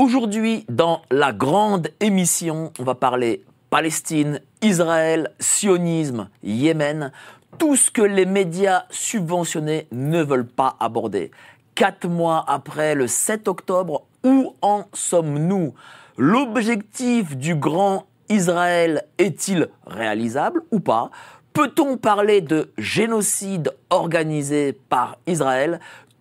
Aujourd'hui, 0.00 0.64
dans 0.70 1.02
la 1.10 1.30
grande 1.30 1.88
émission, 2.00 2.72
on 2.78 2.84
va 2.84 2.94
parler 2.94 3.44
Palestine, 3.68 4.40
Israël, 4.62 5.30
sionisme, 5.38 6.30
Yémen, 6.42 7.12
tout 7.58 7.76
ce 7.76 7.90
que 7.90 8.00
les 8.00 8.24
médias 8.24 8.84
subventionnés 8.88 9.88
ne 9.92 10.22
veulent 10.22 10.46
pas 10.46 10.74
aborder. 10.80 11.30
Quatre 11.74 12.08
mois 12.08 12.42
après 12.48 12.94
le 12.94 13.08
7 13.08 13.46
octobre, 13.46 14.06
où 14.24 14.54
en 14.62 14.84
sommes-nous? 14.94 15.74
L'objectif 16.16 17.36
du 17.36 17.54
grand 17.54 18.06
Israël 18.30 19.04
est-il 19.18 19.68
réalisable 19.86 20.62
ou 20.70 20.80
pas? 20.80 21.10
Peut-on 21.52 21.98
parler 21.98 22.40
de 22.40 22.72
génocide 22.78 23.74
organisé 23.90 24.72
par 24.72 25.18
Israël? 25.26 25.78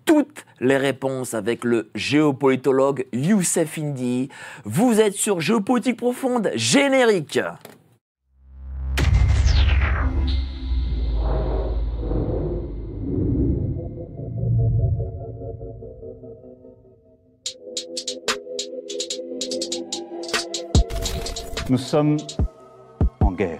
Toutes 0.09 0.43
les 0.59 0.77
réponses 0.77 1.35
avec 1.35 1.63
le 1.63 1.91
géopolitologue 1.93 3.05
Youssef 3.13 3.77
Indy. 3.77 4.29
Vous 4.65 4.99
êtes 4.99 5.13
sur 5.13 5.39
Géopolitique 5.39 5.97
Profonde, 5.97 6.49
générique. 6.55 7.39
Nous 21.69 21.77
sommes 21.77 22.17
en 23.21 23.31
guerre. 23.31 23.59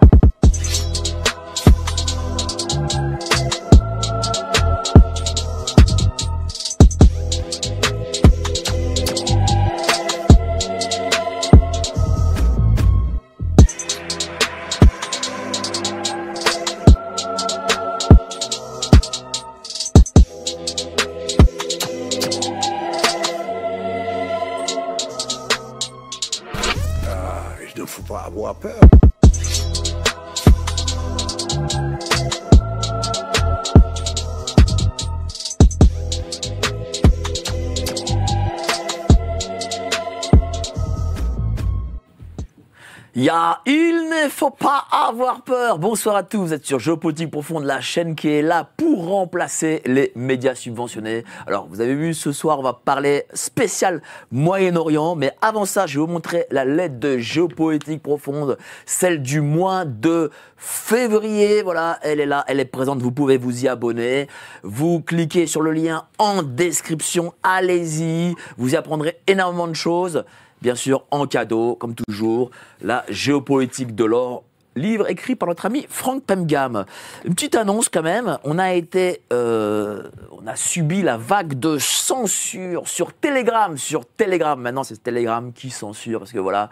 Pas 44.51 44.85
avoir 44.91 45.41
peur. 45.41 45.79
Bonsoir 45.79 46.15
à 46.15 46.23
tous, 46.23 46.37
vous 46.39 46.53
êtes 46.53 46.65
sur 46.65 46.79
Géopolitique 46.79 47.31
Profonde, 47.31 47.65
la 47.65 47.81
chaîne 47.81 48.15
qui 48.15 48.29
est 48.29 48.41
là 48.41 48.69
pour 48.77 49.07
remplacer 49.07 49.81
les 49.85 50.11
médias 50.15 50.55
subventionnés. 50.55 51.23
Alors, 51.45 51.67
vous 51.69 51.81
avez 51.81 51.93
vu, 51.93 52.13
ce 52.13 52.31
soir, 52.31 52.59
on 52.59 52.63
va 52.63 52.73
parler 52.73 53.25
spécial 53.33 54.01
Moyen-Orient, 54.31 55.15
mais 55.15 55.33
avant 55.41 55.65
ça, 55.65 55.87
je 55.87 55.99
vais 55.99 56.05
vous 56.05 56.11
montrer 56.11 56.45
la 56.51 56.65
lettre 56.65 56.99
de 56.99 57.17
Géopolitique 57.17 58.01
Profonde, 58.01 58.57
celle 58.85 59.21
du 59.21 59.41
mois 59.41 59.85
de 59.85 60.31
février. 60.57 61.61
Voilà, 61.61 61.99
elle 62.01 62.19
est 62.19 62.25
là, 62.25 62.43
elle 62.47 62.59
est 62.59 62.65
présente, 62.65 62.99
vous 62.99 63.11
pouvez 63.11 63.37
vous 63.37 63.65
y 63.65 63.67
abonner. 63.67 64.27
Vous 64.63 65.01
cliquez 65.01 65.47
sur 65.47 65.61
le 65.61 65.71
lien 65.71 66.05
en 66.17 66.43
description, 66.43 67.33
allez-y, 67.43 68.35
vous 68.57 68.73
y 68.73 68.75
apprendrez 68.75 69.19
énormément 69.27 69.67
de 69.67 69.73
choses 69.73 70.23
bien 70.61 70.75
sûr 70.75 71.05
en 71.11 71.25
cadeau, 71.27 71.75
comme 71.75 71.95
toujours, 71.95 72.51
la 72.81 73.05
géopolitique 73.09 73.95
de 73.95 74.05
l'or. 74.05 74.43
Livre 74.75 75.09
écrit 75.09 75.35
par 75.35 75.49
notre 75.49 75.65
ami 75.65 75.85
Franck 75.89 76.23
Pemgam. 76.23 76.85
Une 77.25 77.33
petite 77.33 77.55
annonce 77.55 77.89
quand 77.89 78.03
même. 78.03 78.37
On 78.43 78.59
a 78.59 78.73
été, 78.73 79.23
euh, 79.33 80.03
on 80.31 80.47
a 80.47 80.55
subi 80.55 81.01
la 81.01 81.17
vague 81.17 81.59
de 81.59 81.77
censure 81.79 82.87
sur 82.87 83.11
Telegram, 83.13 83.77
sur 83.77 84.05
Telegram. 84.05 84.59
Maintenant, 84.59 84.83
c'est 84.83 85.01
Telegram 85.03 85.51
qui 85.51 85.69
censure 85.69 86.19
parce 86.19 86.31
que 86.31 86.39
voilà, 86.39 86.69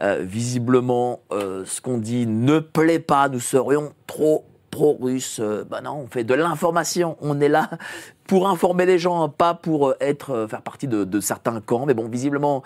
euh, 0.00 0.20
visiblement, 0.22 1.20
euh, 1.32 1.64
ce 1.66 1.80
qu'on 1.80 1.98
dit 1.98 2.26
ne 2.26 2.60
plaît 2.60 3.00
pas. 3.00 3.28
Nous 3.28 3.40
serions 3.40 3.92
trop 4.06 4.44
pro-russe. 4.70 5.40
Bah 5.68 5.80
non, 5.80 6.02
on 6.04 6.06
fait 6.06 6.24
de 6.24 6.34
l'information. 6.34 7.16
On 7.20 7.40
est 7.40 7.48
là 7.48 7.70
pour 8.26 8.48
informer 8.48 8.86
les 8.86 8.98
gens, 8.98 9.28
pas 9.28 9.54
pour 9.54 9.88
euh, 9.88 9.96
être 10.00 10.30
euh, 10.30 10.48
faire 10.48 10.62
partie 10.62 10.88
de, 10.88 11.20
certains 11.20 11.60
camps. 11.60 11.86
Mais 11.86 11.94
bon, 11.94 12.08
visiblement, 12.08 12.62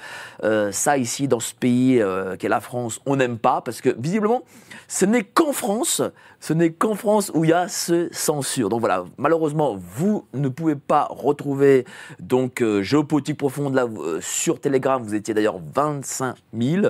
ça 0.70 0.98
ici 0.98 1.28
dans 1.28 1.40
ce 1.40 1.54
pays 1.54 2.02
qu'est 2.38 2.48
la 2.48 2.60
France, 2.60 3.00
on 3.06 3.16
n'aime 3.16 3.38
pas 3.38 3.60
parce 3.60 3.80
que 3.80 3.94
visiblement, 3.98 4.42
ce 4.88 5.04
n'est 5.04 5.24
qu'en 5.24 5.52
France, 5.52 6.02
ce 6.40 6.52
n'est 6.52 6.72
qu'en 6.72 6.94
France 6.94 7.30
où 7.34 7.44
il 7.44 7.50
y 7.50 7.52
a 7.52 7.68
ce 7.68 8.08
censure. 8.12 8.68
Donc 8.68 8.80
voilà, 8.80 9.04
malheureusement, 9.16 9.76
vous 9.78 10.26
ne 10.34 10.48
pouvez 10.48 10.74
pas 10.74 11.08
retrouver 11.10 11.84
donc 12.20 12.60
euh, 12.60 12.82
géopolitique 12.82 13.38
profonde 13.38 13.74
là 13.74 13.86
euh, 13.86 14.18
sur 14.20 14.60
Telegram. 14.60 15.02
Vous 15.02 15.14
étiez 15.14 15.34
d'ailleurs 15.34 15.58
25 15.74 16.36
000. 16.58 16.86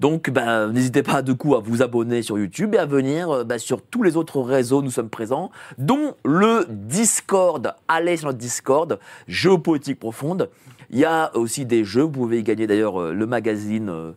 Donc 0.00 0.30
ben, 0.30 0.72
n'hésitez 0.72 1.02
pas 1.02 1.22
du 1.22 1.34
coup 1.34 1.54
à 1.54 1.60
vous 1.60 1.82
abonner 1.82 2.22
sur 2.22 2.38
YouTube 2.38 2.74
et 2.74 2.78
à 2.78 2.86
venir 2.86 3.30
euh, 3.30 3.44
ben, 3.44 3.58
sur 3.58 3.82
tous 3.82 4.02
les 4.02 4.16
autres 4.16 4.40
réseaux. 4.40 4.82
Nous 4.82 4.90
sommes 4.90 5.10
présents, 5.10 5.50
dont 5.78 6.14
le 6.24 6.66
Discord. 6.68 7.74
Allez 7.88 8.16
sur 8.16 8.28
notre 8.28 8.38
Discord, 8.38 8.98
géopolitique 9.28 9.98
profonde. 9.98 10.48
Il 10.90 10.98
y 10.98 11.04
a 11.04 11.36
aussi 11.36 11.66
des 11.66 11.84
jeux. 11.84 12.02
Vous 12.02 12.10
pouvez 12.10 12.38
y 12.38 12.42
gagner 12.42 12.66
d'ailleurs 12.66 13.00
euh, 13.00 13.12
le 13.12 13.26
magazine. 13.26 14.14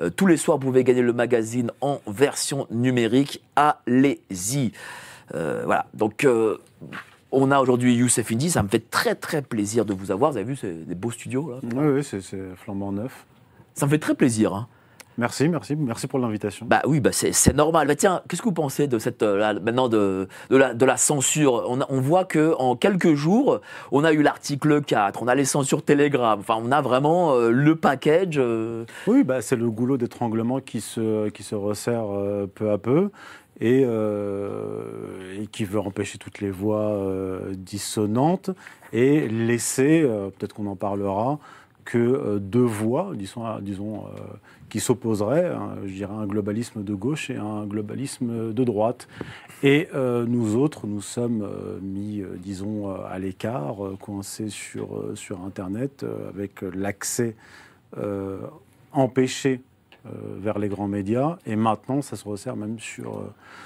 Euh, 0.00 0.10
tous 0.10 0.26
les 0.26 0.36
soirs, 0.36 0.58
vous 0.58 0.66
pouvez 0.66 0.84
gagner 0.84 1.02
le 1.02 1.12
magazine 1.12 1.70
en 1.80 2.00
version 2.06 2.66
numérique. 2.70 3.42
Allez-y. 3.56 4.72
Euh, 5.34 5.62
voilà. 5.64 5.86
Donc, 5.94 6.24
euh, 6.24 6.58
on 7.32 7.50
a 7.50 7.60
aujourd'hui 7.60 7.94
Youssef 7.94 8.32
Indy. 8.32 8.50
Ça 8.50 8.62
me 8.62 8.68
fait 8.68 8.90
très 8.90 9.14
très 9.14 9.42
plaisir 9.42 9.84
de 9.84 9.92
vous 9.92 10.10
avoir. 10.10 10.32
Vous 10.32 10.36
avez 10.38 10.46
vu, 10.46 10.56
c'est 10.56 10.86
des 10.86 10.94
beaux 10.94 11.10
studios 11.10 11.50
là. 11.50 11.58
Oui, 11.62 12.02
c'est 12.02 12.20
flambant 12.56 12.92
neuf. 12.92 13.24
Ça 13.74 13.86
me 13.86 13.90
fait 13.90 13.98
très 13.98 14.14
plaisir. 14.14 14.54
hein. 14.54 14.66
Merci, 15.20 15.50
merci, 15.50 15.76
merci 15.76 16.06
pour 16.06 16.18
l'invitation. 16.18 16.64
Bah 16.66 16.80
oui, 16.86 16.98
bah 16.98 17.10
c'est 17.12 17.52
normal. 17.54 17.86
Bah 17.86 17.94
tiens, 17.94 18.22
qu'est-ce 18.26 18.40
que 18.40 18.48
vous 18.48 18.54
pensez 18.54 18.86
de 18.86 18.98
cette 18.98 19.22
euh, 19.22 19.36
là, 19.36 19.52
maintenant 19.52 19.90
de, 19.90 20.26
de, 20.48 20.56
la, 20.56 20.72
de 20.72 20.84
la 20.86 20.96
censure? 20.96 21.62
On, 21.68 21.82
a- 21.82 21.86
on 21.90 22.00
voit 22.00 22.24
que 22.24 22.54
en 22.58 22.74
quelques 22.74 23.12
jours, 23.12 23.60
on 23.92 24.02
a 24.02 24.14
eu 24.14 24.22
l'article 24.22 24.80
4, 24.80 25.22
on 25.22 25.28
a 25.28 25.34
les 25.34 25.44
censures 25.44 25.84
Telegram. 25.84 26.38
Enfin, 26.40 26.56
on 26.58 26.72
a 26.72 26.80
vraiment 26.80 27.34
euh, 27.34 27.50
le 27.50 27.76
package. 27.76 28.36
euh, 28.38 28.86
Oui, 29.06 29.22
bah, 29.22 29.42
c'est 29.42 29.56
le 29.56 29.70
goulot 29.70 29.98
d'étranglement 29.98 30.58
qui 30.60 30.80
se, 30.80 31.28
qui 31.28 31.42
se 31.42 31.54
resserre 31.54 32.06
peu 32.54 32.70
à 32.70 32.78
peu 32.78 33.10
et, 33.60 33.82
et 33.82 35.46
qui 35.48 35.64
veut 35.66 35.80
empêcher 35.80 36.16
toutes 36.16 36.40
les 36.40 36.50
voix 36.50 36.98
dissonantes 37.52 38.48
et 38.94 39.28
laisser, 39.28 40.00
peut-être 40.38 40.54
qu'on 40.54 40.66
en 40.66 40.76
parlera, 40.76 41.38
que 41.84 42.38
deux 42.38 42.60
voix, 42.64 43.10
disons, 43.14 43.42
disons 43.60 44.04
qui 44.70 44.80
s'opposeraient, 44.80 45.52
je 45.84 45.92
dirais 45.92 46.14
un 46.14 46.26
globalisme 46.26 46.82
de 46.82 46.94
gauche 46.94 47.28
et 47.28 47.36
un 47.36 47.66
globalisme 47.66 48.52
de 48.52 48.64
droite. 48.64 49.08
Et 49.62 49.88
euh, 49.94 50.24
nous 50.26 50.56
autres, 50.56 50.86
nous 50.86 51.02
sommes 51.02 51.42
euh, 51.42 51.78
mis, 51.82 52.22
euh, 52.22 52.36
disons, 52.38 52.90
à 52.90 53.18
l'écart, 53.18 53.76
coincés 54.00 54.48
sur, 54.48 55.04
sur 55.14 55.42
Internet, 55.42 56.04
avec 56.28 56.62
l'accès 56.62 57.34
empêché 58.92 59.60
vers 60.04 60.58
les 60.58 60.68
grands 60.68 60.88
médias. 60.88 61.38
Et 61.44 61.56
maintenant, 61.56 62.00
ça 62.00 62.16
se 62.16 62.26
resserre 62.26 62.56
même 62.56 62.78
sur, 62.78 63.22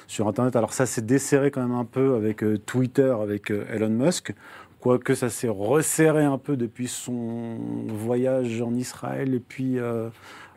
sur 0.06 0.26
Internet. 0.26 0.56
Alors 0.56 0.72
ça 0.72 0.86
s'est 0.86 1.02
desserré 1.02 1.50
quand 1.50 1.62
même 1.62 1.76
un 1.76 1.84
peu 1.84 2.14
avec 2.14 2.42
Twitter, 2.66 3.14
avec 3.20 3.50
Elon 3.50 3.90
Musk. 3.90 4.34
Quoique 4.80 5.14
ça 5.14 5.30
s'est 5.30 5.48
resserré 5.48 6.24
un 6.24 6.38
peu 6.38 6.56
depuis 6.56 6.88
son 6.88 7.58
voyage 7.88 8.60
en 8.62 8.74
Israël 8.74 9.34
et 9.34 9.40
puis 9.40 9.78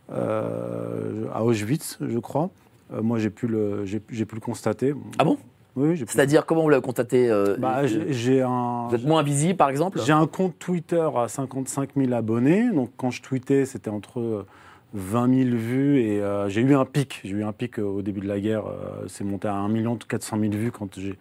à 0.10 1.44
Auschwitz, 1.44 1.98
je 2.02 2.20
crois. 2.20 2.50
Euh, 2.94 3.02
moi, 3.02 3.20
j'ai 3.20 3.30
pu, 3.30 3.48
le- 3.48 3.84
pu 3.86 4.36
le 4.36 4.40
constater. 4.42 4.94
Ah 5.20 5.24
bon? 5.26 5.38
Oui, 5.76 5.96
j'ai 5.96 6.06
pu- 6.06 6.14
C'est-à-dire, 6.14 6.46
comment 6.46 6.64
vous 6.64 6.70
l'avez 6.70 6.82
constaté 6.82 7.30
euh, 7.30 7.56
Bah, 7.60 7.82
euh, 7.84 8.06
j'ai 8.10 8.42
un, 8.42 8.88
Vous 8.90 8.96
êtes 8.96 9.04
moins 9.06 9.22
visible, 9.24 9.58
par 9.58 9.70
exemple? 9.70 10.00
J'ai 10.04 10.14
un 10.14 10.26
compte 10.26 10.58
Twitter 10.58 11.08
à 11.16 11.28
55 11.28 11.90
000 11.96 12.14
abonnés. 12.14 12.72
Donc, 12.72 12.90
quand 12.98 13.12
je 13.12 13.22
tweetais, 13.22 13.66
c'était 13.66 13.90
entre 13.90 14.46
20 14.94 15.44
000 15.50 15.56
vues 15.58 16.00
et 16.02 16.22
euh, 16.22 16.48
j'ai 16.50 16.62
eu 16.62 16.74
un 16.76 16.86
pic. 16.86 17.20
J'ai 17.24 17.36
eu 17.36 17.44
un 17.44 17.52
pic 17.52 17.78
euh, 17.78 17.84
au 17.84 18.02
début 18.02 18.22
de 18.22 18.28
la 18.28 18.40
guerre. 18.40 18.66
euh, 18.68 19.06
C'est 19.08 19.24
monté 19.24 19.48
à 19.48 19.54
1 19.56 19.70
400 20.08 20.40
000 20.40 20.54
vues 20.54 20.72
quand 20.72 20.98
j'ai 21.00 21.18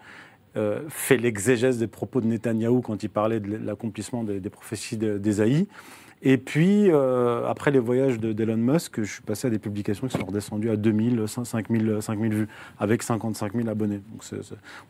euh, 0.57 0.81
fait 0.89 1.19
l'exégèse 1.19 1.79
des 1.79 1.87
propos 1.89 2.23
de 2.23 2.27
Netanyahou 2.27 2.81
quand 2.81 3.03
il 3.03 3.11
parlait 3.11 3.41
de 3.41 3.59
l'accomplissement 3.63 4.23
des, 4.25 4.41
des 4.41 4.49
prophéties 4.51 4.97
de- 4.97 5.19
d'Ésaïe. 5.19 5.67
Et 6.23 6.39
puis, 6.39 6.91
euh, 6.91 7.47
après 7.47 7.71
les 7.71 7.79
voyages 7.79 8.19
de- 8.19 8.33
d'Elon 8.33 8.57
Musk, 8.57 9.03
je 9.03 9.13
suis 9.13 9.23
passé 9.23 9.49
à 9.49 9.51
des 9.51 9.59
publications 9.59 10.07
qui 10.07 10.19
sont 10.19 10.25
redescendues 10.25 10.71
à 10.71 10.77
2000, 10.77 11.27
5000, 11.29 11.99
5000 12.01 12.35
vues, 12.35 12.49
avec 12.79 13.03
55 13.03 13.55
000 13.55 13.69
abonnés. 13.69 14.01
Donc, 14.11 14.25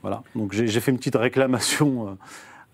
voilà. 0.03 0.23
Donc, 0.35 0.53
j'ai 0.53 0.81
fait 0.81 0.91
une 0.91 0.99
petite 0.99 1.17
réclamation 1.17 2.09
euh, 2.09 2.13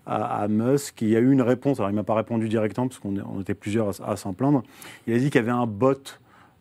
à, 0.05 0.47
Musk. 0.47 1.01
Il 1.01 1.09
y 1.09 1.15
a 1.15 1.19
eu 1.19 1.31
une 1.31 1.41
réponse. 1.41 1.79
Alors, 1.79 1.89
il 1.89 1.95
m'a 1.95 2.03
pas 2.03 2.15
répondu 2.15 2.47
directement 2.47 2.87
parce 2.87 2.99
qu'on 2.99 3.41
était 3.41 3.55
plusieurs 3.55 3.89
à, 4.07 4.15
s'en 4.17 4.33
plaindre. 4.33 4.63
Il 5.07 5.15
a 5.15 5.17
dit 5.17 5.29
qu'il 5.31 5.41
y 5.41 5.43
avait 5.43 5.51
un 5.51 5.65
bot, 5.65 6.19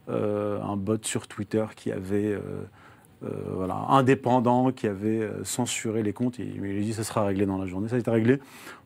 euh, 0.09 0.61
un 0.62 0.77
bot 0.77 1.05
sur 1.05 1.29
Twitter 1.29 1.65
qui 1.77 1.93
avait. 1.93 2.39
voilà, 3.55 3.77
indépendant 3.91 4.73
qui 4.73 4.89
avait 4.89 5.29
censuré 5.44 6.03
les 6.03 6.12
comptes. 6.12 6.41
Et 6.41 6.53
il 6.55 6.61
m'a 6.61 6.81
dit 6.81 6.93
ça 6.94 7.05
sera 7.05 7.25
réglé 7.25 7.47
dans 7.47 7.59
la 7.59 7.67
journée. 7.67 7.89
Ça 7.89 7.97
a 7.97 7.99
été 7.99 8.11
réglé. 8.11 8.41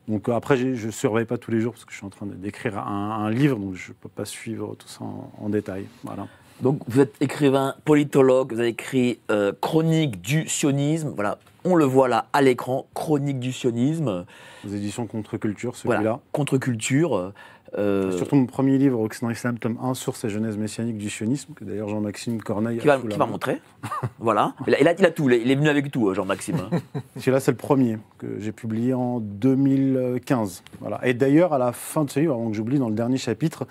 Donc 0.09 0.29
euh, 0.29 0.35
après, 0.35 0.57
je 0.57 0.87
ne 0.87 0.91
surveille 0.93 1.25
pas 1.25 1.39
tous 1.39 1.51
les 1.51 1.61
jours 1.61 1.73
parce 1.73 1.85
que 1.85 1.93
je 1.93 1.97
suis 1.97 2.07
en 2.07 2.11
train 2.11 2.27
d'écrire 2.27 2.79
un, 2.79 3.25
un 3.27 3.31
livre, 3.31 3.59
donc 3.59 3.75
je 3.75 3.91
ne 3.91 3.95
peux 3.95 4.09
pas 4.09 4.25
suivre 4.25 4.77
tout 4.79 4.89
ça 4.89 5.03
en, 5.05 5.33
en 5.41 5.49
détail. 5.49 5.87
Voilà. 6.05 6.29
Donc 6.61 6.81
vous 6.89 7.01
êtes 7.01 7.15
écrivain, 7.21 7.75
politologue, 7.85 8.53
vous 8.53 8.61
avez 8.61 8.69
écrit 8.71 9.19
euh, 9.31 9.53
Chronique 9.61 10.21
du 10.23 10.49
sionisme. 10.49 11.13
Voilà, 11.15 11.39
on 11.65 11.75
le 11.75 11.85
voit 11.85 12.09
là 12.09 12.27
à 12.33 12.41
l'écran, 12.41 12.87
Chronique 12.95 13.41
du 13.41 13.53
sionisme. 13.53 14.25
Aux 14.65 14.69
éditions 14.69 15.07
Contre-Culture, 15.07 15.77
celui-là. 15.77 15.97
Voilà, 16.01 16.21
contre-culture. 16.33 17.33
Euh, 17.79 18.13
Surtout 18.17 18.37
mon 18.37 18.47
premier 18.47 18.79
livre, 18.79 19.01
Occident 19.01 19.31
Islam, 19.31 19.59
tome 19.59 19.79
1, 19.83 19.95
sur 19.95 20.17
ces 20.17 20.29
genèses 20.29 20.57
messianiques 20.57 20.99
du 20.99 21.11
sionisme, 21.11 21.53
que 21.55 21.65
d'ailleurs 21.65 21.89
Jean-Maxime 21.89 22.41
Corneille 22.41 22.79
qui 22.79 22.87
va, 22.87 22.95
a 22.95 22.99
qui 22.99 23.09
va 23.09 23.27
main. 23.27 23.33
montrer. 23.33 23.61
voilà. 24.19 24.55
Il 24.67 24.75
a, 24.75 24.81
il 24.81 24.89
a- 24.89 24.95
il 24.99 25.05
a 25.05 25.11
tout, 25.11 25.29
il 25.29 25.51
est 25.51 25.55
venu 25.55 25.69
avec 25.69 25.91
tout, 25.91 26.09
euh, 26.09 26.15
Jean-Maxime. 26.15 26.57
hein. 26.73 26.79
Celui-là, 27.17 27.41
c'est 27.41 27.51
le 27.51 27.57
premier 27.57 27.99
que 28.19 28.39
j'ai 28.41 28.53
publié 28.53 28.95
en 28.95 29.21
2015. 29.21 30.63
Voilà. 30.81 31.01
Et 31.07 31.15
d'ailleurs, 31.15 31.53
à 31.53 31.59
la 31.59 31.73
fin 31.73 32.05
de 32.05 32.11
ce 32.11 32.21
livre, 32.21 32.35
avant 32.35 32.49
que 32.51 32.57
j'oublie, 32.57 32.79
dans 32.79 32.89
le 32.89 32.95
dernier 32.95 33.17
chapitre, 33.19 33.67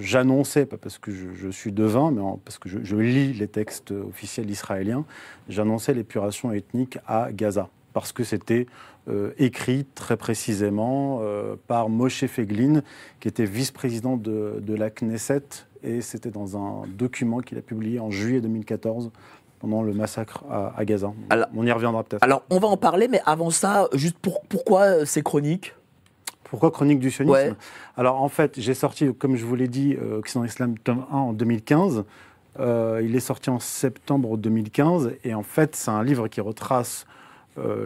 j'annonçais, 0.00 0.66
pas 0.66 0.76
parce 0.76 0.98
que 0.98 1.10
je, 1.12 1.26
je 1.34 1.48
suis 1.48 1.72
devin, 1.72 2.10
mais 2.10 2.20
parce 2.44 2.58
que 2.58 2.68
je, 2.68 2.78
je 2.82 2.96
lis 2.96 3.32
les 3.32 3.48
textes 3.48 3.90
officiels 3.92 4.50
israéliens, 4.50 5.04
j'annonçais 5.48 5.94
l'épuration 5.94 6.52
ethnique 6.52 6.98
à 7.06 7.28
Gaza. 7.32 7.68
Parce 7.94 8.12
que 8.12 8.22
c'était 8.22 8.66
euh, 9.08 9.32
écrit 9.38 9.84
très 9.94 10.16
précisément 10.16 11.20
euh, 11.22 11.56
par 11.66 11.88
Moshe 11.88 12.26
Feglin, 12.26 12.82
qui 13.20 13.28
était 13.28 13.44
vice-président 13.44 14.16
de, 14.16 14.60
de 14.60 14.74
la 14.74 14.90
Knesset, 14.90 15.42
et 15.82 16.00
c'était 16.00 16.30
dans 16.30 16.56
un 16.56 16.86
document 16.88 17.40
qu'il 17.40 17.58
a 17.58 17.62
publié 17.62 18.00
en 18.00 18.10
juillet 18.10 18.40
2014 18.40 19.10
pendant 19.60 19.82
le 19.82 19.92
massacre 19.92 20.44
à, 20.50 20.72
à 20.76 20.84
Gaza. 20.84 21.12
Alors- 21.30 21.48
On 21.56 21.66
y 21.66 21.72
reviendra 21.72 22.04
peut-être. 22.04 22.22
Alors 22.22 22.42
on 22.50 22.58
va 22.58 22.68
en 22.68 22.76
parler, 22.76 23.08
mais 23.08 23.20
avant 23.26 23.50
ça, 23.50 23.88
juste 23.94 24.18
pour, 24.18 24.40
pourquoi 24.42 24.82
euh, 24.82 25.04
ces 25.04 25.22
chroniques? 25.22 25.74
Pourquoi 26.44 26.70
Chronique 26.70 26.98
du 26.98 27.10
sionisme? 27.10 27.34
Ouais. 27.34 27.52
Alors 27.96 28.22
en 28.22 28.28
fait, 28.30 28.58
j'ai 28.58 28.72
sorti, 28.72 29.12
comme 29.14 29.36
je 29.36 29.44
vous 29.44 29.54
l'ai 29.54 29.68
dit, 29.68 29.96
euh, 30.00 30.18
Occident 30.18 30.44
Islam 30.44 30.78
tome 30.78 31.04
1 31.12 31.14
en 31.16 31.32
2015. 31.34 32.04
Euh, 32.58 33.02
il 33.04 33.14
est 33.14 33.20
sorti 33.20 33.50
en 33.50 33.58
septembre 33.60 34.38
2015 34.38 35.12
et 35.24 35.34
en 35.34 35.42
fait, 35.42 35.76
c'est 35.76 35.90
un 35.90 36.02
livre 36.02 36.26
qui 36.28 36.40
retrace 36.40 37.06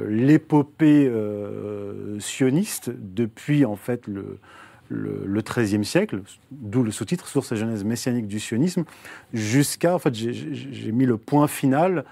l'épopée 0.09 1.07
euh, 1.09 2.19
sioniste 2.21 2.91
depuis 2.97 3.65
en 3.65 3.77
fait 3.77 4.07
le, 4.07 4.39
XIIIe 5.43 5.85
siècle, 5.85 6.21
d'où 6.51 6.83
le 6.83 6.91
sous-titre 6.91 7.27
Source 7.27 7.53
et 7.53 7.57
genèse 7.57 7.85
messianique 7.85 8.27
du 8.27 8.39
sionisme, 8.39 8.85
jusqu'à 9.33 9.95
en 9.95 9.99
fait 9.99 10.15
j'ai- 10.15 10.93
mis 10.93 11.07
le 11.07 11.17
point 11.17 11.49
final 11.49 12.05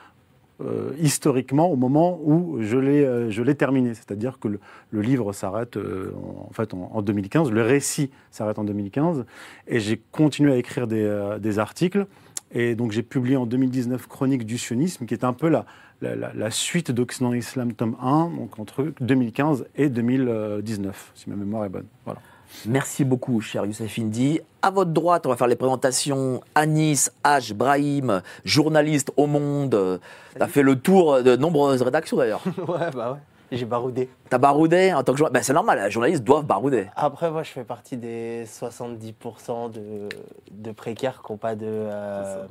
euh, 0.62 0.92
historiquement 1.00 1.70
au 1.70 1.76
moment 1.76 2.20
où 2.22 2.58
je 2.60 2.76
l'ai 2.76 3.04
euh, 3.04 3.54
terminé, 3.54 3.94
c'est-à-dire 3.94 4.38
que 4.38 4.48
le, 4.48 5.00
livre 5.00 5.32
s'arrête 5.32 5.76
euh, 5.76 6.12
en, 6.48 6.52
fait 6.52 6.74
en, 6.74 6.90
en 6.92 7.02
2015, 7.02 7.50
le 7.50 7.62
récit 7.62 8.10
s'arrête 8.30 8.58
en 8.58 8.64
2015, 8.64 9.24
et 9.68 9.80
j'ai 9.80 10.00
continué 10.12 10.52
à 10.52 10.56
écrire 10.56 10.86
des, 10.86 11.02
euh, 11.02 11.38
des 11.38 11.58
articles. 11.58 12.06
Et 12.52 12.74
donc 12.74 12.90
j'ai 12.90 13.02
publié 13.02 13.36
en 13.36 13.46
2019 13.46 14.08
Chronique 14.08 14.44
du 14.44 14.58
sionisme, 14.58 15.06
qui 15.06 15.14
est 15.14 15.24
un 15.24 15.32
peu 15.32 15.48
la, 15.48 15.66
la, 16.00 16.16
la- 16.16 16.32
la 16.34 16.50
suite 16.50 16.90
d'Occident 16.90 17.32
Islam 17.32 17.72
tome 17.72 17.96
1, 18.00 18.30
donc 18.36 18.58
entre 18.58 18.92
2015 19.00 19.66
et 19.76 19.88
2019, 19.88 21.12
si 21.14 21.30
ma 21.30 21.36
mémoire 21.36 21.64
est 21.64 21.68
bonne. 21.68 21.86
Voilà. 22.04 22.20
Merci 22.66 23.04
beaucoup, 23.04 23.40
cher 23.40 23.64
Youssef 23.64 23.96
Indy. 23.98 24.40
À 24.62 24.70
votre 24.70 24.90
droite, 24.90 25.24
on 25.24 25.28
va 25.28 25.36
faire 25.36 25.46
les 25.46 25.54
présentations. 25.56 26.40
Anis 26.56 27.10
H. 27.24 27.54
Brahim, 27.54 28.22
journaliste 28.44 29.12
au 29.16 29.26
Monde. 29.28 30.00
Tu 30.36 30.42
as 30.42 30.48
fait 30.48 30.62
le 30.62 30.76
tour 30.76 31.22
de 31.22 31.36
nombreuses 31.36 31.80
rédactions 31.82 32.16
d'ailleurs. 32.16 32.42
ouais, 32.68 32.90
bah 32.94 33.12
ouais. 33.12 33.18
J'ai 33.52 33.64
baroudé. 33.64 34.08
T'as 34.28 34.38
baroudé 34.38 34.92
en 34.92 35.02
tant 35.02 35.12
que 35.12 35.18
journaliste. 35.18 35.34
Ben, 35.34 35.42
c'est 35.44 35.52
normal, 35.52 35.80
les 35.84 35.90
journalistes 35.90 36.22
doivent 36.24 36.44
barouder. 36.44 36.86
Après, 36.96 37.30
moi, 37.32 37.42
je 37.42 37.50
fais 37.50 37.64
partie 37.64 37.96
des 37.96 38.44
70% 38.46 39.72
de, 39.72 40.08
de 40.52 40.72
précaires 40.72 41.20
qui 41.24 41.32
n'ont 41.32 41.38
pas 41.38 41.54
de, 41.56 41.66
euh, 41.66 42.44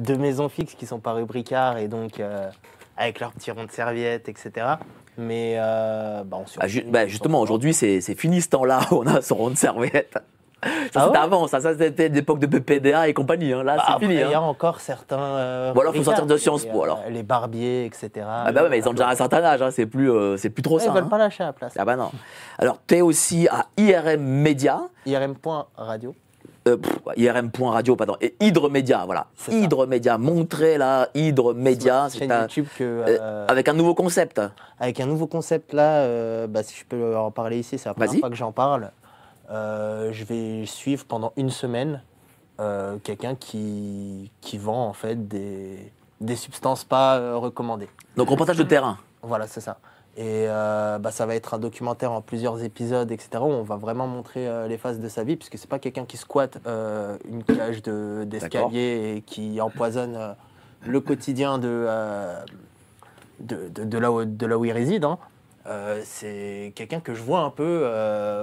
de 0.00 0.14
maison 0.16 0.48
fixe, 0.48 0.74
qui 0.74 0.86
sont 0.86 0.98
pas 1.00 1.12
rubricards 1.12 1.78
et 1.78 1.88
donc 1.88 2.20
euh, 2.20 2.48
avec 2.96 3.20
leur 3.20 3.32
petit 3.32 3.50
rond 3.50 3.64
de 3.64 3.70
serviette, 3.70 4.28
etc. 4.28 4.66
Mais 5.18 5.56
euh, 5.58 6.22
bah, 6.24 6.38
on 6.40 6.44
Ah, 6.58 6.66
ju- 6.68 6.84
ben, 6.86 7.06
justement, 7.08 7.40
aujourd'hui, 7.40 7.74
c'est 7.74 8.00
fini 8.14 8.40
ce 8.40 8.48
temps-là 8.50 8.80
où 8.90 8.96
on 9.02 9.06
a 9.06 9.20
son 9.22 9.34
rond 9.36 9.50
de 9.50 9.56
serviette. 9.56 10.14
Ça, 10.62 10.68
Ah 10.68 11.00
c'était 11.06 11.16
ouais 11.18 11.24
avant, 11.24 11.46
ça, 11.48 11.58
ça 11.60 11.72
c'était 11.74 12.10
l'époque 12.10 12.38
de 12.38 12.46
PPDA 12.46 13.08
et 13.08 13.14
compagnie. 13.14 13.50
hein. 13.54 13.62
Là, 13.62 13.76
Bah, 13.76 13.84
c'est 13.88 13.98
fini. 14.00 14.16
Il 14.16 14.20
y 14.20 14.22
hein. 14.24 14.30
a 14.34 14.40
encore 14.40 14.80
certains. 14.80 15.18
euh, 15.18 15.72
Ou 15.72 15.80
alors, 15.80 15.94
faut 15.94 16.02
sortir 16.02 16.26
de 16.26 16.36
Sciences 16.36 16.66
Po, 16.66 16.80
euh, 16.80 16.84
alors. 16.84 17.02
Les 17.08 17.22
barbiers, 17.22 17.86
etc. 17.86 18.10
Ah 18.28 18.52
bah 18.52 18.64
ouais, 18.64 18.68
mais 18.68 18.76
ils 18.78 18.86
ont 18.86 18.92
déjà 18.92 19.08
un 19.08 19.14
certain 19.14 19.42
âge, 19.42 19.62
hein, 19.62 19.70
c'est 19.70 19.86
plus, 19.86 20.10
euh, 20.10 20.36
c'est 20.36 20.50
plus 20.50 20.62
trop 20.62 20.74
Ouais, 20.74 20.80
ça. 20.82 20.88
Ils 20.90 20.92
veulent 20.92 21.04
hein. 21.04 21.08
pas 21.08 21.16
lâcher 21.16 21.44
la 21.44 21.54
place. 21.54 21.72
Ah 21.78 21.84
bah 21.86 21.96
non. 21.96 22.10
Alors, 22.58 22.76
tu 22.86 22.94
es 22.96 23.00
aussi 23.00 23.48
à 23.48 23.68
IRM 23.78 24.20
Média. 24.20 24.82
IRM.radio. 25.06 26.14
Euh, 26.68 26.76
pff, 26.76 26.98
IRM.radio, 27.16 27.96
pardon, 27.96 28.16
et 28.20 28.34
Hydre 28.38 28.68
Média, 28.68 29.04
voilà. 29.06 29.28
C'est 29.34 29.50
ça. 29.50 29.56
Hydre 29.56 29.86
Média, 29.86 30.18
montrez 30.18 30.76
là, 30.76 31.08
Hydre 31.14 31.54
Média, 31.54 32.08
C'est 32.10 32.30
un- 32.30 32.42
YouTube 32.42 32.66
que. 32.76 32.84
euh, 32.84 33.04
euh, 33.18 33.46
avec 33.48 33.66
un 33.68 33.72
nouveau 33.72 33.94
concept. 33.94 34.42
Avec 34.78 35.00
un 35.00 35.06
nouveau 35.06 35.26
concept 35.26 35.72
là, 35.72 36.02
euh, 36.02 36.46
bah, 36.46 36.62
si 36.62 36.76
je 36.78 36.84
peux 36.84 37.16
en 37.16 37.30
parler 37.30 37.58
ici, 37.60 37.78
c'est 37.78 37.88
la 37.88 37.94
première 37.94 38.12
fois 38.20 38.28
que 38.28 38.36
j'en 38.36 38.52
parle. 38.52 38.90
Je 39.50 40.24
vais 40.24 40.66
suivre 40.66 41.04
pendant 41.06 41.32
une 41.36 41.50
semaine 41.50 42.02
quelqu'un 43.04 43.34
qui, 43.36 44.30
qui 44.42 44.58
vend 44.58 44.86
en 44.86 44.92
fait 44.92 45.26
des, 45.28 45.90
des 46.20 46.36
substances 46.36 46.84
pas 46.84 47.36
recommandées. 47.36 47.88
Donc, 48.16 48.28
reportage 48.28 48.58
de 48.58 48.64
terrain. 48.64 48.98
Voilà, 49.22 49.46
c'est 49.46 49.60
ça. 49.62 49.78
Et 50.20 50.44
euh, 50.48 50.98
bah, 50.98 51.10
ça 51.12 51.24
va 51.24 51.34
être 51.34 51.54
un 51.54 51.58
documentaire 51.58 52.12
en 52.12 52.20
plusieurs 52.20 52.62
épisodes, 52.62 53.10
etc. 53.10 53.30
Où 53.42 53.46
on 53.46 53.62
va 53.62 53.76
vraiment 53.76 54.06
montrer 54.06 54.46
euh, 54.46 54.68
les 54.68 54.76
phases 54.76 55.00
de 55.00 55.08
sa 55.08 55.24
vie, 55.24 55.36
puisque 55.36 55.56
c'est 55.56 55.68
pas 55.68 55.78
quelqu'un 55.78 56.04
qui 56.04 56.18
squatte 56.18 56.58
euh, 56.66 57.16
une 57.26 57.42
cage 57.42 57.82
de- 57.82 58.24
d'escalier 58.26 59.14
et 59.16 59.22
qui 59.22 59.62
empoisonne 59.62 60.36
le 60.86 61.00
quotidien 61.00 61.56
de, 61.56 61.86
de, 63.40 63.98
là 63.98 64.12
où, 64.12 64.24
de 64.26 64.46
là 64.46 64.58
où 64.58 64.64
il 64.66 64.72
réside. 64.72 65.04
hein. 65.04 65.18
C'est 66.04 66.72
quelqu'un 66.74 67.00
que 67.00 67.14
je 67.14 67.22
vois 67.22 67.40
un 67.40 67.50
peu, 67.50 67.86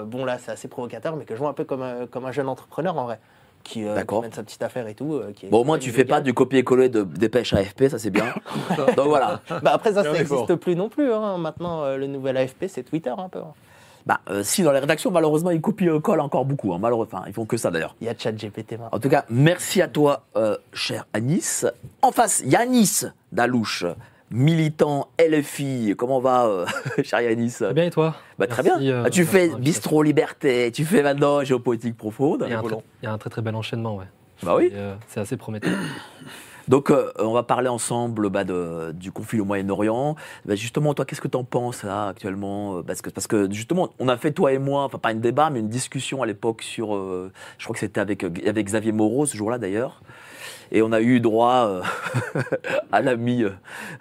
bon 0.07 0.25
là 0.25 0.38
c'est 0.39 0.51
assez 0.51 0.68
provocateur, 0.68 1.15
mais 1.15 1.25
que 1.25 1.35
je 1.35 1.39
vois 1.39 1.50
un 1.50 1.53
peu 1.53 1.63
comme 1.65 1.81
un, 1.83 2.07
comme 2.07 2.25
un 2.25 2.31
jeune 2.31 2.47
entrepreneur 2.47 2.97
en 2.97 3.03
vrai, 3.03 3.19
qui, 3.63 3.86
euh, 3.86 4.02
qui 4.02 4.16
mène 4.21 4.31
sa 4.33 4.44
petite 4.44 4.61
affaire 4.64 4.87
et 4.87 4.94
tout. 4.95 5.14
euh, 5.16 5.31
qui 5.35 5.45
est- 5.45 5.49
Bon, 5.49 5.61
au 5.61 5.64
moins, 5.64 5.78
tu 5.80 5.92
fais 5.92 6.06
pas 6.06 6.21
du 6.21 6.33
copier-coller 6.33 6.90
de 6.90 7.04
dépêche 7.04 7.54
AFP, 7.54 7.90
ça 7.90 7.99
c'est 7.99 8.09
bien. 8.09 8.26
Donc 8.95 9.07
voilà. 9.07 9.42
Bah 9.64 9.71
après 9.73 9.94
ça, 9.94 10.04
ça 10.04 10.11
n'existe 10.14 10.56
plus 10.56 10.76
non 10.76 10.90
plus. 10.90 11.11
hein. 11.11 11.37
Maintenant, 11.37 11.83
euh, 11.83 11.97
le 11.97 12.07
nouvel 12.07 12.37
AFP, 12.37 12.66
c'est 12.68 12.83
Twitter 12.83 13.14
un 13.18 13.30
peu. 13.30 13.40
hein. 13.40 13.54
Bah, 14.06 14.21
euh, 14.30 14.42
si, 14.42 14.64
dans 14.64 14.71
les 14.71 14.80
rédactions, 14.80 15.11
malheureusement, 15.11 15.52
ils 15.52 15.59
copient-collent 15.59 16.21
encore 16.21 16.45
beaucoup. 16.45 16.71
Hein, 16.73 16.78
malheureusement, 16.80 17.23
ils 17.28 17.33
font 17.33 17.45
que 17.45 17.57
ça 17.57 17.71
d'ailleurs. 17.71 17.94
Il 17.99 18.07
y 18.07 18.09
a 18.09 18.14
ChatGPT 18.18 18.71
maintenant. 18.73 18.87
En 18.94 18.99
tout 18.99 19.09
cas, 19.09 19.26
merci 19.30 19.81
à 19.81 19.90
toi, 19.90 20.23
euh, 20.37 20.56
cher 20.71 21.06
Anis. 21.14 21.66
En 22.02 22.14
face, 22.14 22.42
Yanis 22.45 23.02
Dalouche, 23.33 23.83
militant 24.29 25.09
LFI. 25.19 25.93
Comment 25.97 26.19
va, 26.19 26.45
euh, 26.47 26.65
cher 27.03 27.21
Yanis 27.21 27.51
Très 27.59 27.73
bien 27.73 27.85
et 27.85 27.89
toi? 27.91 28.15
Bah, 28.37 28.47
Très 28.47 28.63
bien. 28.63 28.79
euh, 28.81 29.03
Ah, 29.05 29.09
tu 29.09 29.25
fais. 29.25 29.49
Bistrot 29.49 30.03
Liberté, 30.03 30.71
tu 30.71 30.85
fais 30.85 31.01
maintenant 31.03 31.43
Géopolitique 31.43 31.97
Profonde. 31.97 32.43
Il 32.45 32.51
y, 32.51 32.53
a 32.53 32.59
un 32.59 32.63
très, 32.63 32.75
il 33.01 33.05
y 33.05 33.07
a 33.07 33.13
un 33.13 33.17
très 33.17 33.29
très 33.29 33.41
bel 33.41 33.55
enchaînement, 33.55 33.95
ouais. 33.95 34.05
Bah 34.43 34.55
oui. 34.57 34.65
Et, 34.65 34.75
euh, 34.75 34.93
c'est 35.07 35.19
assez 35.19 35.37
prometteur. 35.37 35.73
Donc, 36.68 36.92
euh, 36.92 37.12
on 37.19 37.31
va 37.31 37.44
parler 37.44 37.69
ensemble 37.69 38.30
bah, 38.30 38.44
de- 38.44 38.92
du 38.94 39.12
conflit 39.12 39.40
au 39.40 39.45
Moyen-Orient. 39.45 40.16
Bah, 40.45 40.56
justement, 40.56 40.94
toi, 40.94 41.06
qu'est-ce 41.06 41.21
que 41.21 41.28
tu 41.28 41.38
en 41.38 41.44
penses 41.44 41.83
là, 41.83 42.09
actuellement? 42.09 42.83
Parce 42.83 43.02
que, 43.02 43.09
parce 43.09 43.28
que, 43.28 43.50
justement, 43.52 43.90
on 44.00 44.07
a 44.09 44.18
fait, 44.18 44.31
toi 44.31 44.52
et 44.52 44.57
moi, 44.59 44.83
enfin, 44.83 44.97
pas 44.97 45.09
un 45.09 45.16
débat, 45.16 45.50
mais 45.50 45.59
une 45.59 45.69
discussion 45.69 46.21
à 46.24 46.26
l'époque 46.26 46.62
sur. 46.64 46.95
euh, 46.95 47.31
je 47.57 47.64
crois 47.66 47.74
que 47.74 47.80
c'était 47.80 48.02
avec, 48.02 48.24
euh, 48.24 48.30
avec 48.45 48.66
Xavier 48.66 48.92
Moreau, 48.92 49.26
ce 49.26 49.38
jour-là 49.38 49.57
d'ailleurs. 49.57 50.02
Et 50.71 50.81
on 50.81 50.92
a 50.92 51.00
eu 51.00 51.21
droit 51.21 51.66
euh, 51.68 51.81
à 52.92 53.02
l'ami 53.02 53.44
euh, 53.44 53.52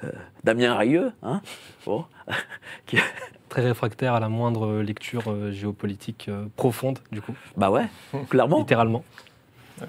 euh, 0.04 0.10
Damien 0.42 0.74
Rieux. 0.76 1.12
Hein 1.22 1.40
bon, 1.86 2.04
qui- 2.86 2.98
Très 3.48 3.62
réfractaire 3.62 4.12
à 4.14 4.20
la 4.20 4.28
moindre 4.28 4.80
lecture 4.82 5.22
euh, 5.28 5.52
géopolitique 5.52 6.26
euh, 6.28 6.46
profonde, 6.56 6.98
du 7.12 7.22
coup, 7.22 7.32
bah 7.56 7.70
ouais, 7.70 7.86
clairement. 8.28 8.58
littéralement. 8.58 9.04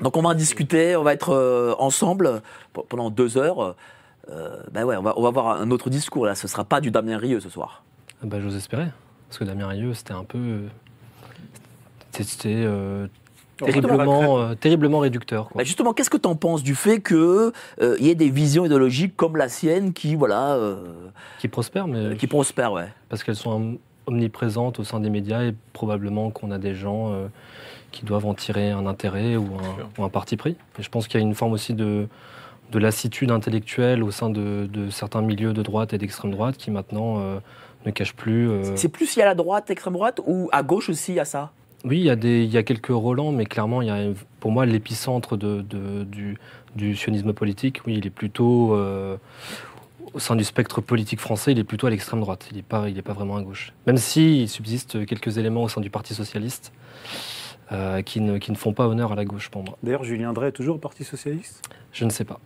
Donc 0.01 0.17
on 0.17 0.21
va 0.21 0.29
en 0.29 0.33
discuter, 0.33 0.95
on 0.95 1.03
va 1.03 1.13
être 1.13 1.29
euh, 1.33 1.73
ensemble 1.79 2.41
pendant 2.89 3.09
deux 3.09 3.37
heures. 3.37 3.75
Euh, 4.29 4.57
bah 4.71 4.83
ouais, 4.83 4.97
on 4.97 5.01
va, 5.01 5.13
on 5.17 5.21
va 5.21 5.27
avoir 5.29 5.61
un 5.61 5.71
autre 5.71 5.89
discours 5.89 6.25
là. 6.25 6.35
Ce 6.35 6.47
sera 6.47 6.63
pas 6.65 6.81
du 6.81 6.91
Damien 6.91 7.17
Rieux 7.17 7.39
ce 7.39 7.49
soir. 7.49 7.83
Ah 8.21 8.25
bah, 8.25 8.39
J'ose 8.41 8.55
espérer. 8.55 8.87
Parce 9.29 9.39
que 9.39 9.43
Damien 9.45 9.67
Rieu, 9.67 9.93
c'était 9.93 10.13
un 10.13 10.23
peu. 10.25 10.37
euh, 10.37 10.67
C'était 12.11 12.49
euh, 12.55 13.07
terriblement, 13.57 14.39
euh, 14.39 14.55
terriblement 14.55 14.99
réducteur. 14.99 15.49
quoi. 15.49 15.59
Bah, 15.59 15.63
justement, 15.63 15.93
qu'est-ce 15.93 16.09
que 16.09 16.17
tu 16.17 16.27
en 16.27 16.35
penses 16.35 16.63
du 16.63 16.75
fait 16.75 17.01
qu'il 17.01 17.51
y 17.99 18.09
ait 18.09 18.15
des 18.15 18.29
visions 18.29 18.65
idéologiques 18.65 19.15
comme 19.15 19.37
la 19.37 19.49
sienne 19.49 19.93
qui, 19.93 20.15
voilà, 20.15 20.55
euh, 20.55 20.77
Qui 21.39 21.47
prospère, 21.47 21.87
mais 21.87 22.15
qui 22.17 22.27
prospèrent 22.27 22.73
ouais. 22.73 22.87
parce 23.09 23.23
qu'elles 23.23 23.35
sont 23.35 23.51
om- 23.51 23.77
omniprésentes 24.07 24.79
au 24.79 24.83
sein 24.83 24.99
des 24.99 25.09
médias 25.09 25.43
et 25.43 25.53
probablement 25.73 26.31
qu'on 26.31 26.51
a 26.51 26.57
des 26.57 26.73
gens 26.75 27.11
euh, 27.13 27.27
qui 27.91 28.05
doivent 28.05 28.25
en 28.25 28.33
tirer 28.33 28.71
un 28.71 28.85
intérêt 28.85 29.35
ou 29.37 29.45
un, 29.55 29.99
ou 30.01 30.03
un 30.03 30.09
parti 30.09 30.37
pris. 30.37 30.55
Et 30.79 30.83
je 30.83 30.89
pense 30.89 31.07
qu'il 31.07 31.19
y 31.19 31.23
a 31.23 31.25
une 31.25 31.35
forme 31.35 31.53
aussi 31.53 31.73
de, 31.73 32.07
de 32.71 32.79
lassitude 32.79 33.31
intellectuelle 33.31 34.03
au 34.03 34.11
sein 34.11 34.29
de, 34.29 34.67
de 34.71 34.89
certains 34.89 35.21
milieux 35.21 35.53
de 35.53 35.61
droite 35.63 35.93
et 35.93 35.97
d'extrême 35.97 36.31
droite 36.31 36.57
qui 36.57 36.69
maintenant 36.71 37.19
euh, 37.19 37.39
ne 37.85 37.91
cachent 37.91 38.15
plus. 38.15 38.49
euh, 38.49 38.75
C'est 38.75 38.89
plus 38.89 39.15
il 39.15 39.19
y 39.19 39.21
a 39.21 39.25
la 39.25 39.35
droite, 39.35 39.69
extrême 39.69 39.93
droite, 39.93 40.19
ou 40.25 40.49
à 40.51 40.63
gauche 40.63 40.89
aussi 40.89 41.13
il 41.13 41.15
y 41.15 41.19
a 41.19 41.25
ça? 41.25 41.51
Oui, 41.85 41.99
il 41.99 42.05
y, 42.05 42.09
a 42.09 42.15
des, 42.15 42.43
il 42.43 42.51
y 42.51 42.57
a 42.57 42.63
quelques 42.63 42.87
relents, 42.87 43.31
mais 43.31 43.45
clairement, 43.45 43.81
il 43.81 43.87
y 43.87 43.91
a 43.91 44.09
pour 44.39 44.51
moi 44.51 44.65
l'épicentre 44.65 45.37
de, 45.37 45.61
de- 45.61 46.03
du, 46.03 46.37
du 46.75 46.95
sionisme 46.95 47.33
politique. 47.33 47.81
Oui, 47.85 47.95
il 47.97 48.05
est 48.05 48.09
plutôt 48.11 48.73
euh, 48.73 49.15
au 50.13 50.19
sein 50.19 50.35
du 50.35 50.43
spectre 50.43 50.81
politique 50.81 51.19
français, 51.19 51.51
il 51.51 51.59
est 51.59 51.63
plutôt 51.63 51.85
à 51.87 51.91
l'extrême 51.91 52.19
droite. 52.19 52.47
Il 52.51 52.57
n'est 52.57 52.63
pas, 52.63 52.89
il 52.89 52.97
est 52.97 53.03
pas 53.03 53.13
vraiment 53.13 53.37
à 53.37 53.41
gauche. 53.43 53.73
Même 53.85 53.97
s'il 53.97 54.49
subsiste 54.49 55.05
quelques 55.05 55.37
éléments 55.37 55.63
au 55.63 55.69
sein 55.69 55.79
du 55.79 55.91
Parti 55.91 56.15
socialiste 56.15 56.73
euh, 57.71 58.01
qui, 58.01 58.21
ne, 58.21 58.37
qui 58.37 58.51
ne 58.51 58.57
font 58.57 58.73
pas 58.73 58.87
honneur 58.87 59.11
à 59.11 59.15
la 59.15 59.25
gauche 59.25 59.49
pour 59.49 59.63
moi. 59.63 59.77
D'ailleurs, 59.83 60.03
Julien 60.03 60.33
Drey 60.33 60.49
est 60.49 60.51
toujours 60.53 60.75
au 60.75 60.79
Parti 60.79 61.03
Socialiste? 61.03 61.61
Je 61.91 62.05
ne 62.05 62.09
sais 62.09 62.23
pas. 62.23 62.39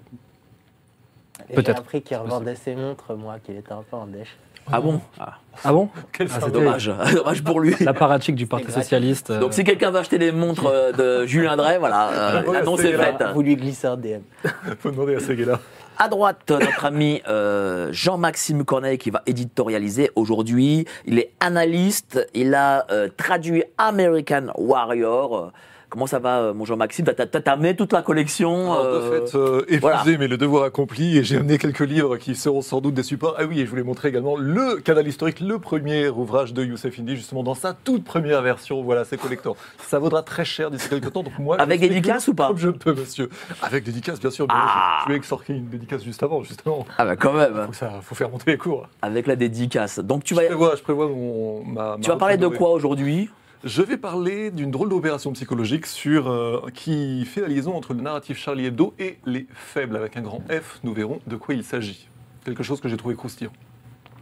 Et 1.41 1.43
J'ai 1.49 1.55
Peut-être. 1.55 1.79
appris 1.79 2.01
qu'il 2.01 2.17
revendait 2.17 2.55
ses 2.55 2.75
montres, 2.75 3.15
moi, 3.15 3.37
qu'il 3.43 3.55
était 3.57 3.71
un 3.73 3.83
peu 3.89 3.97
en 3.97 4.05
dèche. 4.07 4.35
Ah 4.71 4.79
bon? 4.79 5.01
Ah, 5.19 5.37
Ah 5.63 5.73
bon? 5.73 5.89
Quel 6.11 6.27
Ah, 6.31 6.35
c'était- 6.39 6.51
Dommage, 6.51 6.91
dommage 7.15 7.43
pour 7.43 7.59
lui. 7.59 7.75
L'apparatchik 7.79 8.35
du 8.35 8.45
Parti 8.45 8.71
socialiste. 8.71 9.31
euh, 9.31 9.39
Donc 9.39 9.53
si 9.53 9.63
quelqu'un 9.63 9.89
veut 9.89 9.97
acheter 9.97 10.19
des 10.19 10.31
montres 10.31 10.67
euh, 10.67 10.91
de 10.91 11.25
Julien 11.25 11.57
Drey, 11.57 11.79
voilà, 11.79 12.09
euh, 12.09 12.53
l'annonce 12.53 12.79
c'est 12.81 12.91
est 12.91 12.97
faite. 12.97 13.23
Vous 13.33 13.41
lui 13.41 13.55
glissez 13.55 13.87
un 13.87 13.97
DM. 13.97 14.21
Faut 14.79 14.91
demander 14.91 15.15
à 15.15 15.19
Seguela. 15.19 15.59
À 16.03 16.07
droite, 16.07 16.49
notre 16.49 16.85
ami 16.85 17.21
euh, 17.27 17.89
Jean-Maxime 17.91 18.65
Corneille 18.65 18.97
qui 18.97 19.11
va 19.11 19.21
éditorialiser 19.27 20.09
aujourd'hui. 20.15 20.87
Il 21.05 21.19
est 21.19 21.31
analyste, 21.39 22.27
il 22.33 22.55
a 22.55 22.87
euh, 22.89 23.07
traduit 23.15 23.63
American 23.77 24.47
Warrior. 24.57 25.53
Euh, 25.91 25.93
Comment 25.93 26.07
ça 26.07 26.19
va, 26.19 26.39
euh, 26.39 26.53
mon 26.53 26.63
Jean-Maxime 26.65 27.05
T'as- 27.05 27.25
t'as 27.25 27.51
amené 27.51 27.75
toute 27.75 27.91
la 27.91 28.01
collection 28.01 28.71
Alors, 28.73 28.85
euh, 28.85 29.19
de 29.21 29.25
fait, 29.27 29.35
euh, 29.37 29.61
épuisé, 29.63 29.79
voilà. 29.79 30.03
mais 30.19 30.27
le 30.27 30.37
devoir 30.37 30.63
accompli, 30.63 31.17
et 31.17 31.23
j'ai 31.23 31.37
amené 31.37 31.57
quelques 31.57 31.81
livres 31.81 32.15
qui 32.17 32.33
seront 32.35 32.61
sans 32.61 32.79
doute 32.79 32.93
des 32.93 33.03
supports. 33.03 33.35
Ah 33.37 33.43
oui, 33.43 33.59
et 33.59 33.65
je 33.65 33.69
voulais 33.69 33.83
montrer 33.83 34.07
également 34.09 34.37
le 34.37 34.77
canal 34.77 35.05
historique, 35.07 35.41
le 35.41 35.59
premier 35.59 36.07
ouvrage 36.07 36.53
de 36.53 36.63
Youssef 36.63 36.97
Indy, 36.99 37.15
justement 37.17 37.43
dans 37.43 37.55
sa 37.55 37.73
toute 37.73 38.03
première 38.05 38.41
version. 38.41 38.81
Voilà, 38.83 39.03
c'est 39.03 39.17
collector. 39.17 39.55
Ça 39.79 39.99
vaudra 39.99 40.23
très 40.23 40.45
cher 40.45 40.71
d'ici 40.71 40.87
quelques 40.87 41.11
temps, 41.11 41.23
donc 41.23 41.37
moi. 41.39 41.57
Avec 41.59 41.81
dédicace 41.81 42.27
ou 42.29 42.33
pas 42.33 42.47
Comme 42.47 42.57
je 42.57 42.69
peux, 42.69 42.93
monsieur. 42.93 43.29
Avec 43.61 43.83
dédicace, 43.83 44.19
bien 44.19 44.31
sûr. 44.31 44.45
mais 44.47 44.53
Ah. 44.55 45.03
je, 45.07 45.13
ai 45.13 45.15
extorqué 45.17 45.53
une 45.53 45.67
dédicace 45.67 46.03
juste 46.03 46.23
avant, 46.23 46.41
justement. 46.43 46.85
Ah 46.97 47.05
bah 47.05 47.15
quand 47.17 47.33
même, 47.33 47.63
Faut, 47.67 47.73
ça, 47.73 47.91
faut 48.01 48.15
faire 48.15 48.29
monter 48.29 48.51
les 48.51 48.57
cours. 48.57 48.87
avec 49.01 49.27
la 49.27 49.35
dédicace. 49.35 49.99
Donc 49.99 50.23
tu 50.23 50.33
vas, 50.35 50.43
Je 50.43 50.47
prévois, 50.47 50.75
je 50.77 50.81
prévois 50.83 51.07
mon, 51.07 51.63
ma, 51.65 51.97
tu 52.01 52.09
vas 52.09 52.15
parler 52.15 52.37
de 52.37 52.47
quoi 52.47 52.69
aujourd'hui? 52.71 53.29
Je 53.63 53.83
vais 53.83 53.97
parler 53.97 54.49
d'une 54.49 54.71
drôle 54.71 54.89
d'opération 54.89 55.31
psychologique 55.33 55.85
sur, 55.85 56.29
euh, 56.31 56.61
qui 56.73 57.23
fait 57.25 57.41
la 57.41 57.47
liaison 57.47 57.75
entre 57.75 57.93
le 57.93 58.01
narratif 58.01 58.37
Charlie 58.39 58.65
Hebdo 58.65 58.95
et 58.97 59.19
les 59.25 59.45
faibles 59.53 59.95
avec 59.95 60.17
un 60.17 60.21
grand 60.21 60.41
F. 60.49 60.79
Nous 60.83 60.93
verrons 60.93 61.19
de 61.27 61.35
quoi 61.35 61.53
il 61.53 61.63
s'agit. 61.63 62.07
Quelque 62.43 62.63
chose 62.63 62.81
que 62.81 62.89
j'ai 62.89 62.97
trouvé 62.97 63.15
croustillant. 63.15 63.51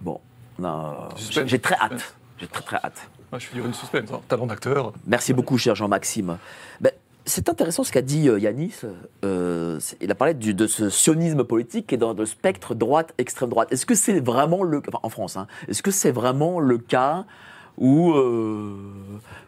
Bon, 0.01 0.19
j'ai 1.15 1.60
très 1.60 1.75
hâte. 1.75 2.15
J'ai 2.38 2.48
très 2.48 2.63
très 2.63 2.77
hâte. 2.84 3.10
Je 3.34 3.38
suis 3.39 3.60
une 3.60 3.74
suspense, 3.74 4.12
hein. 4.12 4.19
talent 4.27 4.46
d'acteur. 4.48 4.91
Merci 5.08 5.34
beaucoup, 5.34 5.58
cher 5.58 5.74
Jean-Maxime. 5.75 6.38
Ben, 6.81 6.91
c'est 7.25 7.48
intéressant 7.48 7.84
ce 7.86 7.91
qu'a 7.93 8.01
dit 8.01 8.27
euh, 8.27 8.39
Yanis. 8.39 8.81
Euh, 9.24 9.79
il 10.01 10.12
a 10.12 10.15
parlé 10.15 10.34
du- 10.34 10.53
de 10.53 10.67
ce 10.67 10.89
sionisme 10.89 11.43
politique 11.46 11.88
qui 11.88 11.96
est 11.96 12.00
dans 12.00 12.13
le 12.13 12.25
spectre 12.25 12.75
droite-extrême 12.75 13.50
droite. 13.50 13.72
Est-ce 13.72 13.86
que 13.86 13.93
c'est 13.96 14.19
vraiment 14.19 14.63
le 14.63 14.81
enfin, 14.86 15.00
en 15.03 15.10
France 15.10 15.38
hein, 15.38 15.48
Est-ce 15.69 15.84
que 15.84 15.91
c'est 15.91 16.12
vraiment 16.12 16.60
le 16.60 16.77
cas 16.77 17.25
euh, 17.79 18.75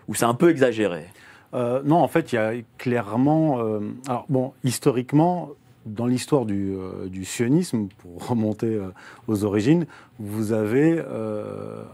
où 0.07 0.15
c'est 0.15 0.25
un 0.25 0.33
peu 0.33 0.49
exagéré? 0.49 1.05
Euh, 1.53 1.81
non, 1.83 1.97
en 1.97 2.07
fait, 2.07 2.31
il 2.31 2.35
y 2.35 2.37
a 2.37 2.53
clairement. 2.77 3.59
euh, 3.59 3.79
alors, 4.07 4.25
bon, 4.29 4.53
historiquement, 4.63 5.49
dans 5.85 6.05
l'histoire 6.05 6.45
du, 6.45 6.75
du 7.07 7.25
sionisme, 7.25 7.87
pour 7.97 8.27
remonter 8.29 8.79
aux 9.27 9.43
origines, 9.43 9.85
vous 10.19 10.53
avez 10.53 11.03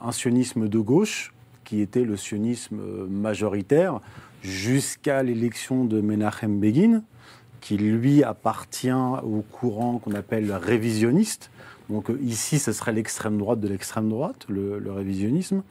un 0.03 0.11
sionisme 0.11 0.67
de 0.67 0.79
gauche, 0.79 1.33
qui 1.63 1.81
était 1.81 2.03
le 2.03 2.15
sionisme 2.15 2.79
majoritaire, 3.09 3.99
jusqu'à 4.41 5.23
l'élection 5.23 5.85
de 5.85 6.01
Menachem 6.01 6.59
Begin, 6.59 7.01
qui 7.61 7.77
lui 7.77 8.23
appartient 8.23 8.91
au 8.91 9.43
courant 9.51 9.99
qu'on 9.99 10.13
appelle 10.13 10.51
révisionniste. 10.51 11.49
Donc 11.89 12.09
euh, 12.09 12.19
ici, 12.21 12.59
ce 12.59 12.71
serait 12.71 12.93
l'extrême 12.93 13.37
droite 13.37 13.59
de 13.59 13.67
l'extrême 13.67 14.09
droite, 14.09 14.45
le, 14.49 14.91
révisionnisme. 14.91 15.63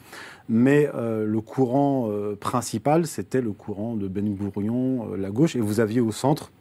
Mais 0.49 0.89
euh, 0.95 1.27
le 1.27 1.41
courant 1.41 2.09
euh, 2.11 2.37
principal, 2.37 3.07
c'était 3.07 3.41
le 3.41 3.53
courant 3.53 3.95
de 3.95 4.09
Ben 4.09 4.35
Gourion, 4.35 5.13
euh, 5.13 5.17
la 5.17 5.31
gauche, 5.31 5.57
et 5.57 5.61
vous 5.61 5.81
aviez 5.81 6.01
au 6.01 6.13
centre 6.13 6.53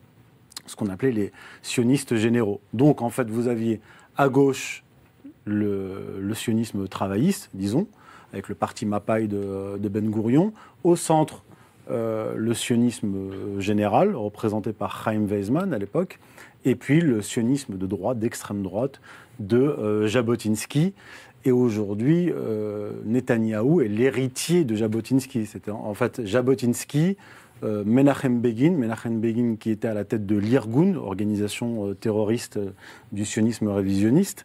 ce 0.65 0.75
qu'on 0.75 0.88
appelait 0.88 1.12
les 1.12 1.31
sionistes 1.62 2.15
généraux. 2.15 2.59
Donc 2.74 3.01
en 3.01 3.09
fait, 3.09 3.29
vous 3.29 3.47
aviez 3.47 3.79
à 4.17 4.29
gauche 4.29 4.83
le, 5.45 6.31
sionisme 6.33 6.88
travailliste, 6.88 7.50
disons, 7.53 7.88
avec 8.33 8.50
le 8.50 8.55
parti 8.55 8.85
Mapai 8.85 9.27
de, 9.27 9.77
de 9.77 9.89
Ben 9.89 10.09
Gourion, 10.09 10.53
au 10.83 10.95
centre 10.95 11.43
le 11.88 12.53
sionisme 12.55 13.59
général, 13.59 14.15
représenté 14.15 14.74
par 14.74 15.03
Chaim 15.03 15.27
Weizmann 15.27 15.71
à 15.71 15.77
l'époque, 15.77 16.19
et 16.65 16.74
puis 16.74 17.00
le 17.00 17.21
sionisme 17.21 17.77
de 17.77 17.85
droite, 17.85 18.17
d'extrême 18.17 18.63
droite, 18.63 19.00
de 19.39 19.58
euh, 19.58 20.08
Jabotinsky. 20.08 20.94
Et 21.44 21.51
aujourd'hui, 21.51 22.32
euh, 22.36 22.92
Netanyahou 23.06 23.82
est 23.82 23.88
l'héritier 23.88 24.63
de 24.63 24.75
Jabotinsky. 24.75 25.46
C'était 25.46 25.72
en 25.72 25.94
fait 25.94 26.25
Jabotinsky, 26.25 27.18
euh, 27.63 27.84
Menachem 27.86 28.42
Begin, 28.42 28.72
Menachem 28.72 29.20
Begin 29.20 29.56
qui 29.60 29.70
était 29.70 29.88
à 29.88 29.94
la 29.94 30.06
tête 30.06 30.25
de 30.25 30.38
l'Irgun, 30.38 30.96
organisation 30.96 31.94
terroriste 31.94 32.60
du 33.12 33.25
sionisme 33.25 33.68
révisionniste. 33.68 34.44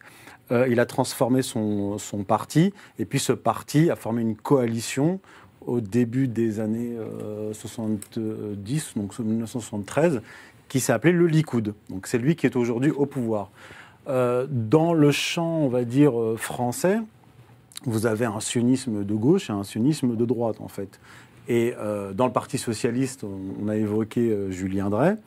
Il 0.67 0.81
a 0.81 0.85
transformé 0.85 1.43
son, 1.43 1.97
parti, 2.27 2.73
et 2.99 3.05
puis 3.05 3.19
ce 3.19 3.31
parti 3.31 3.89
a 3.89 3.95
formé 3.95 4.21
une 4.21 4.35
coalition 4.35 5.21
au 5.65 5.79
début 5.79 6.27
des 6.27 6.59
années 6.59 6.97
euh, 6.97 7.53
70, 7.53 8.93
donc 8.95 9.17
1973, 9.17 10.21
qui 10.67 10.79
s'appelait 10.79 11.11
le 11.11 11.27
Likoud. 11.27 11.73
Donc 11.89 12.07
c'est 12.07 12.17
lui 12.17 12.35
qui 12.35 12.45
est 12.45 12.55
aujourd'hui 12.55 12.91
au 12.91 13.05
pouvoir. 13.05 13.51
Euh, 14.07 14.47
dans 14.49 14.93
le 14.93 15.11
champ, 15.11 15.59
on 15.59 15.67
va 15.67 15.83
dire, 15.83 16.19
euh, 16.19 16.35
français, 16.37 16.99
vous 17.85 18.05
avez 18.05 18.25
un 18.25 18.39
sionisme 18.39 19.03
de 19.03 19.13
gauche 19.13 19.49
et 19.49 19.53
un 19.53 19.63
sionisme 19.63 20.15
de 20.15 20.25
droite, 20.25 20.57
en 20.59 20.67
fait. 20.67 20.99
Et 21.47 21.73
euh, 21.77 22.13
dans 22.13 22.25
le 22.25 22.33
Parti 22.33 22.57
socialiste, 22.57 23.23
on, 23.23 23.67
a 23.67 23.75
évoqué 23.75 24.51
Julien 24.51 24.89
Drey, 24.89 25.17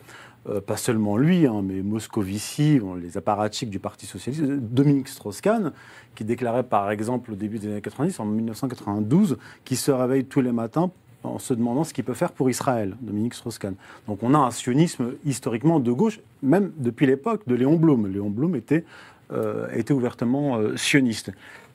pas 0.66 0.76
seulement 0.76 1.16
lui, 1.16 1.46
hein, 1.46 1.62
mais 1.64 1.82
Moscovici, 1.82 2.78
les 3.00 3.16
apparatchiks 3.16 3.70
du 3.70 3.78
Parti 3.78 4.06
socialiste, 4.06 4.44
Dominique 4.44 5.08
Strauss-Kahn, 5.08 5.72
qui 6.14 6.24
déclarait 6.24 6.64
par 6.64 6.90
exemple 6.90 7.32
au 7.32 7.34
début 7.34 7.58
des 7.58 7.68
années 7.68 7.80
90, 7.80 8.20
en 8.20 8.26
1992, 8.26 9.38
qu'il 9.64 9.78
se 9.78 9.90
réveille 9.90 10.26
tous 10.26 10.42
les 10.42 10.52
matins 10.52 10.90
en 11.24 11.38
se 11.38 11.54
demandant 11.54 11.84
ce 11.84 11.92
qu'il 11.92 12.04
peut 12.04 12.14
faire 12.14 12.32
pour 12.32 12.50
Israël, 12.50 12.96
Dominique 13.00 13.34
Strauss-Kahn. 13.34 13.74
Donc 14.06 14.22
on 14.22 14.34
a 14.34 14.38
un 14.38 14.50
sionisme 14.50 15.12
historiquement 15.24 15.80
de 15.80 15.92
gauche, 15.92 16.20
même 16.42 16.72
depuis 16.76 17.06
l'époque 17.06 17.42
de 17.46 17.54
Léon 17.54 17.76
Blum. 17.76 18.06
Léon 18.06 18.30
Blum 18.30 18.54
était, 18.54 18.84
euh, 19.32 19.68
était 19.72 19.94
ouvertement 19.94 20.56
euh, 20.56 20.76
sioniste. 20.76 21.32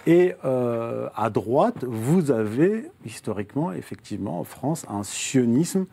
Et 0.08 0.34
euh, 0.46 1.10
à 1.16 1.30
droite, 1.30 1.84
vous 1.84 2.32
avez 2.32 2.90
historiquement, 3.06 3.72
effectivement, 3.72 4.40
en 4.40 4.44
France, 4.44 4.86
un 4.90 5.04
sionisme 5.04 5.86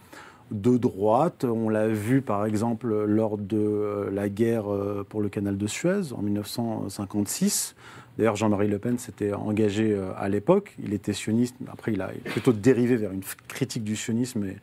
de 0.52 0.76
droite. 0.76 1.44
On 1.44 1.68
l'a 1.68 1.88
vu, 1.88 2.22
par 2.22 2.46
exemple, 2.46 3.04
lors 3.04 3.36
de 3.36 4.08
la 4.12 4.28
guerre 4.28 4.66
pour 5.08 5.20
le 5.20 5.28
canal 5.28 5.58
de 5.58 5.66
Suez 5.66 6.12
en 6.16 6.22
1956. 6.22 7.74
D'ailleurs, 8.18 8.36
Jean-Marie 8.36 8.68
Le 8.68 8.78
Pen 8.78 8.98
s'était 8.98 9.32
engagé 9.32 9.92
euh, 9.92 10.10
à 10.16 10.28
l'époque. 10.28 10.74
Il 10.82 10.94
était 10.94 11.12
sioniste. 11.12 11.54
Après, 11.70 11.92
il 11.92 12.00
a 12.00 12.10
plutôt 12.24 12.52
dérivé 12.52 12.96
vers 12.96 13.12
une 13.12 13.20
critique 13.48 13.84
du 13.84 13.94
sionisme 13.96 14.44
et, 14.44 14.56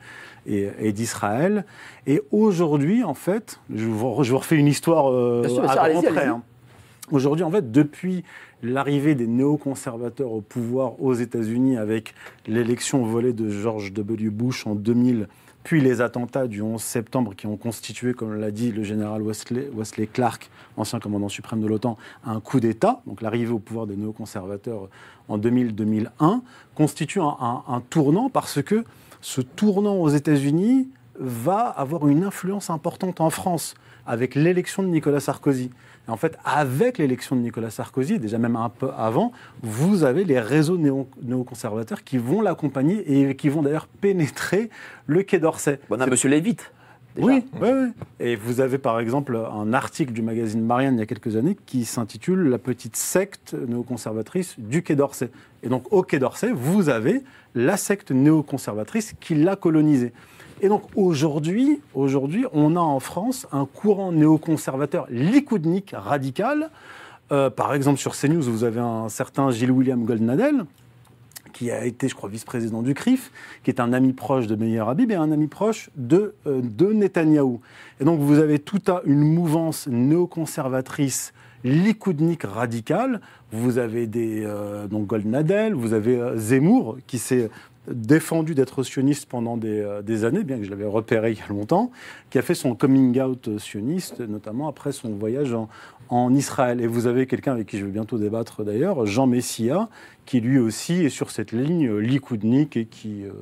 et- 0.52 0.70
et 0.80 0.92
d'Israël. 0.92 1.66
Et 2.08 2.22
aujourd'hui, 2.32 3.04
en 3.04 3.14
fait, 3.14 3.60
je 3.74 3.86
vous, 3.86 4.24
je 4.24 4.32
vous 4.32 4.38
refais 4.40 4.56
une 4.58 4.68
histoire 4.68 5.12
euh, 5.12 5.48
sûr, 5.48 5.64
à 5.70 5.74
allez-y. 5.84 6.00
hein. 6.28 6.42
Aujourd'hui, 7.12 7.44
en 7.44 7.52
fait, 7.52 7.72
depuis 7.72 8.24
l'arrivée 8.64 9.14
des 9.14 9.28
néoconservateurs 9.28 10.32
au 10.32 10.42
pouvoir 10.42 11.02
aux 11.02 11.14
États-Unis 11.14 11.78
avec 11.78 12.16
l'élection 12.48 13.04
volée 13.06 13.34
de 13.34 13.50
George 13.50 13.92
W. 13.94 14.30
Bush 14.30 14.66
en 14.66 14.74
2000, 14.74 15.28
puis 15.64 15.80
les 15.82 16.02
attentats 16.02 16.48
du 16.48 16.62
11 16.62 16.82
septembre 16.82 17.34
qui 17.36 17.48
ont 17.48 17.56
constitué, 17.58 18.14
comme 18.14 18.36
l'a 18.40 18.52
dit 18.52 18.72
le 18.72 18.84
général 18.84 19.22
Wesley, 19.22 20.08
Clark, 20.12 20.50
ancien 20.78 21.00
commandant 21.00 21.30
suprême 21.30 21.62
de 21.62 21.68
l'OTAN, 21.68 21.98
un 22.26 22.40
coup 22.42 22.60
d'État, 22.60 23.02
donc 23.08 23.22
l'arrivée 23.22 23.52
au 23.54 23.60
pouvoir 23.60 23.88
des 23.88 23.96
néoconservateurs 23.96 24.90
en 25.30 25.38
2000-2001, 25.38 26.42
constitue 26.76 27.22
un- 27.22 27.64
un 27.68 27.82
tournant 27.90 28.30
parce 28.30 28.62
que 28.62 28.84
ce 29.22 29.40
tournant 29.42 29.96
aux 29.96 30.10
États-Unis 30.10 30.90
va 31.20 31.60
avoir 31.68 32.08
une 32.08 32.24
influence 32.24 32.70
importante 32.70 33.22
en 33.22 33.30
France 33.30 33.76
avec 34.06 34.36
l'élection 34.36 34.84
de 34.84 34.90
Nicolas 34.90 35.22
Sarkozy. 35.22 35.70
Et 36.08 36.12
en 36.12 36.18
fait, 36.18 36.38
avec 36.44 36.98
l'élection 36.98 37.36
de 37.36 37.42
Nicolas 37.42 37.70
Sarkozy, 37.70 38.20
déjà 38.20 38.38
même 38.38 38.56
un 38.58 38.70
peu 38.70 38.90
avant, 38.98 39.32
vous 39.62 40.04
avez 40.04 40.26
les 40.26 40.40
réseaux 40.40 40.78
néo- 40.78 41.08
néoconservateurs 41.22 42.04
qui 42.04 42.18
vont 42.18 42.42
l'accompagner 42.42 43.30
et 43.30 43.36
qui 43.36 43.48
vont 43.50 43.62
d'ailleurs 43.62 43.88
pénétrer 43.88 44.70
le 45.08 45.24
Quai 45.24 45.40
d'Orsay. 45.40 45.80
On 45.90 46.00
a 46.02 46.06
Monsieur 46.08 46.30
Lévite. 46.30 46.72
déjà. 47.16 47.28
Oui, 47.28 47.46
oui, 47.62 47.70
oui. 47.72 47.88
Et 48.20 48.36
vous 48.36 48.60
avez 48.60 48.80
par 48.80 49.00
exemple 49.00 49.38
un 49.38 49.72
article 49.72 50.12
du 50.12 50.22
magazine 50.22 50.62
Marianne 50.66 50.96
il 50.96 51.00
y 51.00 51.04
a 51.04 51.06
quelques 51.06 51.36
années 51.38 51.56
qui 51.66 51.86
s'intitule 51.86 52.50
La 52.50 52.58
petite 52.58 52.98
secte 52.98 53.54
néoconservatrice 53.54 54.56
du 54.58 54.84
Quai 54.84 54.96
d'Orsay. 54.96 55.30
Et 55.62 55.70
donc 55.70 55.86
au 55.94 56.04
Quai 56.04 56.20
d'Orsay, 56.20 56.52
vous 56.54 56.90
avez 56.90 57.22
la 57.56 57.78
secte 57.78 58.12
néoconservatrice 58.12 59.14
qui 59.22 59.36
l'a 59.36 59.56
colonisé. 59.56 60.12
Et 60.62 60.70
donc 60.70 60.84
aujourd'hui, 60.96 61.82
aujourd'hui, 61.94 62.46
on 62.54 62.76
a 62.76 62.80
en 62.80 63.00
France 63.00 63.48
un 63.52 63.66
courant 63.66 64.12
néoconservateur 64.12 65.08
likoudnique 65.10 65.94
radical. 65.96 66.70
Euh, 67.32 67.50
par 67.50 67.74
exemple, 67.74 68.00
sur 68.00 68.16
CNews, 68.16 68.42
vous 68.44 68.64
avez 68.64 68.80
un 68.80 69.10
certain 69.10 69.52
Gilles-William 69.52 70.04
Goldnadel, 70.06 70.66
qui 71.52 71.70
a 71.70 71.86
été, 71.86 72.08
je 72.08 72.16
crois, 72.16 72.30
vice-président 72.30 72.82
du 72.82 72.94
CRIF, 72.94 73.32
qui 73.64 73.70
est 73.72 73.80
un 73.80 73.94
ami 73.94 74.14
proche 74.14 74.48
de 74.48 74.56
Meir 74.56 74.88
Habib 74.90 75.12
et 75.12 75.16
un 75.16 75.32
ami 75.32 75.48
proche 75.48 75.90
de, 75.96 76.34
euh, 76.48 76.62
de 76.64 76.94
Netanyahou. 76.94 77.60
Et 78.00 78.06
donc, 78.06 78.20
vous 78.20 78.40
avez 78.40 78.60
toute 78.60 78.90
un- 78.90 79.02
une 79.06 79.20
mouvance 79.22 79.88
néoconservatrice 79.88 81.34
likoudnique 81.64 82.44
radicale. 82.44 83.22
Vous 83.52 83.78
avez 83.78 84.10
euh, 84.16 84.88
donc 84.88 85.08
Goldnadel, 85.08 85.74
vous 85.74 85.94
avez 85.94 86.18
euh, 86.20 86.38
Zemmour, 86.38 86.98
qui 87.08 87.18
s'est 87.20 87.50
défendu 87.88 88.56
d'être 88.56 88.84
sioniste 88.84 89.28
pendant 89.28 89.58
des, 89.58 89.82
euh, 89.82 90.02
des 90.02 90.26
années, 90.26 90.44
bien 90.44 90.58
que 90.58 90.64
je 90.64 90.70
l'avais 90.70 90.86
repéré 90.86 91.32
il 91.32 91.38
y 91.38 91.42
a 91.42 91.48
longtemps, 91.48 91.92
qui 92.30 92.38
a 92.38 92.42
fait 92.42 92.56
son 92.56 92.76
coming 92.76 93.20
out 93.20 93.58
sioniste, 93.60 94.22
notamment 94.22 94.68
après 94.68 94.92
son 94.92 95.10
voyage 95.10 95.54
en, 95.54 95.70
Israël. 96.36 96.80
Et 96.80 96.86
vous 96.86 97.08
avez 97.08 97.26
quelqu'un 97.26 97.54
avec 97.54 97.68
qui 97.68 97.80
je 97.80 97.86
vais 97.86 97.92
bientôt 97.92 98.20
débattre 98.20 98.64
d'ailleurs, 98.64 99.08
Jean 99.08 99.26
Messia, 99.26 99.90
qui 100.26 100.42
lui 100.42 100.60
aussi 100.60 101.06
est 101.06 101.10
sur 101.10 101.32
cette 101.32 101.52
ligne 101.52 101.98
likoudnique 101.98 102.78
et 102.78 102.86
qui, 102.86 103.24
euh, 103.24 103.32
qui 103.32 103.34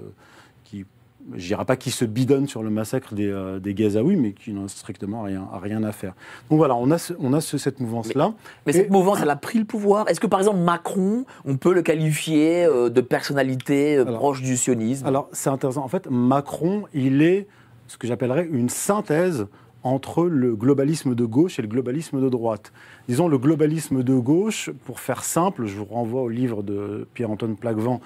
je 1.35 1.47
dirais 1.47 1.65
pas 1.65 1.75
qui 1.75 1.91
se 1.91 2.05
bidonne 2.05 2.47
sur 2.47 2.63
le 2.63 2.69
massacre 2.69 3.13
des, 3.13 3.27
euh, 3.29 3.59
des 3.59 3.73
Gazaouis, 3.73 4.15
mais 4.15 4.33
qui 4.33 4.51
n'en 4.53 4.65
a 4.65 4.67
strictement 4.67 5.21
rien, 5.23 5.47
rien 5.61 5.83
à 5.83 5.91
faire. 5.91 6.13
Donc 6.49 6.57
voilà, 6.57 6.75
on 6.75 6.89
a, 6.91 6.97
ce- 6.97 7.13
on 7.19 7.33
a 7.33 7.41
ce- 7.41 7.57
cette 7.57 7.79
mouvance-là. 7.79 8.33
Mais 8.65 8.71
Et- 8.73 8.75
cette 8.75 8.89
mouvance, 8.91 9.19
elle 9.21 9.29
a 9.29 9.35
pris 9.35 9.59
le 9.59 9.65
pouvoir. 9.65 10.07
Est-ce 10.09 10.19
que 10.19 10.27
par 10.27 10.39
exemple 10.39 10.59
Macron, 10.59 11.25
on 11.45 11.57
peut 11.57 11.73
le 11.73 11.81
qualifier 11.81 12.65
euh, 12.65 12.89
de 12.89 13.01
personnalité 13.01 13.97
euh, 13.97 14.05
Alors- 14.05 14.19
proche 14.19 14.41
du 14.41 14.57
sionisme? 14.57 15.05
Alors, 15.05 15.29
c'est 15.31 15.49
intéressant. 15.49 15.83
En 15.83 15.87
fait, 15.87 16.07
Macron, 16.09 16.83
il 16.93 17.21
est 17.21 17.47
ce 17.87 17.97
que 17.97 18.07
j'appellerais 18.07 18.47
une 18.51 18.69
synthèse 18.69 19.47
entre 19.83 20.25
le 20.25 20.55
globalisme 20.55 21.15
de 21.15 21.25
gauche 21.25 21.57
et 21.57 21.61
le 21.63 21.67
globalisme 21.67 22.21
de 22.21 22.29
droite. 22.29 22.71
Disons, 23.07 23.27
le 23.27 23.39
globalisme 23.39 24.03
de 24.03 24.13
gauche, 24.13 24.69
pour 24.85 24.99
faire 24.99 25.23
simple, 25.23 25.65
je 25.65 25.75
vous 25.77 25.85
renvoie 25.85 26.21
au 26.21 26.29
livre 26.29 26.61
de 26.61 27.07
Pierre-Antoine 27.15 27.55
Plaquevent, 27.55 27.99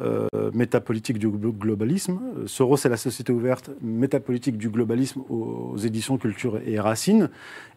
euh, 0.00 0.28
Métapolitique 0.54 1.18
du 1.18 1.28
glo- 1.28 1.52
globalisme. 1.52 2.20
Euh, 2.38 2.46
Soros 2.46 2.76
et 2.84 2.88
la 2.88 2.96
société 2.96 3.32
ouverte, 3.32 3.70
Métapolitique 3.82 4.56
du 4.56 4.70
globalisme 4.70 5.20
aux, 5.28 5.76
éditions 5.76 6.16
Culture 6.18 6.58
et 6.66 6.78
Racine. 6.80 7.28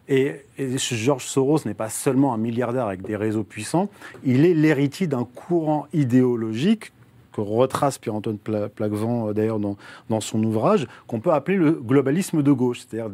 Et, 0.08 0.36
et 0.58 0.78
Georges 0.78 1.24
Soros 1.26 1.60
n'est 1.66 1.74
pas 1.74 1.88
seulement 1.88 2.34
un 2.34 2.38
milliardaire 2.38 2.86
avec 2.86 3.02
des 3.02 3.16
réseaux 3.16 3.44
puissants, 3.44 3.88
il 4.24 4.44
est 4.44 4.54
l'héritier 4.54 5.06
d'un 5.06 5.24
courant 5.24 5.86
idéologique 5.92 6.92
que 7.34 7.40
retrace 7.40 7.98
Pierre-Antoine 7.98 8.38
Pla- 8.38 8.68
euh, 8.80 9.32
d'ailleurs 9.32 9.58
dans, 9.58 9.76
dans 10.08 10.20
son 10.20 10.42
ouvrage, 10.42 10.86
qu'on 11.06 11.20
peut 11.20 11.32
appeler 11.32 11.56
le 11.56 11.72
globalisme 11.72 12.42
de 12.42 12.52
gauche, 12.52 12.80
c'est-à-dire 12.80 13.10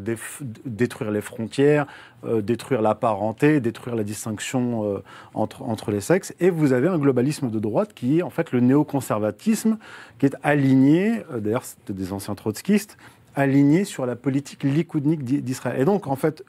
détruire 0.65 1.11
les 1.11 1.23
frontières, 1.23 1.87
euh, 2.25 2.43
détruire 2.43 2.83
la 2.83 2.95
parenté, 2.95 3.61
détruire 3.61 3.97
la 3.97 4.05
distinction 4.05 4.85
euh, 4.85 5.03
entre, 5.35 5.63
entre 5.63 5.91
les 5.91 6.01
sexes. 6.01 6.35
Et 6.39 6.51
vous 6.51 6.73
avez 6.73 6.89
un 6.89 6.99
globalisme 6.99 7.51
de 7.51 7.59
droite 7.59 7.95
qui 7.95 8.19
est 8.19 8.23
en 8.23 8.31
fait 8.31 8.53
le 8.53 8.61
néoconservatisme, 8.61 9.79
qui 10.19 10.27
est 10.27 10.37
aligné, 10.43 11.23
d'ailleurs 11.39 11.65
c'était 11.65 11.93
des 11.93 12.13
anciens 12.13 12.35
trotskistes, 12.35 12.97
aligné 13.37 13.85
sur 13.85 14.07
la 14.07 14.17
politique 14.17 14.65
likoudnique 14.65 15.25
d'I- 15.25 15.41
d'Israël. 15.41 15.81
Et 15.81 15.85
donc, 15.85 16.09
en 16.09 16.17
fait, 16.17 16.45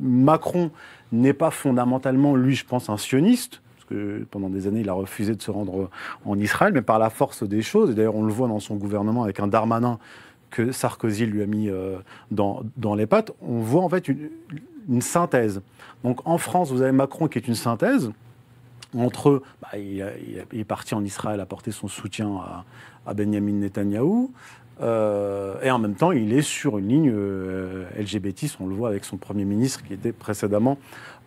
Macron 0.00 0.70
n'est 1.10 1.32
pas 1.32 1.50
fondamentalement, 1.50 2.36
lui, 2.36 2.54
je 2.54 2.64
pense, 2.64 2.88
un 2.88 2.96
sioniste, 2.96 3.61
parce 3.82 3.98
que 3.98 4.24
pendant 4.30 4.48
des 4.48 4.66
années, 4.66 4.80
il 4.80 4.88
a 4.88 4.92
refusé 4.92 5.34
de 5.34 5.42
se 5.42 5.50
rendre 5.50 5.90
en 6.24 6.38
Israël, 6.38 6.72
mais 6.72 6.82
par 6.82 6.98
la 6.98 7.10
force 7.10 7.42
des 7.42 7.62
choses, 7.62 7.90
et 7.90 7.94
d'ailleurs, 7.94 8.14
on 8.14 8.24
le 8.24 8.32
voit 8.32 8.48
dans 8.48 8.60
son 8.60 8.76
gouvernement 8.76 9.24
avec 9.24 9.40
un 9.40 9.46
Darmanin 9.46 9.98
que 10.50 10.70
Sarkozy 10.70 11.26
lui 11.26 11.42
a 11.42 11.46
mis 11.46 11.68
euh, 11.68 11.98
dans, 12.30 12.62
dans 12.76 12.94
les 12.94 13.06
pattes, 13.06 13.32
on 13.40 13.60
voit 13.60 13.82
en 13.82 13.88
fait 13.88 14.08
une, 14.08 15.00
synthèse. 15.00 15.62
Donc, 16.04 16.20
en 16.26 16.38
France, 16.38 16.70
vous 16.70 16.82
avez 16.82 16.92
Macron 16.92 17.28
qui 17.28 17.38
est 17.38 17.48
une 17.48 17.54
synthèse, 17.54 18.12
entre, 18.96 19.42
bah, 19.62 19.78
il 19.78 20.04
est 20.52 20.64
parti 20.64 20.94
en 20.94 21.02
Israël 21.02 21.40
apporter 21.40 21.72
son 21.72 21.88
soutien 21.88 22.36
à, 22.36 22.64
à 23.06 23.14
Benjamin 23.14 23.52
Netanyahou, 23.52 24.32
euh, 24.80 25.54
et 25.62 25.70
en 25.70 25.78
même 25.78 25.94
temps, 25.94 26.12
il 26.12 26.32
est 26.32 26.42
sur 26.42 26.78
une 26.78 26.88
ligne 26.88 27.12
euh, 27.14 27.84
LGBT, 27.98 28.46
on 28.60 28.66
le 28.66 28.74
voit 28.74 28.88
avec 28.88 29.04
son 29.04 29.16
Premier 29.16 29.44
ministre 29.44 29.82
qui 29.84 29.92
était 29.92 30.12
précédemment 30.12 30.78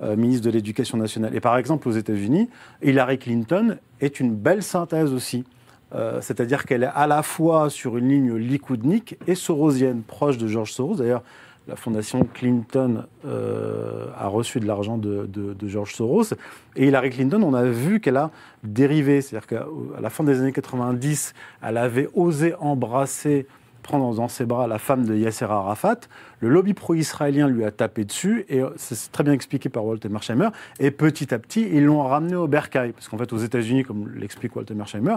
euh, 0.02 0.16
ministre 0.16 0.46
de 0.46 0.52
l'Éducation 0.52 0.98
nationale. 0.98 1.36
Et 1.36 1.40
par 1.40 1.58
exemple, 1.58 1.88
aux 1.88 1.94
États-Unis, 1.94 2.50
Hillary 2.84 3.18
Clinton 3.18 3.78
est 4.02 4.20
une 4.20 4.36
belle 4.36 4.64
synthèse 4.64 5.14
aussi. 5.14 5.46
Euh, 5.94 6.20
C'est-à-dire 6.22 6.66
qu'elle 6.66 6.84
est 6.84 6.92
à 6.94 7.08
la 7.08 7.24
fois 7.24 7.70
sur 7.70 7.98
une 7.98 8.10
ligne 8.10 8.36
likoudnique 8.36 9.18
et 9.28 9.36
sorosienne, 9.36 10.02
proche 10.02 10.38
de 10.38 10.48
George 10.48 10.74
Soros. 10.74 10.96
D'ailleurs, 10.96 11.24
la 11.67 11.75
fondation 11.75 12.28
Clinton 12.32 13.06
euh, 13.25 14.08
a 14.17 14.28
reçu 14.28 14.60
de 14.60 14.67
l'argent 14.67 14.97
de, 14.97 15.56
George 15.63 15.93
Soros. 15.93 16.34
Et 16.75 16.88
Hillary 16.88 17.10
Clinton, 17.10 17.41
on 17.43 17.54
a 17.54 17.63
vu 17.63 17.99
qu'elle 17.99 18.17
a 18.17 18.32
dérivé. 18.63 19.21
C'est-à-dire 19.21 19.47
qu'à 19.47 19.65
la 19.99 20.10
fin 20.10 20.23
des 20.23 20.39
années 20.39 20.51
90, 20.51 21.34
elle 21.63 21.78
avait 21.78 22.08
osé 22.13 22.54
embrasser, 22.60 23.47
prendre 23.82 24.13
dans 24.13 24.28
ses 24.28 24.45
bras 24.45 24.67
la 24.67 24.78
femme 24.78 25.06
de 25.06 25.15
Yasser 25.15 25.45
Arafat. 25.45 26.01
Le 26.39 26.49
lobby 26.49 26.73
pro-israélien 26.73 27.47
lui 27.47 27.65
a 27.65 27.71
tapé 27.71 28.06
dessus. 28.06 28.45
Et 28.47 28.62
euh, 28.62 28.69
c'est 28.78 29.12
très 29.12 29.23
bien 29.23 29.34
expliqué 29.34 29.69
par 29.69 29.86
Walter 29.86 30.10
Mersheimer. 30.10 30.49
Et 30.80 30.91
petit 30.91 31.34
à 31.34 31.39
petit, 31.39 31.67
ils 31.71 31.86
l'ont 31.86 32.04
ramené 32.04 32.36
au 32.36 32.47
bercail. 32.47 32.91
Parce 32.91 33.10
qu'en 33.10 33.17
fait, 33.17 33.34
aux 33.34 33.38
États-Unis, 33.38 33.84
comme 33.84 34.12
l'explique 34.15 34.56
Walter 34.56 34.75
Mersheimer, 34.75 35.15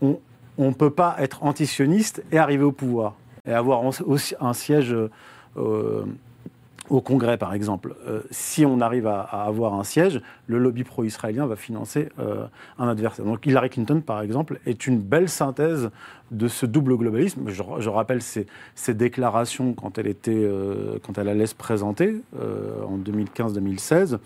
on 0.00 0.18
ne 0.58 0.74
peut 0.74 0.90
pas 0.90 1.16
être 1.18 1.42
antisioniste 1.42 2.22
et 2.30 2.38
arriver 2.38 2.64
au 2.64 2.72
pouvoir. 2.72 3.14
Et 3.46 3.52
avoir 3.52 3.82
aussi 3.84 4.34
un 4.40 4.52
siège 4.52 4.92
euh, 4.92 5.10
au 6.90 7.00
Congrès, 7.00 7.36
par 7.36 7.54
exemple. 7.54 7.94
Euh, 8.06 8.20
si 8.30 8.64
on 8.64 8.80
arrive 8.80 9.06
à, 9.06 9.20
avoir 9.20 9.74
un 9.74 9.84
siège, 9.84 10.20
le 10.46 10.58
lobby 10.58 10.84
pro-israélien 10.84 11.46
va 11.46 11.56
financer 11.56 12.08
euh, 12.18 12.46
un 12.78 12.88
adversaire. 12.88 13.24
Donc 13.24 13.44
Hillary 13.46 13.70
Clinton, 13.70 14.00
par 14.00 14.22
exemple, 14.22 14.58
est 14.66 14.86
une 14.86 14.98
belle 14.98 15.28
synthèse 15.28 15.90
de 16.30 16.48
ce 16.48 16.66
double 16.66 16.96
globalisme. 16.96 17.48
Je, 17.48 17.88
rappelle 17.88 18.20
ses, 18.22 18.46
déclarations 18.88 19.72
quand 19.72 19.98
elle, 19.98 20.06
était, 20.06 20.32
euh, 20.34 20.98
quand 21.02 21.18
elle 21.18 21.28
allait 21.28 21.46
se 21.46 21.54
présenter 21.54 22.20
euh, 22.40 22.82
en 22.84 22.98
2015-2016. 22.98 24.18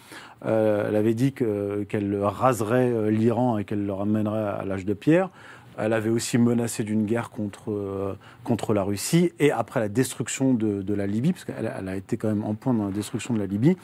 Euh, 0.45 0.87
elle 0.89 0.97
avait 0.97 1.15
dit 1.15 1.33
que- 1.33 1.85
qu'elle 1.85 2.21
raserait 2.21 2.91
euh, 2.91 3.11
l'Iran 3.11 3.59
et 3.59 3.65
qu'elle 3.65 3.87
le 3.87 3.93
ramènerait 3.93 4.61
à 4.61 4.65
l'âge 4.65 4.85
de 4.85 4.95
pierre. 4.95 5.31
Elle 5.79 5.93
avait 5.93 6.11
aussi 6.11 6.39
menacé 6.39 6.85
d'une 6.85 7.05
guerre 7.07 7.31
contre, 7.31 7.71
euh, 7.73 8.15
contre 8.45 8.75
la 8.75 8.83
Russie. 8.83 9.33
Et 9.39 9.51
après 9.53 9.81
la 9.81 9.89
destruction 9.89 10.55
de, 10.55 10.83
de 10.83 10.95
la 10.95 11.07
Libye, 11.07 11.33
parce 11.33 11.45
qu'elle 11.45 11.73
elle 11.79 11.89
a 11.89 11.97
été 11.97 12.17
quand 12.17 12.29
même 12.29 12.45
en 12.45 12.55
point 12.55 12.75
dans 12.75 12.87
la 12.87 12.91
destruction 12.93 13.35
de 13.35 13.39
la 13.39 13.47
Libye, 13.47 13.77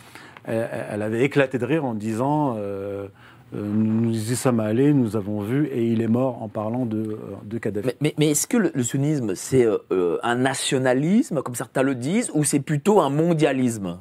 elle, 0.44 0.68
elle 0.90 1.02
avait 1.02 1.22
éclaté 1.24 1.58
de 1.58 1.64
rire 1.64 1.84
en 1.84 1.94
disant 1.94 2.54
euh, 2.58 3.08
euh, 3.54 3.62
Nous 3.66 4.32
y 4.32 4.36
sommes 4.36 4.60
allés, 4.60 4.92
nous 4.92 5.16
avons 5.16 5.40
vu, 5.40 5.66
et 5.66 5.86
il 5.86 6.02
est 6.02 6.08
mort 6.08 6.42
en 6.42 6.48
parlant 6.48 6.84
de, 6.84 6.98
euh, 6.98 7.16
de 7.44 7.58
Kadhafi. 7.58 7.86
Mais, 7.86 7.96
mais- 8.00 8.14
mais 8.18 8.30
est-ce 8.32 8.46
que 8.46 8.56
le, 8.58 8.70
le 8.74 8.82
sionisme, 8.82 9.34
c'est 9.34 9.66
euh, 9.66 10.18
un 10.22 10.36
nationalisme, 10.36 11.42
comme 11.42 11.54
certains 11.54 11.82
le 11.82 11.94
disent, 11.94 12.30
ou 12.34 12.44
c'est 12.44 12.60
plutôt 12.60 13.00
un 13.00 13.10
mondialisme? 13.10 13.96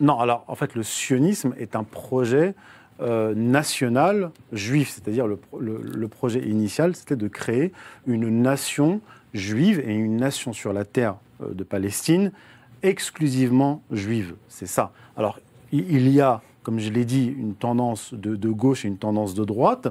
Non, 0.00 0.18
alors 0.20 0.44
en 0.48 0.54
fait, 0.54 0.74
le 0.74 0.82
sionisme 0.82 1.54
est 1.58 1.74
un 1.76 1.84
projet 1.84 2.54
euh, 3.00 3.34
national 3.34 4.30
juif, 4.52 4.88
c'est-à-dire 4.90 5.26
le, 5.26 5.36
pro- 5.36 5.60
le- 5.60 5.80
le 5.82 6.08
projet 6.08 6.40
initial, 6.40 6.96
c'était 6.96 7.16
de 7.16 7.28
créer 7.28 7.72
une 8.06 8.28
nation 8.42 9.00
juive 9.34 9.80
et 9.80 9.94
une 9.94 10.16
nation 10.16 10.52
sur 10.52 10.72
la 10.72 10.84
terre 10.84 11.16
euh, 11.42 11.52
de 11.54 11.64
Palestine 11.64 12.32
exclusivement 12.82 13.82
juive. 13.90 14.34
C'est 14.48 14.66
ça. 14.66 14.92
Alors, 15.16 15.38
il 15.72 16.08
y 16.08 16.20
a, 16.20 16.40
comme 16.62 16.78
je 16.78 16.90
l'ai 16.90 17.04
dit, 17.04 17.26
une 17.26 17.54
tendance 17.54 18.14
de, 18.14 18.48
gauche 18.48 18.84
et 18.84 18.88
une 18.88 18.98
tendance 18.98 19.34
de 19.34 19.44
droite. 19.44 19.88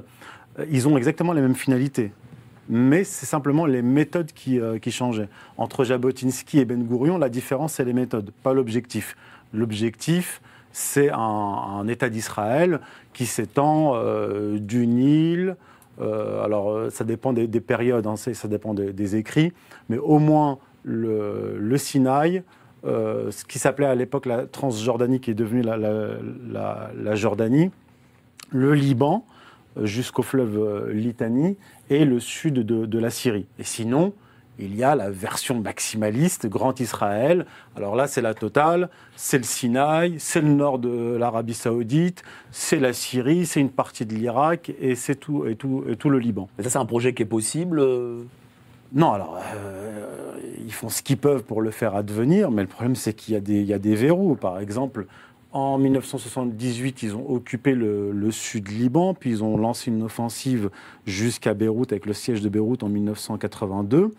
Euh, 0.58 0.66
Ils 0.70 0.88
ont 0.88 0.96
exactement 0.96 1.32
les 1.32 1.40
mêmes 1.40 1.54
finalités. 1.54 2.12
Mais 2.70 3.04
c'est 3.04 3.24
simplement 3.26 3.64
les 3.64 3.80
méthodes 3.80 4.32
qui, 4.32 4.60
euh, 4.60 4.78
changeaient. 4.90 5.28
Entre 5.56 5.84
Jabotinsky 5.84 6.58
et 6.58 6.64
Ben 6.66 6.82
Gourion, 6.82 7.16
la 7.16 7.28
différence, 7.30 7.74
c'est 7.74 7.84
les 7.84 7.94
méthodes, 7.94 8.30
pas 8.42 8.52
l'objectif. 8.52 9.16
L'objectif, 9.54 10.42
c'est 10.72 11.10
un, 11.12 11.86
État 11.88 12.08
d'Israël 12.08 12.80
qui 13.12 13.26
s'étend 13.26 13.92
euh, 13.94 14.58
du 14.58 14.86
Nil. 14.86 15.56
euh, 16.00 16.44
alors, 16.44 16.70
euh, 16.70 16.90
ça 16.90 17.04
dépend 17.04 17.32
des, 17.32 17.46
des 17.46 17.60
périodes, 17.60 18.06
hein, 18.06 18.16
ça 18.16 18.48
dépend 18.48 18.74
des, 18.74 19.16
écrits, 19.16 19.52
mais 19.88 19.98
au 19.98 20.18
moins 20.18 20.58
le, 20.84 21.76
Sinaï, 21.76 22.42
ce 22.84 23.44
qui 23.44 23.58
s'appelait 23.58 23.86
à 23.86 23.94
l'époque 23.94 24.26
la 24.26 24.46
Transjordanie, 24.46 25.20
qui 25.20 25.30
est 25.30 25.34
devenue 25.34 25.62
la, 25.62 27.14
Jordanie, 27.14 27.70
le 28.50 28.74
Liban 28.74 29.24
jusqu'au 29.82 30.22
fleuve 30.22 30.90
Litanie 30.90 31.56
et 31.90 32.04
le 32.04 32.20
sud 32.20 32.54
de, 32.54 32.86
de 32.86 32.98
la 32.98 33.10
Syrie. 33.10 33.46
Et 33.58 33.64
sinon, 33.64 34.12
il 34.58 34.74
y 34.76 34.82
a 34.84 34.94
la 34.94 35.10
version 35.10 35.60
maximaliste, 35.60 36.46
Grand 36.48 36.78
Israël. 36.80 37.46
Alors 37.76 37.94
là, 37.96 38.06
c'est 38.06 38.20
la 38.22 38.34
totale. 38.34 38.88
C'est 39.16 39.38
le 39.38 39.44
Sinaï, 39.44 40.16
c'est 40.18 40.40
le 40.40 40.48
nord 40.48 40.78
de 40.78 41.16
l'Arabie 41.16 41.54
Saoudite, 41.54 42.22
c'est 42.50 42.78
la 42.80 42.92
Syrie, 42.92 43.46
c'est 43.46 43.60
une 43.60 43.70
partie 43.70 44.04
de 44.06 44.14
l'Irak 44.14 44.72
et 44.80 44.94
c'est 44.94 45.14
tout, 45.16 45.46
et 45.46 45.56
tout, 45.56 45.84
et 45.88 45.96
tout 45.96 46.10
le 46.10 46.18
Liban. 46.18 46.48
Mais 46.58 46.64
ça, 46.64 46.70
c'est 46.70 46.78
un 46.78 46.86
projet 46.86 47.14
qui 47.14 47.22
est 47.22 47.26
possible. 47.26 47.78
euh, 47.80 48.22
Non, 48.92 49.12
alors, 49.12 49.38
euh, 49.54 50.32
ils 50.64 50.72
font 50.72 50.88
ce 50.88 51.02
qu'ils 51.02 51.18
peuvent 51.18 51.42
pour 51.44 51.60
le 51.62 51.70
faire 51.70 51.94
advenir, 51.94 52.50
mais 52.50 52.62
le 52.62 52.68
problème, 52.68 52.96
c'est 52.96 53.12
qu'il 53.12 53.34
y, 53.34 53.36
a 53.36 53.40
des- 53.40 53.60
il 53.60 53.66
y 53.66 53.74
a 53.74 53.78
des 53.78 53.94
verrous. 53.94 54.34
Par 54.34 54.58
exemple, 54.60 55.06
en 55.52 55.78
1978, 55.78 57.02
ils 57.02 57.14
ont 57.16 57.28
occupé 57.30 57.74
le, 57.74 58.12
le 58.12 58.30
sud 58.30 58.68
Liban, 58.68 59.14
puis 59.14 59.30
ils 59.30 59.42
ont 59.44 59.56
lancé 59.56 59.90
une 59.90 60.02
offensive 60.02 60.70
jusqu'à 61.06 61.54
Beyrouth, 61.54 61.92
avec 61.92 62.06
le 62.06 62.12
siège 62.12 62.40
de 62.42 62.48
Beyrouth 62.48 62.82
en 62.82 62.88
1982. 62.88 64.14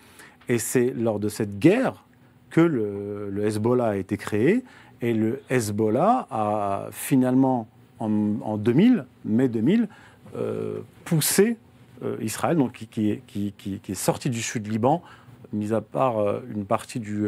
Et 0.49 0.57
c'est 0.57 0.91
lors 0.91 1.19
de 1.19 1.29
cette 1.29 1.59
guerre 1.59 2.03
que 2.49 2.62
le, 2.62 3.45
Hezbollah 3.45 3.89
a 3.89 3.95
été 3.95 4.17
créé. 4.17 4.63
Et 5.01 5.13
le 5.13 5.41
Hezbollah 5.49 6.27
a 6.31 6.88
finalement, 6.91 7.67
en, 7.99 8.09
en 8.41 8.57
2000, 8.57 9.05
mai 9.25 9.47
2000, 9.47 9.88
euh, 10.35 10.79
poussé 11.05 11.57
euh, 12.03 12.17
Israël, 12.21 12.57
qui, 12.73 13.12
est, 13.12 13.93
sorti 13.93 14.29
du 14.29 14.41
sud 14.41 14.67
Liban, 14.67 15.01
mis 15.53 15.73
à 15.73 15.81
part 15.81 16.19
euh, 16.19 16.39
une 16.53 16.65
partie 16.65 16.99
du, 16.99 17.25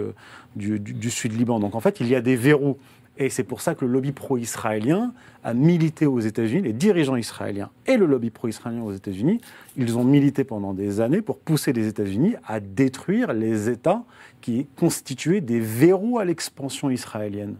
du, 0.55 0.79
du- 0.79 0.93
du 0.93 1.09
sud 1.11 1.37
Liban. 1.37 1.59
Donc 1.59 1.75
en 1.75 1.79
fait, 1.79 1.99
il 1.99 2.07
y 2.07 2.15
a 2.15 2.21
des 2.21 2.35
verrous. 2.35 2.77
Et 3.17 3.29
c'est 3.29 3.43
pour 3.43 3.61
ça 3.61 3.75
que 3.75 3.85
le 3.85 3.91
lobby 3.91 4.13
pro-israélien 4.13 5.13
a 5.43 5.53
milité 5.53 6.05
aux 6.05 6.19
États-Unis, 6.19 6.61
les 6.61 6.73
dirigeants 6.73 7.17
israéliens 7.17 7.69
et 7.85 7.97
le 7.97 8.05
lobby 8.05 8.29
pro-israélien 8.29 8.81
aux 8.81 8.93
États-Unis, 8.93 9.41
ils 9.75 9.97
ont 9.97 10.03
milité 10.03 10.43
pendant 10.43 10.73
des 10.73 11.01
années 11.01 11.21
pour 11.21 11.37
pousser 11.37 11.73
les 11.73 11.87
États-Unis 11.87 12.35
à 12.47 12.59
détruire 12.59 13.33
les 13.33 13.69
États 13.69 14.03
qui 14.39 14.65
constituaient 14.77 15.41
des 15.41 15.59
verrous 15.59 16.19
à 16.19 16.25
l'expansion 16.25 16.89
israélienne. 16.89 17.55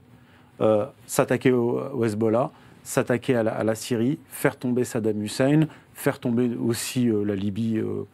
Euh, 0.62 0.86
s'attaquer 1.06 1.52
au, 1.52 2.04
Hezbollah, 2.04 2.52
s'attaquer 2.84 3.36
à, 3.36 3.44
la- 3.64 3.76
Syrie, 3.76 4.20
faire 4.30 4.58
tomber 4.58 4.84
Saddam 4.84 5.22
Hussein, 5.22 5.68
faire 5.94 6.20
tomber 6.20 6.50
aussi 6.56 7.10
euh, 7.10 7.24
la 7.24 7.36
Libye 7.36 7.78
euh, 7.78 8.06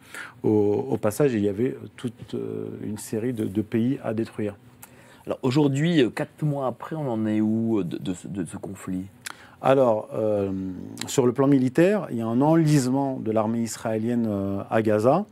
au, 0.42 0.96
passage. 0.96 1.34
Et 1.34 1.38
il 1.38 1.44
y 1.44 1.48
avait 1.48 1.76
toute 1.96 2.34
une 2.82 2.98
série 2.98 3.32
de 3.32 3.62
pays 3.62 3.98
à 4.02 4.12
détruire. 4.12 4.54
Alors 5.28 5.40
aujourd'hui, 5.42 6.02
euh, 6.02 6.08
quatre 6.08 6.42
mois 6.42 6.66
après, 6.66 6.96
on 6.96 7.06
en 7.06 7.26
est 7.26 7.42
où 7.42 7.80
euh, 7.80 7.84
de, 7.84 8.14
ce, 8.14 8.56
conflit? 8.56 9.04
Alors, 9.60 10.08
euh, 10.14 10.50
sur 11.06 11.26
le 11.26 11.34
plan 11.34 11.46
militaire, 11.46 12.06
il 12.10 12.16
y 12.16 12.22
a 12.22 12.26
un 12.26 12.40
enlisement 12.40 13.18
de 13.20 13.30
l'armée 13.30 13.60
israélienne 13.60 14.26
à 14.70 14.80
Gaza. 14.80 15.26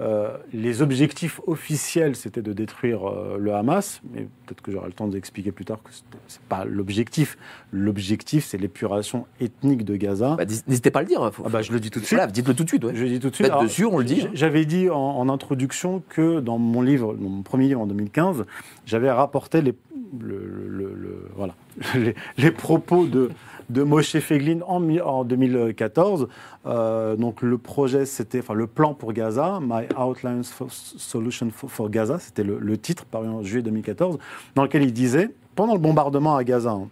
Euh, 0.00 0.36
les 0.54 0.80
objectifs 0.80 1.40
officiels, 1.46 2.16
c'était 2.16 2.40
de 2.40 2.54
détruire 2.54 3.06
euh, 3.08 3.36
le 3.38 3.52
Hamas, 3.54 4.00
mais 4.12 4.22
peut-être 4.46 4.62
que 4.62 4.72
j'aurai 4.72 4.86
le 4.86 4.94
temps 4.94 5.06
d'expliquer 5.06 5.52
plus 5.52 5.66
tard 5.66 5.82
que 5.82 5.90
ce 5.92 6.00
n'est 6.10 6.40
pas 6.48 6.64
l'objectif. 6.64 7.36
L'objectif, 7.72 8.44
c'est 8.46 8.56
l'épuration 8.56 9.26
ethnique 9.40 9.84
de 9.84 9.96
Gaza. 9.96 10.36
Bah, 10.36 10.44
N'hésitez 10.66 10.90
pas 10.90 11.00
à 11.00 11.02
le 11.02 11.08
dire. 11.08 11.30
faut- 11.34 11.42
Ah 11.46 11.50
bah, 11.50 11.60
je 11.62 11.72
le 11.72 11.78
dis 11.78 11.90
tout 11.90 12.00
de 12.00 12.04
suite. 12.06 12.16
Voilà, 12.16 12.32
dites-le 12.32 12.54
tout 12.54 12.64
de 12.64 12.68
suite. 12.70 12.84
ouais. 12.84 12.92
Je 12.94 13.02
le 13.04 13.10
dis 13.10 13.20
tout 13.20 13.28
de 13.30 13.34
suite. 13.34 13.46
Alors, 13.48 13.62
dessus, 13.62 13.84
on 13.84 13.98
le 13.98 14.04
dit. 14.04 14.20
j- 14.22 14.28
J'avais 14.32 14.64
dit 14.64 14.88
en, 14.88 14.96
en 14.96 15.28
introduction 15.28 16.02
que 16.08 16.40
dans 16.40 16.56
mon 16.58 16.80
livre, 16.80 17.14
dans 17.14 17.28
mon 17.28 17.42
premier 17.42 17.68
livre 17.68 17.80
en 17.82 17.86
2015, 17.86 18.44
j'avais 18.86 19.10
rapporté 19.10 19.60
les, 19.60 19.74
le- 20.20 20.66
le- 20.68 20.94
le- 20.94 21.28
voilà, 21.36 21.54
les, 21.94 22.14
les 22.38 22.50
propos 22.50 23.06
de, 23.06 23.30
de 23.70 23.82
Moshe 23.82 24.18
Feglin 24.18 24.60
en, 24.66 24.80
mi- 24.80 25.00
en 25.00 25.24
2014. 25.24 26.28
Euh, 26.66 27.16
donc 27.16 27.42
le 27.42 27.58
projet, 27.58 28.06
c'était, 28.06 28.40
le 28.54 28.66
plan 28.66 28.94
pour 28.94 29.12
Gaza, 29.12 29.58
My 29.62 29.84
Outlines 29.98 30.44
for 30.44 30.68
Solution 30.70 31.48
for, 31.50 31.90
Gaza, 31.90 32.18
c'était 32.18 32.44
le, 32.44 32.58
le 32.58 32.78
titre 32.78 33.04
paru 33.04 33.28
en 33.28 33.42
juillet 33.42 33.62
2014, 33.62 34.18
dans 34.54 34.62
lequel 34.62 34.82
il 34.82 34.92
disait, 34.92 35.30
pendant 35.54 35.74
le 35.74 35.80
bombardement 35.80 36.36
à 36.36 36.44
Gaza, 36.44 36.70
hein, 36.72 36.88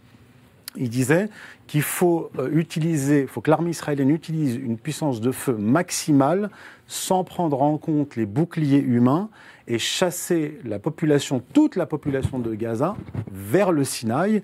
il 0.77 0.89
disait 0.89 1.29
qu'il 1.67 1.83
faut 1.83 2.31
euh, 2.39 2.49
utiliser, 2.53 3.27
faut 3.27 3.41
que 3.41 3.51
l'armée 3.51 3.71
israélienne 3.71 4.11
utilise 4.11 4.55
une 4.57 4.77
puissance 4.79 5.21
de 5.21 5.33
feu 5.33 5.55
maximale 5.55 6.51
sans 6.87 7.25
prendre 7.25 7.63
en 7.63 7.77
compte 7.79 8.17
les 8.17 8.27
boucliers 8.27 8.79
humains 8.81 9.29
et 9.69 9.79
chasser 9.79 10.59
la 10.65 10.79
population, 10.81 11.43
toute 11.53 11.77
la 11.77 11.87
population 11.87 12.39
de 12.41 12.55
Gaza 12.55 12.97
vers 13.33 13.71
le 13.73 13.85
Sinaï, 13.85 14.43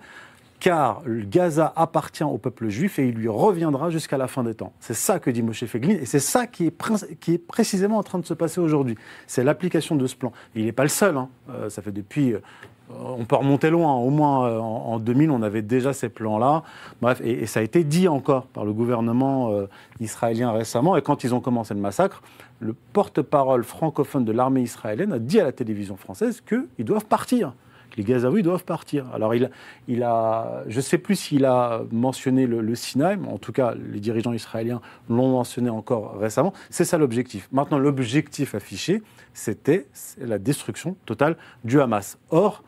car 0.60 1.02
Gaza 1.06 1.72
appartient 1.76 2.24
au 2.24 2.38
peuple 2.38 2.68
juif 2.68 2.98
et 2.98 3.08
il 3.08 3.14
lui 3.14 3.28
reviendra 3.28 3.90
jusqu'à 3.90 4.16
la 4.16 4.26
fin 4.26 4.42
des 4.42 4.54
temps. 4.54 4.72
C'est 4.80 4.94
ça 4.94 5.18
que 5.18 5.30
dit 5.30 5.42
Moshe 5.42 5.64
Feglin 5.64 5.96
et 6.00 6.06
c'est 6.06 6.20
ça 6.20 6.46
qui 6.46 6.66
est, 6.66 7.18
qui 7.20 7.34
est 7.34 7.38
précisément 7.38 7.98
en 7.98 8.02
train 8.02 8.18
de 8.18 8.26
se 8.26 8.34
passer 8.34 8.60
aujourd'hui. 8.60 8.96
C'est 9.26 9.44
l'application 9.44 9.96
de 9.96 10.06
ce 10.06 10.16
plan. 10.16 10.32
Il 10.54 10.64
n'est 10.64 10.72
pas 10.72 10.82
le 10.82 10.88
seul, 10.88 11.16
hein. 11.16 11.28
Euh, 11.50 11.68
ça 11.70 11.82
fait 11.82 11.92
depuis 11.92 12.32
euh, 12.32 12.40
on 12.88 13.24
peut 13.24 13.34
remonter 13.34 13.68
loin, 13.68 13.94
au 13.94 14.10
moins 14.10 14.46
euh, 14.46 14.58
en, 14.58 14.92
en 14.92 14.98
2000, 15.00 15.30
on 15.32 15.42
avait 15.42 15.62
déjà 15.62 15.92
ces 15.92 16.08
plans-là. 16.08 16.62
Bref, 17.02 17.20
et, 17.22 17.42
et 17.42 17.46
ça 17.46 17.58
a 17.60 17.62
été 17.64 17.82
dit 17.82 18.06
encore 18.06 18.46
par 18.46 18.64
le 18.64 18.72
gouvernement 18.72 19.50
israélien 19.98 20.52
récemment. 20.52 20.96
Et 20.96 21.02
quand 21.02 21.24
ils 21.24 21.34
ont 21.34 21.40
commencé 21.40 21.74
le 21.74 21.80
massacre, 21.80 22.22
le 22.60 22.74
porte-parole 22.92 23.64
francophone 23.64 24.24
de 24.24 24.32
l'armée 24.32 24.62
israélienne 24.62 25.12
a 25.12 25.18
dit 25.18 25.40
à 25.40 25.44
la 25.44 25.52
télévision 25.52 25.96
française 25.96 26.40
qu'ils 26.40 26.84
doivent 26.84 27.06
partir. 27.06 27.52
Les 27.96 28.04
Gazaouis 28.04 28.42
doivent 28.42 28.64
partir. 28.64 29.06
Alors, 29.14 29.34
il, 29.34 29.50
il 29.88 30.02
a, 30.02 30.62
je 30.68 30.76
ne 30.76 30.82
sais 30.82 30.98
plus 30.98 31.16
s'il 31.16 31.44
a 31.44 31.82
mentionné 31.90 32.46
le, 32.46 32.60
le 32.60 32.74
Sinaï, 32.74 33.16
mais 33.16 33.28
en 33.28 33.38
tout 33.38 33.52
cas, 33.52 33.74
les 33.74 34.00
dirigeants 34.00 34.32
israéliens 34.32 34.80
l'ont 35.08 35.32
mentionné 35.32 35.70
encore 35.70 36.18
récemment. 36.18 36.52
C'est 36.70 36.84
ça 36.84 36.98
l'objectif. 36.98 37.48
Maintenant, 37.52 37.78
l'objectif 37.78 38.54
affiché, 38.54 39.02
c'était 39.32 39.86
la 40.20 40.38
destruction 40.38 40.96
totale 41.06 41.36
du 41.64 41.80
Hamas. 41.80 42.18
Or, 42.30 42.62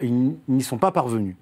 ils 0.00 0.36
n'y 0.48 0.62
sont 0.62 0.78
pas 0.78 0.92
parvenus. 0.92 1.36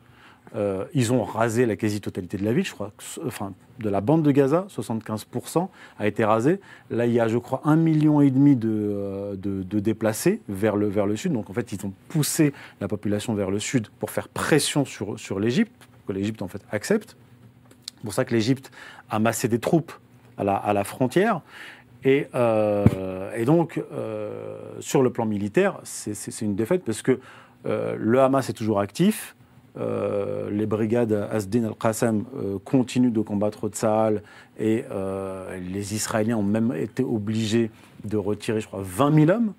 Euh, 0.54 0.84
ils 0.94 1.12
ont 1.12 1.24
rasé 1.24 1.66
la 1.66 1.76
quasi-totalité 1.76 2.36
de 2.36 2.44
la 2.44 2.52
ville, 2.52 2.64
je 2.64 2.72
crois, 2.72 2.92
enfin, 3.26 3.52
de 3.78 3.88
la 3.90 4.00
bande 4.00 4.22
de 4.22 4.30
Gaza, 4.30 4.66
75% 4.70 5.68
a 5.98 6.06
été 6.06 6.24
rasé. 6.24 6.60
Là, 6.90 7.06
il 7.06 7.12
y 7.12 7.20
a, 7.20 7.28
je 7.28 7.36
crois, 7.36 7.60
un 7.64 7.76
million 7.76 8.20
et 8.20 8.30
demi 8.30 8.56
de, 8.56 8.70
euh, 8.70 9.36
de, 9.36 9.62
de 9.62 9.80
déplacés 9.80 10.40
vers 10.48 10.76
le, 10.76 10.86
vers 10.86 11.06
le 11.06 11.16
sud. 11.16 11.32
Donc, 11.32 11.50
en 11.50 11.52
fait, 11.52 11.72
ils 11.72 11.84
ont 11.84 11.92
poussé 12.08 12.52
la 12.80 12.88
population 12.88 13.34
vers 13.34 13.50
le 13.50 13.58
sud 13.58 13.88
pour 13.98 14.10
faire 14.10 14.28
pression 14.28 14.84
sur, 14.84 15.18
sur 15.18 15.40
l'Égypte, 15.40 15.88
que 16.06 16.12
l'Égypte, 16.12 16.42
en 16.42 16.48
fait, 16.48 16.62
accepte. 16.70 17.16
C'est 17.96 18.04
pour 18.04 18.14
ça 18.14 18.24
que 18.24 18.34
l'Égypte 18.34 18.70
a 19.10 19.18
massé 19.18 19.48
des 19.48 19.58
troupes 19.58 19.92
à 20.38 20.44
la, 20.44 20.54
à 20.54 20.72
la 20.72 20.84
frontière. 20.84 21.40
Et, 22.04 22.28
euh, 22.34 23.32
et 23.34 23.44
donc, 23.44 23.82
euh, 23.92 24.58
sur 24.80 25.02
le 25.02 25.10
plan 25.10 25.26
militaire, 25.26 25.80
c'est 25.82 26.40
une 26.40 26.54
défaite 26.54 26.84
parce 26.84 27.02
que 27.02 27.18
euh, 27.66 27.96
le 27.98 28.20
Hamas 28.20 28.48
est 28.48 28.52
toujours 28.52 28.80
actif. 28.80 29.35
Euh, 29.78 30.48
les 30.50 30.64
brigades 30.64 31.12
Asdin 31.30 31.64
al-Qassam 31.64 32.24
euh, 32.36 32.58
continuent 32.64 33.12
de 33.12 33.20
combattre 33.20 33.68
Tsahal 33.68 34.22
et 34.58 34.84
euh, 34.90 35.58
les 35.58 35.94
Israéliens 35.94 36.38
ont 36.38 36.42
même 36.42 36.72
été 36.74 37.02
obligés 37.02 37.70
de 38.04 38.16
retirer, 38.16 38.60
je 38.60 38.66
crois, 38.66 38.80
20 38.82 39.26
000 39.26 39.30
hommes 39.30 39.52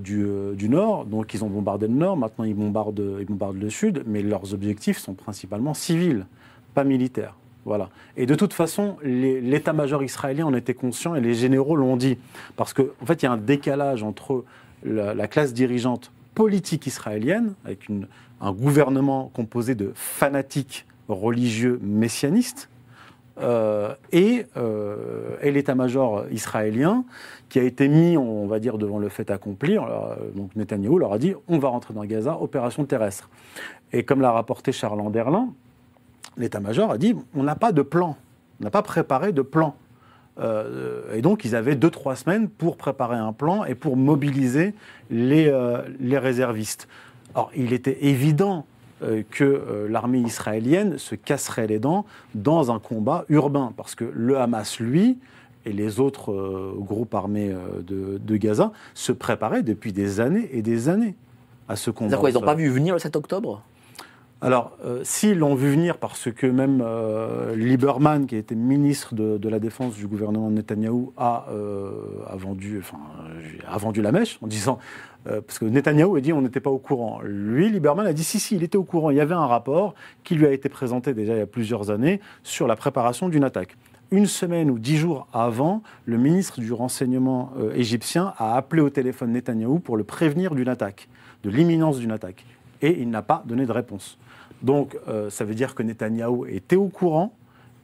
du, 0.00 0.68
nord. 0.68 1.04
Donc 1.04 1.34
ils 1.34 1.44
ont 1.44 1.48
bombardé 1.48 1.86
le 1.86 1.94
nord, 1.94 2.16
maintenant 2.16 2.44
ils 2.44 2.54
bombardent, 2.54 3.18
ils 3.20 3.26
bombardent 3.26 3.60
le 3.60 3.70
sud, 3.70 4.02
mais 4.06 4.22
leurs 4.22 4.54
objectifs 4.54 4.98
sont 4.98 5.14
principalement 5.14 5.72
civils, 5.72 6.26
pas 6.74 6.82
militaires. 6.82 7.36
Voilà. 7.64 7.90
Et 8.16 8.26
de 8.26 8.34
toute 8.34 8.54
façon, 8.54 8.96
l'état-major 9.04 10.02
israélien 10.02 10.46
en 10.46 10.54
était 10.54 10.74
conscient 10.74 11.14
et 11.14 11.20
les 11.20 11.34
généraux 11.34 11.76
l'ont 11.76 11.96
dit. 11.96 12.18
Parce 12.56 12.72
qu'en 12.72 12.86
en 13.00 13.06
fait, 13.06 13.22
il 13.22 13.26
y 13.26 13.28
a 13.28 13.32
un 13.32 13.36
décalage 13.36 14.02
entre 14.02 14.44
la, 14.82 15.14
la 15.14 15.28
classe 15.28 15.54
dirigeante 15.54 16.10
politique 16.34 16.88
israélienne, 16.88 17.54
avec 17.64 17.88
une- 17.88 18.08
un 18.42 18.52
gouvernement 18.52 19.30
composé 19.32 19.74
de 19.74 19.92
fanatiques 19.94 20.86
religieux 21.08 21.78
messianistes, 21.82 22.68
euh, 23.40 23.94
et, 24.12 24.44
euh, 24.58 25.36
et 25.40 25.50
l'état-major 25.50 26.26
israélien 26.30 27.04
qui 27.48 27.58
a 27.58 27.62
été 27.62 27.88
mis, 27.88 28.18
on 28.18 28.46
va 28.46 28.58
dire, 28.58 28.76
devant 28.76 28.98
le 28.98 29.08
fait 29.08 29.30
accompli. 29.30 29.72
Alors, 29.72 30.10
euh, 30.10 30.30
donc 30.36 30.54
Netanyahou 30.54 30.98
leur 30.98 31.14
a 31.14 31.18
dit 31.18 31.34
on 31.48 31.58
va 31.58 31.68
rentrer 31.68 31.94
dans 31.94 32.04
Gaza, 32.04 32.36
opération 32.38 32.84
terrestre. 32.84 33.30
Et 33.94 34.04
comme 34.04 34.20
l'a 34.20 34.32
rapporté 34.32 34.70
Charles 34.70 35.00
Anderlin, 35.00 35.48
l'état-major 36.36 36.90
a 36.90 36.98
dit 36.98 37.16
on 37.34 37.42
n'a 37.42 37.56
pas 37.56 37.72
de 37.72 37.80
plan, 37.80 38.16
on 38.60 38.64
n'a 38.64 38.70
pas 38.70 38.82
préparé 38.82 39.32
de 39.32 39.42
plan. 39.42 39.76
Et 41.14 41.20
donc, 41.20 41.44
ils 41.44 41.54
avaient 41.54 41.76
deux, 41.76 41.90
trois 41.90 42.16
semaines 42.16 42.48
pour 42.48 42.78
préparer 42.78 43.16
un 43.16 43.34
plan 43.34 43.64
et 43.64 43.74
pour 43.74 43.98
mobiliser 43.98 44.74
les, 45.10 45.52
les 46.00 46.16
réservistes. 46.16 46.88
Or, 47.34 47.50
il 47.56 47.72
était 47.72 48.04
évident 48.04 48.66
euh, 49.02 49.22
que 49.30 49.44
euh, 49.44 49.88
l'armée 49.88 50.20
israélienne 50.20 50.98
se 50.98 51.14
casserait 51.14 51.66
les 51.66 51.78
dents 51.78 52.04
dans 52.34 52.70
un 52.70 52.78
combat 52.78 53.24
urbain, 53.28 53.72
parce 53.76 53.94
que 53.94 54.04
le 54.12 54.38
Hamas, 54.38 54.80
lui, 54.80 55.18
et 55.64 55.72
les 55.72 56.00
autres 56.00 56.32
euh, 56.32 56.74
groupes 56.78 57.14
armés 57.14 57.50
euh, 57.50 57.82
de, 57.82 58.18
de 58.18 58.36
Gaza 58.36 58.72
se 58.94 59.12
préparaient 59.12 59.62
depuis 59.62 59.92
des 59.92 60.20
années 60.20 60.48
et 60.52 60.62
des 60.62 60.88
années 60.88 61.14
à 61.68 61.76
ce 61.76 61.90
combat. 61.90 62.16
Quoi 62.16 62.30
Ils 62.30 62.34
n'ont 62.34 62.40
pas 62.40 62.54
vu 62.54 62.68
venir 62.68 62.94
le 62.94 63.00
7 63.00 63.16
octobre? 63.16 63.62
Alors, 64.40 64.76
euh, 64.84 65.00
s'ils 65.04 65.38
l'ont 65.38 65.54
vu 65.54 65.70
venir, 65.70 65.98
parce 65.98 66.32
que 66.32 66.48
même 66.48 66.84
Lieberman, 67.54 68.26
qui 68.26 68.34
était 68.34 68.56
ministre 68.56 69.14
de, 69.14 69.38
de 69.38 69.48
la 69.48 69.60
Défense 69.60 69.94
du 69.94 70.08
gouvernement 70.08 70.50
de 70.50 70.56
Netanyahou, 70.56 71.12
a, 71.16 71.46
a 72.26 72.36
vendu, 72.36 72.80
enfin, 72.80 72.98
a 73.68 73.78
vendu 73.78 74.02
la 74.02 74.10
mèche 74.10 74.38
en 74.42 74.48
disant. 74.48 74.78
Euh, 75.28 75.40
parce 75.40 75.58
que 75.58 75.64
Netanyahou 75.64 76.16
a 76.16 76.20
dit 76.20 76.32
on 76.32 76.42
n'était 76.42 76.60
pas 76.60 76.70
au 76.70 76.78
courant. 76.78 77.20
Lui, 77.22 77.70
Lieberman 77.70 78.06
a 78.06 78.12
dit 78.12 78.24
si, 78.24 78.40
si, 78.40 78.56
il 78.56 78.62
était 78.62 78.76
au 78.76 78.84
courant. 78.84 79.10
Il 79.10 79.16
y 79.16 79.20
avait 79.20 79.34
un 79.34 79.46
rapport 79.46 79.94
qui 80.24 80.34
lui 80.34 80.46
a 80.46 80.52
été 80.52 80.68
présenté 80.68 81.14
déjà 81.14 81.34
il 81.34 81.38
y 81.38 81.42
a 81.42 81.46
plusieurs 81.46 81.90
années 81.90 82.20
sur 82.42 82.66
la 82.66 82.76
préparation 82.76 83.28
d'une 83.28 83.44
attaque. 83.44 83.76
Une 84.10 84.26
semaine 84.26 84.70
ou 84.70 84.78
dix 84.78 84.98
jours 84.98 85.26
avant, 85.32 85.82
le 86.04 86.18
ministre 86.18 86.60
du 86.60 86.72
renseignement 86.72 87.52
euh, 87.58 87.72
égyptien 87.74 88.34
a 88.36 88.56
appelé 88.56 88.82
au 88.82 88.90
téléphone 88.90 89.32
Netanyahou 89.32 89.78
pour 89.78 89.96
le 89.96 90.04
prévenir 90.04 90.54
d'une 90.54 90.68
attaque, 90.68 91.08
de 91.44 91.50
l'imminence 91.50 91.98
d'une 91.98 92.12
attaque. 92.12 92.44
Et 92.82 93.00
il 93.00 93.08
n'a 93.08 93.22
pas 93.22 93.42
donné 93.46 93.64
de 93.64 93.72
réponse. 93.72 94.18
Donc, 94.60 94.98
euh, 95.08 95.30
ça 95.30 95.44
veut 95.44 95.54
dire 95.54 95.74
que 95.74 95.82
Netanyahou 95.82 96.46
était 96.46 96.76
au 96.76 96.88
courant 96.88 97.34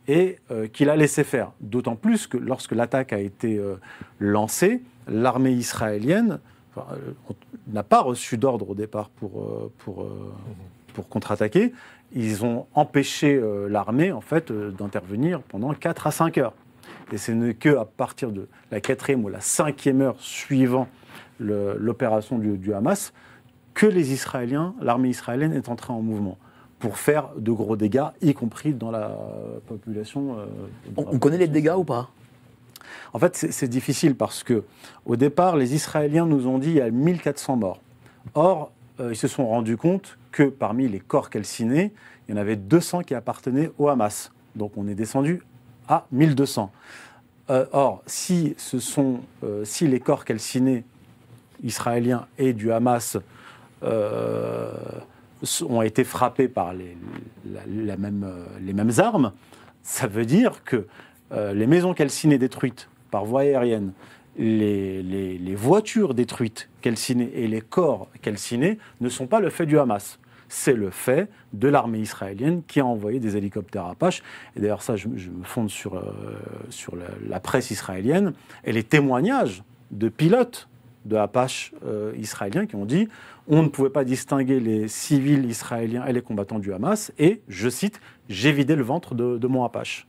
et 0.07 0.39
qu'il 0.73 0.89
a 0.89 0.97
laissé 0.97 1.23
faire. 1.23 1.53
D'autant 1.61 1.95
plus 1.95 2.27
que 2.27 2.39
lorsque 2.39 2.73
l'attaque 2.73 3.13
a 3.13 3.19
été 3.19 3.63
lancée, 4.19 4.81
l'armée 5.07 5.53
israélienne 5.53 6.41
n'a 7.69 7.83
pas 7.83 8.01
reçu 8.01 8.37
d'ordre 8.39 8.71
au 8.71 8.75
départ 8.75 9.09
pour, 9.11 9.41
euh, 9.41 9.73
pour, 9.79 10.03
euh, 10.03 10.33
pour 10.95 11.09
contre-attaquer. 11.09 11.73
Ils 12.13 12.45
ont 12.45 12.67
empêché 12.75 13.35
euh, 13.35 13.69
l'armée 13.69 14.13
en 14.13 14.21
fait 14.21 14.51
euh, 14.51 14.71
d'intervenir 14.71 15.41
pendant 15.43 15.73
4 15.75 16.07
à 16.07 16.11
5 16.11 16.39
heures. 16.39 16.55
Et 17.13 17.19
ce 17.19 17.33
n'est 17.33 17.55
que 17.55 17.77
à 17.77 17.85
partir 17.85 18.33
de 18.33 18.49
la 18.71 18.81
quatrième 18.81 19.25
ou 19.25 19.29
la 19.29 19.41
cinquième 19.41 20.01
heure 20.01 20.17
suivant 20.19 20.89
l'opération 21.41 22.39
du, 22.39 22.59
du 22.59 22.75
Hamas 22.75 23.13
que 23.75 23.87
les 23.87 24.13
Israéliens, 24.13 24.75
l'armée 24.81 25.09
israélienne 25.09 25.53
est 25.53 25.69
entrée 25.69 25.93
en 25.93 26.03
mouvement 26.03 26.37
pour 26.79 26.99
faire 26.99 27.31
de 27.37 27.53
gros 27.53 27.77
dégâts, 27.77 28.07
y 28.23 28.35
compris 28.35 28.73
dans 28.73 28.91
la 28.91 29.17
population. 29.67 30.37
euh, 30.39 30.47
on, 30.97 31.19
connaît 31.19 31.39
les 31.39 31.49
dégâts 31.49 31.75
ou 31.77 31.85
pas? 31.85 32.11
En 33.13 33.19
fait, 33.19 33.37
c'est 33.37 33.69
difficile 33.69 34.15
parce 34.15 34.43
que, 34.43 34.65
au 35.07 35.17
départ, 35.17 35.57
les 35.57 35.75
Israéliens 35.75 36.27
nous 36.27 36.47
ont 36.47 36.59
dit 36.59 36.71
il 36.71 36.77
y 36.77 36.81
a 36.81 36.91
1400 36.91 37.57
morts. 37.57 37.81
Or, 38.35 38.73
euh, 39.01 39.13
ils 39.13 39.17
se 39.17 39.29
sont 39.29 39.47
rendus 39.47 39.77
compte 39.77 40.19
que 40.33 40.45
parmi 40.45 40.89
les 40.89 41.01
corps 41.01 41.31
calcinés, 41.31 41.93
il 42.29 42.35
y 42.35 42.39
en 42.39 42.41
avait 42.41 42.57
200 42.57 43.03
qui 43.03 43.15
appartenaient 43.15 43.71
au 43.79 43.89
Hamas. 43.89 44.33
Donc, 44.57 44.73
on 44.77 44.87
est 44.89 44.95
descendu 44.95 45.43
à 45.89 46.07
1200. 46.13 46.71
Euh, 47.51 47.65
or, 47.73 48.03
euh, 48.05 49.65
si 49.65 49.89
les 49.89 50.01
corps 50.01 50.25
calcinés 50.25 50.85
israéliens 51.63 52.27
et 52.37 52.53
du 52.53 52.73
Hamas 52.73 53.17
ont 53.83 55.83
été 55.83 56.05
frappés 56.05 56.49
par 56.49 56.75
les 56.75 57.97
mêmes 57.97 58.93
armes, 58.99 59.33
ça 59.83 60.07
veut 60.07 60.27
dire 60.27 60.63
que 60.65 60.87
euh, 61.33 61.53
les 61.53 61.67
maisons 61.67 61.95
calcinées 61.95 62.39
détruites 62.39 62.89
par 63.11 63.25
voie 63.25 63.43
aérienne, 63.43 63.93
les, 64.39 65.55
voitures 65.57 66.15
détruites 66.15 66.69
calcinées 66.81 67.31
et 67.35 67.49
les 67.49 67.61
corps 67.61 68.09
calcinés 68.23 68.79
ne 69.01 69.09
sont 69.09 69.27
pas 69.27 69.41
le 69.41 69.51
fait 69.51 69.67
du 69.67 69.79
Hamas. 69.79 70.19
C'est 70.49 70.75
le 70.75 70.91
fait 70.91 71.29
de 71.53 71.69
l'armée 71.69 71.99
israélienne 71.99 72.63
qui 72.67 72.81
a 72.81 72.87
envoyé 72.87 73.21
des 73.21 73.37
hélicoptères 73.37 73.87
Apache. 73.87 74.23
Et 74.57 74.61
d'ailleurs, 74.61 74.83
ça, 74.83 74.97
je, 74.97 75.09
me 75.09 75.45
fonde 75.45 75.69
sur, 75.69 75.97
euh, 75.97 76.03
la, 77.29 77.41
presse 77.41 77.71
israélienne 77.71 78.33
et 78.65 78.73
les 78.73 78.85
témoignages 78.85 79.63
de 79.91 80.09
pilotes 80.09 80.69
de 81.05 81.17
Apache 81.17 81.75
euh, 81.85 82.13
israéliens 82.17 82.67
qui 82.67 82.77
ont 82.77 82.87
dit 82.87 83.09
on 83.47 83.63
ne 83.63 83.69
pouvait 83.69 83.91
pas 83.91 84.05
distinguer 84.05 84.61
les 84.61 84.89
civils 84.89 85.47
israéliens 85.47 86.05
et 86.07 86.13
les 86.13 86.23
combattants 86.23 86.59
du 86.59 86.73
Hamas. 86.73 87.13
Et, 87.19 87.41
je 87.49 87.69
cite, 87.69 88.01
j'ai 88.29 88.53
vidé 88.53 88.77
le 88.77 88.83
ventre 88.83 89.15
de 89.15 89.47
mon 89.47 89.65
Apache. 89.65 90.07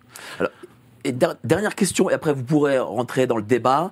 Et 1.04 1.12
der- 1.12 1.36
dernière 1.44 1.76
question, 1.76 2.10
et 2.10 2.14
après 2.14 2.34
vous 2.34 2.44
pourrez 2.44 2.80
rentrer 2.80 3.28
dans 3.28 3.38
le 3.38 3.44
débat. 3.44 3.92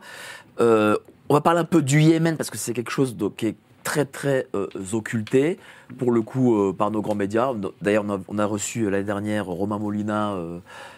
Euh, 0.60 0.98
on 1.30 1.34
va 1.34 1.42
parler 1.42 1.60
un 1.60 1.66
peu 1.66 1.82
du 1.82 2.02
Yémen 2.02 2.38
parce 2.38 2.50
que 2.50 2.58
c'est 2.58 2.74
quelque 2.74 2.92
chose 2.92 3.16
qui 3.38 3.48
est 3.48 3.56
très 3.84 4.06
très 4.06 4.48
euh, 4.56 4.68
occulté 4.94 5.58
pour 5.98 6.12
le 6.12 6.22
coup 6.22 6.56
euh, 6.56 6.74
par 6.74 6.92
nos 6.92 7.02
grands 7.02 7.16
médias. 7.16 7.52
D'ailleurs, 7.82 8.04
on 8.08 8.16
a, 8.16 8.20
on 8.28 8.38
a 8.40 8.46
reçu 8.46 8.90
l'année 8.90 9.04
dernière 9.06 9.46
Romain 9.46 9.80
Molina 9.80 10.36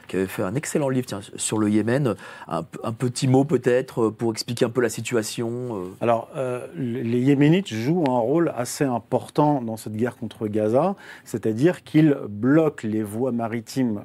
qui 0.10 0.17
avait 0.17 0.26
fait 0.26 0.43
un 0.43 0.56
excellent 0.56 0.89
livre 0.89 1.08
sur 1.36 1.58
le 1.58 1.69
Yémen. 1.69 2.15
Un, 2.48 2.63
petit 2.63 3.28
mot 3.28 3.45
peut-être 3.45 4.08
euh, 4.08 4.12
pour 4.12 4.32
expliquer 4.32 4.65
un 4.65 4.69
peu 4.69 4.82
la 4.82 4.89
situation. 4.89 5.50
euh. 5.50 5.86
Alors, 6.02 6.30
euh, 6.36 6.67
les 6.76 7.19
Yéménites 7.19 7.67
jouent 7.67 8.04
un 8.10 8.17
rôle 8.17 8.52
assez 8.58 8.84
important 8.84 9.62
dans 9.62 9.78
cette 9.78 9.95
guerre 9.95 10.17
contre 10.17 10.48
Gaza, 10.48 10.95
c'est-à-dire 11.24 11.84
qu'ils 11.84 12.17
bloquent 12.28 12.88
les 12.88 13.04
voies 13.04 13.32
maritimes 13.32 14.02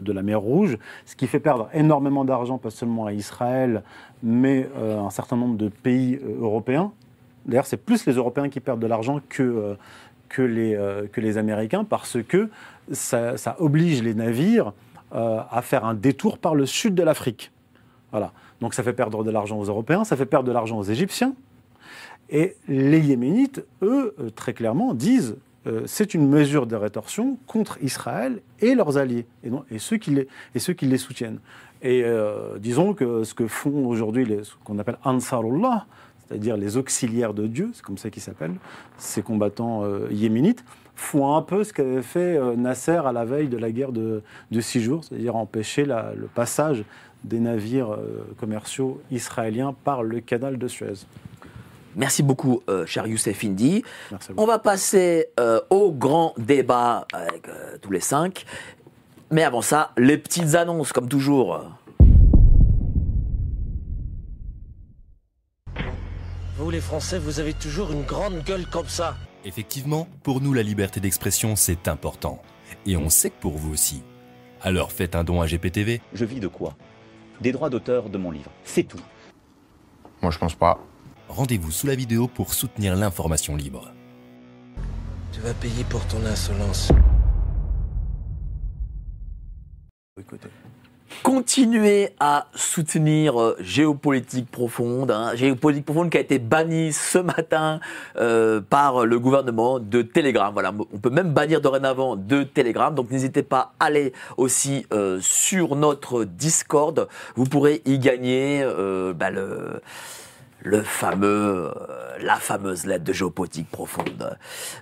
de 0.00 0.12
la 0.12 0.22
mer 0.22 0.40
Rouge, 0.40 0.78
ce 1.04 1.14
qui 1.14 1.26
fait 1.26 1.40
perdre 1.40 1.68
énormément 1.74 2.24
d'argent, 2.24 2.56
pas 2.56 2.70
seulement 2.70 3.06
à 3.06 3.12
Israël, 3.12 3.82
mais 4.22 4.68
euh, 4.78 4.98
un 4.98 5.10
certain 5.10 5.36
nombre 5.36 5.58
de 5.58 5.68
pays 5.68 6.18
européens. 6.40 6.92
D'ailleurs, 7.44 7.66
c'est 7.66 7.76
plus 7.76 8.06
les 8.06 8.14
Européens 8.14 8.48
qui 8.48 8.60
perdent 8.60 8.80
de 8.80 8.86
l'argent 8.86 9.20
que, 9.28 9.76
que, 10.30 10.40
les, 10.40 10.78
que 11.12 11.20
les 11.20 11.36
Américains, 11.36 11.84
parce 11.84 12.16
que 12.22 12.48
ça 12.92 13.56
oblige 13.58 14.02
les 14.02 14.14
navires 14.14 14.72
euh, 15.14 15.40
à 15.50 15.62
faire 15.62 15.84
un 15.84 15.94
détour 15.94 16.38
par 16.38 16.54
le 16.54 16.66
sud 16.66 16.94
de 16.94 17.02
l'Afrique. 17.02 17.52
Voilà. 18.10 18.32
Donc 18.60 18.74
ça 18.74 18.82
fait 18.82 18.92
perdre 18.92 19.24
de 19.24 19.30
l'argent 19.30 19.58
aux 19.58 19.64
Européens, 19.64 20.04
ça 20.04 20.16
fait 20.16 20.26
perdre 20.26 20.46
de 20.48 20.52
l'argent 20.52 20.78
aux 20.78 20.84
Égyptiens. 20.84 21.34
Et 22.30 22.56
les 22.68 23.00
Yéménites, 23.00 23.64
eux, 23.82 24.14
euh, 24.18 24.30
très 24.30 24.54
clairement, 24.54 24.94
disent 24.94 25.36
euh, 25.66 25.82
c'est 25.86 26.14
une 26.14 26.28
mesure 26.28 26.66
de 26.66 26.76
rétorsion 26.76 27.38
contre 27.46 27.78
Israël 27.82 28.40
et 28.60 28.74
leurs 28.74 28.98
alliés, 28.98 29.26
et, 29.42 29.50
non- 29.50 29.64
et 29.70 29.78
ceux, 29.78 29.96
qui 29.96 30.10
les, 30.10 30.98
soutiennent. 30.98 31.38
Et 31.82 32.02
euh, 32.04 32.58
disons 32.58 32.94
que 32.94 33.24
ce 33.24 33.34
que 33.34 33.46
font 33.46 33.86
aujourd'hui 33.86 34.24
les- 34.24 34.44
ce 34.44 34.52
qu'on 34.64 34.78
appelle 34.78 34.98
Ansarullah, 35.04 35.86
c'est-à-dire 36.28 36.56
les 36.56 36.76
auxiliaires 36.76 37.34
de 37.34 37.46
Dieu, 37.46 37.70
c'est 37.74 37.82
comme 37.84 37.98
ça 37.98 38.08
qu'ils 38.10 38.22
s'appellent, 38.22 38.56
ces 38.96 39.22
combattants 39.22 39.84
yéménites, 40.10 40.64
font 40.96 41.34
un 41.36 41.42
peu 41.42 41.64
ce 41.64 41.72
qu'avait 41.72 42.02
fait 42.02 42.36
euh, 42.36 42.54
Nasser 42.56 43.00
à 43.04 43.12
la 43.12 43.24
veille 43.24 43.48
de 43.48 43.56
la 43.58 43.70
guerre 43.72 43.92
de, 43.92 44.22
de 44.50 44.60
six 44.60 44.80
jours, 44.82 45.02
c'est-à-dire 45.04 45.34
empêcher 45.36 45.84
la- 45.84 46.12
le 46.14 46.26
passage 46.26 46.84
des 47.24 47.40
navires 47.40 47.92
euh, 47.94 48.26
commerciaux 48.38 49.00
israéliens 49.10 49.74
par 49.84 50.02
le 50.02 50.20
canal 50.20 50.58
de 50.58 50.68
Suez. 50.68 51.06
Merci 51.96 52.22
beaucoup, 52.22 52.60
euh, 52.68 52.86
cher 52.86 53.06
Youssef 53.06 53.44
Indy. 53.44 53.82
On 54.36 54.46
va 54.46 54.58
passer 54.58 55.28
euh, 55.40 55.60
au 55.70 55.90
grand 55.92 56.34
débat 56.38 57.06
avec 57.12 57.48
euh, 57.48 57.76
tous 57.80 57.90
les 57.92 58.00
cinq. 58.00 58.44
Mais 59.30 59.42
avant 59.42 59.62
ça, 59.62 59.92
les 59.96 60.18
petites 60.18 60.54
annonces, 60.54 60.92
comme 60.92 61.08
toujours. 61.08 61.60
Vous 66.56 66.70
les 66.70 66.80
Français, 66.80 67.18
vous 67.18 67.40
avez 67.40 67.52
toujours 67.52 67.90
une 67.92 68.02
grande 68.04 68.42
gueule 68.44 68.66
comme 68.66 68.86
ça. 68.88 69.16
Effectivement, 69.46 70.08
pour 70.22 70.40
nous, 70.40 70.54
la 70.54 70.62
liberté 70.62 71.00
d'expression, 71.00 71.54
c'est 71.54 71.86
important. 71.88 72.40
Et 72.86 72.96
on 72.96 73.10
sait 73.10 73.30
que 73.30 73.40
pour 73.40 73.58
vous 73.58 73.72
aussi. 73.72 74.02
Alors 74.62 74.90
faites 74.90 75.14
un 75.14 75.24
don 75.24 75.42
à 75.42 75.46
GPTV. 75.46 76.00
Je 76.14 76.24
vis 76.24 76.40
de 76.40 76.48
quoi? 76.48 76.74
Des 77.42 77.52
droits 77.52 77.68
d'auteur 77.68 78.08
de 78.08 78.16
mon 78.16 78.30
livre. 78.30 78.50
C'est 78.64 78.84
tout. 78.84 79.00
Moi, 80.22 80.30
je 80.30 80.38
pense 80.38 80.54
pas. 80.54 80.78
Rendez-vous 81.28 81.70
sous 81.70 81.86
la 81.86 81.94
vidéo 81.94 82.26
pour 82.26 82.54
soutenir 82.54 82.96
l'information 82.96 83.56
libre. 83.56 83.92
Tu 85.32 85.40
vas 85.40 85.52
payer 85.52 85.84
pour 85.84 86.06
ton 86.06 86.24
insolence. 86.24 86.90
Écoutez. 90.18 90.48
Continuez 91.22 92.10
à 92.20 92.48
soutenir 92.54 93.40
euh, 93.40 93.56
Géopolitique 93.60 94.50
Profonde. 94.50 95.10
hein. 95.10 95.34
Géopolitique 95.34 95.86
Profonde 95.86 96.10
qui 96.10 96.18
a 96.18 96.20
été 96.20 96.38
banni 96.38 96.92
ce 96.92 97.18
matin 97.18 97.80
euh, 98.16 98.60
par 98.60 99.06
le 99.06 99.18
gouvernement 99.18 99.78
de 99.78 100.02
Telegram. 100.02 100.52
Voilà, 100.52 100.72
on 100.92 100.98
peut 100.98 101.10
même 101.10 101.32
bannir 101.32 101.60
dorénavant 101.60 102.16
de 102.16 102.42
Telegram. 102.42 102.94
Donc 102.94 103.10
n'hésitez 103.10 103.42
pas 103.42 103.72
à 103.80 103.86
aller 103.86 104.12
aussi 104.36 104.86
euh, 104.92 105.18
sur 105.22 105.76
notre 105.76 106.24
Discord. 106.24 107.08
Vous 107.36 107.44
pourrez 107.44 107.80
y 107.86 107.98
gagner 107.98 108.64
bah, 109.14 109.30
le 109.30 110.82
fameux, 110.82 111.70
la 112.20 112.36
fameuse 112.36 112.86
lettre 112.86 113.04
de 113.04 113.12
géopolitique 113.12 113.70
profonde. 113.70 114.36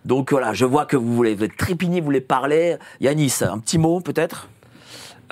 Donc 0.05 0.33
voilà, 0.33 0.53
je 0.53 0.64
vois 0.64 0.87
que 0.87 0.97
vous 0.97 1.14
voulez, 1.14 1.35
vous 1.35 1.45
êtes 1.45 1.57
trépigné, 1.57 2.01
vous 2.01 2.07
voulez 2.07 2.21
parler. 2.21 2.77
Yanis, 3.01 3.38
un 3.42 3.59
petit 3.59 3.79
mot 3.79 4.01
peut-être? 4.01 4.49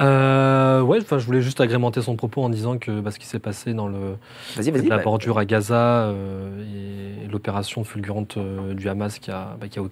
Euh, 0.00 0.80
ouais, 0.80 0.98
enfin, 1.00 1.18
je 1.18 1.26
voulais 1.26 1.42
juste 1.42 1.60
agrémenter 1.60 2.00
son 2.00 2.16
propos 2.16 2.42
en 2.42 2.48
disant 2.48 2.78
que 2.78 3.00
bah, 3.00 3.10
ce 3.10 3.18
qui 3.18 3.26
s'est 3.26 3.38
passé 3.38 3.74
dans 3.74 3.86
le, 3.86 4.16
Vas-y, 4.56 4.70
vas-y. 4.70 4.88
la 4.88 4.96
bah, 4.96 5.02
bordure 5.02 5.38
à 5.38 5.44
Gaza 5.44 6.04
euh, 6.04 7.24
et 7.24 7.28
l'opération 7.28 7.84
fulgurante 7.84 8.36
euh, 8.36 8.74
du 8.74 8.88
Hamas 8.88 9.18
qui 9.18 9.30
a, 9.30 9.56
bah, 9.60 9.68
qui, 9.68 9.78
a, 9.78 9.82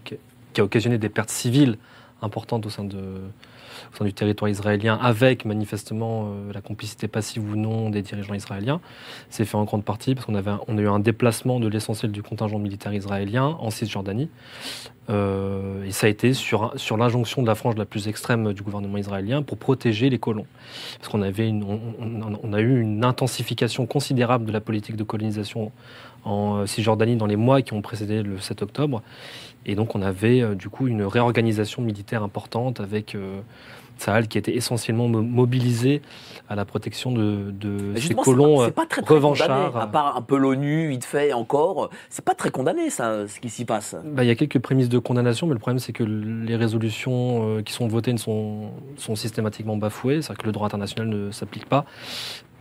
qui 0.53 0.61
a 0.61 0.65
occasionné 0.65 0.99
des 0.99 1.11
pertes 1.11 1.31
civiles 1.31 1.77
importante 2.23 2.65
au 2.67 2.71
sein, 2.71 2.85
de, 2.85 2.99
au 3.93 3.97
sein 3.97 4.05
du 4.05 4.13
territoire 4.13 4.49
israélien, 4.49 4.99
avec 5.01 5.45
manifestement 5.45 6.27
euh, 6.27 6.53
la 6.53 6.61
complicité 6.61 7.09
passive 7.09 7.43
ou 7.51 7.57
non 7.57 7.91
des 7.91 8.03
dirigeants 8.03 8.35
israéliens. 8.35 8.81
C'est 9.31 9.45
fait 9.45 9.57
en 9.57 9.65
grande 9.65 9.85
partie 9.85 10.15
parce 10.15 10.27
qu'on 10.27 10.35
avait 10.35 10.53
on 10.67 10.79
a 10.79 10.81
eu 10.81 10.89
un 10.89 11.01
déplacement 11.01 11.61
de 11.61 11.69
l'essentiel 11.69 12.13
du 12.13 12.23
contingent 12.23 12.59
militaire 12.59 12.93
israélien 12.93 13.57
en 13.61 13.71
Cisjordanie. 13.71 14.31
Euh, 15.11 15.85
et 15.85 15.91
ça 15.91 16.07
a 16.07 16.11
été 16.11 16.35
sur, 16.35 16.73
sur 16.77 16.97
l'injonction 16.99 17.43
de 17.43 17.47
la 17.47 17.55
frange 17.55 17.77
la 17.77 17.87
plus 17.87 18.09
extrême 18.09 18.53
du 18.53 18.63
gouvernement 18.63 18.99
israélien 18.99 19.43
pour 19.43 19.57
protéger 19.57 20.11
les 20.11 20.19
colons. 20.19 20.47
Parce 20.99 21.09
qu'on 21.09 21.23
avait 21.23 21.51
on, 21.51 22.53
a 22.53 22.61
eu 22.61 22.81
une 22.81 23.05
intensification 23.05 23.87
considérable 23.87 24.45
de 24.45 24.53
la 24.53 24.61
politique 24.61 24.97
de 24.97 25.05
colonisation 25.05 25.73
en 26.25 26.59
euh, 26.59 26.67
Cisjordanie 26.67 27.17
dans 27.17 27.27
les 27.27 27.37
mois 27.37 27.63
qui 27.63 27.73
ont 27.73 27.81
précédé 27.81 28.23
le 28.23 28.39
7 28.39 28.63
octobre. 28.63 29.03
Et 29.65 29.75
donc 29.75 29.95
on 29.95 30.03
avait 30.03 30.55
du 30.55 30.69
coup 30.69 30.89
une 30.89 31.03
réorganisation 31.03 31.83
militaire 31.83 32.23
importante 32.23 32.81
avec 32.81 33.15
Tsahal 33.99 34.29
qui 34.29 34.39
était 34.39 34.55
essentiellement 34.57 35.09
mo- 35.09 35.23
mobilisé 35.23 36.03
à 36.49 36.55
la 36.55 36.65
protection 36.65 37.13
de, 37.13 37.51
de 37.51 37.69
Mais 37.95 38.01
ces 38.01 38.15
colons 38.15 38.57
pas- 38.59 38.63
euh, 38.65 38.71
pas 38.71 38.87
très, 38.87 39.03
très 39.03 39.15
condamné, 39.15 39.35
revanchards. 39.35 39.77
à 39.77 39.87
part 39.87 40.17
un 40.17 40.23
peu 40.23 40.37
l'ONU, 40.39 40.89
vite 40.89 41.05
fait, 41.05 41.33
encore, 41.33 41.91
c'est 42.09 42.25
pas 42.25 42.35
très 42.35 42.51
condamné, 42.51 42.91
ça, 42.91 43.27
ce 43.29 43.39
qui 43.41 43.49
s'y 43.51 43.65
passe. 43.65 43.95
Bah, 44.05 44.25
il 44.25 44.29
y 44.29 44.31
a 44.31 44.35
quelques 44.35 44.59
prémices 44.61 44.89
de 44.89 44.99
condamnation, 44.99 45.47
mais 45.47 45.53
le 45.55 45.59
problème 45.59 45.79
c'est 45.79 45.93
que 45.93 46.05
les 46.05 46.57
résolutions 46.57 47.57
euh, 47.59 47.63
qui 47.63 47.73
sont 47.73 47.89
votées 47.89 48.13
ne 48.13 48.19
sont, 48.19 48.71
sont 48.97 49.15
systématiquement 49.17 49.77
bafouées, 49.77 50.23
c'est-à-dire 50.23 50.39
que 50.43 50.47
le 50.47 50.53
droit 50.53 50.67
international 50.67 51.09
ne 51.09 51.31
s'applique 51.31 51.67
pas 51.69 51.85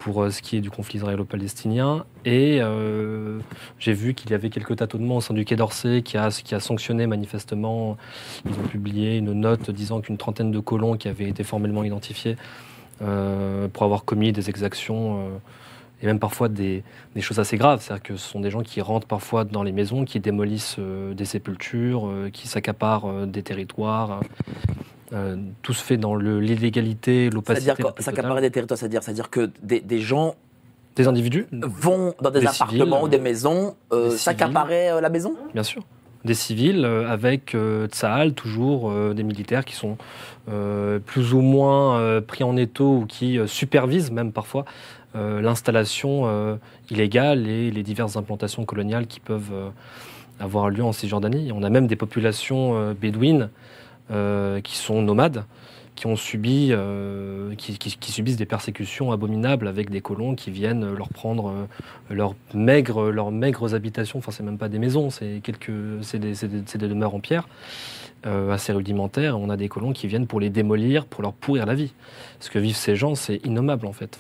pour 0.08 0.24
euh, 0.24 0.30
ce 0.30 0.42
qui 0.42 0.56
est 0.56 0.62
du 0.62 0.72
conflit 0.72 1.00
israélo-palestinien. 1.00 2.06
Et 2.24 2.60
euh, 2.62 3.40
j'ai 3.78 3.92
vu 3.92 4.14
qu'il 4.14 4.32
y 4.32 4.34
avait 4.34 4.50
quelques 4.50 4.78
tâtonnements 4.78 5.18
au 5.18 5.22
sein 5.22 5.34
du 5.34 5.44
Quai 5.44 5.58
d'Orsay 5.58 6.02
qui 6.02 6.18
a, 6.18 6.30
qui 6.30 6.56
a 6.56 6.62
sanctionné 6.62 7.08
manifestement. 7.08 7.98
Ils 8.46 8.54
ont 8.54 8.68
publié 8.70 9.18
une 9.18 9.34
note 9.34 9.70
disant 9.70 10.00
qu'une 10.00 10.16
trentaine 10.16 10.50
de 10.50 10.60
colons 10.60 10.96
qui 10.96 11.10
avaient 11.10 11.28
été 11.28 11.44
formellement 11.44 11.84
identifiés 11.84 12.38
euh, 13.02 13.68
pour 13.68 13.84
avoir 13.84 14.06
commis 14.06 14.32
des 14.32 14.50
exactions. 14.50 15.30
et 16.02 16.06
même 16.06 16.20
parfois 16.20 16.48
des, 16.48 16.84
des 17.14 17.22
choses 17.22 17.40
assez 17.40 17.58
graves. 17.58 17.82
C'est-à-dire 17.82 18.04
que 18.04 18.16
ce 18.16 18.30
sont 18.30 18.40
des 18.40 18.50
gens 18.50 18.62
qui 18.62 18.80
rentrent 18.80 19.08
parfois 19.08 19.44
dans 19.44 19.64
les 19.64 19.74
maisons, 19.74 20.06
qui 20.06 20.22
démolissent 20.22 20.80
des 20.80 21.26
sépultures, 21.26 22.10
qui 22.32 22.48
s'accaparent 22.48 23.28
des 23.28 23.44
territoires. 23.44 24.22
Euh, 25.14 25.38
tout 25.62 25.74
se 25.74 25.84
fait 25.84 25.98
dans 25.98 26.16
l'illégalité, 26.16 27.30
l'opacité. 27.30 27.72
C'est-à-dire 28.00 28.42
des 28.42 28.52
territoires, 28.52 28.78
c'est-à-dire, 28.78 29.04
c'est-à-dire 29.04 29.30
que 29.30 29.50
des, 29.64 29.80
des 29.80 30.02
gens 30.02 30.36
Des 30.98 31.08
individus, 31.08 31.48
vont 31.52 32.14
dans 32.22 32.30
des, 32.30 32.42
Des 32.42 32.48
appartements 32.48 32.98
civils, 32.98 33.04
ou 33.04 33.08
des 33.08 33.20
maisons 33.20 33.76
euh, 33.94 34.12
s'accaparer 34.12 34.90
euh, 34.90 35.00
la 35.00 35.10
maison? 35.10 35.34
Bien 35.54 35.64
sûr. 35.64 35.84
Des 36.26 36.34
civils 36.34 36.84
euh, 36.84 37.08
avec 37.08 37.56
Tsahal, 37.88 38.34
toujours 38.34 38.92
des 39.14 39.24
militaires 39.24 39.64
qui 39.64 39.76
sont 39.76 39.98
plus 41.06 41.34
ou 41.34 41.42
moins 41.42 42.22
pris 42.22 42.44
en 42.44 42.58
étau 42.58 42.98
ou 42.98 43.06
qui 43.06 43.40
supervisent 43.46 44.12
même 44.12 44.32
parfois 44.32 44.66
l'installation 45.14 46.60
illégale 46.90 47.48
et 47.48 47.72
les 47.72 47.84
diverses 47.84 48.18
implantations 48.18 48.66
coloniales 48.66 49.08
qui 49.08 49.20
peuvent 49.20 49.72
avoir 50.40 50.70
lieu 50.70 50.84
en 50.84 50.92
Cisjordanie. 50.92 51.52
On 51.54 51.64
a 51.64 51.70
même 51.70 51.88
des 51.88 51.96
populations 51.96 52.94
bédouines 52.94 53.50
qui 54.10 54.78
sont 54.78 55.02
nomades, 55.02 55.46
euh, 56.06 57.56
qui, 57.56 58.12
subissent 58.12 58.38
des 58.38 58.46
persécutions 58.46 59.12
abominables 59.12 59.68
avec 59.68 59.90
des 59.90 60.02
colons 60.02 60.36
qui 60.36 60.52
viennent 60.52 60.94
leur 60.94 61.10
prendre 61.10 61.54
euh, 62.12 62.14
leurs 62.14 62.36
maigres, 62.54 63.74
habitations. 63.74 64.20
Enfin, 64.20 64.32
c'est 64.32 64.44
même 64.44 64.58
pas 64.58 64.70
des 64.70 64.80
maisons, 64.80 65.10
c'est 65.10 65.42
quelques, 65.44 65.72
c'est 66.02 66.20
des, 66.20 66.88
demeures 66.88 67.16
en 67.16 67.20
pierre. 67.20 67.48
euh, 68.26 68.52
assez 68.52 68.74
rudimentaires. 68.74 69.40
On 69.40 69.50
a 69.50 69.58
des 69.58 69.70
colons 69.70 69.94
qui 69.94 70.08
viennent 70.08 70.28
pour 70.28 70.40
les 70.40 70.50
démolir, 70.50 71.06
pour 71.06 71.22
leur 71.22 71.34
pourrir 71.34 71.66
la 71.66 71.76
vie. 71.76 71.94
Ce 72.40 72.50
que 72.50 72.60
vivent 72.60 72.76
ces 72.76 72.96
gens, 72.96 73.16
c'est 73.16 73.46
innommable 73.46 73.86
en 73.86 73.94
fait. 73.94 74.20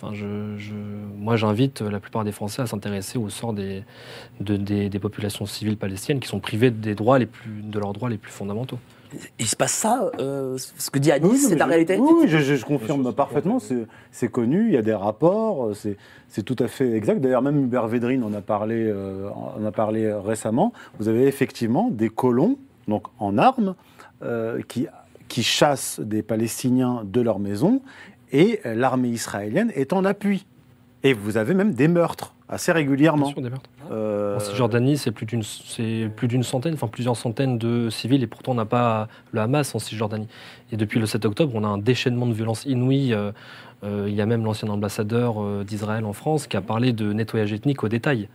Moi, 1.18 1.36
j'invite 1.36 1.82
la 1.82 2.00
plupart 2.00 2.24
des 2.24 2.32
Français 2.32 2.62
à 2.62 2.68
s'intéresser 2.68 3.18
au 3.18 3.30
sort 3.30 3.54
des, 3.54 3.84
de- 4.40 4.58
des, 4.58 4.90
des 4.90 5.00
populations 5.00 5.46
civiles 5.46 5.78
palestiniennes 5.78 6.22
qui 6.22 6.28
sont 6.28 6.40
privées 6.40 6.72
des 6.72 6.96
de 6.96 7.80
leurs 7.80 7.94
droits 7.94 8.10
les 8.10 8.18
plus 8.18 8.32
fondamentaux. 8.32 8.80
Il 9.40 9.48
se 9.48 9.56
passe 9.56 9.74
ça, 9.74 10.12
euh, 10.20 10.58
ce 10.58 10.90
que 10.90 11.00
dit 11.00 11.12
Anis, 11.12 11.30
Oui, 11.30 11.38
c'est 11.38 11.56
la 11.56 11.66
je- 11.66 11.70
réalité 11.70 11.98
Oui, 12.00 12.12
oui, 12.22 12.28
je, 12.28 12.38
je- 12.40 12.56
je 12.56 12.66
confirme 12.66 13.12
parfaitement. 13.14 13.60
C'est 13.60 13.86
c'est 14.12 14.30
connu, 14.30 14.68
il 14.68 14.74
y 14.74 14.78
a 14.78 14.82
des 14.82 14.94
rapports, 14.94 15.76
c'est 15.76 15.98
c'est 16.30 16.44
tout 16.44 16.56
à 16.60 16.68
fait 16.68 16.92
exact. 16.94 17.20
D'ailleurs, 17.22 17.42
même 17.42 17.64
Hubert 17.64 17.88
Védrine 17.88 18.24
en 18.24 18.34
a 18.34 18.42
parlé, 18.42 18.76
euh, 18.88 19.30
en 19.30 19.64
a 19.66 19.72
parlé 19.72 20.12
récemment. 20.14 20.74
Vous 21.00 21.08
avez 21.08 21.28
effectivement 21.28 21.90
des 21.92 22.10
colons, 22.10 22.58
donc 22.88 23.04
en 23.20 23.38
armes, 23.38 23.76
euh, 24.24 24.62
qui, 24.68 24.88
qui 25.28 25.44
chassent 25.44 26.00
des 26.00 26.24
Palestiniens 26.24 27.02
de 27.06 27.22
leur 27.22 27.40
maison, 27.40 27.82
et 28.32 28.60
l'armée 28.66 29.10
israélienne 29.10 29.72
est 29.76 29.94
en 29.94 30.04
appui. 30.06 30.46
Et 31.04 31.14
vous 31.14 31.38
avez 31.38 31.54
même 31.54 31.74
des 31.74 31.88
meurtres 31.88 32.34
assez 32.50 32.72
régulièrement. 32.72 33.26
Bien 33.26 33.34
sûr, 33.34 33.42
des 33.42 33.50
meurtres. 33.50 33.70
Euh, 33.92 34.36
En 34.38 34.40
Cisjordanie, 34.40 34.98
c'est 34.98 35.12
plus 35.12 35.26
d'une 35.26 35.44
c'est 35.44 36.10
plus 36.16 36.28
d'une 36.28 36.44
centaine, 36.44 36.74
enfin 36.74 36.88
plusieurs 36.88 37.18
centaines 37.18 37.58
de 37.58 37.90
civils, 37.90 38.24
et 38.24 38.28
pourtant 38.28 38.52
on 38.54 38.56
n'a 38.56 38.66
pas 38.66 39.08
le 39.32 39.42
Hamas 39.42 39.74
en 39.76 39.80
Cisjordanie. 39.80 40.28
Et 40.72 40.78
depuis 40.78 41.00
le 41.00 41.06
7 41.06 41.26
octobre, 41.26 41.52
on 41.56 41.64
a 41.64 41.68
un 41.68 41.78
déchaînement 41.78 42.26
de 42.28 42.34
violence 42.34 42.66
inouïe. 42.66 43.14
Euh, 43.14 43.32
euh, 43.84 44.06
il 44.08 44.16
y 44.16 44.22
a 44.22 44.26
même 44.26 44.44
l'ancien 44.44 44.70
ambassadeur 44.70 45.40
euh, 45.42 45.64
d'Israël 45.64 46.04
en 46.06 46.14
France 46.14 46.48
qui 46.48 46.58
a 46.58 46.62
parlé 46.62 46.94
de 46.94 47.14
nettoyage 47.14 47.54
ethnique 47.54 47.84
au 47.84 47.88
détail. 47.90 48.28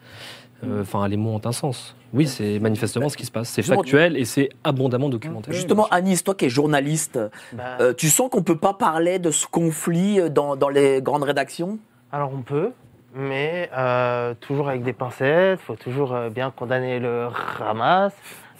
Euh, 0.64 0.82
Enfin, 0.82 1.08
les 1.08 1.16
mots 1.16 1.30
ont 1.34 1.40
un 1.44 1.50
sens. 1.50 1.96
Oui, 2.14 2.28
c'est 2.28 2.60
manifestement 2.60 3.08
ce 3.08 3.16
qui 3.16 3.26
se 3.26 3.32
passe. 3.32 3.48
C'est 3.48 3.62
factuel 3.64 4.16
et 4.16 4.24
c'est 4.24 4.50
abondamment 4.62 5.08
documenté. 5.08 5.52
Justement, 5.52 5.88
Anis, 5.90 6.22
toi 6.22 6.36
qui 6.36 6.44
es 6.44 6.48
journaliste, 6.48 7.18
Bah, 7.52 7.78
euh, 7.80 7.92
tu 7.92 8.08
sens 8.08 8.30
qu'on 8.30 8.44
peut 8.44 8.58
pas 8.58 8.72
parler 8.74 9.18
de 9.18 9.32
ce 9.32 9.48
conflit 9.48 10.20
dans, 10.30 10.54
dans 10.54 10.68
les 10.68 11.02
grandes 11.02 11.24
rédactions? 11.24 11.80
Alors 12.12 12.30
on 12.32 12.42
peut, 12.42 12.70
mais 13.14 13.70
euh, 13.76 14.34
toujours 14.40 14.68
avec 14.68 14.82
des 14.82 14.92
pincettes. 14.92 15.60
Il 15.62 15.64
faut 15.64 15.76
toujours 15.76 16.14
euh, 16.14 16.28
bien 16.30 16.50
condamner 16.50 16.98
le 16.98 17.28
Hamas. 17.60 18.12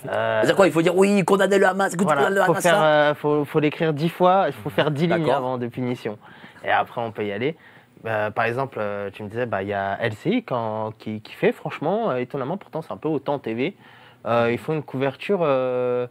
Euh, 0.09 0.38
C'est-à-dire 0.41 0.57
quoi 0.57 0.67
Il 0.67 0.73
faut 0.73 0.83
dire 0.83 0.97
oui, 0.97 1.25
condamner 1.25 1.59
le 1.59 1.67
Hamas. 1.67 1.95
voilà, 1.97 2.29
le 2.31 2.43
faut 2.43 2.53
Hamas, 2.53 2.62
faire, 2.62 2.81
là 2.81 3.11
euh, 3.11 3.15
faut, 3.15 3.45
faut 3.45 3.61
l'écrire 3.61 3.93
dix 3.93 4.09
fois. 4.09 4.45
Il 4.49 4.53
faut 4.53 4.71
faire 4.71 4.91
dix 4.91 5.07
lignes 5.07 5.31
avant 5.31 5.59
de 5.59 5.67
punition. 5.69 6.19
Et 6.65 6.71
après 6.71 7.01
on 7.01 7.11
peut 7.12 7.25
y 7.25 7.33
aller. 7.33 7.57
Euh, 8.05 8.31
par 8.31 8.47
exemple, 8.47 8.79
euh, 8.81 9.11
tu 9.12 9.23
me 9.23 9.29
disais, 9.29 9.47
bah, 9.47 9.62
il 9.62 9.69
y 9.69 9.73
a 9.73 9.97
LCI 10.03 10.43
quand- 10.43 10.91
qui, 10.99 11.21
qui 11.21 11.35
fait, 11.35 11.53
franchement, 11.53 12.11
euh, 12.11 12.17
étonnamment, 12.17 12.57
pourtant 12.57 12.83
c'est 12.83 12.93
un 12.93 12.97
peu 12.97 13.09
autant 13.09 13.38
TV. 13.38 13.77
Euh, 14.27 14.49
ils 14.51 14.59
font 14.59 14.73
une 14.73 14.83
couverture 14.83 15.38
euh, 15.43 16.09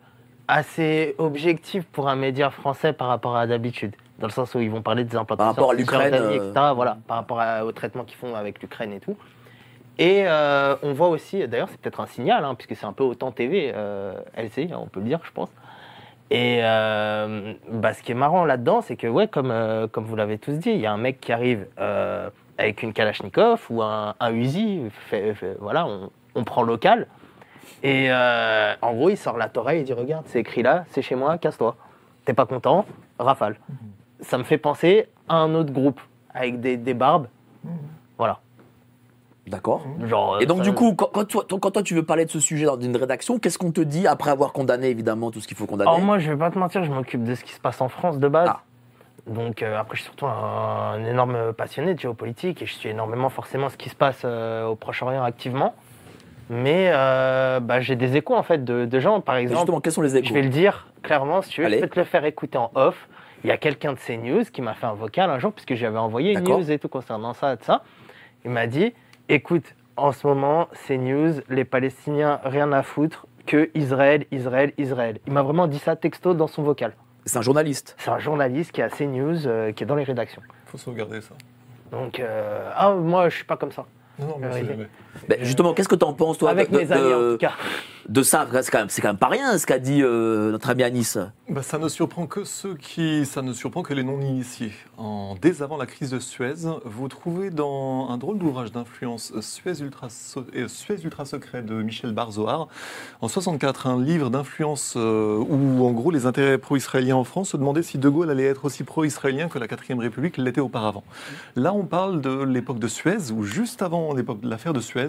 assez 0.47 1.15
objective 1.17 1.83
pour 1.91 2.09
un 2.09 2.15
média 2.15 2.49
français 2.49 2.93
par 2.93 3.07
rapport 3.07 3.35
à 3.37 3.47
d'habitude. 3.47 3.95
Dans 4.19 4.27
le 4.27 4.31
sens 4.33 4.53
où 4.53 4.59
ils 4.59 4.69
vont 4.69 4.81
parler 4.81 5.03
des 5.03 5.15
implantations. 5.15 5.37
Par 5.53 5.55
rapport 5.55 5.71
à 5.71 5.73
l'Ukraine, 5.73 6.13
euh, 6.13 6.31
etc. 6.35 6.51
Voilà, 6.75 6.97
par 7.07 7.17
rapport 7.17 7.39
à- 7.39 7.65
au 7.65 7.71
traitement 7.71 8.03
qu'ils 8.03 8.17
font 8.17 8.35
avec 8.35 8.61
l'Ukraine 8.61 8.93
et 8.93 8.99
tout. 8.99 9.15
Et 9.97 10.23
euh, 10.27 10.75
on 10.83 10.93
voit 10.93 11.09
aussi, 11.09 11.47
d'ailleurs, 11.47 11.69
c'est 11.69 11.79
peut-être 11.79 11.99
un 11.99 12.05
signal, 12.07 12.45
hein, 12.45 12.55
puisque 12.55 12.75
c'est 12.75 12.85
un 12.85 12.93
peu 12.93 13.03
autant 13.03 13.31
TV, 13.31 13.71
euh, 13.75 14.13
LCI, 14.35 14.69
hein, 14.73 14.79
on 14.81 14.87
peut 14.87 14.99
le 14.99 15.05
dire, 15.07 15.19
je 15.23 15.31
pense. 15.31 15.49
Et 16.29 16.59
euh, 16.63 17.53
bah, 17.71 17.93
ce 17.93 18.01
qui 18.03 18.11
est 18.11 18.15
marrant 18.15 18.45
là-dedans, 18.45 18.81
c'est 18.81 18.95
que, 18.95 19.07
ouais, 19.07 19.27
comme, 19.27 19.53
comme 19.91 20.05
vous 20.05 20.15
l'avez 20.15 20.37
tous 20.37 20.53
dit, 20.53 20.69
il 20.71 20.79
y 20.79 20.85
a 20.85 20.91
un 20.93 20.97
mec 20.97 21.19
qui 21.19 21.31
arrive 21.33 21.67
avec 22.57 22.83
une 22.83 22.93
Kalachnikov 22.93 23.65
ou 23.69 23.81
un, 23.81 24.13
un 24.19 24.31
Uzi, 24.33 24.81
fait- 25.09 25.33
fait- 25.33 25.57
voilà, 25.59 25.85
on, 25.87 26.09
on 26.35 26.43
prend 26.43 26.61
local. 26.63 27.07
Et 27.83 28.11
euh, 28.11 28.73
en 28.81 28.93
gros, 28.93 29.09
il 29.09 29.17
sort 29.17 29.37
la 29.37 29.49
Torah 29.49 29.75
et 29.75 29.79
il 29.79 29.83
dit 29.83 29.93
Regarde, 29.93 30.25
c'est 30.27 30.39
écrit 30.39 30.61
là, 30.61 30.85
c'est 30.89 31.01
chez 31.01 31.15
moi, 31.15 31.37
casse-toi. 31.37 31.75
T'es 32.25 32.33
pas 32.33 32.45
content 32.45 32.85
Rafale. 33.19 33.57
Ça 34.21 34.37
me 34.37 34.43
fait 34.43 34.57
penser 34.59 35.07
à 35.27 35.35
un 35.37 35.55
autre 35.55 35.71
groupe 35.73 35.99
avec 36.33 36.59
des, 36.61 36.77
des 36.77 36.93
barbes. 36.93 37.27
Voilà. 38.17 38.39
D'accord. 39.47 39.83
Genre, 40.05 40.39
Et 40.39 40.45
donc, 40.45 40.59
ça- 40.59 40.63
du 40.63 40.73
coup, 40.73 40.93
quand, 40.93 41.07
quand 41.11 41.25
toi, 41.27 41.43
quand 41.49 41.71
toi, 41.71 41.81
tu 41.83 41.95
veux 41.95 42.03
parler 42.05 42.25
de 42.25 42.29
ce 42.29 42.39
sujet 42.39 42.65
dans 42.65 42.79
une 42.79 42.95
rédaction, 42.95 43.39
qu'est-ce 43.39 43.57
qu'on 43.57 43.71
te 43.71 43.81
dit 43.81 44.05
après 44.07 44.29
avoir 44.29 44.53
condamné, 44.53 44.87
évidemment, 44.89 45.31
tout 45.31 45.41
ce 45.41 45.47
qu'il 45.47 45.57
faut 45.57 45.65
condamner? 45.65 45.89
Alors 45.89 46.01
moi, 46.01 46.19
je 46.19 46.31
vais 46.31 46.37
pas 46.37 46.51
te 46.51 46.59
mentir, 46.59 46.83
je 46.83 46.91
m'occupe 46.91 47.23
de 47.23 47.33
ce 47.33 47.43
qui 47.43 47.51
se 47.53 47.59
passe 47.59 47.81
en 47.81 47.89
France 47.89 48.19
de 48.19 48.27
base. 48.27 48.49
Ah. 48.51 48.61
Donc 49.27 49.61
euh, 49.61 49.77
après, 49.79 49.95
je 49.97 50.01
suis 50.01 50.09
surtout 50.09 50.25
un, 50.27 50.93
un 50.93 51.05
énorme 51.05 51.53
passionné 51.53 51.93
de 51.95 51.99
géopolitique 51.99 52.61
et 52.61 52.65
je 52.65 52.73
suis 52.73 52.89
énormément 52.89 53.29
forcément 53.29 53.69
ce 53.69 53.77
qui 53.77 53.89
se 53.89 53.95
passe 53.95 54.21
euh, 54.25 54.65
au 54.67 54.75
Proche-Orient 54.75 55.23
activement. 55.23 55.73
Mais 56.49 56.91
euh, 56.93 57.59
bah, 57.59 57.79
j'ai 57.81 57.95
des 57.95 58.17
échos 58.17 58.35
en 58.35 58.43
fait 58.43 58.63
de, 58.63 58.85
de 58.85 58.99
gens, 58.99 59.21
par 59.21 59.35
Mais 59.35 59.41
exemple. 59.43 59.59
Justement, 59.59 59.81
quels 59.81 59.93
sont 59.93 60.01
les 60.01 60.17
échos 60.17 60.27
Je 60.27 60.33
vais 60.33 60.41
le 60.41 60.49
dire 60.49 60.87
clairement, 61.03 61.41
si 61.41 61.49
tu 61.51 61.61
veux, 61.61 61.67
Allez. 61.67 61.77
je 61.77 61.81
peux 61.83 61.89
te 61.89 61.99
le 61.99 62.05
faire 62.05 62.25
écouter 62.25 62.57
en 62.57 62.71
off. 62.75 63.07
Il 63.43 63.47
y 63.49 63.51
a 63.53 63.57
quelqu'un 63.57 63.93
de 63.93 63.97
CNews 63.97 64.43
qui 64.51 64.61
m'a 64.61 64.73
fait 64.75 64.85
un 64.85 64.93
vocal 64.93 65.29
un 65.29 65.39
jour, 65.39 65.51
puisque 65.51 65.73
j'avais 65.73 65.97
envoyé 65.97 66.33
une 66.33 66.41
news 66.43 66.69
et 66.71 66.77
tout 66.77 66.89
concernant 66.89 67.33
ça 67.33 67.53
et 67.53 67.57
tout 67.57 67.63
ça. 67.65 67.83
Il 68.45 68.51
m'a 68.51 68.67
dit 68.67 68.93
écoute, 69.29 69.75
en 69.97 70.11
ce 70.11 70.27
moment, 70.27 70.67
CNews, 70.87 71.41
les 71.49 71.65
Palestiniens, 71.65 72.39
rien 72.43 72.71
à 72.71 72.83
foutre 72.83 73.25
que 73.47 73.69
Israël, 73.73 74.25
Israël, 74.31 74.73
Israël. 74.77 75.19
Il 75.25 75.33
m'a 75.33 75.41
vraiment 75.41 75.67
dit 75.67 75.79
ça 75.79 75.95
texto 75.95 76.33
dans 76.33 76.47
son 76.47 76.61
vocal. 76.63 76.93
C'est 77.25 77.37
un 77.37 77.41
journaliste. 77.41 77.95
C'est 77.97 78.11
un 78.11 78.19
journaliste 78.19 78.71
qui 78.71 78.81
est 78.81 78.83
à 78.83 78.89
CNews, 78.89 79.47
euh, 79.47 79.71
qui 79.71 79.83
est 79.83 79.87
dans 79.87 79.95
les 79.95 80.03
rédactions. 80.03 80.41
faut 80.65 80.77
sauvegarder 80.77 81.21
ça. 81.21 81.33
Donc, 81.91 82.19
euh, 82.19 82.69
ah, 82.75 82.93
moi, 82.93 83.29
je 83.29 83.35
suis 83.37 83.45
pas 83.45 83.57
comme 83.57 83.71
ça. 83.71 83.85
Non, 84.19 84.27
non, 84.27 84.35
mais 84.39 84.47
Ouais. 84.47 84.53
c'est 84.61 84.65
jamais. 84.67 84.87
Ben, 85.27 85.37
justement, 85.43 85.73
qu'est-ce 85.73 85.89
que 85.89 85.95
tu 85.95 86.05
en 86.05 86.13
penses, 86.13 86.37
toi, 86.37 86.49
Avec 86.51 86.71
de, 86.71 86.77
mes 86.79 86.91
amis, 86.91 87.13
en 87.13 87.19
de- 87.19 87.31
tout 87.33 87.37
cas. 87.39 87.53
de 88.09 88.23
ça, 88.23 88.47
c'est 88.61 88.71
quand, 88.71 88.79
même- 88.79 88.89
c'est 88.89 89.01
quand 89.01 89.09
même 89.09 89.17
pas 89.17 89.27
rien 89.27 89.57
ce 89.57 89.65
qu'a 89.65 89.79
dit 89.79 90.01
euh, 90.01 90.51
notre 90.51 90.69
ami 90.69 90.83
Anis. 90.83 91.17
Bah, 91.49 91.61
ça 91.61 91.77
ne 91.77 91.87
surprend 91.89 92.27
que 92.27 92.43
ceux 92.45 92.75
qui, 92.75 93.25
ça 93.25 93.41
ne 93.41 93.51
surprend 93.53 93.83
que 93.83 93.93
les 93.93 94.03
non-initiés. 94.03 94.71
En, 94.97 95.35
dès 95.41 95.61
avant 95.61 95.77
la 95.77 95.85
crise 95.85 96.09
de 96.11 96.19
Suez, 96.19 96.53
vous 96.85 97.07
trouvez 97.07 97.49
dans 97.49 98.07
un 98.09 98.17
drôle 98.17 98.37
d'ouvrage 98.37 98.71
d'influence 98.71 99.33
Suez 99.41 99.81
ultra, 99.81 100.07
euh, 100.55 100.67
Suez 100.67 101.03
ultra 101.03 101.25
secret 101.25 101.61
de 101.61 101.73
Michel 101.75 102.13
Barzoar, 102.13 102.67
en 103.21 103.27
64, 103.27 103.87
un 103.87 104.01
livre 104.01 104.29
d'influence 104.29 104.93
euh, 104.97 105.37
où 105.37 105.85
en 105.85 105.91
gros 105.91 106.11
les 106.11 106.25
intérêts 106.25 106.57
pro-israéliens 106.57 107.15
en 107.17 107.23
France 107.25 107.49
se 107.49 107.57
demandaient 107.57 107.83
si 107.83 107.97
De 107.97 108.07
Gaulle 108.09 108.29
allait 108.29 108.45
être 108.45 108.65
aussi 108.65 108.83
pro-israélien 108.83 109.49
que 109.49 109.59
la 109.59 109.67
4ème 109.67 109.99
République 109.99 110.37
l'était 110.37 110.61
auparavant. 110.61 111.03
Là, 111.55 111.73
on 111.73 111.83
parle 111.85 112.21
de 112.21 112.43
l'époque 112.43 112.79
de 112.79 112.87
Suez, 112.87 113.31
où 113.33 113.43
juste 113.43 113.81
avant 113.81 114.13
l'époque 114.13 114.39
de 114.41 114.49
l'affaire 114.49 114.73
de 114.73 114.79
Suez, 114.79 115.00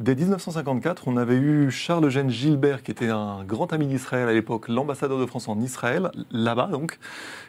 dès 0.00 0.14
1954, 0.14 1.08
on 1.08 1.16
avait 1.16 1.36
eu 1.36 1.70
Charles-Eugène 1.70 2.30
Gilbert, 2.30 2.82
qui 2.82 2.90
était 2.90 3.08
un 3.08 3.44
grand 3.44 3.72
ami 3.72 3.86
d'Israël 3.86 4.28
à 4.28 4.32
l'époque, 4.32 4.68
l'ambassadeur 4.68 5.18
de 5.18 5.26
France 5.26 5.48
en 5.48 5.60
Israël, 5.60 6.10
là-bas 6.30 6.68
donc, 6.70 6.98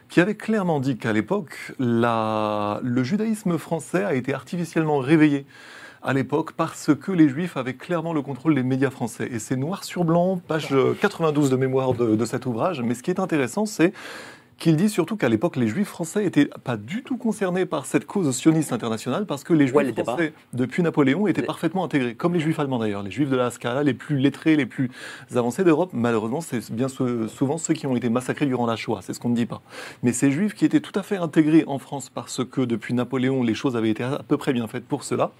qui 0.09 0.21
avait 0.21 0.35
clairement 0.35 0.79
dit 0.79 0.97
qu'à 0.97 1.13
l'époque, 1.13 1.73
la- 1.79 2.79
le 2.83 3.03
judaïsme 3.03 3.57
français 3.57 4.03
a 4.03 4.13
été 4.13 4.33
artificiellement 4.33 4.99
réveillé 4.99 5.45
à 6.03 6.13
l'époque 6.13 6.53
parce 6.53 6.91
que 6.95 7.11
les 7.11 7.27
juifs 7.27 7.57
avaient 7.57 7.73
clairement 7.73 8.13
le 8.13 8.21
contrôle 8.21 8.55
des 8.55 8.63
médias 8.63 8.91
français. 8.91 9.27
Et 9.31 9.39
c'est 9.39 9.55
noir 9.57 9.83
sur 9.83 10.05
blanc, 10.05 10.39
page 10.47 10.69
euh, 10.71 10.93
92 11.01 11.49
de 11.49 11.55
mémoire 11.57 11.93
de, 11.93 12.15
de 12.15 12.25
cet 12.25 12.45
ouvrage. 12.45 12.81
Mais 12.81 12.93
ce 12.93 13.03
qui 13.03 13.09
est 13.11 13.19
intéressant, 13.19 13.65
c'est 13.65 13.91
qu'il 14.57 14.75
dit 14.75 14.89
surtout 14.89 15.17
qu'à 15.17 15.29
l'époque, 15.29 15.55
les 15.55 15.67
juifs 15.67 15.87
français 15.87 16.23
n'étaient 16.23 16.49
pas 16.63 16.77
du 16.77 17.03
tout 17.03 17.17
concernés 17.17 17.65
par 17.65 17.85
cette 17.85 18.05
cause 18.05 18.35
sioniste 18.35 18.73
internationale 18.73 19.25
parce 19.25 19.43
que 19.43 19.53
les 19.53 19.67
juifs 19.67 19.75
français, 20.03 20.33
depuis 20.53 20.81
Napoléon, 20.83 21.27
étaient 21.27 21.41
parfaitement 21.43 21.83
intégrés, 21.83 22.15
comme 22.15 22.33
les 22.33 22.39
juifs 22.39 22.59
allemands 22.59 22.79
d'ailleurs. 22.79 23.03
Les 23.03 23.11
juifs 23.11 23.29
de 23.29 23.35
la 23.35 23.51
Scala, 23.51 23.83
les 23.83 23.93
plus 23.93 24.17
lettrés, 24.17 24.55
les 24.55 24.65
plus 24.65 24.89
avancés 25.35 25.63
d'Europe, 25.63 25.91
malheureusement, 25.93 26.41
c'est 26.41 26.71
bien 26.71 26.87
sou- 26.87 27.27
souvent 27.27 27.57
ceux 27.57 27.73
qui 27.75 27.85
ont 27.85 27.95
été 27.95 28.09
massacrés 28.09 28.47
durant 28.47 28.65
la 28.65 28.75
Shoah, 28.75 29.01
c'est 29.03 29.13
ce 29.13 29.19
qu'on 29.19 29.29
ne 29.29 29.35
dit 29.35 29.45
pas. 29.45 29.61
Mais 30.01 30.11
ces 30.11 30.31
juifs 30.31 30.55
qui 30.55 30.65
étaient 30.65 30.79
tout 30.81 30.97
à 30.99 31.03
fait 31.03 31.17
intégrés 31.17 31.63
en 31.67 31.77
France 31.77 32.09
parce 32.09 32.43
que 32.43 32.61
depuis 32.61 32.93
Napoléon, 32.95 33.43
les 33.43 33.53
choses 33.53 33.75
avaient 33.77 33.91
été 33.91 34.03
à 34.03 34.21
peu 34.27 34.37
près 34.37 34.53
bien 34.53 34.67
faites 34.67 34.85
pour 34.85 35.03
cela, 35.03 35.31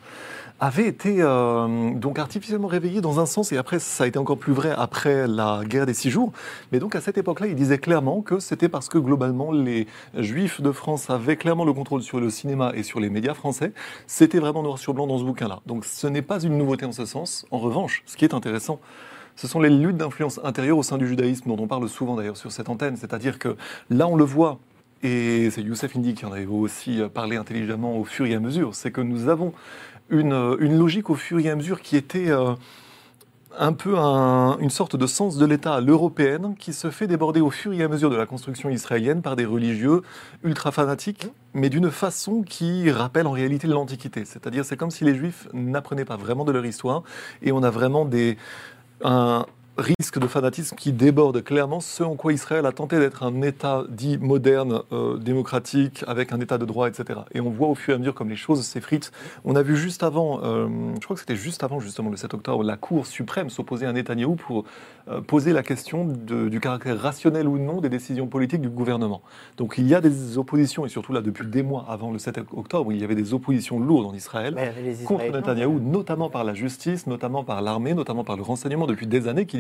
avaient 0.60 0.88
été 0.88 1.18
euh, 1.20 1.94
donc 1.94 2.20
artificiellement 2.20 2.68
réveillés 2.68 3.02
dans 3.02 3.20
un 3.20 3.26
sens, 3.26 3.52
et 3.52 3.58
après 3.58 3.80
ça 3.80 4.06
a 4.06 4.08
été 4.08 4.18
encore 4.18 4.38
plus 4.38 4.54
vrai 4.54 4.74
après 4.76 5.28
la 5.28 5.62
guerre 5.66 5.86
des 5.86 5.94
six 5.94 6.10
jours. 6.10 6.32
Mais 6.72 6.80
donc 6.80 6.96
à 6.96 7.02
cette 7.02 7.18
époque-là, 7.18 7.48
il 7.48 7.56
disait 7.56 7.78
clairement 7.78 8.22
que 8.22 8.40
c'était 8.40 8.70
parce 8.70 8.90
que 8.90 8.98
globalement 8.98 9.52
les 9.52 9.88
juifs 10.16 10.62
de 10.62 10.72
France 10.72 11.10
avaient 11.10 11.38
clairement 11.38 11.66
le 11.66 11.74
contrôle 11.74 12.02
sur 12.02 12.20
le 12.20 12.30
cinéma 12.30 12.72
et 12.74 12.84
sur 12.84 13.00
les 13.00 13.10
médias 13.10 13.34
français. 13.34 13.72
C'était 14.08 14.40
vraiment 14.40 14.64
noir 14.64 14.78
sur 14.80 14.94
blanc 14.94 15.08
dans 15.08 15.20
ce 15.20 15.24
bouquin-là. 15.24 15.60
Donc 15.66 15.86
ce 15.86 16.08
n'est 16.08 16.22
pas 16.22 16.40
une 16.42 16.58
nouveauté 16.58 16.86
en 16.86 16.92
ce 16.92 17.06
sens. 17.06 17.46
En 17.52 17.60
revanche, 17.60 18.04
ce 18.06 18.18
qui 18.18 18.26
est 18.26 18.34
intéressant, 18.34 18.80
ce 19.36 19.48
sont 19.48 19.60
les 19.60 19.70
luttes 19.70 19.98
d'influence 19.98 20.40
intérieure 20.44 20.80
au 20.80 20.84
sein 20.84 20.98
du 20.98 21.08
judaïsme, 21.08 21.48
dont 21.48 21.62
on 21.64 21.68
parle 21.68 21.88
souvent 21.88 22.16
d'ailleurs 22.16 22.38
sur 22.38 22.52
cette 22.52 22.70
antenne. 22.70 22.98
C'est-à-dire 22.98 23.38
que 23.38 23.56
là, 23.92 24.08
on 24.08 24.16
le 24.16 24.24
voit, 24.24 24.58
et 25.04 25.52
c'est 25.52 25.62
Youssef 25.62 25.96
Indy 25.96 26.16
qui 26.16 26.26
en 26.26 26.32
avait 26.32 26.48
aussi 26.48 27.02
parlé 27.14 27.38
intelligemment 27.38 27.96
au 27.96 28.04
fur 28.04 28.26
et 28.26 28.34
à 28.34 28.40
mesure, 28.40 28.74
c'est 28.74 28.90
que 28.90 29.02
nous 29.02 29.30
avons 29.30 29.54
une, 30.10 30.56
une 30.60 30.78
logique 30.78 31.10
au 31.10 31.16
fur 31.16 31.40
et 31.40 31.50
à 31.50 31.56
mesure 31.56 31.82
qui 31.82 31.96
était 31.98 32.30
euh, 32.30 32.54
un 33.60 33.74
peu 33.74 33.98
un- 33.98 34.58
une 34.60 34.70
sorte 34.70 34.96
de 34.96 35.08
sens 35.08 35.38
de 35.38 35.46
l'État 35.46 35.74
à 35.76 35.82
l'européenne 35.82 36.56
qui 36.60 36.74
se 36.74 36.92
fait 36.92 37.08
déborder 37.08 37.42
au 37.42 37.50
fur 37.50 37.74
et 37.74 37.84
à 37.84 37.88
mesure 37.88 38.10
de 38.10 38.16
la 38.16 38.26
construction 38.28 38.70
israélienne 38.70 39.22
par 39.22 39.36
des 39.36 39.46
religieux 39.46 40.02
ultra 40.44 40.72
fanatiques, 40.72 41.28
mais 41.54 41.70
d'une 41.70 41.90
façon 41.90 42.44
qui 42.44 42.92
rappelle 42.92 43.26
en 43.28 43.32
réalité 43.32 43.68
l'Antiquité. 43.68 44.26
C'est-à-dire, 44.26 44.64
c'est 44.64 44.78
comme 44.78 44.92
si 44.92 45.04
les 45.04 45.16
Juifs 45.16 45.48
n'apprenaient 45.54 46.06
pas 46.06 46.18
vraiment 46.18 46.46
de 46.46 46.52
leur 46.52 46.66
histoire, 46.66 47.02
et 47.42 47.52
on 47.52 47.64
a 47.64 47.72
vraiment 47.72 48.06
des, 48.06 48.38
risque 49.78 50.20
de 50.20 50.28
fanatisme 50.28 50.76
qui 50.76 50.92
déborde 50.92 51.44
clairement 51.44 51.80
ce 51.80 52.04
en 52.04 52.16
quoi 52.16 52.34
Israël 52.34 52.66
a 52.66 52.72
tenté 52.72 52.98
d'être 53.00 53.24
un 53.24 53.42
État 53.42 53.84
dit 53.90 54.18
moderne, 54.18 54.82
euh, 54.92 55.18
démocratique, 55.18 56.04
avec 56.08 56.32
un 56.34 56.40
État 56.40 56.58
de 56.58 56.66
droit, 56.66 56.88
etc. 56.88 57.20
Et 57.34 57.42
on 57.42 57.50
voit 57.50 57.68
au 57.68 57.76
fur 57.76 57.94
et 57.94 57.96
à 57.96 57.98
mesure 58.00 58.16
comme 58.16 58.30
les 58.30 58.36
choses 58.36 58.64
s'effritent. 58.66 59.12
On 59.46 59.56
a 59.56 59.62
vu 59.62 59.76
juste 59.78 60.02
avant, 60.04 60.40
euh, 60.44 60.68
je 61.00 61.04
crois 61.04 61.16
que 61.16 61.20
c'était 61.20 61.36
juste 61.36 61.64
avant 61.64 61.80
justement 61.80 62.10
le 62.10 62.18
7 62.18 62.34
octobre, 62.34 62.64
la 62.64 62.76
Cour 62.78 63.06
suprême 63.06 63.50
s'opposer 63.50 63.86
à 63.86 63.94
Netanyahou 63.94 64.36
pour 64.36 64.66
euh, 65.10 65.22
poser 65.22 65.54
la 65.54 65.64
question 65.64 66.06
de- 66.06 66.50
du 66.50 66.60
caractère 66.60 67.00
rationnel 67.00 67.48
ou 67.48 67.58
non 67.60 67.80
des 67.80 67.90
décisions 67.90 68.28
politiques 68.28 68.62
du 68.62 68.70
gouvernement. 68.70 69.22
Donc 69.58 69.76
il 69.78 69.88
y 69.88 69.94
a 69.96 70.02
des 70.02 70.38
oppositions, 70.38 70.86
et 70.86 70.90
surtout 70.90 71.14
là 71.14 71.22
depuis 71.22 71.46
des 71.48 71.64
mois 71.64 71.86
avant 71.88 72.12
le 72.12 72.20
7 72.20 72.40
octobre, 72.56 72.92
il 72.92 73.00
y 73.00 73.04
avait 73.04 73.16
des 73.16 73.34
oppositions 73.34 73.80
lourdes 73.80 74.06
en 74.08 74.14
Israël 74.14 74.56
contre 75.06 75.24
Netanyahou, 75.32 75.80
notamment 75.80 76.30
par 76.30 76.44
la 76.44 76.54
justice, 76.54 77.08
notamment 77.08 77.44
par 77.44 77.62
l'armée, 77.62 77.94
notamment 77.94 78.24
par 78.24 78.36
le 78.38 78.44
renseignement 78.44 78.86
depuis 78.88 79.08
des 79.08 79.28
années, 79.28 79.46
qui 79.46 79.58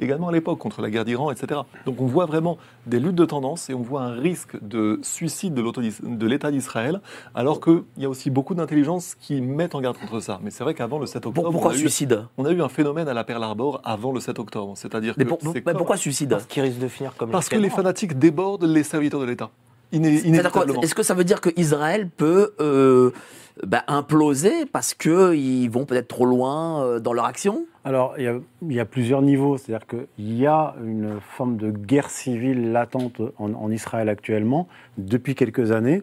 également 0.00 0.28
à 0.28 0.32
l'époque 0.32 0.58
contre 0.58 0.82
la 0.82 0.90
guerre 0.90 1.04
d'Iran, 1.04 1.30
etc. 1.30 1.60
Donc 1.86 2.00
on 2.00 2.06
voit 2.06 2.26
vraiment 2.26 2.58
des 2.86 2.98
luttes 3.00 3.14
de 3.14 3.24
tendance 3.24 3.70
et 3.70 3.74
on 3.74 3.82
voit 3.82 4.02
un 4.02 4.14
risque 4.14 4.56
de 4.62 4.98
suicide 5.02 5.54
de 5.54 6.26
l'État 6.26 6.50
d'Israël, 6.50 7.00
alors 7.34 7.60
qu'il 7.60 7.82
y 7.98 8.04
a 8.04 8.08
aussi 8.08 8.30
beaucoup 8.30 8.54
d'intelligence 8.54 9.14
qui 9.20 9.40
mettent 9.40 9.74
en 9.74 9.80
garde 9.80 9.98
contre 9.98 10.20
ça. 10.20 10.40
Mais 10.42 10.50
c'est 10.50 10.64
vrai 10.64 10.74
qu'avant 10.74 10.98
le 10.98 11.06
7 11.06 11.26
octobre, 11.26 11.50
Pourquoi 11.50 11.70
on, 11.70 11.74
a 11.74 11.76
eu, 11.76 11.80
suicide? 11.80 12.24
on 12.38 12.44
a 12.44 12.50
eu 12.50 12.62
un 12.62 12.68
phénomène 12.68 13.08
à 13.08 13.14
la 13.14 13.24
Pearl 13.24 13.42
Harbor 13.42 13.80
avant 13.84 14.12
le 14.12 14.20
7 14.20 14.38
octobre. 14.38 14.72
C'est-à-dire 14.76 15.14
mais, 15.16 15.24
que 15.24 15.28
pour- 15.30 15.38
c'est 15.42 15.54
mais 15.54 15.60
comme- 15.62 15.76
pourquoi 15.76 15.96
suicide? 15.96 16.30
Parce 16.30 16.46
qu'ils 16.46 16.62
risquent 16.62 16.80
de 16.80 16.88
finir 16.88 17.14
comme 17.16 17.30
Parce 17.30 17.48
que 17.48 17.56
les 17.56 17.70
fanatiques 17.70 18.18
débordent 18.18 18.64
les 18.64 18.82
serviteurs 18.82 19.20
de 19.20 19.26
l'État. 19.26 19.50
Iné- 19.92 20.22
Inévitablement. 20.26 20.80
Est-ce 20.80 20.94
que 20.94 21.02
ça 21.02 21.12
veut 21.12 21.24
dire 21.24 21.40
qu'Israël 21.42 22.08
peut 22.08 22.54
euh, 22.60 23.10
bah, 23.62 23.84
imploser 23.86 24.66
parce 24.66 24.94
qu'ils 24.94 25.70
vont 25.70 25.84
peut-être 25.84 26.08
trop 26.08 26.26
loin 26.26 26.82
euh, 26.82 27.00
dans 27.00 27.12
leur 27.12 27.24
action? 27.24 27.66
Alors, 27.84 28.14
il 28.18 28.42
y 28.70 28.80
a, 28.80 28.84
plusieurs 28.84 29.22
niveaux. 29.22 29.56
C'est-à-dire 29.56 29.86
qu'il 29.86 30.32
y 30.34 30.46
a 30.46 30.74
une 30.84 31.20
forme 31.20 31.56
de 31.56 31.70
guerre 31.70 32.10
civile 32.10 32.72
latente 32.72 33.20
en, 33.38 33.70
Israël 33.70 34.08
actuellement, 34.08 34.68
depuis 34.98 35.34
quelques 35.34 35.72
années, 35.72 36.02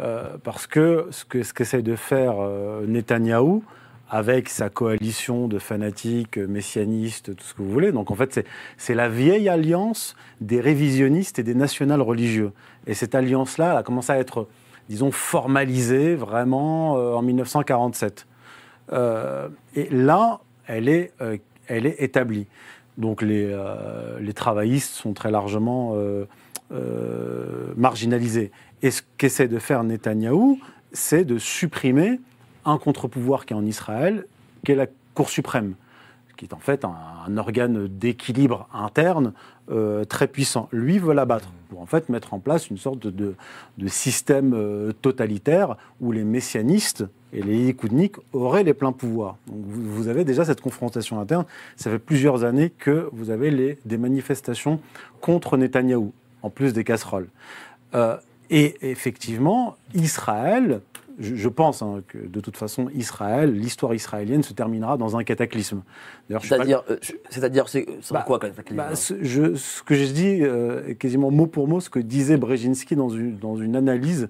euh, 0.00 0.36
parce 0.42 0.66
que 0.66 1.06
ce 1.10 1.24
que 1.24 1.42
ce 1.42 1.54
qu'essaie 1.54 1.82
de 1.82 1.96
faire 1.96 2.34
euh, 2.38 2.86
Netanyahou, 2.86 3.64
avec 4.10 4.48
sa 4.48 4.68
coalition 4.68 5.48
de 5.48 5.58
fanatiques, 5.58 6.36
messianistes, 6.36 7.34
tout 7.34 7.44
ce 7.44 7.54
que 7.54 7.62
vous 7.62 7.70
voulez. 7.70 7.90
Donc 7.90 8.10
en 8.10 8.14
fait, 8.14 8.46
c'est- 8.76 8.94
la 8.94 9.08
vieille 9.08 9.48
alliance 9.48 10.14
des 10.40 10.60
révisionnistes 10.60 11.38
et 11.38 11.42
des 11.42 11.54
nationales 11.54 12.02
religieux. 12.02 12.52
Et 12.86 12.94
cette 12.94 13.14
alliance-là 13.14 13.76
a 13.78 13.82
commencé 13.82 14.12
à 14.12 14.18
être, 14.18 14.46
disons, 14.88 15.10
formalisée 15.10 16.14
vraiment 16.14 16.96
euh, 16.96 17.14
en 17.14 17.22
1947. 17.22 18.26
Euh, 18.92 19.48
et 19.74 19.88
là, 19.90 20.40
elle 20.66 20.88
est, 20.88 21.12
euh, 21.20 21.38
elle 21.66 21.86
est 21.86 21.96
établie. 22.02 22.46
Donc 22.98 23.22
les, 23.22 23.52
les 24.20 24.32
travaillistes 24.34 24.92
sont 24.92 25.14
très 25.14 25.32
largement 25.32 25.96
marginalisés. 27.76 28.52
Et 28.82 28.92
ce 28.92 29.02
qu'essaie 29.18 29.48
de 29.48 29.58
faire 29.58 29.82
Netanyahou, 29.82 30.60
c'est 30.92 31.24
de 31.24 31.36
supprimer 31.38 32.20
un 32.64 32.78
contre-pouvoir 32.78 33.46
qui 33.46 33.52
est 33.52 33.56
en 33.56 33.66
Israël, 33.66 34.26
qui 34.64 34.70
est 34.70 34.76
la 34.76 34.86
Cour 35.14 35.28
suprême, 35.28 35.74
qui 36.36 36.44
est 36.44 36.54
en 36.54 36.60
fait 36.60 36.84
un 36.84 37.36
organe 37.36 37.88
d'équilibre 37.88 38.68
interne 38.72 39.32
euh, 39.70 40.04
très 40.04 40.26
puissant. 40.26 40.68
Lui 40.72 40.98
veut 40.98 41.14
l'abattre 41.14 41.50
pour 41.70 41.80
en 41.80 41.86
fait 41.86 42.08
mettre 42.08 42.34
en 42.34 42.38
place 42.38 42.68
une 42.70 42.76
sorte 42.76 42.98
de, 43.00 43.34
de- 43.78 43.88
système 43.88 44.52
euh, 44.54 44.92
totalitaire 44.92 45.76
où 46.00 46.12
les 46.12 46.24
messianistes 46.24 47.04
et 47.32 47.42
les 47.42 47.56
likoudniks 47.56 48.16
auraient 48.32 48.62
les 48.62 48.74
pleins 48.74 48.92
pouvoirs. 48.92 49.36
Donc 49.46 49.56
vous, 49.66 49.82
vous 49.82 50.08
avez 50.08 50.24
déjà 50.24 50.44
cette 50.44 50.60
confrontation 50.60 51.18
interne. 51.20 51.44
Ça 51.76 51.90
fait 51.90 51.98
plusieurs 51.98 52.44
années 52.44 52.70
que 52.70 53.08
vous 53.12 53.30
avez 53.30 53.50
les, 53.50 53.78
des 53.84 53.98
manifestations 53.98 54.80
contre 55.20 55.56
Netanyahou, 55.56 56.12
en 56.42 56.50
plus 56.50 56.72
des 56.72 56.84
casseroles. 56.84 57.28
Euh, 57.94 58.16
et 58.50 58.76
effectivement, 58.90 59.76
Israël, 59.94 60.80
je, 61.18 61.34
je 61.36 61.48
pense 61.48 61.82
hein, 61.82 62.02
que 62.08 62.18
de 62.18 62.40
toute 62.40 62.56
façon, 62.56 62.88
Israël, 62.94 63.52
l'histoire 63.52 63.94
israélienne 63.94 64.42
se 64.42 64.52
terminera 64.52 64.96
dans 64.96 65.16
un 65.16 65.24
cataclysme. 65.24 65.82
Pas- 66.30 66.38
C'est-à-dire, 66.40 66.82
euh, 66.90 66.96
c'est-à-dire, 67.30 67.68
c'est 67.68 67.86
Bah, 68.10 68.24
quoi 68.26 68.38
cataclysme 68.38 68.76
bah, 68.76 68.94
ce, 68.94 69.14
je- 69.22 69.54
ce 69.54 69.82
que 69.82 69.94
j'ai 69.94 70.12
dit, 70.12 70.38
euh, 70.42 70.94
quasiment 70.94 71.30
mot 71.30 71.46
pour 71.46 71.68
mot, 71.68 71.80
ce 71.80 71.90
que 71.90 71.98
disait 72.00 72.36
Brzezinski 72.36 72.96
dans 72.96 73.10
une, 73.10 73.36
dans 73.38 73.56
une 73.56 73.76
analyse, 73.76 74.28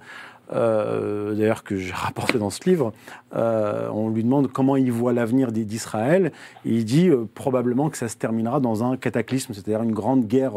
euh, 0.53 1.35
d'ailleurs 1.35 1.65
que 1.65 1.77
j'ai 1.77 1.93
rapporté 1.93 2.39
dans 2.39 2.51
ce 2.51 2.69
livre. 2.69 2.93
Euh, 3.35 3.89
on 3.93 4.11
lui 4.11 4.23
demande 4.23 4.53
comment 4.53 4.77
il 4.77 4.93
voit 4.93 5.13
l'avenir 5.15 5.53
d'I- 5.53 5.65
d'Israël, 5.65 6.33
et 6.67 6.71
il 6.71 6.85
dit 6.85 7.09
euh, 7.09 7.25
probablement 7.35 7.89
que 7.89 7.97
ça 7.97 8.09
se 8.09 8.17
terminera 8.17 8.61
dans 8.61 8.85
un 8.85 8.97
cataclysme, 8.99 9.55
c'est-à-dire 9.55 9.83
une 9.83 9.93
grande 9.93 10.27
guerre 10.27 10.55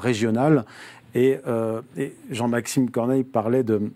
régionale. 0.00 0.64
Et, 1.14 1.38
et 1.96 2.14
Jean-Maxime 2.30 2.90
Corneille 2.90 3.24
parlait 3.24 3.62
de, 3.62 3.90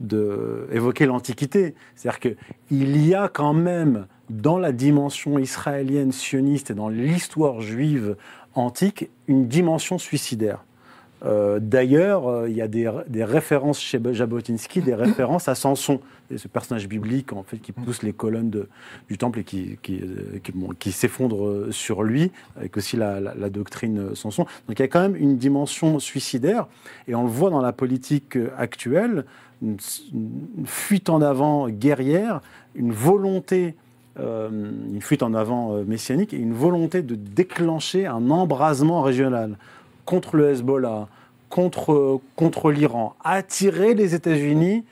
de 0.00 0.66
évoquer 0.72 1.06
l'Antiquité. 1.06 1.74
C'est-à-dire 1.94 2.20
qu'il 2.20 3.06
y 3.06 3.14
a 3.14 3.28
quand 3.28 3.52
même 3.54 4.06
dans 4.28 4.58
la 4.58 4.72
dimension 4.72 5.38
israélienne 5.38 6.10
sioniste 6.12 6.70
et 6.70 6.74
dans 6.74 6.88
l'histoire 6.88 7.60
juive 7.60 8.16
antique 8.54 9.08
une 9.28 9.46
dimension 9.46 9.98
suicidaire. 9.98 10.64
Euh, 11.22 11.58
D'ailleurs, 11.60 12.28
euh, 12.28 12.48
il 12.48 12.56
y 12.56 12.62
a 12.62 12.68
des, 12.68 12.90
des 13.08 13.24
références 13.24 13.78
chez 13.78 14.00
Jabotinsky, 14.12 14.80
des 14.80 14.94
références 15.06 15.48
à 15.48 15.54
Samson, 15.54 16.00
ce 16.34 16.48
personnage 16.48 16.88
biblique 16.88 17.32
en 17.34 17.42
fait 17.42 17.58
qui 17.58 17.72
pousse 17.72 18.02
les 18.02 18.14
colonnes 18.14 18.48
de- 18.48 18.68
du 19.10 19.18
temple 19.18 19.40
et 19.40 19.44
qui, 19.44 19.76
qui, 19.82 20.00
euh, 20.00 20.38
qui, 20.42 20.52
bon, 20.52 20.68
qui 20.78 20.92
s'effondre 20.92 21.66
sur 21.72 22.04
lui, 22.04 22.32
avec 22.56 22.74
aussi 22.78 22.96
la, 22.96 23.20
la- 23.20 23.34
la 23.34 23.50
doctrine 23.50 24.14
Samson. 24.14 24.44
Donc 24.66 24.78
il 24.78 24.80
y 24.80 24.84
a 24.84 24.88
quand 24.88 25.02
même 25.02 25.16
une 25.16 25.36
dimension 25.36 25.98
suicidaire, 25.98 26.68
et 27.06 27.14
on 27.14 27.24
le 27.24 27.28
voit 27.28 27.50
dans 27.50 27.60
la 27.60 27.72
politique 27.72 28.38
actuelle, 28.56 29.26
une, 29.62 29.76
fuite 30.64 31.08
en 31.10 31.20
avant 31.20 31.68
guerrière, 31.68 32.40
une 32.74 32.92
volonté 32.92 33.74
euh, 34.18 34.48
une 34.50 35.00
fuite 35.00 35.22
en 35.22 35.34
avant 35.34 35.72
euh, 35.72 35.84
messianique 35.84 36.34
et 36.34 36.36
une 36.36 36.52
volonté 36.52 37.02
de 37.02 37.14
déclencher 37.14 38.06
un 38.06 38.28
embrasement 38.30 39.02
régional 39.02 39.56
contre 40.04 40.36
le 40.36 40.50
Hezbollah, 40.50 41.06
contre, 41.48 42.20
contre 42.34 42.72
l'Iran, 42.72 43.14
attirer 43.22 43.94
les 43.94 44.16
États-Unis 44.16 44.84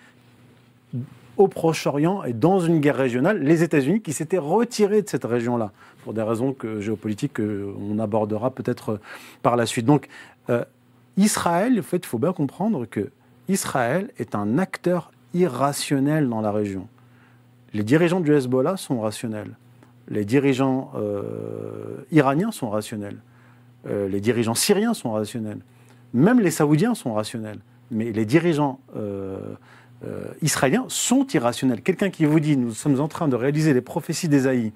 au 1.37 1.49
Proche-Orient 1.49 2.23
et 2.25 2.33
dans 2.33 2.61
une 2.61 2.81
guerre 2.81 2.97
régionale, 2.97 3.43
les 3.43 3.63
États-Unis 3.63 4.03
qui 4.03 4.13
s'étaient 4.13 4.39
retirés 4.39 5.03
de 5.03 5.09
cette 5.09 5.25
région-là, 5.25 5.73
pour 6.05 6.15
des 6.15 6.23
raisons 6.23 6.53
que, 6.53 6.81
géopolitiques 6.81 7.35
qu'on 7.35 7.99
abordera 7.99 8.51
peut-être 8.51 9.01
par 9.43 9.57
la 9.57 9.67
suite. 9.67 9.87
Donc, 9.87 10.09
euh, 10.51 10.65
Israël, 11.17 11.79
en 11.79 11.83
fait, 11.83 11.99
il 11.99 12.07
faut 12.07 12.19
bien 12.19 12.33
comprendre 12.33 12.87
que 12.87 13.11
Israël 13.49 14.11
est 14.19 14.35
un 14.35 14.59
acteur 14.59 15.11
irrationnel 15.35 16.29
dans 16.29 16.41
la 16.41 16.53
région. 16.53 16.87
Les 17.73 17.83
dirigeants 17.83 18.21
du 18.21 18.35
Hezbollah 18.35 18.77
sont 18.77 19.01
rationnels. 19.01 19.57
Les 20.09 20.25
dirigeants 20.25 20.93
euh, 20.97 22.05
iraniens 22.11 22.51
sont 22.51 22.71
rationnels. 22.71 23.19
Euh, 23.87 24.09
les 24.09 24.21
dirigeants 24.21 24.55
syriens 24.55 24.95
sont 24.95 25.13
rationnels. 25.13 25.61
Même 26.15 26.41
les 26.41 26.51
Saoudiens 26.51 26.95
sont 26.95 27.15
rationnels. 27.15 27.59
Mais 27.91 28.13
les 28.13 28.25
dirigeants 28.25 28.81
euh, 28.97 29.39
israéliens 30.43 30.87
sont 30.89 31.27
irrationnels. 31.27 31.83
Quelqu'un 31.83 32.11
qui 32.11 32.25
vous 32.25 32.41
dit 32.41 32.57
nous 32.57 32.73
sommes 32.73 33.01
en 33.01 33.09
train 33.09 33.29
de 33.29 33.37
réaliser 33.37 33.75
les 33.75 33.81
prophéties 33.81 34.29
d'Ésaïe, 34.29 34.73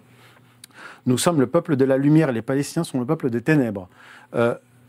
nous 1.04 1.18
sommes 1.18 1.40
le 1.40 1.46
peuple 1.46 1.76
de 1.76 1.84
la 1.84 1.96
lumière, 1.96 2.32
les 2.32 2.42
Palestiniens 2.42 2.84
sont 2.84 3.00
le 3.00 3.06
peuple 3.06 3.28
des 3.28 3.40
ténèbres. 3.40 3.88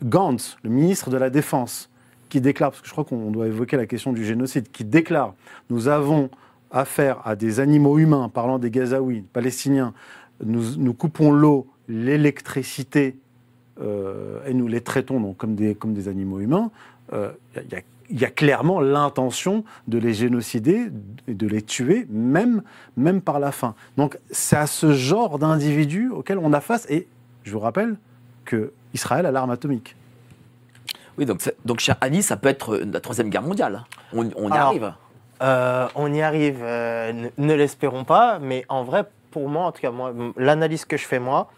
Gantz, 0.03 0.57
le 0.63 0.69
ministre 0.69 1.09
de 1.09 1.17
la 1.17 1.29
Défense, 1.29 1.89
qui 2.33 2.41
déclare, 2.41 2.71
parce 2.71 2.81
que 2.81 2.87
je 2.87 2.91
crois 2.93 3.03
qu'on 3.03 3.29
doit 3.29 3.45
évoquer 3.45 3.77
la 3.77 3.85
question 3.85 4.11
du 4.11 4.25
génocide, 4.25 4.71
qui 4.71 4.83
déclare 4.83 5.35
nous 5.69 5.87
avons 5.87 6.31
affaire 6.71 7.21
à 7.25 7.35
des 7.35 7.59
animaux 7.59 7.99
humains, 7.99 8.27
parlant 8.27 8.57
des 8.57 8.71
Gazaouis, 8.71 9.21
palestiniens, 9.21 9.93
nous, 10.43 10.77
nous 10.77 10.95
coupons 10.95 11.31
l'eau, 11.31 11.67
l'électricité, 11.87 13.17
euh, 13.79 14.39
et 14.47 14.55
nous 14.55 14.67
les 14.67 14.81
traitons 14.81 15.19
donc 15.19 15.37
comme, 15.37 15.53
des, 15.53 15.75
comme 15.75 15.93
des 15.93 16.07
animaux 16.07 16.39
humains, 16.39 16.71
euh, 17.13 17.31
il 17.55 18.19
y, 18.19 18.25
a- 18.25 18.31
clairement 18.31 18.81
l'intention 18.81 19.63
de 19.87 19.99
les 19.99 20.15
génocider 20.15 20.87
et 21.27 21.35
de 21.35 21.47
les 21.47 21.61
tuer, 21.61 22.07
même, 22.09 22.63
même 22.97 23.21
par 23.21 23.39
la 23.39 23.51
faim. 23.51 23.75
Donc 23.95 24.17
c'est 24.31 24.55
à 24.57 24.65
ce 24.65 24.91
genre 24.93 25.37
d'individus 25.37 26.09
auquel 26.09 26.39
on 26.39 26.51
a 26.51 26.61
face, 26.61 26.87
et 26.89 27.07
je 27.43 27.51
vous 27.51 27.59
rappelle 27.59 27.95
que 28.43 28.71
Israël 28.95 29.27
a 29.27 29.31
l'arme 29.31 29.51
atomique. 29.51 29.95
Oui, 31.17 31.25
donc, 31.25 31.41
donc 31.65 31.79
cher 31.79 31.95
Annie, 32.01 32.23
ça 32.23 32.37
peut 32.37 32.49
être 32.49 32.77
la 32.77 32.99
troisième 32.99 33.29
guerre 33.29 33.43
mondiale. 33.43 33.83
On, 34.13 34.29
on 34.35 34.49
y 34.49 34.53
Alors, 34.53 34.67
arrive. 34.67 34.93
Euh, 35.41 35.87
on 35.95 36.13
y 36.13 36.21
arrive, 36.21 36.59
euh, 36.61 37.29
ne, 37.37 37.53
l'espérons 37.53 38.03
pas, 38.03 38.39
mais 38.39 38.65
en 38.69 38.83
vrai, 38.83 39.05
pour 39.31 39.49
moi, 39.49 39.65
en 39.65 39.71
tout 39.71 39.81
cas, 39.81 39.91
l'analyse 40.37 40.85
que 40.85 40.95
je 40.95 41.05
fais, 41.05 41.19
moi, 41.19 41.49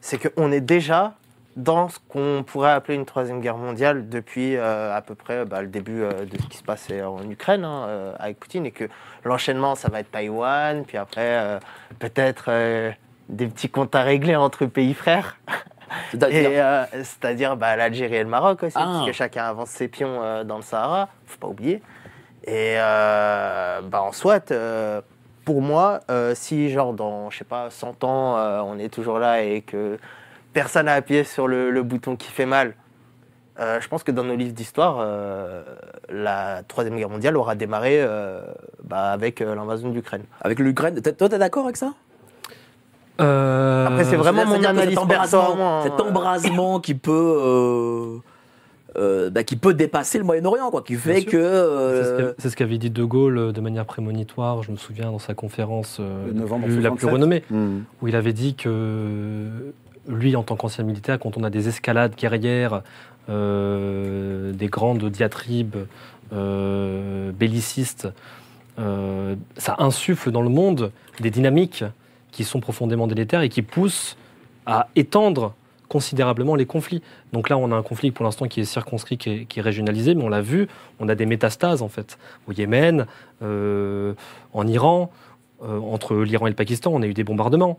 c'est 0.00 0.18
qu'on 0.18 0.50
est 0.50 0.60
déjà 0.60 1.14
dans 1.58 1.88
ce 1.88 1.98
qu'on 2.08 2.44
pourrait 2.46 2.70
appeler 2.70 2.94
une 2.94 3.04
troisième 3.04 3.40
guerre 3.40 3.56
mondiale 3.56 4.08
depuis 4.08 4.56
euh, 4.56 4.96
à 4.96 5.02
peu 5.02 5.16
près 5.16 5.44
bah, 5.44 5.60
le 5.60 5.66
début 5.66 6.02
euh, 6.02 6.24
de 6.24 6.40
ce 6.40 6.46
qui 6.46 6.56
se 6.56 6.62
passait 6.62 7.02
en 7.02 7.28
Ukraine 7.28 7.64
hein, 7.64 7.84
euh, 7.88 8.14
avec 8.18 8.38
Poutine, 8.38 8.64
et 8.64 8.70
que 8.70 8.84
l'enchaînement, 9.24 9.74
ça 9.74 9.88
va 9.88 10.00
être 10.00 10.10
Taïwan, 10.10 10.84
puis 10.86 10.96
après, 10.96 11.36
euh, 11.38 11.58
peut-être 11.98 12.44
euh, 12.48 12.92
des 13.28 13.48
petits 13.48 13.68
comptes 13.68 13.94
à 13.96 14.02
régler 14.02 14.36
entre 14.36 14.66
pays 14.66 14.94
frères. 14.94 15.36
C'est-à-dire 16.10 16.50
euh, 16.52 16.84
C'est-à-dire 16.92 17.56
bah, 17.56 17.76
l'Algérie 17.76 18.16
et 18.16 18.22
le 18.22 18.28
Maroc 18.28 18.62
aussi, 18.62 18.76
Ah. 18.78 18.84
parce 18.84 19.06
que 19.06 19.12
chacun 19.12 19.44
avance 19.44 19.70
ses 19.70 19.88
pions 19.88 20.22
euh, 20.22 20.44
dans 20.44 20.56
le 20.56 20.62
Sahara, 20.62 21.08
faut 21.26 21.38
pas 21.38 21.48
oublier. 21.48 21.82
Et 22.44 22.74
euh, 22.78 23.80
bah, 23.82 24.02
en 24.02 24.12
soit, 24.12 24.52
pour 25.44 25.62
moi, 25.62 26.00
si 26.34 26.70
genre 26.70 26.92
dans, 26.92 27.30
je 27.30 27.38
sais 27.38 27.44
pas, 27.44 27.70
100 27.70 28.04
ans, 28.04 28.36
on 28.64 28.78
est 28.78 28.88
toujours 28.92 29.18
là 29.18 29.42
et 29.42 29.62
que 29.62 29.98
personne 30.52 30.86
n'a 30.86 30.94
appuyé 30.94 31.24
sur 31.24 31.46
le, 31.46 31.70
le 31.70 31.82
bouton 31.82 32.16
qui 32.16 32.30
fait 32.30 32.46
mal, 32.46 32.74
euh, 33.60 33.80
je 33.80 33.88
pense 33.88 34.04
que 34.04 34.12
dans 34.12 34.22
nos 34.22 34.36
livres 34.36 34.52
d'histoire, 34.52 34.98
euh, 35.00 35.64
la 36.08 36.62
Troisième 36.68 36.96
Guerre 36.96 37.08
mondiale 37.08 37.36
aura 37.36 37.56
démarré 37.56 37.96
euh, 38.00 38.40
bah, 38.84 39.10
avec 39.10 39.40
l'invasion 39.40 39.88
d'Ukraine. 39.88 40.22
Avec 40.40 40.60
l'Ukraine, 40.60 41.00
toi, 41.00 41.28
t'es 41.28 41.38
d'accord 41.38 41.64
avec 41.64 41.76
ça? 41.76 41.92
Euh, 43.20 43.86
Après, 43.86 44.04
c'est 44.04 44.16
vraiment 44.16 44.46
mon 44.46 44.62
analyse 44.64 44.90
cet 44.90 44.98
embrasement, 44.98 45.78
hein. 45.80 45.82
cet 45.82 46.00
embrasement 46.00 46.78
qui 46.80 46.94
peut, 46.94 47.10
euh, 47.12 48.16
euh, 48.96 49.28
bah, 49.30 49.42
qui 49.42 49.56
peut 49.56 49.74
dépasser 49.74 50.18
le 50.18 50.24
Moyen-Orient, 50.24 50.70
quoi, 50.70 50.82
qui 50.82 50.94
fait 50.94 51.24
que. 51.24 52.34
C'est 52.38 52.50
ce 52.50 52.56
qu'avait 52.56 52.78
dit 52.78 52.90
De 52.90 53.04
Gaulle 53.04 53.52
de 53.52 53.60
manière 53.60 53.86
prémonitoire, 53.86 54.62
je 54.62 54.70
me 54.70 54.76
souviens, 54.76 55.10
dans 55.10 55.18
sa 55.18 55.34
conférence 55.34 55.98
euh, 56.00 56.26
Le 56.28 56.32
novembre 56.32 56.66
plus- 56.66 56.80
la 56.80 56.90
plus 56.90 57.00
67. 57.00 57.12
renommée, 57.12 57.44
Hmm. 57.50 57.80
où 58.02 58.08
il 58.08 58.14
avait 58.16 58.32
dit 58.32 58.54
que 58.54 59.46
lui, 60.06 60.36
en 60.36 60.42
tant 60.42 60.56
qu'ancien 60.56 60.84
militaire, 60.84 61.18
quand 61.18 61.36
on 61.36 61.42
a 61.44 61.50
des 61.50 61.68
escalades 61.68 62.14
guerrières, 62.16 62.82
euh, 63.30 64.52
des 64.52 64.68
grandes 64.68 65.04
diatribes 65.10 65.76
euh, 66.32 67.30
bellicistes, 67.32 68.08
euh, 68.78 69.34
ça 69.56 69.76
insuffle 69.78 70.30
dans 70.30 70.42
le 70.42 70.48
monde 70.50 70.92
des 71.20 71.30
dynamiques 71.30 71.84
qui 72.38 72.44
sont 72.44 72.60
profondément 72.60 73.08
délétères 73.08 73.40
et 73.40 73.48
qui 73.48 73.62
poussent 73.62 74.16
à 74.64 74.86
étendre 74.94 75.54
considérablement 75.88 76.54
les 76.54 76.66
conflits. 76.66 77.02
Donc 77.32 77.48
là, 77.48 77.58
on 77.58 77.72
a 77.72 77.74
un 77.74 77.82
conflit 77.82 78.12
pour 78.12 78.24
l'instant 78.24 78.46
qui 78.46 78.60
est 78.60 78.64
circonscrit, 78.64 79.18
qui 79.18 79.28
est, 79.30 79.44
qui 79.46 79.58
est 79.58 79.62
régionalisé, 79.62 80.14
mais 80.14 80.22
on 80.22 80.28
l'a 80.28 80.40
vu, 80.40 80.68
on 81.00 81.08
a 81.08 81.16
des 81.16 81.26
métastases 81.26 81.82
en 81.82 81.88
fait. 81.88 82.16
Au 82.46 82.52
Yémen, 82.52 83.06
euh, 83.42 84.12
en 84.52 84.68
Iran, 84.68 85.10
euh, 85.64 85.80
entre 85.80 86.14
l'Iran 86.14 86.46
et 86.46 86.50
le 86.50 86.54
Pakistan, 86.54 86.92
on 86.94 87.02
a 87.02 87.06
eu 87.08 87.14
des 87.14 87.24
bombardements. 87.24 87.76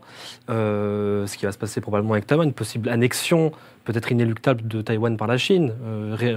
Euh, 0.50 1.26
ce 1.26 1.38
qui 1.38 1.46
va 1.46 1.52
se 1.52 1.58
passer 1.58 1.80
probablement 1.80 2.12
avec 2.12 2.26
Taïwan, 2.26 2.48
une 2.48 2.52
possible 2.52 2.90
annexion, 2.90 3.52
peut-être 3.84 4.12
inéluctable 4.12 4.68
de 4.68 4.82
Taïwan 4.82 5.16
par 5.16 5.26
la 5.26 5.38
Chine. 5.38 5.72
Ré- 6.12 6.36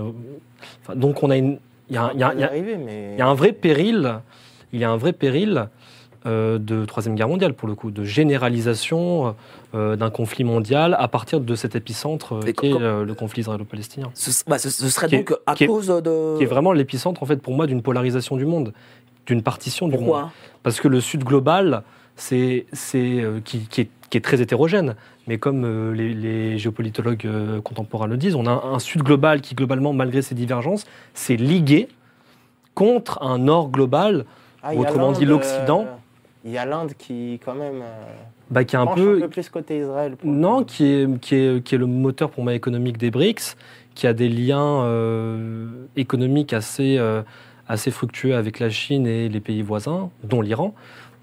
enfin, 0.81 0.95
donc 0.95 1.23
on 1.23 1.29
a 1.29 1.35
une, 1.35 1.57
il 1.89 1.95
y 1.95 1.97
a, 1.97 2.03
un- 2.05 2.11
il 2.13 2.19
y 2.19 2.23
a- 2.23 2.29
On 2.29 2.31
il 2.31 2.37
y 2.37 2.39
y 2.39 2.43
a- 2.45 2.47
arriver, 2.47 2.77
mais... 2.77 3.11
il 3.15 3.19
y 3.19 3.21
a 3.21 3.27
un 3.27 3.33
vrai 3.33 3.51
péril, 3.51 4.19
il 4.71 4.79
y 4.79 4.85
a 4.85 4.89
un 4.89 4.97
vrai 4.97 5.11
péril 5.11 5.67
de 6.25 6.85
Troisième 6.85 7.15
Guerre 7.15 7.27
mondiale, 7.27 7.53
pour 7.53 7.67
le 7.67 7.75
coup, 7.75 7.91
de 7.91 8.03
généralisation 8.03 9.35
euh, 9.75 9.95
d'un 9.95 10.09
conflit 10.09 10.43
mondial 10.43 10.95
à 10.99 11.07
partir 11.07 11.39
de 11.39 11.55
cet 11.55 11.75
épicentre 11.75 12.33
euh, 12.35 12.51
qui 12.51 12.67
est 12.67 12.73
euh, 12.73 13.03
le 13.03 13.13
conflit 13.13 13.41
israélo-palestinien. 13.41 14.09
ce, 14.13 14.43
bah, 14.47 14.57
ce- 14.57 14.69
ce 14.69 14.89
serait 14.89 15.07
est- 15.07 15.17
donc 15.17 15.33
à 15.45 15.53
est- 15.59 15.65
cause 15.67 15.87
de. 15.87 16.37
Qui 16.37 16.43
est 16.43 16.47
vraiment 16.47 16.71
l'épicentre, 16.73 17.23
en 17.23 17.25
fait, 17.25 17.37
pour 17.41 17.53
moi, 17.53 17.67
d'une 17.67 17.81
polarisation 17.81 18.37
du 18.37 18.45
monde, 18.45 18.73
d'une 19.25 19.41
partition 19.41 19.87
du 19.87 19.95
monde. 19.95 20.03
Pourquoi 20.05 20.31
Parce 20.63 20.79
que 20.79 20.87
le 20.87 21.01
Sud 21.01 21.23
global, 21.23 21.83
c'est, 22.15 22.65
euh, 22.95 23.39
qui, 23.43 23.67
qui 23.67 23.81
est, 23.81 23.89
qui 24.09 24.17
est 24.17 24.21
très 24.21 24.41
hétérogène. 24.41 24.95
Mais 25.27 25.37
comme 25.37 25.63
euh, 25.65 25.93
les, 25.93 26.13
les 26.13 26.57
géopolitologues 26.57 27.25
euh, 27.25 27.61
contemporains 27.61 28.07
le 28.07 28.17
disent, 28.17 28.35
on 28.35 28.45
a 28.45 28.51
un, 28.51 28.73
un 28.75 28.79
Sud 28.79 29.01
global 29.03 29.41
qui, 29.41 29.55
globalement, 29.55 29.93
malgré 29.93 30.21
ses 30.21 30.35
divergences, 30.35 30.85
s'est 31.13 31.37
ligué 31.37 31.87
contre 32.75 33.21
un 33.23 33.37
Nord 33.39 33.69
global, 33.69 34.25
Ah, 34.61 34.73
ou 34.73 34.81
autrement 34.81 35.11
dit 35.11 35.25
l'Occident, 35.25 35.85
euh, 35.87 35.95
Il 36.45 36.51
y 36.51 36.57
a 36.57 36.65
l'Inde 36.65 36.93
qui, 36.97 37.39
quand 37.43 37.55
même, 37.55 37.81
euh, 37.81 38.15
bah, 38.49 38.63
qui 38.63 38.75
est 38.75 38.79
un 38.79 38.87
peu, 38.87 39.27
plus 39.29 39.49
côté 39.49 39.79
Israël. 39.79 40.17
Non, 40.23 40.63
qui 40.63 40.85
est, 40.85 41.19
qui, 41.19 41.35
est, 41.35 41.63
qui 41.63 41.75
est 41.75 41.77
le 41.77 41.85
moteur 41.85 42.29
pour 42.29 42.43
moi 42.43 42.53
économique 42.53 42.97
des 42.97 43.11
BRICS, 43.11 43.55
qui 43.95 44.07
a 44.07 44.13
des 44.13 44.29
liens 44.29 44.83
euh, 44.83 45.67
économiques 45.95 46.53
assez, 46.53 46.97
euh, 46.97 47.21
assez 47.67 47.91
fructueux 47.91 48.35
avec 48.35 48.59
la 48.59 48.69
Chine 48.69 49.07
et 49.07 49.29
les 49.29 49.39
pays 49.39 49.61
voisins, 49.61 50.09
dont 50.23 50.41
l'Iran. 50.41 50.73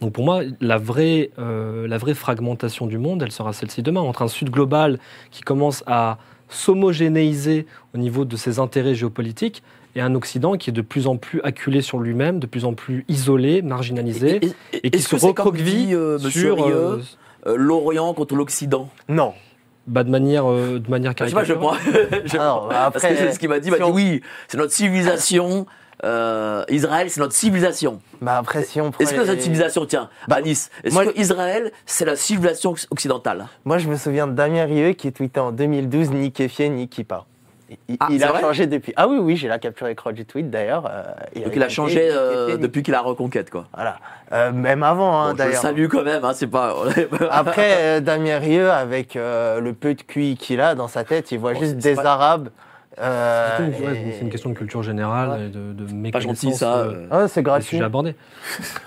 Donc 0.00 0.12
pour 0.12 0.24
moi, 0.24 0.42
la 0.60 0.78
vraie, 0.78 1.30
euh, 1.38 1.86
la 1.86 1.98
vraie 1.98 2.14
fragmentation 2.14 2.86
du 2.86 2.98
monde, 2.98 3.22
elle 3.22 3.32
sera 3.32 3.52
celle-ci 3.52 3.82
demain, 3.82 4.00
entre 4.00 4.22
un 4.22 4.28
Sud 4.28 4.50
global 4.50 4.98
qui 5.30 5.42
commence 5.42 5.84
à 5.86 6.18
s'homogénéiser 6.48 7.66
au 7.94 7.98
niveau 7.98 8.24
de 8.24 8.36
ses 8.36 8.58
intérêts 8.58 8.94
géopolitiques 8.94 9.62
et 9.96 10.00
un 10.00 10.14
Occident 10.14 10.56
qui 10.56 10.70
est 10.70 10.72
de 10.72 10.82
plus 10.82 11.06
en 11.06 11.16
plus 11.16 11.40
acculé 11.42 11.80
sur 11.82 11.98
lui-même, 11.98 12.38
de 12.38 12.46
plus 12.46 12.64
en 12.64 12.74
plus 12.74 13.04
isolé, 13.08 13.62
marginalisé, 13.62 14.40
Et- 14.44 14.76
et- 14.76 14.86
et 14.86 14.90
qui 14.90 15.02
se 15.02 15.16
recroqueville 15.16 15.94
euh, 15.94 16.18
sur... 16.18 16.66
Euh, 16.66 17.00
euh, 17.46 17.54
l'Orient 17.56 18.12
contre 18.14 18.34
l'Occident 18.36 18.88
Non. 19.08 19.32
bah, 19.86 20.04
de 20.04 20.10
manière, 20.10 20.50
euh, 20.50 20.78
de 20.78 20.90
manière 20.90 21.14
Je 21.18 21.24
sais 21.26 21.32
pas, 21.32 21.44
je 21.44 21.54
prends. 21.54 21.74
je 22.24 22.36
Alors, 22.36 22.68
prends. 22.68 22.90
Parce 22.90 23.02
que 23.04 23.06
après, 23.12 23.16
c'est 23.16 23.32
ce 23.32 23.38
qu'il 23.38 23.48
m'a 23.48 23.58
dit. 23.60 23.68
Il 23.68 23.70
m'a 23.72 23.78
si 23.78 23.82
dit 23.84 23.90
oui, 23.90 24.20
c'est 24.48 24.58
notre 24.58 24.72
civilisation. 24.72 25.66
euh, 26.04 26.64
Israël, 26.70 27.10
c'est 27.10 27.20
notre 27.20 27.34
civilisation. 27.34 28.00
Bah 28.22 28.38
après, 28.38 28.62
si 28.64 28.80
on 28.80 28.90
prend 28.90 29.02
Est-ce 29.04 29.12
que 29.14 29.20
les- 29.20 29.26
cette 29.26 29.42
civilisation, 29.42 29.84
tiens, 29.84 30.08
bah, 30.28 30.40
Nice, 30.40 30.70
est-ce 30.82 30.94
moi- 30.94 31.04
que 31.06 31.18
Israël, 31.18 31.72
c'est 31.84 32.04
la 32.06 32.16
civilisation 32.16 32.74
occidentale? 32.90 33.46
Moi, 33.66 33.76
je 33.78 33.88
me 33.88 33.96
souviens 33.96 34.26
de 34.26 34.32
Damien 34.32 34.64
Rieu 34.64 34.92
qui 34.92 35.12
tweetait 35.12 35.40
en 35.40 35.52
2012 35.52 36.10
ni 36.10 36.32
kéfier 36.32 36.68
ni 36.70 36.88
kippa. 36.88 37.26
Il, 37.88 37.96
Ah, 38.00 38.08
il 38.10 38.24
a 38.24 38.40
changé 38.40 38.66
depuis. 38.66 38.92
Ah 38.96 39.06
oui, 39.06 39.18
oui, 39.18 39.36
j'ai 39.36 39.46
la 39.46 39.58
capture 39.60 39.86
écran 39.86 40.10
du 40.12 40.24
tweet 40.24 40.50
d'ailleurs. 40.50 40.90
euh, 40.90 41.04
Donc 41.44 41.52
il 41.54 41.62
a 41.62 41.68
changé 41.68 42.08
euh, 42.10 42.56
depuis 42.56 42.82
qu'il 42.82 42.94
a 42.94 43.00
reconquête, 43.00 43.48
quoi. 43.50 43.66
Voilà. 43.74 43.98
Euh, 44.32 44.50
même 44.52 44.82
avant, 44.82 45.20
hein, 45.20 45.30
Bon, 45.30 45.36
je 45.38 45.42
le 45.42 45.48
d'ailleurs. 45.48 45.62
salue 45.62 45.86
quand 45.86 46.02
même, 46.02 46.24
hein, 46.24 46.32
c'est 46.34 46.46
pas. 46.48 46.74
Après, 47.30 47.74
euh, 47.76 48.00
Damien 48.00 48.38
Rieu, 48.38 48.70
avec 48.70 49.14
euh, 49.14 49.60
le 49.60 49.72
peu 49.72 49.94
de 49.94 50.02
QI 50.02 50.36
qu'il 50.36 50.60
a 50.60 50.74
dans 50.74 50.88
sa 50.88 51.04
tête, 51.04 51.30
il 51.32 51.38
voit 51.38 51.52
Bon, 51.54 51.60
juste 51.60 51.76
des 51.76 51.94
pas- 51.94 52.02
Arabes. 52.12 52.48
euh, 52.98 53.48
C'est 53.56 54.20
une- 54.20 54.26
et- 54.26 54.30
question 54.30 54.50
de 54.50 54.54
culture 54.56 54.82
générale 54.82 55.30
Ouais. 55.30 55.46
et 55.46 55.48
de, 55.48 55.72
de 55.72 55.84
pas 55.84 55.92
méconnaissance 55.92 56.42
gentil 56.42 56.56
ça. 56.56 56.76
euh. 56.78 57.06
Ah, 57.10 57.28
c'est 57.28 57.42
gratuit. 57.42 57.68
sujets 57.68 57.84
abordés. 57.84 58.14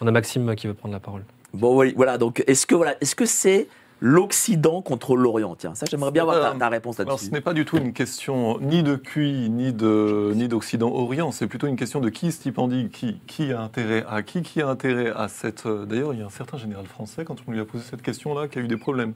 On 0.00 0.06
a 0.06 0.10
Maxime 0.10 0.54
qui 0.54 0.66
veut 0.66 0.74
prendre 0.74 0.94
la 0.94 1.00
parole. 1.00 1.22
Bon, 1.52 1.76
oui, 1.76 1.92
voilà. 1.96 2.16
Donc, 2.16 2.42
est-ce 2.46 2.66
que 2.66 2.74
voilà, 2.74 2.94
est-ce 3.00 3.14
que 3.14 3.26
c'est 3.26 3.68
l'Occident 4.00 4.80
contre 4.82 5.14
l'Orient 5.16 5.54
Tiens, 5.56 5.74
ça, 5.74 5.86
j'aimerais 5.90 6.10
bien 6.10 6.22
avoir 6.22 6.52
ta, 6.52 6.58
ta 6.58 6.68
réponse 6.68 6.98
Alors, 7.00 7.12
là-dessus. 7.12 7.26
ce 7.26 7.30
n'est 7.32 7.40
pas 7.40 7.52
du 7.52 7.64
tout 7.64 7.76
une 7.76 7.92
question 7.92 8.58
ni 8.60 8.82
de 8.82 8.96
QI, 8.96 9.50
ni 9.50 9.72
de 9.72 10.32
ni 10.34 10.48
d'Occident-Orient. 10.48 11.32
C'est 11.32 11.46
plutôt 11.46 11.66
une 11.66 11.76
question 11.76 12.00
de 12.00 12.08
qui 12.08 12.32
stipendie 12.32 12.88
qui, 12.88 13.20
qui 13.26 13.52
a 13.52 13.60
intérêt 13.60 14.04
à 14.08 14.22
qui, 14.22 14.42
qui 14.42 14.62
a 14.62 14.68
intérêt 14.68 15.10
à 15.14 15.28
cette. 15.28 15.66
euh, 15.66 15.84
D'ailleurs, 15.84 16.14
il 16.14 16.20
y 16.20 16.22
a 16.22 16.26
un 16.26 16.30
certain 16.30 16.56
général 16.56 16.86
français 16.86 17.24
quand 17.24 17.36
on 17.46 17.52
lui 17.52 17.60
a 17.60 17.64
posé 17.64 17.84
cette 17.88 18.02
question-là 18.02 18.48
qui 18.48 18.58
a 18.58 18.62
eu 18.62 18.68
des 18.68 18.76
problèmes. 18.78 19.12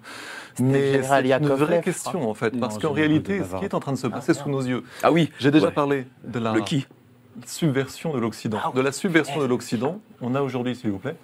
Mais 0.61 0.93
général 0.93 1.09
c'est 1.09 1.21
une 1.23 1.29
Yakovlev, 1.45 1.67
vraie 1.69 1.81
question 1.81 2.29
en 2.31 2.35
fait, 2.35 2.53
Non, 2.55 2.61
parce 2.61 2.79
qu'en 2.79 2.93
réalité, 2.93 3.43
ce 3.43 3.57
qui 3.59 3.65
est 3.65 3.75
en 3.75 3.81
train 3.81 3.93
de 3.93 3.99
se 3.99 4.07
passer 4.07 4.35
sous 4.35 4.51
nos 4.51 4.63
yeux. 4.63 4.85
Ah 5.03 5.11
oui. 5.13 5.31
J'ai 5.39 5.51
déjà 5.51 5.67
Ouais. 5.69 5.73
parlé 5.73 6.07
de 6.25 6.39
la 6.39 6.53
Le 6.53 6.61
qui? 6.61 6.87
subversion 7.47 8.13
de 8.13 8.19
l'Occident. 8.19 8.59
De 8.75 8.81
la 8.81 8.93
subversion 8.93 9.41
de 9.41 9.47
l'Occident, 9.47 9.99
on 10.21 10.35
a 10.35 10.43
aujourd'hui, 10.43 10.77
s'il 10.77 10.91
vous 10.91 10.99
plaît, 10.99 11.17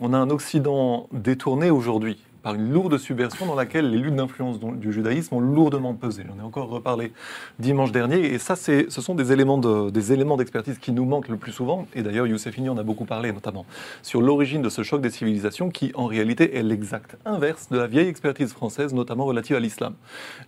on 0.00 0.14
a 0.14 0.16
un 0.18 0.30
Occident 0.30 1.08
détourné 1.12 1.70
aujourd'hui 1.70 2.22
par 2.42 2.54
une 2.54 2.70
lourde 2.70 2.96
subversion 2.98 3.46
dans 3.46 3.54
laquelle 3.54 3.90
les 3.90 3.98
luttes 3.98 4.14
d'influence 4.14 4.60
du 4.60 4.92
judaïsme 4.92 5.34
ont 5.34 5.40
lourdement 5.40 5.94
pesé. 5.94 6.24
J'en 6.28 6.40
ai 6.40 6.46
encore 6.46 6.68
reparlé 6.68 7.12
dimanche 7.58 7.90
dernier, 7.90 8.32
et 8.32 8.38
ça, 8.38 8.54
ce 8.54 8.88
sont 8.88 9.14
des 9.14 9.32
éléments, 9.32 9.58
de- 9.58 9.90
des 9.90 10.12
éléments 10.12 10.36
d'expertise 10.36 10.78
qui 10.78 10.92
nous 10.92 11.04
manquent 11.04 11.28
le 11.28 11.36
plus 11.36 11.52
souvent, 11.52 11.86
et 11.94 12.02
d'ailleurs 12.02 12.28
Youssefini 12.28 12.68
en 12.68 12.78
a 12.78 12.84
beaucoup 12.84 13.06
parlé, 13.06 13.32
notamment 13.32 13.66
sur 14.02 14.22
l'origine 14.22 14.62
de 14.62 14.68
ce 14.68 14.82
choc 14.82 15.00
des 15.00 15.10
civilisations 15.10 15.70
qui, 15.70 15.90
en 15.94 16.06
réalité, 16.06 16.56
est 16.56 16.62
l'exact 16.62 17.16
inverse 17.24 17.68
de 17.70 17.78
la 17.78 17.88
vieille 17.88 18.08
expertise 18.08 18.52
française, 18.52 18.94
notamment 18.94 19.24
relative 19.24 19.56
à 19.56 19.60
l'islam. 19.60 19.94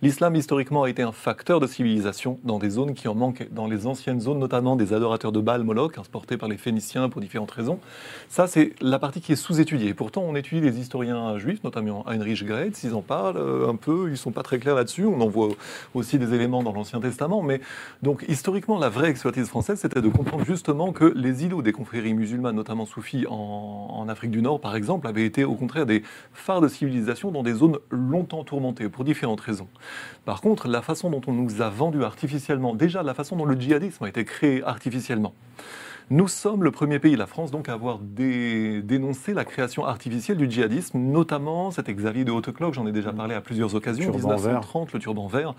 L'islam, 0.01 0.35
historiquement, 0.35 0.83
a 0.83 0.89
été 0.89 1.01
un 1.01 1.11
facteur 1.11 1.59
de 1.59 1.67
civilisation 1.67 2.39
dans 2.45 2.57
des 2.59 2.69
zones 2.69 2.93
qui 2.93 3.09
en 3.09 3.15
manquaient, 3.15 3.49
dans 3.51 3.67
les 3.67 3.85
anciennes 3.85 4.21
zones, 4.21 4.39
notamment 4.39 4.77
des 4.77 4.93
adorateurs 4.93 5.33
de 5.33 5.41
Baal, 5.41 5.63
Moloch, 5.63 5.97
exportés 5.97 6.37
par 6.37 6.47
les 6.47 6.57
Phéniciens 6.57 7.09
pour 7.09 7.19
différentes 7.19 7.51
raisons. 7.51 7.79
Ça, 8.29 8.47
c'est 8.47 8.73
la 8.79 8.97
partie 8.97 9.19
qui 9.19 9.33
est 9.33 9.35
sous-étudiée. 9.35 9.93
Pourtant, 9.93 10.21
on 10.21 10.35
étudie 10.35 10.61
les 10.61 10.79
historiens 10.79 11.37
juifs, 11.37 11.61
notamment 11.65 11.80
Heinrich 11.89 12.43
Graetz, 12.45 12.83
ils 12.83 12.93
en 12.93 13.01
parlent 13.01 13.37
euh, 13.37 13.69
un 13.69 13.75
peu, 13.75 14.09
ils 14.09 14.17
sont 14.17 14.31
pas 14.31 14.43
très 14.43 14.59
clairs 14.59 14.75
là-dessus. 14.75 15.05
On 15.05 15.19
en 15.21 15.27
voit 15.27 15.49
aussi 15.93 16.19
des 16.19 16.33
éléments 16.33 16.63
dans 16.63 16.73
l'Ancien 16.73 16.99
Testament. 16.99 17.41
Mais 17.41 17.61
donc, 18.01 18.25
historiquement, 18.27 18.77
la 18.79 18.89
vraie 18.89 19.09
expertise 19.09 19.47
française, 19.47 19.79
c'était 19.79 20.01
de 20.01 20.09
comprendre 20.09 20.45
justement 20.45 20.91
que 20.91 21.05
les 21.15 21.45
îlots 21.45 21.61
des 21.61 21.71
confréries 21.71 22.13
musulmanes, 22.13 22.55
notamment 22.55 22.85
soufis 22.85 23.25
en, 23.27 23.33
en 23.33 24.09
Afrique 24.09 24.31
du 24.31 24.41
Nord, 24.41 24.59
par 24.59 24.75
exemple, 24.75 25.07
avaient 25.07 25.25
été 25.25 25.43
au 25.43 25.55
contraire 25.55 25.85
des 25.85 26.03
phares 26.33 26.61
de 26.61 26.67
civilisation 26.67 27.31
dans 27.31 27.43
des 27.43 27.53
zones 27.53 27.77
longtemps 27.89 28.43
tourmentées, 28.43 28.89
pour 28.89 29.03
différentes 29.03 29.41
raisons. 29.41 29.67
Par 30.25 30.41
contre, 30.41 30.67
la 30.67 30.81
façon 30.81 31.09
dont 31.09 31.21
on 31.27 31.33
nous 31.33 31.61
a 31.61 31.69
vendu 31.69 32.03
artificiellement, 32.03 32.75
déjà 32.75 33.03
la 33.03 33.13
façon 33.13 33.35
dont 33.35 33.45
le 33.45 33.59
djihadisme 33.59 34.03
a 34.03 34.09
été 34.09 34.25
créé 34.25 34.63
artificiellement, 34.63 35.33
nous 36.09 36.27
sommes 36.27 36.63
le 36.63 36.71
premier 36.71 36.99
pays, 36.99 37.15
la 37.15 37.27
France, 37.27 37.51
donc, 37.51 37.69
à 37.69 37.73
avoir 37.73 37.99
dé- 37.99 38.81
dénoncé 38.81 39.33
la 39.33 39.45
création 39.45 39.85
artificielle 39.85 40.37
du 40.37 40.49
djihadisme, 40.49 40.97
notamment 40.99 41.71
cet 41.71 41.89
Xavier 41.89 42.25
de 42.25 42.31
Hautecloque, 42.31 42.73
j'en 42.73 42.85
ai 42.87 42.91
déjà 42.91 43.13
parlé 43.13 43.35
à 43.35 43.41
plusieurs 43.41 43.73
occasions, 43.75 44.11
Turban 44.11 44.35
1930, 44.51 44.93
le 44.93 44.99
turban 44.99 45.27
vert, 45.27 45.53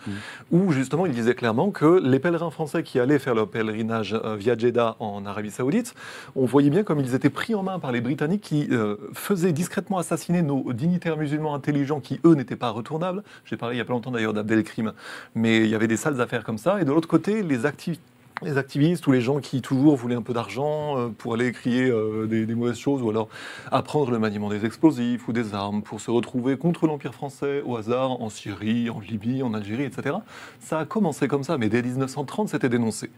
où 0.50 0.72
justement 0.72 1.06
il 1.06 1.12
disait 1.12 1.34
clairement 1.34 1.70
que 1.70 2.00
les 2.02 2.18
pèlerins 2.18 2.50
français 2.50 2.82
qui 2.82 2.98
allaient 3.00 3.18
faire 3.18 3.34
leur 3.34 3.48
pèlerinage 3.48 4.14
euh, 4.24 4.36
via 4.36 4.56
Jeddah 4.56 4.96
en 5.00 5.24
Arabie 5.26 5.50
Saoudite, 5.50 5.94
on 6.36 6.44
voyait 6.44 6.70
bien 6.70 6.82
comme 6.82 7.00
ils 7.00 7.14
étaient 7.14 7.30
pris 7.30 7.54
en 7.54 7.62
main 7.62 7.78
par 7.78 7.92
les 7.92 8.00
Britanniques 8.00 8.42
qui 8.42 8.68
euh, 8.70 8.96
faisaient 9.12 9.52
discrètement 9.52 9.98
assassiner 9.98 10.42
nos 10.42 10.72
dignitaires 10.72 11.16
musulmans 11.16 11.54
intelligents 11.54 12.00
qui, 12.00 12.20
eux, 12.24 12.34
n'étaient 12.34 12.56
pas 12.56 12.70
retournables. 12.70 13.22
J'ai 13.44 13.56
parlé 13.56 13.76
il 13.76 13.78
y 13.78 13.82
a 13.82 13.84
pas 13.84 13.92
longtemps 13.92 14.10
d'ailleurs 14.10 14.34
d'Abdelkrim, 14.34 14.92
mais 15.34 15.58
il 15.58 15.68
y 15.68 15.74
avait 15.74 15.88
des 15.88 15.96
sales 15.96 16.20
affaires 16.20 16.44
comme 16.44 16.58
ça. 16.58 16.80
Et 16.80 16.84
de 16.84 16.90
l'autre 16.90 17.08
côté, 17.08 17.42
les 17.42 17.66
activités 17.66 18.02
les 18.44 18.58
activistes 18.58 19.06
ou 19.06 19.12
les 19.12 19.20
gens 19.20 19.40
qui 19.40 19.62
toujours 19.62 19.96
voulaient 19.96 20.14
un 20.14 20.22
peu 20.22 20.32
d'argent 20.32 20.98
euh, 20.98 21.08
pour 21.08 21.34
aller 21.34 21.52
crier 21.52 21.88
euh, 21.88 22.26
des, 22.26 22.46
mauvaises 22.54 22.78
choses 22.78 23.02
ou 23.02 23.10
alors 23.10 23.28
apprendre 23.70 24.10
le 24.10 24.18
maniement 24.18 24.48
des 24.48 24.64
explosifs 24.64 25.26
ou 25.28 25.32
des 25.32 25.54
armes 25.54 25.82
pour 25.82 26.00
se 26.00 26.10
retrouver 26.10 26.56
contre 26.56 26.86
l'Empire 26.86 27.14
français 27.14 27.62
au 27.64 27.76
hasard 27.76 28.22
en 28.22 28.28
Syrie, 28.28 28.90
en 28.90 29.00
Libye, 29.00 29.42
en 29.42 29.54
Algérie, 29.54 29.84
etc. 29.84 30.16
Ça 30.60 30.80
a 30.80 30.84
commencé 30.84 31.28
comme 31.28 31.42
ça, 31.42 31.58
mais 31.58 31.68
dès 31.68 31.82
1930, 31.82 32.48
c'était 32.48 32.68
dénoncé. 32.68 33.10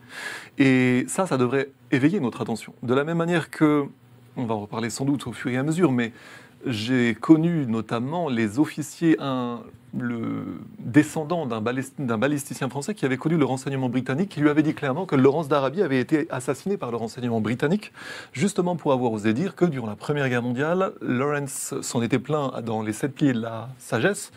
Et 0.59 1.05
ça, 1.09 1.27
ça 1.27 1.37
devrait 1.37 1.71
éveiller 1.91 2.21
notre 2.21 2.41
attention. 2.41 2.75
De 2.83 2.95
la 2.95 3.05
même 3.05 3.19
manière 3.19 3.51
que, 3.51 3.87
on 4.37 4.45
va 4.47 4.55
en 4.55 4.61
reparler 4.61 4.91
sans 4.91 5.05
doute 5.05 5.27
au 5.27 5.33
fur 5.33 5.51
et 5.51 5.57
à 5.57 5.63
mesure, 5.63 5.93
mais 5.93 6.13
j'ai 6.67 7.15
connu 7.15 7.67
notamment 7.67 8.29
les 8.29 8.59
officiers, 8.59 9.17
le 9.99 10.59
descendant 10.79 11.47
d'un 11.47 11.61
balist- 11.61 11.95
d'un 11.99 12.19
balisticien 12.19 12.69
français 12.69 12.95
qui 12.95 13.05
avait 13.05 13.17
connu 13.17 13.37
le 13.37 13.45
renseignement 13.45 13.89
britannique, 13.89 14.31
qui 14.31 14.41
lui 14.41 14.49
avait 14.49 14.63
dit 14.63 14.75
clairement 14.75 15.07
que 15.07 15.17
Laurence 15.17 15.49
d'Arabie 15.49 15.83
avait 15.83 16.01
été 16.01 16.27
assassiné 16.31 16.77
par 16.77 16.91
le 16.91 16.97
renseignement 16.97 17.41
britannique, 17.41 17.93
justement 18.33 18.77
pour 18.77 18.93
avoir 18.93 19.13
osé 19.13 19.33
dire 19.33 19.55
que 19.55 19.65
durant 19.65 19.87
la 19.87 19.97
Première 19.97 20.29
Guerre 20.29 20.43
mondiale, 20.43 20.93
Lawrence 21.01 21.75
s'en 21.81 22.03
était 22.03 22.19
plaint 22.19 22.61
dans 22.65 22.83
les 22.83 22.93
sept 22.93 23.15
pieds 23.15 23.33
de 23.33 23.41
la 23.41 23.69
sagesse. 23.79 24.33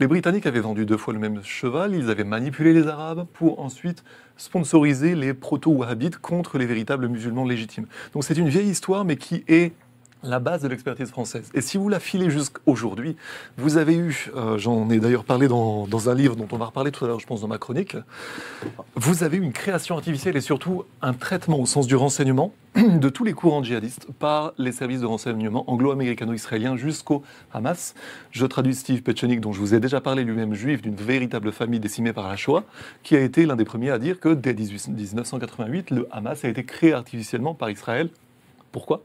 Les 0.00 0.06
Britanniques 0.06 0.46
avaient 0.46 0.60
vendu 0.60 0.86
deux 0.86 0.96
fois 0.96 1.14
le 1.14 1.20
même 1.20 1.42
cheval, 1.42 1.94
ils 1.94 2.10
avaient 2.10 2.24
manipulé 2.24 2.72
les 2.72 2.86
Arabes 2.86 3.26
pour 3.34 3.60
ensuite 3.60 4.04
sponsoriser 4.36 5.14
les 5.14 5.32
proto-wahhabites 5.32 6.18
contre 6.18 6.58
les 6.58 6.66
véritables 6.66 7.06
musulmans 7.08 7.44
légitimes. 7.44 7.86
Donc 8.12 8.24
c'est 8.24 8.36
une 8.36 8.48
vieille 8.48 8.68
histoire, 8.68 9.04
mais 9.04 9.16
qui 9.16 9.44
est 9.46 9.72
la 10.24 10.38
base 10.38 10.62
de 10.62 10.68
l'expertise 10.68 11.10
française. 11.10 11.50
Et 11.54 11.60
si 11.60 11.76
vous 11.76 11.88
la 11.88 12.00
filez 12.00 12.30
jusqu'aujourd'hui, 12.30 13.16
vous 13.56 13.76
avez 13.76 13.94
eu, 13.94 14.30
euh, 14.34 14.58
j'en 14.58 14.88
ai 14.90 14.98
d'ailleurs 14.98 15.24
parlé 15.24 15.48
dans, 15.48 16.08
un 16.08 16.14
livre 16.14 16.36
dont 16.36 16.48
on 16.50 16.56
va 16.56 16.66
reparler 16.66 16.90
tout 16.90 17.04
à 17.04 17.08
l'heure, 17.08 17.20
je 17.20 17.26
pense, 17.26 17.40
dans 17.40 17.48
ma 17.48 17.58
chronique, 17.58 17.96
vous 18.94 19.22
avez 19.22 19.36
eu 19.36 19.42
une 19.42 19.52
création 19.52 19.96
artificielle 19.96 20.36
et 20.36 20.40
surtout 20.40 20.84
un 21.02 21.12
traitement 21.12 21.60
au 21.60 21.66
sens 21.66 21.86
du 21.86 21.96
renseignement 21.96 22.52
de 22.74 23.08
tous 23.08 23.24
les 23.24 23.32
courants 23.32 23.62
djihadistes 23.62 24.08
par 24.18 24.52
les 24.58 24.72
services 24.72 25.00
de 25.00 25.06
renseignement 25.06 25.70
anglo-américano-israéliens 25.70 26.76
jusqu'au 26.76 27.22
Hamas. 27.52 27.94
Je 28.32 28.44
traduis 28.46 28.74
Steve 28.74 29.02
Petchenik, 29.02 29.40
dont 29.40 29.52
je 29.52 29.60
vous 29.60 29.74
ai 29.74 29.80
déjà 29.80 30.00
parlé, 30.00 30.24
lui-même 30.24 30.54
juif, 30.54 30.82
d'une 30.82 30.96
véritable 30.96 31.52
famille 31.52 31.80
décimée 31.80 32.12
par 32.12 32.28
la 32.28 32.36
Shoah, 32.36 32.64
qui 33.02 33.16
a 33.16 33.20
été 33.20 33.46
l'un 33.46 33.56
des 33.56 33.64
premiers 33.64 33.90
à 33.90 33.98
dire 33.98 34.18
que 34.18 34.30
dès 34.30 34.54
18 34.54 34.88
1988, 34.88 35.90
le 35.90 36.08
Hamas 36.10 36.44
a 36.44 36.48
été 36.48 36.64
créé 36.64 36.92
artificiellement 36.92 37.54
par 37.54 37.70
Israël. 37.70 38.10
Pourquoi? 38.72 39.04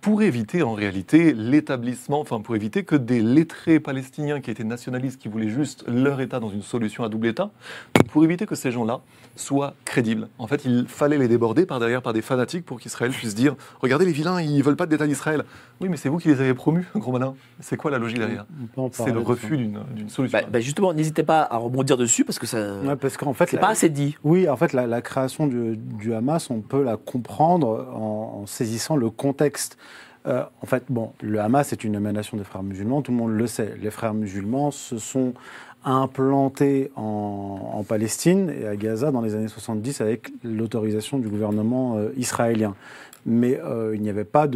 Pour 0.00 0.22
éviter 0.22 0.62
en 0.62 0.72
réalité 0.72 1.32
l'établissement, 1.34 2.20
enfin 2.20 2.40
pour 2.40 2.56
éviter 2.56 2.84
que 2.84 2.96
des 2.96 3.20
lettrés 3.20 3.80
palestiniens 3.80 4.40
qui 4.40 4.50
étaient 4.50 4.64
nationalistes, 4.64 5.20
qui 5.20 5.28
voulaient 5.28 5.48
juste 5.48 5.84
leur 5.86 6.20
État 6.20 6.40
dans 6.40 6.50
une 6.50 6.62
solution 6.62 7.04
à 7.04 7.08
double 7.08 7.28
État, 7.28 7.50
pour 8.10 8.24
éviter 8.24 8.46
que 8.46 8.54
ces 8.54 8.70
gens-là 8.70 9.00
soient 9.36 9.74
crédibles. 9.84 10.28
En 10.38 10.46
fait, 10.46 10.64
il 10.64 10.86
fallait 10.86 11.18
les 11.18 11.28
déborder 11.28 11.66
par 11.66 11.80
derrière 11.80 12.02
par 12.02 12.12
des 12.12 12.22
fanatiques 12.22 12.64
pour 12.64 12.80
qu'Israël 12.80 13.10
puisse 13.12 13.34
dire 13.34 13.56
Regardez 13.80 14.04
les 14.04 14.12
vilains, 14.12 14.40
ils 14.40 14.62
veulent 14.62 14.76
pas 14.76 14.86
d'État 14.86 15.06
d'Israël. 15.06 15.44
Oui, 15.80 15.88
mais 15.88 15.96
c'est 15.96 16.08
vous 16.08 16.18
qui 16.18 16.28
les 16.28 16.40
avez 16.40 16.54
promus, 16.54 16.86
gros 16.96 17.12
malin. 17.12 17.34
C'est 17.60 17.76
quoi 17.76 17.90
la 17.90 17.98
logique 17.98 18.18
derrière 18.18 18.46
C'est 18.92 19.06
le 19.06 19.12
de 19.12 19.18
refus 19.18 19.56
d'une 19.56 20.08
solution. 20.08 20.38
Bah, 20.38 20.44
bah, 20.50 20.60
justement, 20.60 20.92
n'hésitez 20.92 21.22
pas 21.22 21.46
à 21.50 21.56
rebondir 21.56 21.96
dessus 21.96 22.24
parce 22.24 22.38
que 22.38 22.46
ça. 22.46 22.74
Ouais, 22.80 22.96
parce 22.96 23.16
qu'en 23.16 23.32
fait, 23.34 23.48
c'est 23.48 23.58
pas 23.58 23.68
assez 23.68 23.88
dit. 23.88 24.16
Oui, 24.24 24.48
en 24.48 24.56
fait, 24.56 24.72
la, 24.72 24.86
la 24.86 25.00
création 25.02 25.46
du, 25.46 25.76
du 25.76 26.14
Hamas, 26.14 26.50
on 26.50 26.60
peut 26.60 26.82
la 26.82 26.96
comprendre 26.96 27.88
en, 27.94 28.40
en 28.42 28.46
saisissant 28.46 28.96
le 28.96 29.10
contexte. 29.10 29.78
Euh, 30.26 30.44
en 30.62 30.66
fait, 30.66 30.84
bon, 30.90 31.12
le 31.22 31.40
Hamas 31.40 31.72
est 31.72 31.82
une 31.82 31.94
émanation 31.94 32.36
des 32.36 32.44
frères 32.44 32.62
musulmans, 32.62 33.00
tout 33.00 33.10
le 33.10 33.16
monde 33.16 33.32
le 33.32 33.46
sait. 33.46 33.74
Les 33.80 33.90
frères 33.90 34.12
musulmans 34.12 34.70
se 34.70 34.98
sont 34.98 35.32
implantés 35.84 36.90
en, 36.96 37.84
Palestine 37.88 38.50
et 38.50 38.66
à 38.66 38.76
Gaza 38.76 39.10
dans 39.10 39.22
les 39.22 39.34
années 39.34 39.48
70 39.48 40.02
avec 40.02 40.30
l'autorisation 40.44 41.18
du 41.18 41.28
gouvernement 41.28 41.96
euh, 41.96 42.10
israélien. 42.18 42.74
Mais 43.26 43.60
euh, 43.60 43.94
il 43.94 44.02
n'y 44.02 44.08
avait 44.08 44.24
pas 44.24 44.48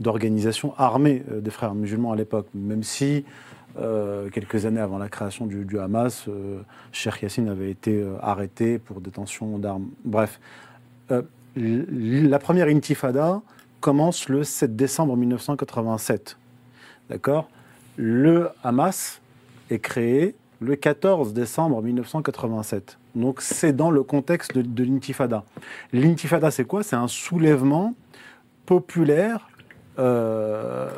d'organisation 0.00 0.74
armée 0.76 1.22
euh, 1.30 1.40
des 1.40 1.50
frères 1.50 1.74
musulmans 1.74 2.12
à 2.12 2.16
l'époque, 2.16 2.46
même 2.54 2.82
si 2.82 3.24
euh, 3.78 4.28
quelques 4.28 4.66
années 4.66 4.80
avant 4.80 4.98
la 4.98 5.08
création 5.08 5.46
du, 5.46 5.78
Hamas, 5.78 6.26
Cheikh 6.92 7.22
Yassine 7.22 7.48
avait 7.48 7.70
été 7.70 8.04
arrêté 8.20 8.78
pour 8.78 9.00
détention 9.00 9.58
d'armes. 9.58 9.88
Bref, 10.04 10.40
la 11.56 12.38
première 12.38 12.68
intifada 12.68 13.40
commence 13.80 14.28
le 14.28 14.44
7 14.44 14.76
décembre 14.76 15.16
1987. 15.16 16.36
D'accord? 17.08 17.48
Le 17.96 18.50
Hamas 18.62 19.20
est 19.70 19.78
créé 19.78 20.34
le 20.62 20.76
14 20.76 21.34
décembre 21.34 21.82
1987. 21.82 22.98
Donc 23.14 23.40
c'est 23.40 23.72
dans 23.72 23.90
le 23.90 24.02
contexte 24.02 24.56
de, 24.56 24.84
l'intifada. 24.84 25.44
L'intifada, 25.92 26.50
c'est 26.50 26.64
quoi? 26.64 26.82
C'est 26.82 26.96
un 26.96 27.08
soulèvement 27.08 27.94
populaire 28.64 29.48
euh, 29.98 30.88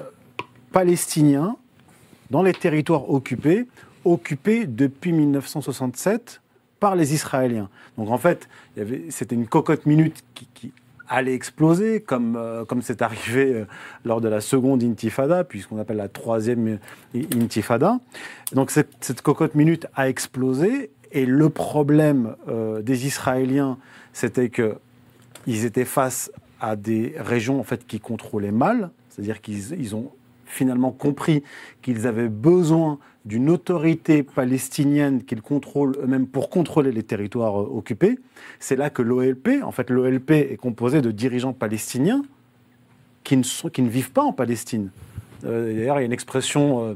palestinien 0.72 1.56
dans 2.30 2.42
les 2.42 2.52
territoires 2.52 3.10
occupés 3.10 3.66
occupée 4.04 4.66
depuis 4.66 5.12
1967 5.12 6.42
par 6.78 6.94
les 6.94 7.14
Israéliens. 7.14 7.70
Donc 7.96 8.10
en 8.10 8.18
fait, 8.18 8.48
c'était 9.08 9.34
une 9.34 9.46
cocotte 9.46 9.86
minute 9.86 10.22
qui, 10.34 10.46
qui 10.52 10.72
allait 11.08 11.34
exploser, 11.34 12.00
comme 12.00 12.36
euh, 12.36 12.64
comme 12.64 12.82
c'est 12.82 13.02
arrivé 13.02 13.52
euh, 13.52 13.64
lors 14.04 14.20
de 14.20 14.28
la 14.28 14.40
seconde 14.40 14.82
intifada, 14.82 15.44
puisqu'on 15.44 15.78
appelle 15.78 15.96
la 15.98 16.08
troisième 16.08 16.78
intifada. 17.14 17.98
Donc 18.52 18.70
cette, 18.70 18.92
cette 19.00 19.22
cocotte 19.22 19.54
minute 19.54 19.86
a 19.94 20.08
explosé, 20.08 20.90
et 21.12 21.26
le 21.26 21.48
problème 21.50 22.34
euh, 22.48 22.82
des 22.82 23.06
Israéliens, 23.06 23.78
c'était 24.12 24.48
que 24.48 24.76
ils 25.46 25.64
étaient 25.64 25.84
face 25.84 26.32
à 26.60 26.76
des 26.76 27.14
régions 27.18 27.60
en 27.60 27.64
fait 27.64 27.86
qui 27.86 28.00
contrôlaient 28.00 28.50
mal, 28.50 28.90
c'est-à-dire 29.10 29.40
qu'ils 29.40 29.72
ils 29.78 29.94
ont 29.94 30.10
finalement 30.54 30.92
compris 30.92 31.42
qu'ils 31.82 32.06
avaient 32.06 32.28
besoin 32.28 32.98
d'une 33.24 33.50
autorité 33.50 34.22
palestinienne 34.22 35.24
qu'ils 35.24 35.42
contrôlent 35.42 35.96
eux-mêmes 36.02 36.26
pour 36.26 36.50
contrôler 36.50 36.92
les 36.92 37.02
territoires 37.02 37.60
euh, 37.60 37.68
occupés. 37.72 38.18
C'est 38.60 38.76
là 38.76 38.90
que 38.90 39.02
l'OLP, 39.02 39.62
en 39.62 39.72
fait 39.72 39.90
l'OLP 39.90 40.30
est 40.30 40.58
composé 40.58 41.00
de 41.00 41.10
dirigeants 41.10 41.52
palestiniens 41.54 42.22
qui 43.24 43.36
ne, 43.36 43.88
vivent 43.88 44.12
pas 44.12 44.22
en 44.22 44.32
Palestine. 44.32 44.90
Euh, 45.44 45.74
D'ailleurs, 45.74 45.98
il 45.98 46.00
y 46.00 46.04
a 46.04 46.06
une 46.06 46.12
expression 46.12 46.84
euh, 46.84 46.94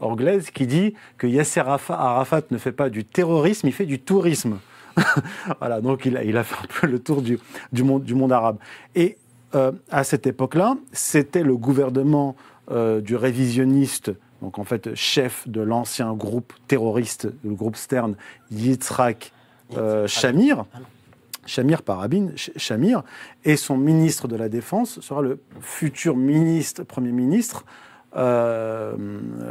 anglaise 0.00 0.50
qui 0.50 0.66
dit 0.66 0.94
que 1.16 1.26
Yasser 1.26 1.60
Arafa- 1.60 1.94
Arafat 1.94 2.42
ne 2.50 2.58
fait 2.58 2.72
pas 2.72 2.90
du 2.90 3.04
terrorisme, 3.04 3.66
il 3.66 3.72
fait 3.72 3.86
du 3.86 3.98
tourisme. 3.98 4.58
voilà, 5.60 5.80
donc 5.80 6.04
il 6.04 6.36
a, 6.36 6.44
fait 6.44 6.56
un 6.62 6.80
peu 6.80 6.86
le 6.86 6.98
tour 6.98 7.22
du, 7.22 7.38
du, 7.72 7.82
monde, 7.82 8.04
du 8.04 8.14
monde 8.14 8.32
arabe. 8.32 8.58
Et 8.94 9.16
euh, 9.54 9.72
à 9.90 10.04
cette 10.04 10.26
époque-là, 10.26 10.76
c'était 10.92 11.42
le 11.42 11.56
gouvernement 11.56 12.36
euh, 12.70 13.00
du 13.00 13.16
révisionniste, 13.16 14.12
donc 14.42 14.58
en 14.58 14.64
fait 14.64 14.94
chef 14.94 15.48
de 15.48 15.60
l'ancien 15.60 16.12
groupe 16.14 16.52
terroriste, 16.68 17.28
le 17.44 17.54
groupe 17.54 17.76
Stern, 17.76 18.14
Yitzhak 18.50 19.32
euh, 19.76 20.06
Shamir. 20.06 20.64
Shamir 21.46 21.82
par 21.82 21.98
Rabin, 21.98 22.28
Ch- 22.36 22.52
Shamir, 22.56 23.02
et 23.44 23.56
son 23.56 23.76
ministre 23.76 24.28
de 24.28 24.36
la 24.36 24.48
Défense 24.48 25.00
sera 25.00 25.22
le 25.22 25.40
futur 25.60 26.16
ministre, 26.16 26.82
Premier 26.84 27.12
ministre, 27.12 27.64
euh, 28.16 28.94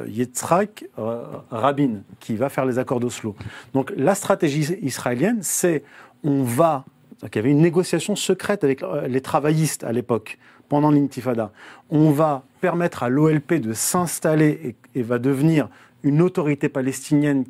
Yitzhak 0.08 0.86
euh, 0.98 1.24
Rabin, 1.50 2.02
qui 2.20 2.36
va 2.36 2.50
faire 2.50 2.66
les 2.66 2.78
accords 2.78 3.00
d'Oslo. 3.00 3.36
Donc 3.74 3.92
la 3.98 4.16
stratégie 4.16 4.78
israélienne, 4.82 5.40
c'est 5.42 5.84
on 6.24 6.44
va. 6.44 6.86
Il 7.24 7.36
y 7.36 7.40
avait 7.40 7.52
une 7.52 7.62
négociation 7.62 8.16
secrète 8.16 8.64
avec 8.64 8.82
euh, 8.84 9.08
les 9.08 9.22
travaillistes 9.22 9.84
à 9.84 9.92
l'époque, 9.92 10.38
pendant 10.70 10.92
l'intifada. 10.92 11.52
On 11.90 12.12
va 12.12 12.44
permettre 12.62 13.04
à 13.04 13.10
l'OLP 13.10 13.56
de 13.56 13.74
s'installer 13.74 14.76
et, 14.96 15.02
va 15.02 15.20
devenir 15.20 15.68
une 16.04 16.22
autorité 16.22 16.70
palestinienne 16.70 17.44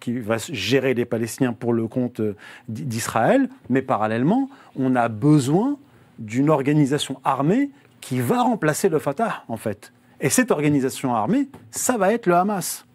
qui 0.00 0.18
va 0.20 0.36
gérer 0.38 0.94
les 0.94 1.04
Palestiniens 1.04 1.52
pour 1.52 1.72
le 1.72 1.86
compte 1.88 2.20
euh, 2.20 2.34
d'I- 2.68 2.84
d'Israël, 2.84 3.48
mais 3.68 3.82
parallèlement, 3.82 4.48
on 4.76 4.94
a 4.96 5.08
besoin 5.08 5.76
d'une 6.18 6.48
organisation 6.50 7.20
armée 7.24 7.70
qui 8.00 8.20
va 8.20 8.42
remplacer 8.42 8.88
le 8.88 8.98
Fatah, 8.98 9.42
en 9.48 9.56
fait. 9.56 9.92
Et 10.20 10.30
cette 10.30 10.50
organisation 10.50 11.14
armée, 11.14 11.48
ça 11.70 11.96
va 11.98 12.12
être 12.12 12.26
le 12.26 12.34
Hamas. 12.36 12.86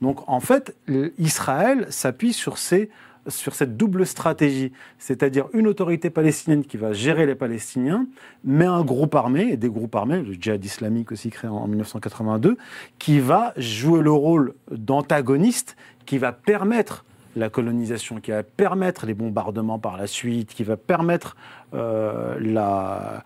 Donc, 0.00 0.28
en 0.28 0.40
fait, 0.40 0.74
Israël 1.18 1.86
s'appuie 1.90 2.32
sur, 2.32 2.58
ces- 2.58 2.90
sur 3.28 3.54
cette 3.54 3.76
double 3.76 4.06
stratégie, 4.06 4.72
c'est-à-dire 4.98 5.46
une 5.54 5.66
autorité 5.66 6.10
palestinienne 6.10 6.64
qui 6.64 6.76
va 6.76 6.92
gérer 6.92 7.24
les 7.26 7.34
Palestiniens, 7.34 8.06
mais 8.44 8.66
un 8.66 8.82
groupe 8.84 9.14
armé, 9.14 9.48
et 9.52 9.56
des 9.56 9.68
groupes 9.70 9.94
armés, 9.94 10.20
le 10.22 10.34
djihad 10.34 10.64
islamique 10.64 11.10
aussi 11.12 11.30
créé 11.30 11.50
en 11.50 11.66
1982, 11.66 12.56
qui 12.98 13.20
va 13.20 13.52
jouer 13.56 14.02
le 14.02 14.12
rôle 14.12 14.54
d'antagoniste, 14.70 15.76
qui 16.06 16.18
va 16.18 16.32
permettre 16.32 17.04
la 17.36 17.48
colonisation, 17.50 18.20
qui 18.20 18.30
va 18.30 18.42
permettre 18.42 19.06
les 19.06 19.14
bombardements 19.14 19.78
par 19.78 19.96
la 19.96 20.06
suite, 20.06 20.54
qui 20.54 20.62
va 20.62 20.76
permettre 20.76 21.36
euh, 21.74 22.36
la- 22.40 23.24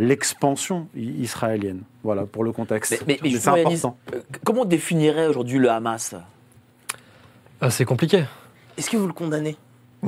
l'expansion 0.00 0.88
israélienne. 0.96 1.82
Voilà 2.02 2.24
pour 2.24 2.42
le 2.44 2.52
contexte. 2.52 3.04
Mais, 3.06 3.18
mais- 3.22 3.30
mais 3.30 3.38
c'est 3.38 3.48
important. 3.50 3.96
euh, 4.14 4.20
comment 4.44 4.62
on 4.62 4.64
définirait 4.64 5.26
aujourd'hui 5.26 5.58
le 5.58 5.68
Hamas? 5.70 6.14
Ah, 7.60 7.68
c'est 7.70 7.84
compliqué. 7.84 8.24
Est-ce 8.80 8.88
que 8.88 8.96
vous 8.96 9.08
le 9.08 9.12
condamnez 9.12 9.58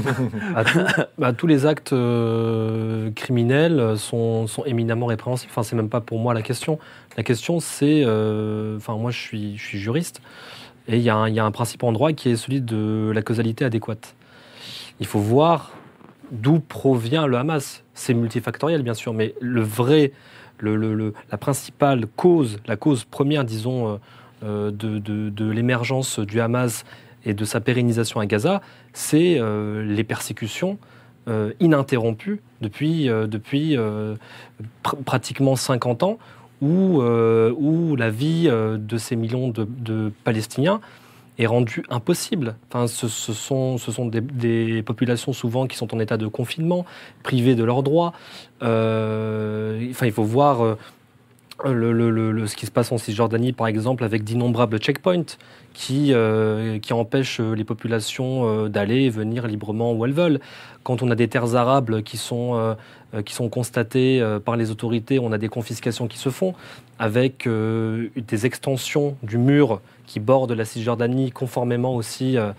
Bah, 1.18 1.34
tous 1.34 1.46
les 1.46 1.66
actes 1.66 1.92
euh, 1.92 3.10
criminels 3.10 3.98
sont, 3.98 4.46
éminemment 4.64 5.04
répréhensibles. 5.04 5.52
Enfin, 5.52 5.62
c'est 5.62 5.76
même 5.76 5.90
pas 5.90 6.00
pour 6.00 6.18
moi 6.18 6.32
la 6.32 6.40
question. 6.40 6.78
La 7.18 7.22
question, 7.22 7.60
c'est, 7.60 8.02
euh, 8.02 8.78
enfin, 8.78 8.96
moi, 8.96 9.10
je 9.10 9.18
suis, 9.18 9.58
juriste, 9.58 10.22
et 10.88 10.96
il 10.96 11.02
y, 11.02 11.10
a 11.10 11.16
un- 11.16 11.50
principe 11.50 11.82
en 11.82 11.92
droit 11.92 12.14
qui 12.14 12.30
est 12.30 12.36
celui 12.36 12.62
de 12.62 13.12
la 13.14 13.20
causalité 13.20 13.66
adéquate. 13.66 14.14
Il 15.00 15.06
faut 15.06 15.20
voir 15.20 15.72
d'où 16.30 16.58
provient 16.58 17.26
le 17.26 17.36
Hamas. 17.36 17.84
C'est 17.92 18.14
multifactoriel, 18.14 18.82
bien 18.82 18.94
sûr, 18.94 19.12
mais 19.12 19.34
le 19.42 19.60
vrai, 19.60 20.12
la 20.62 21.36
principale 21.38 22.06
cause, 22.16 22.58
la 22.64 22.76
cause 22.76 23.04
première, 23.04 23.44
disons, 23.44 24.00
euh, 24.42 24.70
de 24.70 25.50
l'émergence 25.50 26.18
du 26.20 26.40
Hamas 26.40 26.86
et 27.24 27.34
de 27.34 27.44
sa 27.44 27.60
pérennisation 27.60 28.20
à 28.20 28.26
Gaza, 28.26 28.60
c'est 28.92 29.38
euh, 29.38 29.84
les 29.84 30.04
persécutions 30.04 30.78
euh, 31.28 31.52
ininterrompues 31.60 32.40
depuis, 32.60 33.08
euh, 33.08 33.26
depuis 33.26 33.76
pr- 33.76 35.02
pratiquement 35.04 35.56
50 35.56 36.02
ans, 36.02 36.18
où, 36.60 37.02
où 37.02 37.96
la 37.96 38.10
vie 38.10 38.48
de 38.48 38.96
ces 38.96 39.16
millions 39.16 39.48
de, 39.48 40.12
Palestiniens 40.22 40.80
est 41.38 41.46
rendue 41.46 41.82
impossible. 41.90 42.54
Enfin, 42.68 42.86
ce, 42.86 43.08
sont, 43.08 43.78
ce 43.78 43.90
sont 43.90 44.06
des, 44.06 44.20
des 44.20 44.82
populations 44.82 45.32
souvent 45.32 45.66
qui 45.66 45.76
sont 45.76 45.92
en 45.92 45.98
état 45.98 46.16
de 46.16 46.28
confinement, 46.28 46.84
privées 47.24 47.56
de 47.56 47.64
leurs 47.64 47.82
droits. 47.82 48.12
Enfin, 48.60 50.06
il 50.06 50.12
faut 50.12 50.22
voir 50.22 50.76
le- 51.70 52.46
ce 52.46 52.56
qui 52.56 52.66
se 52.66 52.70
passe 52.70 52.90
en 52.92 52.98
Cisjordanie, 52.98 53.52
par 53.52 53.66
exemple, 53.66 54.04
avec 54.04 54.24
d'innombrables 54.24 54.78
checkpoints 54.78 55.36
qui, 55.74 56.12
euh, 56.12 56.78
empêchent 56.90 57.40
euh, 57.40 57.54
les 57.54 57.64
populations 57.64 58.44
euh, 58.46 58.68
d'aller 58.68 59.02
et 59.02 59.10
venir 59.10 59.46
librement 59.46 59.92
où 59.92 60.04
elles 60.04 60.12
veulent. 60.12 60.40
Quand 60.84 61.02
on 61.02 61.10
a 61.10 61.14
des 61.14 61.28
terres 61.28 61.54
arables 61.54 62.02
qui 62.02 62.16
sont, 62.16 62.56
euh, 62.56 62.74
euh, 63.14 63.22
qui 63.22 63.34
sont 63.34 63.48
constatées 63.48 64.20
euh, 64.20 64.38
par 64.40 64.56
les 64.56 64.70
autorités, 64.70 65.18
on 65.18 65.32
a 65.32 65.38
des 65.38 65.48
confiscations 65.48 66.08
qui 66.08 66.18
se 66.18 66.28
font, 66.28 66.54
avec 66.98 67.46
euh, 67.46 68.08
des 68.16 68.46
extensions 68.46 69.16
du 69.22 69.38
mur 69.38 69.80
qui 70.06 70.20
borde 70.20 70.52
la 70.52 70.64
Cisjordanie, 70.64 71.30
conformément 71.30 71.94
aussi 71.94 72.36
euh, 72.36 72.52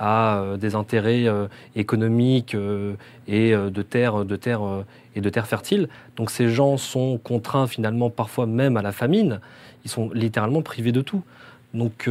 à 0.00 0.38
euh, 0.38 0.56
des 0.56 0.74
intérêts 0.74 1.26
euh, 1.26 1.46
économiques 1.76 2.54
euh, 2.54 2.94
et 3.28 3.52
de 3.52 3.82
terres 3.82 5.46
fertiles. 5.46 5.88
Donc 6.16 6.30
ces 6.30 6.48
gens 6.48 6.76
sont 6.78 7.18
contraints 7.18 7.66
finalement 7.68 8.10
parfois 8.10 8.46
même 8.46 8.76
à 8.76 8.82
la 8.82 8.92
famine. 8.92 9.40
Ils 9.84 9.90
sont 9.90 10.10
littéralement 10.12 10.62
privés 10.62 10.92
de 10.92 11.02
tout. 11.02 11.22
Donc 11.74 12.08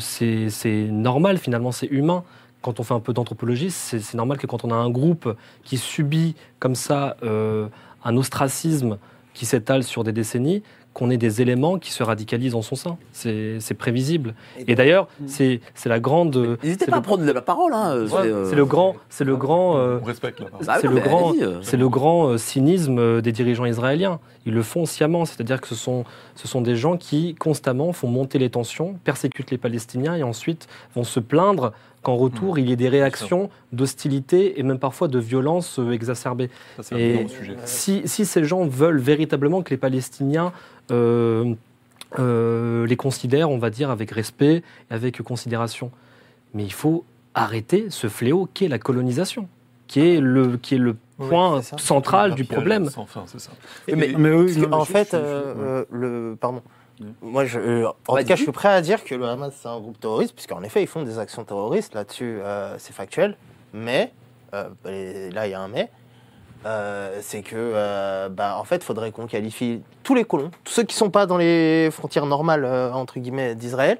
c'est 0.00 0.88
normal 0.90 1.38
finalement, 1.38 1.70
c'est 1.70 1.86
humain. 1.86 2.24
Quand 2.60 2.80
on 2.80 2.82
fait 2.82 2.94
un 2.94 3.00
peu 3.00 3.12
d'anthropologie, 3.12 3.70
c'est 3.70 4.14
normal 4.14 4.38
que 4.38 4.48
quand 4.48 4.64
on 4.64 4.72
a 4.72 4.74
un 4.74 4.90
groupe 4.90 5.36
qui 5.62 5.78
subit 5.78 6.34
comme 6.58 6.74
ça 6.74 7.16
un 7.22 8.16
ostracisme 8.16 8.98
qui 9.34 9.46
s'étale 9.46 9.84
sur 9.84 10.02
des 10.02 10.12
décennies, 10.12 10.64
qu'on 10.98 11.10
ait 11.10 11.16
des 11.16 11.40
éléments 11.40 11.78
qui 11.78 11.92
se 11.92 12.02
radicalisent 12.02 12.56
en 12.56 12.62
son 12.62 12.74
sein. 12.74 12.96
C'est 13.12 13.74
prévisible. 13.78 14.34
Et 14.66 14.74
d'ailleurs, 14.74 15.06
c'est 15.26 15.60
c'est 15.74 15.88
la 15.88 16.00
grande. 16.00 16.36
N'hésitez 16.62 16.86
c'est 16.86 16.90
pas 16.90 16.96
le- 16.96 16.98
à 16.98 17.02
prendre 17.02 17.24
de 17.24 17.30
la 17.30 17.40
parole. 17.40 17.72
Hein, 17.72 17.92
euh, 17.94 18.02
Ouais, 18.08 18.22
c'est, 18.22 18.28
euh, 18.28 18.50
c'est 18.50 18.56
le 18.56 18.64
grand, 18.64 18.96
c'est 19.08 19.24
le 19.24 19.36
grand, 19.36 19.76
euh, 19.78 19.98
On 20.02 20.04
respecte 20.04 20.40
là. 20.40 20.46
Bah 20.66 20.78
c'est 20.80 20.88
le 20.88 20.98
grand, 20.98 21.30
allez-y, 21.30 21.44
euh. 21.44 21.62
c'est 21.62 21.76
le 21.76 21.88
grand 21.88 22.26
euh, 22.30 22.36
cynisme 22.38 22.98
euh, 22.98 23.20
des 23.20 23.30
dirigeants 23.32 23.64
israéliens. 23.66 24.18
Ils 24.46 24.54
le 24.54 24.62
font 24.62 24.86
sciemment, 24.86 25.24
c'est-à-dire 25.24 25.60
que 25.60 25.68
ce 25.68 25.74
sont, 25.74 26.04
ce 26.34 26.48
sont 26.48 26.60
des 26.62 26.74
gens 26.74 26.96
qui 26.96 27.34
constamment 27.34 27.92
font 27.92 28.08
monter 28.08 28.38
les 28.38 28.50
tensions, 28.50 28.96
persécutent 29.04 29.50
les 29.50 29.58
Palestiniens 29.58 30.14
et 30.16 30.22
ensuite 30.22 30.68
vont 30.94 31.04
se 31.04 31.20
plaindre 31.20 31.72
qu'en 32.02 32.14
retour 32.16 32.58
il 32.58 32.68
y 32.68 32.72
ait 32.72 32.76
des 32.76 32.88
réactions 32.88 33.50
d'hostilité 33.72 34.58
et 34.58 34.62
même 34.62 34.78
parfois 34.78 35.08
de 35.08 35.18
violence 35.18 35.78
euh, 35.78 35.90
exacerbée. 35.92 36.48
Ça, 36.80 36.98
Et 36.98 37.26
sujet. 37.28 37.56
si, 37.64 38.02
si 38.06 38.24
ces 38.24 38.44
gens 38.44 38.64
veulent 38.66 39.00
véritablement 39.00 39.62
que 39.62 39.70
les 39.70 39.76
Palestiniens 39.76 40.52
euh, 40.90 41.54
euh, 42.18 42.86
les 42.86 42.96
considèrent, 42.96 43.50
on 43.50 43.58
va 43.58 43.70
dire, 43.70 43.90
avec 43.90 44.10
respect 44.12 44.56
et 44.90 44.94
avec 44.94 45.20
considération, 45.22 45.90
mais 46.54 46.64
il 46.64 46.72
faut 46.72 47.04
arrêter 47.34 47.86
ce 47.90 48.08
fléau 48.08 48.48
qu'est 48.54 48.68
la 48.68 48.78
colonisation, 48.78 49.48
qui 49.86 50.00
est 50.00 50.20
le, 50.20 50.56
qui 50.56 50.74
est 50.76 50.78
le 50.78 50.96
point 51.18 51.60
central 51.62 52.34
du 52.34 52.44
problème. 52.44 52.88
Sans 52.88 53.06
fin, 53.06 53.24
c'est 53.26 53.40
ça. 53.40 53.50
Et 53.88 53.94
Mais, 53.96 54.08
mais- 54.08 54.18
mais 54.18 54.30
oui, 54.32 54.44
Parce 54.46 54.56
non, 54.56 54.64
que, 54.64 54.68
mais 54.70 54.76
en 54.76 54.84
je- 54.84 54.92
fait, 54.92 55.08
je- 55.12 55.16
je- 55.16 55.22
euh, 55.22 55.84
le 55.90 56.36
pardon. 56.40 56.62
Moi, 57.22 57.44
je, 57.44 57.58
euh, 57.58 57.88
en 58.06 58.16
tout 58.16 58.24
cas, 58.24 58.36
je 58.36 58.42
suis 58.42 58.52
prêt 58.52 58.68
à 58.68 58.80
dire 58.80 59.04
que 59.04 59.14
le 59.14 59.26
Hamas 59.26 59.54
c'est 59.60 59.68
un 59.68 59.78
groupe 59.80 59.98
terroriste, 60.00 60.34
puisqu'en 60.34 60.62
effet, 60.62 60.82
ils 60.82 60.86
font 60.86 61.02
des 61.02 61.18
actions 61.18 61.44
terroristes. 61.44 61.94
Là-dessus, 61.94 62.40
euh, 62.42 62.76
c'est 62.78 62.92
factuel. 62.92 63.36
Mais 63.72 64.12
euh, 64.54 64.68
là, 64.84 65.46
il 65.46 65.50
y 65.50 65.54
a 65.54 65.60
un 65.60 65.68
mais. 65.68 65.90
c'est 67.20 67.42
que, 67.42 68.28
bah, 68.28 68.58
en 68.58 68.64
fait, 68.64 68.76
il 68.76 68.84
faudrait 68.84 69.12
qu'on 69.12 69.26
qualifie 69.26 69.82
tous 70.02 70.14
les 70.14 70.24
colons, 70.24 70.50
tous 70.64 70.72
ceux 70.72 70.84
qui 70.84 70.96
sont 70.96 71.10
pas 71.10 71.26
dans 71.26 71.36
les 71.36 71.90
frontières 71.90 72.26
normales 72.26 72.64
entre 72.64 73.20
guillemets 73.20 73.54
d'Israël, 73.54 73.98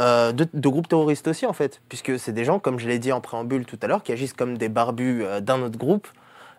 euh, 0.00 0.32
de, 0.32 0.48
de 0.52 0.68
groupes 0.68 0.88
terroristes 0.88 1.28
aussi, 1.28 1.44
en 1.44 1.52
fait. 1.52 1.82
Puisque 1.88 2.18
c'est 2.18 2.32
des 2.32 2.44
gens, 2.44 2.58
comme 2.58 2.78
je 2.78 2.88
l'ai 2.88 2.98
dit 2.98 3.12
en 3.12 3.20
préambule 3.20 3.66
tout 3.66 3.78
à 3.82 3.86
l'heure, 3.86 4.02
qui 4.02 4.12
agissent 4.12 4.32
comme 4.32 4.56
des 4.56 4.68
barbus 4.68 5.22
euh, 5.22 5.40
d'un 5.40 5.60
autre 5.62 5.78
groupe. 5.78 6.08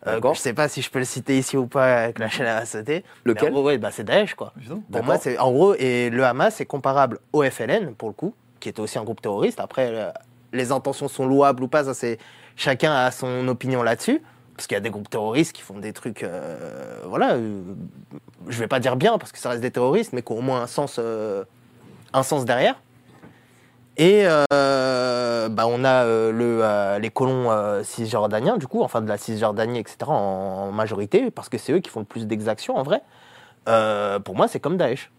Euh, 0.08 0.20
je 0.34 0.40
sais 0.40 0.54
pas 0.54 0.68
si 0.68 0.82
je 0.82 0.90
peux 0.90 1.00
le 1.00 1.06
citer 1.06 1.38
ici 1.38 1.56
ou 1.56 1.68
pas 1.68 2.04
avec 2.04 2.20
la 2.20 2.30
chaîne 2.30 2.48
à 2.48 2.66
sauter. 2.66 3.04
Lequel 3.24 3.44
Mais 3.44 3.50
en 3.50 3.54
gros, 3.54 3.68
ouais, 3.68 3.78
bah, 3.78 3.90
c'est 3.92 4.04
Daesh, 4.04 4.34
quoi. 4.34 4.54
Pour 4.92 5.04
moi, 5.04 5.18
c'est 5.18 5.38
en 5.38 5.52
gros, 5.52 5.76
et 5.76 6.10
le 6.10 6.26
Hamas 6.26 6.60
est 6.60 6.66
comparable 6.66 7.20
au 7.32 7.44
FLN, 7.44 7.96
pour 7.96 8.10
le 8.10 8.14
coup, 8.14 8.34
qui 8.60 8.70
est 8.70 8.80
aussi 8.80 8.98
un 8.98 9.04
groupe 9.04 9.22
terroriste. 9.22 9.60
Après, 9.60 9.90
euh, 9.94 10.12
les 10.52 10.72
intentions 10.72 11.08
sont 11.08 11.26
louables 11.26 11.64
ou 11.64 11.68
pas, 11.68 11.86
ça 11.86 11.94
c'est 11.94 12.18
chacun 12.56 12.94
a 12.94 13.12
son 13.12 13.48
opinion 13.48 13.84
là-dessus. 13.84 14.22
Parce 14.56 14.68
qu'il 14.68 14.76
y 14.76 14.78
a 14.78 14.82
des 14.82 14.92
groupes 14.92 15.10
terroristes 15.10 15.52
qui 15.52 15.64
font 15.64 15.80
des 15.80 15.94
trucs, 15.94 16.22
euh, 16.22 17.00
voilà, 17.08 17.34
euh, 17.34 17.62
je 18.48 18.60
vais 18.60 18.68
pas 18.68 18.80
dire 18.80 18.96
bien 18.96 19.18
parce 19.18 19.32
que 19.32 19.40
ça 19.40 19.50
reste 19.50 19.62
des 19.62 19.72
terroristes, 19.72 20.14
mais 20.14 20.22
qui 20.22 20.32
ont 20.32 20.38
au 20.38 20.42
moins 20.42 20.62
un 20.62 20.68
sens, 20.68 20.98
euh, 21.00 21.44
un 22.14 22.22
sens 22.22 22.46
derrière. 22.46 22.80
Et 23.98 24.24
euh, 24.26 25.50
bah, 25.50 25.68
on 25.68 25.84
a 25.84 26.04
euh, 26.06 26.32
le, 26.32 26.60
euh, 26.64 27.00
les 27.00 27.10
colons 27.10 27.52
euh, 27.52 27.84
cisjordaniens, 27.84 28.58
du 28.58 28.68
coup, 28.68 28.82
enfin 28.82 29.02
de 29.02 29.08
la 29.08 29.18
Cisjordanie, 29.18 29.80
etc., 29.80 29.98
en, 30.08 30.14
en 30.14 30.72
majorité, 30.72 31.30
parce 31.30 31.50
que 31.50 31.58
c'est 31.58 31.74
eux 31.74 31.80
qui 31.80 31.90
font 31.90 32.00
le 32.00 32.06
plus 32.06 32.26
d'exactions 32.26 32.76
en 32.76 32.84
vrai. 32.84 33.02
Pour 34.24 34.36
moi, 34.36 34.48
c'est 34.48 34.60
comme 34.60 34.78
Daesh. 34.78 35.12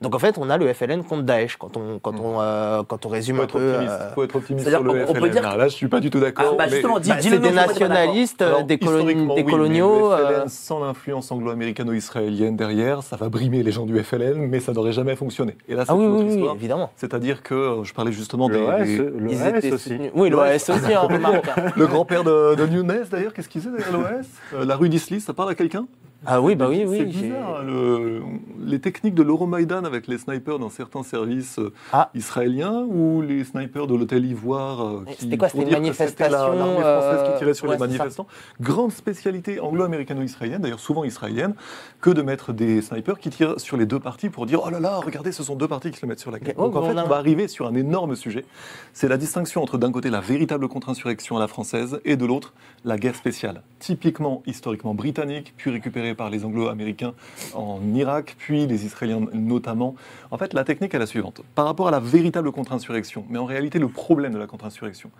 Donc 0.00 0.14
en 0.14 0.18
fait, 0.18 0.38
on 0.38 0.48
a 0.48 0.56
le 0.56 0.72
FLN 0.72 1.04
contre 1.04 1.24
Daesh 1.24 1.56
quand 1.56 1.76
on, 1.76 1.98
quand 1.98 2.18
on, 2.18 2.40
euh, 2.40 2.82
quand 2.88 3.04
on 3.04 3.10
résume 3.10 3.36
Faut 3.36 3.42
un 3.42 3.46
peu. 3.46 3.68
optimiste. 3.72 3.92
euh, 4.00 4.10
Faut 4.14 4.24
être 4.24 4.36
optimiste 4.36 4.68
sur 4.70 4.82
le 4.82 4.90
qu'on- 4.92 5.10
on 5.10 5.12
peut 5.12 5.20
FLN. 5.20 5.30
dire 5.30 5.44
Alors 5.46 5.58
Là, 5.58 5.68
je 5.68 5.74
suis 5.74 5.88
pas 5.88 6.00
du 6.00 6.08
tout 6.08 6.20
d'accord. 6.20 6.46
Ah, 6.52 6.54
bah, 6.56 6.64
mais- 6.70 6.80
bah, 6.80 6.88
dis-le 7.00 7.20
c'est 7.20 7.38
des 7.38 7.50
nationalistes, 7.50 8.40
euh, 8.40 8.46
Alors, 8.48 8.64
des, 8.64 8.78
des 8.78 8.86
oui, 8.88 9.14
mais 9.36 9.44
coloniaux. 9.44 10.10
Le 10.10 10.16
FLN, 10.16 10.32
euh, 10.32 10.44
sans 10.48 10.80
l'influence 10.82 11.30
anglo-américano-israélienne 11.32 12.56
derrière, 12.56 13.02
ça 13.02 13.16
va 13.16 13.28
brimer 13.28 13.62
les 13.62 13.72
gens 13.72 13.84
du 13.84 13.98
FLN, 14.02 14.38
mais 14.48 14.60
ça 14.60 14.72
n'aurait 14.72 14.92
jamais 14.92 15.16
fonctionné. 15.16 15.56
Et 15.68 15.74
là, 15.74 15.84
c'est 15.84 15.92
Ah 15.92 15.96
oui, 15.96 16.04
une 16.06 16.12
autre 16.12 16.24
oui, 16.24 16.30
histoire. 16.34 16.54
évidemment. 16.54 16.90
C'est-à-dire 16.96 17.42
que 17.42 17.80
je 17.82 17.92
parlais 17.92 18.12
justement 18.12 18.48
des, 18.48 18.58
Le 18.58 18.84
des- 18.84 18.92
S, 18.94 18.98
le 18.98 19.30
Ils 19.30 19.34
S 19.42 19.54
étaient 19.64 19.72
aussi. 19.72 19.98
Oui, 20.14 20.30
l'OS 20.30 20.70
aussi, 20.70 20.94
hein, 20.94 21.00
remarque. 21.10 21.46
le 21.76 21.86
grand-père 21.86 22.24
de, 22.24 22.56
Nunez 22.70 23.02
d'ailleurs, 23.10 23.34
qu'est-ce 23.34 23.50
qu'il 23.50 23.60
faisait 23.60 23.76
derrière 23.76 23.92
l'OS 23.98 24.66
La 24.66 24.76
rue 24.76 24.88
d'Islis, 24.88 25.20
ça 25.20 25.34
parle 25.34 25.50
à 25.50 25.54
quelqu'un? 25.54 25.86
Ah 26.26 26.40
oui, 26.42 26.54
bah 26.54 26.66
oui, 26.68 26.80
C'est 26.80 26.86
oui. 26.86 26.98
j'ai- 27.12 27.22
bizarre, 27.28 27.60
hein, 27.60 27.62
le- 27.64 28.22
les 28.66 28.78
techniques 28.78 29.14
de 29.14 29.22
l'Euromaïdan 29.22 29.84
avec 29.84 30.06
les 30.06 30.18
snipers 30.18 30.58
dans 30.58 30.68
certains 30.68 31.02
services 31.02 31.58
euh, 31.58 31.72
Ah. 31.92 32.10
israéliens 32.14 32.84
ou 32.88 33.22
les 33.22 33.42
snipers 33.44 33.86
de 33.86 33.94
l'hôtel 33.94 34.26
Ivoire 34.26 34.86
euh, 34.86 35.04
c'était 35.18 35.38
quoi, 35.38 35.48
c'était 35.48 35.64
une 35.64 35.70
manifestation, 35.70 36.36
l'armée 36.36 36.80
française 36.82 37.22
qui 37.24 37.30
euh, 37.30 37.38
tirait 37.38 37.54
sur 37.54 37.64
ouais, 37.66 37.70
les 37.74 37.78
c'est 37.78 37.86
manifestants. 37.86 38.26
Grande 38.60 38.92
spécialité 38.92 39.60
anglo-américano-israélienne, 39.60 40.60
d'ailleurs 40.60 40.78
souvent 40.80 41.04
israélienne, 41.04 41.54
que 42.02 42.10
de 42.10 42.20
mettre 42.22 42.52
des 42.52 42.82
snipers 42.82 43.18
qui 43.18 43.30
tirent 43.30 43.58
sur 43.58 43.76
les 43.78 43.86
deux 43.86 43.98
parties 44.00 44.28
pour 44.28 44.44
dire 44.46 44.60
oh 44.66 44.70
là 44.70 44.78
là, 44.78 44.98
regardez, 44.98 45.32
ce 45.32 45.42
sont 45.42 45.56
deux 45.56 45.68
parties 45.68 45.90
qui 45.90 45.96
se 45.98 46.04
le 46.04 46.10
mettent 46.10 46.20
sur 46.20 46.30
la 46.30 46.38
gueule. 46.38 46.54
Oh, 46.58 46.64
Donc 46.68 46.76
en 46.76 46.82
fait, 46.82 46.98
on 46.98 47.08
va 47.08 47.16
arriver 47.16 47.48
sur 47.48 47.66
un 47.66 47.74
énorme 47.74 48.14
sujet. 48.14 48.44
C'est 48.92 49.08
la 49.08 49.16
distinction 49.16 49.62
entre 49.62 49.78
d'un 49.78 49.90
côté 49.90 50.10
la 50.10 50.20
véritable 50.20 50.68
contre-insurrection 50.68 51.36
à 51.38 51.40
la 51.40 51.48
française 51.48 51.98
et 52.04 52.16
de 52.16 52.26
l'autre 52.26 52.52
la 52.84 52.98
guerre 52.98 53.16
spéciale, 53.16 53.62
typiquement 53.78 54.42
historiquement 54.46 54.94
britannique, 54.94 55.54
puis 55.56 55.70
récupérée 55.70 56.09
par 56.14 56.30
les 56.30 56.44
anglo-américains 56.44 57.14
en 57.54 57.80
Irak, 57.94 58.36
puis 58.38 58.66
les 58.66 58.84
Israéliens 58.84 59.26
notamment. 59.32 59.94
En 60.30 60.38
fait, 60.38 60.54
la 60.54 60.64
technique 60.64 60.94
est 60.94 60.98
la 60.98 61.06
suivante. 61.06 61.42
Par 61.54 61.66
rapport 61.66 61.88
à 61.88 61.90
la 61.90 62.00
véritable 62.00 62.52
contre-insurrection, 62.52 63.24
mais 63.28 63.38
en 63.38 63.44
réalité 63.46 63.78
le 63.78 63.88
problème 63.88 64.32
de 64.32 64.38
la 64.38 64.46
contre-insurrection, 64.46 65.10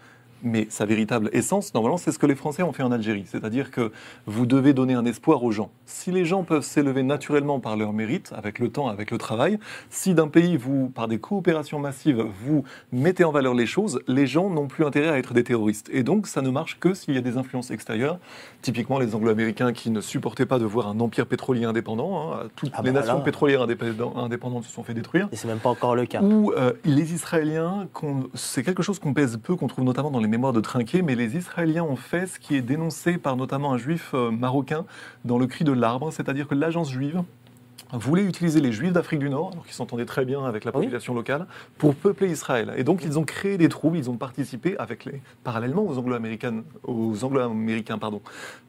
mais 0.42 0.66
sa 0.70 0.84
véritable 0.86 1.30
essence, 1.32 1.74
normalement, 1.74 1.96
c'est 1.96 2.12
ce 2.12 2.18
que 2.18 2.26
les 2.26 2.34
Français 2.34 2.62
ont 2.62 2.72
fait 2.72 2.82
en 2.82 2.92
Algérie. 2.92 3.24
C'est-à-dire 3.26 3.70
que 3.70 3.92
vous 4.26 4.46
devez 4.46 4.72
donner 4.72 4.94
un 4.94 5.04
espoir 5.04 5.42
aux 5.44 5.50
gens. 5.50 5.70
Si 5.86 6.10
les 6.10 6.24
gens 6.24 6.42
peuvent 6.44 6.62
s'élever 6.64 7.02
naturellement 7.02 7.60
par 7.60 7.76
leur 7.76 7.92
mérite, 7.92 8.32
avec 8.36 8.58
le 8.58 8.68
temps, 8.70 8.88
avec 8.88 9.10
le 9.10 9.18
travail, 9.18 9.58
si 9.90 10.14
d'un 10.14 10.28
pays, 10.28 10.56
vous, 10.56 10.88
par 10.88 11.08
des 11.08 11.18
coopérations 11.18 11.78
massives, 11.78 12.24
vous 12.44 12.64
mettez 12.92 13.24
en 13.24 13.32
valeur 13.32 13.54
les 13.54 13.66
choses, 13.66 14.00
les 14.08 14.26
gens 14.26 14.50
n'ont 14.50 14.66
plus 14.68 14.84
intérêt 14.84 15.08
à 15.08 15.18
être 15.18 15.34
des 15.34 15.44
terroristes. 15.44 15.88
Et 15.92 16.02
donc, 16.02 16.26
ça 16.26 16.42
ne 16.42 16.50
marche 16.50 16.78
que 16.80 16.94
s'il 16.94 17.14
y 17.14 17.18
a 17.18 17.22
des 17.22 17.36
influences 17.36 17.70
extérieures. 17.70 18.18
Typiquement, 18.62 18.98
les 18.98 19.14
Anglo-Américains 19.14 19.72
qui 19.72 19.90
ne 19.90 20.00
supportaient 20.00 20.46
pas 20.46 20.58
de 20.58 20.64
voir 20.64 20.88
un 20.88 21.00
empire 21.00 21.26
pétrolier 21.26 21.64
indépendant. 21.64 22.32
hein. 22.32 22.48
Toutes 22.56 22.72
Ah 22.74 22.82
les 22.82 22.90
bah 22.92 23.00
nations 23.00 23.18
là. 23.18 23.20
pétrolières 23.24 23.62
indépendant- 23.62 24.16
indépendantes 24.16 24.64
se 24.64 24.72
sont 24.72 24.82
fait 24.82 24.94
détruire. 24.94 25.28
Et 25.32 25.36
c'est 25.36 25.48
même 25.48 25.58
pas 25.58 25.70
encore 25.70 25.94
le 25.96 26.06
cas. 26.06 26.22
Ou 26.22 26.52
euh, 26.52 26.72
les 26.84 27.12
Israéliens, 27.14 27.86
c'est 28.34 28.62
quelque 28.62 28.82
chose 28.82 28.98
qu'on 28.98 29.14
pèse 29.14 29.38
peu, 29.42 29.56
qu'on 29.56 29.66
trouve 29.66 29.84
notamment 29.84 30.10
dans 30.10 30.20
les 30.20 30.28
mémoires 30.30 30.52
de 30.54 30.60
Trinquet, 30.60 31.02
mais 31.02 31.14
les 31.16 31.36
Israéliens 31.36 31.82
ont 31.84 31.96
fait 31.96 32.26
ce 32.26 32.38
qui 32.38 32.56
est 32.56 32.62
dénoncé 32.62 33.18
par 33.18 33.36
notamment 33.36 33.72
un 33.72 33.78
juif 33.78 34.12
euh, 34.14 34.30
marocain 34.30 34.86
dans 35.24 35.38
le 35.38 35.46
cri 35.46 35.64
de 35.64 35.72
l'arbre, 35.72 36.10
c'est-à-dire 36.12 36.48
que 36.48 36.54
l'agence 36.54 36.90
juive 36.90 37.22
voulait 37.92 38.22
utiliser 38.22 38.60
les 38.60 38.70
juifs 38.70 38.92
d'Afrique 38.92 39.18
du 39.18 39.28
Nord, 39.28 39.50
alors 39.52 39.64
qu'ils 39.64 39.74
s'entendaient 39.74 40.04
très 40.06 40.24
bien 40.24 40.44
avec 40.44 40.64
la 40.64 40.70
Oui. 40.70 40.84
population 40.84 41.12
locale, 41.12 41.46
pour 41.76 41.96
peupler 41.96 42.30
Israël. 42.30 42.72
Et 42.76 42.84
donc 42.84 43.02
ils 43.04 43.18
ont 43.18 43.24
créé 43.24 43.58
des 43.58 43.68
troubles, 43.68 43.98
ils 43.98 44.08
ont 44.08 44.16
participé 44.16 44.76
avec 44.78 45.04
les, 45.04 45.20
parallèlement 45.42 45.82
aux 45.82 45.98
Anglo-Américains, 45.98 46.62
aux 46.84 47.24
Anglo-Américains 47.24 47.98
pardon, 47.98 48.22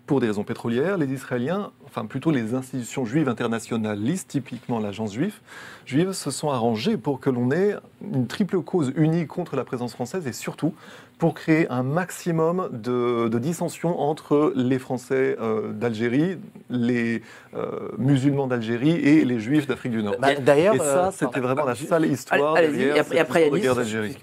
pour 0.08 0.20
des 0.22 0.28
raisons 0.28 0.44
pétrolières, 0.44 0.98
les 0.98 1.14
Israéliens, 1.14 1.72
enfin 1.86 2.06
plutôt 2.06 2.32
les 2.32 2.56
institutions 2.56 3.06
juives 3.06 3.30
internationalistes, 3.30 4.30
typiquement 4.32 4.80
l'agence 4.80 5.14
juive, 5.14 5.40
juive, 5.86 6.14
se 6.14 6.32
sont 6.32 6.50
arrangés 6.50 6.98
pour 6.98 7.20
que 7.20 7.30
l'on 7.30 7.52
ait 7.52 7.76
une 8.02 8.26
triple 8.26 8.62
cause 8.62 8.92
unie 8.96 9.28
contre 9.28 9.56
la 9.56 9.64
présence 9.64 9.94
française 9.94 10.26
et 10.26 10.34
surtout 10.34 10.74
pour 11.22 11.36
créer 11.36 11.70
un 11.70 11.84
maximum 11.84 12.68
de, 12.72 13.28
de 13.28 13.38
dissensions 13.38 14.00
entre 14.00 14.54
les 14.56 14.80
Français 14.80 15.38
euh, 15.40 15.72
d'Algérie, 15.72 16.40
les 16.72 17.22
euh, 17.54 17.90
musulmans 18.00 18.48
d'Algérie 18.48 18.96
et 18.96 19.24
les 19.24 19.40
juifs 19.40 19.68
d'Afrique 19.68 19.92
du 19.92 20.02
Nord. 20.02 20.16
Bah, 20.20 20.34
D'ailleurs, 20.34 20.74
et 20.74 20.80
ça, 20.80 21.10
euh, 21.10 21.12
c'était 21.12 21.40
vraiment 21.40 21.64
la 21.64 21.76
sale 21.76 22.08
histoire 22.08 22.56
allez-y, 22.56 22.72
derrière 22.72 23.14
et 23.14 23.20
après- 23.20 23.44
cette 23.52 23.62
guerre 23.62 23.76
d'Algérie. 23.76 24.18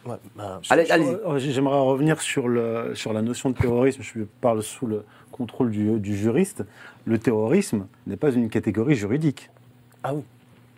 Allez, 0.71 0.87
J'aimerais 1.37 1.79
revenir 1.79 2.21
sur, 2.21 2.49
le, 2.49 2.91
sur 2.97 3.13
la 3.13 3.23
notion 3.23 3.51
de 3.51 3.55
terrorisme. 3.55 4.03
Je 4.03 4.25
parle 4.41 4.65
sous 4.65 4.89
le 4.89 5.05
contrôle 5.31 5.71
du, 5.71 6.01
du 6.01 6.17
juriste. 6.17 6.65
Le 7.05 7.17
terrorisme 7.19 7.87
n'est 8.09 8.17
pas 8.17 8.33
une 8.33 8.49
catégorie 8.51 8.97
juridique. 8.97 9.51
ah 10.03 10.15
oui. 10.15 10.23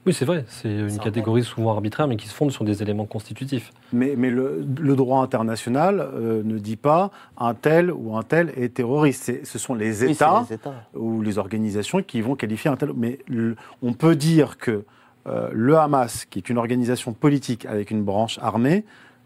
Oui, 0.07 0.15
c'est 0.15 0.25
vrai. 0.25 0.45
C'est 0.49 0.71
une 0.71 0.89
C'est 0.91 1.03
catégorie 1.03 1.45
souvent 1.45 1.73
arbitraire, 1.73 2.09
mais 2.09 2.17
qui 2.17 2.27
se 2.27 2.33
fonde 2.35 2.51
sur 2.53 2.65
des 2.65 2.83
éléments 2.83 3.05
constitutifs. 3.05 3.71
Mais, 3.93 4.15
mais 4.17 4.31
le, 4.31 4.65
le 4.81 4.97
droit 4.97 5.23
international 5.23 6.01
euh, 6.01 6.43
ne 6.43 6.59
dit 6.59 6.77
pas 6.77 7.11
un 7.37 7.53
tel 7.53 7.93
ou 7.93 8.17
un 8.17 8.23
tel 8.23 8.51
est 8.57 8.73
terroriste. 8.75 9.25
C'est- 9.25 9.45
Ce 9.45 9.59
sont 9.59 9.75
les 9.75 10.03
Oui, 10.05 10.13
États 10.13 10.45
les 10.49 10.55
États. 10.55 10.75
ou 10.95 11.21
les 11.21 11.37
organisations 11.37 12.03
qui 12.03 12.23
vont 12.23 12.35
qualifier 12.35 12.71
un 12.71 12.77
tel. 12.77 12.93
Mais 12.97 13.19
le- 13.29 13.57
on 13.83 13.93
peut 13.93 14.17
dire 14.17 14.57
que 14.57 14.85
euh, 15.27 15.51
le 15.53 15.77
Hamas, 15.77 16.25
qui 16.25 16.39
est 16.39 16.49
une 16.49 16.57
organisation 16.57 17.13
politique 17.13 17.67
avec 17.67 17.91
une 17.91 18.03
branche 18.03 18.39
armée, 18.41 18.85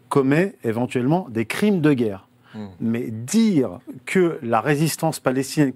commet 0.09 0.55
éventuellement 0.65 1.27
des 1.29 1.45
crimes 1.45 1.79
de 1.79 1.93
guerre. 1.93 2.27
Hmm. 2.53 2.67
Mais 2.81 3.11
dire 3.11 3.79
que 4.05 4.39
la 4.43 4.59
résistance 4.59 5.21
palestinienne, 5.21 5.71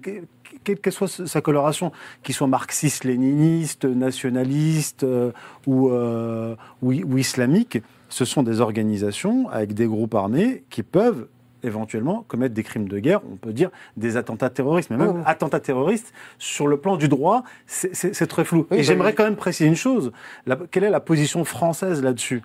quelle 0.64 0.78
que 0.80 0.90
soit 0.90 1.08
sa 1.26 1.40
coloration, 1.40 1.92
qu'il 2.22 2.34
soit 2.34 2.46
marxiste, 2.46 3.04
léniniste, 3.04 3.84
nationaliste 3.84 5.04
euh, 5.04 5.32
ou, 5.66 5.88
euh, 5.90 6.54
ou, 6.82 6.92
ou 6.92 7.18
islamique, 7.18 7.78
ce 8.08 8.24
sont 8.24 8.42
des 8.42 8.60
organisations 8.60 9.48
avec 9.50 9.72
des 9.74 9.86
groupes 9.86 10.14
armés 10.14 10.64
qui 10.70 10.82
peuvent 10.82 11.26
éventuellement 11.62 12.24
commettre 12.26 12.54
des 12.54 12.62
crimes 12.62 12.88
de 12.88 12.98
guerre, 12.98 13.20
on 13.30 13.36
peut 13.36 13.52
dire 13.52 13.70
des 13.98 14.16
attentats 14.16 14.48
terroristes, 14.48 14.88
mais 14.90 14.96
même 14.96 15.16
Oh, 15.18 15.22
attentats 15.26 15.60
terroristes, 15.60 16.12
sur 16.38 16.66
le 16.66 16.78
plan 16.78 16.96
du 16.96 17.06
droit, 17.08 17.44
c'est- 17.66 18.26
très 18.26 18.44
flou. 18.44 18.66
Oui, 18.70 18.76
Et 18.76 18.76
bah, 18.78 18.82
j'aimerais 18.82 19.12
quand 19.14 19.24
même 19.24 19.36
préciser 19.36 19.68
une 19.68 19.76
chose, 19.76 20.10
La- 20.46 20.56
quelle 20.70 20.84
est 20.84 20.90
la 20.90 21.00
position 21.00 21.44
française 21.44 22.02
là-dessus? 22.02 22.42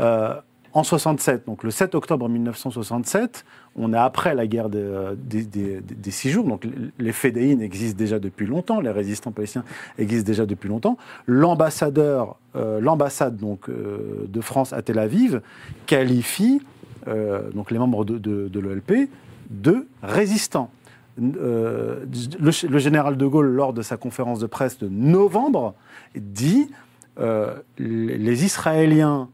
Euh, 0.00 0.34
En 0.78 0.84
67, 0.84 1.44
donc 1.44 1.64
le 1.64 1.72
7 1.72 1.96
octobre 1.96 2.28
1967, 2.28 3.44
on 3.74 3.92
est 3.92 3.96
après 3.96 4.36
la 4.36 4.46
guerre 4.46 4.68
des, 4.68 4.78
euh, 4.78 5.16
six 6.08 6.30
jours, 6.30 6.46
donc 6.46 6.68
les- 7.00 7.12
fédéines 7.12 7.60
existent 7.60 7.98
déjà 7.98 8.20
depuis 8.20 8.46
longtemps, 8.46 8.80
les 8.80 8.92
résistants 8.92 9.32
palestiniens 9.32 9.64
existent 9.98 10.28
déjà 10.28 10.46
depuis 10.46 10.68
longtemps. 10.68 10.96
L'ambassadeur, 11.26 12.36
euh, 12.54 12.80
l'ambassade 12.80 13.36
donc 13.38 13.68
euh, 13.68 14.26
de 14.28 14.40
France 14.40 14.72
à 14.72 14.80
Tel 14.80 15.00
Aviv 15.00 15.40
qualifie 15.86 16.62
donc 17.54 17.70
les 17.72 17.78
membres 17.78 18.04
de, 18.04 18.60
l'OLP 18.60 19.08
de 19.50 19.88
résistants. 20.02 20.70
Le, 21.20 22.06
général 22.78 23.16
de 23.16 23.26
Gaulle, 23.26 23.48
lors 23.48 23.72
de 23.72 23.82
sa 23.82 23.96
conférence 23.96 24.38
de 24.38 24.46
presse 24.46 24.78
de 24.78 24.88
novembre, 24.88 25.74
dit 26.14 26.70
les, 27.78 28.44
Israéliens 28.44 29.28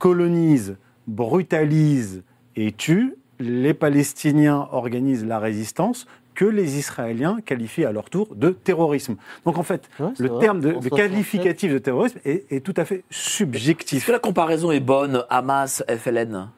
colonisent, 0.00 0.76
brutalisent 1.06 2.24
et 2.56 2.72
tuent, 2.72 3.14
les 3.38 3.72
Palestiniens 3.74 4.66
organisent 4.72 5.24
la 5.24 5.38
résistance 5.38 6.06
que 6.34 6.44
les 6.44 6.78
Israéliens 6.78 7.38
qualifient 7.44 7.84
à 7.84 7.92
leur 7.92 8.08
tour 8.10 8.34
de 8.34 8.50
terrorisme. 8.50 9.16
Donc 9.44 9.58
en 9.58 9.62
fait, 9.62 9.88
Ouais, 10.00 10.08
le 10.18 10.28
vrai. 10.28 10.40
terme 10.40 10.60
de, 10.60 10.68
En 10.72 10.78
de 10.80 10.88
67. 10.88 10.96
qualificatif 10.96 11.72
de 11.72 11.78
terrorisme 11.78 12.18
est, 12.24 12.50
est 12.50 12.60
tout 12.64 12.74
à 12.76 12.84
fait 12.84 12.96
Est-ce 13.10 13.30
subjectif. 13.36 14.06
que 14.06 14.12
la 14.12 14.18
comparaison 14.18 14.70
est 14.72 14.80
bonne 14.80 15.24
Hamas, 15.30 15.84
FLN 15.88 16.48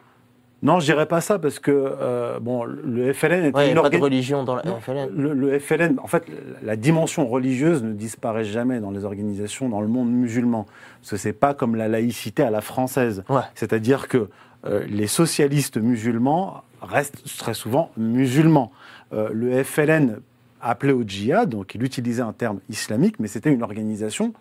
Non, 0.63 0.79
je 0.79 0.85
dirais 0.85 1.07
pas 1.07 1.21
ça 1.21 1.39
parce 1.41 1.59
que 1.59 1.71
euh, 1.73 2.39
bon, 2.39 2.63
le 2.65 3.13
FLN 3.13 3.47
était 3.47 3.57
Ouais, 3.57 3.67
il 3.67 3.69
une 3.71 3.75
n'y 3.75 3.79
a 3.81 3.83
pas 3.83 3.91
de 3.91 3.97
religion 3.99 4.45
dans 4.45 4.55
la 4.55 4.63
Non, 4.63 4.79
FLN. 4.81 5.09
Le, 5.13 5.33
le 5.35 5.59
FLN, 5.59 5.99
en 6.01 6.07
fait, 6.07 6.25
la 6.63 6.77
dimension 6.77 7.27
religieuse 7.27 7.83
ne 7.83 7.93
disparaît 7.93 8.45
jamais 8.45 8.79
dans 8.79 8.93
les 8.93 9.05
organisations 9.05 9.69
dans 9.69 9.81
le 9.81 9.89
monde 9.89 10.11
musulman. 10.13 10.67
Parce 11.01 11.11
que 11.11 11.17
c'est 11.17 11.33
pas 11.33 11.53
comme 11.55 11.75
la 11.75 11.89
laïcité 11.89 12.45
à 12.45 12.51
la 12.51 12.61
française. 12.61 13.25
Ouais. 13.29 13.41
C'est-à-dire 13.57 14.07
que 14.07 14.29
euh, 14.65 14.85
les 14.89 15.09
socialistes 15.09 15.79
musulmans 15.79 16.63
restent 16.81 17.25
très 17.39 17.55
souvent 17.55 17.91
musulmans. 17.97 18.71
Euh, 19.13 19.31
le 19.33 19.65
FLN 19.65 20.21
appelé 20.61 20.93
au 20.93 21.03
djihad, 21.03 21.49
donc 21.49 21.75
il 21.75 21.83
utilisait 21.83 22.23
un 22.23 22.33
terme 22.33 22.61
islamique, 22.71 23.17
mais 23.19 23.27
c'était 23.27 23.53
une 23.53 23.65
organisation 23.65 24.33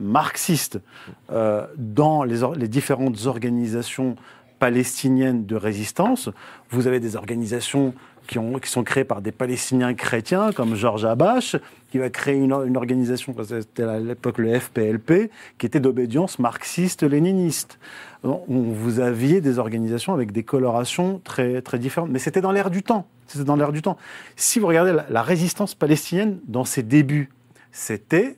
marxiste. 0.00 0.80
Dans 1.28 2.24
les, 2.24 2.42
or- 2.42 2.54
les 2.54 2.68
différentes 2.68 3.26
organisations 3.26 4.16
palestiniennes 4.60 5.46
de 5.46 5.56
résistance, 5.56 6.28
vous 6.70 6.86
avez 6.86 7.00
des 7.00 7.16
organisations 7.16 7.94
qui, 8.28 8.38
ont, 8.38 8.60
qui 8.60 8.70
sont 8.70 8.84
créées 8.84 9.04
par 9.04 9.22
des 9.22 9.32
Palestiniens 9.32 9.94
chrétiens, 9.94 10.52
comme 10.52 10.76
Georges 10.76 11.04
Abache, 11.04 11.56
qui 11.90 11.98
va 11.98 12.10
créer 12.10 12.36
une, 12.36 12.52
or- 12.52 12.62
une 12.62 12.76
organisation, 12.76 13.34
c'était 13.42 13.82
à 13.82 13.98
l'époque 13.98 14.38
le 14.38 14.56
FPLP, 14.58 15.30
qui 15.58 15.66
était 15.66 15.80
d'obédience 15.80 16.38
marxiste-léniniste. 16.38 17.80
Vous 18.22 19.00
aviez 19.00 19.40
des 19.40 19.58
organisations 19.58 20.14
avec 20.14 20.30
des 20.30 20.44
colorations 20.44 21.20
très, 21.24 21.60
différentes, 21.78 22.10
mais 22.10 22.20
c'était 22.20 22.42
dans 22.42 22.52
l'air 22.52 22.70
du 22.70 22.84
temps. 22.84 23.06
C'était 23.26 23.44
dans 23.44 23.56
l'air 23.56 23.72
du 23.72 23.82
temps. 23.82 23.96
Si 24.36 24.60
vous 24.60 24.66
regardez 24.66 24.94
la, 25.08 25.22
résistance 25.22 25.74
palestinienne 25.74 26.38
dans 26.46 26.64
ses 26.64 26.82
débuts, 26.84 27.30
c'était 27.72 28.36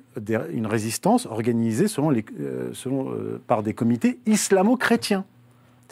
une 0.53 0.67
résistance 0.67 1.27
organisée 1.27 1.89
selon 1.89 2.13
euh, 2.13 2.73
euh, 2.87 3.43
par 3.47 3.63
des 3.63 3.75
comités 3.75 4.21
islamo-chrétiens. 4.27 5.25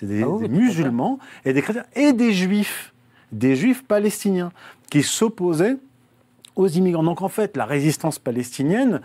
Des, 0.03 0.22
Ah 0.22 0.28
oui, 0.28 0.48
des 0.48 0.55
musulmans 0.55 1.18
et 1.44 1.53
des 1.53 1.62
chrétiens 1.62 1.84
et 1.94 2.12
des 2.12 2.32
juifs, 2.32 2.92
des 3.32 3.57
juifs 3.57 3.84
palestiniens 3.84 4.53
qui 4.90 5.03
s'opposaient 5.03 5.76
aux 6.57 6.68
immigrants. 6.68 7.03
Donc 7.03 7.22
en 7.22 7.28
fait, 7.28 7.57
la 7.57 7.64
résistance 7.64 8.18
palestinienne, 8.18 9.01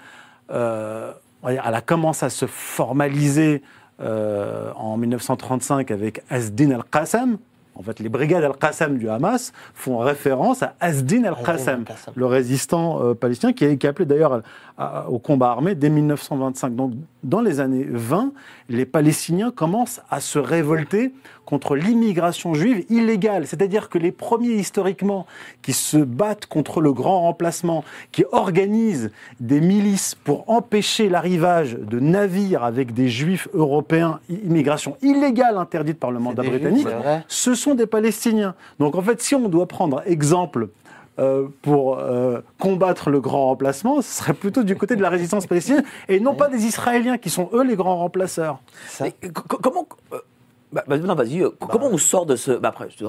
euh, 0.52 1.12
elle 1.44 1.60
a 1.60 1.82
commencé 1.82 2.26
à 2.26 2.30
se 2.30 2.46
formaliser 2.46 3.62
euh, 4.02 4.72
en 4.76 4.98
1935 4.98 5.92
avec 5.92 6.24
Asdin 6.30 6.72
al-Qassam. 6.72 7.38
En 7.78 7.84
fait, 7.84 8.00
les 8.00 8.10
brigades 8.10 8.44
al-Qassam 8.44 8.98
du 8.98 9.10
Hamas 9.10 9.52
font 9.74 9.98
référence 9.98 10.64
à 10.64 10.76
Asdin 10.80 11.24
al-Qassam, 11.26 11.84
le 12.16 12.26
résistant 12.26 13.02
euh, 13.02 13.14
palestinien 13.14 13.54
qui 13.54 13.66
est, 13.66 13.78
qui 13.78 13.86
est 13.86 13.90
appelé 13.90 14.06
d'ailleurs 14.06 14.42
au 15.10 15.20
combat 15.20 15.50
armé 15.50 15.76
dès 15.76 15.90
1925. 15.90 16.76
Donc, 16.76 16.94
dans 17.24 17.42
les 17.42 17.60
années 17.60 17.86
20, 17.90 18.32
les 18.70 18.86
Palestiniens 18.86 19.52
commencent 19.52 20.02
à 20.10 20.20
se 20.20 20.40
révolter 20.40 21.14
contre 21.46 21.76
l'immigration 21.76 22.56
juive 22.56 22.86
illégale. 22.90 23.46
C'est-à-dire 23.46 23.90
que 23.90 24.00
les 24.00 24.12
premiers 24.12 24.56
historiquement 24.56 25.28
qui 25.62 25.74
se 25.74 25.98
battent 25.98 26.48
contre 26.48 26.82
le 26.82 26.92
grand 26.92 27.22
remplacement, 27.22 27.84
qui 28.12 28.24
organisent 28.32 29.12
des 29.40 29.62
milices 29.62 30.16
pour 30.16 30.50
empêcher 30.50 31.08
l'arrivage 31.08 31.78
de 31.80 32.00
navires 32.00 32.64
avec 32.64 32.94
des 32.94 33.10
juifs 33.10 33.48
européens, 33.54 34.20
immigration 34.30 34.98
illégale 35.02 35.58
interdite 35.58 36.00
par 36.00 36.12
le 36.12 36.20
mandat 36.20 36.42
Juifs, 36.42 36.54
britannique, 36.54 36.88
ce 37.28 37.54
sont 37.54 37.76
des 37.76 37.86
Palestiniens. 37.86 38.56
Donc 38.80 38.96
en 38.96 39.02
fait, 39.02 39.22
si 39.22 39.36
on 39.36 39.48
doit 39.48 39.68
prendre 39.68 40.02
exemple 40.08 40.70
euh, 41.20 41.48
pour 41.62 41.98
euh, 42.00 42.42
combattre 42.60 43.10
le 43.10 43.22
grand 43.22 43.46
remplacement, 43.48 44.02
ce 44.02 44.12
serait 44.20 44.34
plutôt 44.34 44.64
du 44.64 44.76
côté 44.76 44.96
de 44.96 45.02
la 45.02 45.10
résistance 45.10 45.46
palestinienne 45.48 45.84
et 46.10 46.20
non 46.20 46.36
pas 46.36 46.50
des 46.50 46.66
Israéliens 46.66 47.18
qui 47.18 47.30
sont 47.30 47.50
eux 47.54 47.64
les 47.64 47.76
grands 47.76 47.98
remplaceurs. 47.98 48.60
Ça- 48.90 49.06
Mais 49.06 49.14
comment. 49.62 49.88
euh, 50.14 50.20
bah, 50.74 50.84
bah, 50.88 50.98
non, 50.98 51.16
vas-y. 51.16 51.40
co- 51.40 51.68
comment 51.68 51.88
on 51.88 51.98
sort 51.98 52.26
de 52.26 52.36
ce. 52.36 52.52
Bah, 52.52 52.70
après, 52.70 52.88
tu 52.90 53.06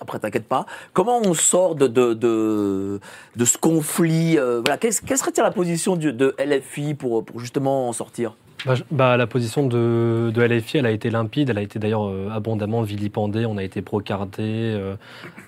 après, 0.00 0.18
t'inquiète 0.18 0.48
pas. 0.48 0.66
Comment 0.92 1.20
on 1.24 1.34
sort 1.34 1.76
de, 1.76 1.86
de, 1.86 2.14
de, 2.14 2.98
de 3.36 3.44
ce 3.44 3.56
conflit 3.56 4.36
voilà, 4.36 4.78
Quelle, 4.78 4.94
quelle 5.06 5.18
serait 5.18 5.30
la 5.36 5.52
position 5.52 5.94
du- 5.94 6.12
de 6.12 6.34
LFI 6.38 6.94
pour, 6.94 7.24
pour 7.24 7.38
justement 7.38 7.88
en 7.88 7.92
sortir? 7.92 8.34
Bah, 8.66 8.74
bah, 8.90 9.16
la 9.16 9.26
position 9.26 9.66
de, 9.66 10.32
de 10.34 10.42
LFI, 10.42 10.78
elle 10.78 10.86
a 10.86 10.90
été 10.90 11.10
limpide. 11.10 11.50
Elle 11.50 11.58
a 11.58 11.62
été 11.62 11.78
d'ailleurs 11.78 12.08
euh, 12.08 12.28
abondamment 12.30 12.82
vilipendée. 12.82 13.46
On 13.46 13.56
a 13.56 13.62
été 13.62 13.80
brocardé, 13.82 14.42
euh, 14.42 14.96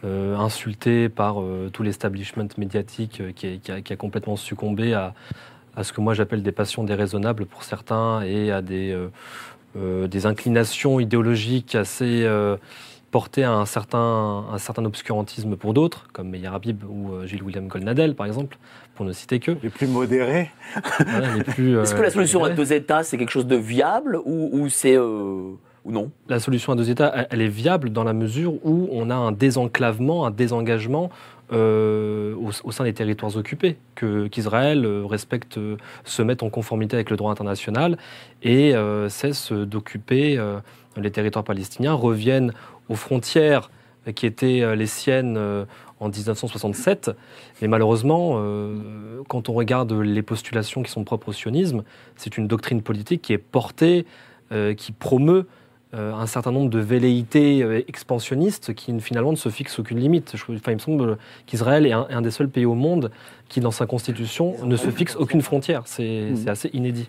euh, 0.04 0.36
insulté 0.36 1.08
par 1.08 1.36
tout 1.72 1.82
l'establishment 1.82 2.48
médiatique 2.56 3.22
qui, 3.34 3.60
a, 3.70 3.96
complètement 3.96 4.36
succombé 4.36 4.94
à, 4.94 5.14
ce 5.82 5.92
que 5.92 6.00
moi 6.00 6.14
j'appelle 6.14 6.42
des 6.42 6.52
passions 6.52 6.84
déraisonnables 6.84 7.46
pour 7.46 7.64
certains 7.64 8.22
et 8.22 8.50
à 8.50 8.62
des, 8.62 8.96
inclinations 10.24 11.00
idéologiques 11.00 11.74
assez 11.74 12.28
portées 13.10 13.44
à 13.44 13.52
un 13.52 13.66
certain, 13.66 14.46
un 14.52 14.58
certain 14.58 14.84
obscurantisme 14.84 15.56
pour 15.56 15.74
d'autres, 15.74 16.06
comme 16.12 16.30
Meir 16.30 16.54
Habib 16.54 16.84
ou 16.84 17.26
Gilles 17.26 17.42
William 17.42 17.66
Golnadel, 17.66 18.14
par 18.14 18.26
exemple, 18.26 18.58
pour 19.00 19.06
ne 19.06 19.14
citer 19.14 19.40
que. 19.40 19.52
Les 19.62 19.70
plus 19.70 19.86
modérés. 19.86 20.50
Voilà, 21.06 21.34
les 21.34 21.42
plus, 21.42 21.78
Est-ce 21.78 21.94
que 21.94 22.00
euh, 22.00 22.02
la 22.02 22.10
solution 22.10 22.44
à 22.44 22.50
deux 22.50 22.74
États, 22.74 23.02
c'est 23.02 23.16
quelque 23.16 23.30
chose 23.30 23.46
de 23.46 23.56
viable 23.56 24.20
ou, 24.26 24.50
ou 24.52 24.68
c'est. 24.68 24.94
euh, 24.94 25.52
ou 25.86 25.90
non? 25.90 26.10
La 26.28 26.38
solution 26.38 26.74
à 26.74 26.76
deux 26.76 26.90
États, 26.90 27.10
elle- 27.16 27.26
elle 27.30 27.40
est 27.40 27.48
viable 27.48 27.88
dans 27.88 28.04
la 28.04 28.12
mesure 28.12 28.52
où 28.62 28.90
on 28.92 29.08
a 29.08 29.14
un 29.14 29.32
désenclavement, 29.32 30.26
un 30.26 30.30
désengagement 30.30 31.08
euh, 31.50 32.34
au, 32.34 32.50
au 32.62 32.72
sein 32.72 32.84
des 32.84 32.92
territoires 32.92 33.34
occupés, 33.38 33.78
que- 33.94 34.26
qu'Israël 34.26 34.84
euh, 34.84 35.06
respecte, 35.06 35.56
euh, 35.56 35.78
se 36.04 36.20
mette 36.20 36.42
en 36.42 36.50
conformité 36.50 36.94
avec 36.96 37.08
le 37.08 37.16
droit 37.16 37.32
international 37.32 37.96
et 38.42 38.74
euh, 38.76 39.08
cesse 39.08 39.50
d'occuper 39.50 40.36
euh, 40.36 40.58
les 40.98 41.10
territoires 41.10 41.44
palestiniens, 41.46 41.94
revienne 41.94 42.52
aux 42.90 42.96
frontières 42.96 43.70
qui 44.14 44.26
étaient 44.26 44.60
euh, 44.60 44.74
les 44.74 44.86
siennes 44.86 45.36
euh, 45.38 45.64
en 46.00 46.08
1967. 46.08 47.10
Mais 47.62 47.68
malheureusement, 47.68 48.34
euh, 48.36 49.22
quand 49.28 49.48
on 49.48 49.52
regarde 49.52 49.92
les 49.92 50.22
postulations 50.22 50.82
qui 50.82 50.90
sont 50.90 51.04
propres 51.04 51.28
au 51.28 51.32
sionisme, 51.32 51.84
c'est 52.16 52.36
une 52.36 52.48
doctrine 52.48 52.82
politique 52.82 53.22
qui 53.22 53.32
est 53.32 53.38
portée, 53.38 54.06
euh, 54.52 54.74
qui 54.74 54.92
promeut 54.92 55.46
un 55.92 56.26
certain 56.26 56.52
nombre 56.52 56.70
de 56.70 56.78
velléités 56.78 57.62
euh, 57.62 57.82
expansionnistes 57.88 58.74
qui 58.74 58.98
finalement 59.00 59.32
ne 59.32 59.36
se 59.36 59.48
fixent 59.48 59.78
aucune 59.80 59.98
limite. 59.98 60.32
Enfin, 60.34 60.70
il 60.72 60.74
me 60.74 60.78
semble 60.78 61.18
qu'Israël 61.46 61.84
est 61.86 61.92
un, 61.92 62.06
est 62.08 62.14
un 62.14 62.22
des 62.22 62.30
seuls 62.30 62.48
pays 62.48 62.64
au 62.64 62.74
monde 62.74 63.10
qui, 63.48 63.58
dans 63.58 63.72
sa 63.72 63.86
constitution, 63.86 64.54
ne 64.64 64.76
se 64.76 64.88
fixe 64.90 65.16
aucune 65.16 65.42
frontière. 65.42 65.82
C'est 65.86 66.30
Mhm. 66.30 66.48
assez 66.48 66.70
inédit. 66.72 67.08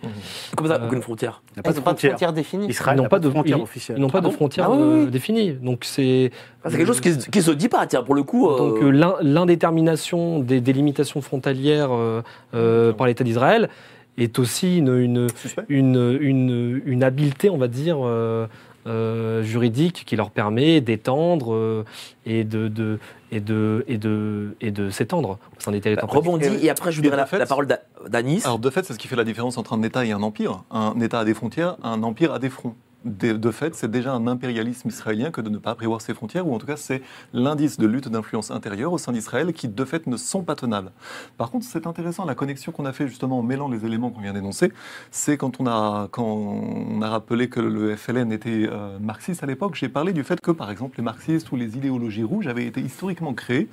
Comme 0.58 0.66
ça, 0.68 0.82
Euh, 0.82 0.88
aucune 0.88 1.04
frontière. 1.04 1.44
Il 1.52 1.54
n'y 1.58 1.60
a 1.60 1.64
pas 1.64 1.70
ils 1.72 1.76
de 1.76 1.80
frontières 1.82 2.34
définies. 2.34 2.68
Israël 2.68 2.96
Ils 2.96 2.98
n'ont 2.98 3.04
n'a 3.04 3.10
pas 3.10 3.18
pas 3.18 3.20
de 3.20 3.30
frontières 3.30 3.58
ils- 3.60 3.62
officielles. 3.62 3.98
Ils 4.00 4.02
n'ont 4.02 4.10
pas 4.10 4.18
Ah 4.18 4.22
de 4.22 4.26
bon 4.26 4.32
frontières 4.32 4.66
Ah 4.68 4.72
oui, 4.72 4.78
euh, 4.82 5.06
oui. 5.06 5.12
définies. 5.12 5.52
Donc 5.54 5.86
c'est 5.86 6.32
Ah, 6.64 6.70
c'est 6.72 6.78
quelque 6.78 6.88
chose 6.88 7.02
qui, 7.02 7.14
se- 7.14 7.30
qui 7.30 7.42
se 7.44 7.52
dit 7.52 7.70
pas, 7.70 7.86
tiens, 7.86 8.02
pour 8.02 8.16
le 8.16 8.24
coup. 8.24 8.50
euh, 8.50 8.58
Donc 8.58 8.82
euh, 8.82 8.90
l'in- 8.90 9.18
l'indétermination 9.22 10.40
des 10.40 10.62
délimitations 10.62 11.22
frontalières 11.22 11.90
euh, 11.92 12.22
euh, 12.56 12.94
par 12.94 13.06
l'État 13.06 13.24
d'Israël 13.24 13.70
est 14.18 14.40
aussi 14.40 14.78
une, 14.80 14.98
une, 14.98 15.28
Suspect. 15.36 15.64
une, 15.70 16.18
une, 16.20 16.82
une 16.86 17.04
habileté, 17.04 17.50
on 17.52 17.58
va 17.58 17.68
dire, 17.68 17.98
euh, 18.88 19.44
juridique 19.44 20.04
qui 20.06 20.16
leur 20.16 20.32
permet 20.32 20.82
d'étendre 20.82 21.54
euh, 21.54 21.86
et 22.26 22.44
de, 22.44 22.68
de, 22.68 23.00
et 23.32 23.40
de, 23.40 23.84
et 23.88 23.98
de, 23.98 24.56
et 24.62 24.72
de 24.72 24.90
s'étendre 24.90 25.38
au 25.58 25.60
sein 25.62 25.72
des 25.72 25.82
territoires. 25.82 26.10
rebondis 26.12 26.48
et 26.66 26.70
après 26.70 26.92
je 26.92 26.98
vous 27.00 27.06
Et 27.06 27.10
donnerai 27.10 27.18
de 27.18 27.22
la, 27.22 27.26
fait- 27.28 27.40
la 27.40 27.46
parole 27.46 27.68
d'A- 27.68 27.82
d'Anis. 28.08 28.42
Alors 28.46 28.60
de 28.60 28.70
fait, 28.70 28.84
c'est 28.86 28.94
ce 28.94 29.00
qui 29.00 29.08
fait 29.08 29.16
la 29.16 29.24
différence 29.24 29.58
entre 29.58 29.74
un 29.74 29.82
État 29.84 30.06
et 30.06 30.12
un 30.12 30.22
empire. 30.24 30.64
Un 30.72 31.00
État 31.00 31.20
a 31.20 31.26
des 31.26 31.34
frontières, 31.34 31.78
un 31.84 32.04
empire 32.04 32.34
a 32.34 32.40
des 32.40 32.50
fronts. 32.50 32.76
De, 33.04 33.52
fait, 33.52 33.74
c'est 33.74 33.90
déjà 33.90 34.14
un 34.14 34.28
impérialisme 34.28 34.88
israélien 34.88 35.32
que 35.32 35.42
de 35.42 35.50
ne 35.50 35.58
pas 35.58 35.74
prévoir 35.74 36.02
ses 36.02 36.14
frontières, 36.14 36.48
ou 36.48 36.54
en 36.54 36.60
tout 36.60 36.68
cas 36.68 36.78
c'est 36.78 37.02
l'indice 37.34 37.78
de 37.80 37.88
lutte 37.88 38.08
d'influence 38.08 38.52
intérieure 38.52 38.94
au 38.94 39.00
sein 39.00 39.12
d'Israël 39.12 39.54
qui 39.54 39.68
de 39.68 39.86
fait 39.86 40.06
ne 40.06 40.18
sont 40.18 40.44
pas 40.44 40.56
tenables. 40.56 40.92
Par 41.38 41.50
contre, 41.50 41.66
c'est 41.66 41.88
intéressant, 41.88 42.26
la 42.26 42.36
connexion 42.36 42.72
qu'on 42.72 42.86
a 42.86 42.94
fait 42.94 43.08
justement 43.08 43.40
en 43.40 43.44
mêlant 43.44 43.70
les 43.70 43.86
éléments 43.86 44.12
qu'on 44.12 44.22
vient 44.22 44.34
d'énoncer, 44.34 44.72
c'est 45.10 45.36
quand 45.36 45.60
on 45.60 45.66
a, 45.66 46.10
quand 46.12 46.24
on 46.24 47.02
a 47.02 47.10
rappelé 47.10 47.50
que 47.50 47.60
le 47.60 47.96
FLN 47.96 48.32
était 48.32 48.68
euh, 48.70 49.00
marxiste 49.00 49.44
à 49.44 49.48
l'époque, 49.48 49.74
j'ai 49.76 49.90
parlé 49.90 50.14
du 50.14 50.24
fait 50.24 50.40
que 50.40 50.52
par 50.52 50.70
exemple 50.70 50.98
les 50.98 51.04
marxistes 51.04 51.52
ou 51.52 51.56
les 51.56 51.78
idéologies 51.78 52.24
rouges 52.24 52.48
avaient 52.48 52.66
été 52.66 52.82
historiquement 52.82 53.34
créées 53.34 53.68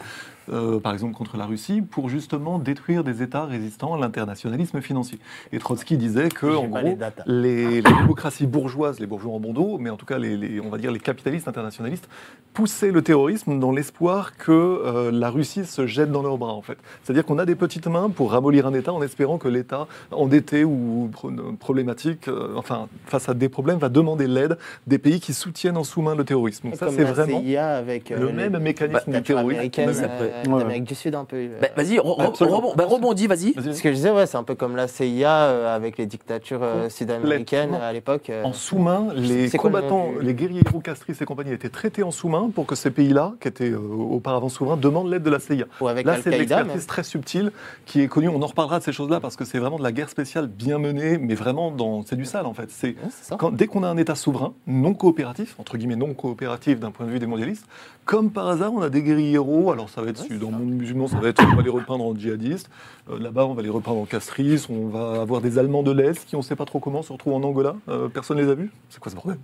euh, 0.52 0.80
par 0.80 0.92
exemple 0.92 1.14
contre 1.14 1.36
la 1.36 1.46
Russie, 1.46 1.82
pour 1.82 2.08
justement 2.08 2.58
détruire 2.58 3.04
des 3.04 3.22
États 3.22 3.44
résistants 3.44 3.94
à 3.94 3.98
l'internationalisme 3.98 4.80
financier. 4.80 5.18
Et 5.52 5.58
Trotsky 5.58 5.96
disait 5.96 6.28
que, 6.28 6.46
en 6.46 6.64
gros, 6.64 6.96
les, 7.26 7.80
les 7.80 7.82
démocraties 7.82 8.46
bourgeoises, 8.46 9.00
les 9.00 9.06
bourgeois 9.06 9.32
en 9.34 9.40
bandeau, 9.40 9.78
mais 9.78 9.90
en 9.90 9.96
tout 9.96 10.06
cas, 10.06 10.18
les, 10.18 10.36
les- 10.36 10.60
on 10.60 10.68
va 10.70 10.78
dire 10.78 10.90
les 10.92 10.98
capitalistes 11.00 11.48
internationalistes, 11.48 12.08
poussaient 12.54 12.90
le 12.90 13.02
terrorisme 13.02 13.60
dans 13.60 13.70
l'espoir 13.72 14.36
que 14.36 14.50
euh, 14.52 15.10
la 15.12 15.30
Russie 15.30 15.64
se 15.64 15.86
jette 15.86 16.10
dans 16.10 16.22
leurs 16.22 16.38
bras, 16.38 16.52
en 16.52 16.62
fait. 16.62 16.78
C'est-à-dire 17.02 17.24
qu'on 17.24 17.38
a 17.38 17.46
des 17.46 17.54
petites 17.54 17.86
mains 17.86 18.10
pour 18.10 18.32
ramollir 18.32 18.66
un 18.66 18.74
État 18.74 18.92
en 18.92 19.02
espérant 19.02 19.38
que 19.38 19.48
l'État 19.48 19.86
endetté 20.10 20.64
ou 20.64 21.08
pro- 21.12 21.30
problématique, 21.60 22.26
euh, 22.28 22.54
enfin, 22.56 22.88
face 23.06 23.28
à 23.28 23.34
des 23.34 23.48
problèmes, 23.48 23.78
va 23.78 23.88
demander 23.88 24.26
l'aide 24.26 24.58
des 24.86 24.98
pays 24.98 25.20
qui 25.20 25.34
soutiennent 25.34 25.76
en 25.76 25.84
sous-main 25.84 26.14
le 26.14 26.24
terrorisme. 26.24 26.70
Donc 26.70 26.78
ça, 26.78 26.86
c'est 26.90 27.04
vraiment 27.04 27.40
CIA 27.42 27.76
avec 27.76 28.10
euh, 28.10 28.18
le 28.18 28.32
même 28.32 28.58
mécanisme 28.58 28.98
du 29.04 29.10
dictatures 29.12 29.36
terrorisme. 29.36 29.58
américaines 29.60 29.94
Ça 29.94 30.08
peut- 30.08 30.30
euh, 30.46 30.50
Ouais. 30.50 30.58
d'Amérique 30.60 30.84
du 30.84 30.94
Sud 30.94 31.14
un 31.14 31.24
peu. 31.24 31.36
euh. 31.36 31.58
Bah, 31.60 31.68
vas-y, 31.76 31.96
re- 31.96 32.18
re- 32.18 32.22
Absolument. 32.26 32.58
rebond- 32.60 32.76
bah, 32.76 32.84
rebondis, 32.86 33.26
vas-y. 33.26 33.54
Ce 33.54 33.82
que 33.82 33.90
je 33.90 33.94
disais, 33.94 34.10
ouais, 34.10 34.26
c'est 34.26 34.36
un 34.36 34.42
peu 34.42 34.54
comme 34.54 34.76
la 34.76 34.88
CIA 34.88 35.30
euh, 35.30 35.74
avec 35.76 35.98
les 35.98 36.06
dictatures 36.06 36.60
euh, 36.62 36.88
sud-américaines 36.88 37.74
à 37.74 37.92
l'époque. 37.92 38.30
euh. 38.30 38.42
en 38.44 38.52
sous-main 38.52 39.08
les 39.14 39.48
le 39.48 39.58
combattants, 39.58 40.12
du- 40.20 40.26
les 40.26 40.34
guerrieros 40.34 40.80
castristes 40.80 41.22
et 41.22 41.24
compagnie 41.24 41.52
étaient 41.52 41.68
traités 41.68 42.02
en 42.02 42.10
sous-main 42.10 42.50
pour 42.54 42.66
que 42.66 42.74
ces 42.74 42.90
pays-là, 42.90 43.34
qui 43.40 43.48
étaient 43.48 43.70
euh, 43.70 43.78
auparavant 43.78 44.48
souverains, 44.48 44.76
demandent 44.76 45.10
l'aide 45.10 45.22
de 45.22 45.30
la 45.30 45.40
CIA. 45.40 45.64
Ou 45.80 45.88
avec 45.88 46.06
Là, 46.06 46.16
c'est 46.22 46.28
Al-Qaïda. 46.32 46.56
l'expertise 46.56 46.86
très 46.86 47.02
subtile 47.02 47.52
qui 47.86 48.00
est 48.00 48.08
connue. 48.08 48.28
On 48.28 48.42
en 48.42 48.46
reparlera 48.46 48.78
de 48.78 48.84
ces 48.84 48.92
choses-là 48.92 49.20
parce 49.20 49.36
que 49.36 49.44
c'est 49.44 49.58
vraiment 49.58 49.78
de 49.78 49.82
la 49.82 49.92
guerre 49.92 50.08
spéciale 50.10 50.46
bien 50.46 50.78
menée, 50.78 51.18
mais 51.18 51.34
vraiment 51.34 51.70
dans, 51.70 52.02
c'est 52.04 52.16
du 52.16 52.24
sale 52.24 52.46
en 52.46 52.54
fait. 52.54 52.70
C'est 52.70 52.88
Ouais, 53.30 53.50
dès 53.52 53.66
qu'on 53.66 53.82
a 53.82 53.88
un 53.88 53.96
État 53.96 54.14
souverain, 54.14 54.52
non 54.66 54.94
coopératif, 54.94 55.54
entre 55.58 55.76
guillemets 55.76 55.96
non 55.96 56.14
coopératif 56.14 56.80
d'un 56.80 56.90
point 56.90 57.06
de 57.06 57.10
vue 57.10 57.18
des 57.18 57.26
mondialistes, 57.26 57.66
comme 58.04 58.30
par 58.30 58.48
hasard, 58.48 58.72
on 58.72 58.80
a 58.80 58.88
des 58.88 59.02
guerrieros. 59.02 59.70
Alors 59.72 59.88
ça 59.88 60.00
va 60.02 60.10
être 60.10 60.24
dans 60.36 60.50
le 60.50 60.56
monde 60.58 60.70
musulman, 60.70 61.06
ça 61.08 61.18
va 61.18 61.28
être 61.28 61.42
on 61.50 61.56
va 61.56 61.62
les 61.62 61.70
repeindre 61.70 62.04
en 62.04 62.14
djihadistes. 62.14 62.68
Euh, 63.10 63.18
Là-bas, 63.18 63.46
on 63.46 63.54
va 63.54 63.62
les 63.62 63.70
repeindre 63.70 63.98
en 63.98 64.04
castristes. 64.04 64.68
On 64.70 64.88
va 64.88 65.20
avoir 65.22 65.40
des 65.40 65.58
Allemands 65.58 65.82
de 65.82 65.92
l'Est 65.92 66.24
qui 66.26 66.36
on 66.36 66.40
ne 66.40 66.44
sait 66.44 66.56
pas 66.56 66.64
trop 66.66 66.78
comment 66.80 67.02
se 67.02 67.12
retrouvent 67.12 67.34
en 67.34 67.42
Angola. 67.42 67.76
Euh, 67.88 68.08
personne 68.08 68.36
les 68.38 68.48
a 68.50 68.54
vus? 68.54 68.70
C'est 68.90 69.00
quoi 69.00 69.10
ce 69.10 69.16
bordel? 69.16 69.38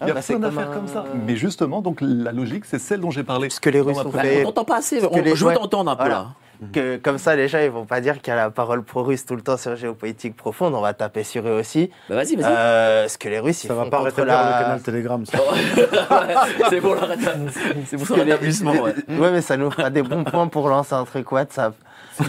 Il 0.00 0.08
y 0.08 0.10
a 0.10 0.12
Ah, 0.12 0.14
bah, 0.14 0.22
c'est 0.22 0.34
plein 0.36 0.48
comme 0.48 0.54
d'affaires 0.56 0.70
un- 0.72 0.74
comme 0.74 0.88
ça. 0.88 1.04
Mais 1.26 1.36
justement, 1.36 1.80
donc 1.82 1.98
la 2.00 2.32
logique, 2.32 2.64
c'est 2.64 2.78
celle 2.80 3.00
dont 3.00 3.10
j'ai 3.10 3.22
parlé. 3.24 3.48
Ce 3.50 3.60
que 3.60 3.70
les 3.70 3.78
dans 3.80 3.86
Russes 3.86 3.96
ma 3.98 4.02
ont. 4.04 4.12
On 4.40 4.42
t'entend 4.44 4.64
pas 4.64 4.78
assez. 4.78 4.98
Parce 5.00 5.12
que 5.14 5.20
on- 5.20 5.22
les- 5.22 5.36
je 5.36 5.44
veux 5.44 5.50
ouais. 5.50 5.54
t'entendre 5.56 5.90
un 5.90 5.96
peu 5.96 6.02
Voilà. 6.02 6.14
là. 6.14 6.28
Que, 6.72 6.96
comme 6.96 7.18
ça, 7.18 7.34
les 7.36 7.48
gens, 7.48 7.58
ils 7.58 7.70
vont 7.70 7.84
pas 7.84 8.00
dire 8.00 8.20
qu'il 8.20 8.28
y 8.28 8.30
a 8.30 8.36
la 8.36 8.50
parole 8.50 8.82
pro-russe 8.82 9.26
tout 9.26 9.34
le 9.34 9.42
temps 9.42 9.56
sur 9.56 9.76
géopolitique 9.76 10.36
profonde. 10.36 10.74
On 10.74 10.80
va 10.80 10.94
taper 10.94 11.24
sur 11.24 11.46
eux 11.46 11.58
aussi. 11.58 11.90
Bah 12.08 12.14
vas-y, 12.16 12.36
vas-y. 12.36 12.52
Euh, 12.52 13.08
ce 13.08 13.18
que 13.18 13.28
les 13.28 13.40
Russes, 13.40 13.64
ils 13.64 13.68
Ça 13.68 13.74
va 13.74 13.84
font 13.84 13.90
pas 13.90 13.98
contre 14.04 14.24
la... 14.24 14.58
le 14.58 14.62
canal 14.64 14.82
Telegram. 14.82 15.26
ça. 15.26 15.38
Ouais, 15.44 16.34
c'est 16.70 16.80
pour 16.80 16.94
le 16.94 17.00
c'est 17.86 17.96
pour 17.96 18.06
son 18.06 18.16
les-. 18.16 18.34
Ouais. 18.34 18.94
Ouais, 19.08 19.30
mais 19.32 19.40
ça 19.40 19.56
nous 19.56 19.70
fera 19.70 19.90
des 19.90 20.02
bons 20.02 20.24
points 20.24 20.48
pour 20.48 20.68
lancer 20.68 20.94
un 20.94 21.04
truc 21.04 21.30
WhatsApp. 21.32 21.74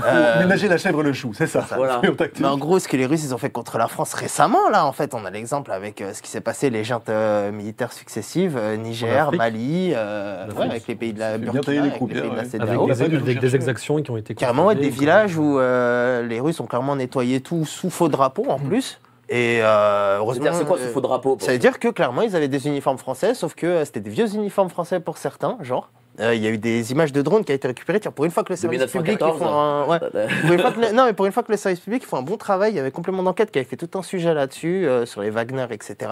Euh, 0.05 0.39
Ménager 0.39 0.67
la 0.67 0.77
chèvre 0.77 1.01
et 1.01 1.03
le 1.03 1.13
chou, 1.13 1.31
c'est 1.33 1.47
ça. 1.47 1.65
Voilà. 1.75 2.01
Mais 2.39 2.47
en 2.47 2.57
gros, 2.57 2.79
ce 2.79 2.87
que 2.87 2.97
les 2.97 3.05
Russes 3.05 3.23
ils 3.23 3.33
ont 3.33 3.37
fait 3.37 3.49
contre 3.49 3.77
la 3.77 3.87
France 3.87 4.13
récemment, 4.13 4.69
là, 4.69 4.85
en 4.85 4.91
fait, 4.91 5.13
on 5.13 5.25
a 5.25 5.29
l'exemple 5.29 5.71
avec 5.71 6.01
euh, 6.01 6.13
ce 6.13 6.21
qui 6.21 6.29
s'est 6.29 6.41
passé, 6.41 6.69
les 6.69 6.83
juntes 6.83 7.09
euh, 7.09 7.51
militaires 7.51 7.93
successives, 7.93 8.57
euh, 8.57 8.77
Niger. 8.77 9.31
Mali, 9.33 9.91
euh, 9.95 10.47
ouais, 10.51 10.65
avec 10.65 10.87
les 10.87 10.95
pays 10.95 11.13
de 11.13 11.19
la 11.19 11.37
Burkina, 11.37 11.83
avec 11.83 11.99
les 11.99 12.07
pays 12.07 12.29
de 12.29 12.35
la. 12.35 12.45
CEDEAO. 12.45 12.89
Avec, 12.89 13.39
des, 13.39 13.55
exactions 13.55 14.01
qui 14.01 14.11
ont 14.11 14.17
été 14.17 14.35
Carrément, 14.35 14.67
ouais, 14.67 14.75
des 14.75 14.89
villages 14.89 15.37
où 15.37 15.59
euh, 15.59 16.25
les 16.25 16.39
Russes 16.39 16.59
ont 16.59 16.65
clairement 16.65 16.95
nettoyé 16.95 17.41
tout 17.41 17.65
sous 17.65 17.89
faux 17.89 18.09
drapeau 18.09 18.45
en 18.49 18.59
plus. 18.59 18.99
Et 19.29 19.59
euh, 19.61 20.17
heureusement. 20.19 20.43
C'est-à-dire, 20.43 20.59
c'est 20.59 20.67
quoi 20.67 20.77
ce 20.77 20.87
faux 20.87 21.01
drapeau 21.01 21.37
Ça 21.39 21.51
veut 21.51 21.57
dire 21.57 21.79
que 21.79 21.87
clairement, 21.87 22.21
ils 22.21 22.35
avaient 22.35 22.47
des 22.47 22.67
uniformes 22.67 22.97
français, 22.97 23.33
sauf 23.33 23.55
que 23.55 23.65
euh, 23.65 23.85
c'était 23.85 23.99
des 23.99 24.09
vieux 24.09 24.33
uniformes 24.35 24.69
français 24.69 24.99
pour 24.99 25.17
certains, 25.17 25.57
genre. 25.61 25.89
Euh, 26.19 26.33
Il 26.35 26.41
y 26.41 26.47
a 26.47 26.49
eu 26.49 26.57
des 26.57 26.91
images 26.91 27.11
de 27.11 27.21
drones 27.21 27.43
qui 27.43 27.51
ont 27.51 27.55
été 27.55 27.67
récupérées. 27.67 27.99
Tiens, 27.99 28.11
pour 28.11 28.25
une 28.25 28.31
fois 28.31 28.43
que 28.43 28.53
le 28.53 28.55
service 28.57 28.79
public 28.85 29.19
ils 29.19 29.25
1914, 29.25 29.39
font 29.39 29.47
un, 29.59 29.85
ouais, 29.87 29.99
pour 30.43 30.51
une 30.53 30.59
fois 30.59 30.71
que 30.71 30.79
le- 30.81 30.91
non, 30.93 31.05
mais 31.05 31.13
pour 31.13 31.25
une 31.25 31.31
fois 31.31 31.43
que 31.43 31.51
le 31.51 31.57
service 31.57 31.79
public 31.81 32.05
font 32.05 32.17
un 32.17 32.21
bon 32.21 32.37
travail, 32.37 32.71
il 32.71 32.75
y 32.77 32.79
avait 32.79 32.91
complément 32.91 33.21
d'enquête 33.23 33.51
qui 33.51 33.59
avait 33.59 33.67
fait 33.67 33.75
tout 33.77 33.97
un 33.97 34.01
sujet 34.03 34.33
là-dessus, 34.33 34.87
euh, 34.87 35.05
sur 35.05 35.21
les 35.21 35.29
Wagner, 35.29 35.65
etc. 35.71 36.11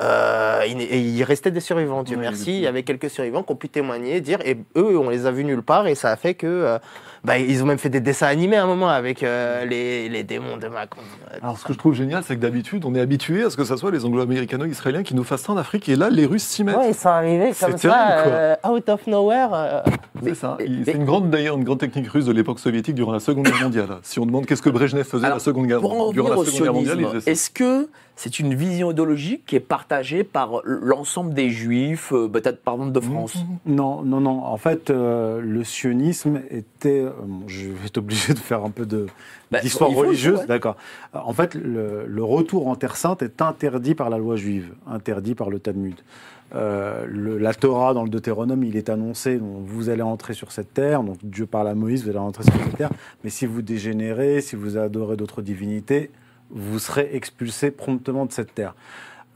Euh, 0.00 0.62
il, 0.68 0.80
et 0.82 0.98
il 1.00 1.22
restait 1.24 1.50
des 1.50 1.60
survivants, 1.60 2.02
Dieu 2.04 2.16
Oui, 2.16 2.22
merci. 2.22 2.44
oui. 2.50 2.56
Il 2.56 2.60
y 2.62 2.66
avait 2.66 2.82
quelques 2.84 3.10
survivants 3.10 3.42
qui 3.42 3.52
ont 3.52 3.56
pu 3.56 3.68
témoigner, 3.68 4.20
dire, 4.20 4.38
et 4.44 4.56
eux, 4.76 4.98
on 4.98 5.08
les 5.10 5.26
a 5.26 5.30
vus 5.32 5.44
nulle 5.44 5.62
part, 5.62 5.86
et 5.88 5.94
ça 5.94 6.10
a 6.10 6.16
fait 6.16 6.34
que. 6.34 6.78
Bah, 7.24 7.38
ils 7.38 7.62
ont 7.62 7.66
même 7.66 7.78
fait 7.78 7.88
des 7.88 8.00
dessins 8.00 8.26
animés 8.26 8.56
à 8.56 8.64
un 8.64 8.66
moment 8.66 8.88
avec 8.88 9.22
euh, 9.22 9.64
les, 9.64 10.08
les 10.08 10.22
démons 10.22 10.56
de 10.56 10.68
Macron. 10.68 11.00
Alors, 11.42 11.58
ce 11.58 11.64
que 11.64 11.72
je 11.72 11.78
trouve 11.78 11.94
génial, 11.94 12.22
c'est 12.24 12.36
que 12.36 12.40
d'habitude, 12.40 12.84
on 12.84 12.94
est 12.94 13.00
habitué 13.00 13.44
à 13.44 13.50
ce 13.50 13.56
que 13.56 13.64
ce 13.64 13.76
soit 13.76 13.90
les 13.90 14.04
anglo-américano-israéliens 14.04 15.02
qui 15.02 15.14
nous 15.14 15.24
fassent 15.24 15.42
ça 15.42 15.52
en 15.52 15.56
Afrique, 15.56 15.88
et 15.88 15.96
là, 15.96 16.10
les 16.10 16.26
Russes 16.26 16.42
s'y 16.44 16.64
mettent. 16.64 16.76
Ouais, 16.76 16.90
ils 16.90 16.94
sont 16.94 17.08
arrivés 17.08 17.52
C'est 17.52 17.66
comme 17.66 17.74
terrible, 17.74 17.98
ça, 18.00 18.26
euh, 18.26 18.54
out 18.68 18.88
of 18.88 19.06
nowhere. 19.06 19.48
euh, 19.52 19.80
C'est 20.22 20.34
ça. 20.34 20.56
C'est 20.84 20.92
une 20.94 21.04
grande, 21.04 21.30
d'ailleurs, 21.30 21.56
une 21.56 21.64
grande 21.64 21.80
technique 21.80 22.08
russe 22.08 22.24
de 22.26 22.32
l'époque 22.32 22.58
soviétique 22.60 22.94
durant 22.94 23.12
la 23.12 23.20
Seconde 23.20 23.46
Guerre 23.46 23.62
mondiale. 23.62 23.88
Si 24.02 24.18
on 24.18 24.26
demande 24.26 24.46
qu'est-ce 24.46 24.62
que 24.62 24.70
Brejnev 24.70 25.04
faisait 25.04 25.26
Alors, 25.26 25.38
la 25.38 25.44
Seconde 25.44 25.66
Guerre, 25.66 25.80
durant 25.80 26.12
la 26.30 26.36
Seconde 26.44 26.62
Guerre 26.62 26.72
mondiale, 26.74 26.96
il 27.00 27.06
sionisme, 27.06 27.10
faisait 27.20 27.24
ça. 27.24 27.30
est-ce 27.30 27.50
que 27.50 27.88
c'est 28.20 28.40
une 28.40 28.52
vision 28.54 28.90
idéologique 28.90 29.46
qui 29.46 29.54
est 29.54 29.60
partagée 29.60 30.24
par 30.24 30.60
l'ensemble 30.64 31.34
des 31.34 31.50
juifs, 31.50 32.12
euh, 32.12 32.26
peut-être 32.28 32.60
par 32.62 32.74
exemple 32.74 32.92
de 32.92 33.00
France 33.00 33.36
Non, 33.64 34.02
non, 34.02 34.20
non. 34.20 34.44
En 34.44 34.56
fait, 34.56 34.90
euh, 34.90 35.40
le 35.40 35.62
sionisme 35.62 36.40
était. 36.50 37.00
euh, 37.00 37.10
je 37.46 37.68
vais 37.68 37.86
être 37.86 37.98
obligé 37.98 38.34
de 38.34 38.38
faire 38.40 38.64
un 38.64 38.70
peu 38.70 38.84
Bah, 39.52 39.60
d'histoire 39.60 39.90
religieuse. 39.90 40.40
ouais. 40.40 40.46
D'accord. 40.46 40.76
En 41.14 41.32
fait, 41.32 41.54
le, 41.54 42.06
le 42.08 42.24
retour 42.24 42.66
en 42.66 42.74
Terre 42.74 42.96
Sainte 42.96 43.22
est 43.22 43.40
interdit 43.40 43.94
par 43.94 44.10
la 44.10 44.18
loi 44.18 44.34
juive, 44.34 44.74
interdit 44.90 45.36
par 45.36 45.48
le 45.48 45.60
Talmud. 45.60 45.94
Euh, 46.54 47.04
le- 47.08 47.38
la 47.38 47.54
Torah 47.54 47.94
dans 47.94 48.02
le 48.02 48.08
Deutéronome, 48.10 48.64
il 48.64 48.76
est 48.76 48.88
annoncé, 48.88 49.36
donc, 49.38 49.62
vous 49.64 49.90
allez 49.90 50.02
entrer 50.02 50.32
sur 50.34 50.50
cette 50.50 50.72
terre, 50.74 51.02
donc 51.02 51.18
Dieu 51.22 51.46
parle 51.46 51.68
à 51.68 51.74
Moïse, 51.74 52.02
vous 52.04 52.10
allez 52.10 52.18
entrer 52.18 52.42
sur 52.44 52.54
cette 52.54 52.76
terre, 52.78 52.90
mais 53.22 53.28
si 53.30 53.44
vous 53.46 53.60
dégénérez, 53.62 54.40
si 54.40 54.56
vous 54.56 54.76
adorez 54.78 55.16
d'autres 55.16 55.42
divinités, 55.42 56.10
vous 56.50 56.78
serez 56.78 57.10
expulsé 57.12 57.70
promptement 57.70 58.26
de 58.26 58.32
cette 58.32 58.54
terre. 58.54 58.74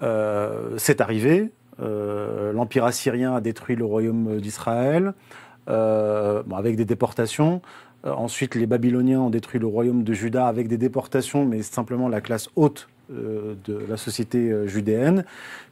Euh, 0.02 0.74
c'est 0.78 1.00
arrivé, 1.00 1.50
euh, 1.80 2.52
l'Empire 2.52 2.84
assyrien 2.84 3.34
a 3.34 3.40
détruit 3.40 3.76
le 3.76 3.84
royaume 3.84 4.40
d'Israël, 4.40 5.14
euh, 5.68 6.42
avec 6.54 6.76
des 6.76 6.84
déportations. 6.84 7.62
Ensuite, 8.04 8.56
les 8.56 8.66
Babyloniens 8.66 9.20
ont 9.20 9.30
détruit 9.30 9.60
le 9.60 9.66
royaume 9.66 10.02
de 10.02 10.12
Juda 10.12 10.48
avec 10.48 10.66
des 10.66 10.78
déportations, 10.78 11.44
mais 11.44 11.62
simplement 11.62 12.08
la 12.08 12.20
classe 12.20 12.48
haute 12.56 12.88
de 13.08 13.78
la 13.88 13.96
société 13.96 14.66
judéenne. 14.66 15.24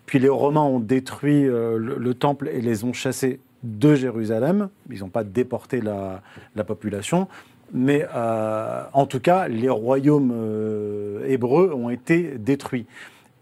Puis 0.06 0.20
les 0.20 0.28
Romains 0.28 0.60
ont 0.60 0.78
détruit 0.78 1.42
le, 1.42 1.78
le 1.78 2.14
temple 2.14 2.48
et 2.52 2.60
les 2.60 2.84
ont 2.84 2.92
chassés 2.92 3.40
de 3.64 3.96
Jérusalem. 3.96 4.68
Ils 4.90 5.00
n'ont 5.00 5.08
pas 5.08 5.24
déporté 5.24 5.80
la 5.80 6.22
population. 6.64 7.26
Mais 7.72 8.06
euh, 8.14 8.82
en 8.92 9.06
tout 9.06 9.20
cas, 9.20 9.48
les 9.48 9.68
royaumes 9.68 10.32
euh, 10.34 11.26
hébreux 11.26 11.72
ont 11.74 11.90
été 11.90 12.38
détruits. 12.38 12.86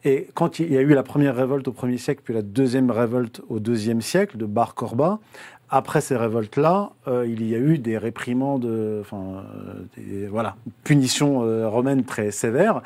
Et 0.04 0.28
quand 0.34 0.58
il 0.58 0.72
y 0.72 0.76
a 0.76 0.80
eu 0.80 0.94
la 0.94 1.02
première 1.02 1.34
révolte 1.34 1.68
au 1.68 1.72
1er 1.72 1.98
siècle, 1.98 2.20
puis 2.24 2.34
la 2.34 2.42
deuxième 2.42 2.90
révolte 2.90 3.40
au 3.48 3.58
2e 3.58 4.00
siècle 4.00 4.36
de 4.36 4.46
Bar 4.46 4.74
Korba, 4.74 5.18
après 5.70 6.00
ces 6.00 6.16
révoltes-là, 6.16 6.92
euh, 7.08 7.26
il 7.26 7.46
y 7.46 7.54
a 7.54 7.58
eu 7.58 7.78
des 7.78 7.98
réprimandes, 7.98 8.68
enfin, 9.00 9.44
des 9.96 10.26
voilà, 10.26 10.56
punitions 10.84 11.40
romaines 11.68 12.04
très 12.04 12.30
sévères. 12.30 12.82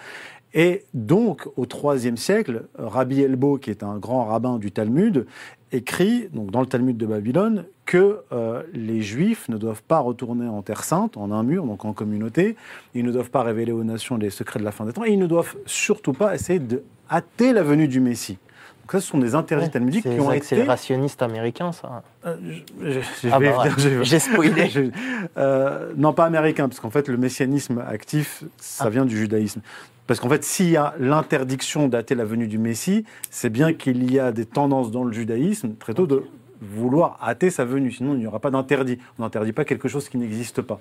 Et 0.55 0.85
donc, 0.93 1.49
au 1.57 1.65
IIIe 1.65 2.17
siècle, 2.17 2.65
Rabbi 2.79 3.23
Elbo, 3.23 3.59
qui 3.59 3.71
est 3.71 3.83
un 3.83 3.99
grand 3.99 4.25
rabbin 4.25 4.59
du 4.59 4.71
Talmud, 4.71 5.27
écrit, 5.73 6.29
donc 6.33 6.51
dans 6.51 6.61
le 6.61 6.67
Talmud 6.67 6.97
de 6.97 7.07
Babylone, 7.07 7.65
que 7.85 8.21
euh, 8.33 8.63
les 8.73 9.03
Juifs 9.03 9.49
ne 9.49 9.57
doivent 9.57 9.83
pas 9.83 9.99
retourner 9.99 10.49
en 10.49 10.63
Terre 10.63 10.85
Sainte, 10.85 11.17
en 11.17 11.33
un 11.33 11.43
mur, 11.43 11.65
donc 11.65 11.85
en 11.85 11.93
communauté. 11.93 12.57
Ils 12.95 13.05
ne 13.05 13.13
doivent 13.13 13.31
pas 13.31 13.43
révéler 13.43 13.73
aux 13.73 13.85
nations 13.85 14.17
les 14.17 14.31
secrets 14.31 14.61
de 14.61 14.65
la 14.65 14.73
fin 14.73 14.85
des 14.85 14.93
temps. 14.93 15.05
Et 15.05 15.11
ils 15.11 15.19
ne 15.19 15.27
doivent 15.27 15.57
surtout 15.67 16.13
pas 16.13 16.35
essayer 16.35 16.59
de 16.59 16.83
hâter 17.11 17.53
la 17.53 17.63
venue 17.63 17.89
du 17.89 18.01
Messie. 18.01 18.39
Donc 18.83 18.93
ça, 18.93 19.01
ce 19.01 19.07
sont 19.07 19.19
des 19.19 19.35
interdits 19.37 19.71
talmudiques 19.71 20.03
C'est 20.03 20.15
qui 20.15 20.21
ont 20.21 20.31
été... 20.31 20.39
accélérationnistes 20.39 21.23
américains, 21.23 21.71
ça. 21.71 22.03
Euh, 22.27 22.37
je 22.83 23.29
Ah 23.31 23.39
bah 23.39 23.65
J'ai 24.03 24.19
spoilé. 24.19 24.91
euh, 25.37 25.93
non, 25.97 26.13
pas 26.13 26.25
américain, 26.25 26.69
parce 26.69 26.81
qu'en 26.81 26.91
fait, 26.91 27.09
le 27.09 27.17
messianisme 27.17 27.83
actif, 27.87 28.43
ça 28.59 28.85
Ah. 28.87 28.91
vient 28.91 29.05
du 29.05 29.17
judaïsme. 29.17 29.61
Parce 30.07 30.21
qu'en 30.21 30.29
fait, 30.29 30.45
s'il 30.45 30.71
y 30.71 30.77
a 30.77 30.95
l'interdiction 30.99 31.89
d'ater 31.89 32.15
la 32.15 32.25
venue 32.25 32.49
du 32.49 32.59
Messie, 32.59 33.05
c'est 33.31 33.51
bien 33.51 33.73
qu'il 33.73 34.11
y 34.11 34.19
a 34.19 34.33
des 34.33 34.47
tendances 34.47 34.91
dans 34.91 35.05
le 35.05 35.13
judaïsme, 35.13 35.75
très 35.79 35.95
tôt, 35.95 36.07
de 36.07 36.25
vouloir 36.61 37.19
hâter 37.23 37.51
sa 37.51 37.65
venue. 37.65 37.91
Sinon, 37.91 38.15
il 38.15 38.21
n'y 38.21 38.27
aura 38.27 38.41
pas 38.41 38.51
d'interdit. 38.51 38.99
On 39.19 39.23
n'interdit 39.23 39.53
pas 39.53 39.65
quelque 39.65 39.89
chose 39.89 40.09
qui 40.09 40.19
n'existe 40.19 40.63
pas. 40.63 40.81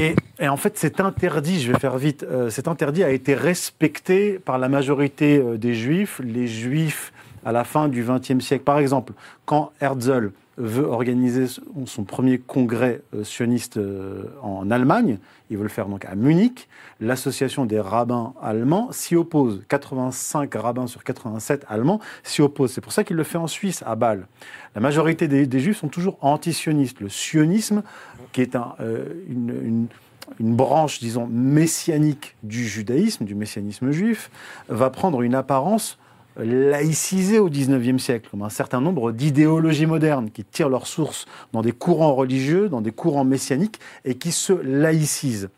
Et, 0.00 0.14
et 0.38 0.48
en 0.48 0.56
fait, 0.56 0.78
cet 0.78 1.00
interdit, 1.00 1.60
je 1.60 1.72
vais 1.72 1.78
faire 1.78 1.98
vite, 1.98 2.24
euh, 2.24 2.50
cet 2.50 2.68
interdit 2.68 3.04
a 3.04 3.10
été 3.10 3.34
respecté 3.34 4.38
par 4.38 4.58
la 4.58 4.68
majorité 4.68 5.38
euh, 5.38 5.56
des 5.56 5.74
juifs. 5.74 6.20
Les 6.24 6.46
juifs, 6.46 7.12
à 7.44 7.52
la 7.52 7.64
fin 7.64 7.88
du 7.88 8.04
XXe 8.04 8.44
siècle, 8.44 8.64
par 8.64 8.78
exemple, 8.78 9.12
quand 9.44 9.72
Herzl 9.80 10.32
veut 10.58 10.84
organiser 10.86 11.46
son- 11.86 12.04
premier 12.04 12.38
congrès 12.38 13.02
euh, 13.14 13.24
sioniste 13.24 13.76
euh, 13.76 14.24
en 14.42 14.70
Allemagne, 14.70 15.18
il 15.50 15.56
veut 15.56 15.62
le 15.62 15.68
faire 15.68 15.86
donc 15.86 16.04
à 16.04 16.14
Munich, 16.14 16.68
l'association 17.00 17.66
des 17.66 17.78
rabbins 17.78 18.32
allemands 18.42 18.88
s'y 18.90 19.16
oppose. 19.16 19.62
85 19.68 20.54
rabbins 20.54 20.86
sur 20.86 21.04
87 21.04 21.64
allemands 21.68 22.00
s'y 22.22 22.42
opposent. 22.42 22.72
C'est 22.72 22.80
pour 22.80 22.92
ça 22.92 23.04
qu'il 23.04 23.16
le 23.16 23.24
fait 23.24 23.38
en 23.38 23.46
Suisse, 23.46 23.82
à 23.86 23.94
Bâle. 23.96 24.26
La 24.74 24.80
majorité 24.80 25.28
des, 25.28 25.60
juifs 25.60 25.78
sont 25.78 25.88
toujours 25.88 26.18
anti-sionistes. 26.20 27.00
Le 27.00 27.08
sionisme, 27.08 27.82
qui 28.32 28.40
est 28.40 28.56
euh, 28.56 29.04
une- 29.28 29.86
une 30.40 30.56
branche, 30.56 30.98
disons, 30.98 31.28
messianique 31.30 32.34
du 32.42 32.66
judaïsme, 32.66 33.24
du 33.24 33.34
messianisme 33.36 33.92
juif, 33.92 34.30
va 34.68 34.90
prendre 34.90 35.22
une 35.22 35.34
apparence 35.36 35.98
laïcisée 36.38 37.38
au 37.38 37.48
XIXe 37.48 38.02
siècle, 38.02 38.28
comme 38.30 38.42
un 38.42 38.48
certain 38.48 38.80
nombre 38.80 39.12
d'idéologies 39.12 39.86
modernes 39.86 40.30
qui 40.30 40.44
tirent 40.44 40.68
leur 40.68 40.86
source 40.86 41.26
dans 41.52 41.62
des 41.62 41.72
courants 41.72 42.14
religieux, 42.14 42.68
dans 42.68 42.80
des 42.80 42.92
courants 42.92 43.24
messianiques, 43.24 43.80
et 44.04 44.16
qui 44.16 44.32
se 44.32 44.52
laïcisent 44.52 45.48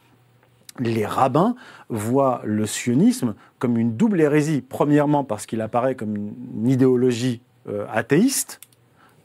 les 0.81 1.07
rabbins 1.07 1.57
voient 1.89 2.41
le 2.45 2.65
sionisme 2.65 3.35
comme 3.59 3.79
une 3.79 3.97
double 3.97 4.21
hérésie. 4.21 4.63
Premièrement, 4.67 5.25
parce 5.25 5.45
qu'il 5.47 5.61
apparaît 5.61 5.97
comme 5.97 6.15
une 6.17 6.69
idéologie 6.69 7.41
euh, 7.69 7.85
athéiste. 7.93 8.61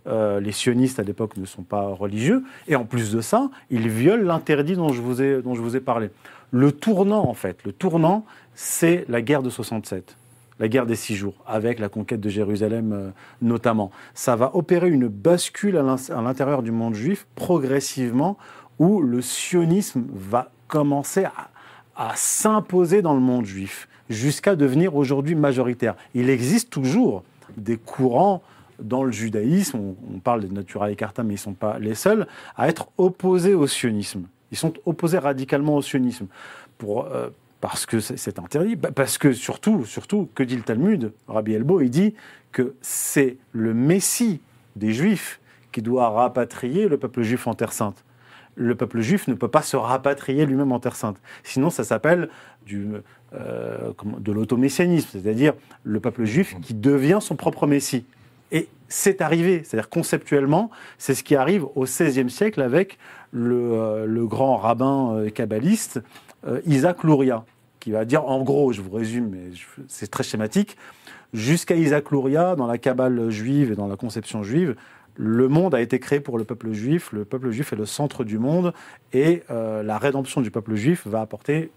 Euh, 0.08 0.40
les 0.40 0.52
sionistes 0.52 1.00
à 1.00 1.04
l'époque 1.04 1.38
ne 1.38 1.46
sont 1.46 1.62
pas 1.64 1.84
religieux. 1.84 2.44
Et 2.68 2.76
en 2.76 2.86
plus 2.86 3.12
de 3.12 3.22
ça, 3.22 3.50
ils 3.70 3.88
violent 3.88 4.24
l'interdit 4.26 4.76
dont, 4.76 4.90
je 4.92 5.02
vous 5.02 5.22
ai- 5.22 5.42
dont 5.42 5.54
je 5.54 5.62
vous 5.62 5.76
ai 5.76 5.80
parlé. 5.80 6.10
Le 6.52 6.72
tournant, 6.72 7.30
en 7.30 7.34
fait, 7.36 7.64
le 7.66 7.72
tournant, 7.72 8.26
c'est 8.56 9.06
la 9.08 9.22
guerre 9.22 9.44
de 9.44 9.52
67. 9.52 10.18
La 10.64 10.70
guerre 10.70 10.86
des 10.86 10.96
six 10.96 11.16
jours, 11.16 11.34
avec 11.46 11.78
la 11.78 11.90
conquête 11.90 12.22
de 12.22 12.30
Jérusalem 12.30 12.94
euh, 12.94 13.10
notamment. 13.42 13.92
Ça 14.14 14.38
va 14.38 14.56
opérer 14.56 14.90
une 14.90 15.10
bascule 15.10 15.76
à 15.76 15.84
l'in- 15.84 15.98
à 16.10 16.22
l'intérieur 16.22 16.64
du 16.64 16.72
monde 16.72 16.94
juif 16.94 17.28
progressivement, 17.36 18.38
où 18.80 19.02
le 19.02 19.22
sionisme 19.22 20.06
va 20.14 20.52
commencer 20.70 21.26
à, 21.98 22.14
s'imposer 22.16 23.02
dans 23.02 23.14
le 23.14 23.20
monde 23.20 23.44
juif, 23.44 23.90
jusqu'à 24.10 24.56
devenir 24.56 24.96
aujourd'hui 24.96 25.36
majoritaire. 25.36 25.96
Il 26.14 26.30
existe 26.30 26.70
toujours 26.70 27.26
des 27.58 27.76
courants 27.76 28.42
dans 28.82 29.04
le 29.04 29.12
judaïsme, 29.12 29.94
on, 30.16 30.20
parle 30.20 30.48
de 30.48 30.48
Natura 30.48 30.92
et 30.92 30.96
Carta, 30.96 31.24
mais 31.24 31.32
ils 31.32 31.34
ne 31.34 31.40
sont 31.40 31.54
pas 31.56 31.78
les 31.78 31.94
seuls, 31.94 32.26
à 32.56 32.70
être 32.70 32.88
opposés 32.98 33.54
au 33.54 33.68
sionisme. 33.68 34.28
Ils 34.54 34.58
sont 34.58 34.72
opposés 34.86 35.18
radicalement 35.18 35.76
au 35.76 35.82
sionisme. 35.82 36.28
Pour, 36.78 37.08
euh, 37.08 37.32
parce 37.64 37.86
que 37.86 38.02
c'est- 38.02 38.40
interdit, 38.40 38.76
Bah, 38.76 38.90
parce 38.94 39.18
que 39.18 39.32
surtout, 39.32 39.86
surtout, 39.86 40.28
que 40.36 40.44
dit 40.44 40.58
le 40.58 40.64
Talmud? 40.64 41.14
Rabbi 41.30 41.54
Elbo, 41.54 41.80
il 41.80 41.90
dit 41.90 42.14
que 42.52 42.76
c'est 42.82 43.38
le 43.54 43.74
Messie 43.74 44.42
des 44.76 44.92
Juifs 44.92 45.40
qui 45.72 45.82
doit 45.82 46.10
rapatrier 46.10 46.90
le 46.90 46.98
peuple 46.98 47.22
juif 47.22 47.48
en 47.48 47.54
Terre 47.54 47.72
Sainte. 47.72 48.04
Le 48.56 48.76
peuple 48.76 49.00
juif 49.00 49.30
ne 49.30 49.34
peut 49.34 49.48
pas 49.48 49.62
se 49.62 49.78
rapatrier 49.78 50.46
lui-même 50.46 50.74
en 50.74 50.80
Terre 50.82 50.98
Sainte. 50.98 51.16
Sinon, 51.44 51.70
ça 51.70 51.86
s'appelle 51.86 52.28
euh, 52.70 53.94
de 54.20 54.32
l'automessianisme, 54.34 55.08
c'est-à-dire 55.14 55.54
le 55.84 56.02
peuple 56.02 56.26
juif 56.26 56.58
qui 56.62 56.74
devient 56.74 57.20
son 57.22 57.38
propre 57.38 57.66
Messie. 57.66 58.04
Et 58.52 58.68
c'est 58.90 59.22
arrivé, 59.22 59.64
c'est-à-dire 59.64 59.90
conceptuellement, 59.90 60.70
c'est 60.98 61.16
ce 61.16 61.24
qui 61.24 61.38
arrive 61.38 61.64
au 61.76 61.86
XVIe 61.86 62.30
siècle 62.30 62.62
avec 62.62 63.00
le, 63.32 63.56
euh, 63.56 64.26
grand 64.26 64.58
rabbin 64.58 65.14
euh, 65.16 65.30
kabbaliste 65.30 66.02
Isaac 66.66 67.06
Luria, 67.06 67.46
qui 67.84 67.92
va 67.92 68.06
dire, 68.06 68.26
en 68.30 68.42
gros, 68.44 68.72
je 68.72 68.82
vous 68.82 68.92
résume, 68.92 69.32
mais 69.32 69.50
c'est 69.90 70.10
très 70.10 70.24
schématique, 70.24 70.78
jusqu'à 71.34 71.76
Isaac 71.76 72.12
Luria, 72.12 72.56
dans 72.56 72.66
la 72.66 72.78
Kabbale 72.78 73.30
juive 73.30 73.74
et 73.74 73.76
dans 73.76 73.88
la 73.88 73.98
conception 73.98 74.42
juive, 74.42 74.76
le 75.18 75.50
monde 75.50 75.76
a 75.76 75.82
été 75.82 76.00
créé 76.00 76.22
pour 76.22 76.38
le 76.38 76.46
peuple 76.46 76.72
juif, 76.72 77.12
le 77.12 77.26
peuple 77.26 77.52
juif 77.52 77.74
est 77.74 77.76
le 77.76 77.86
centre 77.86 78.24
du 78.24 78.40
monde, 78.40 78.74
et 79.12 79.44
euh, 79.52 79.84
la 79.84 79.98
rédemption 79.98 80.40
du 80.40 80.50
peuple 80.50 80.76
juif 80.76 81.06
va 81.06 81.20
apporter, 81.20 81.72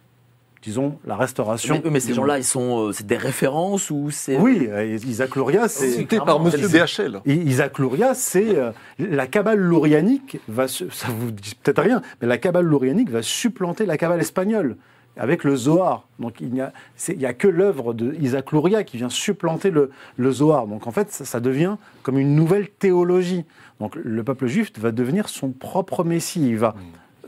disons, 0.63 1.01
la 1.05 1.17
restauration. 1.17 1.83
Mais, 1.83 1.91
mais 1.91 1.99
ces 1.99 2.15
gens-là, 2.15 2.39
ils 2.39 2.45
sont, 2.45 2.87
euh, 2.87 2.93
c'est 2.93 3.07
des 3.07 3.17
références 3.17 3.91
ou 3.91 4.13
c'est 4.13 4.39
Oui, 4.39 4.69
euh, 4.71 4.87
Isaac 5.05 5.35
Luria, 5.35 5.67
c'est... 5.67 5.91
Cité 5.91 6.19
par 6.19 6.39
Monsieur 6.39 6.69
DHL. 6.69 7.21
Isaac 7.27 7.81
Luria, 7.81 8.15
c'est 8.15 8.57
euh, 8.57 8.71
la 9.01 9.27
cabale 9.27 9.59
lourianique 9.59 10.39
va 10.47 10.69
ça 10.69 11.09
vous 11.09 11.33
dit 11.33 11.57
peut-être 11.61 11.83
rien, 11.83 12.01
mais 12.23 12.29
la 12.29 12.39
cabale 12.39 12.65
lourianique 12.65 13.11
va 13.11 13.23
supplanter 13.23 13.87
la 13.87 13.99
cabale 13.99 14.21
espagnole 14.21 14.77
avec 15.17 15.45
le 15.45 15.57
Zohar. 15.57 16.07
Donc 16.19 16.41
il 16.41 16.51
n'y 16.53 16.61
a, 16.61 17.33
que 17.35 17.49
l'œuvre 17.49 17.95
de 17.95 18.15
Isaac 18.21 18.53
Luria 18.53 18.85
qui 18.85 18.97
vient 18.97 19.09
supplanter 19.09 19.71
le, 19.71 19.91
le 20.17 20.31
Zohar. 20.31 20.67
Donc 20.67 20.87
en 20.87 20.91
fait, 20.91 21.11
ça, 21.11 21.25
ça 21.25 21.41
devient 21.41 21.77
comme 22.03 22.19
une 22.19 22.35
nouvelle 22.35 22.69
théologie. 22.69 23.45
Donc 23.81 23.95
le 23.97 24.23
peuple 24.25 24.47
juif 24.47 24.73
va 24.79 24.93
devenir 24.93 25.29
son 25.29 25.51
propre 25.51 26.05
Messie. 26.05 26.47
Il 26.49 26.59
va 26.59 26.75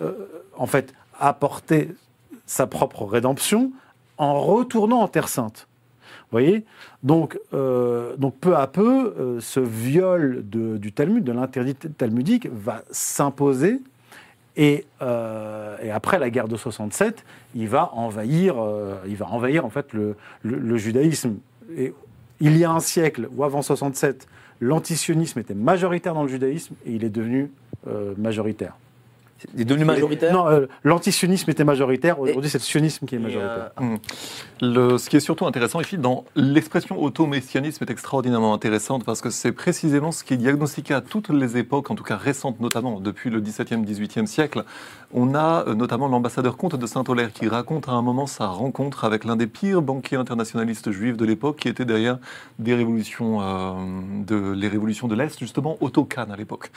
euh, 0.02 0.12
en 0.56 0.66
fait 0.66 0.94
apporter 1.18 1.88
sa 2.46 2.66
propre 2.66 3.04
rédemption 3.04 3.72
en 4.16 4.40
retournant 4.40 5.00
en 5.00 5.08
Terre 5.08 5.28
Sainte. 5.28 5.66
Vous 6.30 6.32
voyez? 6.32 6.64
Donc, 7.02 7.38
euh, 7.54 8.14
donc 8.16 8.36
peu 8.38 8.54
à 8.54 8.66
peu, 8.66 9.14
euh, 9.18 9.40
ce 9.40 9.60
viol 9.60 10.44
de- 10.48 10.76
du 10.76 10.92
Talmud, 10.92 11.24
de 11.24 11.32
l'interdit 11.32 11.74
talmudique, 11.74 12.48
va 12.52 12.82
s'imposer. 12.90 13.80
Et, 14.58 14.84
euh, 15.02 15.76
et 15.80 15.90
après 15.92 16.18
la 16.18 16.30
guerre 16.30 16.48
de 16.48 16.56
67, 16.56 17.24
il 17.54 17.68
va 17.68 17.94
envahir, 17.94 18.56
euh, 18.58 18.96
il 19.06 19.16
va 19.16 19.26
envahir 19.28 19.64
en 19.64 19.70
fait 19.70 19.92
le, 19.92 20.16
judaïsme. 20.76 21.36
Il 22.40 22.56
y 22.56 22.64
a 22.64 22.70
un 22.70 22.80
siècle 22.80 23.28
ou 23.36 23.44
avant 23.44 23.62
67, 23.62 24.26
l'antisionisme 24.60 25.38
était 25.38 25.54
majoritaire 25.54 26.12
dans 26.12 26.24
le 26.24 26.28
judaïsme 26.28 26.74
et 26.84 26.92
il 26.92 27.04
est 27.04 27.10
devenu 27.10 27.52
euh, 27.86 28.14
majoritaire. 28.18 28.76
Est 29.56 29.64
devenu 29.64 29.84
majoritaire 29.84 30.32
Non, 30.32 30.48
euh, 30.48 30.66
l'antisionisme 30.82 31.50
était 31.50 31.64
majoritaire. 31.64 32.18
Aujourd'hui, 32.18 32.50
c'est 32.50 32.58
le 32.58 32.64
sionisme 32.64 33.06
qui 33.06 33.14
est 33.14 33.18
majoritaire. 33.18 33.70
Hmm. 33.78 33.96
Le, 34.60 34.98
ce 34.98 35.08
qui 35.08 35.16
est 35.16 35.20
surtout 35.20 35.46
intéressant 35.46 35.80
ici, 35.80 35.96
dans 35.96 36.24
l'expression 36.34 37.00
automessianisme 37.00 37.84
est 37.84 37.90
extraordinairement 37.90 38.52
intéressante 38.52 39.04
parce 39.04 39.20
que 39.20 39.30
c'est 39.30 39.52
précisément 39.52 40.10
ce 40.10 40.24
qui 40.24 40.34
est 40.34 40.38
diagnostiqué 40.38 40.94
à 40.94 41.00
toutes 41.00 41.28
les 41.28 41.56
époques, 41.56 41.90
en 41.90 41.94
tout 41.94 42.02
cas 42.02 42.16
récentes 42.16 42.58
notamment, 42.60 43.00
depuis 43.00 43.30
le 43.30 43.40
XVIIe, 43.40 43.82
XVIIIe 43.82 44.26
siècle. 44.26 44.64
On 45.12 45.34
a 45.34 45.64
euh, 45.68 45.74
notamment 45.74 46.08
l'ambassadeur 46.08 46.56
comte 46.56 46.74
de 46.74 46.86
Saint-Olaire 46.86 47.32
qui 47.32 47.48
raconte 47.48 47.88
à 47.88 47.92
un 47.92 48.02
moment 48.02 48.26
sa 48.26 48.46
rencontre 48.46 49.04
avec 49.04 49.24
l'un 49.24 49.36
des 49.36 49.46
pires 49.46 49.82
banquiers 49.82 50.16
internationalistes 50.16 50.90
juifs 50.90 51.16
de 51.16 51.24
l'époque 51.24 51.58
qui 51.60 51.68
était 51.68 51.84
derrière 51.84 52.18
des 52.58 52.74
révolutions, 52.74 53.40
euh, 53.40 53.72
de, 54.26 54.52
les 54.52 54.68
révolutions 54.68 55.06
de 55.06 55.14
l'Est, 55.14 55.38
justement 55.38 55.78
Otto 55.80 56.04
Kahn 56.04 56.30
à 56.32 56.36
l'époque. 56.36 56.70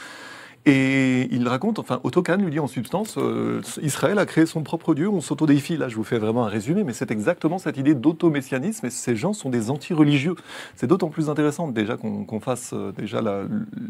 Et 0.66 1.28
il 1.32 1.48
raconte, 1.48 1.80
enfin, 1.80 2.00
Otto 2.04 2.22
Kahn 2.22 2.44
lui 2.44 2.52
dit 2.52 2.60
en 2.60 2.68
substance, 2.68 3.16
euh, 3.18 3.62
Israël 3.82 4.20
a 4.20 4.28
créé 4.28 4.46
son 4.46 4.62
propre 4.62 4.94
Dieu, 4.94 5.10
on 5.10 5.20
s'autodéfie. 5.20 5.76
Là, 5.76 5.88
je 5.88 5.96
vous 5.96 6.04
fais 6.04 6.20
vraiment 6.20 6.46
un 6.46 6.50
résumé, 6.50 6.84
mais 6.84 6.94
c'est 6.94 7.10
exactement 7.10 7.58
cette 7.58 7.78
idée 7.78 7.96
d'automessianisme, 7.96 8.86
et 8.86 8.90
ces 8.92 9.16
gens 9.16 9.34
sont 9.34 9.50
des 9.50 9.72
anti-religieux. 9.72 10.36
C'est 10.76 10.86
d'autant 10.86 11.10
plus 11.10 11.30
intéressant 11.30 11.68
déjà 11.68 11.98
qu'on 11.98 12.40
fasse 12.40 12.74
euh, 12.74 12.92
déjà 12.92 13.22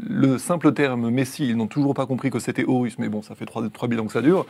le 0.09 0.37
simple 0.37 0.71
terme 0.71 1.09
Messie. 1.09 1.49
Ils 1.49 1.57
n'ont 1.57 1.67
toujours 1.67 1.93
pas 1.93 2.05
compris 2.05 2.29
que 2.29 2.39
c'était 2.39 2.63
Horus, 2.65 2.97
mais 2.99 3.09
bon, 3.09 3.21
ça 3.21 3.35
fait 3.35 3.45
3, 3.45 3.69
3000 3.69 3.99
ans 3.99 4.05
que 4.05 4.13
ça 4.13 4.21
dure. 4.21 4.45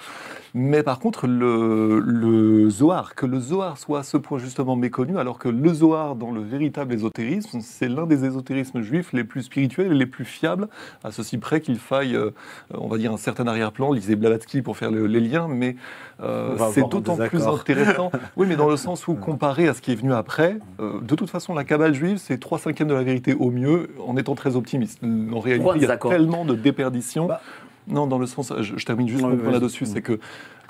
Mais 0.54 0.84
par 0.84 1.00
contre, 1.00 1.26
le, 1.26 2.00
le 2.00 2.70
Zohar, 2.70 3.16
que 3.16 3.26
le 3.26 3.40
Zohar 3.40 3.80
soit 3.80 4.00
à 4.00 4.04
ce 4.04 4.18
point 4.18 4.38
justement 4.38 4.76
méconnu, 4.76 5.18
alors 5.18 5.40
que 5.40 5.50
le 5.50 5.74
Zohar, 5.74 6.16
dans 6.16 6.32
le 6.32 6.42
véritable 6.42 6.94
ésotérisme, 6.94 7.62
c'est 7.62 7.90
l'un 7.90 8.06
des 8.06 8.26
ésotérismes 8.26 8.82
juifs 8.82 9.12
les 9.12 9.24
plus 9.24 9.44
spirituels 9.44 9.92
et 9.92 9.96
les 9.96 10.06
plus 10.06 10.26
fiables, 10.26 10.68
à 11.04 11.12
ceci 11.12 11.40
près 11.40 11.62
qu'il 11.62 11.80
faille, 11.80 12.11
euh, 12.16 12.32
on 12.74 12.88
va 12.88 12.98
dire, 12.98 13.12
un 13.12 13.18
certain 13.18 13.48
arrière-plan. 13.48 13.92
Lisez 13.94 14.16
Blavatsky 14.16 14.62
pour 14.62 14.78
faire 14.78 14.92
le- 14.92 15.08
les 15.08 15.20
liens, 15.20 15.48
mais 15.50 15.76
euh, 16.22 16.56
c'est 16.74 16.82
d'autant 16.90 17.16
plus 17.18 17.42
intéressant. 17.48 18.12
oui, 18.38 18.46
mais 18.48 18.56
dans 18.56 18.70
le 18.70 18.78
sens 18.78 19.08
où, 19.08 19.16
comparé 19.16 19.68
à 19.68 19.74
ce 19.74 19.82
qui 19.82 19.92
est 19.92 19.96
venu 19.96 20.14
après, 20.14 20.58
euh, 20.80 21.00
de 21.02 21.16
toute 21.16 21.30
façon, 21.30 21.54
la 21.54 21.64
cabale 21.64 21.94
juive, 21.94 22.18
c'est 22.18 22.40
3 22.40 22.60
cinquièmes 22.60 22.88
de 22.88 22.94
la 22.94 23.04
vérité 23.04 23.34
au 23.34 23.50
mieux, 23.52 23.90
en 24.06 24.18
étant 24.18 24.36
très 24.36 24.56
optimiste. 24.56 25.00
En 25.04 25.40
réalité, 25.40 25.70
il 25.76 25.82
y 25.82 25.86
a 25.86 25.98
tellement 25.98 26.46
de 26.46 26.56
déperditions. 26.56 27.28
Bah. 27.28 27.42
non, 27.88 28.08
dans 28.08 28.20
le 28.20 28.26
sens, 28.28 28.54
je, 28.62 28.74
je 28.78 28.86
termine 28.86 29.08
juste 29.08 29.24
là-dessus, 29.52 29.86
c'est 29.86 30.02
que 30.02 30.20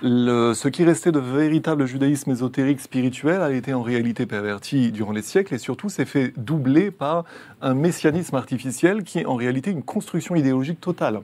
ce 0.03 0.68
qui 0.68 0.84
restait 0.84 1.11
de 1.11 1.19
véritable 1.19 1.86
judaïsme 1.86 2.32
ésotérique 2.32 2.82
spirituel 2.82 3.41
a 3.41 3.52
été 3.52 3.73
en 3.73 3.84
réalité 3.84 4.26
perverti 4.26 4.91
durant 4.91 5.11
les 5.11 5.22
siècles 5.22 5.53
et 5.53 5.60
surtout 5.60 5.90
s'est 5.90 6.06
fait 6.06 6.34
doubler 6.38 6.90
par 6.90 7.26
un 7.61 7.76
messianisme 7.76 8.36
artificiel 8.36 9.03
qui 9.03 9.19
est 9.19 9.26
en 9.26 9.36
réalité 9.36 9.69
une 9.69 9.84
construction 9.84 10.36
idéologique 10.36 10.82
totale. 10.82 11.22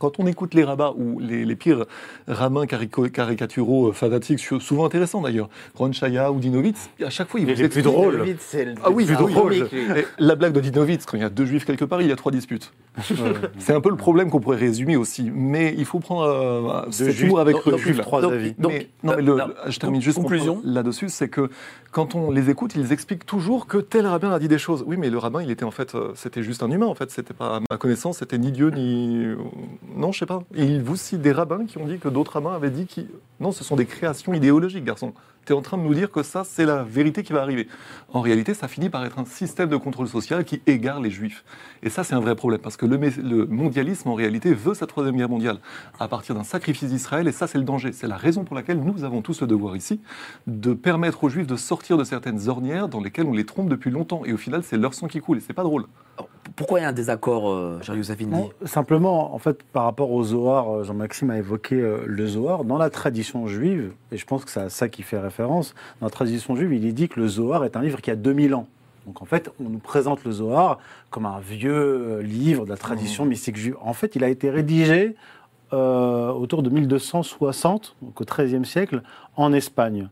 Quand 0.00 0.18
on 0.18 0.26
écoute 0.26 0.54
les 0.54 0.64
rabbins 0.64 0.94
ou 0.96 1.20
les, 1.20 1.44
les 1.44 1.56
pires 1.56 1.84
rabbins 2.26 2.64
caricaturaux 2.66 3.88
euh, 3.88 3.92
fanatiques, 3.92 4.40
sou- 4.40 4.58
souvent 4.58 4.86
intéressants 4.86 5.20
d'ailleurs, 5.20 5.50
Ron 5.76 5.92
Chaya 5.92 6.32
ou 6.32 6.40
Dinovitz, 6.40 6.88
à 7.04 7.10
chaque 7.10 7.28
fois 7.28 7.38
ils 7.38 7.44
vous 7.46 7.52
les 7.52 7.68
plus 7.68 7.82
c'est 8.40 8.64
le 8.64 8.74
Ah 8.82 8.90
oui, 8.90 9.04
c'est 9.06 9.14
plus 9.14 9.26
drôle. 9.32 9.54
La 10.18 10.34
blague 10.36 10.54
de 10.54 10.60
Dinovitz, 10.60 11.04
quand 11.04 11.18
il 11.18 11.20
y 11.20 11.24
a 11.24 11.28
deux 11.28 11.44
juifs 11.44 11.66
quelque 11.66 11.84
part, 11.84 12.00
il 12.00 12.08
y 12.08 12.12
a 12.12 12.16
trois 12.16 12.32
disputes. 12.32 12.72
C'est 13.58 13.74
un 13.74 13.80
peu 13.80 13.90
le 13.90 13.96
problème 13.96 14.30
qu'on 14.30 14.40
pourrait 14.40 14.56
résumer 14.56 14.96
aussi. 14.96 15.30
Mais 15.32 15.74
il 15.76 15.84
faut 15.84 16.00
prendre 16.00 16.22
euh, 16.22 16.90
cet 16.90 17.10
juifs, 17.10 17.22
humour 17.26 17.40
avec 17.40 17.56
donc- 17.56 17.64
donc- 17.66 17.74
recul. 17.74 17.98
trois 17.98 18.20
donc- 18.22 18.32
avis. 18.32 18.52
donc- 18.58 18.72
Mais- 18.72 18.88
non, 19.04 19.12
mais 19.16 19.22
le- 19.22 19.34
non. 19.36 19.44
je 19.68 19.78
termine 19.78 20.00
juste 20.00 20.16
Conclusion. 20.16 20.60
là-dessus, 20.64 21.08
c'est 21.10 21.28
que 21.28 21.50
quand 21.92 22.14
on 22.14 22.30
les 22.30 22.48
écoute, 22.50 22.72
ils 22.74 22.92
expliquent 22.92 23.26
toujours 23.26 23.66
que 23.66 23.76
tel 23.78 24.06
rabbin 24.06 24.30
a 24.32 24.38
dit 24.38 24.48
des 24.48 24.58
choses. 24.58 24.82
Oui, 24.86 24.96
mais 24.96 25.10
le 25.10 25.18
rabbin, 25.18 25.42
il 25.42 25.50
était 25.50 25.64
en 25.64 25.70
fait, 25.70 25.94
euh, 25.94 26.12
c'était 26.14 26.42
juste 26.42 26.62
un 26.62 26.70
humain. 26.70 26.86
En 26.86 26.94
fait, 26.94 27.10
c'était 27.10 27.34
pas 27.34 27.56
à 27.56 27.60
ma 27.70 27.76
connaissance, 27.76 28.18
c'était 28.18 28.38
ni 28.38 28.50
Dieu 28.50 28.70
ni 28.70 29.26
non, 29.94 30.12
je 30.12 30.20
sais 30.20 30.26
pas. 30.26 30.42
Et 30.54 30.64
il 30.64 30.82
vous 30.82 30.96
cite 30.96 31.20
des 31.20 31.32
rabbins 31.32 31.66
qui 31.66 31.78
ont 31.78 31.86
dit 31.86 31.98
que 31.98 32.08
d'autres 32.08 32.32
rabbins 32.32 32.54
avaient 32.54 32.70
dit 32.70 32.86
qui 32.86 33.06
non, 33.40 33.52
ce 33.52 33.64
sont 33.64 33.76
des 33.76 33.86
créations 33.86 34.34
idéologiques, 34.34 34.84
garçon. 34.84 35.14
Tu 35.46 35.54
es 35.54 35.56
en 35.56 35.62
train 35.62 35.78
de 35.78 35.82
nous 35.82 35.94
dire 35.94 36.10
que 36.10 36.22
ça, 36.22 36.44
c'est 36.44 36.66
la 36.66 36.82
vérité 36.82 37.22
qui 37.22 37.32
va 37.32 37.40
arriver. 37.40 37.66
En 38.12 38.20
réalité, 38.20 38.52
ça 38.52 38.68
finit 38.68 38.90
par 38.90 39.02
être 39.06 39.18
un 39.18 39.24
système 39.24 39.70
de 39.70 39.76
contrôle 39.76 40.08
social 40.08 40.44
qui 40.44 40.60
égare 40.66 41.00
les 41.00 41.10
juifs. 41.10 41.42
Et 41.82 41.88
ça, 41.88 42.04
c'est 42.04 42.14
un 42.14 42.20
vrai 42.20 42.36
problème, 42.36 42.60
parce 42.60 42.76
que 42.76 42.84
le 42.84 43.46
mondialisme, 43.46 44.10
en 44.10 44.14
réalité, 44.14 44.52
veut 44.52 44.74
sa 44.74 44.86
troisième 44.86 45.16
guerre 45.16 45.30
mondiale 45.30 45.58
à 45.98 46.06
partir 46.06 46.34
d'un 46.34 46.44
sacrifice 46.44 46.90
d'Israël, 46.90 47.26
et 47.26 47.32
ça, 47.32 47.46
c'est 47.46 47.56
le 47.56 47.64
danger. 47.64 47.92
C'est 47.92 48.06
la 48.06 48.18
raison 48.18 48.44
pour 48.44 48.54
laquelle 48.54 48.78
nous 48.78 49.04
avons 49.04 49.22
tous 49.22 49.40
le 49.40 49.46
devoir 49.46 49.74
ici 49.74 50.02
de 50.46 50.74
permettre 50.74 51.24
aux 51.24 51.30
juifs 51.30 51.46
de 51.46 51.56
sortir 51.56 51.96
de 51.96 52.04
certaines 52.04 52.50
ornières 52.50 52.88
dans 52.88 53.00
lesquelles 53.00 53.26
on 53.26 53.32
les 53.32 53.46
trompe 53.46 53.70
depuis 53.70 53.90
longtemps. 53.90 54.22
Et 54.26 54.34
au 54.34 54.36
final, 54.36 54.62
c'est 54.62 54.76
leur 54.76 54.92
sang 54.92 55.08
qui 55.08 55.20
coule, 55.20 55.38
et 55.38 55.40
c'est 55.40 55.54
pas 55.54 55.64
drôle. 55.64 55.86
Pourquoi 56.60 56.78
il 56.78 56.82
y 56.82 56.84
a 56.84 56.90
un 56.90 56.92
désaccord, 56.92 57.50
euh, 57.50 57.80
Non, 58.28 58.50
simplement, 58.66 59.34
en 59.34 59.38
fait, 59.38 59.62
par 59.62 59.84
rapport 59.84 60.10
au 60.12 60.22
Zohar, 60.22 60.70
euh, 60.70 60.84
Jean-Maxime 60.84 61.30
a 61.30 61.38
évoqué 61.38 61.74
euh, 61.74 62.04
le 62.06 62.26
Zohar. 62.26 62.64
Dans 62.64 62.76
la 62.76 62.90
tradition 62.90 63.46
juive, 63.46 63.92
et 64.12 64.18
je 64.18 64.26
pense 64.26 64.44
que 64.44 64.50
c'est 64.50 64.60
à 64.60 64.68
ça 64.68 64.90
qui 64.90 65.02
fait 65.02 65.18
référence, 65.18 65.74
dans 66.00 66.06
la 66.06 66.10
tradition 66.10 66.54
juive, 66.54 66.74
il 66.74 66.84
est 66.84 66.92
dit 66.92 67.08
que 67.08 67.18
le 67.18 67.28
Zohar 67.28 67.64
est 67.64 67.76
un 67.76 67.82
livre 67.82 68.02
qui 68.02 68.10
a 68.10 68.16
2000 68.16 68.54
ans. 68.54 68.66
Donc 69.06 69.22
en 69.22 69.24
fait, 69.24 69.50
on 69.58 69.68
nous 69.68 69.78
présente 69.78 70.24
le 70.24 70.32
Zohar 70.32 70.78
comme 71.10 71.26
un 71.26 71.40
vieux 71.40 71.72
euh, 71.72 72.22
livre 72.22 72.64
de 72.64 72.70
la 72.70 72.76
tradition 72.76 73.24
mystique 73.24 73.56
juive. 73.56 73.76
En 73.80 73.92
fait, 73.92 74.14
il 74.14 74.22
a 74.22 74.28
été 74.28 74.50
rédigé 74.50 75.16
euh, 75.72 76.30
autour 76.30 76.62
de 76.62 76.70
1260, 76.70 77.96
donc 78.02 78.20
au 78.20 78.24
XIIIe 78.24 78.64
siècle, 78.64 79.02
en 79.36 79.52
Espagne. 79.52 80.08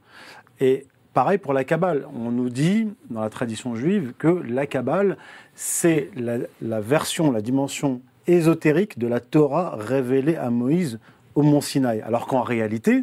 Et 0.61 0.87
pareil 1.19 1.39
pour 1.39 1.53
la 1.53 1.65
Kabbale. 1.65 2.07
On 2.15 2.31
nous 2.31 2.49
dit, 2.49 2.87
dans 3.11 3.23
la 3.23 3.29
tradition 3.29 3.75
juive, 3.75 4.13
que 4.19 4.29
la 4.29 4.69
Kabbale, 4.69 5.17
c'est 5.57 6.11
la, 6.15 6.81
version, 6.81 7.33
la 7.33 7.41
dimension 7.41 8.01
ésotérique 8.29 9.01
de 9.01 9.09
la 9.09 9.19
Torah 9.19 9.75
révélée 9.77 10.37
à 10.37 10.49
Moïse 10.51 11.01
au 11.35 11.43
mont 11.43 11.61
Sinaï. 11.61 12.03
Alors 12.03 12.29
qu'en 12.29 12.43
réalité, 12.43 13.03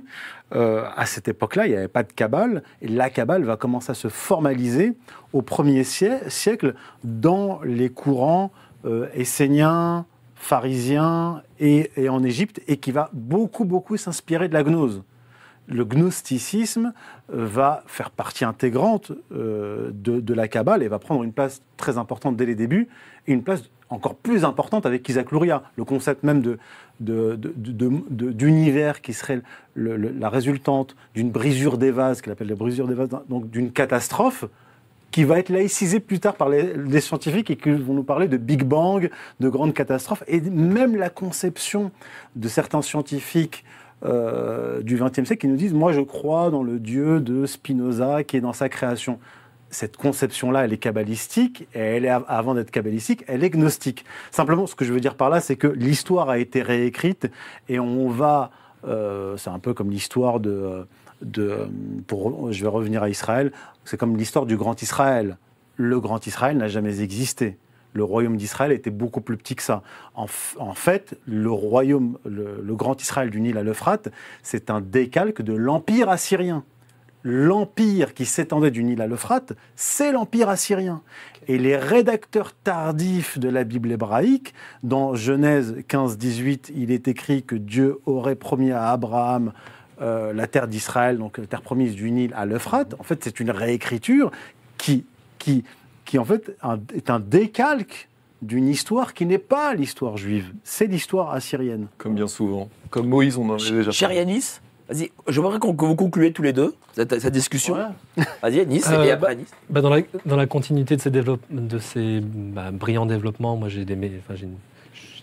euh, 0.53 0.85
à 0.95 1.05
cette 1.05 1.27
époque-là, 1.27 1.65
il 1.65 1.71
n'y 1.71 1.75
avait 1.75 1.89
pas 1.89 2.03
de 2.03 2.13
Kabbale, 2.13 2.63
la 2.81 3.09
Kabbale 3.09 3.43
va 3.43 3.57
commencer 3.57 3.91
à 3.91 3.95
se 3.95 4.07
formaliser 4.07 4.93
au 5.33 5.41
premier 5.41 5.83
sie- 5.83 6.23
siècle 6.29 6.73
dans 7.03 7.59
les 7.65 7.89
courants 7.89 8.49
euh, 8.85 9.09
esséniens, 9.13 10.05
pharisiens 10.35 11.41
et, 11.59 11.91
et 11.97 12.07
en 12.07 12.23
Égypte, 12.23 12.61
et 12.69 12.77
qui 12.77 12.93
va 12.93 13.09
beaucoup, 13.11 13.65
beaucoup 13.65 13.97
s'inspirer 13.97 14.47
de 14.47 14.53
la 14.53 14.63
gnose. 14.63 15.03
Le 15.67 15.83
gnosticisme 15.83 16.93
euh, 17.33 17.45
va 17.45 17.83
faire 17.87 18.11
partie 18.11 18.45
intégrante 18.45 19.11
euh, 19.31 19.89
de, 19.93 20.33
la 20.33 20.47
Kabbale 20.47 20.83
et 20.83 20.87
va 20.87 20.99
prendre 20.99 21.23
une 21.23 21.33
place 21.33 21.61
très 21.77 21.97
importante 21.97 22.35
dès 22.35 22.45
les 22.45 22.55
débuts, 22.55 22.87
une 23.27 23.43
place 23.43 23.63
encore 23.89 24.15
plus 24.15 24.45
importante 24.45 24.85
avec 24.85 25.07
Isaac 25.09 25.31
Luria. 25.31 25.63
Le 25.75 25.85
concept 25.85 26.23
même 26.23 26.57
d'univers 26.99 29.01
qui 29.01 29.13
serait 29.13 29.41
la 29.75 30.29
résultante 30.29 30.95
d'une 31.13 31.29
brisure 31.29 31.77
des 31.77 31.91
vases, 31.91 32.21
qu'il 32.21 32.31
appelle 32.31 32.49
la 32.49 32.55
brisure 32.55 32.87
des 32.87 32.95
vases, 32.95 33.09
donc 33.29 33.49
d'une 33.49 33.71
catastrophe, 33.71 34.45
qui 35.11 35.23
va 35.23 35.39
être 35.39 35.49
laïcisée 35.49 35.99
plus 35.99 36.19
tard 36.19 36.35
par 36.35 36.49
les, 36.49 36.75
les 36.75 36.99
scientifiques 36.99 37.49
et 37.49 37.55
qui 37.55 37.71
vont 37.71 37.93
nous 37.93 38.03
parler 38.03 38.27
de 38.27 38.37
Big 38.37 38.63
Bang, 38.63 39.09
de 39.39 39.49
grandes 39.49 39.73
catastrophes, 39.73 40.23
et 40.27 40.41
même 40.41 40.95
la 40.95 41.09
conception 41.09 41.91
de 42.35 42.47
certains 42.47 42.81
scientifiques 42.81 43.63
euh, 44.05 44.81
du 44.81 44.97
XXe 44.97 45.23
siècle 45.25 45.41
qui 45.41 45.47
nous 45.47 45.55
disent 45.55 45.73
Moi, 45.73 45.91
je 45.91 46.01
crois 46.01 46.51
dans 46.51 46.63
le 46.63 46.79
Dieu 46.79 47.19
de 47.19 47.45
Spinoza 47.45 48.23
qui 48.23 48.37
est 48.37 48.41
dans 48.41 48.53
sa 48.53 48.69
création. 48.69 49.19
Cette 49.71 49.97
conception-là, 49.97 50.65
elle 50.65 50.73
est 50.73 50.77
kabbalistique, 50.77 51.67
et 51.73 51.79
elle 51.79 52.05
est, 52.05 52.09
avant 52.09 52.53
d'être 52.53 52.71
kabbalistique, 52.71 53.25
elle 53.27 53.43
est 53.43 53.49
gnostique. 53.49 54.05
Simplement, 54.31 54.67
ce 54.67 54.75
que 54.75 54.85
je 54.85 54.93
veux 54.93 54.99
dire 55.01 55.15
par 55.15 55.29
là, 55.29 55.41
c'est 55.41 55.55
que 55.55 55.67
l'histoire 55.67 56.29
a 56.29 56.37
été 56.37 56.61
réécrite 56.61 57.29
et 57.67 57.79
on 57.79 58.07
va. 58.09 58.51
euh, 58.87 59.35
c'est 59.37 59.49
un 59.49 59.59
peu 59.59 59.73
comme 59.73 59.89
l'histoire 59.89 60.39
de. 60.39 60.87
de 61.21 61.67
pour, 62.07 62.51
je 62.51 62.61
vais 62.61 62.69
revenir 62.69 63.03
à 63.03 63.09
Israël. 63.09 63.51
C'est 63.83 63.97
comme 63.97 64.15
l'histoire 64.15 64.45
du 64.45 64.55
Grand 64.55 64.81
Israël. 64.81 65.37
Le 65.77 65.99
Grand 65.99 66.25
Israël 66.25 66.57
n'a 66.57 66.67
jamais 66.67 67.01
existé. 67.01 67.57
Le 67.95 68.03
royaume 68.03 68.37
d'Israël 68.37 68.71
était 68.71 68.91
beaucoup 68.91 69.21
plus 69.21 69.37
petit 69.37 69.55
que 69.55 69.63
ça. 69.63 69.81
En, 70.13 70.27
fait, 70.27 71.17
le 71.25 71.49
royaume, 71.49 72.19
le, 72.25 72.61
le 72.61 72.75
Grand 72.75 73.01
Israël 73.01 73.31
du 73.31 73.41
Nil 73.41 73.57
à 73.57 73.63
l'Euphrate, 73.63 74.09
c'est 74.43 74.69
un 74.69 74.81
décalque 74.81 75.41
de 75.41 75.53
l'empire 75.53 76.09
assyrien. 76.09 76.63
L'empire 77.27 78.13
qui 78.13 78.23
s'étendait 78.25 78.69
du 78.69 78.83
Nil 78.83 79.01
à 79.01 79.07
l'Euphrate, 79.07 79.53
c'est 79.75 80.11
l'empire 80.11 80.47
assyrien. 80.47 81.01
Et 81.47 81.57
les 81.57 81.75
rédacteurs 81.75 82.53
tardifs 82.53 83.39
de 83.39 83.49
la 83.49 83.63
Bible 83.63 83.91
hébraïque, 83.91 84.53
dans 84.83 85.15
Genèse 85.15 85.75
15-18, 85.89 86.71
il 86.75 86.91
est 86.91 87.07
écrit 87.07 87.41
que 87.41 87.55
Dieu 87.55 87.97
aurait 88.05 88.35
promis 88.35 88.71
à 88.71 88.91
Abraham 88.91 89.53
euh, 90.01 90.33
la 90.33 90.45
terre 90.45 90.67
d'Israël, 90.67 91.17
donc 91.17 91.39
la 91.39 91.47
terre 91.47 91.63
promise 91.63 91.95
du 91.95 92.11
Nil 92.11 92.31
à 92.35 92.45
l'Euphrate. 92.45 92.93
En 92.99 93.03
fait, 93.03 93.23
c'est 93.23 93.39
une 93.39 93.49
réécriture 93.49 94.29
qui, 94.77 95.05
qui, 95.39 95.63
qui 96.05 96.17
en 96.19 96.25
fait 96.25 96.55
un- 96.61 96.79
est 96.95 97.09
un 97.09 97.19
décalque 97.19 98.07
d'une 98.41 98.67
histoire 98.67 99.13
qui 99.13 99.25
n'est 99.25 99.37
pas 99.39 99.73
l'histoire 99.73 100.17
juive, 100.17 100.53
c'est 100.63 100.85
l'histoire 100.87 101.31
assyrienne. 101.31 101.87
Comme 101.97 102.15
bien 102.15 102.27
souvent. 102.27 102.69
Comme 102.91 103.07
Moïse, 103.07 103.37
on 103.37 103.49
en 103.49 103.53
avait 103.55 103.71
déjà 103.71 103.91
Cher 103.91 104.09
parlé. 104.09 104.19
Yanis, 104.19 104.59
vas-y, 104.87 105.11
je 105.27 105.41
voudrais 105.41 105.59
que 105.59 105.65
vous 105.65 105.95
concluez 105.95 106.31
tous 106.31 106.43
les 106.43 106.53
deux 106.53 106.75
cette, 106.93 107.19
cette 107.19 107.33
discussion. 107.33 107.75
Vas-y, 108.43 108.57
Yanis, 108.57 108.77
et 108.79 108.87
Euh, 108.93 109.13
après 109.13 109.33
Yanis. 109.33 109.45
Bah, 109.69 109.81
dans, 109.81 109.89
la, 109.89 110.01
dans 110.25 110.35
la 110.35 110.45
continuité 110.45 110.95
de 110.95 111.01
ces, 111.01 111.09
développe- 111.09 111.41
de 111.49 111.79
ces 111.79 112.19
bah, 112.21 112.69
brillants 112.71 113.05
développements, 113.07 113.57
moi 113.57 113.67
j'ai 113.69 113.83
des, 113.83 113.95
enfin, 114.19 114.35
je 114.35 114.45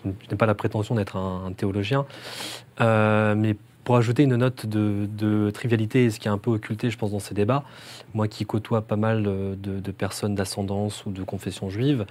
n'ai 0.05 0.37
pas 0.37 0.45
la 0.45 0.55
prétention 0.55 0.95
d'être 0.95 1.15
un, 1.15 1.45
un 1.47 1.53
théologien, 1.53 2.05
Euh, 2.81 3.35
mais 3.37 3.55
pour 3.83 3.97
ajouter 3.97 4.23
une 4.23 4.35
note 4.35 4.65
de, 4.65 5.49
trivialité, 5.51 6.09
ce 6.09 6.19
qui 6.19 6.27
est 6.27 6.31
un 6.31 6.37
peu 6.37 6.51
occulté, 6.51 6.89
je 6.89 6.97
pense, 6.97 7.11
dans 7.11 7.19
ces 7.19 7.33
débats, 7.33 7.63
moi 8.13 8.27
qui 8.27 8.45
côtoie 8.45 8.81
pas 8.81 8.95
mal 8.95 9.25
euh, 9.27 9.55
de, 9.57 9.91
personnes 9.91 10.35
d'ascendance 10.35 11.05
ou 11.05 11.11
de 11.11 11.23
confession 11.23 11.69
juive, 11.69 12.05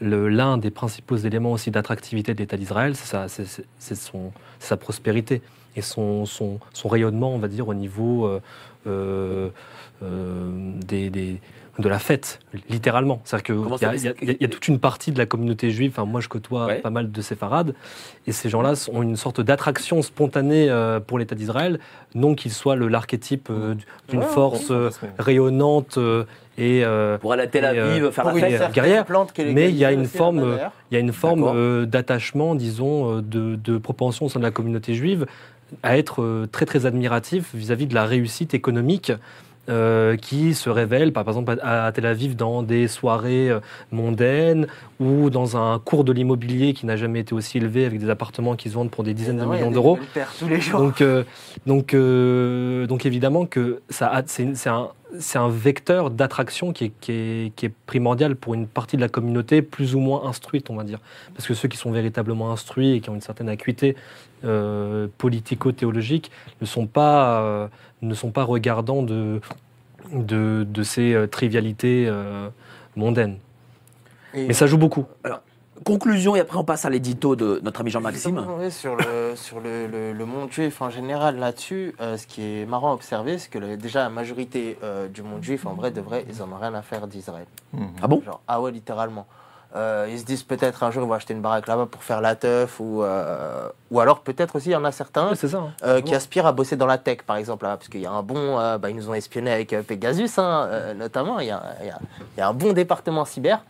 l'un 0.00 0.58
des 0.58 0.70
principaux 0.70 1.16
éléments 1.16 1.52
aussi 1.52 1.70
d'attractivité 1.70 2.34
de 2.34 2.38
l'État 2.38 2.56
d'Israël, 2.56 2.94
c'est 2.96 3.94
sa, 4.58 4.76
prospérité 4.76 5.40
et 5.76 5.82
son, 5.82 6.24
rayonnement, 6.84 7.34
on 7.34 7.38
va 7.38 7.48
dire, 7.48 7.68
au 7.68 7.74
niveau 7.74 8.26
euh, 8.26 8.40
euh, 10.02 10.72
des- 10.86 11.40
de 11.78 11.88
la 11.88 11.98
fête, 11.98 12.38
littéralement. 12.70 13.20
C'est-à-dire 13.24 13.42
qu'il 14.14 14.26
y, 14.26 14.26
y 14.26 14.30
a- 14.30 14.46
y 14.46 14.48
toute 14.48 14.68
une 14.68 14.78
partie 14.78 15.10
de 15.10 15.18
la 15.18 15.26
communauté 15.26 15.70
juive, 15.70 15.90
enfin 15.96 16.04
moi 16.04 16.20
je 16.20 16.28
côtoie 16.28 16.66
Ouais. 16.66 16.80
pas 16.80 16.90
mal 16.90 17.10
de 17.10 17.20
séfarades, 17.20 17.74
et 18.28 18.32
ces 18.32 18.48
gens-là 18.48 18.74
ont 18.92 19.02
une 19.02 19.16
sorte 19.16 19.40
d'attraction 19.40 20.00
spontanée 20.02 20.70
euh, 20.70 21.00
pour 21.00 21.18
l'État 21.18 21.34
d'Israël, 21.34 21.80
non 22.14 22.34
qu'il 22.36 22.52
soit 22.52 22.76
le- 22.76 22.86
l'archétype 22.88 23.48
euh, 23.50 23.74
d'une 24.08 24.20
Ouais, 24.20 24.24
force 24.26 24.70
euh, 24.70 24.90
rayonnante 25.18 25.98
et... 26.58 26.84
euh, 26.84 27.18
Pour 27.18 27.32
aller 27.32 27.42
à 27.42 27.46
Tel 27.48 27.64
Aviv 27.64 28.04
euh, 28.04 28.10
faire 28.12 28.24
Pour 28.24 28.38
la 28.38 28.46
fête, 28.48 28.72
guerrière, 28.72 29.04
plante 29.04 29.32
qui 29.32 29.42
est 29.42 29.52
mais 29.52 29.68
il 29.70 29.76
y 29.76 29.84
a 29.84 29.90
une 29.90 30.06
forme, 30.06 30.58
il 30.90 30.94
y 30.94 30.96
a 30.96 31.00
une 31.00 31.12
forme 31.12 31.42
euh, 31.44 31.86
d'attachement, 31.86 32.54
disons, 32.54 33.16
de, 33.16 33.56
de 33.56 33.78
propension 33.78 34.26
au 34.26 34.28
sein 34.28 34.38
de 34.38 34.44
la 34.44 34.52
communauté 34.52 34.94
juive 34.94 35.26
à 35.82 35.98
être 35.98 36.46
très 36.52 36.66
très 36.66 36.86
admiratif 36.86 37.52
vis-à-vis 37.52 37.86
de 37.88 37.94
la 37.94 38.04
réussite 38.04 38.54
économique 38.54 39.10
euh, 39.70 40.16
qui 40.16 40.52
se 40.52 40.68
révèle, 40.68 41.12
par 41.12 41.26
exemple, 41.26 41.56
à, 41.62 41.86
à 41.86 41.92
Tel 41.92 42.04
Aviv 42.04 42.36
dans 42.36 42.62
des 42.62 42.86
soirées 42.86 43.50
euh, 43.50 43.60
mondaines 43.92 44.66
ou 45.00 45.30
dans 45.30 45.56
un 45.56 45.78
cours 45.78 46.04
de 46.04 46.12
l'immobilier 46.12 46.74
qui 46.74 46.84
n'a 46.84 46.96
jamais 46.96 47.20
été 47.20 47.34
aussi 47.34 47.56
élevé 47.56 47.86
avec 47.86 47.98
des 47.98 48.10
appartements 48.10 48.56
qui 48.56 48.68
se 48.68 48.74
vendent 48.74 48.90
pour 48.90 49.04
des 49.04 49.14
dizaines 49.14 49.38
de 49.38 49.44
millions 49.46 49.70
d'euros. 49.70 49.98
tous 50.38 50.48
les 50.48 50.60
jours. 50.60 50.80
Donc, 50.80 51.00
euh, 51.00 51.24
donc, 51.66 51.94
donc 52.88 53.06
évidemment 53.06 53.46
que 53.46 53.80
ça 53.88 54.08
a- 54.08 54.22
c'est 54.26 55.38
un, 55.38 55.48
vecteur 55.48 56.10
d'attraction 56.10 56.72
qui 56.72 56.84
est, 56.86 56.92
qui, 57.00 57.12
est, 57.12 57.52
qui 57.56 57.66
est 57.66 57.72
primordial 57.86 58.36
pour 58.36 58.52
une 58.54 58.66
partie 58.66 58.96
de 58.96 59.00
la 59.00 59.08
communauté 59.08 59.62
plus 59.62 59.94
ou 59.94 60.00
moins 60.00 60.24
instruite, 60.26 60.68
on 60.70 60.76
va 60.76 60.84
dire. 60.84 60.98
Parce 61.34 61.46
que 61.46 61.54
ceux 61.54 61.68
qui 61.68 61.76
sont 61.78 61.90
véritablement 61.90 62.52
instruits 62.52 62.92
et 62.96 63.00
qui 63.00 63.08
ont 63.10 63.14
une 63.14 63.20
certaine 63.20 63.48
acuité 63.48 63.96
politico-théologique 65.18 66.30
ne 66.60 66.66
sont 66.66 66.86
pas, 66.86 67.70
ne 68.04 68.14
sont 68.14 68.30
pas 68.30 68.44
regardants 68.44 69.02
de, 69.02 69.40
de, 70.12 70.66
de 70.68 70.82
ces 70.82 71.12
euh, 71.14 71.26
trivialités 71.26 72.06
euh, 72.08 72.48
mondaines. 72.96 73.38
Et- 74.34 74.46
Mais 74.46 74.52
ça 74.54 74.66
joue 74.66 74.78
beaucoup. 74.78 75.06
Conclusion, 75.84 76.36
et 76.36 76.40
après 76.40 76.56
on 76.56 76.64
passe 76.64 76.84
à 76.84 76.90
l'édito 76.90 77.34
de 77.34 77.60
notre 77.64 77.80
ami 77.80 77.90
Jean-Maxime. 77.90 78.46
Sur 78.70 78.94
le, 78.96 79.32
sur 79.34 79.60
le, 79.60 79.86
le- 79.88 80.12
le 80.12 80.24
monde 80.24 80.50
juif 80.50 80.80
en 80.80 80.88
général 80.88 81.36
là-dessus, 81.38 81.94
euh, 82.00 82.16
ce 82.16 82.26
qui 82.28 82.42
est 82.42 82.64
marrant 82.64 82.90
à 82.92 82.94
observer, 82.94 83.38
c'est 83.38 83.50
que 83.50 83.58
le- 83.58 83.76
déjà 83.76 84.00
la 84.04 84.08
majorité 84.08 84.78
euh, 84.84 85.08
du 85.08 85.22
monde 85.22 85.42
juif, 85.42 85.66
en 85.66 85.74
vrai, 85.74 85.90
de 85.90 86.00
vrai, 86.00 86.24
ils 86.30 86.40
en 86.42 86.50
ont 86.52 86.56
rien 86.58 86.72
à 86.74 86.82
faire 86.82 87.06
d'Israël. 87.08 87.46
Ah 88.00 88.06
bon? 88.06 88.22
Genre, 88.24 88.40
ah 88.46 88.60
ouais, 88.62 88.70
littéralement. 88.70 89.26
Euh, 89.76 90.06
ils 90.08 90.20
se 90.20 90.24
disent 90.24 90.44
peut-être 90.44 90.84
un 90.84 90.92
jour 90.92 91.02
ils 91.02 91.08
vont 91.08 91.14
acheter 91.14 91.34
une 91.34 91.40
baraque 91.40 91.66
là-bas 91.66 91.86
pour 91.90 92.04
faire 92.04 92.20
la 92.20 92.36
teuf 92.36 92.78
ou, 92.78 93.02
euh, 93.02 93.68
ou 93.90 93.98
alors 93.98 94.20
peut-être 94.20 94.54
aussi 94.54 94.68
il 94.68 94.72
y 94.72 94.76
en 94.76 94.84
a 94.84 94.92
certains 94.92 95.34
ça. 95.34 95.56
hein. 95.58 95.72
euh, 95.82 96.00
qui 96.00 96.14
aspirent 96.14 96.46
à 96.46 96.52
bosser 96.52 96.76
dans 96.76 96.86
la 96.86 96.96
tech 96.96 97.22
par 97.26 97.34
exemple 97.36 97.64
là, 97.64 97.76
parce 97.76 97.88
qu'il 97.88 98.00
y 98.00 98.06
a 98.06 98.10
un 98.12 98.22
bon 98.22 98.54
bah, 98.78 98.88
ils 98.88 98.94
nous 98.94 99.10
ont 99.10 99.14
espionné 99.14 99.50
avec 99.50 99.74
Pegasus 99.88 100.30
hein, 100.38 100.94
notamment 100.94 101.40
il 101.40 101.48
y, 101.48 101.50
a, 101.50 101.60
il 101.80 101.86
y 101.88 101.90
a- 101.90 101.98
il 102.36 102.38
y 102.38 102.40
a 102.40 102.46
un 102.48 102.52
bon 102.52 102.72
département 102.72 103.24
cyber 103.24 103.64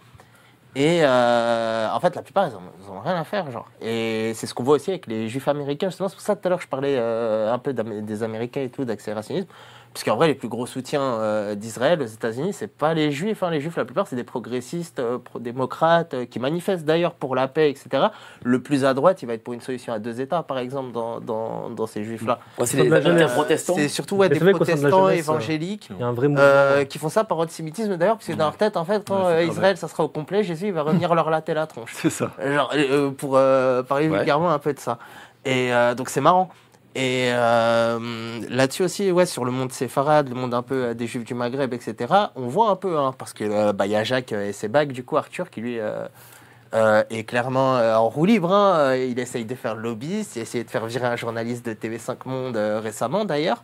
et 0.77 1.01
en 1.07 2.01
fait 2.01 2.15
la 2.17 2.23
plupart 2.23 2.49
ils 2.49 2.55
en, 2.55 2.61
ils 2.85 2.91
en 2.91 2.97
ont 2.97 3.01
rien 3.01 3.17
à 3.17 3.25
faire 3.25 3.51
genre 3.51 3.67
et 3.81 4.33
c'est 4.35 4.47
ce 4.47 4.53
qu'on 4.53 4.63
voit 4.65 4.75
aussi 4.77 4.91
avec 4.91 5.07
les 5.07 5.29
juifs 5.31 5.49
américains 5.49 5.89
justement 5.89 6.11
c'est 6.11 6.17
pour 6.17 6.23
ça 6.25 6.37
tout 6.37 6.47
à 6.47 6.51
l'heure 6.51 6.61
je 6.61 6.69
parlais 6.69 6.99
un 6.99 7.59
peu 7.59 7.73
des 7.73 8.23
américains 8.23 8.61
et 8.61 8.69
tout 8.69 8.85
d'accélérationnisme 8.85 9.49
parce 9.95 10.03
qu'en 10.05 10.17
vrai, 10.17 10.27
les 10.27 10.35
plus 10.35 10.49
gros 10.49 10.67
soutiens 10.67 11.01
euh, 11.01 11.55
d'Israël 11.55 12.03
aux 12.03 12.07
États-Unis, 12.07 12.53
c'est 12.53 12.67
pas 12.67 12.93
les 12.95 13.13
juifs. 13.13 13.43
hein. 13.45 13.51
Les 13.51 13.61
juifs, 13.61 13.77
la 13.77 13.85
plupart, 13.85 14.07
c'est 14.09 14.17
des 14.17 14.25
progressistes, 14.25 14.99
euh, 14.99 15.19
pro-démocrates, 15.19 16.15
euh, 16.15 16.25
qui 16.27 16.41
manifestent 16.41 16.85
d'ailleurs 16.85 17.15
pour 17.15 17.37
la 17.37 17.47
paix, 17.49 17.71
etc. 17.71 18.07
Le 18.43 18.61
plus 18.61 18.85
à 18.85 18.93
droite, 18.93 19.23
il 19.23 19.27
va 19.27 19.35
être 19.35 19.45
pour 19.45 19.55
une 19.55 19.61
solution 19.61 19.93
à 19.93 20.01
deux 20.01 20.21
États, 20.21 20.43
par 20.43 20.59
exemple, 20.59 20.91
dans, 20.93 21.21
dans, 21.21 21.71
dans 21.71 21.87
ces 21.87 22.03
juifs-là. 22.03 22.41
Ouais, 22.59 22.67
c'est 22.67 23.03
jeunesse. 23.03 23.33
protestants. 23.33 23.75
C'est 23.77 23.89
surtout 23.89 24.17
ouais, 24.17 24.29
des 24.29 24.39
protestants 24.41 25.07
jeunesse, 25.07 25.21
évangéliques. 25.21 25.89
Il 25.91 26.01
y 26.01 26.03
a 26.03 26.07
un 26.07 26.13
vrai 26.13 26.27
mouvement. 26.29 26.43
euh, 26.45 26.85
qui 26.85 26.99
font 26.99 27.09
ça 27.09 27.23
par 27.25 27.39
antisémitisme 27.39 27.97
d'ailleurs, 27.97 28.17
parce 28.17 28.27
que 28.27 28.33
dans 28.33 28.47
leur 28.47 28.57
tête, 28.57 28.77
en 28.77 28.85
fait, 28.85 29.07
quand 29.09 29.25
Ouais, 29.27 29.33
euh, 29.33 29.45
Israël, 29.45 29.77
ça 29.77 29.87
sera 29.87 30.03
au 30.03 30.09
complet, 30.09 30.43
Jésus, 30.43 30.67
il 30.67 30.73
va 30.73 30.83
revenir 30.83 31.15
leur 31.15 31.31
latter 31.31 31.55
la 31.55 31.67
tronche. 31.69 31.93
C'est 31.95 32.11
ça. 32.11 32.33
Genre, 32.45 32.71
euh, 32.75 33.11
pour 33.11 33.37
euh, 33.37 33.83
parler 33.85 34.09
Ouais. 34.09 34.17
vulgairement 34.17 34.51
un 34.51 34.59
peu 34.59 34.73
de 34.75 34.81
ça. 34.81 34.99
Et 35.45 35.73
euh, 35.73 35.95
donc 35.95 36.09
c'est 36.09 36.21
marrant. 36.21 36.49
Et 36.97 37.31
euh, 37.33 38.41
là-dessus 38.49 38.85
aussi, 38.85 39.11
ouais, 39.11 39.27
sur 39.27 39.45
le 39.45 39.51
monde 39.51 39.73
séfarade, 39.73 40.29
le 40.29 40.37
monde 40.37 40.55
un 40.55 40.63
peu 40.63 40.85
euh, 40.85 40.95
des 40.95 41.09
juifs 41.09 41.25
du 41.25 41.35
Maghreb, 41.35 41.75
etc., 41.75 42.13
on 42.37 42.47
voit 42.47 42.71
un 42.71 42.77
peu, 42.77 42.99
hein, 42.99 43.13
parce 43.19 43.33
que 43.33 43.43
euh, 43.45 43.73
bah, 43.73 43.87
y 43.89 43.97
a 43.97 44.05
Jacques 44.05 44.33
euh, 44.33 44.49
et 44.49 44.53
ses 44.53 44.69
bagues, 44.69 44.93
du 44.93 45.03
coup, 45.05 45.17
Arthur, 45.17 45.51
qui 45.51 45.61
lui 45.61 45.79
est 47.11 47.25
clairement 47.25 47.75
en 47.75 48.09
roue 48.09 48.27
libre. 48.27 48.53
hein. 48.53 48.97
Il 48.97 49.19
essaye 49.19 49.45
de 49.45 49.55
faire 49.55 49.75
le 49.77 49.83
lobbyiste, 49.83 50.37
il 50.37 50.41
a 50.41 50.43
essayé 50.43 50.65
de 50.65 50.71
faire 50.71 50.87
virer 50.87 51.07
un 51.07 51.17
journaliste 51.17 51.65
de 51.67 51.73
TV5 51.73 52.17
Monde 52.27 52.57
récemment 52.57 53.25
d'ailleurs. 53.25 53.63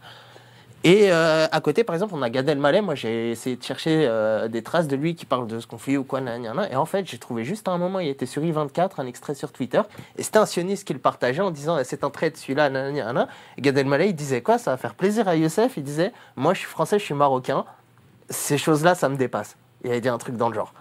Et 0.82 1.12
euh, 1.12 1.46
à 1.50 1.60
côté, 1.60 1.84
par 1.84 1.94
exemple, 1.94 2.14
on 2.16 2.22
a 2.22 2.30
Gad 2.30 2.48
Elmaleh. 2.48 2.80
Moi, 2.80 2.94
j'ai 2.94 3.32
essayé 3.32 3.56
de 3.56 3.62
chercher 3.62 4.06
euh, 4.08 4.48
des 4.48 4.62
traces 4.62 4.88
de 4.88 4.96
lui 4.96 5.14
qui 5.14 5.26
parlent 5.26 5.46
de 5.46 5.60
ce 5.60 5.66
conflit 5.66 5.98
ou 5.98 6.04
quoi, 6.04 6.22
nan, 6.22 6.40
nan, 6.40 6.56
nan. 6.56 6.68
Et 6.70 6.76
en 6.76 6.86
fait, 6.86 7.06
j'ai 7.06 7.18
trouvé 7.18 7.44
juste 7.44 7.68
à 7.68 7.72
un 7.72 7.78
moment, 7.78 7.98
il 7.98 8.08
était 8.08 8.24
sur 8.24 8.42
I24, 8.42 8.92
un 8.98 9.06
extrait 9.06 9.34
sur 9.34 9.52
Twitter. 9.52 9.82
Et 10.16 10.22
c'était 10.22 10.38
un 10.38 10.46
sioniste 10.46 10.86
qui 10.86 10.94
le 10.94 10.98
partageait 10.98 11.42
en 11.42 11.50
disant 11.50 11.78
c'est 11.84 12.02
un 12.02 12.10
trait 12.10 12.30
de 12.30 12.36
celui-là, 12.36 12.70
nan. 12.70 13.26
Et 13.58 13.60
Gad 13.60 13.76
Elmaleh, 13.76 14.08
il 14.08 14.14
disait 14.14 14.40
quoi? 14.40 14.56
Ça 14.56 14.70
va 14.70 14.76
faire 14.78 14.94
plaisir 14.94 15.28
à 15.28 15.36
Youssef. 15.36 15.76
Il 15.76 15.82
disait 15.82 16.12
Moi, 16.36 16.54
je 16.54 16.60
suis 16.60 16.68
français, 16.68 16.98
je 16.98 17.04
suis 17.04 17.14
marocain. 17.14 17.66
Ces 18.30 18.56
choses-là, 18.56 18.94
ça 18.94 19.08
me 19.10 19.16
dépasse. 19.16 19.56
Il 19.84 19.90
avait 19.90 20.00
dit 20.00 20.08
un 20.08 20.18
truc 20.18 20.36
dans 20.36 20.48
le 20.48 20.54
genre. 20.54 20.72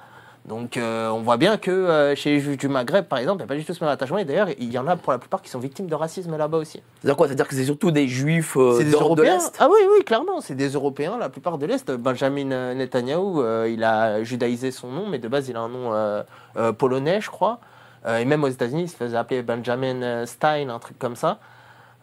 Donc 0.50 0.78
euh, 0.78 1.10
on 1.10 1.22
voit 1.22 1.38
bien 1.38 1.58
que 1.58 1.70
euh, 1.70 2.16
chez 2.16 2.32
les 2.32 2.40
Juifs 2.40 2.58
du 2.58 2.68
Maghreb, 2.68 3.06
par 3.06 3.20
exemple, 3.20 3.38
il 3.38 3.46
n'y 3.46 3.46
a 3.46 3.48
pas 3.48 3.56
du 3.56 3.64
tout 3.64 3.74
ce 3.76 3.84
même 3.84 3.94
attachement. 3.94 4.18
Et 4.18 4.26
d'ailleurs, 4.26 4.50
il 4.58 4.74
y 4.74 4.80
en 4.80 4.88
a 4.88 4.96
pour 4.96 5.14
la 5.14 5.20
plupart 5.20 5.44
qui 5.44 5.50
sont 5.52 5.60
victimes 5.60 5.86
de 5.86 5.94
racisme 5.94 6.36
là-bas 6.36 6.58
aussi. 6.58 6.82
C'est-à-dire 7.00 7.16
quoi? 7.16 7.28
C'est-à-dire 7.28 7.48
que 7.48 7.54
c'est 7.54 7.66
surtout 7.66 7.92
des 7.92 8.08
juifs 8.08 8.58
euh, 8.58 8.80
des 8.80 8.86
de 8.86 9.22
l'Est? 9.22 9.56
Ah 9.60 9.68
oui, 9.70 9.80
oui, 9.96 10.04
clairement, 10.04 10.42
c'est 10.42 10.56
des 10.56 10.70
Européens, 10.70 11.20
la 11.20 11.30
plupart 11.30 11.60
de 11.60 11.68
l'Est. 11.68 11.92
Benjamin 11.92 12.74
Netanyahou, 12.74 13.44
euh, 13.44 13.70
il 13.72 13.84
a 13.84 14.24
judaïsé 14.24 14.72
son 14.72 14.88
nom, 14.88 15.08
mais 15.08 15.20
de 15.20 15.28
base, 15.28 15.50
il 15.50 15.56
a 15.56 15.60
un 15.60 15.70
nom 15.70 16.74
polonais, 16.74 17.22
je 17.22 17.30
crois. 17.30 17.60
Et 18.08 18.26
même 18.26 18.44
aux 18.44 18.48
États-Unis, 18.50 18.84
il 18.84 18.90
se 18.90 18.96
faisait 18.96 19.18
appeler 19.18 19.44
Benjamin 19.44 20.26
Stein, 20.26 20.70
un 20.70 20.80
truc 20.80 20.98
comme 20.98 21.16
ça. 21.16 21.38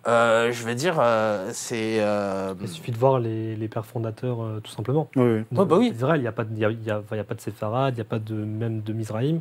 Euh, 0.08 0.52
je 0.52 0.62
veux 0.64 0.74
dire, 0.74 0.96
euh, 1.00 1.50
c'est. 1.52 1.96
euh, 2.00 2.54
Il 2.60 2.68
suffit 2.68 2.92
de 2.92 2.96
voir 2.96 3.18
les, 3.18 3.56
les 3.56 3.68
pères 3.68 3.86
fondateurs, 3.86 4.40
euh, 4.42 4.60
tout 4.62 4.70
simplement. 4.70 5.08
Oui, 5.16 5.22
oui. 5.50 5.58
Ouais, 5.58 5.64
bah 5.66 5.76
oui. 5.78 5.92
Il 5.92 6.20
n'y 6.20 6.26
a, 6.28 6.32
pas 6.32 6.44
de- 6.44 6.56
y 6.58 6.64
a, 6.64 6.70
il 6.70 6.82
y 6.84 6.90
a- 6.90 7.02
il 7.10 7.16
y 7.16 7.20
a 7.20 7.24
pas 7.24 7.34
de 7.34 7.40
séfarades, 7.40 7.94
il 7.94 7.96
n'y 7.96 8.02
a 8.02 8.04
pas 8.04 8.18
de, 8.20 8.34
même 8.34 8.82
de 8.82 8.92
Mizraïm. 8.92 9.40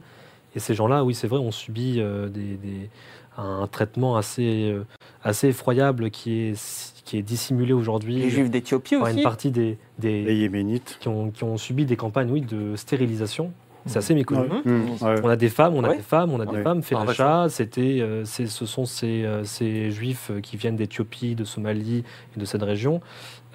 Et 0.55 0.59
ces 0.59 0.73
gens-là, 0.73 1.03
oui, 1.03 1.13
c'est 1.13 1.27
vrai, 1.27 1.37
ont 1.39 1.51
subi 1.51 1.97
euh, 1.99 2.29
des, 2.29 2.55
des- 2.55 2.89
un 3.37 3.67
traitement 3.67 4.15
assez, 4.15 4.69
euh, 4.71 4.85
assez 5.23 5.49
effroyable 5.49 6.09
qui 6.09 6.31
est, 6.49 6.93
qui 7.03 7.17
est 7.17 7.21
dissimulé 7.21 7.73
aujourd'hui 7.73 8.15
les 8.15 8.29
Juifs 8.29 8.49
d'Éthiopie 8.49 8.95
par 8.97 9.07
une 9.07 9.15
aussi. 9.15 9.23
partie 9.23 9.51
des, 9.51 9.77
des- 9.99 10.23
Les 10.23 10.35
Yéménites. 10.37 10.97
qui, 11.01 11.09
ont, 11.09 11.29
qui 11.31 11.43
ont 11.43 11.57
subi 11.57 11.85
des 11.85 11.97
campagnes 11.97 12.31
oui, 12.31 12.41
de 12.41 12.75
stérilisation. 12.77 13.51
C'est 13.85 13.97
assez 13.99 14.15
méconnu. 14.15 14.49
Ouais. 14.49 14.61
Mmh. 14.65 14.97
On 15.23 15.29
a 15.29 15.35
des 15.35 15.49
femmes, 15.49 15.75
on 15.75 15.83
a 15.83 15.89
Ouais. 15.89 15.97
des 15.97 16.01
femmes, 16.01 16.31
on 16.31 16.39
a 16.39 16.45
des 16.45 16.51
Ouais. 16.57 16.63
femmes. 16.63 16.79
Ah, 16.83 16.87
Felacha, 17.01 17.45
c'était, 17.49 17.99
euh, 18.01 18.25
c'est- 18.25 18.47
ce 18.47 18.65
sont 18.65 18.85
ces, 18.85 19.23
euh, 19.23 19.43
ces 19.43 19.91
juifs 19.91 20.31
euh, 20.31 20.39
qui 20.41 20.57
viennent 20.57 20.75
d'Éthiopie, 20.75 21.35
de 21.35 21.43
Somalie 21.43 22.03
et 22.35 22.39
de 22.39 22.45
cette 22.45 22.63
région. 22.63 22.99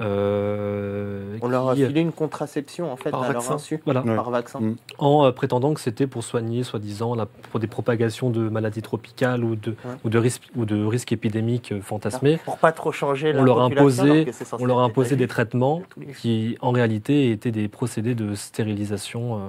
Euh, 0.01 1.36
On 1.43 1.48
leur 1.48 1.68
a 1.70 1.74
qui, 1.74 1.86
filé 1.86 2.01
une 2.01 2.12
contraception, 2.12 2.93
en 2.93 2.97
fait, 2.97 3.10
Par 3.10 3.22
à 3.24 3.32
vaccin. 3.32 3.48
leur 3.51 3.56
insu. 3.56 3.81
Voilà. 3.85 4.02
Ouais. 4.02 4.14
Par 4.16 4.31
vaccin. 4.31 4.60
Mm. 4.60 4.77
en 4.98 5.24
euh, 5.27 5.32
prétendant 5.32 5.74
que 5.74 5.81
c'était 5.81 6.06
pour 6.06 6.24
soigner, 6.24 6.62
soi-disant, 6.62 7.16
pour 7.51 7.60
des 7.60 7.66
propagations 7.66 8.31
de 8.31 8.48
maladies 8.48 8.82
tropicales 8.82 9.44
ou 9.44 9.56
de, 9.56 9.74
ou 10.05 10.09
de, 10.10 10.18
risques, 10.18 10.48
ou 10.56 10.64
de 10.64 10.85
risques 10.85 11.12
épidémiques 11.12 11.72
euh, 11.72 11.81
fantasmés. 11.81 12.39
Pour 12.44 12.59
pas 12.59 12.72
trop 12.72 12.93
changer 12.93 13.32
la 13.32 13.43
On 13.43 13.44
leur 13.44 13.59
censé 13.70 14.27
On 14.59 14.64
leur 14.66 14.81
imposé 14.81 15.16
des 15.16 15.28
traitements 15.28 15.82
qui, 16.18 16.56
en 16.60 16.70
réalité, 16.70 17.31
étaient 17.31 17.52
des 17.52 17.68
procédés 17.68 18.14
de 18.14 18.35
stérilisation. 18.35 19.36
euh, 19.36 19.48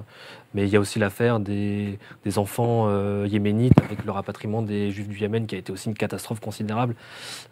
Mais 0.53 0.67
il 0.67 0.69
y 0.73 0.75
a 0.75 0.79
aussi 0.79 0.99
l'affaire 0.99 1.39
des, 1.39 1.97
des 2.25 2.37
enfants 2.37 2.85
euh, 2.87 3.25
yéménites 3.29 3.79
avec 3.83 4.03
le 4.05 4.11
rapatriement 4.11 4.61
des 4.61 4.91
juifs 4.91 5.07
du 5.07 5.17
Yémen, 5.17 5.47
qui 5.47 5.55
a 5.55 5.57
été 5.57 5.71
aussi 5.71 5.87
une 5.89 5.95
catastrophe 5.95 6.39
considérable 6.41 6.95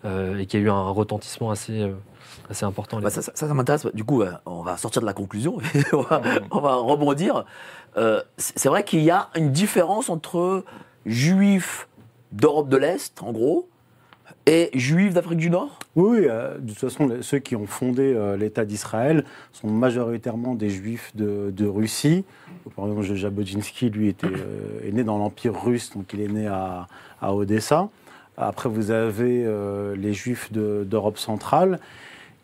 euh, 0.05 0.38
et 0.38 0.45
qui 0.45 0.57
a 0.57 0.59
eu 0.59 0.69
un 0.69 0.89
retentissement 0.89 1.49
assez, 1.51 1.89
assez 2.49 2.65
important. 2.65 2.99
Bah, 2.99 3.09
ça, 3.09 3.21
ça, 3.21 3.31
ça 3.35 3.53
m'intéresse. 3.53 3.85
Du 3.93 4.03
coup, 4.03 4.21
euh, 4.21 4.31
on 4.45 4.61
va 4.63 4.77
sortir 4.77 5.01
de 5.01 5.05
la 5.05 5.13
conclusion. 5.13 5.57
on, 5.93 6.01
va, 6.01 6.21
on 6.51 6.59
va 6.59 6.76
rebondir. 6.76 7.45
Euh, 7.97 8.21
c'est 8.38 8.57
c'est 8.59 8.69
vrai 8.69 8.84
qu'il 8.84 9.01
y 9.01 9.11
a 9.11 9.30
une 9.35 9.51
différence 9.51 10.09
entre 10.09 10.63
juifs 11.05 11.88
d'Europe 12.31 12.69
de 12.69 12.77
l'Est, 12.77 13.21
en 13.23 13.31
gros, 13.31 13.67
et 14.45 14.69
juifs 14.73 15.13
d'Afrique 15.13 15.39
du 15.39 15.49
Nord? 15.49 15.80
Oui, 15.95 16.19
euh, 16.23 16.57
de 16.59 16.69
toute 16.69 16.77
façon, 16.80 17.07
les- 17.07 17.21
ceux 17.23 17.39
qui 17.39 17.55
ont 17.55 17.65
fondé 17.65 18.13
euh, 18.15 18.38
l'État 18.38 18.65
d'Israël 18.65 19.26
sont 19.53 19.67
majoritairement 19.69 20.55
des 20.55 20.69
juifs 20.69 21.11
de, 21.15 21.51
de 21.55 21.65
Russie. 21.67 22.26
Par 22.76 22.85
exemple, 22.85 23.03
Jabotinsky, 23.13 23.89
lui, 23.89 24.07
était, 24.09 24.27
euh, 24.27 24.88
est 24.88 24.91
né 24.91 25.03
dans 25.03 25.17
l'Empire 25.17 25.59
russe, 25.59 25.91
donc 25.95 26.13
il 26.13 26.21
est 26.21 26.27
né 26.27 26.47
à, 26.47 26.88
à 27.21 27.34
Odessa. 27.34 27.89
Après, 28.38 28.69
vous 28.69 28.91
avez 28.91 29.43
euh, 29.45 29.95
les 29.95 30.13
juifs 30.13 30.51
de- 30.51 30.84
d'Europe 30.88 31.17
centrale. 31.17 31.80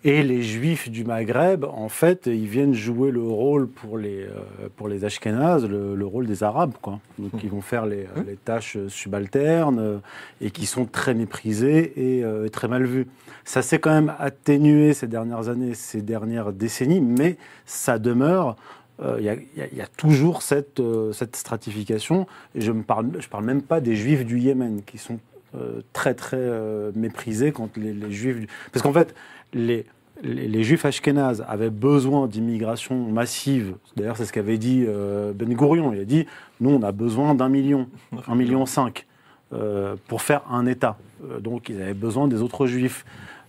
Et 0.07 0.21
les 0.21 0.43
juifs 0.43 0.91
du 0.91 1.03
Maghreb, 1.03 1.63
en 1.65 1.89
fait, 1.89 2.27
ils 2.27 2.45
viennent 2.45 2.75
jouer 2.75 3.09
le 3.09 3.23
rôle 3.23 3.67
pour 3.67 3.97
les, 3.97 4.21
euh, 4.21 4.69
pour 4.75 4.87
les 4.87 5.03
Ashkénazes, 5.03 5.65
le, 5.67 5.95
le 5.95 6.05
rôle 6.05 6.27
des 6.27 6.43
Arabes. 6.43 6.73
Quoi. 6.79 6.99
Donc 7.17 7.31
ils 7.43 7.49
vont 7.49 7.61
faire 7.61 7.87
les, 7.87 8.05
les 8.27 8.35
tâches 8.35 8.77
subalternes 8.87 9.79
euh, 9.79 9.97
et 10.41 10.51
qui 10.51 10.67
sont 10.67 10.85
très 10.85 11.15
méprisées 11.15 11.93
et 12.17 12.23
euh, 12.23 12.49
très 12.49 12.67
mal 12.67 12.83
vues. 12.85 13.07
Ça 13.45 13.63
s'est 13.63 13.79
quand 13.79 13.89
même 13.89 14.13
atténué 14.19 14.93
ces 14.93 15.07
dernières 15.07 15.49
années, 15.49 15.73
ces 15.73 16.03
dernières 16.03 16.53
décennies, 16.53 17.01
mais 17.01 17.37
ça 17.65 17.97
demeure. 17.97 18.57
euh, 19.01 19.15
Il 19.19 19.25
y, 19.25 19.29
a- 19.29 19.33
y 19.33 19.79
y 19.79 19.83
toujours 19.97 20.43
cette, 20.43 20.79
euh, 20.81 21.13
cette 21.13 21.35
stratification. 21.35 22.27
Et 22.53 22.61
je 22.61 22.71
ne 22.71 22.83
parle, 22.83 23.09
je 23.19 23.27
parle 23.27 23.45
même 23.45 23.63
pas 23.63 23.81
des 23.81 23.95
juifs 23.95 24.23
du 24.23 24.37
Yémen, 24.37 24.81
qui 24.85 24.99
sont 24.99 25.17
euh, 25.55 25.81
très 25.93 26.13
très 26.13 26.37
méprisés 26.95 27.51
quand 27.51 27.75
les, 27.75 27.91
les 27.93 28.11
juifs... 28.11 28.39
du- 28.41 28.47
Parce 28.71 28.83
qu'en 28.83 28.93
fait, 28.93 29.15
les, 29.53 29.85
les, 30.23 30.63
juifs 30.63 30.85
ashkénazes 30.85 31.45
avaient 31.47 31.69
besoin 31.69 32.27
d'immigration 32.27 32.95
massive. 32.95 33.75
D'ailleurs, 33.95 34.17
c'est 34.17 34.25
ce 34.25 34.33
qu'avait 34.33 34.57
dit 34.57 34.85
euh, 34.87 35.33
Ben 35.33 35.53
Gourion. 35.53 35.93
Il 35.93 35.99
a 35.99 36.05
dit, 36.05 36.25
nous, 36.59 36.71
on 36.71 36.81
a 36.83 36.91
besoin 36.91 37.35
d'un 37.35 37.49
million, 37.49 37.87
un 38.27 38.35
million 38.35 38.65
cinq, 38.65 39.05
euh, 39.53 39.95
pour 40.07 40.21
faire 40.21 40.41
un 40.49 40.65
État. 40.65 40.97
Euh, 41.29 41.39
donc, 41.39 41.69
ils 41.69 41.81
avaient 41.81 41.93
besoin 41.93 42.27
des 42.27 42.41
autres 42.41 42.67
juifs. 42.67 43.05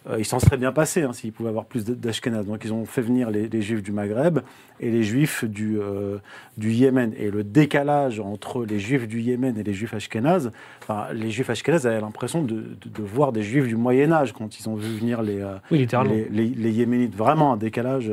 Euh, 0.08 0.16
ils 0.20 0.24
s'en 0.24 0.38
seraient 0.38 0.56
bien 0.56 0.70
passés 0.72 1.02
hein, 1.02 1.12
s'ils 1.12 1.32
pouvaient 1.32 1.48
avoir 1.48 1.64
plus 1.64 1.84
d- 1.84 1.94
d'Ashkénazes. 1.96 2.46
Donc, 2.46 2.62
ils 2.64 2.72
ont 2.72 2.84
fait 2.84 3.00
venir 3.02 3.28
les, 3.30 3.48
les 3.48 3.60
juifs 3.62 3.82
du 3.82 3.90
Maghreb 3.90 4.38
et 4.78 4.90
les 4.90 5.02
juifs 5.02 5.44
du, 5.44 5.78
euh, 5.80 6.18
du 6.56 6.70
Yémen. 6.72 7.12
Et 7.18 7.30
le 7.30 7.42
décalage 7.42 8.20
entre 8.20 8.64
les 8.64 8.78
juifs 8.78 9.08
du 9.08 9.20
Yémen 9.20 9.58
et 9.58 9.64
les 9.64 9.72
juifs 9.74 9.94
ashkénazes, 9.94 10.52
enfin, 10.82 11.06
les 11.12 11.30
juifs 11.30 11.50
ashkénazes 11.50 11.86
avaient 11.88 12.00
l'impression 12.00 12.42
de, 12.42 12.54
de- 12.54 12.88
de 12.88 13.02
voir 13.02 13.32
des 13.32 13.42
juifs 13.42 13.66
du 13.66 13.74
Moyen-Âge 13.76 14.32
quand 14.32 14.60
ils 14.60 14.68
ont 14.68 14.76
vu 14.76 14.96
venir 14.96 15.22
les, 15.22 15.40
euh, 15.40 15.56
Oui, 15.72 15.86
les, 16.04 16.28
les- 16.30 16.54
les 16.54 16.70
Yéménites. 16.70 17.16
Vraiment 17.16 17.52
un 17.52 17.56
décalage 17.56 18.10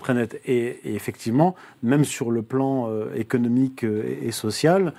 très 0.00 0.14
net. 0.14 0.40
Et, 0.46 0.80
et 0.84 0.94
effectivement, 0.96 1.54
même 1.82 2.04
sur 2.04 2.32
le 2.32 2.42
plan 2.42 2.90
économique 3.14 3.84
et, 3.84 4.26
et 4.26 4.32
social, 4.32 4.92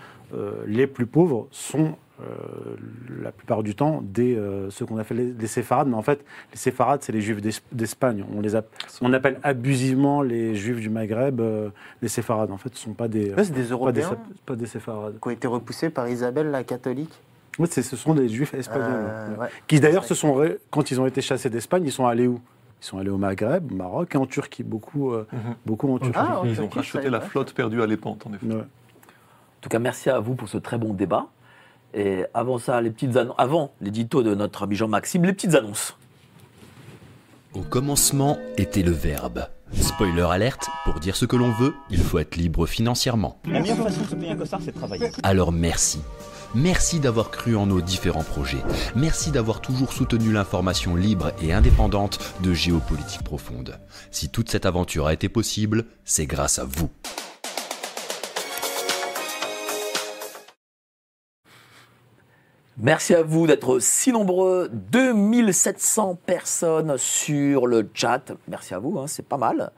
les 0.65 0.87
plus 0.87 1.05
pauvres 1.07 1.47
sont 1.51 1.95
la 3.21 3.31
plupart 3.31 3.63
du 3.63 3.75
temps 3.75 4.01
des, 4.03 4.35
euh, 4.35 4.69
ceux 4.69 4.85
qu'on 4.85 4.97
appelle 4.97 5.17
les, 5.17 5.33
les 5.33 5.47
séfarades. 5.47 5.87
Mais 5.87 5.95
en 5.95 6.01
fait, 6.01 6.23
les 6.51 6.57
séfarades, 6.57 7.01
c'est 7.03 7.11
les 7.11 7.21
juifs 7.21 7.41
d'Es- 7.41 7.61
d'Espagne. 7.71 8.25
On, 8.35 8.41
les 8.41 8.55
on 9.01 9.13
appelle 9.13 9.39
abusivement 9.43 10.21
les 10.21 10.55
juifs 10.55 10.79
du 10.79 10.89
Maghreb 10.89 11.39
euh, 11.39 11.69
les 12.01 12.07
séfarades. 12.07 12.51
En 12.51 12.57
fait, 12.57 12.69
ce 12.75 12.81
ne 12.87 12.91
sont 12.91 12.93
pas 12.95 13.07
des, 13.07 13.33
Ouais, 13.33 13.43
c'est 13.43 13.51
des 13.51 13.61
pas 13.61 13.65
des, 13.65 13.71
Européens 13.71 14.17
pas 14.45 14.55
des 14.55 14.65
séfarades. 14.65 15.19
qui 15.21 15.27
ont 15.27 15.31
été 15.31 15.47
repoussés 15.47 15.89
par 15.89 16.07
Isabelle 16.09 16.49
la 16.51 16.63
catholique. 16.63 17.13
Ce 17.69 17.81
sont 17.95 18.13
des 18.13 18.29
juifs 18.29 18.53
espagnols. 18.53 18.85
Euh. 18.91 19.45
Qui 19.67 19.79
d'ailleurs 19.79 20.03
se 20.05 20.13
sont, 20.13 20.43
quand 20.69 20.91
ils 20.91 21.01
ont 21.01 21.07
été 21.07 21.21
chassés 21.21 21.49
d'Espagne, 21.49 21.83
ils 21.85 21.91
sont 21.91 22.05
allés 22.05 22.27
où? 22.27 22.39
Ils 22.81 22.85
sont 22.85 22.99
allés 22.99 23.09
au 23.09 23.17
Maghreb, 23.17 23.71
au 23.71 23.75
Maroc 23.75 24.13
et 24.13 24.17
en 24.19 24.27
Turquie, 24.27 24.61
beaucoup, 24.61 25.11
euh, 25.11 25.25
Mhm. 25.33 25.39
beaucoup 25.65 25.91
en 25.91 25.97
Turquie. 25.97 26.13
Ah, 26.19 26.41
Ils 26.45 26.61
ont 26.61 26.69
racheté 26.69 27.09
la 27.09 27.19
flotte 27.19 27.53
perdue 27.53 27.81
à 27.81 27.87
l'épante, 27.87 28.27
en 28.27 28.33
effet. 28.33 28.45
Ouais. 28.45 28.53
En 28.61 29.59
tout 29.61 29.69
cas, 29.69 29.79
merci 29.79 30.11
à 30.11 30.19
vous 30.19 30.35
pour 30.35 30.47
ce 30.47 30.59
très 30.59 30.77
bon 30.77 30.93
débat. 30.93 31.25
Et 31.97 32.25
avant 32.35 32.59
ça, 32.59 32.79
les 32.79 32.91
petites 32.91 33.17
annonces, 33.17 33.35
avant 33.39 33.73
l'édito 33.81 34.21
de 34.21 34.35
notre 34.35 34.63
ami 34.63 34.75
Jean-Maxime, 34.75 35.25
les 35.25 35.33
petites 35.33 35.55
annonces. 35.55 35.97
Au 37.55 37.61
commencement 37.61 38.37
était 38.55 38.83
le 38.83 38.91
verbe. 38.91 39.47
Spoiler 39.73 40.21
alerte, 40.21 40.69
pour 40.85 40.99
dire 40.99 41.15
ce 41.15 41.25
que 41.25 41.35
l'on 41.35 41.51
veut, 41.51 41.73
il 41.89 41.97
faut 41.97 42.19
être 42.19 42.35
libre 42.35 42.67
financièrement. 42.67 43.39
La 43.45 43.61
meilleure 43.61 43.77
façon 43.77 44.01
de 44.01 44.07
se 44.09 44.15
payer 44.15 44.31
un 44.31 44.35
costard, 44.35 44.59
c'est 44.63 44.73
de 44.73 44.77
travailler. 44.77 45.09
Alors 45.23 45.51
merci. 45.51 45.99
Merci 46.53 46.99
d'avoir 46.99 47.31
cru 47.31 47.55
en 47.55 47.65
nos 47.65 47.81
différents 47.81 48.23
projets. 48.23 48.63
Merci 48.95 49.31
d'avoir 49.31 49.59
toujours 49.59 49.91
soutenu 49.91 50.31
l'information 50.31 50.95
libre 50.95 51.31
et 51.41 51.51
indépendante 51.51 52.19
de 52.43 52.53
Géopolitique 52.53 53.23
Profonde. 53.23 53.79
Si 54.11 54.29
toute 54.29 54.51
cette 54.51 54.67
aventure 54.67 55.07
a 55.07 55.13
été 55.13 55.29
possible, 55.29 55.85
c'est 56.05 56.27
grâce 56.27 56.59
à 56.59 56.63
vous. 56.63 56.91
Merci 62.79 63.15
à 63.15 63.23
vous 63.23 63.47
d'être 63.47 63.79
si 63.79 64.11
nombreux, 64.11 64.69
2700 64.71 66.19
personnes 66.27 66.95
sur 66.99 67.65
le 67.65 67.89
chat. 67.91 68.33
Merci 68.47 68.75
à 68.75 68.79
vous, 68.79 68.99
hein, 68.99 69.05
c'est 69.07 69.25
pas 69.25 69.37
mal. 69.37 69.71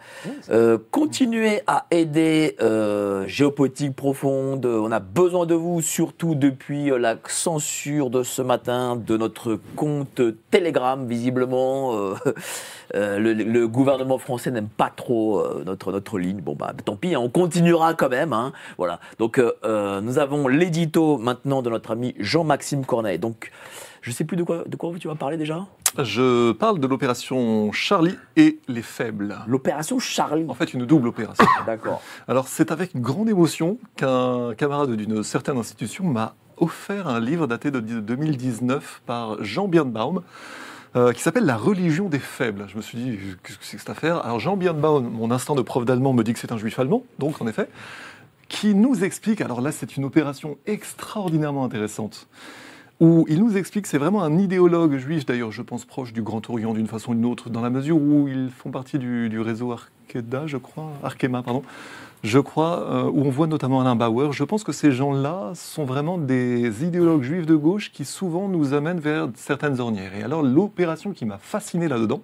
Euh, 0.49 0.77
continuez 0.91 1.61
à 1.65 1.85
aider 1.91 2.57
euh, 2.61 3.25
Géopolitique 3.25 3.95
Profonde. 3.95 4.65
On 4.65 4.91
a 4.91 4.99
besoin 4.99 5.45
de 5.45 5.55
vous, 5.55 5.81
surtout 5.81 6.35
depuis 6.35 6.91
euh, 6.91 6.97
la 6.97 7.15
censure 7.25 8.09
de 8.09 8.21
ce 8.21 8.41
matin 8.41 8.97
de 8.97 9.15
notre 9.15 9.57
compte 9.77 10.21
Telegram. 10.51 11.07
Visiblement, 11.07 11.93
euh, 11.95 12.15
euh, 12.25 12.33
le, 12.93 13.33
le 13.33 13.67
gouvernement 13.67 14.17
français 14.17 14.51
n'aime 14.51 14.67
pas 14.69 14.89
trop 14.95 15.39
euh, 15.39 15.63
notre, 15.65 15.91
notre 15.91 16.17
ligne. 16.19 16.41
Bon, 16.41 16.55
bah 16.55 16.73
tant 16.85 16.95
pis, 16.95 17.15
hein, 17.15 17.19
on 17.19 17.29
continuera 17.29 17.93
quand 17.93 18.09
même. 18.09 18.33
hein. 18.33 18.51
Voilà. 18.77 18.99
Donc, 19.19 19.37
euh, 19.39 19.51
euh, 19.63 20.01
nous 20.01 20.17
avons 20.19 20.47
l'édito 20.47 21.17
maintenant 21.17 21.61
de 21.61 21.69
notre 21.69 21.91
ami 21.91 22.15
Jean-Maxime 22.19 22.85
Corneille. 22.85 23.19
Donc, 23.19 23.51
je 24.01 24.11
sais 24.11 24.23
plus 24.23 24.37
de 24.37 24.43
quoi, 24.43 24.63
de 24.65 24.75
quoi 24.75 24.91
tu 24.99 25.07
vas 25.07 25.15
parler 25.15 25.37
déjà? 25.37 25.65
Je 25.97 26.51
parle 26.53 26.79
de 26.79 26.87
l'opération 26.87 27.71
Charlie 27.71 28.17
et 28.37 28.59
les 28.67 28.81
faibles. 28.81 29.35
L'opération 29.47 29.99
Charlie 29.99 30.45
En 30.47 30.53
fait, 30.53 30.73
une 30.73 30.85
double 30.85 31.07
opération. 31.09 31.45
D'accord. 31.65 32.01
Alors, 32.27 32.47
c'est 32.47 32.71
avec 32.71 32.95
grande 32.95 33.27
émotion 33.29 33.77
qu'un 33.97 34.53
camarade 34.55 34.91
d'une 34.91 35.23
certaine 35.23 35.57
institution 35.57 36.05
m'a 36.05 36.35
offert 36.57 37.07
un 37.07 37.19
livre 37.19 37.47
daté 37.47 37.71
de 37.71 37.79
2019 37.79 39.01
par 39.05 39.43
Jean 39.43 39.67
Birnbaum. 39.67 40.21
Euh, 40.95 41.13
qui 41.13 41.21
s'appelle 41.21 41.45
La 41.45 41.57
religion 41.57 42.09
des 42.09 42.19
faibles. 42.19 42.65
Je 42.67 42.77
me 42.77 42.81
suis 42.81 42.97
dit, 42.97 43.17
qu'est-ce 43.43 43.57
que 43.57 43.65
c'est 43.65 43.77
que 43.77 43.81
cette 43.81 43.89
affaire? 43.89 44.25
Alors 44.25 44.39
Jean 44.39 44.57
Birnbaum, 44.57 45.09
mon 45.09 45.31
instinct 45.31 45.55
de 45.55 45.61
prof 45.61 45.85
d'allemand 45.85 46.13
me 46.13 46.23
dit 46.23 46.33
que 46.33 46.39
c'est 46.39 46.51
un 46.51 46.57
juif 46.57 46.79
allemand, 46.79 47.03
donc 47.19 47.41
en 47.41 47.47
effet, 47.47 47.69
qui 48.47 48.73
nous 48.73 49.03
explique, 49.03 49.41
alors 49.41 49.61
là 49.61 49.71
c'est 49.71 49.95
une 49.95 50.05
opération 50.05 50.57
extraordinairement 50.65 51.63
intéressante, 51.63 52.27
où 52.99 53.25
il 53.29 53.39
nous 53.39 53.55
explique, 53.55 53.87
c'est 53.87 53.99
vraiment 53.99 54.23
un 54.23 54.37
idéologue 54.37 54.97
juif, 54.97 55.25
d'ailleurs 55.25 55.51
je 55.51 55.61
pense 55.61 55.85
proche 55.85 56.11
du 56.11 56.21
Grand 56.21 56.49
Orient 56.49 56.73
d'une 56.73 56.87
façon 56.87 57.11
ou 57.11 57.15
d'une 57.15 57.25
autre, 57.25 57.49
dans 57.49 57.61
la 57.61 57.69
mesure 57.69 57.97
où 57.97 58.27
ils 58.27 58.49
font 58.49 58.71
partie 58.71 58.97
du, 58.97 59.29
du 59.29 59.39
réseau 59.39 59.71
Arkeda, 59.71 60.47
je 60.47 60.57
crois, 60.57 60.91
Arkema, 61.03 61.43
pardon, 61.43 61.61
je 62.23 62.39
crois, 62.39 62.81
euh, 62.81 63.03
où 63.11 63.25
on 63.25 63.29
voit 63.29 63.47
notamment 63.47 63.81
Alain 63.81 63.95
Bauer. 63.95 64.33
Je 64.33 64.43
pense 64.43 64.63
que 64.63 64.71
ces 64.71 64.91
gens-là 64.91 65.51
sont 65.55 65.85
vraiment 65.85 66.17
des 66.17 66.83
idéologues 66.83 67.23
juifs 67.23 67.45
de 67.45 67.55
gauche 67.55 67.91
qui 67.91 68.05
souvent 68.05 68.47
nous 68.47 68.73
amènent 68.73 68.99
vers 68.99 69.29
certaines 69.35 69.79
ornières. 69.79 70.15
Et 70.15 70.23
alors 70.23 70.43
l'opération 70.43 71.11
qui 71.11 71.25
m'a 71.25 71.37
fasciné 71.37 71.87
là-dedans, 71.87 72.21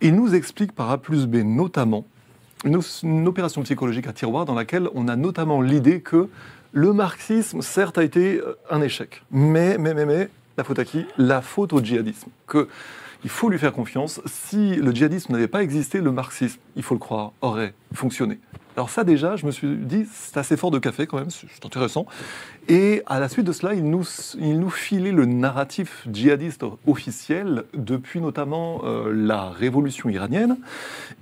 il 0.00 0.14
nous 0.14 0.34
explique 0.34 0.72
par 0.72 0.90
A 0.90 0.98
plus 0.98 1.26
B 1.26 1.36
notamment 1.36 2.06
une, 2.64 2.80
une 3.02 3.28
opération 3.28 3.62
psychologique 3.62 4.06
à 4.06 4.12
tiroir 4.12 4.44
dans 4.44 4.54
laquelle 4.54 4.88
on 4.94 5.08
a 5.08 5.16
notamment 5.16 5.60
l'idée 5.60 6.00
que 6.00 6.28
le 6.72 6.92
marxisme, 6.92 7.62
certes, 7.62 7.98
a 7.98 8.04
été 8.04 8.38
euh, 8.38 8.56
un 8.70 8.80
échec. 8.80 9.22
Mais, 9.30 9.76
mais, 9.76 9.92
mais, 9.92 10.06
mais, 10.06 10.28
la 10.56 10.64
faute 10.64 10.78
à 10.78 10.84
qui? 10.84 11.04
La 11.18 11.42
faute 11.42 11.72
au 11.72 11.82
djihadisme. 11.82 12.30
Que 12.46 12.68
il 13.22 13.30
faut 13.30 13.50
lui 13.50 13.58
faire 13.58 13.72
confiance. 13.72 14.20
Si 14.24 14.76
le 14.76 14.92
djihadisme 14.92 15.32
n'avait 15.32 15.48
pas 15.48 15.62
existé, 15.62 16.00
le 16.00 16.12
marxisme, 16.12 16.58
il 16.76 16.82
faut 16.82 16.94
le 16.94 17.00
croire, 17.00 17.32
aurait 17.42 17.74
fonctionné. 17.92 18.38
Alors 18.80 18.88
ça 18.88 19.04
déjà, 19.04 19.36
je 19.36 19.44
me 19.44 19.50
suis 19.50 19.76
dit, 19.76 20.06
c'est 20.10 20.38
assez 20.38 20.56
fort 20.56 20.70
de 20.70 20.78
café 20.78 21.06
quand 21.06 21.18
même, 21.18 21.28
c'est 21.28 21.66
intéressant. 21.66 22.06
Et 22.72 23.02
à 23.06 23.18
la 23.18 23.28
suite 23.28 23.46
de 23.46 23.52
cela, 23.52 23.74
il 23.74 23.82
nous, 23.82 24.04
il 24.38 24.70
filait 24.70 25.10
le 25.10 25.24
narratif 25.24 26.06
djihadiste 26.08 26.64
officiel 26.86 27.64
depuis 27.74 28.20
notamment 28.20 28.82
euh, 28.84 29.12
la 29.12 29.50
révolution 29.50 30.08
iranienne 30.08 30.56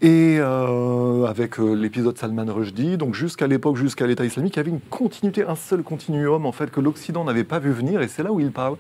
et 0.03 0.37
euh, 0.41 1.25
avec 1.25 1.59
euh, 1.59 1.73
l'épisode 1.73 2.19
Salman 2.19 2.53
Rushdie, 2.53 2.99
donc 2.99 3.15
jusqu'à 3.15 3.47
l'époque, 3.47 3.79
jusqu'à 3.79 4.07
l'État 4.07 4.27
islamique, 4.27 4.57
il 4.57 4.59
y 4.59 4.61
avait 4.61 4.71
une 4.71 4.81
continuité, 4.91 5.43
un 5.43 5.55
seul 5.57 5.83
continuum 5.83 6.45
en 6.45 6.53
fait 6.53 6.71
que 6.71 6.81
l'Occident 6.81 7.25
n'avait 7.25 7.45
pas 7.45 7.61
vu 7.61 7.73
venir. 7.73 8.03
Et 8.03 8.09
c'est 8.09 8.23
là 8.23 8.31
où 8.31 8.41
il 8.41 8.53
parle 8.53 8.77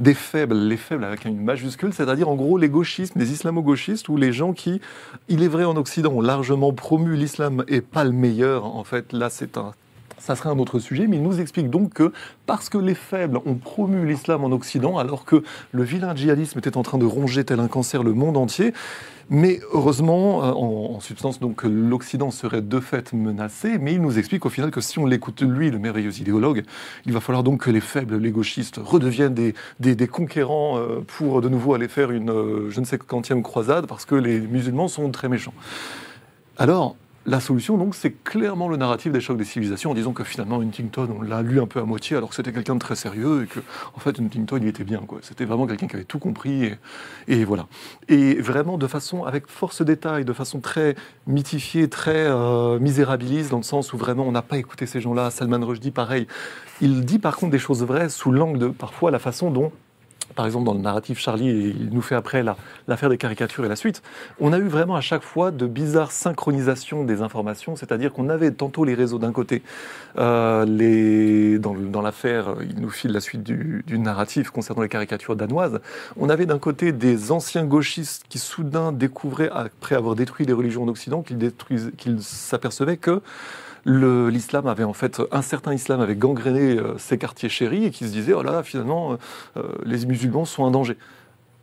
des 0.00 0.14
faibles, 0.14 0.56
les 0.56 0.76
faibles 0.76 1.04
avec 1.04 1.26
une 1.26 1.40
majuscule, 1.40 1.92
c'est-à-dire 1.92 2.28
en 2.28 2.34
gros 2.34 2.58
les 2.58 2.68
gauchistes, 2.68 3.12
les 3.14 3.30
islamo-gauchistes, 3.30 4.08
ou 4.08 4.16
les 4.16 4.32
gens 4.32 4.52
qui, 4.52 4.80
il 5.28 5.44
est 5.44 5.48
vrai 5.48 5.62
en 5.62 5.76
Occident, 5.76 6.10
ont 6.10 6.22
largement 6.22 6.72
promu 6.72 7.14
l'islam 7.14 7.62
et 7.68 7.80
pas 7.80 8.02
le 8.02 8.10
meilleur. 8.10 8.64
En 8.64 8.82
fait, 8.82 9.12
là 9.12 9.30
c'est 9.30 9.56
un 9.56 9.74
ça 10.20 10.36
serait 10.36 10.50
un 10.50 10.58
autre 10.58 10.78
sujet, 10.78 11.06
mais 11.06 11.16
il 11.16 11.22
nous 11.22 11.40
explique 11.40 11.70
donc 11.70 11.94
que 11.94 12.12
parce 12.46 12.68
que 12.68 12.78
les 12.78 12.94
faibles 12.94 13.38
ont 13.46 13.54
promu 13.54 14.06
l'islam 14.06 14.44
en 14.44 14.52
Occident, 14.52 14.98
alors 14.98 15.24
que 15.24 15.42
le 15.72 15.82
vilain 15.82 16.14
djihadisme 16.14 16.58
était 16.58 16.76
en 16.76 16.82
train 16.82 16.98
de 16.98 17.06
ronger 17.06 17.44
tel 17.44 17.58
un 17.58 17.68
cancer 17.68 18.02
le 18.02 18.12
monde 18.12 18.36
entier, 18.36 18.72
mais 19.32 19.60
heureusement, 19.72 20.44
euh, 20.44 20.50
en, 20.50 20.98
substance, 20.98 21.38
donc 21.38 21.62
l'Occident 21.62 22.32
serait 22.32 22.62
de 22.62 22.80
fait 22.80 23.12
menacé, 23.12 23.78
mais 23.78 23.94
il 23.94 24.02
nous 24.02 24.18
explique 24.18 24.44
au 24.44 24.50
final 24.50 24.72
que 24.72 24.80
si 24.80 24.98
on 24.98 25.06
l'écoute, 25.06 25.40
lui, 25.42 25.70
le 25.70 25.78
merveilleux 25.78 26.18
idéologue, 26.18 26.64
il 27.06 27.12
va 27.12 27.20
falloir 27.20 27.44
donc 27.44 27.64
que 27.64 27.70
les 27.70 27.80
faibles, 27.80 28.16
les 28.16 28.32
gauchistes, 28.32 28.80
redeviennent 28.82 29.34
des, 29.34 29.54
des, 29.78 29.94
des 29.94 30.08
conquérants 30.08 30.78
euh, 30.78 31.00
pour 31.06 31.40
de 31.40 31.48
nouveau 31.48 31.74
aller 31.74 31.86
faire 31.86 32.10
une 32.10 32.30
euh, 32.30 32.70
je 32.70 32.80
ne 32.80 32.84
sais 32.84 32.98
quantième 32.98 33.44
croisade, 33.44 33.86
parce 33.86 34.04
que 34.04 34.16
les 34.16 34.40
musulmans 34.40 34.88
sont 34.88 35.08
très 35.10 35.28
méchants. 35.28 35.54
Alors, 36.58 36.96
la 37.26 37.38
solution, 37.38 37.76
donc, 37.76 37.94
c'est 37.94 38.12
clairement 38.24 38.68
le 38.68 38.76
narratif 38.76 39.12
des 39.12 39.20
chocs 39.20 39.36
des 39.36 39.44
civilisations, 39.44 39.90
en 39.90 39.94
disant 39.94 40.12
que 40.12 40.24
finalement, 40.24 40.60
Huntington, 40.60 41.08
on 41.18 41.22
l'a 41.22 41.42
lu 41.42 41.60
un 41.60 41.66
peu 41.66 41.78
à 41.78 41.84
moitié, 41.84 42.16
alors 42.16 42.30
que 42.30 42.34
c'était 42.34 42.52
quelqu'un 42.52 42.74
de 42.74 42.80
très 42.80 42.96
sérieux, 42.96 43.42
et 43.44 43.46
que, 43.46 43.60
en 43.94 44.00
fait, 44.00 44.18
Huntington, 44.18 44.58
il 44.62 44.68
était 44.68 44.84
bien, 44.84 45.00
quoi. 45.00 45.18
C'était 45.20 45.44
vraiment 45.44 45.66
quelqu'un 45.66 45.86
qui 45.86 45.96
avait 45.96 46.04
tout 46.04 46.18
compris, 46.18 46.72
et, 47.28 47.44
voilà. 47.44 47.66
Et 48.08 48.40
vraiment, 48.40 48.78
de 48.78 48.86
façon, 48.86 49.24
avec 49.24 49.48
force 49.48 49.82
détail, 49.82 50.24
de 50.24 50.32
façon 50.32 50.60
très 50.60 50.94
mythifiée, 51.26 51.88
très 51.88 52.26
euh, 52.26 52.78
misérabiliste, 52.78 53.50
dans 53.50 53.58
le 53.58 53.64
sens 53.64 53.92
où 53.92 53.98
vraiment, 53.98 54.26
on 54.26 54.32
n'a 54.32 54.42
pas 54.42 54.56
écouté 54.56 54.86
ces 54.86 55.00
gens-là. 55.00 55.30
Salman 55.30 55.64
Rushdie, 55.64 55.90
pareil. 55.90 56.26
Il 56.80 57.04
dit, 57.04 57.18
par 57.18 57.36
contre, 57.36 57.52
des 57.52 57.58
choses 57.58 57.82
vraies 57.84 58.08
sous 58.08 58.32
l'angle 58.32 58.58
de, 58.58 58.68
parfois, 58.68 59.10
la 59.10 59.18
façon 59.18 59.50
dont 59.50 59.72
par 60.34 60.46
exemple 60.46 60.64
dans 60.66 60.74
le 60.74 60.80
narratif 60.80 61.18
Charlie, 61.18 61.48
il 61.48 61.90
nous 61.92 62.02
fait 62.02 62.14
après 62.14 62.42
l'affaire 62.88 63.08
des 63.08 63.18
caricatures 63.18 63.64
et 63.64 63.68
la 63.68 63.76
suite, 63.76 64.02
on 64.40 64.52
a 64.52 64.58
eu 64.58 64.68
vraiment 64.68 64.96
à 64.96 65.00
chaque 65.00 65.22
fois 65.22 65.50
de 65.50 65.66
bizarres 65.66 66.12
synchronisations 66.12 67.04
des 67.04 67.22
informations, 67.22 67.76
c'est-à-dire 67.76 68.12
qu'on 68.12 68.28
avait 68.28 68.50
tantôt 68.50 68.84
les 68.84 68.94
réseaux 68.94 69.18
d'un 69.18 69.32
côté, 69.32 69.62
euh, 70.18 71.58
dans, 71.58 72.02
l'affaire, 72.02 72.56
il 72.62 72.80
nous 72.80 72.90
file 72.90 73.12
la 73.12 73.20
suite 73.20 73.42
du, 73.42 73.84
du, 73.86 73.98
narratif 73.98 74.50
concernant 74.50 74.82
les 74.82 74.88
caricatures 74.88 75.36
danoises, 75.36 75.80
on 76.16 76.30
avait 76.30 76.46
d'un 76.46 76.58
côté 76.58 76.92
des 76.92 77.32
anciens 77.32 77.64
gauchistes 77.64 78.24
qui 78.28 78.38
soudain 78.38 78.92
découvraient, 78.92 79.50
après 79.52 79.94
avoir 79.94 80.14
détruit 80.14 80.46
les 80.46 80.52
religions 80.52 80.84
en 80.84 80.88
Occident, 80.88 81.22
qu'ils 81.22 82.22
s'apercevaient 82.22 82.96
que 82.96 83.22
l'islam 83.84 84.66
avait 84.66 84.84
en 84.84 84.92
fait, 84.92 85.20
un 85.32 85.42
certain 85.42 85.74
islam 85.74 86.00
avait 86.00 86.16
gangréné 86.16 86.78
euh, 86.78 86.98
ces 86.98 87.18
quartiers 87.18 87.48
chéris 87.48 87.84
et 87.84 87.90
qui 87.90 88.06
se 88.06 88.12
disait, 88.12 88.32
oh 88.34 88.42
là 88.42 88.52
là, 88.52 88.62
finalement, 88.62 89.16
euh, 89.56 89.62
les 89.84 90.04
musulmans 90.06 90.44
sont 90.44 90.64
un 90.64 90.70
danger. 90.70 90.96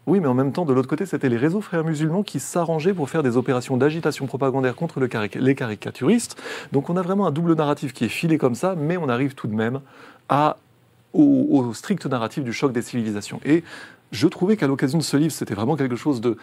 Oui, 0.07 0.22
mais 0.22 0.27
en 0.27 0.34
même 0.34 0.53
temps, 0.53 0.64
de 0.64 0.72
l'autre 0.72 0.88
côté, 0.88 1.06
c'était 1.06 1.27
les 1.27 1.35
réseaux 1.35 1.60
frères 1.60 1.84
musulmans 1.84 2.23
qui 2.23 2.39
s'arrangeaient 2.39 2.94
pour 2.94 3.10
faire 3.10 3.23
des 3.23 3.35
opérations 3.35 3.76
d'agitation 3.76 4.26
propagandaire 4.26 4.76
contre 4.76 5.02
les 5.02 5.56
caricaturistes. 5.56 6.41
Donc 6.72 6.89
on 6.89 6.95
a 6.95 7.02
vraiment 7.02 7.27
un 7.27 7.31
double 7.31 7.56
narratif 7.56 7.91
qui 7.91 8.06
est 8.06 8.10
filé 8.10 8.38
comme 8.38 8.56
ça, 8.56 8.76
mais 8.77 8.95
on 8.95 9.10
arrive 9.10 9.35
tout 9.35 9.48
de 9.48 9.53
même 9.53 9.81
à, 10.30 10.56
au, 11.11 11.48
au 11.49 11.73
strict 11.73 12.06
narratif 12.06 12.45
du 12.45 12.53
choc 12.53 12.72
des 12.72 12.81
civilisations. 12.81 13.41
Et 13.44 13.65
je 14.14 14.27
trouvais 14.27 14.56
qu'à 14.56 14.68
l'occasion 14.68 14.98
de 14.98 15.03
ce 15.03 15.18
livre, 15.18 15.34
c'était 15.34 15.56
vraiment 15.56 15.76
quelque 15.76 15.98
chose 15.98 16.22
de 16.22 16.38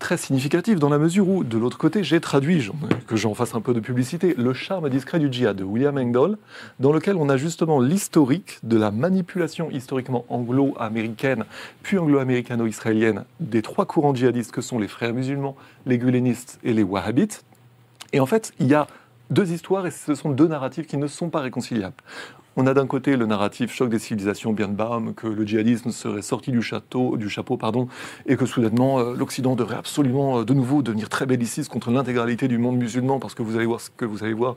très 0.00 0.16
significatif 0.16 0.80
dans 0.80 0.88
la 0.88 0.98
mesure 0.98 1.28
où, 1.28 1.44
de 1.44 1.56
l'autre 1.56 1.78
côté, 1.78 2.02
j'ai 2.02 2.20
traduit, 2.20 2.68
que 3.06 3.14
j'en 3.14 3.34
fasse 3.34 3.54
un 3.54 3.60
peu 3.60 3.72
de 3.72 3.78
publicité, 3.78 4.34
Le 4.36 4.52
charme 4.52 4.90
discret 4.90 5.20
du 5.20 5.32
djihad 5.32 5.54
de 5.54 5.62
William 5.62 5.96
Engdahl, 5.96 6.36
dans 6.80 6.92
lequel 6.92 7.14
on 7.16 7.28
a 7.28 7.36
justement 7.36 7.78
l'historique 7.78 8.58
de 8.64 8.76
la 8.76 8.90
manipulation 8.90 9.70
historiquement 9.70 10.24
anglo-américaine, 10.28 11.44
puis 11.84 11.98
anglo-américano-israélienne 11.98 13.24
des 13.38 13.62
trois 13.62 13.84
courants 13.84 14.14
djihadistes 14.14 14.50
que 14.50 14.62
sont 14.62 14.80
les 14.80 14.88
frères 14.88 15.14
musulmans, 15.14 15.54
les 15.86 15.98
gulenistes 15.98 16.58
et 16.64 16.72
les 16.72 16.82
wahhabites. 16.82 17.44
Et 18.12 18.18
en 18.18 18.26
fait, 18.26 18.52
il 18.58 18.66
y 18.66 18.74
a 18.74 18.88
deux 19.30 19.52
histoires 19.52 19.86
et 19.86 19.92
ce 19.92 20.14
sont 20.14 20.30
deux 20.30 20.48
narratifs 20.48 20.86
qui 20.86 20.96
ne 20.96 21.06
sont 21.06 21.28
pas 21.28 21.40
réconciliables. 21.40 21.94
On 22.56 22.66
a 22.66 22.74
d'un 22.74 22.88
côté 22.88 23.16
le 23.16 23.26
narratif 23.26 23.72
choc 23.72 23.90
des 23.90 24.00
civilisations 24.00 24.52
Birnbaum, 24.52 25.14
que 25.14 25.28
le 25.28 25.46
djihadisme 25.46 25.92
serait 25.92 26.20
sorti 26.20 26.50
du, 26.50 26.62
château, 26.62 27.16
du 27.16 27.28
chapeau 27.28 27.56
pardon, 27.56 27.86
et 28.26 28.36
que 28.36 28.44
soudainement 28.44 28.98
euh, 28.98 29.14
l'Occident 29.14 29.54
devrait 29.54 29.76
absolument 29.76 30.40
euh, 30.40 30.44
de 30.44 30.52
nouveau 30.52 30.82
devenir 30.82 31.08
très 31.08 31.26
belliciste 31.26 31.70
contre 31.70 31.92
l'intégralité 31.92 32.48
du 32.48 32.58
monde 32.58 32.76
musulman 32.76 33.20
parce 33.20 33.34
que 33.34 33.42
vous 33.42 33.54
allez 33.54 33.66
voir 33.66 33.80
ce 33.80 33.90
que 33.90 34.04
vous 34.04 34.24
allez 34.24 34.32
voir. 34.32 34.56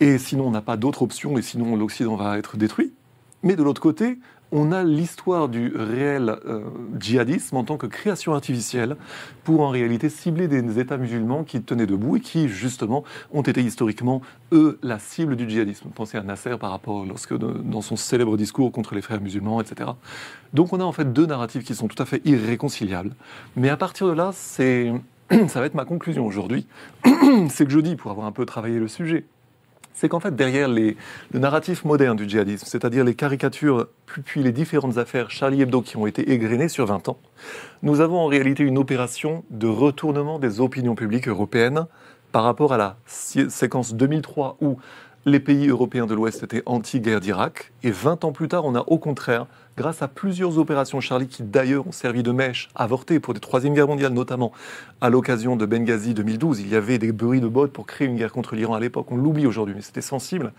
Et 0.00 0.16
sinon, 0.16 0.46
on 0.46 0.50
n'a 0.50 0.62
pas 0.62 0.78
d'autre 0.78 1.02
option 1.02 1.36
et 1.36 1.42
sinon 1.42 1.76
l'Occident 1.76 2.16
va 2.16 2.38
être 2.38 2.56
détruit. 2.56 2.94
Mais 3.42 3.56
de 3.56 3.62
l'autre 3.62 3.82
côté, 3.82 4.18
on 4.52 4.72
a 4.72 4.82
l'histoire 4.82 5.48
du 5.48 5.72
réel 5.74 6.36
euh, 6.46 6.60
djihadisme 6.98 7.56
en 7.56 7.64
tant 7.64 7.76
que 7.76 7.86
création 7.86 8.34
artificielle 8.34 8.96
pour 9.44 9.60
en 9.60 9.70
réalité 9.70 10.08
cibler 10.08 10.48
des 10.48 10.78
États 10.78 10.96
musulmans 10.96 11.44
qui 11.44 11.62
tenaient 11.62 11.86
debout 11.86 12.16
et 12.16 12.20
qui 12.20 12.48
justement 12.48 13.04
ont 13.32 13.42
été 13.42 13.60
historiquement, 13.60 14.22
eux, 14.52 14.78
la 14.82 14.98
cible 14.98 15.36
du 15.36 15.48
djihadisme. 15.48 15.88
Pensez 15.94 16.16
à 16.18 16.22
Nasser 16.22 16.56
par 16.58 16.70
rapport 16.70 17.04
lorsque 17.04 17.36
dans 17.36 17.82
son 17.82 17.96
célèbre 17.96 18.36
discours 18.36 18.72
contre 18.72 18.94
les 18.94 19.02
frères 19.02 19.20
musulmans, 19.20 19.60
etc. 19.60 19.90
Donc 20.54 20.72
on 20.72 20.80
a 20.80 20.84
en 20.84 20.92
fait 20.92 21.12
deux 21.12 21.26
narratifs 21.26 21.64
qui 21.64 21.74
sont 21.74 21.88
tout 21.88 22.02
à 22.02 22.06
fait 22.06 22.22
irréconciliables. 22.24 23.14
Mais 23.56 23.68
à 23.68 23.76
partir 23.76 24.06
de 24.06 24.12
là, 24.12 24.30
c'est 24.32 24.92
ça 25.48 25.60
va 25.60 25.66
être 25.66 25.74
ma 25.74 25.84
conclusion 25.84 26.24
aujourd'hui. 26.24 26.66
c'est 27.50 27.66
que 27.66 27.70
je 27.70 27.80
dis, 27.80 27.96
pour 27.96 28.10
avoir 28.10 28.26
un 28.26 28.32
peu 28.32 28.46
travaillé 28.46 28.78
le 28.78 28.88
sujet, 28.88 29.24
c'est 29.94 30.08
qu'en 30.08 30.20
fait, 30.20 30.34
derrière 30.34 30.68
les, 30.68 30.96
le 31.32 31.38
narratif 31.38 31.84
moderne 31.84 32.16
du 32.16 32.28
djihadisme, 32.28 32.66
c'est-à-dire 32.66 33.04
les 33.04 33.14
caricatures, 33.14 33.88
puis 34.24 34.42
les 34.42 34.52
différentes 34.52 34.98
affaires 34.98 35.30
Charlie 35.30 35.62
Hebdo 35.62 35.82
qui 35.82 35.96
ont 35.96 36.06
été 36.06 36.30
égrenées 36.30 36.68
sur 36.68 36.86
20 36.86 37.08
ans, 37.08 37.18
nous 37.82 38.00
avons 38.00 38.18
en 38.18 38.26
réalité 38.26 38.62
une 38.62 38.78
opération 38.78 39.44
de 39.50 39.66
retournement 39.66 40.38
des 40.38 40.60
opinions 40.60 40.94
publiques 40.94 41.28
européennes 41.28 41.86
par 42.32 42.44
rapport 42.44 42.72
à 42.72 42.76
la 42.76 42.96
séquence 43.06 43.94
2003 43.94 44.58
où 44.60 44.78
les 45.26 45.40
pays 45.40 45.68
européens 45.68 46.06
de 46.06 46.14
l'Ouest 46.14 46.42
étaient 46.42 46.62
anti-guerre 46.64 47.20
d'Irak, 47.20 47.72
et 47.82 47.90
20 47.90 48.24
ans 48.24 48.32
plus 48.32 48.48
tard, 48.48 48.64
on 48.64 48.74
a 48.74 48.80
au 48.86 48.98
contraire, 48.98 49.46
grâce 49.76 50.00
à 50.00 50.08
plusieurs 50.08 50.58
opérations 50.58 51.00
Charlie 51.00 51.26
qui 51.28 51.42
d'ailleurs 51.42 51.86
ont 51.86 51.92
servi 51.92 52.22
de 52.22 52.32
mèche 52.32 52.68
avortée 52.74 53.20
pour 53.20 53.34
des 53.34 53.40
Troisième 53.40 53.74
Guerre 53.74 53.88
mondiale, 53.88 54.12
notamment 54.12 54.52
à 55.00 55.10
l'occasion 55.10 55.56
de 55.56 55.66
Benghazi 55.66 56.14
2012, 56.14 56.60
il 56.60 56.68
y 56.68 56.76
avait 56.76 56.98
des 56.98 57.12
bruits 57.12 57.40
de 57.40 57.48
bottes 57.48 57.72
pour 57.72 57.86
créer 57.86 58.08
une 58.08 58.16
guerre 58.16 58.32
contre 58.32 58.54
l'Iran 58.54 58.74
à 58.74 58.80
l'époque, 58.80 59.10
on 59.10 59.16
l'oublie 59.16 59.46
aujourd'hui, 59.46 59.74
mais 59.74 59.82
c'était 59.82 60.00
sensible. 60.00 60.52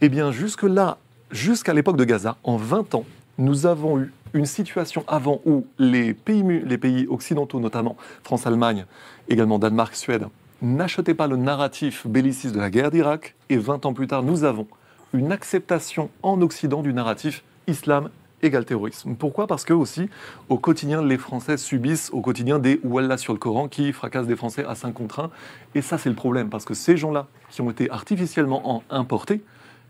Eh 0.00 0.08
bien, 0.08 0.32
jusque-là, 0.32 0.96
jusqu'à 1.30 1.74
l'époque 1.74 1.96
de 1.96 2.04
Gaza, 2.04 2.36
en 2.42 2.56
20 2.56 2.94
ans, 2.94 3.04
nous 3.38 3.66
avons 3.66 3.98
eu 4.00 4.12
une 4.32 4.46
situation 4.46 5.04
avant 5.08 5.40
où 5.44 5.66
les 5.78 6.14
pays, 6.14 6.42
mu- 6.42 6.62
les 6.64 6.78
pays 6.78 7.06
occidentaux, 7.08 7.58
notamment 7.60 7.96
France, 8.22 8.46
Allemagne, 8.46 8.86
également 9.28 9.58
Danemark, 9.58 9.94
Suède, 9.94 10.26
n'achetaient 10.62 11.14
pas 11.14 11.26
le 11.26 11.36
narratif 11.36 12.06
belliciste 12.06 12.54
de 12.54 12.60
la 12.60 12.70
guerre 12.70 12.90
d'Irak, 12.90 13.34
et 13.48 13.56
20 13.56 13.86
ans 13.86 13.92
plus 13.92 14.06
tard, 14.06 14.22
nous 14.22 14.44
avons 14.44 14.66
une 15.12 15.32
acceptation 15.32 16.10
en 16.22 16.40
Occident 16.42 16.82
du 16.82 16.92
narratif 16.92 17.42
islam 17.66 18.10
égale 18.42 18.64
terrorisme. 18.64 19.14
Pourquoi? 19.16 19.46
Parce 19.46 19.64
que 19.64 19.72
aussi, 19.74 20.08
au 20.48 20.56
quotidien, 20.56 21.02
les 21.02 21.18
Français 21.18 21.56
subissent 21.58 22.10
au 22.12 22.20
quotidien 22.22 22.58
des 22.58 22.80
Wallah 22.84 23.18
sur 23.18 23.32
le 23.34 23.38
Coran 23.38 23.68
qui 23.68 23.92
fracassent 23.92 24.26
des 24.26 24.36
Français 24.36 24.64
à 24.64 24.74
5 24.74 24.94
contre 24.94 25.20
1. 25.20 25.30
Et 25.74 25.82
ça, 25.82 25.98
c'est 25.98 26.08
le 26.08 26.14
problème, 26.14 26.48
parce 26.48 26.64
que 26.64 26.72
ces 26.72 26.96
gens-là, 26.96 27.26
qui 27.50 27.60
ont 27.60 27.70
été 27.70 27.90
artificiellement 27.90 28.76
en- 28.76 28.82
importés, 28.88 29.42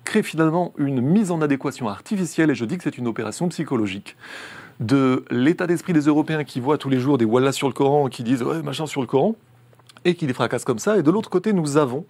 créent 0.05 0.22
finalement 0.22 0.72
une 0.78 1.01
mise 1.01 1.30
en 1.30 1.42
adéquation 1.42 1.88
artificielle, 1.88 2.51
et 2.51 2.55
je 2.55 2.64
dis 2.64 2.76
que 2.76 2.82
c'est 2.82 2.98
une 2.98 3.06
opération 3.06 3.48
psychologique, 3.48 4.16
de 4.80 5.24
l'état 5.30 5.66
d'esprit 5.66 5.92
des 5.92 6.06
Européens 6.06 6.42
qui 6.42 6.59
voient 6.59 6.78
tous 6.78 6.88
les 6.88 6.98
jours 6.98 7.18
des 7.18 7.26
Wallah 7.26 7.52
sur 7.52 7.68
le 7.68 7.74
Coran, 7.74 8.09
qui 8.09 8.24
disent 8.24 8.42
ouais, 8.42 8.62
machin 8.62 8.86
sur 8.86 9.01
le 9.02 9.06
Coran, 9.06 9.36
et 10.05 10.14
qui 10.14 10.27
les 10.27 10.32
fracassent 10.32 10.64
comme 10.64 10.78
ça. 10.78 10.98
Et 10.98 11.02
de 11.02 11.10
l'autre 11.10 11.31
côté, 11.31 11.52
nous 11.52 11.77
avons 11.77 12.05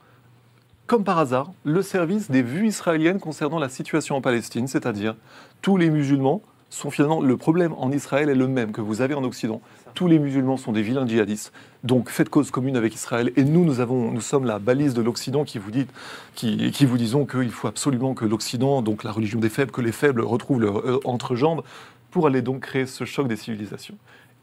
comme 0.91 1.05
par 1.05 1.19
hasard, 1.19 1.53
le 1.63 1.83
service 1.83 2.33
des 2.33 2.43
vues 2.43 2.67
israéliennes 2.67 3.21
concernant 3.21 3.61
la 3.61 3.69
situation 3.69 4.17
en 4.17 4.21
Palestine, 4.21 4.67
c'est-à-dire 4.67 5.15
tous 5.63 5.77
les 5.77 5.89
musulmans 5.89 6.43
sont 6.69 6.91
finalement 6.91 7.21
le 7.21 7.37
problème 7.37 7.75
en 7.79 7.93
Israël 7.93 8.29
est 8.29 8.35
le 8.35 8.49
même 8.49 8.73
que 8.73 8.81
vous 8.81 9.01
avez 9.01 9.15
en 9.15 9.23
Occident. 9.23 9.61
Tous 9.95 10.09
les 10.09 10.19
musulmans 10.19 10.57
sont 10.57 10.73
des 10.73 10.83
vilains 10.83 11.07
djihadistes. 11.07 11.53
Donc 11.85 12.11
faites 12.11 12.29
cause 12.29 12.51
commune 12.51 12.77
avec 12.77 12.93
Israël. 12.93 13.31
Et 13.37 13.45
nous, 13.45 13.65
nous 13.65 14.21
sommes 14.21 14.47
la 14.47 14.59
balise 14.59 14.93
de 14.93 15.01
l'Occident 15.01 15.45
qui 15.45 15.59
vous 15.59 15.71
dit, 15.71 15.87
qu'il 16.35 17.51
faut 17.53 17.69
absolument 17.69 18.15
que 18.15 18.25
l'Occident, 18.25 18.83
donc 18.83 19.05
la 19.05 19.13
religion 19.13 19.39
des 19.39 19.49
faibles, 19.49 19.71
que 19.71 19.81
les 19.81 19.93
faibles 19.93 20.23
retrouvent 20.23 20.61
leur 20.61 20.79
euh, 20.79 21.01
entrejambe 21.05 21.63
pour 22.11 22.27
aller 22.27 22.43
donc 22.43 22.63
créer 22.63 22.87
ce 22.87 23.05
choc 23.05 23.29
des 23.29 23.37
civilisations. 23.37 23.97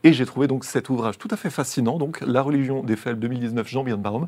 Et 0.03 0.14
j'ai 0.14 0.26
trouvé 0.26 0.48
donc 0.48 0.64
cet 0.64 0.90
ouvrage 0.90 1.18
tout 1.18 1.28
à 1.32 1.38
fait 1.38 1.49
fascinant, 1.49 1.98
donc 1.98 2.22
La 2.22 2.41
religion 2.41 2.84
des 2.84 2.95
faibles 2.95 3.19
2019, 3.19 3.68
Jean 3.68 3.84
Birnbaum, 3.84 4.28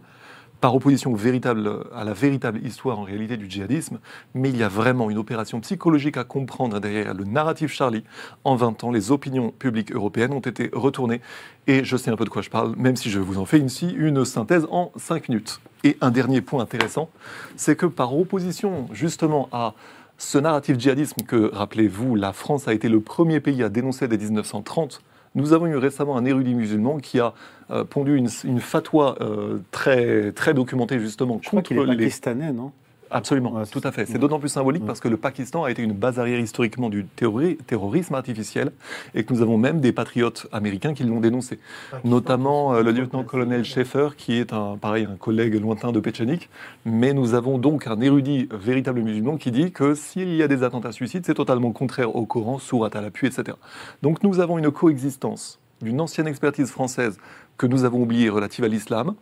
par 0.62 0.76
opposition 0.76 1.14
véritable 1.14 1.86
à 1.96 2.04
la 2.04 2.14
véritable 2.14 2.66
histoire 2.66 3.00
en 3.00 3.04
réalité 3.04 3.38
du 3.38 3.50
djihadisme, 3.50 4.00
mais 4.34 4.50
il 4.50 4.58
y 4.58 4.64
a 4.64 4.68
vraiment 4.68 5.10
une 5.10 5.18
opération 5.18 5.62
psychologique 5.62 6.18
à 6.18 6.24
comprendre 6.24 6.80
derrière 6.80 7.14
le 7.14 7.24
narratif 7.24 7.72
Charlie. 7.72 8.04
En 8.44 8.56
20 8.56 8.84
ans, 8.84 8.91
les 8.91 9.12
opinions 9.12 9.52
publiques 9.52 9.94
européennes 9.94 10.34
ont 10.34 10.40
été 10.40 10.70
retournées, 10.74 11.22
et 11.68 11.84
je 11.84 11.96
sais 11.96 12.12
un 12.12 12.18
peu 12.18 12.26
de 12.26 12.30
quoi 12.30 12.41
je 12.41 12.50
parle, 12.50 12.76
même 12.76 12.96
si 12.96 13.10
je 13.10 13.20
vous 13.20 13.38
en 13.38 13.46
fais 13.46 13.60
ici 13.60 13.94
une 13.98 14.26
synthèse 14.26 14.68
en 14.70 14.91
5 14.98 15.30
minutes. 15.30 15.62
Et 15.86 15.98
un 16.02 16.12
dernier 16.12 16.41
point 16.41 16.62
intéressant, 16.62 17.10
c'est 17.56 17.78
que 17.78 17.86
par 17.86 18.18
opposition 18.18 18.88
justement 18.91 19.48
à 19.54 19.76
ce 20.18 20.38
narratif 20.38 20.78
djihadisme 20.78 21.22
que, 21.22 21.50
rappelez-vous, 21.54 22.16
la 22.16 22.34
France 22.34 22.68
a 22.68 22.74
été 22.74 22.90
le 22.90 23.00
premier 23.00 23.40
pays 23.40 23.64
à 23.64 23.70
dénoncer 23.70 24.10
dès 24.10 24.18
1930, 24.18 25.02
nous 25.36 25.54
avons 25.54 25.68
eu 25.68 25.78
récemment 25.78 26.18
un 26.18 26.26
érudit 26.26 26.56
musulman 26.56 26.98
qui 26.98 27.20
a 27.20 27.34
euh, 27.72 27.84
pondu 27.84 28.16
une, 28.16 28.30
une 28.44 28.60
fatwa 28.60 29.16
euh, 29.22 29.60
très, 29.72 30.32
très 30.32 30.54
documentée 30.54 31.00
justement 31.00 31.40
Je 31.42 31.48
crois 31.48 31.62
contre 31.62 31.68
qu'il 31.68 31.78
est 31.78 31.86
les... 31.86 31.98
pakistanais, 32.06 32.52
non? 32.52 32.72
Absolument, 33.11 33.53
Ouais, 33.53 33.65
tout 33.65 33.81
à 33.84 33.91
fait. 33.91 34.06
C'est 34.06 34.14
ouais. 34.14 34.19
d'autant 34.19 34.40
plus 34.40 34.49
symbolique 34.49 34.81
Ouais. 34.84 34.88
parce 34.88 34.99
que 34.99 35.07
le 35.07 35.18
Pakistan 35.18 35.64
a 35.64 35.72
été 35.72 35.81
une 35.81 35.94
base 35.94 36.19
arrière 36.19 36.40
historiquement 36.40 36.90
du 36.90 37.06
terrorisme 37.06 38.14
artificiel 38.15 38.72
et 39.15 39.23
que 39.23 39.34
nous 39.34 39.41
avons 39.41 39.57
même 39.57 39.80
des 39.81 39.91
patriotes 39.91 40.48
américains 40.52 40.94
qui 40.94 41.03
l'ont 41.03 41.19
dénoncé. 41.19 41.60
Notamment 42.03 42.73
euh, 42.76 42.84
le 42.84 42.91
lieutenant-colonel 42.91 43.64
Schaeffer 43.65 44.10
qui 44.18 44.34
est 44.36 44.53
un, 44.53 44.77
pareil, 44.77 45.07
un 45.11 45.15
collègue 45.15 45.60
lointain 45.60 45.91
de 45.91 45.99
Pétchénik. 45.99 46.49
Mais 46.86 47.14
nous 47.14 47.34
avons 47.34 47.57
donc 47.57 47.88
un 47.88 47.99
érudit 47.99 48.48
véritable 48.52 49.02
musulman 49.02 49.38
qui 49.38 49.52
dit 49.52 49.72
que 49.72 49.95
s'il 49.95 50.34
y 50.36 50.44
a 50.44 50.48
des 50.48 50.64
attentats 50.64 50.91
suicides, 50.91 51.26
c'est 51.26 51.34
totalement 51.34 51.72
contraire 51.72 52.15
au 52.15 52.26
Coran, 52.26 52.60
sourate 52.60 52.95
à 52.95 53.02
l'appui, 53.02 53.27
etc. 53.27 53.57
Donc 54.02 54.23
nous 54.23 54.40
avons 54.40 54.57
une 54.57 54.72
coexistence 54.72 55.60
d'une 55.81 56.02
ancienne 56.02 56.27
expertise 56.27 56.69
française 56.69 57.18
que 57.57 57.65
nous 57.65 57.86
avons 57.86 58.02
oubliée 58.02 58.30
relative 58.30 58.65
à 58.65 58.68
l'islam 58.68 59.15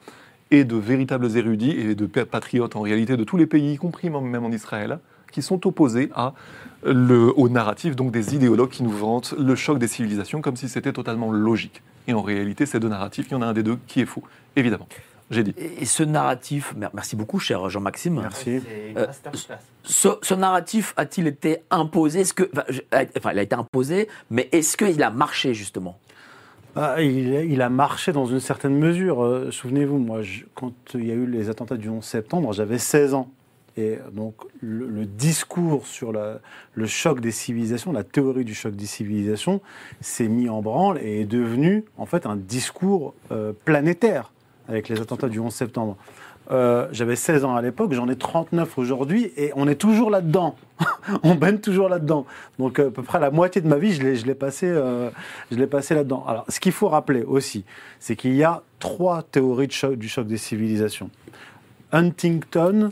et 0.51 0.63
de 0.63 0.75
véritables 0.75 1.35
érudits 1.37 1.71
et 1.71 1.95
de 1.95 2.05
pa- 2.05 2.25
patriotes 2.25 2.75
en 2.75 2.81
réalité 2.81 3.17
de 3.17 3.23
tous 3.23 3.37
les 3.37 3.45
pays, 3.47 3.73
y 3.73 3.77
compris 3.77 4.09
même 4.09 4.43
en 4.45 4.51
Israël, 4.51 4.99
qui 5.31 5.41
sont 5.41 5.67
opposés 5.67 6.09
à 6.15 6.33
le, 6.85 7.33
au 7.37 7.49
narratif 7.49 7.95
donc 7.95 8.11
des 8.11 8.33
idéologues 8.35 8.69
qui 8.69 8.83
nous 8.83 8.91
vantent 8.91 9.33
le 9.37 9.55
choc 9.55 9.77
des 9.77 9.87
civilisations 9.87 10.41
comme 10.41 10.55
si 10.55 10.69
c'était 10.69 10.93
totalement 10.93 11.31
logique. 11.31 11.81
Et 12.07 12.13
en 12.13 12.21
réalité, 12.21 12.65
ces 12.65 12.79
deux 12.79 12.87
narratifs, 12.87 13.27
il 13.29 13.33
y 13.33 13.35
en 13.35 13.41
a 13.41 13.47
un 13.47 13.53
des 13.53 13.63
deux 13.63 13.77
qui 13.87 13.99
est 14.01 14.05
faux, 14.05 14.23
évidemment. 14.55 14.87
J'ai 15.29 15.43
dit. 15.43 15.53
Et 15.57 15.83
ce 15.85 16.03
narratif, 16.03 16.73
mer- 16.77 16.91
merci 16.93 17.17
beaucoup, 17.17 17.37
cher 17.39 17.69
Jean-Maxime. 17.69 18.17
Merci. 18.21 18.61
Euh. 18.95 19.07
Ce, 19.83 20.07
ce 20.21 20.33
narratif 20.33 20.93
a-t-il 20.95 21.27
été 21.27 21.57
imposé? 21.69 22.21
Est-ce 22.21 22.33
que, 22.33 22.49
enfin, 22.53 22.63
je- 22.69 22.79
enfin, 23.17 23.31
il 23.33 23.39
a 23.39 23.41
été 23.41 23.53
imposé, 23.55 24.07
mais 24.31 24.47
est-ce 24.53 24.77
qu'il 24.77 25.03
a 25.03 25.09
marché 25.09 25.53
justement? 25.53 25.99
Ah, 26.79 27.01
il, 27.01 27.61
a 27.63 27.69
marché 27.69 28.11
dans 28.11 28.27
une 28.27 28.39
certaine 28.39 28.77
mesure. 28.77 29.23
Euh, 29.23 29.49
Souvenez-vous, 29.49 29.97
moi, 29.97 30.21
quand 30.53 30.73
il 30.93 31.07
y 31.07 31.11
a 31.11 31.15
eu 31.15 31.25
les 31.25 31.49
attentats 31.49 31.75
du 31.75 31.89
11 31.89 32.05
septembre, 32.05 32.53
j'avais 32.53 32.77
16 32.77 33.15
ans. 33.15 33.31
Et 33.77 33.97
donc, 34.13 34.35
le, 34.61 35.05
discours 35.05 35.87
sur 35.87 36.11
le 36.11 36.85
choc 36.85 37.19
des 37.19 37.31
civilisations, 37.31 37.91
la 37.91 38.03
théorie 38.03 38.45
du 38.45 38.53
choc 38.53 38.75
des 38.75 38.85
civilisations, 38.85 39.59
s'est 40.01 40.27
mis 40.27 40.49
en 40.49 40.61
branle 40.61 40.99
et 41.01 41.21
est 41.21 41.25
devenu, 41.25 41.83
en 41.97 42.05
fait, 42.05 42.27
un 42.27 42.35
discours 42.35 43.15
euh, 43.31 43.53
planétaire 43.65 44.31
avec 44.67 44.87
les 44.87 45.01
attentats 45.01 45.29
du 45.29 45.39
11 45.39 45.51
septembre. 45.51 45.97
Euh, 46.49 46.87
J'avais 46.91 47.15
16 47.17 47.43
ans 47.45 47.55
à 47.55 47.61
l'époque, 47.61 47.91
j'en 47.93 48.07
ai 48.07 48.15
39 48.15 48.77
aujourd'hui, 48.77 49.31
et 49.35 49.51
on 49.55 49.67
est 49.67 49.75
toujours 49.75 50.09
là-dedans. 50.09 50.55
on 51.23 51.35
baigne 51.35 51.57
toujours 51.57 51.89
là-dedans. 51.89 52.25
Donc, 52.57 52.79
euh, 52.79 52.87
à 52.87 52.91
peu 52.91 53.03
près 53.03 53.19
la 53.19 53.31
moitié 53.31 53.61
de 53.61 53.67
ma 53.67 53.77
vie, 53.77 53.93
je 53.93 54.01
l'ai- 54.01 54.15
l'ai 54.15 54.35
passé, 54.35 54.67
euh, 54.69 55.09
passé 55.69 55.93
là-dedans. 55.95 56.23
Alors, 56.27 56.45
ce 56.47 56.59
qu'il 56.59 56.71
faut 56.71 56.87
rappeler 56.87 57.23
aussi, 57.23 57.65
c'est 57.99 58.15
qu'il 58.15 58.33
y 58.35 58.43
a 58.43 58.61
trois 58.79 59.23
théories 59.23 59.67
du 59.67 60.07
choc 60.07 60.27
des 60.27 60.37
civilisations. 60.37 61.09
Huntington 61.91 62.91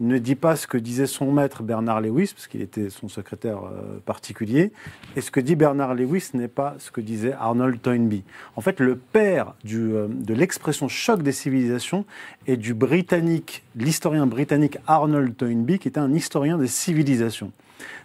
ne 0.00 0.18
dit 0.18 0.34
pas 0.34 0.56
ce 0.56 0.66
que 0.66 0.78
disait 0.78 1.06
son 1.06 1.32
maître 1.32 1.62
Bernard 1.62 2.00
Lewis, 2.00 2.32
parce 2.34 2.46
qu'il 2.46 2.62
était 2.62 2.90
son 2.90 3.08
secrétaire 3.08 3.58
euh, 3.64 3.98
particulier, 4.04 4.72
et 5.16 5.20
ce 5.20 5.30
que 5.30 5.40
dit 5.40 5.56
Bernard 5.56 5.94
Lewis 5.94 6.30
n'est 6.34 6.48
pas 6.48 6.74
ce 6.78 6.90
que 6.90 7.00
disait 7.00 7.32
Arnold 7.32 7.80
Toynbee. 7.80 8.24
En 8.56 8.60
fait, 8.60 8.80
le 8.80 8.96
père 8.96 9.54
euh, 9.72 10.08
de 10.08 10.34
l'expression 10.34 10.88
choc 10.88 11.22
des 11.22 11.32
civilisations 11.32 12.04
est 12.46 12.56
du 12.56 12.74
britannique, 12.74 13.64
l'historien 13.74 14.26
britannique 14.26 14.78
Arnold 14.86 15.36
Toynbee, 15.36 15.78
qui 15.78 15.88
était 15.88 16.00
un 16.00 16.12
historien 16.12 16.58
des 16.58 16.68
civilisations. 16.68 17.52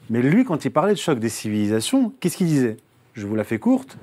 Mais 0.09 0.21
lui, 0.21 0.45
quand 0.45 0.65
il 0.65 0.71
parlait 0.71 0.93
de 0.93 0.99
choc 0.99 1.19
des 1.19 1.29
civilisations, 1.29 2.13
qu'est-ce 2.19 2.37
qu'il 2.37 2.47
disait? 2.47 2.77
Je 3.13 3.25
vous 3.27 3.35
la 3.35 3.43
fais 3.43 3.59
courte. 3.59 3.97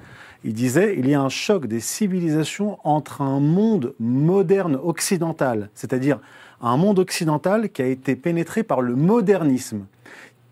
Il 0.44 0.52
disait 0.52 0.94
il 0.98 1.08
y 1.08 1.14
a 1.14 1.20
un 1.20 1.28
choc 1.28 1.66
des 1.66 1.80
civilisations 1.80 2.78
entre 2.84 3.22
un 3.22 3.40
monde 3.40 3.94
moderne 3.98 4.78
occidental, 4.82 5.68
c'est-à-dire 5.74 6.20
un 6.60 6.76
monde 6.76 6.98
occidental 6.98 7.70
qui 7.70 7.82
a 7.82 7.86
été 7.86 8.16
pénétré 8.16 8.62
par 8.62 8.80
le 8.80 8.96
modernisme, 8.96 9.86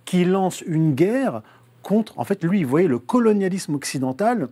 qui 0.04 0.24
lance 0.24 0.60
une 0.60 0.94
guerre 0.94 1.42
contre. 1.82 2.18
En 2.18 2.24
fait, 2.24 2.44
lui, 2.44 2.60
il 2.60 2.66
voyait 2.66 2.88
le 2.88 2.98
colonialisme 2.98 3.74
occidental 3.74 4.48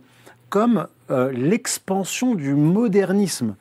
comme 0.49 0.87
euh, 1.11 1.31
l'expansion 1.31 2.35
du 2.35 2.53
modernisme 2.53 3.55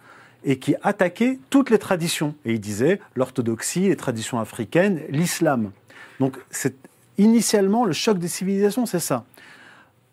et 0.45 0.59
qui 0.59 0.75
attaquait 0.83 1.39
toutes 1.51 1.71
les 1.71 1.79
traditions. 1.79 2.35
Et 2.45 2.53
il 2.53 2.61
disait 2.61 3.01
l'orthodoxie, 3.15 3.89
les 3.89 3.97
traditions 3.97 4.39
africaines, 4.39 5.01
l'islam. 5.09 5.71
Donc, 6.21 6.37
c'est 6.51 6.75
initialement 7.19 7.85
le 7.85 7.93
choc 7.93 8.19
des 8.19 8.29
civilisations, 8.29 8.87
c'est 8.87 9.01
ça. 9.01 9.25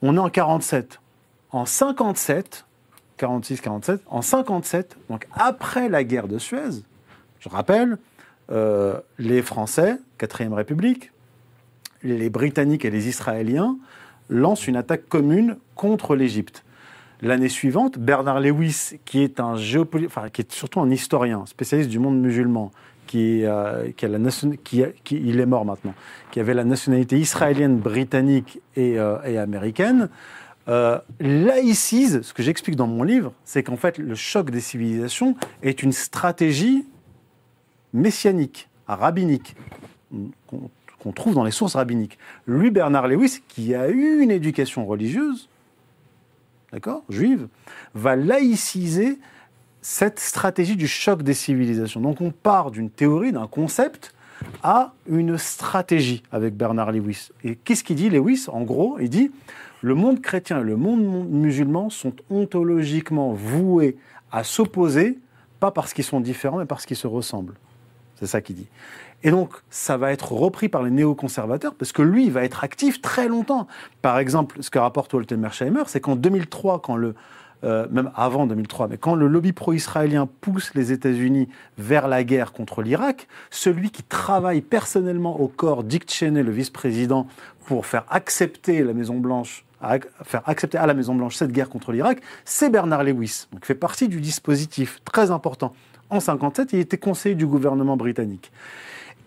On 0.02 0.16
est 0.16 0.20
en 0.20 0.30
47. 0.30 1.00
En 1.52 1.66
57, 1.66 2.66
46-47, 3.20 4.00
en 4.08 4.22
57, 4.22 4.98
donc 5.10 5.28
après 5.34 5.90
la 5.90 6.04
guerre 6.04 6.30
de 6.30 6.40
Suez, 6.40 6.84
je 7.42 7.50
rappelle, 7.50 7.98
euh, 8.52 9.00
les 9.20 9.42
Français, 9.42 9.98
4ème 10.20 10.54
République, 10.54 11.12
les 12.04 12.30
Britanniques 12.30 12.86
et 12.86 12.90
les 12.90 13.10
Israéliens 13.10 13.78
lancent 14.30 14.68
une 14.68 14.78
attaque 14.78 15.08
commune 15.10 15.58
contre 15.76 16.16
l'Égypte. 16.16 16.64
L'année 17.22 17.50
suivante, 17.50 18.00
Bernard 18.00 18.40
Lewis, 18.40 19.00
qui 19.06 19.22
est 19.22 19.40
un 19.40 19.54
enfin, 19.54 20.30
qui 20.30 20.42
est 20.42 20.52
surtout 20.52 20.80
un 20.80 20.90
historien, 20.90 21.46
spécialiste 21.46 21.90
du 21.90 22.00
monde 22.00 22.20
musulman, 22.20 22.72
qui, 23.06 23.44
euh, 23.44 23.92
a 24.02 24.08
la 24.08 24.20
qui 24.64 24.86
il 25.12 25.40
est 25.40 25.46
mort 25.46 25.66
maintenant, 25.66 25.94
qui 26.32 26.40
avait 26.40 26.54
la 26.54 26.64
nationalité 26.64 27.20
israélienne, 27.20 27.78
britannique 27.78 28.62
et, 28.76 28.98
euh, 28.98 29.22
et 29.24 29.38
américaine, 29.38 30.10
euh, 30.68 31.00
laïcise, 31.20 32.22
ce 32.22 32.34
que 32.34 32.42
j'explique 32.44 32.76
dans 32.76 32.88
mon 32.88 33.04
livre, 33.04 33.34
c'est 33.44 33.64
qu'en 33.64 33.76
fait, 33.76 33.98
le 33.98 34.16
choc 34.16 34.50
des 34.50 34.62
civilisations 34.62 35.36
est 35.62 35.84
une 35.84 35.92
stratégie 35.92 36.86
messianique, 37.94 38.70
rabbinique, 38.88 39.56
qu'on 41.00 41.12
trouve 41.12 41.34
dans 41.34 41.44
les 41.44 41.52
sources 41.52 41.76
rabbiniques. 41.76 42.18
Lui, 42.46 42.72
Bernard 42.72 43.08
Lewis, 43.08 43.42
qui 43.48 43.74
a 43.74 43.90
eu 43.90 44.22
une 44.22 44.32
éducation 44.32 44.86
religieuse, 44.86 45.50
d'accord, 46.72 47.04
juive, 47.10 47.48
va 47.96 48.16
laïciser 48.16 49.18
cette 49.82 50.20
stratégie 50.20 50.76
du 50.76 50.88
choc 50.88 51.24
des 51.24 51.34
civilisations. 51.34 52.02
Donc 52.02 52.22
on 52.22 52.32
part 52.32 52.72
d'une 52.72 52.90
théorie, 52.90 53.32
d'un 53.32 53.48
concept, 53.48 54.14
a 54.64 54.94
une 55.08 55.38
stratégie 55.38 56.24
avec 56.32 56.56
Bernard 56.56 56.92
Lewis. 56.92 57.30
Et 57.44 57.56
qu'est-ce 57.56 57.84
qu'il 57.84 57.96
dit, 57.96 58.10
Lewis? 58.10 58.46
En 58.48 58.62
gros, 58.62 58.98
il 59.00 59.10
dit 59.10 59.32
le 59.82 59.96
monde 59.96 60.22
chrétien 60.22 60.60
et 60.60 60.64
le 60.64 60.78
monde 60.78 61.30
musulman 61.30 61.90
sont 61.90 62.14
ontologiquement 62.30 63.34
voués 63.34 63.98
à 64.32 64.44
s'opposer, 64.44 65.18
pas 65.60 65.72
parce 65.72 65.94
qu'ils 65.94 66.04
sont 66.04 66.20
différents, 66.20 66.58
mais 66.58 66.66
parce 66.66 66.86
qu'ils 66.86 66.98
se 66.98 67.08
ressemblent. 67.08 67.56
C'est 68.22 68.28
ça 68.28 68.40
qu'il 68.40 68.56
dit. 68.56 68.68
Et 69.24 69.32
donc, 69.32 69.50
ça 69.72 69.98
va 69.98 70.12
être 70.12 70.32
repris 70.32 70.70
par 70.70 70.84
les 70.84 70.92
néoconservateurs, 70.92 71.74
parce 71.74 71.92
que 71.92 72.04
lui, 72.04 72.26
il 72.26 72.32
va 72.32 72.44
être 72.44 72.64
actif 72.64 73.02
très 73.02 73.28
longtemps. 73.28 73.68
Par 74.04 74.20
exemple, 74.20 74.58
ce 74.62 74.70
que 74.70 74.78
rapporte 74.78 75.12
Walter 75.16 75.38
Mersheimer, 75.38 75.84
c'est 75.88 76.02
qu'en 76.02 76.16
2003, 76.16 76.84
quand 76.84 76.96
le, 76.96 77.16
euh, 77.64 77.88
même 77.90 78.12
avant 78.16 78.46
2003, 78.46 78.90
mais 78.90 78.98
quand 78.98 79.16
le 79.16 79.28
lobby 79.28 79.54
pro-israélien 79.54 80.30
pousse 80.42 80.72
les 80.76 80.92
États-Unis 80.92 81.50
vers 81.80 82.08
la 82.08 82.24
guerre 82.24 82.54
contre 82.54 82.84
l'Irak, 82.84 83.28
celui 83.50 83.90
qui 83.90 84.04
travaille 84.04 84.62
personnellement 84.62 85.42
au 85.42 85.48
corps 85.48 85.84
Dick 85.84 86.08
Cheney, 86.12 86.44
le 86.44 86.52
vice-président, 86.52 87.26
pour 87.66 87.88
faire 87.88 88.06
accepter 88.10 88.84
la 88.84 88.94
Maison-Blanche 88.94 89.66
faire 90.24 90.44
accepter 90.46 90.78
à 90.78 90.86
la 90.86 90.94
Maison-Blanche 90.94 91.36
cette 91.36 91.52
guerre 91.52 91.68
contre 91.68 91.92
l'Irak, 91.92 92.22
c'est 92.46 92.70
Bernard 92.70 93.04
Lewis, 93.04 93.48
qui 93.60 93.66
fait 93.66 93.74
partie 93.74 94.08
du 94.08 94.22
dispositif 94.22 95.00
très 95.06 95.32
important. 95.32 95.74
En 96.12 96.16
1957, 96.18 96.74
il 96.74 96.80
était 96.80 96.98
conseiller 96.98 97.36
du 97.36 97.48
gouvernement 97.48 97.96
britannique. 97.96 98.52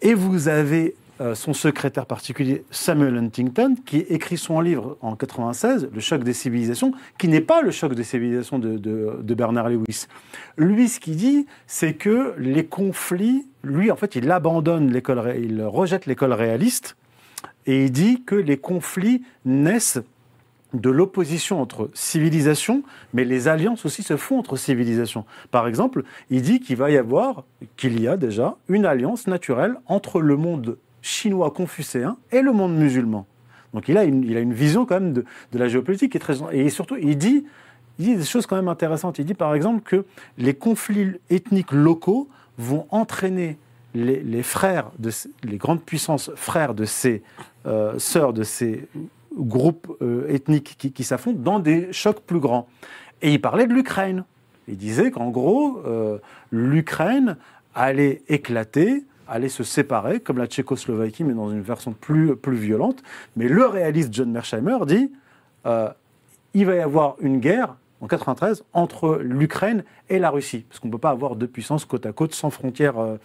Et 0.03 0.13
vous 0.13 0.49
avez 0.49 0.95
euh, 1.23 1.35
son 1.35 1.55
secrétaire 1.55 2.05
particulier 2.05 2.63
Samuel 2.71 3.17
Huntington, 3.17 3.75
qui 3.87 4.01
écrit 4.01 4.37
son 4.37 4.61
livre 4.61 4.99
en 5.01 5.17
96, 5.17 5.89
Le 5.95 6.01
choc 6.01 6.23
des 6.23 6.35
civilisations, 6.35 6.93
qui 7.17 7.29
n'est 7.29 7.41
pas 7.41 7.63
le 7.63 7.71
choc 7.71 7.95
des 7.95 8.05
civilisations 8.05 8.59
de, 8.59 9.35
Bernard 9.35 9.71
Lewis. 9.71 10.09
Lui, 10.59 10.91
ce 10.91 11.01
qu'il 11.01 11.17
dit, 11.17 11.47
c'est 11.67 11.95
que 11.95 12.35
les 12.37 12.67
conflits, 12.67 13.47
lui, 13.63 13.91
en 13.91 13.97
fait, 13.97 14.15
il 14.15 14.31
abandonne 14.31 14.93
l'école, 14.93 15.37
il 15.43 15.63
rejette 15.63 16.05
l'école 16.05 16.35
réaliste, 16.35 16.97
et 17.65 17.85
il 17.85 17.93
dit 17.93 18.25
que 18.25 18.35
les 18.35 18.59
conflits 18.59 19.23
naissent 19.47 20.01
de 20.75 20.91
l'opposition 20.91 21.63
entre 21.63 21.89
civilisations, 21.95 22.83
mais 23.13 23.25
les 23.25 23.49
alliances 23.49 23.87
aussi 23.87 24.03
se 24.03 24.17
font 24.17 24.39
entre 24.39 24.57
civilisations. 24.57 25.25
Par 25.51 25.67
exemple, 25.67 26.05
il 26.31 26.43
dit 26.43 26.61
qu'il 26.61 26.77
va 26.77 26.91
y 26.91 26.97
avoir, 26.97 27.45
qu'il 27.77 28.01
y 28.01 28.09
a 28.09 28.17
déjà, 28.17 28.57
une 28.69 28.85
alliance 28.85 29.27
naturelle 29.27 29.77
entre 29.87 30.21
le 30.21 30.37
monde 30.37 30.77
chinois 31.01 31.51
confucéen 31.51 32.17
et 32.33 32.43
le 32.43 32.53
monde 32.53 32.77
musulman. 32.77 33.27
Donc 33.73 33.89
il 33.89 33.99
a 33.99 34.05
une, 34.05 34.53
vision 34.53 34.87
quand 34.87 35.01
même 35.01 35.13
de, 35.13 35.25
la 35.53 35.69
géopolitique 35.69 36.13
qui 36.13 36.19
est 36.19 36.21
très... 36.21 36.37
Et 36.53 36.71
surtout, 36.71 36.97
il 36.97 37.17
dit, 37.17 37.45
il 37.99 38.05
dit 38.05 38.17
des 38.17 38.25
choses 38.25 38.47
quand 38.47 38.57
même 38.57 38.69
intéressantes. 38.69 39.19
Il 39.19 39.25
dit 39.25 39.35
par 39.35 39.55
exemple 39.55 39.81
que 39.83 40.05
les 40.39 40.55
conflits 40.55 41.13
ethniques 41.31 41.73
locaux 41.73 42.29
vont 42.59 42.87
entraîner 42.91 43.59
les, 43.95 44.43
frères, 44.43 44.91
de, 44.99 45.11
les 45.45 45.57
grandes 45.57 45.83
puissances 45.83 46.31
frères 46.35 46.75
de 46.75 46.85
ces 46.85 47.23
euh, 47.67 47.97
sœurs, 47.99 48.33
de 48.33 48.43
ces 48.43 48.89
groupes 49.37 49.97
euh, 50.03 50.29
ethniques 50.29 50.77
qui, 50.79 50.93
qui 50.93 51.09
dans 51.35 51.59
des 51.59 51.93
chocs 51.93 52.21
plus 52.21 52.41
grands. 52.41 52.69
Et 53.23 53.33
il 53.33 53.41
parlait 53.41 53.67
de 53.67 53.73
l'Ukraine. 53.73 54.25
Il 54.69 54.77
disait 54.77 55.11
qu'en 55.11 55.31
gros, 55.31 55.81
euh, 55.87 56.19
l'Ukraine 56.51 57.37
allait 57.75 58.23
éclater 58.29 59.05
allait 59.29 59.49
se 59.49 59.65
séparer, 59.65 60.21
comme 60.21 60.39
la 60.39 60.47
Tchécoslovaquie, 60.47 61.25
mais 61.25 61.35
dans 61.35 61.51
une 61.51 61.63
version 61.63 61.93
plus, 61.93 62.37
plus 62.37 62.57
violente. 62.57 63.03
Mais 63.37 63.49
le 63.49 63.67
réaliste 63.67 64.13
John 64.13 64.31
Mersheimer 64.31 64.79
dit 64.87 65.11
euh, 65.67 65.89
il 66.53 66.67
va 66.67 66.75
y 66.75 66.81
avoir 66.81 67.17
une 67.21 67.41
guerre 67.41 67.77
en 68.01 68.07
93 68.07 68.65
entre 68.73 69.19
l'Ukraine 69.23 69.83
et 70.11 70.19
la 70.19 70.31
Russie, 70.31 70.67
parce 70.69 70.79
qu'on 70.79 70.89
ne 70.89 70.93
peut 70.93 70.99
pas 70.99 71.11
avoir 71.11 71.37
deux 71.37 71.47
puissances 71.47 71.85
côte 71.85 72.07
à 72.07 72.13
côte 72.13 72.35
sans 72.35 72.51
frontières 72.51 72.99
euh, 72.99 73.17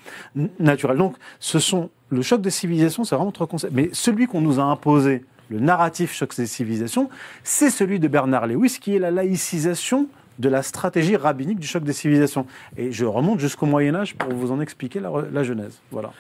naturelles. 0.58 0.98
Donc, 0.98 1.16
ce 1.40 1.60
sont 1.60 1.90
le 2.10 2.22
choc 2.22 2.42
des 2.42 2.50
civilisations, 2.50 3.04
c'est 3.04 3.16
vraiment 3.16 3.32
trois 3.32 3.48
concepts. 3.48 3.74
Mais 3.74 3.90
celui 3.92 4.28
qu'on 4.28 4.42
nous 4.42 4.60
a 4.60 4.64
imposé, 4.64 5.26
le 5.50 5.60
narratif 5.60 6.14
choc 6.14 6.36
des 6.36 6.48
civilisations, 6.48 7.10
c'est 7.44 7.70
celui 7.70 8.00
de 8.00 8.08
Bernard 8.08 8.48
Lewis, 8.48 8.78
qui 8.80 8.96
est 8.96 9.00
la 9.00 9.12
laïcisation 9.12 10.08
de 10.38 10.50
la 10.50 10.64
stratégie 10.64 11.18
rabbinique 11.18 11.60
du 11.60 11.68
choc 11.68 11.84
des 11.84 11.94
civilisations. 11.94 12.46
Et 12.78 12.92
je 12.92 13.06
remonte 13.06 13.40
jusqu'au 13.40 13.66
Moyen 13.66 13.96
Âge 13.96 14.16
pour 14.16 14.34
vous 14.34 14.52
en 14.52 14.62
expliquer 14.62 15.00
la, 15.00 15.44
genèse. 15.44 15.82
Voilà. 15.92 16.14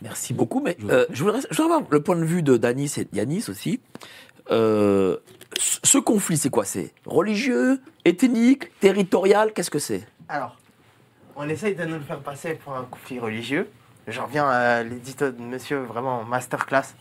Merci 0.00 0.32
beaucoup. 0.32 0.60
Mais 0.60 0.76
euh, 0.88 1.04
je, 1.10 1.22
voudrais, 1.22 1.40
avoir 1.58 1.82
le 1.90 2.00
point 2.00 2.16
de 2.16 2.24
vue 2.24 2.42
de 2.42 2.56
Danis 2.56 2.94
et 2.96 3.08
Yanis 3.12 3.44
aussi. 3.48 3.80
Euh, 4.50 5.18
ce 5.58 5.98
conflit, 5.98 6.38
c'est 6.38 6.50
quoi? 6.50 6.64
C'est 6.64 6.92
religieux, 7.04 7.80
ethnique, 8.04 8.78
territorial? 8.80 9.52
Qu'est-ce 9.52 9.70
que 9.70 9.78
c'est? 9.78 10.06
Alors, 10.28 10.56
on 11.36 11.48
essaye 11.48 11.74
de 11.74 11.84
nous 11.84 11.94
le 11.94 12.00
faire 12.00 12.20
passer 12.20 12.54
pour 12.54 12.74
un 12.74 12.84
conflit 12.84 13.18
religieux. 13.18 13.68
J'en 14.06 14.24
reviens 14.24 14.48
à 14.48 14.82
l'édito 14.82 15.30
de 15.30 15.42
monsieur, 15.42 15.80
vraiment 15.80 16.24
masterclass. 16.24 16.94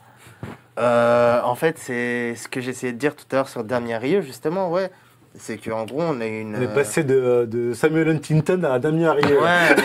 Euh, 0.78 1.42
en 1.44 1.56
fait, 1.56 1.78
c'est 1.78 2.36
ce 2.36 2.48
que 2.48 2.62
j'essayais 2.62 2.94
de 2.94 2.98
dire 2.98 3.16
tout 3.16 3.26
à 3.32 3.36
l'heure 3.36 3.50
sur 3.50 3.64
Damien 3.64 3.98
Rieu, 3.98 4.22
justement, 4.22 4.72
ouais 4.72 4.92
c'est 5.40 5.58
qu'en 5.58 5.86
gros, 5.86 6.02
on 6.02 6.20
a 6.20 6.26
une. 6.26 6.56
On 6.56 6.62
est 6.62 6.74
passé 6.74 7.04
de, 7.04 7.48
de 7.50 7.74
Samuel 7.74 8.10
Huntington 8.10 8.64
à 8.64 8.80
Damien 8.80 9.10
Arrière. 9.10 9.42
Ouais, 9.42 9.76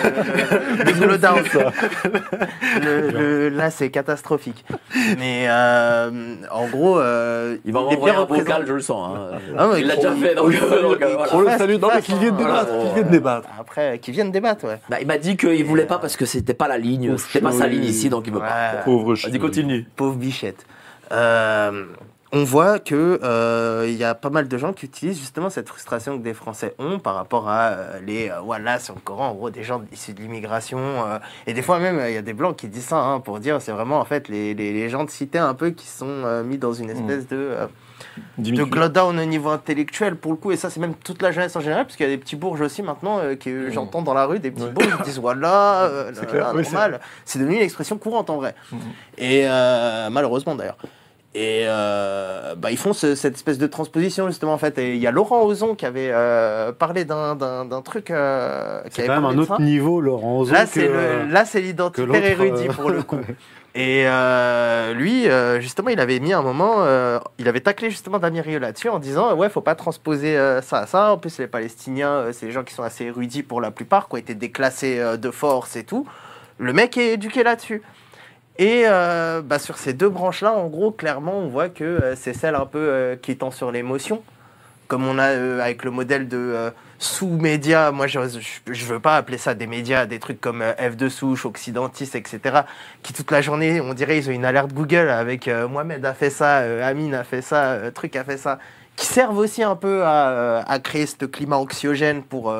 le, 1.07 1.19
down. 1.19 1.43
le, 2.83 3.49
là, 3.51 3.71
c'est 3.71 3.91
catastrophique. 3.91 4.65
Mais 5.19 5.47
euh, 5.49 6.37
en 6.51 6.67
gros. 6.69 6.99
Euh, 6.99 7.57
il 7.65 7.73
va 7.73 7.81
m'envoyer 7.81 8.17
un 8.17 8.25
vocal, 8.25 8.65
je 8.67 8.73
le 8.73 8.81
sens. 8.81 9.17
Hein. 9.17 9.39
Ah, 9.59 9.71
il 9.77 9.87
l'a 9.87 9.97
déjà 9.97 10.13
fait. 10.15 10.35
Donc, 10.35 10.53
on 11.33 11.41
le 11.41 11.51
salue. 11.51 11.77
Non, 11.77 11.89
mais 11.95 12.03
qu'il 12.03 12.17
vienne 12.17 12.37
débattre. 12.37 12.79
Qu'il 12.79 12.95
vienne 12.95 13.11
débattre. 13.11 13.49
Après, 13.59 13.99
qu'il 13.99 14.15
vienne 14.15 14.31
débattre, 14.31 14.65
ouais. 14.65 14.81
Bah, 14.89 14.99
il 15.01 15.07
m'a 15.07 15.19
dit 15.19 15.37
qu'il 15.37 15.65
voulait 15.65 15.87
pas 15.87 15.99
parce 15.99 16.17
que 16.17 16.25
c'était 16.25 16.55
pas 16.55 16.69
la 16.69 16.79
ligne. 16.79 17.17
C'était 17.19 17.45
pas 17.45 17.53
sa 17.53 17.67
ligne 17.67 17.85
ici, 17.85 18.09
donc 18.09 18.27
il 18.27 18.33
veut 18.33 18.41
pas. 18.41 18.83
Pauvre 18.85 19.15
Vas-y, 19.15 19.39
continue. 19.39 19.87
Pauvre 19.97 20.17
bichette. 20.17 20.65
Euh, 21.13 21.87
on 22.35 22.45
voit 22.45 22.79
que 22.79 23.21
euh, 23.23 23.85
il 23.87 23.95
y 23.95 24.05
a 24.05 24.15
pas 24.15 24.31
mal 24.31 24.49
de 24.49 24.59
gens 24.59 24.73
qui 24.73 24.87
utilisent 24.87 25.19
justement 25.19 25.51
cette 25.51 25.69
frustration 25.69 26.19
que 26.19 26.25
des 26.25 26.33
Français 26.33 26.75
ont 26.79 26.99
par 26.99 27.15
rapport 27.15 27.51
à 27.51 27.69
euh, 27.69 28.01
les 28.01 28.31
euh, 28.31 28.41
voilà 28.41 28.79
sur 28.79 28.95
le 28.95 29.01
Coran 29.01 29.29
en 29.29 29.35
gros 29.35 29.51
des 29.51 29.63
gens 29.63 29.83
issus 29.93 30.15
de 30.15 30.23
l'immigration 30.23 30.81
et 31.47 31.53
des 31.53 31.61
fois 31.61 31.79
même 31.79 32.01
il 32.09 32.15
y 32.15 32.17
a 32.17 32.23
des 32.23 32.33
blancs 32.33 32.57
qui 32.57 32.69
disent 32.69 32.87
ça 32.87 32.97
hein, 32.97 33.21
pour 33.21 33.39
dire 33.39 33.61
c'est 33.61 33.73
vraiment 33.73 34.01
en 34.01 34.07
fait 34.07 34.29
les, 34.29 34.55
les, 34.55 34.89
gens 34.89 35.05
de 35.05 35.11
cité 35.11 35.39
un 35.39 35.53
peu 35.53 35.71
qui 35.71 35.87
sont 35.87 36.43
mis 36.45 36.57
dans 36.57 36.73
une 36.73 36.89
espèce 36.89 37.29
de 37.29 37.55
de 38.39 38.65
glowdown 38.65 39.19
au 39.19 39.25
niveau 39.25 39.51
intellectuel 39.51 40.17
pour 40.17 40.33
le 40.33 40.37
coup. 40.37 40.53
Et 40.53 40.57
ça 40.57 40.71
c'est 40.71 40.81
même 40.81 40.95
toute 40.95 41.21
la 41.21 41.33
jeunesse 41.33 41.55
en 41.55 41.61
général 41.61 41.85
parce 41.85 41.97
qu'il 41.97 42.07
y 42.07 42.09
a 42.09 42.13
des 42.13 42.19
petits 42.19 42.37
bourges 42.37 42.63
aussi 42.63 42.83
maintenant 42.83 43.21
que 43.39 43.69
mmh. 43.69 43.73
j'entends 43.73 44.01
dans 44.01 44.15
la 44.15 44.25
rue 44.25 44.39
des 44.39 44.51
petits 44.51 44.71
bourges 44.71 44.97
qui 44.99 45.03
disent 45.03 45.21
voilà 45.21 45.91
c'est 46.15 46.33
normal. 46.33 47.01
c'est 47.27 47.39
devenu 47.39 47.57
une 47.57 47.63
expression 47.63 47.99
courante 47.99 48.31
en 48.31 48.37
vrai. 48.37 48.55
Mmh. 48.71 48.77
et 49.19 49.47
malheureusement 50.11 50.55
d'ailleurs 50.55 50.79
et 51.35 51.63
euh, 51.65 52.55
bah, 52.57 52.71
ils 52.71 52.77
font 52.77 52.93
cette 52.93 53.25
espèce 53.25 53.57
de 53.57 53.67
transposition 53.67 54.27
justement 54.29 54.53
en 54.53 54.59
fait. 54.59 54.77
Et 54.79 54.97
il 54.97 55.01
y 55.01 55.07
a 55.07 55.11
Laurent 55.11 55.45
Ozon 55.45 55.75
qui 55.75 55.87
avait 55.87 56.11
euh, 56.13 56.73
parlé 56.73 57.07
d'un 57.07 57.83
truc. 57.83 58.11
Euh, 58.11 58.83
c'est 58.91 59.07
quand 59.07 59.15
même 59.15 59.25
un 59.25 59.39
autre 59.39 59.61
niveau, 59.61 60.03
Laurent 60.03 60.41
Ozon. 60.41 60.53
Là, 60.53 60.67
c'est 60.67 60.91
là, 61.29 61.45
c'est 61.47 61.63
l'identitaire 61.63 62.25
érudit 62.25 62.69
pour 62.69 62.91
le 62.91 63.03
coup. 63.03 63.21
Et 63.75 64.05
lui, 64.95 65.27
justement, 65.61 65.89
il 65.89 66.01
avait 66.01 66.21
mis 66.21 66.35
un 66.35 66.43
moment, 66.43 66.85
il 67.39 67.49
avait 67.49 67.61
taclé 67.61 67.89
justement 67.89 68.19
Damien 68.19 68.43
Rieu 68.43 68.59
là-dessus 68.59 68.91
en 68.91 68.99
disant 68.99 69.35
ouais, 69.35 69.49
faut 69.49 69.63
pas 69.63 69.75
transposer 69.75 70.37
ça 70.61 70.81
à 70.81 70.87
ça. 70.87 71.13
En 71.15 71.17
plus, 71.17 71.39
les 71.39 71.47
Palestiniens, 71.47 72.27
c'est 72.33 72.45
des 72.45 72.53
gens 72.53 72.65
qui 72.65 72.75
sont 72.75 72.83
assez 72.83 73.07
érudits 73.07 73.43
pour 73.43 73.63
la 73.63 73.71
plupart, 73.71 74.09
qui 74.09 74.17
ont 74.17 74.19
été 74.19 74.35
déclassés 74.35 75.03
de 75.17 75.31
force 75.31 75.77
et 75.77 75.85
tout. 75.85 76.07
Le 76.59 76.75
mec 76.75 76.99
est 76.99 77.15
éduqué 77.15 77.43
là-dessus. 77.43 77.83
Et 78.59 78.85
euh, 78.87 79.41
bah, 79.43 79.59
sur 79.59 79.79
ces 79.79 79.93
deux 79.93 80.11
branches-là, 80.11 80.53
en 80.53 80.67
gros, 80.69 80.91
clairement, 80.91 81.39
on 81.39 81.49
voit 81.49 81.69
que 81.69 81.85
euh, 81.85 82.17
c'est 82.17 82.35
celle 82.35 82.55
un 82.55 82.67
peu 82.67 82.79
euh, 82.79 83.17
qui 83.17 83.37
tend 83.37 83.51
sur 83.51 83.73
l'émotion, 83.73 84.23
comme 84.89 85.07
on 85.07 85.19
a 85.19 85.63
avec 85.63 85.85
le 85.85 85.91
modèle 85.91 86.29
de 86.29 86.71
sous-médias. 86.99 87.93
Moi, 87.93 88.07
je 88.07 88.19
ne 88.19 88.85
veux 88.85 89.01
pas 89.01 89.17
appeler 89.17 89.39
ça 89.39 89.55
des 89.55 89.67
médias, 89.67 90.05
des 90.05 90.19
trucs 90.19 90.41
comme 90.41 90.63
F 90.63 90.97
de 90.97 91.09
souche, 91.09 91.47
Occidentis, 91.47 92.11
etc., 92.13 92.61
qui 93.03 93.15
toute 93.15 93.31
la 93.31 93.41
journée, 93.41 93.81
on 93.81 93.95
dirait, 93.95 94.19
ils 94.19 94.29
ont 94.29 94.33
une 94.33 94.45
alerte 94.45 94.75
Google 94.75 95.09
avec 95.09 95.49
Mohamed 95.49 96.05
a 96.05 96.13
fait 96.13 96.29
ça, 96.29 96.59
Amine 96.87 97.15
a 97.15 97.25
fait 97.25 97.41
ça, 97.41 97.91
truc 97.95 98.17
a 98.17 98.25
fait 98.25 98.37
ça, 98.37 98.59
qui 98.97 99.07
servent 99.07 99.39
aussi 99.39 99.63
un 99.63 99.77
peu 99.77 100.05
à, 100.05 100.63
à 100.69 100.79
créer 100.79 101.07
ce 101.07 101.25
climat 101.25 101.57
anxiogène 101.57 102.23
pour 102.23 102.55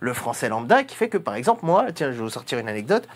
le 0.00 0.12
français 0.12 0.48
lambda, 0.48 0.82
qui 0.82 0.96
fait 0.96 1.08
que, 1.08 1.18
par 1.18 1.36
exemple, 1.36 1.64
moi, 1.64 1.86
tiens, 1.94 2.08
je 2.10 2.16
vais 2.16 2.22
vous 2.24 2.30
sortir 2.30 2.58
une 2.58 2.68
anecdote. 2.68 3.06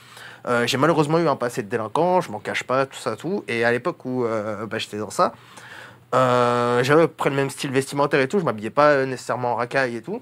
Euh, 0.47 0.67
j'ai 0.67 0.77
malheureusement 0.77 1.19
eu 1.19 1.29
un 1.29 1.37
passé 1.37 1.63
de 1.63 1.69
délinquant, 1.69 2.21
je 2.21 2.31
m'en 2.31 2.39
cache 2.39 2.65
pas, 2.65 2.87
tout 2.87 2.99
ça, 2.99 3.17
tout. 3.17 3.45
Et 3.49 3.65
à 3.65 3.73
l'époque 3.73 4.05
où 4.05 4.25
euh, 4.25 4.67
bah, 4.67 4.79
j'étais 4.79 4.99
dans 4.99 5.11
ça, 5.11 5.33
euh, 6.15 6.83
j'avais 6.83 7.03
à 7.03 7.09
peu 7.09 7.15
près 7.15 7.31
le 7.31 7.37
même 7.37 7.51
style 7.51 7.71
vestimentaire 7.71 8.21
et 8.21 8.29
tout, 8.29 8.39
je 8.39 8.45
m'habillais 8.45 8.71
pas 8.71 9.05
nécessairement 9.07 9.53
en 9.53 9.57
racaille 9.57 9.97
et 9.97 10.03
tout. 10.03 10.21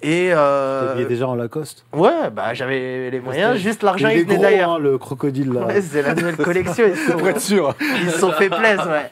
Et 0.00 0.30
euh... 0.32 1.04
déjà 1.06 1.26
en 1.26 1.34
Lacoste 1.34 1.84
Ouais, 1.92 2.30
bah 2.30 2.54
j'avais 2.54 3.10
les 3.10 3.18
moyens, 3.18 3.56
juste 3.56 3.82
l'argent 3.82 4.08
il 4.08 4.24
venait 4.24 4.38
d'ailleurs. 4.38 4.70
Hein, 4.70 4.78
le 4.78 4.96
crocodile 4.96 5.52
là. 5.52 5.66
Ouais, 5.66 5.80
c'est 5.82 6.02
la 6.02 6.14
nouvelle 6.14 6.36
collection. 6.36 6.84
Pour 7.10 7.28
être 7.28 7.40
sûr. 7.40 7.74
Ils 8.02 8.10
se 8.12 8.18
sont 8.20 8.30
fait 8.30 8.48
plaisir, 8.48 8.86
ouais. 8.86 9.10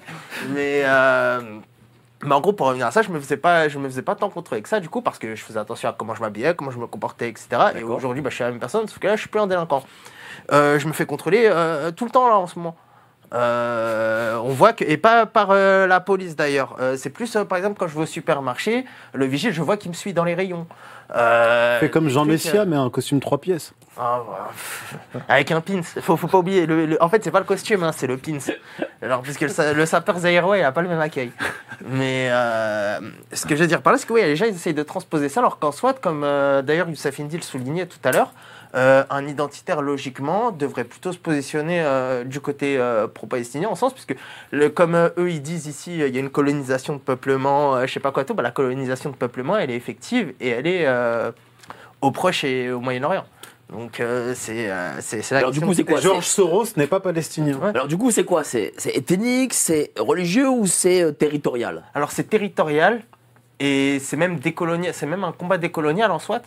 Mais 0.54 0.84
Mais 2.24 2.34
en 2.34 2.40
gros, 2.40 2.52
pour 2.52 2.68
revenir 2.68 2.86
à 2.86 2.92
ça, 2.92 3.02
je 3.02 3.10
me 3.10 3.20
faisais 3.20 3.36
pas, 3.36 3.68
je 3.68 3.78
me 3.78 3.88
faisais 3.88 4.02
pas 4.02 4.14
tant 4.14 4.30
contrôler 4.30 4.62
que 4.62 4.68
ça, 4.68 4.78
du 4.78 4.88
coup, 4.88 5.02
parce 5.02 5.18
que 5.18 5.34
je 5.34 5.42
faisais 5.42 5.58
attention 5.58 5.88
à 5.88 5.92
comment 5.92 6.14
je 6.14 6.20
m'habillais, 6.20 6.54
comment 6.54 6.70
je 6.70 6.78
me 6.78 6.86
comportais, 6.86 7.28
etc. 7.28 7.48
Et 7.78 7.82
aujourd'hui, 7.82 8.22
bah, 8.22 8.30
je 8.30 8.36
suis 8.36 8.44
la 8.44 8.50
même 8.50 8.60
personne, 8.60 8.86
sauf 8.86 8.98
que 8.98 9.08
là, 9.08 9.16
je 9.16 9.20
suis 9.20 9.28
plus 9.28 9.40
un 9.40 9.46
délinquant. 9.48 9.82
Euh, 10.52 10.78
je 10.78 10.86
me 10.86 10.92
fais 10.92 11.06
contrôler 11.06 11.48
euh, 11.50 11.90
tout 11.90 12.04
le 12.04 12.10
temps, 12.10 12.28
là, 12.28 12.36
en 12.36 12.46
ce 12.46 12.58
moment. 12.58 12.76
Euh, 13.34 14.36
on 14.36 14.50
voit 14.50 14.72
que, 14.72 14.84
et 14.84 14.96
pas 14.96 15.26
par 15.26 15.48
euh, 15.50 15.88
la 15.88 15.98
police 15.98 16.36
d'ailleurs, 16.36 16.76
Euh, 16.80 16.96
c'est 16.96 17.10
plus 17.10 17.36
par 17.48 17.58
exemple 17.58 17.76
quand 17.76 17.88
je 17.88 17.94
vais 17.96 18.02
au 18.02 18.06
supermarché, 18.06 18.84
le 19.14 19.26
vigile, 19.26 19.52
je 19.52 19.62
vois 19.62 19.76
qu'il 19.76 19.90
me 19.90 19.96
suit 19.96 20.12
dans 20.12 20.22
les 20.22 20.34
rayons. 20.34 20.66
Fait 21.12 21.90
comme 21.90 22.08
Jean 22.08 22.24
Messia, 22.24 22.64
mais 22.64 22.76
un 22.76 22.88
costume 22.88 23.18
trois 23.20 23.38
pièces. 23.38 23.72
ah, 23.98 24.22
bah, 24.28 25.20
avec 25.28 25.50
un 25.50 25.60
pins, 25.60 25.82
faut, 25.82 26.16
faut 26.16 26.28
pas 26.28 26.38
oublier. 26.38 26.66
Le, 26.66 26.86
le- 26.86 27.02
en 27.02 27.08
fait, 27.08 27.22
c'est 27.24 27.32
pas 27.32 27.40
le 27.40 27.44
costume, 27.44 27.82
hein, 27.82 27.90
c'est 27.92 28.06
le 28.06 28.16
pins. 28.16 28.38
Alors, 29.02 29.22
puisque 29.22 29.40
le, 29.40 29.72
le 29.72 29.86
sapeur 29.86 30.18
Zaïrois, 30.18 30.58
il 30.58 30.64
a 30.64 30.70
pas 30.72 30.82
le 30.82 30.88
même 30.88 31.00
accueil. 31.00 31.32
Mais 31.88 32.28
ce 33.32 33.44
que 33.46 33.56
je 33.56 33.60
veux 33.60 33.66
dire 33.66 33.82
par 33.82 33.92
là, 33.92 33.98
c'est 33.98 34.06
que 34.06 34.12
oui, 34.12 34.22
les 34.22 34.36
gens 34.36 34.46
ils 34.46 34.54
essayent 34.54 34.74
de 34.74 34.82
transposer 34.84 35.28
ça, 35.28 35.40
alors 35.40 35.58
qu'en 35.58 35.72
soit, 35.72 36.00
comme 36.00 36.22
d'ailleurs 36.62 36.88
Youssef 36.88 37.18
Indy 37.18 37.36
le 37.36 37.42
soulignait 37.42 37.86
tout 37.86 37.98
à 38.04 38.12
l'heure, 38.12 38.32
euh, 38.76 39.04
un 39.10 39.26
identitaire 39.26 39.80
logiquement 39.82 40.50
devrait 40.50 40.84
plutôt 40.84 41.12
se 41.12 41.18
positionner 41.18 41.80
euh, 41.80 42.24
du 42.24 42.40
côté 42.40 42.76
euh, 42.78 43.08
pro-palestinien, 43.08 43.68
en 43.68 43.74
sens, 43.74 43.92
puisque 43.92 44.16
le, 44.50 44.68
comme 44.68 44.94
euh, 44.94 45.08
eux 45.18 45.30
ils 45.30 45.42
disent 45.42 45.66
ici, 45.66 46.02
euh, 46.02 46.08
il 46.08 46.14
y 46.14 46.18
a 46.18 46.20
une 46.20 46.30
colonisation 46.30 46.94
de 46.94 46.98
peuplement, 47.00 47.74
euh, 47.74 47.86
je 47.86 47.92
sais 47.92 48.00
pas 48.00 48.12
quoi 48.12 48.24
tout, 48.24 48.34
bah, 48.34 48.42
la 48.42 48.50
colonisation 48.50 49.10
de 49.10 49.16
peuplement, 49.16 49.56
elle 49.56 49.70
est 49.70 49.76
effective 49.76 50.34
et 50.40 50.50
elle 50.50 50.66
est 50.66 50.86
euh, 50.86 51.32
au 52.00 52.10
Proche 52.10 52.44
et 52.44 52.70
au 52.70 52.80
Moyen-Orient. 52.80 53.24
Donc 53.70 53.98
euh, 53.98 54.32
c'est 54.36 54.70
euh, 54.70 55.00
la 55.32 55.38
Alors, 55.38 55.50
du 55.50 55.60
coup, 55.60 55.74
c'est 55.74 55.82
quoi 55.82 56.00
Georges 56.00 56.26
Soros 56.26 56.66
n'est 56.76 56.86
pas 56.86 57.00
palestinien. 57.00 57.56
Ouais. 57.56 57.70
Alors 57.70 57.88
du 57.88 57.96
coup, 57.96 58.12
c'est 58.12 58.22
quoi? 58.22 58.44
C'est 58.44 58.72
c'est 58.76 58.94
ethnique, 58.94 59.54
c'est 59.54 59.90
religieux 59.98 60.48
ou 60.48 60.66
c'est 60.66 61.02
euh, 61.02 61.10
territorial? 61.10 61.82
Alors 61.92 62.12
c'est 62.12 62.30
territorial 62.30 63.02
et 63.58 63.98
c'est 63.98 64.16
même 64.16 64.38
décolonial, 64.38 64.94
c'est 64.94 65.06
même 65.06 65.24
un 65.24 65.32
combat 65.32 65.58
décolonial 65.58 66.12
en 66.12 66.20
soi. 66.20 66.42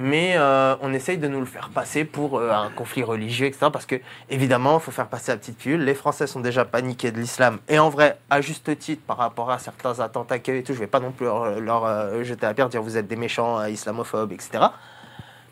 Mais 0.00 0.34
euh, 0.36 0.76
on 0.80 0.94
essaye 0.94 1.18
de 1.18 1.26
nous 1.26 1.40
le 1.40 1.46
faire 1.46 1.70
passer 1.70 2.04
pour 2.04 2.38
euh, 2.38 2.52
un 2.52 2.70
conflit 2.70 3.02
religieux, 3.02 3.46
etc. 3.46 3.66
Parce 3.72 3.84
que 3.84 3.96
évidemment, 4.30 4.78
il 4.78 4.80
faut 4.80 4.92
faire 4.92 5.08
passer 5.08 5.32
la 5.32 5.38
petite 5.38 5.58
pilule. 5.58 5.84
Les 5.84 5.94
Français 5.94 6.28
sont 6.28 6.38
déjà 6.38 6.64
paniqués 6.64 7.10
de 7.10 7.18
l'islam 7.18 7.58
et 7.68 7.80
en 7.80 7.90
vrai, 7.90 8.16
à 8.30 8.40
juste 8.40 8.78
titre, 8.78 9.02
par 9.04 9.16
rapport 9.16 9.50
à 9.50 9.58
certains 9.58 9.98
attentats 9.98 10.38
qu'il 10.38 10.54
y 10.54 10.58
et 10.58 10.62
tout. 10.62 10.72
Je 10.72 10.78
vais 10.78 10.86
pas 10.86 11.00
non 11.00 11.10
plus 11.10 11.26
leur, 11.26 11.84
euh, 11.84 12.22
jeter 12.22 12.46
la 12.46 12.54
pierre, 12.54 12.68
dire 12.68 12.80
vous 12.80 12.96
êtes 12.96 13.08
des 13.08 13.16
méchants 13.16 13.64
islamophobes, 13.66 14.30
etc. 14.30 14.66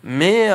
Mais 0.05 0.48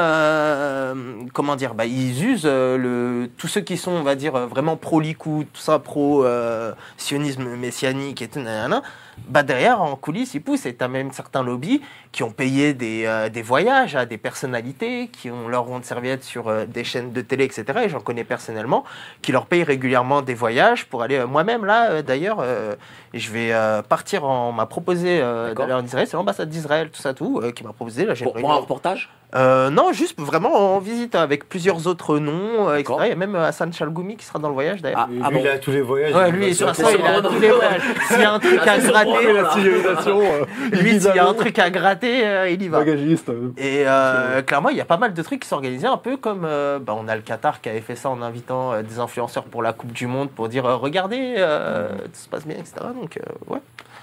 comment 1.34 1.58
dire, 1.58 1.74
bah, 1.74 1.86
ils 1.86 2.24
usent 2.24 2.46
le, 2.46 3.30
tous 3.38 3.50
ceux 3.50 3.60
qui 3.60 3.76
sont, 3.76 3.92
on 3.92 4.04
va 4.04 4.16
dire, 4.16 4.48
vraiment 4.48 4.78
pro-Likoud, 4.78 5.48
tout 5.52 5.62
ça, 5.62 5.80
pro-sionisme 5.80 7.58
messianique 7.58 8.22
et 8.22 8.30
tout, 8.30 8.40
nanana, 8.40 8.82
bah, 9.28 9.44
derrière, 9.44 9.82
en 9.82 9.96
coulisses, 9.96 10.34
ils 10.34 10.42
poussent. 10.42 10.66
Et 10.66 10.76
tu 10.76 10.84
as 10.84 10.88
même 10.88 11.12
certains 11.12 11.44
lobbies 11.44 11.82
qui 12.12 12.24
ont 12.24 12.32
payé 12.32 12.74
des, 12.74 13.04
euh, 13.06 13.30
des 13.30 13.42
voyages 13.42 13.96
à 13.96 14.06
des 14.06 14.18
personnalités, 14.18 15.08
qui 15.08 15.32
ont 15.32 15.48
leur 15.48 15.64
rond 15.64 15.80
de 15.80 15.86
serviette 15.86 16.24
sur 16.24 16.48
euh, 16.48 16.66
des 16.66 16.84
chaînes 16.84 17.12
de 17.12 17.22
télé, 17.22 17.46
etc. 17.46 17.64
Et 17.86 17.90
j'en 17.90 18.00
connais 18.02 18.24
personnellement, 18.24 18.84
qui 19.22 19.32
leur 19.32 19.46
payent 19.46 19.64
régulièrement 19.64 20.22
des 20.22 20.34
voyages 20.34 20.86
pour 20.88 21.04
aller. 21.04 21.18
euh, 21.18 21.28
Moi-même, 21.28 21.66
là, 21.66 21.92
euh, 21.92 22.02
d'ailleurs, 22.02 22.38
euh, 22.42 22.76
je 23.14 23.32
vais 23.32 23.52
euh, 23.54 23.82
partir 23.82 24.26
en. 24.26 24.50
On 24.50 24.52
m'a 24.54 24.66
proposé 24.66 25.20
euh, 25.22 25.54
d'aller 25.54 25.74
en 25.74 25.84
Israël, 25.86 26.08
c'est 26.08 26.18
l'ambassade 26.18 26.50
d'Israël, 26.50 26.90
tout 26.90 27.02
ça, 27.02 27.14
tout, 27.14 27.40
euh, 27.42 27.52
qui 27.52 27.64
m'a 27.64 27.72
proposé. 27.74 28.06
Là, 28.06 28.14
pour, 28.22 28.34
pour 28.34 28.52
un 28.52 28.56
reportage? 28.58 29.10
Euh, 29.34 29.70
non, 29.70 29.94
juste 29.94 30.20
vraiment 30.20 30.76
en 30.76 30.80
visite 30.80 31.16
avec 31.16 31.48
plusieurs 31.48 31.88
autres 31.88 32.20
noms, 32.20 32.68
euh, 32.68 32.76
etc. 32.76 33.00
Il 33.04 33.08
y 33.10 33.12
a 33.14 33.16
même 33.16 33.34
Hassan 33.36 33.72
Chalgoumi 33.72 34.18
qui 34.18 34.26
sera 34.26 34.40
dans 34.40 34.50
le 34.50 34.54
voyage 34.54 34.82
d'ailleurs. 34.82 35.08
Ah, 35.08 35.10
Lui, 35.10 35.22
ah 35.24 35.32
bon 35.32 35.40
il 35.42 35.48
a 35.48 35.58
tous 35.58 35.72
les 35.72 35.80
voyages. 35.80 36.14
Ouais, 36.14 36.28
il 36.28 36.36
lui, 36.36 36.48
va 36.50 36.54
sur 36.54 36.76
sur- 36.76 36.86
ça, 36.86 36.92
il 36.92 37.06
a 37.06 37.22
tous 37.22 37.40
les 37.40 37.50
voyages. 37.50 37.82
S'il 38.10 38.20
y 38.20 38.24
a 38.26 38.34
un 38.34 38.40
truc 38.40 38.60
à 38.68 38.78
gratter, 38.78 39.11
la 39.14 39.52
civilisation, 39.52 40.22
euh, 40.22 40.46
lui, 40.72 41.00
s'il 41.00 41.16
y 41.16 41.20
a 41.20 41.28
un 41.28 41.34
truc 41.34 41.60
à 41.60 41.70
gratter, 41.70 42.26
euh, 42.26 42.50
il 42.50 42.62
y 42.62 42.68
va. 42.68 42.80
bagagiste. 42.80 43.30
Et 43.58 43.84
euh, 43.86 44.42
clairement, 44.42 44.70
il 44.70 44.78
y 44.78 44.82
a 44.82 44.86
pas 44.86 44.98
mal 44.98 45.14
de 45.14 45.22
trucs 45.22 45.42
qui 45.42 45.48
s'organisaient 45.48 45.88
un 45.88 45.98
peu 45.98 46.18
comme 46.18 46.44
euh, 46.46 46.80
bah, 46.80 46.96
on 46.98 47.08
a 47.08 47.16
le 47.16 47.22
Qatar 47.22 47.62
qui 47.62 47.70
avait 47.70 47.82
fait 47.82 47.96
ça 47.96 48.10
en 48.10 48.22
invitant 48.22 48.74
euh, 48.74 48.82
des 48.82 49.00
influenceurs 49.00 49.46
pour 49.46 49.64
la 49.64 49.74
Coupe 49.74 49.92
du 49.94 50.08
Monde 50.08 50.30
pour 50.30 50.50
dire 50.50 50.66
euh, 50.66 50.76
regardez, 50.76 51.36
euh, 51.38 51.90
tout 52.06 52.20
se 52.20 52.30
passe 52.30 52.46
bien, 52.46 52.58
etc. 52.58 52.74
Donc, 53.00 53.18
euh, 53.18 53.54
ouais. 53.54 53.60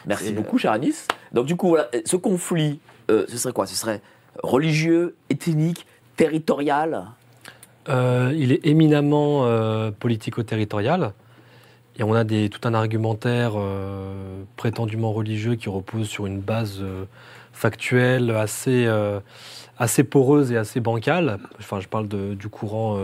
Merci 0.07 0.33
beaucoup, 0.33 0.59
cher 0.59 0.73
Anis. 0.73 1.07
Donc 1.33 1.47
du 1.47 1.57
coup, 1.57 1.69
voilà, 1.69 1.89
ce 2.05 2.17
conflit, 2.17 2.81
euh, 3.11 3.27
ce 3.29 3.37
serait 3.37 3.53
quoi? 3.53 3.67
Ce 3.67 3.75
serait 3.75 4.01
religieux, 4.43 5.17
ethnique, 5.31 5.87
territorial? 6.17 7.07
Euh, 7.89 8.33
il 8.37 8.53
est 8.53 8.67
éminemment 8.67 9.45
euh, 9.45 9.91
politico-territorial. 9.91 11.13
Et 11.99 12.05
on 12.05 12.15
a 12.15 12.25
tout 12.25 12.61
un 12.63 12.75
argumentaire 12.75 13.53
euh, 13.57 14.45
prétendument 14.57 15.13
religieux 15.13 15.57
qui 15.57 15.69
repose 15.69 16.09
sur 16.09 16.27
une 16.27 16.41
base 16.41 16.79
euh, 16.81 17.05
factuelle 17.53 18.31
assez, 18.31 18.87
euh, 18.87 19.19
assez 19.79 20.05
poreuse 20.05 20.53
et 20.53 20.57
assez 20.57 20.79
bancale. 20.79 21.39
Enfin, 21.59 21.81
je 21.81 21.89
parle 21.89 22.07
du 22.09 22.49
courant 22.49 22.99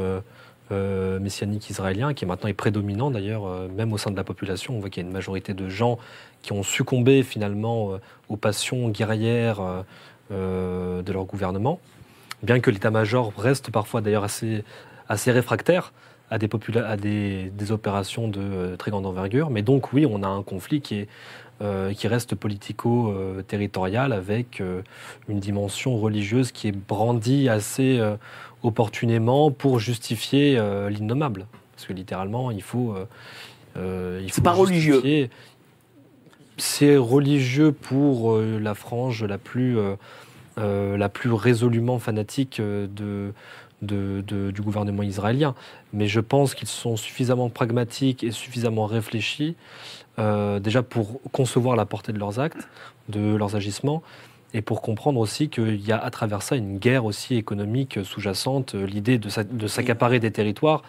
messianique 0.71 1.71
israélien 1.71 2.15
qui 2.15 2.25
maintenant 2.25 2.49
est 2.49 2.55
prédominant 2.55 3.11
d'ailleurs, 3.11 3.69
même 3.77 3.93
au 3.93 3.99
sein 3.99 4.11
de 4.11 4.17
la 4.17 4.25
population. 4.25 4.77
On 4.77 4.81
voit 4.81 4.91
qu'il 4.91 5.03
y 5.03 5.07
a 5.07 5.09
une 5.09 5.13
majorité 5.13 5.55
de 5.55 5.69
gens 5.69 5.99
qui 6.43 6.53
ont 6.53 6.63
succombé 6.63 7.23
finalement 7.23 7.99
aux 8.29 8.37
passions 8.37 8.89
guerrières 8.89 9.61
de 10.31 11.13
leur 11.13 11.25
gouvernement 11.25 11.81
bien 12.43 12.61
que 12.61 12.71
l'état-major 12.71 13.33
reste 13.37 13.71
parfois 13.71 14.01
d'ailleurs 14.01 14.25
assez 14.25 15.33
réfractaire 15.33 15.93
à, 16.31 16.39
des, 16.39 16.49
popula- 16.49 16.85
à 16.85 16.97
des, 16.97 17.51
des 17.51 17.73
opérations 17.73 18.29
de 18.29 18.41
euh, 18.41 18.77
très 18.77 18.91
grande 18.91 19.07
envergure. 19.07 19.51
Mais 19.51 19.63
donc 19.63 19.93
oui, 19.93 20.07
on 20.09 20.23
a 20.23 20.29
un 20.29 20.43
conflit 20.43 20.81
qui, 20.81 21.01
est, 21.01 21.09
euh, 21.63 21.93
qui 21.93 22.09
reste 22.09 22.35
politico-territorial 22.35 24.13
avec 24.13 24.61
euh, 24.61 24.83
une 25.29 25.41
dimension 25.41 25.97
religieuse 25.99 26.53
qui 26.53 26.69
est 26.69 26.73
brandie 26.73 27.49
assez 27.49 28.01
opportunément 28.63 29.51
pour 29.51 29.79
justifier 29.79 30.59
l'innommable. 30.91 31.47
Parce 31.75 31.87
que 31.87 31.93
littéralement, 31.93 32.51
il 32.51 32.63
faut... 32.63 32.95
il 33.77 34.31
faut 34.31 34.43
pas 34.43 34.53
religieux. 34.53 35.29
C'est 36.57 36.97
religieux 36.97 37.73
pour 37.73 38.39
la 38.39 38.75
frange 38.75 39.25
la 39.25 39.39
plus... 39.39 39.77
la 40.57 41.09
plus 41.09 41.33
résolument 41.33 41.99
fanatique 41.99 42.61
de, 42.61 43.33
de- 43.83 44.23
de- 44.27 44.51
du 44.53 44.63
gouvernement 44.63 45.03
israélien. 45.03 45.55
Mais 45.95 46.09
je 46.09 46.21
pense 46.21 46.55
qu'ils 46.55 46.69
sont 46.69 46.97
suffisamment 46.97 47.49
pragmatiques 47.49 48.25
et 48.25 48.33
suffisamment 48.33 48.85
réfléchis, 48.87 49.55
euh, 50.19 50.59
déjà 50.59 50.83
pour 50.83 51.21
concevoir 51.31 51.77
la 51.77 51.87
portée 51.87 52.13
de 52.13 52.19
leurs 52.19 52.41
actes, 52.41 52.69
de 53.09 53.37
leurs 53.37 53.55
agissements, 53.55 54.03
et 54.53 54.61
pour 54.61 54.83
comprendre 54.83 55.21
aussi 55.21 55.49
qu'il 55.49 55.81
y 55.87 55.93
a 55.93 55.99
à 55.99 56.11
travers 56.11 56.43
ça 56.43 56.57
une 56.57 56.79
guerre 56.79 57.05
aussi 57.05 57.37
économique 57.37 58.01
sous-jacente, 58.05 58.75
l'idée 58.75 59.19
de, 59.19 59.29
sa- 59.29 59.45
de 59.45 59.67
s'accaparer 59.69 60.19
des 60.21 60.33
territoires. 60.33 60.83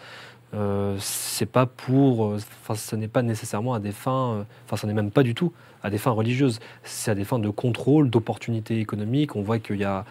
Euh, 0.54 0.96
c'est 1.00 1.46
pas 1.46 1.66
pour, 1.66 2.26
euh, 2.26 2.38
ce 2.74 2.96
n'est 2.96 3.08
pas 3.08 3.22
nécessairement 3.22 3.74
à 3.74 3.80
des 3.80 3.92
fins, 3.92 4.44
enfin, 4.64 4.76
ce 4.76 4.86
n'est 4.86 4.94
même 4.94 5.10
pas 5.10 5.22
du 5.22 5.34
tout 5.34 5.52
à 5.82 5.90
des 5.90 5.98
fins 5.98 6.10
religieuses. 6.10 6.60
C'est 6.82 7.10
à 7.10 7.14
des 7.14 7.24
fins 7.24 7.38
de 7.38 7.48
contrôle, 7.48 8.10
d'opportunités 8.10 8.80
économiques. 8.80 9.36
On 9.36 9.42
voit 9.42 9.58
qu'il 9.58 9.76
y 9.76 9.84
a 9.84 10.04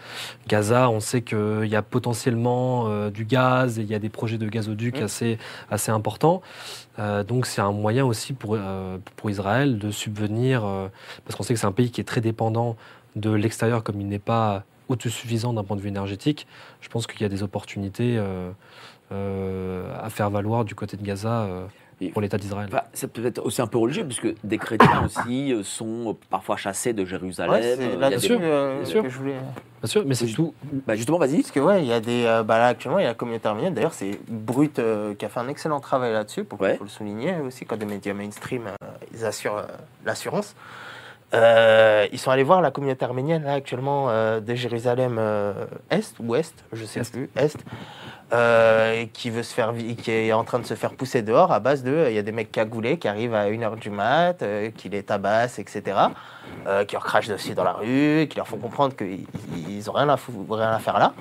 Gaza, 0.47 0.89
on 0.89 0.99
sait 0.99 1.21
qu'il 1.21 1.67
y 1.67 1.75
a 1.75 1.81
potentiellement 1.81 2.87
euh, 2.87 3.09
du 3.09 3.25
gaz 3.25 3.79
et 3.79 3.81
il 3.81 3.87
y 3.89 3.95
a 3.95 3.99
des 3.99 4.09
projets 4.09 4.37
de 4.37 4.47
gazoduc 4.47 5.01
assez, 5.01 5.37
assez 5.69 5.91
importants. 5.91 6.41
Euh, 6.99 7.23
donc 7.23 7.45
c'est 7.45 7.61
un 7.61 7.71
moyen 7.71 8.05
aussi 8.05 8.33
pour, 8.33 8.55
euh, 8.55 8.97
pour 9.15 9.29
Israël 9.29 9.77
de 9.77 9.91
subvenir, 9.91 10.61
parce 11.25 11.35
qu'on 11.35 11.43
sait 11.43 11.53
que 11.53 11.59
c'est 11.59 11.65
un 11.65 11.71
pays 11.71 11.91
qui 11.91 12.01
est 12.01 12.05
très 12.05 12.21
dépendant 12.21 12.75
de 13.15 13.31
l'extérieur 13.31 13.83
comme 13.83 14.01
il 14.01 14.07
n'est 14.07 14.19
pas 14.19 14.63
autosuffisant 14.87 15.53
d'un 15.53 15.63
point 15.63 15.77
de 15.77 15.81
vue 15.81 15.89
énergétique. 15.89 16.47
Je 16.81 16.89
pense 16.89 17.07
qu'il 17.07 17.21
y 17.21 17.25
a 17.25 17.29
des 17.29 17.43
opportunités 17.43 18.21
à 19.11 20.09
faire 20.09 20.29
valoir 20.29 20.65
du 20.65 20.75
côté 20.75 20.97
de 20.97 21.03
Gaza 21.03 21.47
pour 22.11 22.21
l'État 22.21 22.37
d'Israël. 22.37 22.67
Enfin, 22.71 22.83
c'est 22.93 23.11
peut-être 23.11 23.39
aussi 23.45 23.61
un 23.61 23.67
peu 23.67 23.77
religieux, 23.77 24.05
puisque 24.05 24.27
des 24.43 24.57
chrétiens 24.57 25.03
aussi 25.05 25.53
euh, 25.53 25.63
sont 25.63 26.15
parfois 26.29 26.57
chassés 26.57 26.93
de 26.93 27.05
Jérusalem. 27.05 27.51
Ouais, 27.51 27.61
c'est 27.61 27.71
Euh, 27.73 27.75
des- 27.75 28.03
euh, 28.03 28.77
bien 28.79 28.85
sûr. 28.85 29.03
que 29.03 29.09
je 29.09 29.17
voulais. 29.17 29.35
Bien 29.81 29.87
sûr, 29.87 30.03
mais 30.05 30.15
c'est 30.15 30.27
tout. 30.27 30.53
Bah, 30.87 30.95
justement, 30.95 31.17
vas-y. 31.17 31.37
Parce 31.41 31.51
que 31.51 31.59
ouais, 31.59 31.81
il 31.83 31.87
y 31.87 31.93
a 31.93 31.99
des. 31.99 32.25
euh, 32.25 32.43
bah 32.43 32.57
là, 32.57 32.67
actuellement, 32.67 32.99
il 32.99 33.03
y 33.03 33.05
a 33.05 33.09
la 33.09 33.13
communauté 33.15 33.47
arménienne. 33.47 33.73
D'ailleurs, 33.73 33.93
c'est 33.93 34.19
Brut 34.27 34.79
euh, 34.79 35.13
qui 35.15 35.25
a 35.25 35.29
fait 35.29 35.39
un 35.39 35.47
excellent 35.47 35.79
travail 35.79 36.11
là-dessus, 36.13 36.43
pour 36.43 36.59
Ouais. 36.61 36.75
faut 36.77 36.83
le 36.83 36.89
souligner 36.89 37.35
aussi, 37.45 37.65
quand 37.65 37.77
des 37.77 37.85
médias 37.85 38.13
mainstream, 38.13 38.63
euh, 38.67 38.87
ils 39.13 39.25
assurent 39.25 39.57
euh, 39.57 39.63
l'assurance. 40.05 40.55
Euh, 41.33 42.07
ils 42.13 42.19
sont 42.19 42.31
allés 42.31 42.43
voir 42.43 42.61
la 42.61 42.71
communauté 42.71 43.03
arménienne 43.03 43.43
là 43.43 43.53
actuellement 43.53 44.09
euh, 44.09 44.39
de 44.39 44.53
Jérusalem 44.55 45.17
euh, 45.19 45.65
Est 45.89 46.13
ou 46.19 46.27
Ouest, 46.31 46.63
je 46.71 46.85
sais 46.85 46.99
Est. 47.01 47.11
plus, 47.11 47.29
Est, 47.35 47.57
euh, 48.35 49.05
qui 49.13 49.29
veut 49.29 49.43
se 49.43 49.53
faire, 49.53 49.73
qui 50.01 50.11
est 50.11 50.33
en 50.33 50.43
train 50.43 50.59
de 50.59 50.65
se 50.65 50.73
faire 50.73 50.91
pousser 50.91 51.21
dehors 51.21 51.53
à 51.53 51.61
base 51.61 51.83
de, 51.83 51.91
euh, 51.91 52.09
il 52.09 52.15
y 52.15 52.19
a 52.19 52.21
des 52.21 52.33
mecs 52.33 52.51
cagoulés 52.51 52.97
qui 52.97 53.07
arrivent 53.07 53.33
à 53.33 53.49
1h 53.49 53.79
du 53.79 53.89
mat, 53.89 54.41
euh, 54.41 54.71
qui 54.75 54.89
les 54.89 55.03
tabassent, 55.03 55.57
etc., 55.57 55.97
qui 56.87 56.93
leur 56.93 57.05
crachent 57.05 57.27
dessus 57.29 57.53
dans 57.53 57.63
la 57.63 57.73
rue, 57.73 58.27
qui 58.29 58.35
leur 58.37 58.47
font 58.47 58.57
comprendre 58.57 58.95
qu'ils 58.95 59.25
n'ont 59.85 59.93
rien, 59.93 60.15
rien 60.49 60.71
à 60.71 60.79
faire 60.79 60.99
là. 60.99 61.13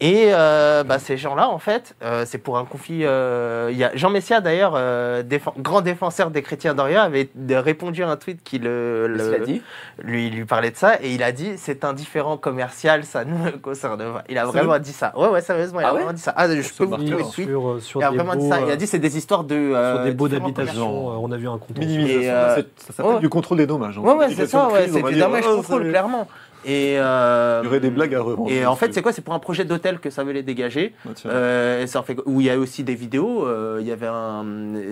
Et 0.00 0.26
euh, 0.34 0.82
bah, 0.82 0.98
ces 0.98 1.16
gens-là, 1.16 1.48
en 1.48 1.60
fait, 1.60 1.94
euh, 2.02 2.24
c'est 2.26 2.38
pour 2.38 2.58
un 2.58 2.64
conflit. 2.64 3.04
euh, 3.04 3.68
Il 3.70 3.78
y 3.78 3.84
a 3.84 3.92
Jean 3.94 4.10
Messia, 4.10 4.40
d'ailleurs, 4.40 4.74
euh, 4.76 5.22
défen- 5.22 5.52
grand 5.58 5.82
défenseur 5.82 6.30
des 6.30 6.42
chrétiens 6.42 6.74
d'Orient, 6.74 7.00
avait 7.02 7.28
répondu 7.50 8.02
à 8.02 8.08
un 8.10 8.16
tweet 8.16 8.42
qui 8.42 8.58
le, 8.58 9.06
le- 9.06 9.38
dit? 9.46 9.62
lui, 10.02 10.30
lui 10.30 10.44
parlait 10.44 10.72
de 10.72 10.76
ça 10.76 10.96
et 11.00 11.14
il 11.14 11.22
a 11.22 11.30
dit 11.30 11.52
c'est 11.56 11.84
un 11.84 11.92
différent 11.92 12.36
commercial, 12.36 13.04
ça 13.04 13.24
ne 13.24 13.32
me 13.34 13.50
concerne 13.62 13.98
pas. 13.98 14.24
Il 14.28 14.36
a 14.36 14.44
vraiment 14.46 14.78
dit 14.80 14.92
ça. 14.92 15.12
Ouais, 15.16 15.28
ouais, 15.28 15.40
sérieusement, 15.40 15.78
il 15.80 15.84
Ah 15.84 15.90
a 15.90 15.92
ouais? 15.92 15.98
vraiment 16.00 16.12
dit 16.12 16.20
ça. 16.22 16.34
Ah, 16.36 16.48
je 16.48 16.54
peux 16.74 16.84
vous 16.84 16.96
trouver 16.96 17.10
le 17.10 17.30
tweet. 17.32 17.48
Sur, 17.48 17.68
euh, 17.70 17.80
sur 17.80 18.00
Il 18.00 18.04
a 18.04 18.10
vraiment 18.10 18.32
dit 18.34 18.38
beaux, 18.48 18.50
ça. 18.50 18.60
Il 18.62 18.68
a 18.70 18.72
euh, 18.72 18.76
dit 18.76 18.86
c'est 18.88 18.98
des 18.98 19.16
histoires 19.16 19.44
de. 19.44 19.54
sur 19.54 19.76
euh, 19.76 20.04
des 20.04 20.10
beaux 20.10 20.26
différents 20.28 20.48
d'habitation. 20.50 21.12
euh, 21.12 21.16
On 21.22 21.30
a 21.30 21.36
vu 21.36 21.48
un 21.48 21.54
euh, 21.54 22.56
c'est- 22.56 22.84
ça 22.86 22.92
s'appelle 22.92 23.12
ouais. 23.14 23.20
du 23.20 23.28
contrôle 23.28 23.58
des 23.58 23.66
dommages. 23.66 23.96
hein. 23.96 24.02
Ouais, 24.02 24.14
ouais, 24.14 24.26
c'est 24.34 24.46
ça, 24.46 24.68
c'est 24.72 25.02
du 25.02 25.14
dire, 25.14 25.28
damage 25.28 25.44
oh, 25.48 25.56
control, 25.58 25.82
c'est- 25.84 25.88
clairement. 25.90 26.26
Et, 26.64 26.96
euh, 26.98 27.60
Il 27.62 27.66
y 27.66 27.68
aurait 27.68 27.80
des 27.80 27.90
blagues 27.90 28.14
à 28.14 28.20
revendre. 28.20 28.50
et 28.50 28.64
en 28.66 28.76
fait, 28.76 28.92
c'est 28.94 29.02
quoi? 29.02 29.12
C'est 29.12 29.22
pour 29.22 29.34
un 29.34 29.38
projet 29.38 29.64
d'hôtel 29.64 29.98
que 29.98 30.10
ça 30.10 30.24
veut 30.24 30.32
les 30.32 30.42
dégager. 30.42 30.94
Ah. 31.06 31.10
Euh, 31.26 31.82
et 31.82 31.86
ça 31.86 32.00
en 32.00 32.02
fait, 32.02 32.16
où 32.26 32.40
il 32.40 32.46
y 32.46 32.50
a 32.50 32.58
aussi 32.58 32.84
des 32.84 32.94
vidéos. 32.94 33.46
euh, 33.46 33.78
il 33.80 33.86
y 33.86 33.92
avait 33.92 34.06
un, 34.06 34.44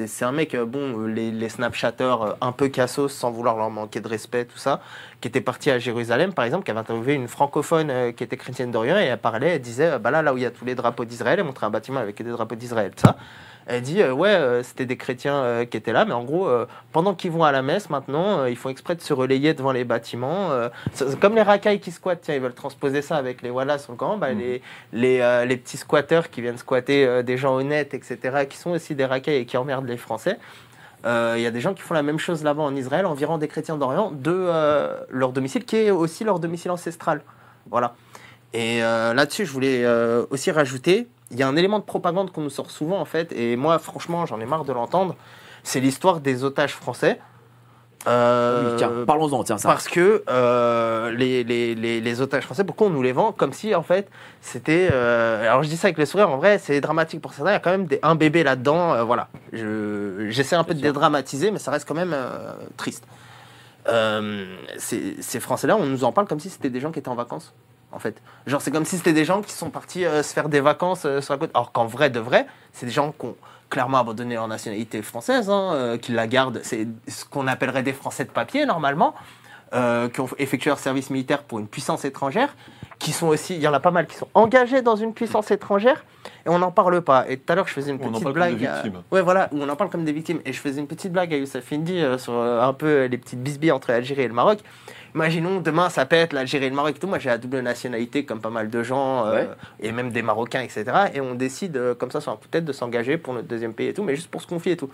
c'est 0.06 0.24
un 0.24 0.32
mec, 0.32 0.56
bon, 0.56 1.06
les, 1.06 1.30
les 1.30 1.48
Snapchatters 1.48 2.36
un 2.40 2.52
peu 2.52 2.68
cassos, 2.68 3.12
sans 3.12 3.30
vouloir 3.30 3.56
leur 3.56 3.70
manquer 3.70 4.00
de 4.00 4.08
respect, 4.08 4.44
tout 4.44 4.58
ça, 4.58 4.80
qui 5.20 5.28
était 5.28 5.40
parti 5.40 5.70
à 5.70 5.78
Jérusalem, 5.78 6.32
par 6.32 6.44
exemple, 6.44 6.64
qui 6.64 6.70
avait 6.70 6.80
interviewé 6.80 7.14
une 7.14 7.28
francophone 7.28 8.12
qui 8.16 8.24
était 8.24 8.36
chrétienne 8.36 8.70
d'Orient 8.70 8.98
et 8.98 9.04
elle 9.04 9.18
parlait, 9.18 9.54
elle 9.54 9.60
disait, 9.60 9.98
bah 9.98 10.10
là, 10.10 10.22
là 10.22 10.34
où 10.34 10.36
il 10.36 10.42
y 10.42 10.46
a 10.46 10.50
tous 10.50 10.64
les 10.64 10.74
drapeaux 10.74 11.04
d'Israël, 11.04 11.38
elle 11.38 11.46
montrait 11.46 11.66
un 11.66 11.70
bâtiment 11.70 12.00
avec 12.00 12.22
des 12.22 12.30
drapeaux 12.30 12.54
d'Israël, 12.54 12.92
tout 12.94 13.06
ça. 13.06 13.16
Elle 13.72 13.80
dit, 13.80 14.02
euh, 14.02 14.12
ouais, 14.12 14.28
euh, 14.28 14.62
c'était 14.62 14.84
des 14.84 14.98
chrétiens 14.98 15.36
euh, 15.36 15.64
qui 15.64 15.78
étaient 15.78 15.94
là, 15.94 16.04
mais 16.04 16.12
en 16.12 16.24
gros, 16.24 16.46
pendant 16.92 17.14
qu'ils 17.14 17.30
vont 17.30 17.42
à 17.42 17.52
la 17.52 17.62
messe, 17.62 17.88
maintenant, 17.88 18.44
ils 18.44 18.56
font 18.56 18.68
exprès 18.68 18.94
de 18.94 19.00
se 19.00 19.14
relayer 19.14 19.54
devant 19.54 19.72
les 19.72 19.84
bâtiments. 19.84 20.50
comme 21.20 21.34
les 21.34 21.42
racailles 21.42 21.80
qui 21.80 21.90
squattent, 21.90 22.20
tiens, 22.20 22.34
ils 22.34 22.40
veulent 22.40 22.52
transposer 22.52 23.00
ça 23.00 23.16
avec 23.16 23.40
les 23.40 23.48
voilà 23.48 23.78
sur 23.78 23.92
le 23.92 23.96
Coran, 23.98 24.18
bah, 24.18 24.32
les, 24.32 24.60
les, 24.92 25.20
euh, 25.20 25.46
les 25.46 25.56
petits 25.56 25.78
squatteurs 25.78 26.28
qui 26.28 26.42
viennent 26.42 26.58
squatter 26.58 27.22
des 27.22 27.38
gens 27.38 27.54
honnêtes, 27.54 27.94
etc., 27.94 28.46
qui 28.48 28.58
sont 28.58 28.72
aussi 28.72 28.94
des 28.94 29.06
racailles 29.06 29.36
et 29.36 29.46
qui 29.46 29.56
emmerdent 29.56 29.88
les 29.88 29.96
Français. 29.96 30.38
Il 31.04 31.40
y 31.40 31.46
a 31.46 31.50
des 31.50 31.60
gens 31.60 31.72
qui 31.72 31.80
font 31.80 31.94
la 31.94 32.02
même 32.02 32.18
chose 32.18 32.44
là-bas 32.44 32.62
en 32.62 32.76
Israël, 32.76 33.06
environ 33.06 33.38
des 33.38 33.48
chrétiens 33.48 33.78
d'Orient, 33.78 34.12
de 34.12 34.50
leur 35.08 35.32
domicile, 35.32 35.64
qui 35.64 35.76
est 35.76 35.90
aussi 35.90 36.24
leur 36.24 36.40
domicile 36.40 36.70
ancestral. 36.70 37.22
Voilà. 37.70 37.94
Et 38.52 38.80
là-dessus, 38.80 39.46
je 39.46 39.52
voulais 39.52 39.86
aussi 40.30 40.50
rajouter, 40.50 41.08
il 41.32 41.38
y 41.38 41.42
a 41.42 41.48
un 41.48 41.56
élément 41.56 41.78
de 41.78 41.84
propagande 41.84 42.30
qu'on 42.30 42.42
nous 42.42 42.50
sort 42.50 42.70
souvent 42.70 43.00
en 43.00 43.04
fait, 43.04 43.32
et 43.32 43.56
moi 43.56 43.78
franchement 43.78 44.24
j'en 44.26 44.38
ai 44.40 44.46
marre 44.46 44.64
de 44.64 44.72
l'entendre, 44.72 45.16
c'est 45.64 45.80
l'histoire 45.80 46.20
des 46.20 46.44
otages 46.44 46.74
français. 46.74 47.18
Euh, 48.08 48.70
Oui, 48.72 48.76
Tiens, 48.78 48.90
parlons-en, 49.06 49.44
tiens, 49.44 49.58
ça. 49.58 49.68
parce 49.68 49.86
que 49.86 50.24
euh, 50.28 51.12
les, 51.12 51.44
les, 51.44 51.76
les, 51.76 52.00
les 52.00 52.20
otages 52.20 52.42
français, 52.44 52.64
pourquoi 52.64 52.88
on 52.88 52.90
nous 52.90 53.00
les 53.02 53.12
vend 53.12 53.30
comme 53.30 53.52
si 53.52 53.74
en 53.76 53.82
fait 53.84 54.08
c'était. 54.40 54.88
euh, 54.92 55.42
alors 55.48 55.62
je 55.62 55.68
dis 55.68 55.76
ça 55.76 55.86
avec 55.86 55.98
le 55.98 56.04
sourire, 56.06 56.28
en 56.28 56.36
vrai 56.36 56.58
c'est 56.58 56.80
dramatique 56.80 57.20
pour 57.20 57.32
certains, 57.32 57.50
il 57.52 57.54
y 57.54 57.56
a 57.56 57.60
quand 57.60 57.70
même 57.70 57.86
des, 57.86 58.00
un 58.02 58.16
bébé 58.16 58.42
là-dedans, 58.42 59.04
voilà. 59.04 59.28
Je- 59.52 60.26
J'essaie 60.30 60.56
un 60.56 60.64
peu 60.64 60.74
de 60.74 60.80
dédramatiser, 60.80 61.50
mais 61.52 61.58
ça 61.60 61.70
reste 61.70 61.86
quand 61.86 61.94
même 61.94 62.14
triste. 62.76 63.04
Ces, 64.78 65.16
ces 65.20 65.40
Français-là, 65.40 65.76
on 65.76 65.86
nous 65.86 66.04
en 66.04 66.12
parle 66.12 66.26
comme 66.26 66.40
si 66.40 66.50
c'était 66.50 66.70
des 66.70 66.80
gens 66.80 66.90
qui 66.92 66.98
étaient 66.98 67.08
en 67.08 67.14
vacances, 67.14 67.52
en 67.92 67.98
fait. 67.98 68.20
Genre 68.46 68.60
c'est 68.60 68.70
comme 68.70 68.84
si 68.84 68.96
c'était 68.96 69.12
des 69.12 69.24
gens 69.24 69.42
qui 69.42 69.52
sont 69.52 69.70
partis 69.70 70.04
euh, 70.04 70.22
se 70.22 70.32
faire 70.32 70.48
des 70.48 70.60
vacances 70.60 71.04
euh, 71.04 71.20
sur 71.20 71.34
la 71.34 71.38
côte. 71.38 71.50
Alors 71.54 71.72
qu'en 71.72 71.86
vrai 71.86 72.10
de 72.10 72.20
vrai, 72.20 72.46
c'est 72.72 72.86
des 72.86 72.92
gens 72.92 73.12
qui 73.12 73.26
ont 73.26 73.36
clairement 73.70 73.98
abandonné 73.98 74.34
leur 74.34 74.48
nationalité 74.48 75.00
française, 75.02 75.48
hein, 75.48 75.70
euh, 75.74 75.98
qui 75.98 76.12
la 76.12 76.26
gardent. 76.26 76.60
C'est 76.62 76.86
ce 77.08 77.24
qu'on 77.24 77.46
appellerait 77.46 77.82
des 77.82 77.92
Français 77.92 78.24
de 78.24 78.30
papier 78.30 78.66
normalement 78.66 79.14
qui 80.12 80.20
ont 80.20 80.28
effectué 80.36 80.68
leur 80.68 80.78
service 80.78 81.08
militaire 81.08 81.44
pour 81.44 81.58
une 81.58 81.66
puissance 81.66 82.04
étrangère, 82.04 82.54
qui 82.98 83.10
sont 83.10 83.28
aussi, 83.28 83.54
il 83.54 83.62
y 83.62 83.66
en 83.66 83.72
a 83.72 83.80
pas 83.80 83.90
mal 83.90 84.06
qui 84.06 84.16
sont 84.16 84.28
engagés 84.34 84.82
dans 84.82 84.96
une 84.96 85.14
puissance 85.14 85.50
étrangère, 85.50 86.04
et 86.44 86.50
on 86.50 86.58
n'en 86.58 86.70
parle 86.70 87.00
pas. 87.00 87.24
Et 87.26 87.38
tout 87.38 87.50
à 87.50 87.56
l'heure, 87.56 87.66
je 87.66 87.72
faisais 87.72 87.90
une 87.90 87.96
On 88.02 88.08
en 88.08 88.10
petite 88.10 88.22
parle 88.22 88.34
comme 88.34 88.48
des 88.50 88.54
blague. 88.56 88.66
à- 88.66 88.82
victimes. 88.82 89.02
Ouais, 89.10 89.22
voilà, 89.22 89.48
où 89.50 89.62
on 89.62 89.68
en 89.70 89.74
parle 89.74 89.88
comme 89.88 90.04
des 90.04 90.12
victimes. 90.12 90.40
Et 90.44 90.52
je 90.52 90.60
faisais 90.60 90.78
une 90.78 90.86
petite 90.86 91.10
blague 91.10 91.32
à 91.32 91.38
Youssef 91.38 91.72
Indy 91.72 92.02
sur 92.18 92.34
un 92.38 92.72
peu 92.74 93.06
les 93.06 93.16
petites 93.16 93.42
bisbilles 93.42 93.72
entre 93.72 93.92
l'Algérie 93.92 94.24
et 94.24 94.28
le 94.28 94.34
Maroc. 94.34 94.58
Imaginons 95.14 95.60
demain 95.60 95.90
ça 95.90 96.06
pète 96.06 96.32
l'Algérie 96.32 96.66
et 96.66 96.70
le 96.70 96.74
Maroc 96.74 96.96
et 96.96 96.98
tout. 96.98 97.06
Moi 97.06 97.18
j'ai 97.18 97.28
la 97.28 97.38
double 97.38 97.60
nationalité 97.60 98.24
comme 98.24 98.40
pas 98.40 98.50
mal 98.50 98.70
de 98.70 98.82
gens 98.82 99.26
euh, 99.26 99.32
Ouais. 99.34 99.48
et 99.80 99.92
même 99.92 100.10
des 100.10 100.22
Marocains 100.22 100.60
etc. 100.62 100.84
Et 101.14 101.20
on 101.20 101.34
décide 101.34 101.76
euh, 101.76 101.94
comme 101.94 102.10
ça 102.10 102.20
sur 102.20 102.36
de 102.36 102.46
tête 102.46 102.64
de 102.64 102.72
s'engager 102.72 103.18
pour 103.18 103.34
notre 103.34 103.48
deuxième 103.48 103.74
pays 103.74 103.88
et 103.88 103.94
tout, 103.94 104.02
mais 104.02 104.16
juste 104.16 104.30
pour 104.30 104.40
se 104.40 104.46
confier 104.46 104.72
et 104.72 104.76
tout. 104.76 104.90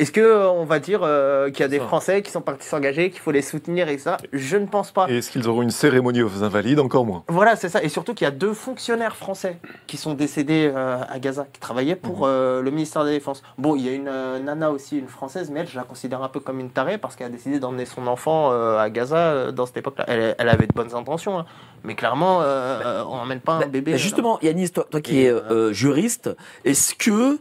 Est-ce 0.00 0.12
que 0.12 0.20
euh, 0.20 0.50
on 0.50 0.64
va 0.64 0.78
dire 0.78 1.00
euh, 1.02 1.50
qu'il 1.50 1.60
y 1.60 1.62
a 1.62 1.68
des 1.68 1.78
Ça. 1.78 1.84
Français 1.84 2.22
qui 2.22 2.30
sont 2.30 2.40
partis 2.40 2.66
s'engager, 2.66 3.10
qu'il 3.10 3.20
faut 3.20 3.32
les 3.32 3.42
soutenir 3.42 3.88
et 3.90 3.98
ça? 3.98 4.16
Je 4.32 4.56
ne 4.56 4.64
pense 4.66 4.92
pas. 4.92 5.06
Et 5.10 5.18
est-ce 5.18 5.30
qu'ils 5.30 5.46
auront 5.46 5.60
une 5.62 5.70
cérémonie 5.70 6.22
aux 6.22 6.42
Invalides? 6.42 6.80
Encore 6.80 7.04
moins. 7.04 7.22
Voilà, 7.28 7.54
c'est 7.54 7.68
ça. 7.68 7.82
Et 7.82 7.90
surtout 7.90 8.14
qu'il 8.14 8.24
y 8.24 8.28
a 8.28 8.30
deux 8.30 8.54
fonctionnaires 8.54 9.14
français 9.14 9.58
qui 9.86 9.98
sont 9.98 10.14
décédés 10.14 10.72
euh, 10.74 10.96
à 11.08 11.18
Gaza, 11.18 11.46
qui 11.52 11.60
travaillaient 11.60 11.96
pour 11.96 12.22
euh, 12.26 12.62
le 12.62 12.70
ministère 12.70 13.02
de 13.02 13.08
la 13.08 13.14
Défense. 13.14 13.42
Bon, 13.58 13.76
il 13.76 13.84
y 13.84 13.88
a 13.90 13.92
une 13.92 14.08
euh, 14.08 14.38
nana 14.38 14.70
aussi, 14.70 14.98
une 14.98 15.08
française, 15.08 15.50
mais 15.52 15.60
elle, 15.60 15.68
je 15.68 15.76
la 15.76 15.84
considère 15.84 16.22
un 16.22 16.28
peu 16.28 16.40
comme 16.40 16.60
une 16.60 16.70
tarée 16.70 16.96
parce 16.96 17.14
qu'elle 17.14 17.26
a 17.26 17.30
décidé 17.30 17.60
d'emmener 17.60 17.84
son 17.84 18.06
enfant 18.06 18.52
euh, 18.52 18.78
à 18.78 18.88
Gaza 18.88 19.16
euh, 19.18 19.52
dans 19.52 19.66
cette 19.66 19.76
époque-là. 19.76 20.06
Elle, 20.08 20.34
elle 20.38 20.48
avait 20.48 20.66
de 20.66 20.72
bonnes 20.72 20.94
intentions, 20.94 21.38
hein. 21.38 21.44
mais 21.84 21.94
clairement, 21.94 22.40
euh, 22.40 22.44
euh, 22.84 23.04
on 23.06 23.16
n'emmène 23.16 23.40
pas 23.40 23.52
un 23.54 23.60
Bah, 23.60 23.66
bébé. 23.66 23.92
bah, 23.92 23.96
justement, 23.98 24.38
Yannis, 24.40 24.70
toi, 24.70 24.86
toi 24.90 25.00
qui 25.02 25.18
Et, 25.18 25.24
es 25.24 25.28
euh, 25.30 25.40
euh, 25.50 25.72
juriste, 25.74 26.30
est-ce 26.64 26.94
que, 26.94 27.38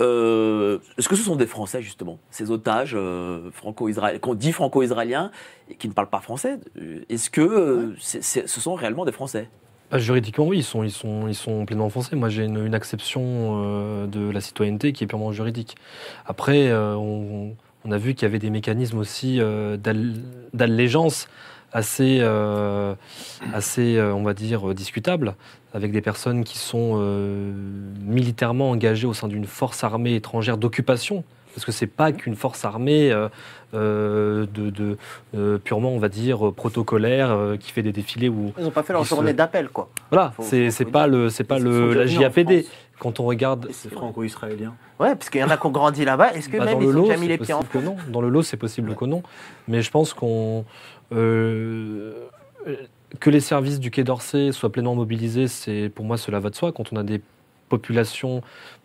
euh, 0.00 0.78
est-ce 0.98 1.08
que 1.08 1.16
ce 1.16 1.22
sont 1.22 1.36
des 1.36 1.46
Français, 1.46 1.82
justement, 1.82 2.18
ces 2.30 2.50
otages 2.50 2.92
euh, 2.94 3.50
franco-israéliens, 3.52 4.18
qu'on 4.18 4.34
dit 4.34 4.52
franco-israéliens 4.52 5.30
et 5.70 5.74
qui 5.74 5.88
ne 5.88 5.92
parlent 5.92 6.10
pas 6.10 6.20
français 6.20 6.58
euh, 6.78 7.04
Est-ce 7.08 7.30
que 7.30 7.40
euh, 7.40 7.94
ce 7.98 8.60
sont 8.60 8.74
réellement 8.74 9.04
des 9.04 9.12
Français? 9.12 9.48
Ah, 9.92 9.98
juridiquement, 9.98 10.46
oui, 10.46 10.58
ils 10.58 10.64
sont, 10.64 10.84
ils 10.84 10.92
sont, 10.92 11.26
ils 11.26 11.34
sont 11.34 11.66
pleinement 11.66 11.90
français. 11.90 12.14
Moi, 12.14 12.28
j'ai 12.28 12.44
une, 12.44 12.68
euh, 13.56 14.06
de 14.06 14.30
la 14.30 14.40
citoyenneté 14.40 14.92
qui 14.92 15.04
est 15.04 15.06
purement 15.08 15.32
juridique. 15.32 15.76
Après, 16.26 16.72
on, 16.72 17.56
on 17.84 17.90
a 17.90 17.98
vu 17.98 18.14
qu'il 18.14 18.22
y 18.22 18.26
avait 18.26 18.38
des 18.38 18.50
mécanismes 18.50 18.98
aussi 18.98 19.38
d'al- 19.38 20.22
d'allégeance 20.54 21.28
assez, 21.72 22.18
euh, 22.20 22.94
assez 23.52 24.00
on 24.00 24.22
va 24.22 24.34
dire, 24.34 24.74
discutables, 24.74 25.34
avec 25.74 25.92
des 25.92 26.00
personnes 26.00 26.44
qui 26.44 26.58
sont 26.58 26.96
euh, 27.00 27.52
militairement 28.00 28.70
engagées 28.70 29.06
au 29.06 29.14
sein 29.14 29.28
d'une 29.28 29.44
force 29.46 29.84
armée 29.84 30.14
étrangère 30.14 30.56
d'occupation. 30.58 31.24
Parce 31.54 31.64
que 31.64 31.72
c'est 31.72 31.88
pas 31.88 32.12
qu'une 32.12 32.36
force 32.36 32.64
armée 32.64 33.10
euh, 33.10 33.28
euh, 33.74 34.46
de, 34.54 34.70
de, 34.70 34.96
euh, 35.34 35.58
purement, 35.58 35.90
on 35.90 35.98
va 35.98 36.08
dire, 36.08 36.52
protocolaire, 36.54 37.32
euh, 37.32 37.56
qui 37.56 37.72
fait 37.72 37.82
des 37.82 37.90
défilés 37.90 38.28
ou, 38.28 38.52
Ils 38.56 38.62
n'ont 38.64 38.70
pas 38.70 38.84
fait 38.84 38.92
leur 38.92 39.04
se- 39.04 39.08
journée 39.08 39.32
d'appel, 39.32 39.68
quoi. 39.68 39.88
voilà, 40.10 40.32
c'est 40.40 40.70
pas 40.90 41.08
le 41.08 41.28
c'est 41.28 41.42
pas 41.42 41.58
le 41.58 41.92
la 41.94 42.06
JAPD. 42.06 42.66
Quand 43.00 43.18
on 43.18 43.24
regarde 43.24 43.66
C'est 43.72 43.90
franco-israélien. 43.90 44.74
Ouais, 45.00 45.14
parce 45.16 45.30
qu'il 45.30 45.40
y 45.40 45.44
en 45.44 45.48
a 45.48 45.56
qui 45.56 45.66
ont 45.66 45.70
grandi 45.70 46.04
là-bas. 46.04 46.34
Est-ce 46.34 46.50
que 46.50 46.58
bah, 46.58 46.66
même 46.66 46.74
dans 46.74 46.80
ils 46.82 46.86
le 46.86 46.90
ont 47.00 47.08
lot, 47.08 47.08
mis 47.14 47.18
c'est 47.18 47.26
les 47.28 47.38
pieds 47.38 47.54
en 47.54 47.60
possible 47.62 47.80
que 47.80 47.84
non. 47.86 47.96
Dans 48.12 48.20
le 48.20 48.28
lot, 48.28 48.42
c'est 48.42 48.58
possible 48.58 48.94
que 48.94 49.04
non. 49.06 49.22
Mais 49.68 49.80
je 49.82 49.90
pense 49.90 50.12
qu'on 50.12 50.66
euh, 51.12 52.12
que 53.18 53.30
les 53.30 53.40
services 53.40 53.80
du 53.80 53.90
Quai 53.90 54.04
d'Orsay 54.04 54.52
soient 54.52 54.70
pleinement 54.70 54.94
mobilisés, 54.94 55.48
c'est 55.48 55.88
pour 55.88 56.04
moi 56.04 56.16
cela 56.16 56.38
va 56.38 56.50
de 56.50 56.54
soi. 56.54 56.72
Quand 56.72 56.92
on 56.92 56.96
a 56.96 57.02
des 57.02 57.20
populations, 57.68 58.42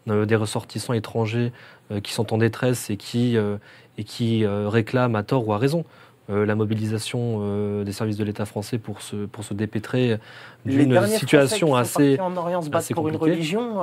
euh, 0.09 0.25
des 0.25 0.35
ressortissants 0.35 0.93
étrangers 0.93 1.51
euh, 1.91 1.99
qui 1.99 2.13
sont 2.13 2.33
en 2.33 2.37
détresse 2.37 2.89
et 2.89 2.95
qui 2.97 3.35
euh, 3.35 3.57
et 3.97 4.03
qui 4.03 4.45
réclament 4.45 5.15
à 5.15 5.23
tort 5.23 5.47
ou 5.47 5.53
à 5.53 5.57
raison. 5.57 5.85
la 6.27 6.55
mobilisation 6.55 7.83
des 7.85 7.93
services 7.93 8.17
de 8.17 8.25
l'État 8.25 8.45
français 8.45 8.77
pour 8.77 9.01
se, 9.01 9.25
pour 9.25 9.45
se 9.45 9.53
dépêtrer 9.53 10.19
d'une 10.65 11.07
situation 11.07 11.75
assez, 11.75 12.19
en 12.19 12.35
Orient 12.35 12.61
se 12.61 12.69
assez 12.75 12.93
pour 12.93 13.07
une 13.07 13.15
religion, 13.15 13.79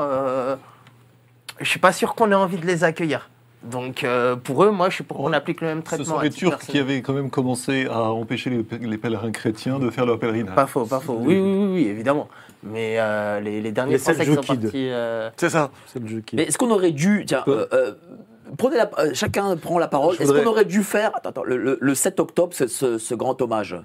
je 1.61 1.67
suis 1.67 1.81
pas 1.81 1.93
sûr 1.93 2.15
qu'on 2.15 2.31
ait 2.31 2.35
envie 2.35 2.59
de 2.59 2.67
les 2.67 2.85
accueillir. 2.85 3.31
Donc 3.65 4.03
euh, 4.03 4.35
pour 4.37 4.65
eux, 4.65 4.71
moi, 4.71 4.89
je 4.91 4.97
suis 4.97 5.05
pour 5.05 5.19
qu'on 5.19 5.33
applique 5.33 5.61
le 5.61 5.69
même 5.69 5.81
Ce 5.81 5.85
traitement. 5.85 6.05
sont 6.07 6.19
à 6.19 6.25
les 6.25 6.31
Turcs 6.31 6.51
personnel. 6.51 6.71
qui 6.73 6.79
avaient 6.81 7.01
quand 7.03 7.13
même 7.13 7.31
commencé 7.31 7.87
à 7.87 8.11
empêcher 8.11 8.51
les, 8.51 8.79
les 8.79 8.99
pèlerins 8.99 9.31
chrétiens 9.31 9.79
de 9.79 9.89
faire 9.91 10.05
leur 10.05 10.19
pèlerinage. 10.19 10.55
Pas 10.55 10.67
faux, 10.67 10.85
pas 10.85 10.99
faux. 11.01 11.17
Oui, 11.21 11.39
oui, 11.39 11.53
oui, 11.55 11.71
oui, 11.75 11.87
évidemment. 11.89 12.29
Mais 12.65 12.97
euh, 12.99 13.39
les, 13.41 13.61
les 13.61 13.71
derniers 13.73 13.93
Les 13.93 13.99
Français 13.99 14.25
qui 14.25 14.35
sont 14.35 14.41
partis. 14.43 14.69
euh, 14.75 15.31
C'est 15.37 15.51
ça. 15.51 15.71
C'est 15.87 16.01
le 16.01 16.09
jeu 16.09 16.21
qui 16.21 16.35
Mais 16.37 16.43
est-ce 16.45 16.59
qu'on 16.59 16.71
aurait 16.71 16.91
dû, 16.93 17.25
tiens, 17.27 17.45
euh, 17.49 17.67
euh, 17.73 17.93
prenez 18.59 18.77
la, 18.77 18.91
euh, 18.99 19.11
chacun 19.15 19.57
prend 19.57 19.79
la 19.79 19.89
parole. 19.89 20.15
Est-ce 20.17 20.25
voudrais- 20.25 20.43
qu'on 20.43 20.51
aurait 20.51 20.65
dû 20.65 20.83
faire, 20.83 21.13
attends, 21.17 21.31
attends, 21.31 21.45
le, 21.45 21.57
le- 21.57 21.79
le 21.81 21.95
7 21.95 22.19
octobre, 22.21 22.53
ce, 22.55 22.67
ce- 22.67 22.99
ce 22.99 23.15
grand 23.15 23.41
hommage 23.43 23.77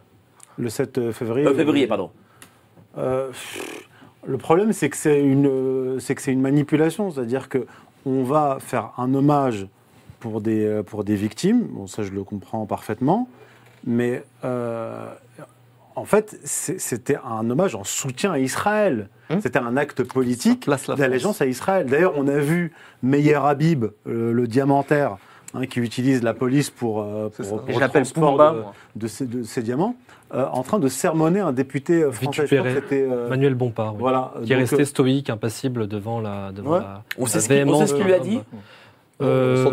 Le 0.57 0.69
7 0.69 1.11
février. 1.11 1.45
Euh, 1.47 1.53
Février, 1.53 1.85
pardon. 1.87 2.09
Euh, 2.97 3.29
le 4.25 4.37
problème, 4.37 4.73
c'est 4.73 4.89
que 4.89 4.97
c'est 4.97 5.21
une, 5.21 5.99
c'est 5.99 6.15
que 6.15 6.21
c'est 6.21 6.31
une 6.33 6.41
manipulation, 6.41 7.11
c'est-à-dire 7.11 7.47
que 7.49 7.65
on 8.07 8.23
va 8.23 8.57
faire 8.59 8.91
un 8.97 9.13
hommage 9.13 9.67
pour 10.19 10.41
des, 10.41 10.65
euh, 10.65 10.83
pour 10.83 11.03
des 11.03 11.15
victimes. 11.15 11.67
Bon, 11.71 11.87
ça, 11.87 12.03
je 12.03 12.11
le 12.11 12.23
comprends 12.23 12.65
parfaitement, 12.65 13.27
mais 13.85 14.23
euh, 14.43 15.07
en 15.97 16.05
fait, 16.05 16.37
c'était 16.43 17.17
un 17.25 17.49
hommage 17.49 17.73
en 17.73 17.83
soutien 17.83 18.31
à 18.31 18.37
Israël. 18.37 19.09
Hum. 19.31 19.41
C'était 19.41 19.57
un 19.57 19.75
acte 19.77 20.03
politique 20.03 20.69
d'allégeance 20.95 21.41
à 21.41 21.47
Israël. 21.47 21.87
D'ailleurs, 21.87 22.13
on 22.15 22.27
a 22.27 22.37
vu 22.37 22.71
Meyer 23.01 23.33
Habib, 23.33 23.85
euh, 24.05 24.31
le 24.31 24.47
diamantaire, 24.47 25.17
hein, 25.55 25.65
qui 25.65 25.79
utilise 25.79 26.21
la 26.21 26.35
police 26.35 26.69
pour, 26.69 27.01
euh, 27.01 27.29
pour, 27.29 27.63
le 27.67 27.87
transport 27.89 28.37
Pumba, 28.37 28.51
de, 28.51 28.59
moi. 28.59 28.73
de 28.95 29.07
ces, 29.07 29.25
de 29.25 29.41
ces 29.41 29.63
diamants, 29.63 29.95
euh, 30.33 30.45
en 30.51 30.63
train 30.63 30.79
de 30.79 30.87
sermonner 30.87 31.39
un 31.39 31.53
député 31.53 32.03
euh, 32.03 32.11
français. 32.11 32.47
Je 32.47 32.55
crois 32.55 32.63
que 32.63 32.67
Vitupéré. 32.67 32.75
c'était, 32.75 33.07
euh, 33.09 33.29
Manuel 33.29 33.55
Bompard, 33.55 33.93
oui, 33.93 33.99
voilà, 34.01 34.33
qui 34.43 34.51
est 34.53 34.55
resté 34.57 34.83
stoïque, 34.85 35.29
impassible 35.29 35.87
devant 35.87 36.19
la, 36.19 36.51
devant 36.51 36.71
Ouais. 36.71 36.79
la, 36.79 37.03
On 37.17 37.23
la 37.23 37.27
sait 37.29 37.39
ce 37.39 37.47
qu'il- 37.47 37.69
on 37.69 37.79
sait 37.79 37.87
ce 37.87 37.93
qu'il 37.95 38.03
lui 38.05 38.13
a 38.13 38.19
dit 38.19 38.39
Euh. 39.21 39.65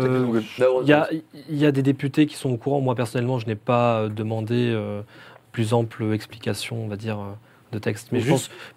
Il 0.83 0.87
y, 0.87 0.93
a, 0.93 1.07
il 1.49 1.57
y 1.57 1.65
a 1.65 1.71
des 1.71 1.83
députés 1.83 2.25
qui 2.25 2.35
sont 2.35 2.49
au 2.51 2.57
courant. 2.57 2.81
Moi, 2.81 2.95
personnellement, 2.95 3.37
je 3.37 3.45
n'ai 3.45 3.55
pas 3.55 4.07
demandé 4.09 4.71
euh, 4.73 5.01
plus 5.51 5.73
ample 5.73 6.05
explication, 6.13 6.77
on 6.83 6.87
va 6.87 6.95
dire, 6.95 7.19
euh, 7.19 7.33
de 7.75 7.79
texte. 7.79 8.09
Mais, 8.11 8.21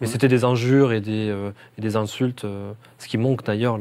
c'était 0.06 0.28
des 0.28 0.44
injures 0.44 0.92
et 0.92 1.00
des, 1.00 1.28
euh, 1.30 1.50
et 1.78 1.80
des 1.80 1.96
insultes, 1.96 2.44
euh, 2.44 2.72
ce 2.98 3.08
qui 3.08 3.16
manque 3.16 3.44
d'ailleurs 3.44 3.78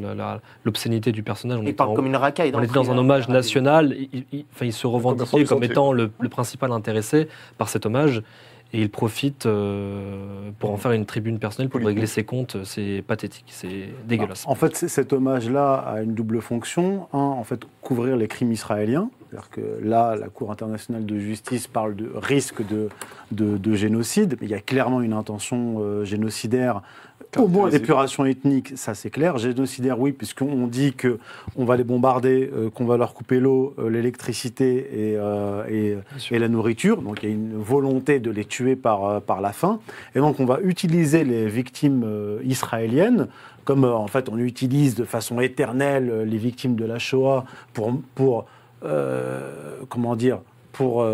l'obscénité 0.64 1.12
du 1.12 1.24
personnage. 1.24 1.60
On 1.60 1.64
Il 1.64 1.70
était 1.70 1.76
parle 1.76 1.90
en- 1.92 1.96
comme 1.96 2.06
une 2.06 2.16
racaille. 2.16 2.52
on 2.54 2.62
était 2.62 2.74
dans 2.74 2.92
un 2.92 2.98
hommage 2.98 3.28
national. 3.28 3.96
Il, 4.14 4.24
il- 4.32 4.46
enfin, 4.54 4.66
il 4.66 4.74
se 4.74 4.88
revendiquait 4.88 5.44
comme 5.46 5.64
étant 5.64 5.92
le, 5.92 6.12
le 6.20 6.30
principal 6.30 6.72
intéressé 6.72 7.28
par 7.58 7.68
cet 7.70 7.86
hommage. 7.86 8.22
Et 8.74 8.82
il 8.82 8.90
profite 8.90 9.46
euh, 9.46 10.52
pour 10.60 10.72
en 10.72 10.78
faire 10.78 10.92
une 10.92 11.06
tribune 11.06 11.40
personnelle, 11.40 11.70
pour 11.70 11.82
régler 11.82 12.06
ses 12.06 12.26
comptes. 12.26 12.58
C'est 12.66 13.04
pathétique, 13.06 13.46
c'est 13.48 13.90
dégueulasse. 14.06 14.44
En 14.46 14.56
fait, 14.56 14.76
cet 14.76 15.14
hommage-là 15.14 15.76
a 15.76 16.02
une 16.02 16.14
double 16.14 16.42
fonction. 16.42 17.08
Un, 17.14 17.18
en 17.18 17.44
fait, 17.44 17.62
couvrir 17.82 18.18
les 18.18 18.28
crimes 18.28 18.52
israéliens. 18.52 19.10
C'est-à-dire 19.30 19.50
que 19.50 19.62
là, 19.82 20.16
la 20.16 20.30
Cour 20.30 20.52
internationale 20.52 21.06
de 21.06 21.20
justice 21.20 21.68
parle 21.68 21.96
de 21.96 22.10
risque 22.16 22.66
de, 22.66 22.90
de, 23.32 23.58
de 23.58 23.76
génocide, 23.76 24.38
mais 24.40 24.48
il 24.48 24.52
y 24.52 24.56
a 24.56 24.62
clairement 24.62 25.02
une 25.02 25.14
intention 25.14 25.78
euh, 25.80 26.06
génocidaire, 26.06 26.82
au 27.38 27.48
moins 27.48 27.70
d'épuration 27.70 28.26
ethnique, 28.26 28.74
ça 28.76 28.96
c'est 28.96 29.10
clair. 29.10 29.38
Génocidaire, 29.38 30.00
oui, 30.00 30.12
puisqu'on 30.12 30.68
dit 30.68 30.94
que 30.94 31.20
on 31.56 31.66
va 31.66 31.76
les 31.76 31.84
bombarder, 31.84 32.50
euh, 32.54 32.70
qu'on 32.70 32.86
va 32.86 32.98
leur 32.98 33.14
couper 33.14 33.40
l'eau, 33.40 33.74
euh, 33.80 33.90
l'électricité 33.90 34.78
et, 34.78 35.18
euh, 35.18 35.64
et, 35.70 35.98
et 36.32 36.40
la 36.40 36.48
nourriture. 36.48 37.02
Donc 37.02 37.20
il 37.24 37.30
y 37.30 37.32
a 37.32 37.36
une 37.36 37.58
volonté 37.58 38.20
de 38.20 38.32
les 38.32 38.46
tuer 38.46 38.76
par, 38.76 39.22
par 39.22 39.42
la 39.42 39.52
faim. 39.52 39.80
Et 40.16 40.20
donc 40.20 40.40
on 40.40 40.46
va 40.46 40.60
utiliser 40.62 41.24
les 41.24 41.48
victimes 41.48 42.06
israéliennes 42.44 43.28
comme 43.66 43.84
en 43.84 44.08
fait 44.08 44.30
on 44.30 44.38
utilise 44.38 44.96
de 44.96 45.04
façon 45.04 45.42
éternelle 45.42 46.24
les 46.26 46.38
victimes 46.38 46.76
de 46.76 46.86
la 46.86 47.00
Shoah 47.00 47.44
pour, 47.74 47.94
pour 48.16 48.46
comment 49.90 50.16
dire, 50.16 50.40
pour 50.72 51.06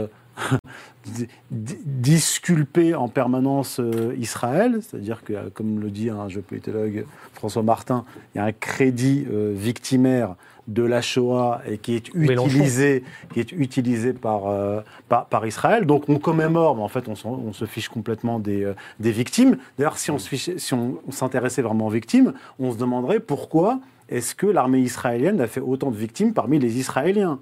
disculper 1.52 2.96
en 2.96 3.08
permanence 3.08 3.80
euh, 3.80 4.16
Israël, 4.18 4.80
c'est-à-dire 4.82 5.24
que, 5.24 5.34
euh, 5.34 5.50
comme 5.54 5.80
le 5.80 5.90
dit 5.90 6.10
un 6.10 6.30
géopolitologue 6.30 7.06
François 7.34 7.64
Martin, 7.64 8.06
il 8.34 8.38
y 8.38 8.42
a 8.42 8.46
un 8.46 8.52
crédit 8.52 9.26
euh, 9.32 9.54
victimaire 9.56 10.36
de 10.68 10.84
la 10.84 11.02
Shoah 11.02 11.62
et 11.68 11.78
qui 11.78 11.96
est 11.96 12.08
utilisé, 12.14 13.04
qui 13.34 13.42
est 13.42 13.52
utilisé 13.52 14.14
par, 14.14 14.48
euh, 14.48 14.80
par, 15.10 15.26
par 15.26 15.46
Israël. 15.46 15.86
Donc 15.86 16.08
on 16.08 16.20
commémore, 16.20 16.78
mais 16.78 16.84
en 16.84 16.88
fait 16.88 17.10
on, 17.10 17.54
se 17.54 17.66
fiche 17.66 17.90
complètement 17.90 18.40
des, 18.40 18.72
des 19.00 19.12
victimes. 19.12 19.58
D'ailleurs, 19.78 19.98
si 19.98 20.10
on 20.10 20.18
fichait- 20.18 20.58
si 20.58 20.74
s'intéressait 21.10 21.62
vraiment 21.62 21.88
aux 21.88 21.92
victimes, 21.92 22.34
on 22.60 22.72
se 22.72 22.78
demanderait 22.78 23.20
pourquoi 23.20 23.82
est-ce 24.08 24.36
que 24.36 24.48
l'armée 24.48 24.80
israélienne 24.80 25.42
a 25.42 25.48
fait 25.48 25.60
autant 25.60 25.92
de 25.92 25.98
victimes 25.98 26.34
parmi 26.34 26.60
les 26.60 26.78
Israéliens 26.78 27.40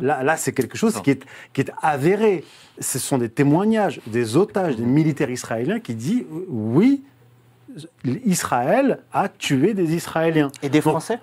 Là, 0.00 0.22
là 0.22 0.36
c'est 0.36 0.52
quelque 0.52 0.76
chose 0.76 1.00
qui 1.02 1.10
est, 1.10 1.24
qui 1.52 1.60
est 1.60 1.72
avéré. 1.82 2.44
Ce 2.78 2.98
sont 2.98 3.18
des 3.18 3.28
témoignages 3.28 4.00
des 4.06 4.36
otages, 4.36 4.76
des 4.76 4.84
militaires 4.84 5.30
israéliens 5.30 5.80
qui 5.80 5.94
disent 5.94 6.24
oui, 6.48 7.04
Israël 8.24 9.00
a 9.12 9.28
tué 9.28 9.74
des 9.74 9.94
Israéliens. 9.94 10.50
Et 10.62 10.68
des 10.68 10.80
Donc, 10.80 10.92
Français? 10.92 11.18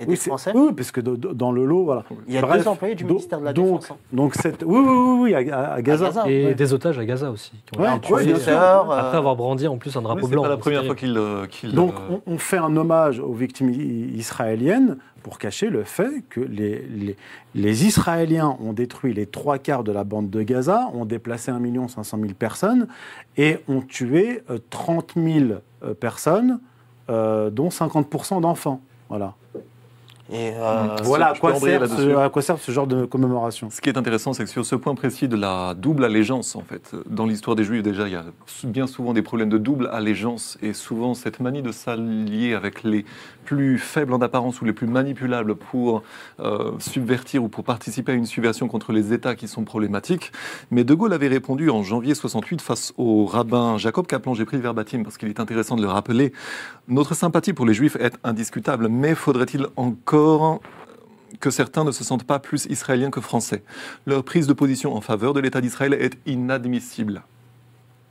Et 0.00 0.04
oui, 0.04 0.10
des 0.10 0.16
c'est- 0.16 0.30
Français 0.30 0.52
Oui, 0.54 0.72
parce 0.76 0.92
que 0.92 1.00
dans 1.00 1.50
le 1.50 1.64
lot, 1.64 1.84
voilà. 1.84 2.04
Il 2.28 2.34
y 2.34 2.38
a 2.38 2.42
Bref, 2.42 2.62
deux 2.62 2.68
employés 2.68 2.94
du 2.94 3.04
ministère 3.04 3.40
de 3.40 3.44
la 3.44 3.52
donc, 3.52 3.80
Défense. 3.80 3.90
hein. 3.90 3.96
Donc, 4.12 4.34
cette... 4.36 4.62
oui, 4.64 4.78
oui, 4.78 4.86
oui, 4.86 5.18
oui, 5.34 5.50
à, 5.50 5.56
à- 5.58 5.72
à 5.74 5.82
Gaza. 5.82 6.24
Et 6.28 6.46
ouais. 6.46 6.54
des 6.54 6.72
otages 6.72 6.98
à 6.98 7.04
Gaza 7.04 7.30
aussi. 7.32 7.50
qui 7.66 7.78
ont 7.78 7.82
Ouais, 7.82 7.98
tués, 7.98 8.32
Après 8.44 9.18
avoir 9.18 9.34
brandi 9.34 9.66
en 9.66 9.76
plus 9.76 9.96
un 9.96 10.00
Oui, 10.00 10.04
drapeau 10.04 10.26
c'est 10.26 10.32
blanc. 10.32 10.42
pas 10.42 10.48
la 10.48 10.54
donc 10.54 10.62
première 10.62 10.80
c'est 10.82 10.86
fois 10.86 10.94
qu'il 10.94 11.16
euh, 11.18 11.46
qu'il, 11.46 11.74
Donc, 11.74 11.94
euh, 11.94 12.18
on, 12.26 12.34
on 12.34 12.38
fait 12.38 12.58
un 12.58 12.76
hommage 12.76 13.18
aux 13.18 13.32
victimes 13.32 13.70
israéliennes 13.70 14.98
pour 15.22 15.38
cacher 15.38 15.68
le 15.68 15.82
fait 15.82 16.22
que 16.30 16.40
les, 16.40 16.78
les, 16.88 17.16
les 17.54 17.84
Israéliens 17.86 18.56
ont 18.60 18.72
détruit 18.72 19.12
les 19.12 19.26
trois 19.26 19.58
quarts 19.58 19.82
de 19.84 19.90
la 19.92 20.04
bande 20.04 20.30
de 20.30 20.42
Gaza, 20.42 20.88
ont 20.94 21.04
déplacé 21.04 21.50
1 21.50 21.60
500 21.88 22.18
000 22.20 22.32
personnes 22.38 22.86
et 23.36 23.58
ont 23.68 23.80
tué 23.80 24.42
euh, 24.50 24.58
30 24.70 25.14
000 25.16 25.46
euh, 25.82 25.94
personnes, 25.94 26.60
euh, 27.10 27.50
dont 27.50 27.68
50% 27.68 28.40
d'enfants. 28.40 28.80
Voilà. 29.08 29.34
Et 30.30 30.52
euh, 30.54 30.96
voilà 31.04 31.28
à 31.28 31.34
quoi, 31.34 31.54
sert 31.54 31.88
ce, 31.88 32.16
à 32.16 32.28
quoi 32.28 32.42
sert 32.42 32.58
ce 32.58 32.70
genre 32.70 32.86
de 32.86 33.06
commémoration. 33.06 33.70
Ce 33.70 33.80
qui 33.80 33.88
est 33.88 33.96
intéressant, 33.96 34.34
c'est 34.34 34.44
que 34.44 34.50
sur 34.50 34.66
ce 34.66 34.74
point 34.74 34.94
précis 34.94 35.26
de 35.26 35.36
la 35.36 35.72
double 35.74 36.04
allégeance, 36.04 36.54
en 36.54 36.60
fait, 36.60 36.94
dans 37.08 37.24
l'histoire 37.24 37.56
des 37.56 37.64
Juifs, 37.64 37.82
déjà, 37.82 38.06
il 38.06 38.12
y 38.12 38.16
a 38.16 38.24
bien 38.64 38.86
souvent 38.86 39.14
des 39.14 39.22
problèmes 39.22 39.48
de 39.48 39.56
double 39.56 39.88
allégeance, 39.90 40.58
et 40.60 40.74
souvent 40.74 41.14
cette 41.14 41.40
manie 41.40 41.62
de 41.62 41.72
s'allier 41.72 42.52
avec 42.52 42.82
les 42.82 43.06
plus 43.46 43.78
faibles 43.78 44.12
en 44.12 44.20
apparence 44.20 44.60
ou 44.60 44.66
les 44.66 44.74
plus 44.74 44.86
manipulables 44.86 45.54
pour 45.54 46.02
euh, 46.40 46.72
subvertir 46.78 47.42
ou 47.42 47.48
pour 47.48 47.64
participer 47.64 48.12
à 48.12 48.14
une 48.14 48.26
subversion 48.26 48.68
contre 48.68 48.92
les 48.92 49.14
États 49.14 49.34
qui 49.34 49.48
sont 49.48 49.64
problématiques. 49.64 50.32
Mais 50.70 50.84
De 50.84 50.92
Gaulle 50.92 51.14
avait 51.14 51.28
répondu 51.28 51.70
en 51.70 51.82
janvier 51.82 52.14
68 52.14 52.60
face 52.60 52.92
au 52.98 53.24
rabbin 53.24 53.78
Jacob 53.78 54.06
Kaplan, 54.06 54.34
j'ai 54.34 54.44
pris 54.44 54.58
le 54.58 54.62
verbatim 54.62 55.04
parce 55.04 55.16
qu'il 55.16 55.30
est 55.30 55.40
intéressant 55.40 55.76
de 55.76 55.82
le 55.82 55.88
rappeler. 55.88 56.34
Notre 56.86 57.14
sympathie 57.14 57.54
pour 57.54 57.64
les 57.64 57.72
Juifs 57.72 57.96
est 57.96 58.18
indiscutable, 58.24 58.88
mais 58.88 59.14
faudrait-il 59.14 59.66
encore 59.76 60.17
que 61.40 61.50
certains 61.50 61.84
ne 61.84 61.92
se 61.92 62.04
sentent 62.04 62.24
pas 62.24 62.38
plus 62.38 62.66
israéliens 62.66 63.10
que 63.10 63.20
français. 63.20 63.62
Leur 64.06 64.24
prise 64.24 64.46
de 64.46 64.52
position 64.52 64.94
en 64.94 65.00
faveur 65.00 65.34
de 65.34 65.40
l'État 65.40 65.60
d'Israël 65.60 65.94
est 65.94 66.18
inadmissible. 66.26 67.22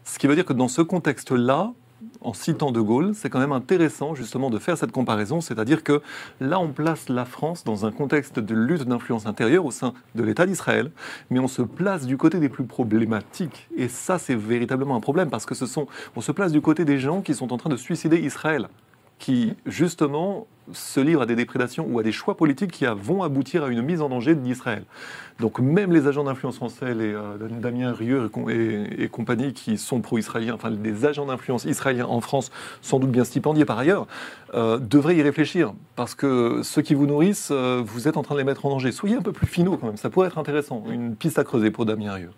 Ce 0.03 0.19
qui 0.19 0.27
veut 0.27 0.35
dire 0.35 0.45
que 0.45 0.53
dans 0.53 0.69
ce 0.69 0.81
contexte-là, 0.81 1.73
en 2.21 2.33
citant 2.33 2.71
De 2.71 2.79
Gaulle, 2.79 3.13
c'est 3.15 3.29
quand 3.29 3.39
même 3.39 3.51
intéressant 3.51 4.15
justement 4.15 4.49
de 4.49 4.59
faire 4.59 4.77
cette 4.77 4.91
comparaison, 4.91 5.41
c'est-à-dire 5.41 5.83
que 5.83 6.01
là 6.39 6.59
on 6.59 6.69
place 6.69 7.09
la 7.09 7.25
France 7.25 7.63
dans 7.63 7.85
un 7.85 7.91
contexte 7.91 8.39
de 8.39 8.53
lutte 8.55 8.83
d'influence 8.83 9.25
intérieure 9.25 9.65
au 9.65 9.71
sein 9.71 9.93
de 10.15 10.23
l'État 10.23 10.45
d'Israël, 10.45 10.91
mais 11.29 11.39
on 11.39 11.47
se 11.47 11.61
place 11.61 12.05
du 12.05 12.17
côté 12.17 12.39
des 12.39 12.49
plus 12.49 12.65
problématiques. 12.65 13.67
Et 13.75 13.87
ça 13.87 14.19
c'est 14.19 14.35
véritablement 14.35 14.95
un 14.95 14.99
problème 14.99 15.29
parce 15.29 15.45
que 15.45 15.55
ce 15.55 15.65
sont, 15.65 15.87
on 16.15 16.21
se 16.21 16.31
place 16.31 16.51
du 16.51 16.61
côté 16.61 16.85
des 16.85 16.99
gens 16.99 17.21
qui 17.21 17.33
sont 17.33 17.51
en 17.51 17.57
train 17.57 17.69
de 17.69 17.77
suicider 17.77 18.17
Israël 18.17 18.69
qui 19.19 19.55
justement 19.65 20.47
se 20.73 20.99
livrent 20.99 21.21
à 21.21 21.25
des 21.25 21.35
déprédations 21.35 21.87
ou 21.89 21.99
à 21.99 22.03
des 22.03 22.11
choix 22.11 22.35
politiques 22.37 22.71
qui 22.71 22.85
vont 22.85 23.23
aboutir 23.23 23.63
à 23.63 23.67
une 23.69 23.81
mise 23.81 24.01
en 24.01 24.09
danger 24.09 24.35
d'Israël. 24.35 24.83
Donc 25.39 25.59
même 25.59 25.93
les 25.93 26.07
agents 26.07 26.23
d'influence 26.23 26.55
français, 26.55 26.95
les 26.95 27.13
euh, 27.13 27.37
Damien 27.61 27.93
Rieu 27.93 28.25
et, 28.25 28.29
com- 28.29 28.49
et- 28.49 29.03
et 29.03 29.07
compagnie 29.07 29.53
qui 29.53 29.77
sont 29.77 30.01
pro-israéliens, 30.01 30.55
enfin 30.55 30.71
des 30.71 31.05
agents 31.05 31.25
d'influence 31.27 31.65
israéliens 31.65 32.07
en 32.07 32.21
France, 32.21 32.51
sans 32.81 32.99
doute 32.99 33.11
bien 33.11 33.23
stipendiés 33.23 33.65
par 33.65 33.77
ailleurs, 33.77 34.07
euh, 34.55 34.79
devraient 34.79 35.15
y 35.15 35.21
réfléchir 35.21 35.73
parce 35.95 36.15
que 36.15 36.61
ceux 36.63 36.81
qui 36.81 36.95
vous 36.95 37.05
nourrissent, 37.05 37.49
euh, 37.51 37.81
vous 37.85 38.07
êtes 38.07 38.17
en 38.17 38.23
train 38.23 38.33
de 38.35 38.39
les 38.39 38.45
mettre 38.45 38.65
en 38.65 38.69
danger. 38.69 38.91
Soyez 38.91 39.15
un 39.15 39.21
peu 39.21 39.31
plus 39.31 39.47
finaux 39.47 39.77
quand 39.77 39.87
même, 39.87 39.97
ça 39.97 40.09
pourrait 40.09 40.27
être 40.27 40.39
intéressant, 40.39 40.83
une 40.91 41.15
piste 41.15 41.37
à 41.37 41.43
creuser 41.43 41.69
pour 41.69 41.85
Damien 41.85 42.13
Rieu. 42.13 42.31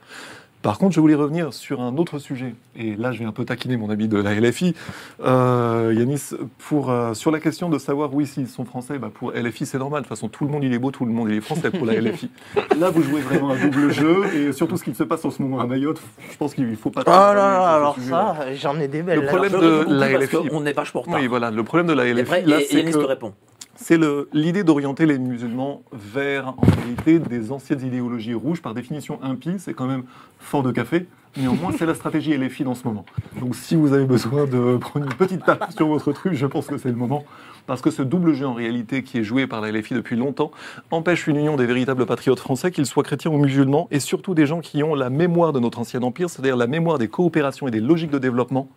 Par 0.61 0.77
contre, 0.77 0.93
je 0.93 0.99
voulais 0.99 1.15
revenir 1.15 1.53
sur 1.53 1.79
un 1.79 1.95
autre 1.97 2.19
sujet, 2.19 2.53
et 2.75 2.95
là 2.97 3.13
je 3.13 3.19
vais 3.19 3.25
un 3.25 3.31
peu 3.31 3.45
taquiner 3.45 3.77
mon 3.77 3.89
ami 3.89 4.09
de 4.09 4.17
la 4.17 4.33
LFI, 4.35 4.75
euh, 5.23 5.93
Yanis, 5.97 6.31
pour, 6.57 6.89
euh, 6.91 7.13
sur 7.13 7.31
la 7.31 7.39
question 7.39 7.69
de 7.69 7.77
savoir, 7.79 8.13
oui, 8.13 8.27
s'ils 8.27 8.47
sont 8.49 8.65
français, 8.65 8.99
bah, 8.99 9.09
pour 9.13 9.31
LFI 9.31 9.65
c'est 9.65 9.77
normal, 9.77 10.01
de 10.01 10.07
toute 10.07 10.17
façon 10.17 10.27
tout 10.27 10.43
le 10.43 10.51
monde 10.51 10.65
il 10.65 10.73
est 10.73 10.77
beau, 10.79 10.91
tout 10.91 11.05
le 11.05 11.13
monde 11.13 11.29
il 11.29 11.37
est 11.37 11.41
français 11.41 11.71
pour 11.71 11.85
la 11.85 11.93
LFI. 12.01 12.29
Là 12.77 12.89
vous 12.89 13.01
jouez 13.03 13.21
vraiment 13.21 13.51
un 13.51 13.57
double 13.57 13.91
jeu, 13.93 14.25
et 14.35 14.51
surtout 14.51 14.75
ce 14.75 14.83
qui 14.83 14.93
se 14.93 15.03
passe 15.03 15.23
en 15.23 15.31
ce 15.31 15.41
moment 15.41 15.61
à 15.61 15.65
Mayotte, 15.65 16.01
je 16.29 16.35
pense 16.37 16.53
qu'il 16.53 16.69
ne 16.69 16.75
faut 16.75 16.89
pas... 16.91 17.03
Oh 17.05 17.09
là 17.09 17.33
là, 17.33 17.75
alors 17.75 17.97
ça, 17.97 18.35
j'en 18.55 18.77
ai 18.81 18.89
des 18.89 19.01
belles. 19.01 19.21
Le 19.21 19.27
problème 19.27 19.53
de 19.53 19.85
la 19.87 20.09
LFI. 20.19 20.49
qu'on 20.49 20.65
est 20.65 20.73
vachement 20.73 20.99
en 20.99 21.03
retard. 21.03 21.19
Oui, 21.21 21.27
voilà, 21.27 21.51
le 21.51 21.63
problème 21.63 21.87
de 21.87 21.93
la 21.93 22.05
Et 22.05 22.13
LFI, 22.13 22.21
après, 22.21 22.41
là, 22.41 22.59
et- 22.59 22.63
et 22.63 22.65
c'est 22.65 22.77
Yanis 22.79 22.91
que... 22.91 22.97
te 22.97 23.05
répond. 23.05 23.33
C'est 23.81 23.97
l'idée 24.33 24.63
d'orienter 24.65 25.05
les 25.05 25.17
musulmans 25.17 25.83
vers, 25.93 26.49
en 26.49 26.65
réalité, 26.77 27.17
des 27.17 27.51
anciennes 27.51 27.83
idéologies 27.85 28.33
rouges. 28.33 28.61
Par 28.61 28.73
définition, 28.73 29.19
impie, 29.23 29.55
c'est 29.57 29.73
quand 29.73 29.87
même 29.87 30.03
fort 30.37 30.63
de 30.63 30.71
café. 30.71 31.07
Néanmoins, 31.37 31.71
c'est 31.77 31.85
la 31.85 31.93
stratégie 31.93 32.35
LFI 32.35 32.65
dans 32.65 32.75
ce 32.75 32.83
moment. 32.83 33.05
Donc, 33.39 33.55
si 33.55 33.75
vous 33.75 33.93
avez 33.93 34.05
besoin 34.05 34.45
de 34.45 34.77
prendre 34.81 35.05
une 35.05 35.13
petite 35.13 35.45
tape 35.45 35.71
sur 35.71 35.87
votre 35.87 36.11
truc, 36.11 36.33
je 36.33 36.45
pense 36.45 36.67
que 36.67 36.77
c'est 36.77 36.89
le 36.89 36.95
moment. 36.95 37.23
Parce 37.67 37.81
que 37.81 37.89
ce 37.89 38.01
double 38.01 38.33
jeu, 38.33 38.45
en 38.45 38.53
réalité, 38.53 39.01
qui 39.01 39.19
est 39.19 39.23
joué 39.23 39.47
par 39.47 39.61
la 39.61 39.71
LFI 39.71 39.93
depuis 39.93 40.17
longtemps, 40.17 40.51
empêche 40.91 41.27
une 41.27 41.37
union 41.37 41.55
des 41.55 41.65
véritables 41.65 42.05
patriotes 42.05 42.39
français, 42.39 42.71
qu'ils 42.71 42.85
soient 42.85 43.03
chrétiens 43.03 43.31
ou 43.31 43.37
musulmans, 43.37 43.87
et 43.91 43.99
surtout 43.99 44.33
des 44.33 44.45
gens 44.45 44.59
qui 44.59 44.83
ont 44.83 44.93
la 44.93 45.09
mémoire 45.09 45.53
de 45.53 45.59
notre 45.59 45.79
ancien 45.79 46.03
empire, 46.03 46.29
c'est-à-dire 46.29 46.57
la 46.57 46.67
mémoire 46.67 46.97
des 46.97 47.07
coopérations 47.07 47.67
et 47.67 47.71
des 47.71 47.79
logiques 47.79 48.11
de 48.11 48.19
développement, 48.19 48.67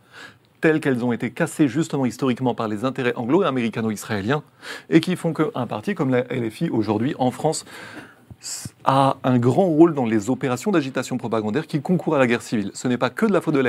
telles 0.62 0.80
qu'elles 0.80 1.04
ont 1.04 1.12
été 1.12 1.30
cassées 1.30 1.68
justement 1.68 2.06
historiquement 2.06 2.54
par 2.54 2.68
les 2.68 2.86
intérêts 2.86 3.12
anglo- 3.16 3.42
et 4.88 5.00
qui 5.00 5.16
font 5.16 5.34
qu'un 5.34 5.66
parti 5.66 5.94
comme 5.94 6.10
la 6.10 6.22
LFI 6.30 6.70
aujourd'hui 6.70 7.14
en 7.18 7.30
France 7.30 7.66
a 8.84 9.18
un 9.22 9.38
grand 9.38 9.66
rôle 9.66 9.94
dans 9.94 10.04
les 10.06 10.30
opérations 10.30 10.70
d'agitation 10.70 11.16
propagandaire 11.16 11.66
qui 11.66 11.80
concourent 11.80 12.16
à 12.16 12.18
la 12.18 12.26
guerre 12.26 12.42
civile. 12.42 12.70
Ce 12.74 12.88
n'est 12.88 12.96
pas 12.96 13.10
que 13.10 13.26
de 13.26 13.32
la 13.32 13.40
faute 13.40 13.54
de 13.54 13.60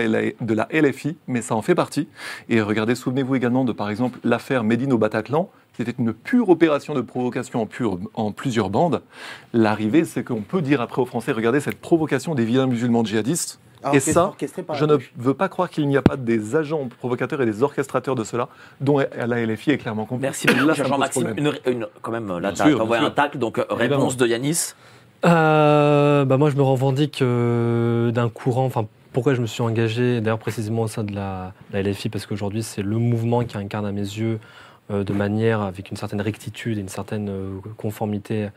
la, 0.54 0.68
LFI, 0.72 1.18
mais 1.28 1.42
ça 1.42 1.56
en 1.56 1.62
fait 1.62 1.76
partie. 1.76 2.08
Et 2.50 2.62
regardez, 2.62 2.96
souvenez-vous 2.96 3.36
également 3.36 3.66
de, 3.66 3.72
par 3.72 3.90
exemple, 3.90 4.20
l'affaire 4.24 4.64
Médine 4.64 4.94
au 4.94 4.98
Bataclan, 4.98 5.50
qui 5.76 5.82
était 5.84 5.94
une 6.00 6.14
pure 6.14 6.50
opération 6.50 6.94
de 6.96 7.02
provocation 7.02 7.62
en, 7.62 7.66
pure- 7.68 8.00
en 8.16 8.32
plusieurs 8.32 8.70
bandes. 8.72 9.02
L'arrivée, 9.54 10.06
c'est 10.06 10.24
qu'on 10.24 10.42
peut 10.42 10.62
dire 10.62 10.82
après 10.82 11.02
aux 11.02 11.06
Français, 11.08 11.32
regardez 11.34 11.60
cette 11.60 11.80
provocation 11.80 12.34
des 12.34 12.46
vilains 12.46 12.68
musulmans 12.68 13.04
djihadistes. 13.04 13.60
Et 13.92 14.00
ça, 14.00 14.32
je 14.74 14.86
ne 14.86 14.98
veux 15.18 15.34
pas 15.34 15.50
croire 15.50 15.70
qu'il 15.70 15.88
n'y 15.88 15.98
a 15.98 16.02
pas 16.02 16.16
des 16.16 16.56
agents 16.56 16.88
provocateurs 17.00 17.42
et 17.42 17.46
des 17.46 17.64
orchestrateurs 17.64 18.16
de 18.16 18.24
cela, 18.24 18.48
dont 18.80 18.98
la 19.00 19.46
LFI 19.46 19.72
est 19.72 19.78
clairement 19.78 20.06
complice. 20.06 20.46
Merci 20.46 20.48
Là, 20.66 20.74
Jean-Maxime. 20.74 21.24
problème. 21.24 21.52
Une, 21.66 21.74
une- 21.74 21.88
quand 22.02 22.12
même, 22.12 22.38
là, 22.40 22.52
t'as 22.54 22.74
envoyé 22.76 23.02
bien 23.02 23.08
un 23.10 23.12
tacle, 23.12 23.38
donc 23.40 23.58
euh, 23.60 23.66
Évidemment. 23.72 23.98
réponse 23.98 24.18
de 24.18 24.28
Yanis. 24.28 24.74
Euh, 25.26 26.26
bah 26.26 26.38
moi, 26.38 26.50
je 26.50 26.56
me 26.56 26.62
revendique 26.62 27.22
euh, 27.22 28.12
d'un 28.12 28.30
courant. 28.30 28.66
Enfin, 28.66 28.86
pourquoi 29.14 29.34
je 29.34 29.42
me 29.42 29.46
suis 29.48 29.62
engagé, 29.62 30.22
d'ailleurs 30.22 30.40
précisément 30.40 30.84
au 30.84 30.88
sein 30.88 31.04
de 31.04 31.14
la, 31.14 31.54
la 31.72 31.82
LFI, 31.82 32.10
parce 32.10 32.26
qu'aujourd'hui, 32.26 32.64
c'est 32.64 32.82
le 32.82 32.98
mouvement 32.98 33.44
qui 33.44 33.58
incarne 33.58 33.86
à 33.86 33.92
mes 33.92 34.02
yeux 34.02 34.40
euh, 34.92 35.04
de 35.04 35.14
manière 35.14 35.62
avec 35.62 35.92
une 35.92 35.98
certaine 35.98 36.20
rectitude 36.22 36.78
et 36.78 36.82
une 36.82 36.90
certaine 36.90 37.30
euh, 37.30 37.50
conformité 37.78 38.50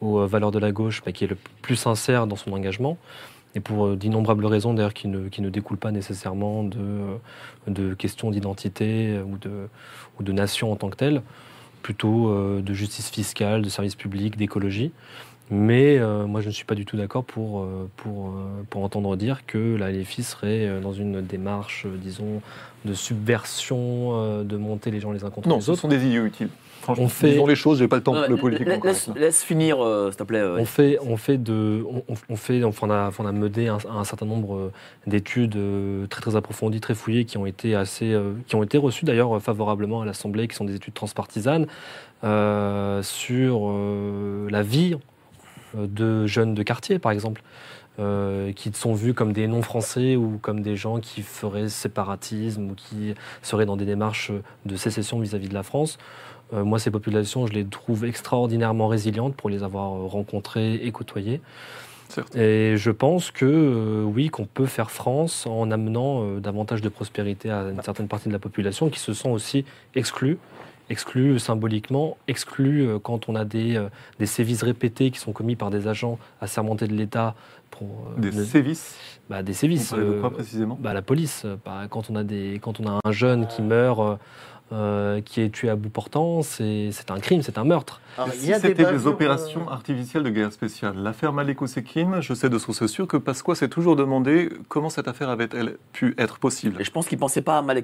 aux 0.00 0.18
euh, 0.18 0.26
valeurs 0.26 0.50
de 0.50 0.58
la 0.58 0.72
gauche, 0.72 1.02
bah, 1.04 1.12
qui 1.12 1.24
est 1.24 1.28
le 1.28 1.36
plus 1.62 1.76
sincère 1.76 2.26
dans 2.26 2.36
son 2.36 2.52
engagement. 2.52 2.96
Et 3.54 3.60
pour 3.60 3.86
euh, 3.86 3.96
d'innombrables 3.96 4.46
raisons, 4.46 4.74
d'ailleurs, 4.74 4.94
qui 4.94 5.08
ne, 5.08 5.48
découlent 5.48 5.78
pas 5.78 5.90
nécessairement 5.90 6.64
de, 6.64 6.78
euh, 7.68 7.94
questions 7.96 8.30
d'identité 8.30 9.16
euh, 9.16 9.24
ou 9.24 9.38
de, 9.38 9.68
ou 10.18 10.22
de 10.22 10.32
nation 10.32 10.70
en 10.72 10.76
tant 10.76 10.88
que 10.88 10.96
telle, 10.96 11.22
plutôt 11.82 12.60
de 12.60 12.74
justice 12.74 13.08
fiscale, 13.08 13.62
de 13.62 13.70
services 13.70 13.94
publics, 13.94 14.36
d'écologie. 14.36 14.92
Mais 15.50 15.98
euh, 15.98 16.26
moi, 16.26 16.40
je 16.40 16.46
ne 16.46 16.52
suis 16.52 16.64
pas 16.64 16.74
du 16.76 16.84
tout 16.86 16.96
d'accord 16.96 17.24
pour, 17.24 17.60
euh, 17.60 17.88
pour, 17.96 18.28
euh, 18.28 18.30
pour 18.70 18.84
entendre 18.84 19.16
dire 19.16 19.44
que 19.46 19.76
la 19.76 19.90
LFI 19.90 20.22
serait 20.22 20.80
dans 20.80 20.92
une 20.92 21.20
démarche, 21.22 21.86
disons, 22.02 22.40
de 22.84 22.94
subversion, 22.94 24.42
de 24.44 24.56
monter 24.56 24.90
les 24.90 25.00
gens 25.00 25.12
les 25.12 25.24
uns 25.24 25.30
contre 25.30 25.48
Non, 25.48 25.56
les 25.56 25.60
ce 25.62 25.72
autres. 25.72 25.80
sont 25.80 25.88
des 25.88 26.06
idiots 26.06 26.24
utiles. 26.24 26.48
Franchement, 26.82 27.04
On 27.04 27.08
fait- 27.08 27.32
disons 27.32 27.46
les 27.46 27.56
choses, 27.56 27.78
j'ai 27.78 27.88
pas 27.88 27.96
le 27.96 28.02
temps 28.02 28.14
Non, 28.14 28.22
pour 28.22 28.30
le 28.30 28.36
politique. 28.38 28.66
la- 28.66 28.76
encore, 28.76 28.94
laisse, 29.16 29.42
finir, 29.44 29.84
euh, 29.84 30.10
s'il 30.10 30.16
te 30.16 30.22
plaît. 30.22 30.38
euh, 30.38 30.56
On 30.58 30.64
fait, 30.64 30.98
on 31.02 31.18
fait 31.18 31.36
de, 31.36 31.84
on, 31.86 32.02
on- 32.08 32.14
on 32.30 32.36
fait, 32.36 32.64
enfin, 32.64 32.86
on 32.86 32.90
a, 32.90 33.10
on 33.18 33.26
a 33.26 33.32
mené 33.32 33.68
un, 33.68 33.76
un 33.94 34.04
certain 34.04 34.24
nombre 34.24 34.72
d'études 35.06 35.58
très 36.08 36.22
très 36.22 36.36
approfondies, 36.36 36.80
très 36.80 36.94
fouillées, 36.94 37.26
qui 37.26 37.36
ont 37.36 37.44
été 37.44 37.74
assez, 37.74 38.14
euh, 38.14 38.32
qui 38.46 38.54
ont 38.56 38.62
été 38.62 38.78
reçues 38.78 39.04
d'ailleurs 39.04 39.42
favorablement 39.42 40.00
à 40.00 40.06
l'Assemblée, 40.06 40.48
qui 40.48 40.56
sont 40.56 40.64
des 40.64 40.74
études 40.74 40.94
transpartisanes 40.94 41.66
euh, 42.24 43.02
sur 43.02 43.68
euh, 43.68 44.48
la 44.50 44.62
vie 44.62 44.96
de 45.74 46.26
jeunes 46.26 46.54
de 46.54 46.62
quartier, 46.62 46.98
par 46.98 47.12
exemple. 47.12 47.42
euh, 47.98 48.52
qui 48.52 48.70
sont 48.72 48.94
vus 48.94 49.14
comme 49.14 49.32
des 49.32 49.46
non-français 49.46 50.16
ou 50.16 50.38
comme 50.40 50.60
des 50.60 50.76
gens 50.76 51.00
qui 51.00 51.22
feraient 51.22 51.68
séparatisme 51.68 52.70
ou 52.70 52.74
qui 52.74 53.14
seraient 53.42 53.66
dans 53.66 53.76
des 53.76 53.84
démarches 53.84 54.32
de 54.64 54.76
sécession 54.76 55.18
vis-à-vis 55.20 55.48
de 55.48 55.54
la 55.54 55.62
France. 55.62 55.98
Euh, 56.52 56.64
moi, 56.64 56.78
ces 56.78 56.90
populations, 56.90 57.46
je 57.46 57.52
les 57.52 57.64
trouve 57.64 58.04
extraordinairement 58.04 58.88
résilientes 58.88 59.36
pour 59.36 59.50
les 59.50 59.62
avoir 59.62 59.92
euh, 59.92 60.06
rencontrées 60.06 60.74
et 60.74 60.90
côtoyées. 60.92 61.40
Certes. 62.08 62.34
Et 62.34 62.76
je 62.76 62.90
pense 62.90 63.30
que 63.30 63.44
euh, 63.44 64.02
oui, 64.02 64.30
qu'on 64.30 64.46
peut 64.46 64.66
faire 64.66 64.90
France 64.90 65.46
en 65.46 65.70
amenant 65.70 66.24
euh, 66.24 66.40
davantage 66.40 66.80
de 66.80 66.88
prospérité 66.88 67.50
à 67.50 67.62
une 67.70 67.80
certaine 67.82 68.08
partie 68.08 68.28
de 68.28 68.32
la 68.32 68.40
population 68.40 68.88
qui 68.88 68.98
se 68.98 69.12
sent 69.12 69.28
aussi 69.28 69.64
exclus, 69.94 70.38
exclus 70.90 71.38
symboliquement, 71.38 72.18
exclus 72.28 72.86
euh, 72.86 72.98
quand 72.98 73.28
on 73.28 73.34
a 73.36 73.44
des, 73.44 73.76
euh, 73.76 73.88
des 74.18 74.26
sévices 74.26 74.62
répétés 74.62 75.10
qui 75.10 75.18
sont 75.18 75.32
commis 75.32 75.56
par 75.56 75.70
des 75.70 75.88
agents 75.88 76.18
assermentés 76.40 76.86
de 76.88 76.94
l'État 76.94 77.34
pour 77.70 78.08
euh, 78.16 78.20
Des 78.20 78.32
ne- 78.32 78.44
sévices 78.44 78.96
bah, 79.30 79.44
des 79.44 79.52
sévices. 79.52 79.94
de 79.94 80.18
quoi 80.20 80.28
euh, 80.30 80.32
précisément? 80.32 80.76
bah, 80.80 80.92
la 80.92 81.02
police. 81.02 81.42
euh, 81.44 81.56
bah, 81.64 81.82
quand, 81.88 82.10
on 82.10 82.16
a 82.16 82.24
des, 82.24 82.58
quand 82.60 82.80
on 82.80 82.86
a 82.88 82.98
un 83.04 83.12
jeune 83.12 83.46
qui 83.46 83.62
meurt, 83.62 84.18
euh, 84.72 85.20
qui 85.20 85.40
est 85.40 85.50
tué 85.50 85.68
à 85.68 85.76
bout 85.76 85.88
portant, 85.88 86.42
c'est 86.42 86.90
un 87.10 87.18
crime, 87.18 87.42
c'est 87.42 87.58
un 87.58 87.64
meurtre. 87.64 88.00
Alors, 88.16 88.32
Si 88.32 88.52
c'était 88.54 88.84
des 88.84 89.06
opérations 89.06 89.68
euh, 89.68 89.72
artificielles 89.72 90.22
de 90.22 90.30
guerre 90.30 90.52
spéciale, 90.52 90.94
l'affaire 90.96 91.32
Ousekine, 91.60 92.20
je 92.20 92.34
sais 92.34 92.48
de 92.48 92.58
sources 92.58 92.86
sûres 92.86 93.06
que 93.06 93.16
Pasqua 93.16 93.54
s'est 93.54 93.68
toujours 93.68 93.96
demandé 93.96 94.50
comment 94.68 94.90
cette 94.90 95.08
affaire 95.08 95.28
avait-elle 95.28 95.76
pu 95.92 96.14
être 96.18 96.38
possible. 96.38 96.80
Et 96.80 96.84
je 96.84 96.90
pense 96.90 97.06
qu'il 97.06 97.18
pensait 97.18 97.42
pas 97.42 97.58
à. 97.58 97.62
Ouais, 97.62 97.76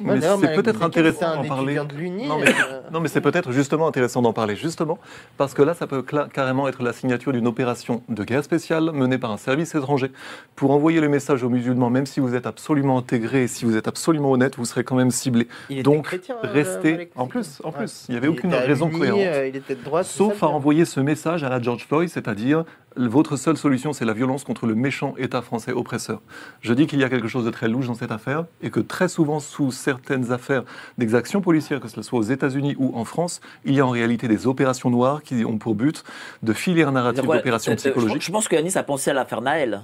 Mais 0.00 0.20
c'est 0.20 0.54
peut-être 0.54 0.82
intéressant 0.82 1.36
d'en 1.36 1.44
parler. 1.44 1.74
de. 1.74 2.26
Non, 2.28 2.38
mais- 2.38 2.48
euh, 2.48 2.80
Non, 2.92 3.00
mais 3.00 3.08
c'est 3.08 3.20
peut-être 3.20 3.52
justement 3.52 3.86
intéressant 3.86 4.22
d'en 4.22 4.32
parler, 4.32 4.56
justement, 4.56 4.98
parce 5.36 5.54
que 5.54 5.62
là, 5.62 5.74
ça 5.74 5.86
peut 5.86 6.02
carrément 6.32 6.68
être 6.68 6.82
la 6.82 6.92
signature 6.92 7.32
d'une 7.32 7.46
opération 7.46 8.02
de 8.08 8.24
guerre 8.24 8.44
spéciale 8.44 8.90
menée 8.92 9.18
par 9.18 9.30
un 9.30 9.36
service 9.36 9.74
étranger 9.74 10.10
pour 10.56 10.70
envoyer 10.70 11.00
le 11.00 11.08
message 11.08 11.42
aux 11.42 11.48
musulmans, 11.50 11.90
même 11.90 12.06
si 12.06 12.20
vous 12.20 12.34
êtes 12.34 12.46
absolument 12.46 12.98
intégré, 12.98 13.46
si 13.48 13.64
vous 13.64 13.76
êtes 13.76 13.88
absolument 13.88 14.30
honnête, 14.32 14.56
vous 14.56 14.64
serez 14.64 14.84
quand 14.84 14.96
même 14.96 15.10
ciblé. 15.10 15.46
il 15.70 15.78
était 15.78 15.82
Donc, 15.82 16.17
chrétien, 16.18 16.36
euh, 16.44 16.48
restez. 16.52 16.92
Malek 16.92 17.10
En 17.16 17.26
plus, 17.26 17.60
en 17.64 17.68
Ouais. 17.70 17.74
plus, 17.78 18.04
il 18.08 18.12
n'y 18.12 18.18
avait 18.18 18.26
Il 18.26 18.30
aucune 18.30 18.54
raison 18.54 18.90
cohérente. 18.90 19.20
euh, 19.22 19.48
il 19.48 19.56
était 19.56 19.74
de 19.74 19.82
droite. 19.82 20.06
Sauf 20.06 20.42
à 20.42 20.48
envoyer 20.48 20.84
ce 20.84 21.00
message 21.00 21.44
à 21.44 21.48
la 21.48 21.60
George 21.60 21.84
Floyd, 21.86 22.08
c'est-à-dire 22.08 22.64
votre 22.96 23.36
seule 23.36 23.56
solution, 23.56 23.92
c'est 23.92 24.04
la 24.04 24.12
violence 24.12 24.42
contre 24.44 24.66
le 24.66 24.74
méchant 24.74 25.14
État 25.18 25.40
français 25.42 25.72
oppresseur. 25.72 26.20
Je 26.62 26.72
dis 26.74 26.86
qu'il 26.86 26.98
y 26.98 27.04
a 27.04 27.08
quelque 27.08 27.28
chose 27.28 27.44
de 27.44 27.50
très 27.50 27.68
louche 27.68 27.86
dans 27.86 27.94
cette 27.94 28.10
affaire 28.10 28.44
et 28.62 28.70
que 28.70 28.80
très 28.80 29.06
souvent, 29.08 29.38
sous 29.38 29.70
certaines 29.70 30.32
affaires 30.32 30.64
d'exactions 30.98 31.40
policières, 31.40 31.78
que 31.80 31.86
ce 31.88 32.02
soit 32.02 32.18
aux 32.18 32.22
États-Unis 32.22 32.74
ou 32.78 32.96
en 32.98 33.04
France, 33.04 33.40
il 33.64 33.74
y 33.74 33.80
a 33.80 33.86
en 33.86 33.90
réalité 33.90 34.26
des 34.26 34.46
opérations 34.48 34.90
noires 34.90 35.22
qui 35.22 35.44
ont 35.44 35.58
pour 35.58 35.74
but 35.76 36.02
de 36.42 36.52
filières 36.52 36.90
narratives 36.90 37.16
C'est-à-dire 37.16 37.26
quoi, 37.28 37.36
d'opérations 37.36 37.70
euh, 37.72 37.74
euh, 37.74 37.78
je- 37.78 37.90
psychologiques. 37.90 38.22
Je 38.22 38.32
pense 38.32 38.48
que 38.48 38.56
Yanis 38.56 38.76
a 38.76 38.82
pensé 38.82 39.10
à 39.10 39.14
l'affaire 39.14 39.42
Naël. 39.42 39.82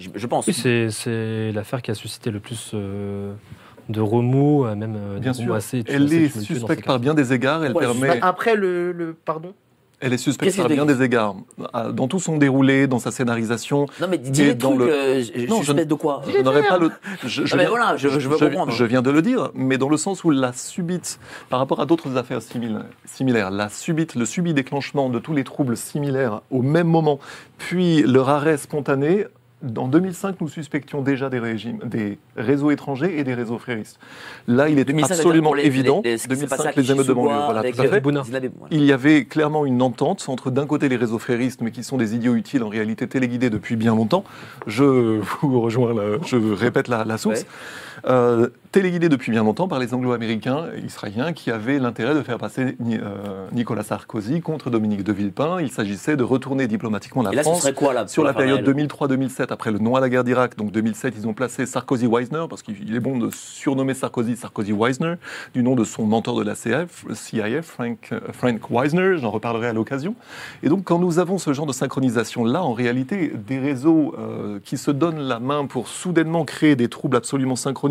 Je, 0.00 0.26
pense. 0.26 0.46
Oui, 0.46 0.52
c'est- 0.54 0.90
c'est 0.90 1.50
l'affaire 1.52 1.82
qui 1.82 1.90
a 1.90 1.94
suscité 1.94 2.30
le 2.30 2.38
plus 2.40 2.70
euh, 2.74 3.32
de 3.88 4.00
remous, 4.00 4.64
euh, 4.66 4.74
même 4.74 4.96
euh, 4.96 5.18
Bien 5.18 5.32
remous 5.32 5.44
sûr, 5.44 5.54
assez, 5.54 5.84
elle 5.88 6.12
est 6.12 6.28
suspecte 6.28 6.84
par 6.84 6.98
bien 6.98 7.14
des 7.14 7.32
égards. 7.32 7.64
Elle 7.64 7.72
Ouais, 7.72 7.80
permet. 7.84 8.08
Bah, 8.08 8.26
Après 8.28 8.54
le, 8.54 8.92
le- 8.92 9.14
pardon. 9.14 9.52
Elle 10.00 10.12
est 10.12 10.16
suspecte 10.18 10.56
par 10.56 10.68
bien 10.68 10.86
des 10.86 11.02
égards. 11.02 11.34
Ah, 11.72 11.88
Dans 11.90 12.06
tout 12.06 12.20
son 12.20 12.36
déroulé, 12.36 12.86
dans 12.86 13.00
sa 13.00 13.10
scénarisation, 13.10 13.86
Non, 14.00 14.06
mais 14.08 14.16
dis 14.18 14.44
les 14.44 14.54
dans 14.54 14.68
trucs. 14.76 14.86
le- 14.86 14.92
euh, 14.92 15.22
je- 15.24 15.46
Non, 15.48 15.60
je 15.62 15.72
de 15.72 15.94
quoi 15.94 16.22
je 16.32 16.38
n'aurais 16.40 16.62
pas 16.62 16.78
le. 16.78 16.92
Je, 17.24 17.44
je 17.44 17.52
Ah, 17.52 17.56
mais 17.56 17.62
viens- 17.64 17.68
voilà, 17.70 17.96
je- 17.96 18.08
je 18.08 18.28
veux 18.28 18.38
comprendre. 18.38 18.70
Je 18.70 18.84
viens 18.84 19.02
de 19.02 19.10
le 19.10 19.22
dire, 19.22 19.50
mais 19.54 19.76
dans 19.76 19.88
le 19.88 19.96
sens 19.96 20.22
où 20.22 20.30
la 20.30 20.52
subite, 20.52 21.18
par 21.50 21.58
rapport 21.58 21.80
à 21.80 21.86
d'autres 21.86 22.16
affaires 22.16 22.38
simila- 22.40 22.84
similaires, 23.06 23.50
la 23.50 23.68
subite, 23.70 24.14
le 24.14 24.24
subit 24.24 24.54
déclenchement 24.54 25.08
de 25.08 25.18
tous 25.18 25.32
les 25.34 25.42
troubles 25.42 25.76
similaires 25.76 26.42
au 26.52 26.62
même 26.62 26.86
moment, 26.86 27.18
puis 27.58 28.02
leur 28.04 28.28
arrêt 28.28 28.56
spontané. 28.56 29.26
En 29.76 29.88
2005, 29.88 30.40
nous 30.40 30.48
suspections 30.48 31.02
déjà 31.02 31.28
des 31.30 31.40
régimes, 31.40 31.78
des 31.84 32.18
réseaux 32.36 32.70
étrangers 32.70 33.18
et 33.18 33.24
des 33.24 33.34
réseaux 33.34 33.58
fréristes. 33.58 33.98
Là, 34.46 34.68
il 34.68 34.78
est 34.78 34.84
2005, 34.84 35.14
absolument 35.16 35.52
les- 35.52 35.64
évident. 35.66 36.00
les- 36.04 36.12
les- 36.12 36.18
ce 36.18 36.28
qui 36.28 36.36
s'est 36.36 36.46
passé 36.46 36.68
à 36.68 36.72
2005, 36.72 36.76
les 36.76 36.90
émeutes 36.92 37.08
de 37.08 37.12
banlieue, 37.12 37.34
voilà, 37.44 37.60
avec, 37.60 37.74
tout 37.74 37.80
à 37.80 37.84
fait. 37.90 37.96
euh, 37.96 38.00
voilà. 38.56 38.76
Il 38.76 38.84
y 38.84 38.92
avait 38.92 39.24
clairement 39.24 39.66
une 39.66 39.82
entente 39.82 40.24
entre 40.28 40.52
d'un 40.52 40.64
côté 40.66 40.88
les 40.88 40.94
réseaux 40.94 41.18
fréristes, 41.18 41.60
mais 41.60 41.72
qui 41.72 41.82
sont 41.82 41.96
des 41.96 42.14
idiots 42.14 42.36
utiles 42.36 42.62
en 42.62 42.68
réalité 42.68 43.08
téléguidés 43.08 43.50
depuis 43.50 43.74
bien 43.74 43.96
longtemps. 43.96 44.22
Je 44.68 45.20
vous 45.42 45.60
rejoins, 45.60 45.92
la- 45.92 46.18
je 46.24 46.36
répète 46.36 46.86
la, 46.86 47.04
la 47.04 47.18
source. 47.18 47.40
Ouais. 47.40 47.46
Euh, 48.06 48.48
téléguidés 48.72 49.08
depuis 49.08 49.32
bien 49.32 49.42
longtemps 49.42 49.66
par 49.66 49.78
les 49.78 49.94
anglo-américains 49.94 50.66
israéliens 50.84 51.32
qui 51.32 51.50
avaient 51.50 51.78
l'intérêt 51.78 52.14
de 52.14 52.22
faire 52.22 52.38
passer 52.38 52.76
euh, 52.80 53.46
Nicolas 53.52 53.82
Sarkozy 53.82 54.40
contre 54.40 54.70
Dominique 54.70 55.04
de 55.04 55.12
Villepin. 55.12 55.60
Il 55.60 55.70
s'agissait 55.70 56.16
de 56.16 56.22
retourner 56.22 56.66
diplomatiquement 56.66 57.22
la 57.22 57.32
Et 57.32 57.36
là, 57.36 57.42
ce 57.42 57.48
France. 57.48 57.62
serait 57.62 57.74
quoi 57.74 57.94
là 57.94 58.06
Sur 58.06 58.24
la 58.24 58.34
période 58.34 58.66
Naël 58.66 58.86
2003-2007, 58.86 59.46
après 59.50 59.70
le 59.70 59.78
non 59.78 59.96
à 59.96 60.00
la 60.00 60.08
guerre 60.08 60.24
d'Irak, 60.24 60.56
donc 60.56 60.70
2007, 60.70 61.14
ils 61.16 61.26
ont 61.26 61.32
placé 61.34 61.64
Sarkozy-Weisner, 61.66 62.46
parce 62.48 62.62
qu'il 62.62 62.94
est 62.94 63.00
bon 63.00 63.18
de 63.18 63.30
surnommer 63.32 63.94
Sarkozy 63.94 64.36
Sarkozy-Weisner, 64.36 65.14
du 65.54 65.62
nom 65.62 65.74
de 65.74 65.84
son 65.84 66.04
mentor 66.04 66.36
de 66.36 66.44
la 66.44 66.54
CF, 66.54 67.06
CIA, 67.14 67.62
Frank, 67.62 68.10
euh, 68.12 68.20
Frank 68.32 68.70
Weisner, 68.70 69.16
j'en 69.18 69.30
reparlerai 69.30 69.68
à 69.68 69.72
l'occasion. 69.72 70.14
Et 70.62 70.68
donc, 70.68 70.84
quand 70.84 70.98
nous 70.98 71.18
avons 71.18 71.38
ce 71.38 71.52
genre 71.52 71.66
de 71.66 71.72
synchronisation-là, 71.72 72.62
en 72.62 72.74
réalité, 72.74 73.32
des 73.46 73.58
réseaux 73.58 74.14
euh, 74.18 74.58
qui 74.62 74.76
se 74.76 74.90
donnent 74.90 75.20
la 75.20 75.40
main 75.40 75.66
pour 75.66 75.88
soudainement 75.88 76.44
créer 76.44 76.76
des 76.76 76.88
troubles 76.88 77.16
absolument 77.16 77.56
synchronisés, 77.56 77.87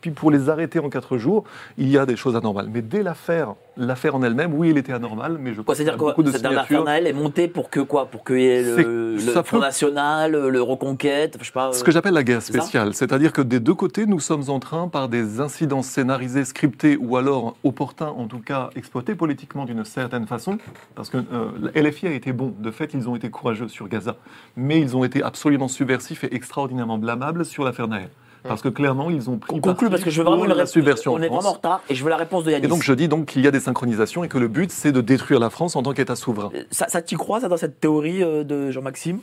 puis 0.00 0.10
pour 0.10 0.30
les 0.30 0.48
arrêter 0.48 0.78
en 0.78 0.88
quatre 0.88 1.16
jours, 1.18 1.44
il 1.76 1.88
y 1.88 1.98
a 1.98 2.06
des 2.06 2.16
choses 2.16 2.36
anormales. 2.36 2.68
Mais 2.72 2.82
dès 2.82 3.02
l'affaire, 3.02 3.54
l'affaire 3.76 4.14
en 4.14 4.22
elle-même, 4.22 4.54
oui, 4.54 4.70
elle 4.70 4.78
était 4.78 4.92
anormale, 4.92 5.38
mais 5.40 5.54
je 5.54 5.62
c'est-à-dire 5.62 5.76
qu'il 5.76 5.86
y 5.86 5.88
a 5.90 5.96
quoi 5.96 6.10
beaucoup 6.12 6.22
de 6.22 6.30
l'affaire 6.30 6.88
est 6.88 7.12
montée 7.12 7.48
pour 7.48 7.70
que 7.70 7.80
quoi? 7.80 8.06
Pour 8.06 8.24
qu'il 8.24 8.40
y 8.40 8.46
ait 8.46 8.64
C'est- 8.64 8.82
le, 8.82 9.14
le 9.14 9.20
Front 9.20 9.42
peut- 9.42 9.60
National, 9.60 10.32
le 10.32 10.62
Reconquête, 10.62 11.36
je 11.40 11.44
sais 11.46 11.52
pas. 11.52 11.72
Ce 11.72 11.80
euh, 11.82 11.84
que 11.84 11.92
j'appelle 11.92 12.14
la 12.14 12.22
guerre 12.24 12.42
spéciale, 12.42 12.94
c'est-à-dire 12.94 13.32
que 13.32 13.42
des 13.42 13.60
deux 13.60 13.74
côtés, 13.74 14.06
nous 14.06 14.20
sommes 14.20 14.44
en 14.48 14.58
train, 14.58 14.88
par 14.88 15.08
des 15.08 15.40
incidents 15.40 15.82
scénarisés, 15.82 16.44
scriptés 16.44 16.96
ou 17.00 17.16
alors 17.16 17.56
opportuns, 17.64 18.08
en 18.16 18.26
tout 18.26 18.40
cas 18.40 18.70
exploités 18.76 19.14
politiquement 19.14 19.64
d'une 19.64 19.84
certaine 19.84 20.26
façon, 20.26 20.58
parce 20.94 21.08
que 21.10 21.18
euh, 21.18 21.48
LFI 21.74 22.08
a 22.08 22.12
été 22.12 22.32
bon, 22.32 22.54
de 22.58 22.70
fait, 22.70 22.94
ils 22.94 23.08
ont 23.08 23.16
été 23.16 23.30
courageux 23.30 23.68
sur 23.68 23.88
Gaza, 23.88 24.16
mais 24.56 24.80
ils 24.80 24.96
ont 24.96 25.04
été 25.04 25.22
absolument 25.22 25.68
subversifs 25.68 26.24
et 26.24 26.34
extraordinairement 26.34 26.98
blâmables 26.98 27.44
sur 27.44 27.64
l'affaire 27.64 27.88
Naël. 27.88 28.10
Parce 28.48 28.62
que 28.62 28.68
clairement, 28.68 29.10
ils 29.10 29.30
ont 29.30 29.38
pris 29.38 29.54
On 29.54 29.60
conclut 29.60 29.90
parce 29.90 30.02
que 30.02 30.10
je 30.10 30.20
veux 30.20 30.28
vraiment 30.28 30.44
une 30.44 30.52
la 30.52 30.66
subversion 30.66 31.14
On 31.14 31.18
est 31.18 31.28
vraiment 31.28 31.48
en 31.48 31.52
retard 31.52 31.82
et 31.88 31.94
je 31.94 32.02
veux 32.02 32.10
la 32.10 32.16
réponse 32.16 32.44
de 32.44 32.50
Yannis. 32.50 32.64
Et 32.64 32.68
donc 32.68 32.82
je 32.82 32.92
dis 32.92 33.08
donc 33.08 33.26
qu'il 33.26 33.42
y 33.42 33.46
a 33.46 33.50
des 33.50 33.60
synchronisations 33.60 34.24
et 34.24 34.28
que 34.28 34.38
le 34.38 34.48
but 34.48 34.70
c'est 34.72 34.92
de 34.92 35.00
détruire 35.00 35.40
la 35.40 35.50
France 35.50 35.76
en 35.76 35.82
tant 35.82 35.92
qu'État 35.92 36.16
souverain. 36.16 36.50
ça, 36.70 36.88
ça 36.88 37.02
t'y 37.02 37.14
crois, 37.16 37.40
ça, 37.40 37.48
dans 37.48 37.56
cette 37.56 37.80
théorie 37.80 38.22
euh, 38.22 38.44
de 38.44 38.70
Jean-Maxime? 38.70 39.20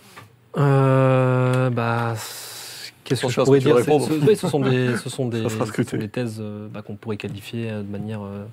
Euh, 0.57 1.69
bah, 1.69 2.13
qu'est-ce 3.03 3.25
que 3.25 3.31
je 3.31 3.41
pourrais 3.41 3.59
dire 3.59 3.77
ce, 3.79 4.27
oui, 4.27 4.35
ce 4.35 4.47
sont 4.47 4.59
des, 4.59 4.97
ce 4.97 5.09
sont 5.09 5.27
des, 5.29 5.43
ce 5.49 5.83
sont 5.83 6.07
thèses 6.11 6.37
euh, 6.39 6.67
bah, 6.71 6.81
qu'on 6.81 6.95
pourrait 6.95 7.17
qualifier 7.17 7.69
euh, 7.71 7.81
de 7.81 7.89
manière 7.89 8.21
euh, 8.23 8.45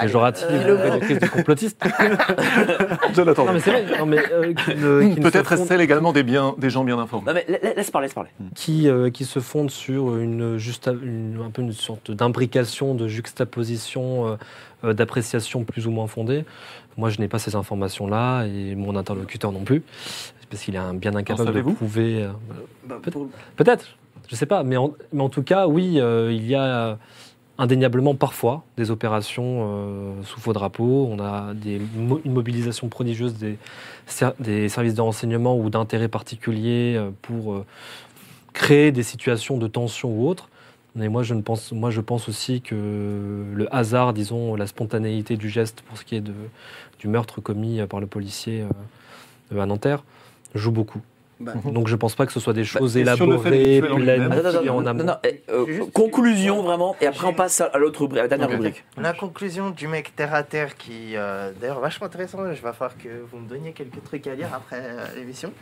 péjorative, 0.00 0.46
euh, 0.50 0.98
euh, 1.00 1.18
de 1.20 1.26
complotiste. 1.26 1.80
Jonathan. 3.14 3.44
non, 3.46 3.52
mais 3.52 3.60
c'est 3.60 3.70
vrai. 3.70 3.98
Non, 3.98 4.06
mais, 4.06 4.18
euh, 4.32 4.52
qui 4.54 4.74
ne- 4.74 5.14
qui 5.14 5.20
Peut-être 5.20 5.48
fondent- 5.54 5.70
est-ce 5.70 5.80
également 5.80 6.12
des, 6.12 6.22
biens, 6.22 6.54
des 6.58 6.70
gens 6.70 6.84
bien 6.84 6.98
informés. 6.98 7.26
Non, 7.26 7.34
mais 7.34 7.46
laisse 7.76 7.90
parler, 7.90 8.06
laisse 8.06 8.14
parler. 8.14 8.30
qui, 8.54 8.88
euh, 8.88 9.10
qui 9.10 9.24
se 9.24 9.40
fondent 9.40 9.70
sur 9.70 10.16
une, 10.16 10.58
une- 11.02 11.40
un 11.44 11.50
peu 11.50 11.62
une 11.62 11.72
sorte 11.72 12.10
d'imbrication, 12.10 12.94
de 12.94 13.08
juxtaposition, 13.08 14.36
euh, 14.84 14.92
d'appréciation 14.92 15.64
plus 15.64 15.86
ou 15.86 15.90
moins 15.90 16.06
fondée. 16.06 16.44
Moi, 16.96 17.10
je 17.10 17.20
n'ai 17.20 17.28
pas 17.28 17.38
ces 17.38 17.54
informations-là 17.56 18.44
et 18.46 18.74
mon 18.74 18.96
interlocuteur 18.96 19.52
non 19.52 19.64
plus, 19.64 19.82
parce 20.50 20.62
qu'il 20.62 20.74
est 20.74 20.78
un- 20.78 20.94
bien 20.94 21.14
incapable 21.14 21.52
de 21.52 21.62
prouver. 21.62 22.22
euh, 22.24 22.30
peut- 23.02 23.10
Peut-être, 23.56 23.84
je 24.28 24.34
ne 24.34 24.36
sais 24.38 24.46
pas, 24.46 24.62
mais 24.62 24.76
en, 24.76 24.92
mais 25.12 25.22
en 25.22 25.28
tout 25.28 25.42
cas, 25.42 25.66
oui, 25.66 26.00
euh, 26.00 26.30
il 26.32 26.46
y 26.46 26.54
a 26.54 26.98
indéniablement 27.58 28.14
parfois 28.14 28.64
des 28.76 28.90
opérations 28.90 29.68
euh, 29.68 30.22
sous 30.24 30.40
faux 30.40 30.52
drapeau. 30.52 31.08
On 31.10 31.18
a 31.18 31.52
une 31.64 32.32
mobilisation 32.32 32.88
prodigieuse 32.88 33.34
des, 33.34 33.58
ser- 34.06 34.34
des 34.38 34.68
services 34.68 34.94
de 34.94 35.00
renseignement 35.00 35.56
ou 35.56 35.70
d'intérêt 35.70 36.08
particulier 36.08 36.94
euh, 36.96 37.10
pour 37.22 37.54
euh, 37.54 37.64
créer 38.52 38.92
des 38.92 39.02
situations 39.02 39.58
de 39.58 39.66
tension 39.66 40.10
ou 40.10 40.28
autres. 40.28 40.48
Mais 40.94 41.08
moi 41.08 41.22
je, 41.22 41.34
pense, 41.34 42.28
aussi 42.28 42.62
que 42.62 43.44
le 43.54 43.74
hasard, 43.74 44.14
disons, 44.14 44.54
la 44.54 44.66
spontanéité 44.66 45.36
du 45.36 45.50
geste 45.50 45.82
pour 45.82 45.98
ce 45.98 46.04
qui 46.04 46.16
est 46.16 46.24
du 46.98 47.08
meurtre 47.08 47.42
commis 47.42 47.80
par 47.86 48.00
le 48.00 48.06
policier 48.06 48.64
à 49.54 49.66
Nanterre 49.66 50.04
joue 50.54 50.72
beaucoup. 50.72 51.02
Bah, 51.38 51.52
Donc 51.66 51.86
je 51.86 51.92
ne 51.92 51.98
pense 51.98 52.14
pas 52.14 52.24
que 52.24 52.32
ce 52.32 52.40
soit 52.40 52.54
des 52.54 52.64
choses 52.64 52.96
le 52.96 53.04
fait 53.04 53.14
de 53.14 53.56
élaborées, 53.56 53.80
planifiées 53.82 54.70
en 54.70 54.80
non, 54.80 54.86
amont. 54.86 54.98
non, 55.00 55.04
non, 55.04 55.16
eh, 55.22 55.42
euh, 55.50 55.84
conclusion 55.92 56.62
vraiment, 56.62 56.96
et 57.00 57.06
après 57.06 57.26
on 57.26 57.34
passe 57.34 57.60
à 57.60 57.76
l'autre 57.76 58.00
rubrique, 58.00 58.20
à 58.20 58.22
la 58.22 58.28
dernière 58.28 58.48
Ok. 58.48 58.54
rubrique. 58.54 58.84
La 58.96 59.12
conclusion 59.12 59.68
du 59.68 59.86
mec 59.86 60.16
terre 60.16 60.32
à 60.34 60.42
terre 60.42 60.76
qui, 60.76 61.14
euh, 61.14 61.50
d'ailleurs, 61.60 61.80
vachement 61.80 62.06
intéressant. 62.06 62.38
Je 62.44 62.48
vais 62.50 62.56
falloir 62.72 62.96
que 62.96 63.08
vous 63.30 63.38
me 63.38 63.46
donniez 63.48 63.72
quelques 63.72 64.02
trucs 64.02 64.26
à 64.28 64.34
lire 64.34 64.48
après 64.54 64.80
euh, 64.82 65.04
l'émission. 65.14 65.52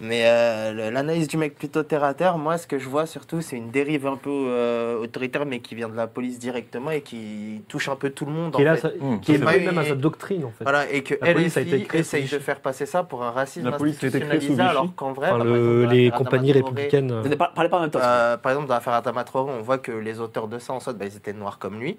Mais 0.00 0.22
euh, 0.26 0.90
l'analyse 0.92 1.28
du 1.28 1.36
mec 1.36 1.56
plutôt 1.56 1.82
terre 1.82 2.04
à 2.04 2.14
terre, 2.14 2.38
moi, 2.38 2.56
ce 2.56 2.66
que 2.66 2.78
je 2.78 2.88
vois 2.88 3.04
surtout, 3.06 3.40
c'est 3.42 3.56
une 3.56 3.70
dérive 3.70 4.06
un 4.06 4.16
peu 4.16 4.30
euh, 4.30 4.96
autoritaire, 4.98 5.44
mais 5.44 5.58
qui 5.58 5.74
vient 5.74 5.88
de 5.88 5.96
la 5.96 6.06
police 6.06 6.38
directement 6.38 6.90
et 6.92 7.00
qui 7.02 7.62
touche 7.68 7.88
un 7.88 7.96
peu 7.96 8.10
tout 8.10 8.24
le 8.24 8.32
monde. 8.32 8.54
Qui 8.54 8.62
est, 8.62 8.68
en 8.68 8.70
là, 8.70 8.76
fait. 8.76 8.80
ça- 8.82 8.88
Mmh, 8.98 9.20
qui 9.20 9.34
est 9.34 9.38
lié 9.38 9.60
même 9.66 9.78
à 9.78 9.84
sa 9.84 9.94
doctrine 9.94 10.44
en 10.44 10.50
fait. 10.56 10.64
Voilà, 10.64 10.90
et 10.90 11.02
que 11.02 11.14
La 11.20 11.32
police 11.34 11.56
a 11.56 11.60
été 11.60 11.82
créée 11.82 12.00
essaye 12.00 12.24
de 12.24 12.38
faire 12.38 12.60
passer 12.60 12.86
ça 12.86 13.02
pour 13.02 13.22
un 13.24 13.30
racisme 13.30 13.68
La 13.68 13.76
police 13.76 14.02
a 14.02 14.06
été 14.06 14.20
créée 14.20 14.40
sous 14.40 14.52
institutionnalisé, 14.52 14.62
Vichy. 14.62 14.70
alors 14.70 14.94
qu'en 14.94 15.12
vrai, 15.18 15.28
Enfin, 15.30 15.44
le- 15.44 15.44
par 15.44 15.56
exemple, 15.56 15.84
dans 15.84 15.90
les 15.90 16.10
compagnies 16.10 16.52
républicaines. 16.52 17.10
euh, 17.12 17.16
Vous 17.18 17.24
n'avez 17.24 17.36
pas- 17.36 17.52
Parlez 17.54 17.68
pas 17.70 17.76
en 17.78 17.80
même 17.82 17.90
temps. 17.90 17.98
euh, 18.02 18.36
par 18.36 18.52
exemple, 18.52 18.68
dans 18.68 18.74
l'affaire 18.74 18.94
Adama 18.94 19.24
Traoré, 19.24 19.52
on 19.58 19.62
voit 19.62 19.78
que 19.78 19.92
les 19.92 20.20
auteurs 20.20 20.48
de 20.48 20.58
ça, 20.58 20.72
en 20.72 20.80
soit, 20.80 20.92
bah, 20.94 21.04
ils 21.04 21.16
étaient 21.16 21.32
noirs 21.32 21.58
comme 21.58 21.78
lui. 21.78 21.98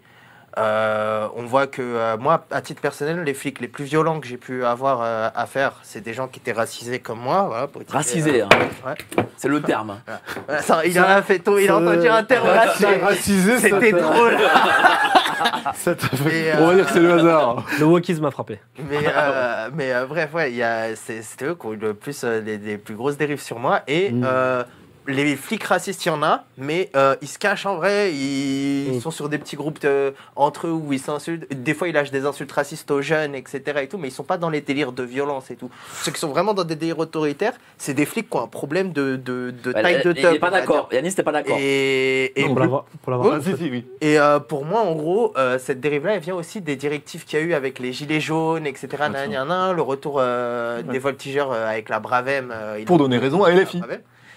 Euh, 0.58 1.28
on 1.36 1.44
voit 1.44 1.68
que 1.68 1.82
euh, 1.84 2.18
moi, 2.18 2.44
à 2.50 2.62
titre 2.62 2.82
personnel, 2.82 3.22
les 3.24 3.36
flics 3.36 3.60
les 3.62 3.68
plus 3.68 3.84
violents 3.86 4.20
que 4.20 4.26
j'ai 4.26 4.38
pu 4.38 4.66
avoir 4.66 5.02
euh, 5.04 5.30
à 5.36 5.46
faire, 5.46 5.74
c'est 5.84 6.02
des 6.02 6.14
gens 6.16 6.28
qui 6.28 6.40
étaient 6.40 6.54
racisés 6.54 6.98
comme 7.00 7.20
moi. 7.20 7.44
Voilà, 7.48 7.68
pour 7.68 7.82
utiliser- 7.82 7.98
Racisé, 7.98 8.42
hein. 8.42 8.50
Ouais. 8.84 8.96
c'est 9.38 9.48
le 9.48 9.62
terme. 9.62 10.00
Voilà, 10.48 10.62
ça, 10.64 10.84
il 10.88 11.00
en 11.00 11.04
a 11.04 11.22
fait 11.22 11.38
tout, 11.38 11.60
il 11.60 11.70
a 11.70 11.78
entendu 11.78 12.08
un 12.08 12.24
terme 12.24 12.48
racisé. 12.48 12.88
Racisé, 12.98 13.58
C'était 13.60 13.92
t'a- 13.92 14.00
drôle. 14.02 14.38
On 15.42 16.66
va 16.66 16.72
euh, 16.72 16.76
dire 16.76 16.86
que 16.86 16.92
c'est 16.92 17.00
le 17.00 17.14
hasard. 17.14 17.66
Le 17.80 17.86
wokisme 17.86 18.22
m'a 18.24 18.32
frappé. 18.32 18.60
Mais, 18.90 18.98
euh, 19.08 19.70
mais 19.74 19.94
euh, 19.94 20.06
bref, 20.06 20.34
ouais, 20.34 20.52
il 20.52 20.58
y 20.58 20.64
a- 20.64 20.96
c'est 20.96 21.22
c'est 21.22 21.44
eux 21.46 21.56
qui 21.56 21.66
ont 21.68 21.74
eu 21.74 21.78
le 21.78 21.94
plus, 21.94 22.22
euh, 22.24 22.42
les, 22.42 22.58
les 22.58 22.78
plus 22.78 22.96
grosses 22.96 23.18
dérives 23.18 23.42
sur 23.42 23.60
moi. 23.60 23.82
Et 23.88 24.12
Mm. 24.12 24.24
euh, 24.26 24.64
les 25.08 25.36
flics 25.36 25.64
racistes, 25.64 26.06
il 26.06 26.10
y 26.10 26.12
en 26.12 26.22
a, 26.22 26.44
mais 26.58 26.90
euh, 26.96 27.16
ils 27.22 27.28
se 27.28 27.40
cachent 27.40 27.66
en 27.66 27.76
vrai. 27.78 28.12
Ils 28.14 28.98
Mm. 28.98 29.02
sont 29.02 29.12
sur 29.12 29.28
des 29.30 29.38
petits 29.38 29.56
groupes 29.56 29.82
de- 29.82 30.14
entre 30.36 30.68
eux 30.68 30.72
où 30.72 30.94
ils 30.94 31.00
s'insultent. 31.00 31.52
Des 31.52 31.74
fois, 31.74 31.88
ils 31.88 31.94
lâchent 31.94 32.12
des 32.12 32.26
insultes 32.26 32.52
racistes 32.52 32.90
aux 32.92 33.02
jeunes, 33.02 33.34
etc. 33.34 33.62
Et 33.82 33.88
tout, 33.88 33.98
mais 33.98 34.10
ils 34.10 34.12
sont 34.12 34.24
pas 34.24 34.38
dans 34.38 34.50
les 34.50 34.62
délires 34.62 34.92
de 34.92 35.04
violence 35.04 35.50
et 35.52 35.56
tout. 35.56 35.70
Ceux 36.04 36.12
qui 36.12 36.20
sont 36.20 36.28
vraiment 36.30 36.54
dans 36.54 36.64
des 36.64 36.76
délires 36.76 37.00
autoritaires, 37.00 37.54
c'est 37.78 37.94
des 37.94 38.06
flics 38.06 38.30
qui 38.30 38.38
ont 38.38 38.44
un 38.44 38.48
problème 38.48 38.92
de, 38.92 39.16
de, 39.16 39.52
de 39.64 39.74
Ouais, 39.74 39.82
taille 39.82 40.04
de 40.04 40.12
il 40.12 40.16
n'est 40.16 40.22
teub. 40.22 40.40
pas 40.40 40.52
d'accord. 40.52 40.90
Yannis 40.92 41.10
n'était 41.10 41.24
pas 41.24 41.32
d'accord. 41.32 41.58
Et, 41.60 42.40
et 42.40 42.46
pour 42.46 42.60
l'avoir 42.60 42.86
pour 43.02 43.12
l'avoir- 43.12 43.34
Ah, 43.36 43.42
si, 43.42 43.56
si, 43.58 43.70
oui. 43.72 43.86
et 44.02 44.20
euh, 44.20 44.40
pour 44.40 44.66
moi, 44.66 44.82
en 44.82 44.96
gros, 44.96 45.34
euh, 45.38 45.58
cette 45.60 45.80
dérive-là, 45.80 46.16
elle 46.16 46.22
vient 46.22 46.36
aussi 46.36 46.62
des 46.62 46.76
directives 46.76 47.26
qu'il 47.26 47.40
y 47.40 47.42
a 47.42 47.46
eu 47.46 47.54
avec 47.54 47.80
les 47.80 47.94
gilets 47.94 48.20
jaunes, 48.22 48.68
etc. 48.68 48.88
sûr. 48.92 49.10
Nan, 49.10 49.32
nan, 49.32 49.48
nan, 49.48 49.76
le 49.76 49.82
retour 49.82 50.18
euh, 50.20 50.82
des 50.84 51.00
voltigeurs 51.00 51.52
euh, 51.52 51.68
avec 51.68 51.90
la 51.90 52.00
Bravem. 52.00 52.52
euh, 52.54 52.84
Pour 52.86 52.98
donner 52.98 53.18
raison 53.18 53.44
à 53.44 53.52
LFI. 53.52 53.82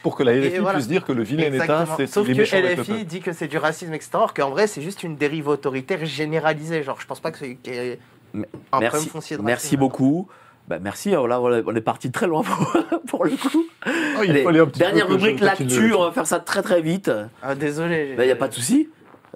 Pour 0.02 0.16
que 0.16 0.22
la 0.22 0.34
LFI 0.34 0.58
voilà. 0.58 0.78
puisse 0.78 0.88
dire 0.88 1.04
que 1.04 1.12
le 1.12 1.22
vilain 1.22 1.44
État, 1.44 1.62
Exactement. 1.64 1.96
c'est 1.96 2.06
Sauf 2.06 2.26
les 2.26 2.34
que 2.34 2.80
LFI 2.80 3.04
dit 3.04 3.20
que 3.20 3.32
c'est 3.32 3.46
du 3.48 3.58
racisme, 3.58 3.94
etc. 3.94 4.10
Alors 4.14 4.34
qu'en 4.34 4.50
vrai, 4.50 4.66
c'est 4.66 4.82
juste 4.82 5.02
une 5.02 5.16
dérive 5.16 5.48
autoritaire 5.48 6.04
généralisée. 6.04 6.82
Genre, 6.82 7.00
je 7.00 7.06
pense 7.06 7.20
pas 7.20 7.30
que 7.30 7.38
c'est 7.38 7.54
qu'il 7.56 7.74
y 7.74 7.76
ait 7.76 7.98
Mais- 8.34 8.48
un 8.72 8.80
Merci, 8.80 8.96
problème 8.96 9.12
foncier 9.12 9.36
de 9.36 9.42
merci 9.42 9.76
beaucoup. 9.76 10.28
Bah, 10.68 10.78
merci, 10.80 11.10
alors 11.10 11.26
là, 11.28 11.40
on 11.40 11.74
est 11.74 11.80
parti 11.80 12.10
très 12.10 12.26
loin 12.26 12.42
pour, 12.44 12.72
pour 13.06 13.24
le 13.24 13.30
coup. 13.32 13.64
Ah, 13.84 13.90
il 14.24 14.30
Allez, 14.30 14.44
fallait 14.44 14.60
un 14.60 14.66
petit 14.66 14.78
dernière 14.80 15.08
rubrique, 15.08 15.40
l'actu, 15.40 15.92
on 15.92 16.02
va 16.04 16.12
faire 16.12 16.26
ça 16.26 16.38
très 16.40 16.62
très 16.62 16.80
vite. 16.80 17.10
Ah, 17.42 17.54
désolé. 17.54 18.14
Il 18.18 18.24
n'y 18.24 18.30
a 18.30 18.36
pas 18.36 18.48
de 18.48 18.54
souci. 18.54 18.88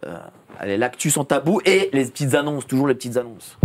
Euh, 0.07 0.17
allez, 0.59 0.77
l'actu 0.77 1.11
sans 1.11 1.25
tabou 1.25 1.61
et 1.65 1.91
les 1.93 2.05
petites 2.05 2.35
annonces, 2.35 2.67
toujours 2.67 2.87
les 2.87 2.95
petites 2.95 3.17
annonces. 3.17 3.59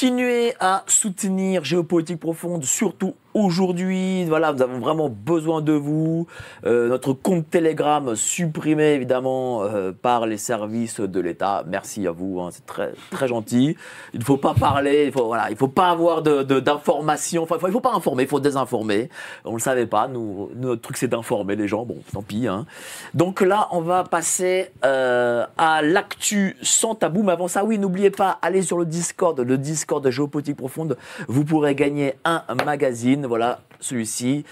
Continuez 0.00 0.54
à 0.60 0.84
soutenir 0.86 1.64
Géopolitique 1.64 2.20
Profonde, 2.20 2.62
surtout 2.64 3.16
aujourd'hui. 3.44 4.24
Voilà, 4.24 4.52
nous 4.52 4.62
avons 4.62 4.78
vraiment 4.78 5.08
besoin 5.08 5.62
de 5.62 5.72
vous. 5.72 6.26
Euh, 6.66 6.88
notre 6.88 7.12
compte 7.12 7.48
Telegram 7.50 8.14
supprimé 8.16 8.92
évidemment 8.92 9.62
euh, 9.62 9.92
par 9.92 10.26
les 10.26 10.36
services 10.36 11.00
de 11.00 11.20
l'État. 11.20 11.64
Merci 11.66 12.06
à 12.06 12.10
vous, 12.10 12.40
hein, 12.40 12.48
c'est 12.50 12.66
très 12.66 12.92
très 13.10 13.28
gentil. 13.28 13.76
Il 14.14 14.20
ne 14.20 14.24
faut 14.24 14.36
pas 14.36 14.54
parler, 14.54 15.04
il 15.06 15.12
faut 15.12 15.26
voilà, 15.26 15.50
il 15.50 15.56
faut 15.56 15.68
pas 15.68 15.90
avoir 15.90 16.22
d'informations. 16.22 17.42
Enfin, 17.42 17.56
il 17.56 17.60
faut, 17.60 17.68
il 17.68 17.72
faut 17.72 17.80
pas 17.80 17.94
informer, 17.94 18.24
il 18.24 18.28
faut 18.28 18.40
désinformer. 18.40 19.08
On 19.44 19.54
le 19.54 19.60
savait 19.60 19.86
pas. 19.86 20.08
Notre 20.08 20.82
truc 20.82 20.96
c'est 20.96 21.08
d'informer 21.08 21.56
les 21.56 21.68
gens. 21.68 21.84
Bon, 21.84 21.96
tant 22.12 22.22
pis. 22.22 22.46
Hein. 22.46 22.66
Donc 23.14 23.40
là, 23.40 23.68
on 23.72 23.80
va 23.80 24.04
passer 24.04 24.70
euh, 24.84 25.46
à 25.56 25.82
l'actu 25.82 26.56
sans 26.62 26.94
tabou. 26.94 27.22
Mais 27.22 27.32
avant 27.32 27.48
ça, 27.48 27.64
oui, 27.64 27.78
n'oubliez 27.78 28.10
pas, 28.10 28.38
allez 28.42 28.62
sur 28.62 28.78
le 28.78 28.86
Discord, 28.86 29.38
le 29.38 29.58
Discord 29.58 30.02
de 30.04 30.10
Géopolitique 30.10 30.56
Profonde. 30.56 30.96
Vous 31.28 31.44
pourrez 31.44 31.74
gagner 31.74 32.14
un 32.24 32.42
magazine. 32.64 33.26
Voilà, 33.28 33.60
celui-ci, 33.80 34.44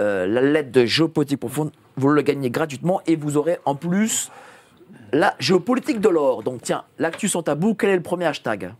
euh, 0.00 0.26
la 0.26 0.40
lettre 0.40 0.72
de 0.72 0.84
Géopolitique 0.84 1.40
Profonde. 1.40 1.70
Vous 1.96 2.08
le 2.08 2.22
gagnez 2.22 2.50
gratuitement 2.50 3.02
et 3.06 3.16
vous 3.16 3.36
aurez 3.36 3.58
en 3.66 3.74
plus 3.74 4.30
la 5.12 5.34
géopolitique 5.38 6.00
de 6.00 6.08
l'or. 6.08 6.42
Donc 6.42 6.62
tiens, 6.62 6.84
l'actu 6.98 7.28
sans 7.28 7.42
tabou, 7.42 7.74
quel 7.74 7.90
est 7.90 7.96
le 7.96 8.02
premier 8.02 8.24
hashtag? 8.24 8.72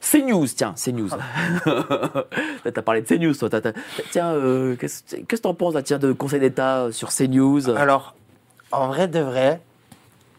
CNews, 0.00 0.46
tiens, 0.46 0.74
CNews. 0.76 1.08
T'as 2.72 2.82
parlé 2.82 3.02
de 3.02 3.06
CNews, 3.06 3.34
toi. 3.34 3.50
Tiens, 4.12 4.32
euh, 4.32 4.76
qu'est-ce 4.76 5.02
qu'est-ce 5.02 5.24
que 5.24 5.36
t'en 5.36 5.54
penses, 5.54 5.74
là, 5.74 5.82
tiens, 5.82 5.98
de 5.98 6.12
Conseil 6.12 6.38
d'État 6.38 6.88
sur 6.92 7.08
CNews? 7.08 7.68
Alors, 7.70 8.14
en 8.70 8.86
vrai 8.88 9.08
de 9.08 9.18
vrai, 9.18 9.60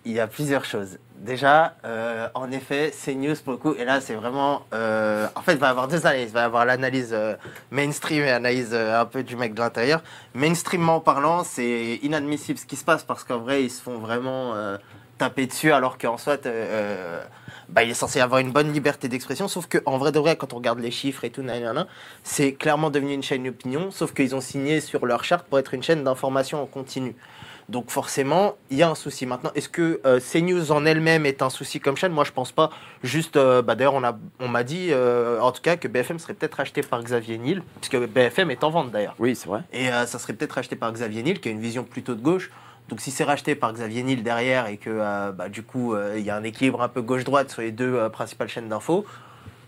il 0.06 0.14
y 0.14 0.20
a 0.22 0.28
plusieurs 0.28 0.64
choses. 0.64 0.98
Déjà, 1.20 1.76
euh, 1.84 2.30
en 2.34 2.50
effet, 2.50 2.94
CNews 2.94 3.36
pour 3.44 3.52
le 3.52 3.58
coup, 3.58 3.76
et 3.78 3.84
là 3.84 4.00
c'est 4.00 4.14
vraiment. 4.16 4.62
euh, 4.74 5.28
en 5.36 5.42
fait, 5.42 5.52
il 5.54 5.60
va 5.60 5.68
y 5.68 5.70
avoir 5.70 5.90
deux 5.90 6.06
analyses. 6.08 6.30
Il 6.30 6.34
va 6.34 6.42
y 6.42 6.44
avoir 6.44 6.66
l'analyse 6.66 7.10
euh, 7.12 7.36
mainstream 7.72 8.24
et 8.24 8.28
l'analyse 8.28 8.74
un 8.74 9.06
peu 9.06 9.22
du 9.22 9.36
mec 9.36 9.54
de 9.54 9.60
l'intérieur. 9.60 10.02
Mainstreamement 10.34 11.02
parlant, 11.02 11.44
c'est 11.44 12.00
inadmissible 12.04 12.58
ce 12.58 12.66
qui 12.66 12.78
se 12.78 12.86
passe 12.86 13.04
parce 13.04 13.26
qu'en 13.26 13.40
vrai, 13.40 13.66
ils 13.66 13.70
se 13.70 13.82
font 13.82 13.98
vraiment 13.98 14.54
taper 15.18 15.46
dessus 15.46 15.74
alors 15.74 15.98
qu'en 15.98 16.18
soit. 16.18 16.48
bah, 17.68 17.84
il 17.84 17.90
est 17.90 17.94
censé 17.94 18.22
avoir 18.22 18.40
une 18.40 18.52
bonne 18.52 18.72
liberté 18.72 19.10
d'expression, 19.10 19.50
sauf 19.50 19.68
qu'en 19.68 19.98
vrai 19.98 20.14
de 20.14 20.20
vrai, 20.20 20.38
quand 20.38 20.54
on 20.54 20.58
regarde 20.58 20.80
les 20.80 20.92
chiffres 20.92 21.26
et 21.26 21.30
tout, 21.32 21.44
c'est 22.24 22.54
clairement 22.54 22.90
devenu 22.90 23.14
une 23.14 23.24
chaîne 23.24 23.44
d'opinion, 23.44 23.92
sauf 23.92 24.14
qu'ils 24.14 24.36
ont 24.36 24.42
signé 24.42 24.80
sur 24.80 25.06
leur 25.06 25.26
charte 25.26 25.46
pour 25.48 25.60
être 25.60 25.74
une 25.74 25.84
chaîne 25.84 26.06
d'information 26.06 26.64
en 26.64 26.66
continu. 26.66 27.14
Donc 27.70 27.92
forcément, 27.92 28.56
il 28.72 28.78
y 28.78 28.84
a 28.84 28.90
un 28.90 28.96
souci. 28.96 29.28
Maintenant, 29.28 29.52
est-ce 29.54 29.70
que 29.70 30.02
euh, 30.06 30.20
CNews 30.20 30.72
en 30.72 30.86
elle-même 30.88 31.26
est 31.28 31.44
un 31.44 31.52
souci 31.52 31.80
comme 31.80 31.96
chaîne? 31.96 32.12
Moi, 32.12 32.24
je 32.24 32.32
pense 32.32 32.52
pas. 32.52 32.72
Juste, 33.04 33.36
euh, 33.38 33.62
bah, 33.62 33.76
d'ailleurs, 33.76 33.94
on 33.94 34.04
a, 34.04 34.18
on 34.40 34.48
m'a 34.48 34.64
dit, 34.64 34.88
euh, 34.90 35.40
en 35.40 35.52
tout 35.52 35.62
cas, 35.62 35.78
que 35.78 35.88
BFM 35.88 36.18
serait 36.18 36.34
peut-être 36.34 36.56
racheté 36.56 36.82
par 36.82 37.02
Xavier 37.04 37.38
Niel, 37.38 37.62
puisque 37.80 37.98
BFM 38.08 38.50
est 38.50 38.64
en 38.64 38.72
vente 38.72 38.90
d'ailleurs. 38.90 39.14
Oui, 39.20 39.36
c'est 39.36 39.48
vrai. 39.48 39.62
Et 39.72 39.90
euh, 39.90 40.08
ça 40.08 40.18
serait 40.18 40.34
peut-être 40.34 40.54
racheté 40.54 40.76
par 40.76 40.92
Xavier 40.92 41.22
Niel, 41.22 41.40
qui 41.40 41.48
a 41.50 41.52
une 41.52 41.62
vision 41.62 41.84
plutôt 41.84 42.16
de 42.16 42.22
gauche. 42.22 42.50
Donc 42.90 43.02
si 43.02 43.12
c'est 43.12 43.24
racheté 43.24 43.54
par 43.54 43.72
Xavier 43.72 44.02
Niel 44.02 44.24
derrière 44.24 44.66
et 44.66 44.78
que 44.78 44.90
euh, 44.90 45.32
bah, 45.32 45.48
du 45.48 45.62
coup 45.62 45.94
euh, 45.94 46.16
il 46.18 46.26
y 46.26 46.32
a 46.32 46.36
un 46.36 46.42
équilibre 46.44 46.82
un 46.82 46.88
peu 46.90 47.04
gauche-droite 47.04 47.52
sur 47.52 47.62
les 47.62 47.72
deux 47.72 47.94
euh, 47.94 48.10
principales 48.10 48.48
chaînes 48.50 48.68
d'infos, 48.68 49.06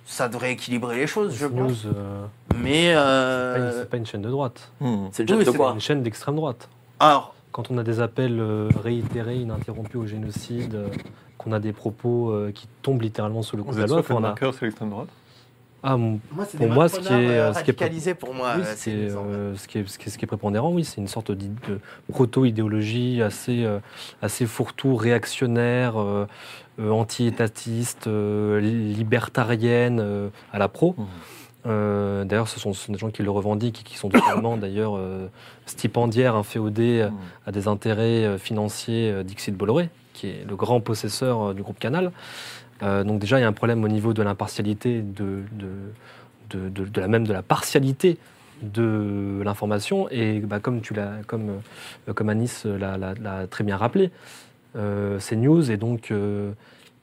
ça 0.08 0.28
devrait 0.28 0.54
équilibrer 0.54 0.96
les 0.96 1.06
choses, 1.06 1.36
je 1.36 1.46
News, 1.46 1.68
pense. 1.68 1.86
euh, 1.86 2.26
Mais 2.56 2.88
c'est 2.88 2.94
pas 2.96 3.00
euh, 3.00 3.86
pas 3.86 3.98
une 3.98 4.08
chaîne 4.08 4.24
de 4.24 4.30
droite. 4.32 4.72
Hmm. 4.80 5.06
C'est 5.12 5.22
une 5.22 5.28
chaîne 5.30 5.38
Oui, 5.38 5.46
de 5.46 5.52
c'est 5.52 5.58
quoi? 5.58 5.72
Une 5.74 5.80
chaîne 5.80 6.02
d'extrême 6.02 6.36
droite. 6.36 6.68
alors, 7.00 7.36
Quand 7.52 7.70
on 7.70 7.78
a 7.78 7.84
des 7.84 8.00
appels 8.00 8.40
euh, 8.40 8.70
réitérés, 8.84 9.38
ininterrompus 9.38 9.96
au 9.98 10.06
génocide, 10.08 10.76
euh, 10.76 10.88
qu'on 11.38 11.52
a 11.52 11.60
des 11.60 11.74
propos 11.74 12.30
euh, 12.32 12.52
qui 12.54 12.68
tombent 12.82 13.02
littéralement 13.02 13.42
sous 13.42 13.58
le 13.58 13.64
coup 13.64 13.70
Vous 13.72 13.76
de 13.76 13.80
la 13.80 13.86
êtes 13.86 13.92
loi, 13.92 14.04
faut 14.04 14.14
le 14.14 14.20
a- 14.20 14.22
marqueur, 14.22 14.54
c'est 14.54 14.66
l'extrême 14.66 14.90
droite? 14.90 15.10
Ah, 15.84 15.98
mon- 15.98 16.20
moi 16.32 16.46
c'est 16.48 16.58
Pour 16.60 16.70
moi, 16.70 16.88
ce 16.88 17.00
qui 17.00 17.08
est, 17.08 17.08
ce 17.08 17.14
qui 17.16 17.18
est- 17.18 17.48
radicalisés 17.74 18.14
pour 18.14 18.34
moi. 18.36 18.54
oui, 18.56 18.64
c'est 18.76 18.92
euh, 18.94 19.56
ce, 19.58 19.68
qui 19.68 19.80
est, 19.80 19.88
ce, 19.90 19.98
qui 19.98 20.08
est, 20.08 20.12
ce 20.12 20.18
qui 20.20 20.26
est 20.26 20.28
prépondérant, 20.28 20.72
oui, 20.72 20.86
c'est 20.86 21.02
une 21.02 21.08
sorte 21.08 21.32
de 21.32 21.80
proto-idéologie 22.08 23.22
assez, 23.24 23.66
euh, 23.66 23.80
assez 24.22 24.46
fourre-tout, 24.46 24.96
réactionnaire, 24.96 25.96
anti-étatiste, 26.80 28.06
euh, 28.08 28.60
libertarienne 28.62 30.00
euh, 30.00 30.30
à 30.54 30.60
la 30.60 30.68
pro. 30.68 30.94
Mhm. 30.98 31.06
Euh, 31.68 32.24
d'ailleurs, 32.26 32.48
ce 32.48 32.60
sont, 32.60 32.74
ce 32.74 32.86
sont 32.86 32.92
des 32.94 32.98
gens 32.98 33.12
qui 33.12 33.22
le 33.24 33.30
revendiquent 33.32 33.82
et 33.82 33.84
qui 33.84 33.98
sont 33.98 34.10
totalement 34.10 34.58
d'ailleurs 34.64 34.96
euh, 34.98 35.28
stipendiaires, 35.66 36.36
inféodés 36.36 37.08
Hmm. 37.10 37.16
à 37.48 37.52
des 37.52 37.68
intérêts 37.68 38.38
financiers 38.38 39.24
d'Ixit 39.24 39.56
Bolloré, 39.56 39.90
qui 40.14 40.28
est 40.28 40.46
le 40.48 40.56
grand 40.56 40.82
possesseur 40.82 41.54
du 41.54 41.62
groupe 41.62 41.80
Canal. 41.80 42.12
Donc 42.82 43.20
déjà, 43.20 43.38
il 43.38 43.42
y 43.42 43.46
a 43.46 43.48
un 43.48 43.54
problème 43.54 43.84
au 43.84 43.88
niveau 43.88 44.12
de 44.14 44.24
l'impartialité, 44.24 45.02
de, 45.04 45.44
de, 45.52 45.70
de, 46.50 46.70
de- 46.70 46.86
de 46.86 47.00
la 47.02 47.08
même 47.08 47.28
de 47.28 47.34
la 47.34 47.44
partialité 47.44 48.18
de 48.64 49.40
l'information. 49.46 50.08
Et 50.10 50.40
bah, 50.40 50.60
comme 50.60 50.82
tu 50.82 50.96
l'as, 50.96 51.14
comme, 51.28 51.62
comme 52.16 52.30
Anis 52.30 52.66
l'a, 52.66 52.98
l'a- 52.98 53.14
l'a 53.14 53.46
très 53.48 53.64
bien 53.64 53.78
rappelé, 53.78 54.10
euh, 54.76 55.20
CNews 55.20 55.70
est 55.72 55.78
donc 55.78 56.10
euh, 56.10 56.54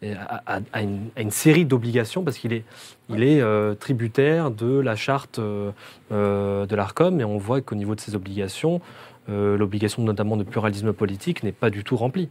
a 0.02 0.82
une, 0.82 1.30
série 1.30 1.64
d'obligations 1.64 2.22
parce 2.22 2.38
qu'il 2.38 2.52
est, 2.52 2.64
il 3.08 3.22
est 3.22 3.40
euh, 3.40 3.74
tributaire 3.74 4.50
de 4.50 4.78
la 4.78 4.94
charte 4.94 5.38
euh, 5.38 5.72
euh, 6.12 6.66
de 6.66 6.76
l'ARCOM 6.76 7.20
et 7.20 7.24
on 7.24 7.38
voit 7.38 7.60
qu'au 7.60 7.74
niveau 7.74 7.94
de 7.94 8.00
ses 8.00 8.14
obligations, 8.14 8.80
euh, 9.28 9.56
l'obligation 9.56 10.02
notamment 10.02 10.36
de 10.36 10.44
pluralisme 10.44 10.92
politique 10.92 11.42
n'est 11.42 11.52
pas 11.52 11.70
du 11.70 11.82
tout 11.82 11.96
remplie. 11.96 12.28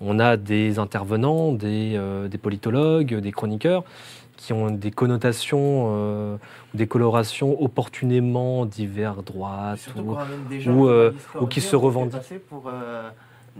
On 0.00 0.20
a 0.20 0.36
des 0.36 0.78
intervenants, 0.78 1.52
des, 1.52 2.00
des 2.30 2.38
politologues, 2.38 3.16
des 3.16 3.32
chroniqueurs 3.32 3.82
qui 4.36 4.52
ont 4.52 4.70
des 4.70 4.92
connotations 4.92 6.36
ou 6.72 6.76
des 6.76 6.86
colorations 6.86 7.60
opportunément 7.60 8.64
divers 8.64 9.24
droites 9.24 9.88
ou, 9.96 10.16
ou, 11.40 11.46
qui 11.48 11.60
se 11.60 11.74
revendiquent. 11.74 12.40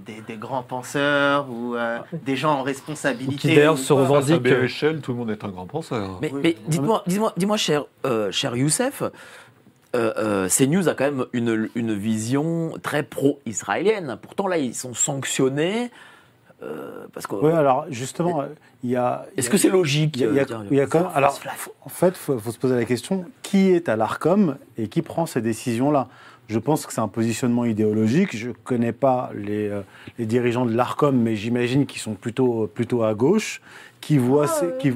Des, 0.06 0.20
des 0.26 0.36
grands 0.36 0.62
penseurs 0.62 1.46
ou 1.50 1.74
euh, 1.74 1.98
des 2.12 2.36
gens 2.36 2.52
en 2.60 2.62
responsabilité. 2.62 3.34
Ou 3.34 3.38
qui 3.38 3.48
d'ailleurs 3.54 3.78
se 3.78 3.92
revendiquent- 3.92 4.46
à 4.46 4.66
BHL, 4.90 5.00
tout 5.00 5.12
le 5.12 5.18
monde 5.18 5.30
est 5.30 5.44
un 5.44 5.48
grand 5.48 5.66
penseur. 5.66 6.18
Mais, 6.22 6.30
Oui. 6.32 6.40
mais 6.42 6.56
dites-moi, 6.66 7.02
dis-moi, 7.06 7.32
dis-moi, 7.36 7.56
cher, 7.56 7.84
euh, 8.06 8.30
cher 8.30 8.56
Youssef, 8.56 9.02
euh, 9.02 10.12
euh, 10.18 10.48
CNews 10.48 10.88
a 10.88 10.94
quand 10.94 11.04
même 11.04 11.26
une, 11.32 11.68
une 11.74 11.94
vision 11.94 12.74
très 12.82 13.02
pro-israélienne. 13.02 14.18
Pourtant, 14.20 14.46
là, 14.46 14.58
ils 14.58 14.74
sont 14.74 14.94
sanctionnés. 14.94 15.90
euh, 16.62 17.06
parce 17.14 17.26
que. 17.26 17.36
Oui, 17.36 17.52
alors 17.52 17.86
justement, 17.90 18.42
il 18.82 18.90
y 18.90 18.96
a. 18.96 19.26
Est-ce 19.36 19.48
que 19.48 19.56
c'est 19.56 19.70
logique 19.70 20.16
il 20.16 20.22
y 20.22 20.24
a, 20.24 20.28
il 20.28 20.34
y 20.34 20.40
a- 20.40 20.44
dire- 20.44 20.64
il 20.70 20.76
y 20.76 20.80
a 20.80 20.86
quand 20.86 21.00
même- 21.00 21.10
alors, 21.14 21.38
en 21.84 21.88
fait, 21.88 22.08
il 22.08 22.14
faut, 22.14 22.38
faut 22.38 22.50
se 22.50 22.58
poser 22.58 22.74
la 22.74 22.84
question 22.84 23.24
qui 23.42 23.70
est 23.70 23.88
à 23.88 23.94
l'ARCOM 23.96 24.56
et 24.76 24.88
qui 24.88 25.02
prend 25.02 25.24
ces 25.26 25.40
décisions-là? 25.40 26.08
Je 26.48 26.58
pense 26.58 26.86
que 26.86 26.94
c'est 26.94 27.00
un 27.02 27.08
positionnement 27.08 27.66
idéologique. 27.66 28.34
Je 28.34 28.48
ne 28.48 28.52
connais 28.54 28.92
pas 28.92 29.30
les, 29.34 29.68
euh, 29.68 29.82
les 30.18 30.24
dirigeants 30.24 30.64
de 30.64 30.74
l'ARCOM, 30.74 31.14
mais 31.14 31.36
j'imagine 31.36 31.84
qu'ils 31.84 32.00
sont 32.00 32.14
plutôt, 32.14 32.66
plutôt 32.66 33.02
à 33.02 33.12
gauche, 33.12 33.60
qui 34.08 34.16
voient. 34.16 34.46
ces- 34.46 34.72
qui... 34.78 34.88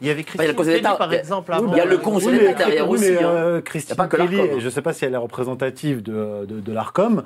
Il 0.00 0.06
y 0.06 0.10
avait 0.10 0.20
il 0.20 0.26
y 0.40 0.44
a 0.44 0.44
Christine 0.44 0.46
le 0.48 0.54
Conseil 0.54 0.82
Kelly, 0.82 0.96
par 0.98 1.12
exemple. 1.12 1.52
Avant. 1.52 1.72
il 1.72 1.76
y 1.76 1.80
a 1.80 1.84
le 1.84 1.94
Euh, 1.94 1.98
Conseil 1.98 2.28
Oui, 2.28 2.38
d'État 2.38 2.50
mais- 2.50 2.56
derrière 2.66 2.88
oui, 2.90 2.98
aussi, 2.98 3.10
mais, 3.12 3.22
hein. 3.22 3.28
euh, 3.28 3.60
Christine 3.60 3.96
pas 3.96 4.06
que 4.06 4.16
Kelly, 4.16 4.38
je 4.58 4.64
ne 4.64 4.70
sais 4.70 4.82
pas 4.82 4.92
si 4.92 5.04
elle 5.04 5.14
est 5.14 5.16
représentative 5.16 6.02
de, 6.02 6.44
de, 6.46 6.60
de 6.60 6.72
l'ARCOM, 6.72 7.22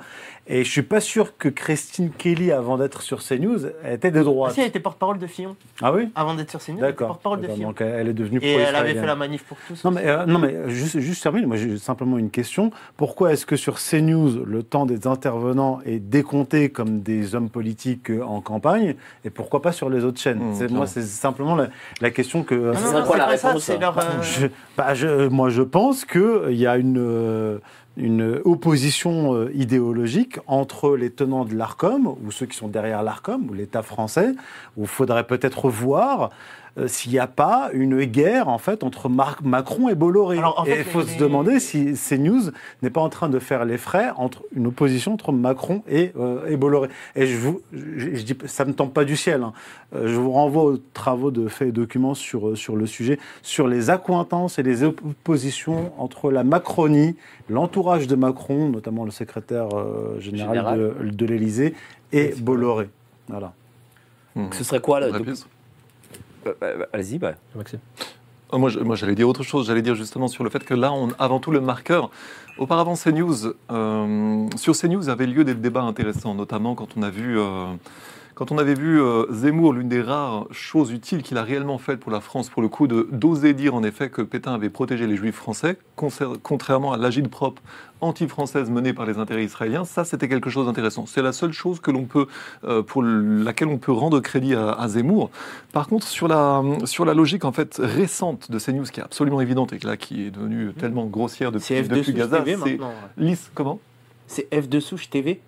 et 0.47 0.55
je 0.57 0.59
ne 0.59 0.63
suis 0.71 0.81
pas 0.83 0.99
sûr 0.99 1.37
que 1.37 1.49
Christine 1.49 2.09
Kelly, 2.17 2.51
avant 2.51 2.77
d'être 2.77 3.01
sur 3.01 3.23
CNews, 3.23 3.67
était 3.87 4.11
de 4.11 4.19
Ah 4.19 4.23
droite. 4.23 4.53
si, 4.53 4.61
elle 4.61 4.67
était 4.67 4.79
porte-parole 4.79 5.17
de 5.19 5.27
Fillon. 5.27 5.55
Ah 5.81 5.91
oui? 5.93 6.09
Avant 6.15 6.33
d'être 6.35 6.49
sur 6.51 6.59
CNews, 6.59 6.77
elle 6.79 6.83
était 6.85 6.91
D'accord. 6.93 7.07
porte-parole 7.09 7.37
de 7.39 7.41
D'accord, 7.43 7.55
Fillon. 7.57 7.67
Donc 7.69 7.81
elle 7.81 8.07
est 8.07 8.13
devenue 8.13 8.39
Et 8.41 8.53
elle 8.53 8.75
avait 8.75 8.93
fait 8.93 9.05
la 9.05 9.15
manif 9.15 9.43
pour 9.43 9.57
tous. 9.67 9.83
Non 9.83 9.91
mais, 9.91 10.05
euh, 10.05 10.25
non 10.25 10.39
mais 10.39 10.69
juste, 10.69 10.99
juste 10.99 11.21
termine, 11.23 11.45
moi 11.47 11.57
j'ai 11.57 11.77
simplement 11.77 12.17
une 12.17 12.29
question. 12.31 12.71
Pourquoi 12.97 13.33
est-ce 13.33 13.45
que 13.45 13.55
sur 13.55 13.77
CNews, 13.79 14.45
le 14.45 14.63
temps 14.63 14.85
des 14.85 15.05
intervenants 15.07 15.79
est 15.85 15.99
décompté 15.99 16.69
comme 16.69 17.01
des 17.01 17.35
hommes 17.35 17.49
politiques 17.49 18.09
euh, 18.09 18.21
en 18.23 18.41
campagne 18.41 18.95
et 19.25 19.29
pourquoi 19.29 19.61
pas 19.61 19.71
sur 19.71 19.89
les 19.89 20.03
autres 20.03 20.19
chaînes? 20.19 20.39
Mmh. 20.39 20.67
Moi 20.71 20.87
c'est 20.87 21.01
simplement 21.23 21.55
la, 21.55 21.67
la 22.01 22.11
question 22.11 22.43
que... 22.43 22.53
Non, 22.55 22.73
serait 22.75 22.99
non, 22.99 23.05
quoi 23.05 23.15
c'est 23.15 23.17
la 23.17 23.25
réponse, 23.27 23.63
C'est 23.63 23.73
ça 23.73 23.79
leur. 23.79 23.97
euh, 23.97 24.21
Je, 24.21 24.47
bah, 24.77 24.93
je- 24.93 25.27
moi, 25.27 25.49
je 25.49 25.61
pense 25.63 26.05
qu'il 26.05 26.53
y 26.55 26.67
a 26.67 26.77
une, 26.77 26.97
euh, 26.99 27.57
une 27.97 28.39
opposition 28.45 29.33
euh, 29.35 29.51
idéologique 29.53 30.39
entre 30.47 30.95
les 30.95 31.09
tenants 31.09 31.45
de 31.45 31.55
l'ARCOM, 31.55 32.07
ou 32.07 32.31
ceux 32.31 32.45
qui 32.45 32.57
sont 32.57 32.67
derrière 32.67 33.03
l'ARCOM, 33.03 33.49
ou 33.49 33.53
l'État 33.53 33.81
français, 33.83 34.33
où 34.77 34.81
il 34.83 34.87
faudrait 34.87 35.25
peut-être 35.25 35.69
voir 35.69 36.29
euh, 36.77 36.87
s'il 36.87 37.11
n'y 37.11 37.19
a 37.19 37.27
pas 37.27 37.69
une 37.73 38.03
guerre 38.05 38.47
en 38.49 38.57
fait 38.57 38.83
entre 38.83 39.07
Mar- 39.09 39.39
Macron 39.43 39.89
et 39.89 39.95
Bolloré. 39.95 40.37
Alors, 40.39 40.59
en 40.59 40.65
et 40.65 40.79
il 40.79 40.83
faut 40.83 41.01
les- 41.01 41.07
se 41.07 41.19
demander 41.19 41.59
si 41.59 41.93
CNews 41.93 42.51
n'est 42.81 42.89
pas 42.89 43.01
en 43.01 43.09
train 43.09 43.29
de 43.29 43.37
faire 43.39 43.63
les 43.65 43.77
frais 43.77 44.11
entre 44.17 44.43
une 44.55 44.67
opposition 44.67 45.13
entre 45.13 45.31
Macron 45.31 45.83
et, 45.87 46.11
euh, 46.17 46.47
et 46.47 46.57
Bolloré. 46.57 46.89
Et 47.15 47.27
je 47.27 47.37
vous, 47.37 47.61
je, 47.71 48.15
je 48.15 48.23
dis, 48.23 48.35
ça 48.45 48.65
me 48.65 48.73
tombe 48.73 48.91
pas 48.91 49.05
du 49.05 49.15
ciel. 49.15 49.43
hein. 49.43 49.53
Euh, 49.95 50.07
je 50.07 50.15
vous 50.15 50.31
renvoie 50.31 50.63
aux 50.63 50.77
travaux 50.77 51.29
de 51.29 51.47
faits 51.47 51.67
et 51.69 51.71
documents 51.71 52.15
sur, 52.15 52.49
euh, 52.49 52.55
sur 52.55 52.75
le 52.75 52.87
sujet, 52.87 53.19
sur 53.43 53.67
les 53.67 53.91
accointances 53.91 54.57
et 54.57 54.63
les 54.63 54.83
oppositions 54.83 55.91
entre 55.99 56.31
la 56.31 56.43
Macronie, 56.43 57.15
l'entourage 57.49 58.07
de 58.07 58.15
Macron, 58.15 58.69
notamment 58.69 59.05
le 59.05 59.11
secrétaire 59.11 59.67
euh, 59.75 60.19
général, 60.19 60.55
Général. 60.55 60.79
de, 61.01 61.09
de 61.11 61.25
l'Élysée, 61.25 61.75
et 62.11 62.33
Bolloré. 62.39 62.89
Voilà. 63.27 63.53
Hmm. 64.35 64.47
Ce 64.51 64.63
serait 64.63 64.81
quoi 64.81 64.99
là 64.99 65.11
donc- 65.11 65.27
Allez-y, 66.93 67.17
bah. 67.17 67.33
Maxime. 67.55 67.79
Euh, 68.53 68.57
moi, 68.57 68.95
j'allais 68.95 69.15
dire 69.15 69.27
autre 69.27 69.43
chose. 69.43 69.67
J'allais 69.67 69.81
dire 69.81 69.95
justement 69.95 70.27
sur 70.27 70.43
le 70.43 70.49
fait 70.49 70.63
que 70.63 70.73
là, 70.73 70.91
on, 70.93 71.09
avant 71.19 71.39
tout, 71.39 71.51
le 71.51 71.61
marqueur. 71.61 72.09
Auparavant, 72.57 72.93
CNews, 72.95 73.55
euh, 73.71 74.47
sur 74.55 74.77
CNews 74.77 75.09
avait 75.09 75.25
lieu 75.25 75.43
des 75.43 75.55
débats 75.55 75.81
intéressants, 75.81 76.35
notamment 76.35 76.75
quand 76.75 76.89
on 76.97 77.01
a 77.03 77.09
vu. 77.09 77.39
euh, 77.39 77.73
quand 78.43 78.51
on 78.51 78.57
avait 78.57 78.73
vu 78.73 79.01
euh, 79.01 79.25
Zemmour, 79.31 79.71
l'une 79.71 79.87
des 79.87 80.01
rares 80.01 80.47
choses 80.51 80.91
utiles 80.91 81.23
qu'il 81.23 81.37
a 81.37 81.43
réellement 81.43 81.77
faites 81.77 82.01
pour 82.01 82.11
la 82.11 82.19
France, 82.19 82.49
pour 82.49 82.61
le 82.61 82.67
coup, 82.67 82.87
d'oser 82.87 83.53
dire 83.53 83.73
en 83.73 83.83
effet 83.83 84.09
que 84.09 84.21
Pétain 84.21 84.53
avait 84.53 84.69
protégé 84.69 85.07
les 85.07 85.15
Juifs 85.15 85.35
français, 85.35 85.77
contrairement 85.95 86.91
à 86.91 86.97
l'agide 86.97 87.29
propre 87.29 87.61
anti-française 88.01 88.69
menée 88.69 88.91
par 88.91 89.05
les 89.05 89.17
intérêts 89.17 89.45
israéliens, 89.45 89.85
ça 89.85 90.03
c'était 90.03 90.27
quelque 90.27 90.49
chose 90.49 90.65
d'intéressant. 90.65 91.05
C'est 91.05 91.21
la 91.21 91.31
seule 91.31 91.53
chose 91.53 91.79
que 91.79 91.89
l'on 91.89 92.03
peut, 92.03 92.27
euh, 92.65 92.83
pour 92.83 93.01
laquelle 93.01 93.69
on 93.69 93.77
peut 93.77 93.93
rendre 93.93 94.19
crédit 94.19 94.55
à, 94.55 94.71
à 94.71 94.89
Zemmour. 94.89 95.29
Par 95.71 95.87
contre, 95.87 96.05
sur 96.05 96.27
la, 96.27 96.61
sur 96.83 97.05
la 97.05 97.13
logique 97.13 97.45
en 97.45 97.53
fait 97.53 97.79
récente 97.81 98.51
de 98.51 98.59
CNews, 98.59 98.83
qui 98.83 98.99
est 98.99 99.03
absolument 99.03 99.39
évidente 99.39 99.71
et 99.71 99.79
là, 99.85 99.95
qui 99.95 100.27
est 100.27 100.31
devenue 100.31 100.73
tellement 100.73 101.05
grossière 101.05 101.53
depuis, 101.53 101.67
C'est 101.67 101.81
F2 101.81 101.87
depuis 101.87 102.03
Souche 102.03 102.15
Gaza, 102.15 102.43
c'est. 102.45 103.37
Comment? 103.53 103.79
C'est 104.27 104.49
F2 104.51 104.81
Souche 104.81 105.09
TV. 105.09 105.39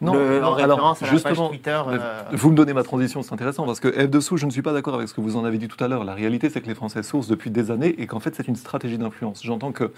Non, 0.00 0.12
Le- 0.14 0.18
en 0.20 0.22
non, 0.22 0.54
alors 0.54 0.54
référence 0.56 1.02
à 1.02 1.06
la 1.06 1.10
page 1.10 1.20
justement, 1.28 1.48
Twitter, 1.48 1.70
euh, 1.88 1.98
euh, 2.00 2.22
vous 2.32 2.50
me 2.50 2.56
donnez 2.56 2.72
ma 2.72 2.82
transition, 2.82 3.22
c'est 3.22 3.32
intéressant 3.32 3.64
parce 3.66 3.80
que 3.80 3.88
F 3.88 4.08
dessous, 4.08 4.36
je 4.36 4.46
ne 4.46 4.50
suis 4.50 4.62
pas 4.62 4.72
d'accord 4.72 4.94
avec 4.94 5.08
ce 5.08 5.14
que 5.14 5.20
vous 5.20 5.36
en 5.36 5.44
avez 5.44 5.58
dit 5.58 5.68
tout 5.68 5.82
à 5.82 5.88
l'heure. 5.88 6.04
La 6.04 6.14
réalité, 6.14 6.50
c'est 6.50 6.60
que 6.60 6.68
les 6.68 6.74
Français 6.74 7.02
sourcent 7.02 7.28
depuis 7.30 7.50
des 7.50 7.70
années 7.70 7.94
et 7.98 8.06
qu'en 8.06 8.20
fait, 8.20 8.34
c'est 8.34 8.48
une 8.48 8.56
stratégie 8.56 8.98
d'influence. 8.98 9.42
J'entends 9.44 9.72
que 9.72 9.92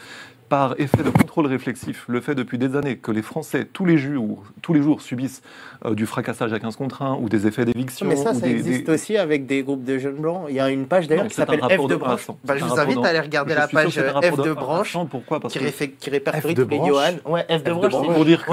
par 0.48 0.74
effet 0.80 1.02
de 1.04 1.10
contrôle 1.10 1.46
réflexif, 1.46 2.04
le 2.08 2.20
fait 2.20 2.34
depuis 2.34 2.58
des 2.58 2.74
années 2.76 2.96
que 2.96 3.12
les 3.12 3.22
Français, 3.22 3.68
tous 3.72 3.84
les 3.84 3.96
jours, 3.98 4.42
tous 4.62 4.72
les 4.74 4.82
jours 4.82 5.00
subissent 5.00 5.42
euh, 5.84 5.94
du 5.94 6.06
fracassage 6.06 6.52
à 6.52 6.58
15 6.58 6.74
contre 6.74 7.02
1 7.02 7.18
ou 7.20 7.28
des 7.28 7.46
effets 7.46 7.64
d'éviction. 7.64 8.06
Mais 8.08 8.16
ça, 8.16 8.32
ou 8.32 8.34
ça 8.34 8.40
des- 8.46 8.50
existe 8.50 8.86
des- 8.86 8.92
aussi 8.92 9.16
avec 9.16 9.46
des 9.46 9.62
groupes 9.62 9.84
de 9.84 9.96
jeunes 9.98 10.16
blancs. 10.16 10.46
Il 10.48 10.56
y 10.56 10.60
a 10.60 10.68
une 10.70 10.86
page 10.86 11.06
d'ailleurs 11.06 11.28
qui 11.28 11.34
s'appelle 11.34 11.60
F 11.60 11.86
de 11.86 11.94
branche. 11.94 12.26
Bah, 12.44 12.56
je 12.56 12.64
vous 12.64 12.80
invite 12.80 12.98
à 13.04 13.08
aller 13.08 13.20
regarder 13.20 13.52
Je 13.52 13.58
la 13.58 13.68
page 13.68 13.90
F 14.00 14.36
de 14.36 14.52
branche 14.52 14.96
Pourquoi? 15.08 15.38
Parce 15.38 15.52
qui, 15.52 15.60
que 15.60 15.64
réfé- 15.64 15.92
qui 15.98 16.10
répertorie 16.10 16.54
F 16.54 16.56
de 16.56 16.64
tous 16.64 16.68
les 16.70 16.76
branche 16.78 16.88
Johan. 16.88 17.32
Ouais, 17.32 17.46
F 17.48 17.62
de 17.62 17.72
branche. 17.72 18.06
pour 18.16 18.24
dire 18.24 18.44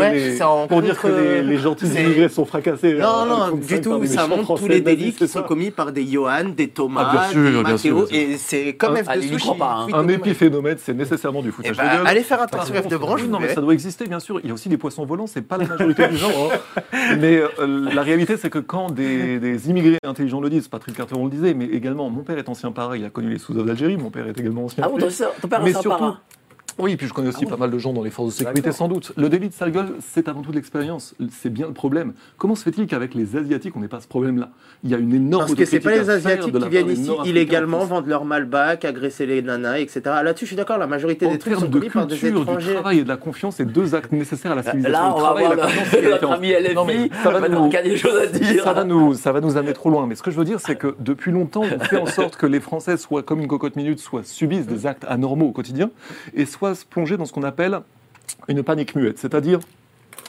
que 1.01 1.07
les, 1.07 1.26
contre, 1.27 1.41
les, 1.41 1.43
les 1.43 1.57
gentils 1.57 1.85
immigrés 1.87 2.29
sont 2.29 2.45
fracassés. 2.45 2.93
Non, 2.95 3.23
euh, 3.25 3.49
non, 3.51 3.55
du 3.57 3.81
tout. 3.81 4.05
Ça 4.05 4.27
montre 4.27 4.57
tous 4.57 4.67
les 4.67 4.81
délits 4.81 5.13
qui 5.13 5.27
sont 5.27 5.43
commis 5.43 5.71
par 5.71 5.91
des 5.91 6.05
Johan, 6.05 6.45
des 6.55 6.69
Thomas, 6.69 7.07
Ah, 7.09 7.11
bien 7.11 7.29
sûr, 7.29 7.43
des 7.43 7.63
bien 7.63 7.77
sûr, 7.77 7.95
Mathéo. 7.95 7.95
bien 7.95 8.05
sûr. 8.07 8.15
Et 8.33 8.37
c'est 8.37 8.73
comme 8.75 8.95
Ah, 8.97 9.03
F 9.03 9.07
de 9.07 9.11
hein. 9.63 9.85
il 9.89 9.95
Un 9.95 10.03
tweet 10.05 10.17
épiphénomène, 10.19 10.77
c'est 10.79 10.93
nécessairement 10.93 11.41
du 11.41 11.49
Eh 11.49 11.51
foutage 11.51 11.77
ben, 11.77 11.83
de 11.83 11.97
gueule. 11.97 12.07
allez 12.07 12.23
faire 12.23 12.41
un 12.41 12.65
sur 12.65 12.75
F 12.75 12.87
de 12.87 12.97
branche. 12.97 13.23
non, 13.25 13.39
mais 13.39 13.53
ça 13.53 13.61
doit 13.61 13.73
exister, 13.73 14.05
bien 14.05 14.19
sûr. 14.19 14.39
Il 14.43 14.47
y 14.47 14.51
a 14.51 14.53
aussi 14.53 14.69
des 14.69 14.77
poissons 14.77 15.05
volants, 15.05 15.27
c'est 15.27 15.41
pas 15.41 15.57
la 15.57 15.65
majorité 15.65 16.07
du 16.07 16.17
genre. 16.17 16.51
hein. 16.53 16.81
Mais 17.19 17.41
euh, 17.59 17.89
la 17.93 18.01
réalité, 18.01 18.37
c'est 18.37 18.49
que 18.49 18.59
quand 18.59 18.91
des, 18.91 19.69
immigrés 19.69 19.97
intelligents 20.03 20.41
le 20.41 20.49
disent, 20.49 20.67
Patrick 20.67 20.95
Carter 20.95 21.15
on 21.17 21.25
le 21.25 21.31
disait, 21.31 21.53
mais 21.53 21.65
également, 21.65 22.09
mon 22.09 22.23
père 22.23 22.37
est 22.37 22.49
ancien 22.49 22.71
para, 22.71 22.97
il 22.97 23.05
a 23.05 23.09
connu 23.09 23.29
les 23.29 23.37
sous 23.39 23.53
d'Algérie, 23.53 23.97
mon 23.97 24.09
père 24.09 24.27
est 24.27 24.37
également 24.39 24.65
ancien. 24.65 24.83
Ah 24.85 24.89
bon, 24.89 24.97
ton, 24.97 25.07
ton 25.41 25.47
père 25.47 25.61
Mais 25.63 25.71
est 25.71 25.77
un 25.77 25.81
surtout, 25.81 25.97
para. 25.97 26.21
Oui, 26.79 26.95
puis 26.97 27.07
je 27.07 27.13
connais 27.13 27.29
aussi 27.29 27.45
Ah 27.47 27.49
pas 27.51 27.57
mal 27.57 27.71
de 27.71 27.77
gens 27.77 27.93
dans 27.93 28.03
les 28.03 28.09
forces 28.09 28.29
de 28.29 28.33
sécurité, 28.39 28.71
sans 28.71 28.87
doute. 28.87 29.11
Le 29.17 29.29
délit 29.29 29.49
de 29.49 29.53
sale 29.53 29.71
gueule, 29.71 29.93
c'est 29.99 30.27
avant 30.27 30.41
tout 30.41 30.51
de 30.51 30.55
l'expérience. 30.55 31.15
C'est 31.31 31.49
bien 31.51 31.67
le 31.67 31.73
problème. 31.73 32.13
Comment 32.37 32.55
se 32.55 32.63
fait-il 32.63 32.87
qu'avec 32.87 33.13
les 33.15 33.35
Asiatiques, 33.35 33.75
on 33.75 33.79
n'ait 33.79 33.87
pas 33.87 33.99
ce 34.01 34.07
problème-là? 34.07 34.49
Il 34.83 34.89
y 34.91 34.95
a 34.95 34.97
une 34.97 35.13
énorme 35.13 35.43
Parce 35.45 35.55
que 35.55 35.65
c'est 35.65 35.79
pas 35.79 35.91
les 35.91 36.09
Asiatiques 36.09 36.53
qui 36.57 36.69
viennent 36.69 36.89
ici 36.89 37.09
illégalement 37.25 37.79
vendre 37.85 38.07
leur 38.07 38.25
malbac, 38.25 38.85
agresser 38.85 39.25
les 39.25 39.41
nanas, 39.41 39.79
etc. 39.79 40.01
Là-dessus, 40.23 40.45
je 40.45 40.49
suis 40.49 40.55
d'accord, 40.55 40.77
la 40.77 40.87
majorité 40.87 41.25
En 41.25 41.31
des 41.31 41.39
trucs 41.39 41.53
sont 41.53 41.59
termes 41.61 41.71
de 41.71 41.79
commis 41.79 41.89
par 41.89 42.07
des 42.07 42.15
culture, 42.17 42.37
du 42.39 42.43
étrangers. 42.43 42.73
travail 42.73 42.99
et 42.99 43.03
de 43.03 43.07
la 43.09 43.17
confiance, 43.17 43.55
c'est 43.57 43.65
deux 43.65 43.95
actes 43.95 44.11
nécessaires 44.11 44.51
à 44.51 44.55
la 44.55 44.63
civilisation. 44.63 44.91
Là, 44.99 45.07
Le 45.07 45.13
on 45.13 45.17
va 45.17 45.21
travail 45.23 45.43
et 45.43 45.45
voir 45.47 45.57
la 45.57 45.63
confiance, 45.65 45.87
c'est 45.91 46.01
le- 46.01 46.09
notre 46.11 46.31
ami 46.31 46.49
LFI. 46.51 47.09
Ça 47.23 47.31
va 47.31 47.49
nous- 47.49 47.69
des 47.69 47.97
choses 47.97 48.17
à 48.21 48.25
dire. 48.27 48.63
Ça 48.63 48.73
va, 48.73 48.83
nous, 48.83 49.13
ça 49.13 49.31
va 49.31 49.41
nous 49.41 49.57
amener 49.57 49.73
trop 49.73 49.89
loin. 49.89 50.05
Mais 50.07 50.15
ce 50.15 50.23
que 50.23 50.31
je 50.31 50.37
veux 50.37 50.45
dire, 50.45 50.59
c'est 50.59 50.75
que 50.75 50.95
depuis 50.99 51.31
longtemps, 51.31 51.63
on 51.63 51.79
fait 51.83 51.97
en 51.97 52.05
sorte 52.05 52.35
que 52.37 52.45
les 52.45 52.59
Français 52.59 52.97
soient 52.97 53.23
comme 53.23 53.39
une 53.39 53.47
cocotte 53.47 53.75
minute, 53.75 53.99
soit 53.99 54.23
subissent 54.25 54.67
des 54.67 54.85
actes 54.85 55.05
anormaux 55.07 55.47
au 55.47 55.51
quotidien, 55.51 55.89
et 56.35 56.45
soient 56.75 56.85
plongés 56.89 57.17
dans 57.17 57.25
ce 57.25 57.33
qu'on 57.33 57.43
appelle 57.43 57.79
une 58.47 58.63
panique 58.63 58.95
muette. 58.95 59.19
C'est-à-dire 59.19 59.59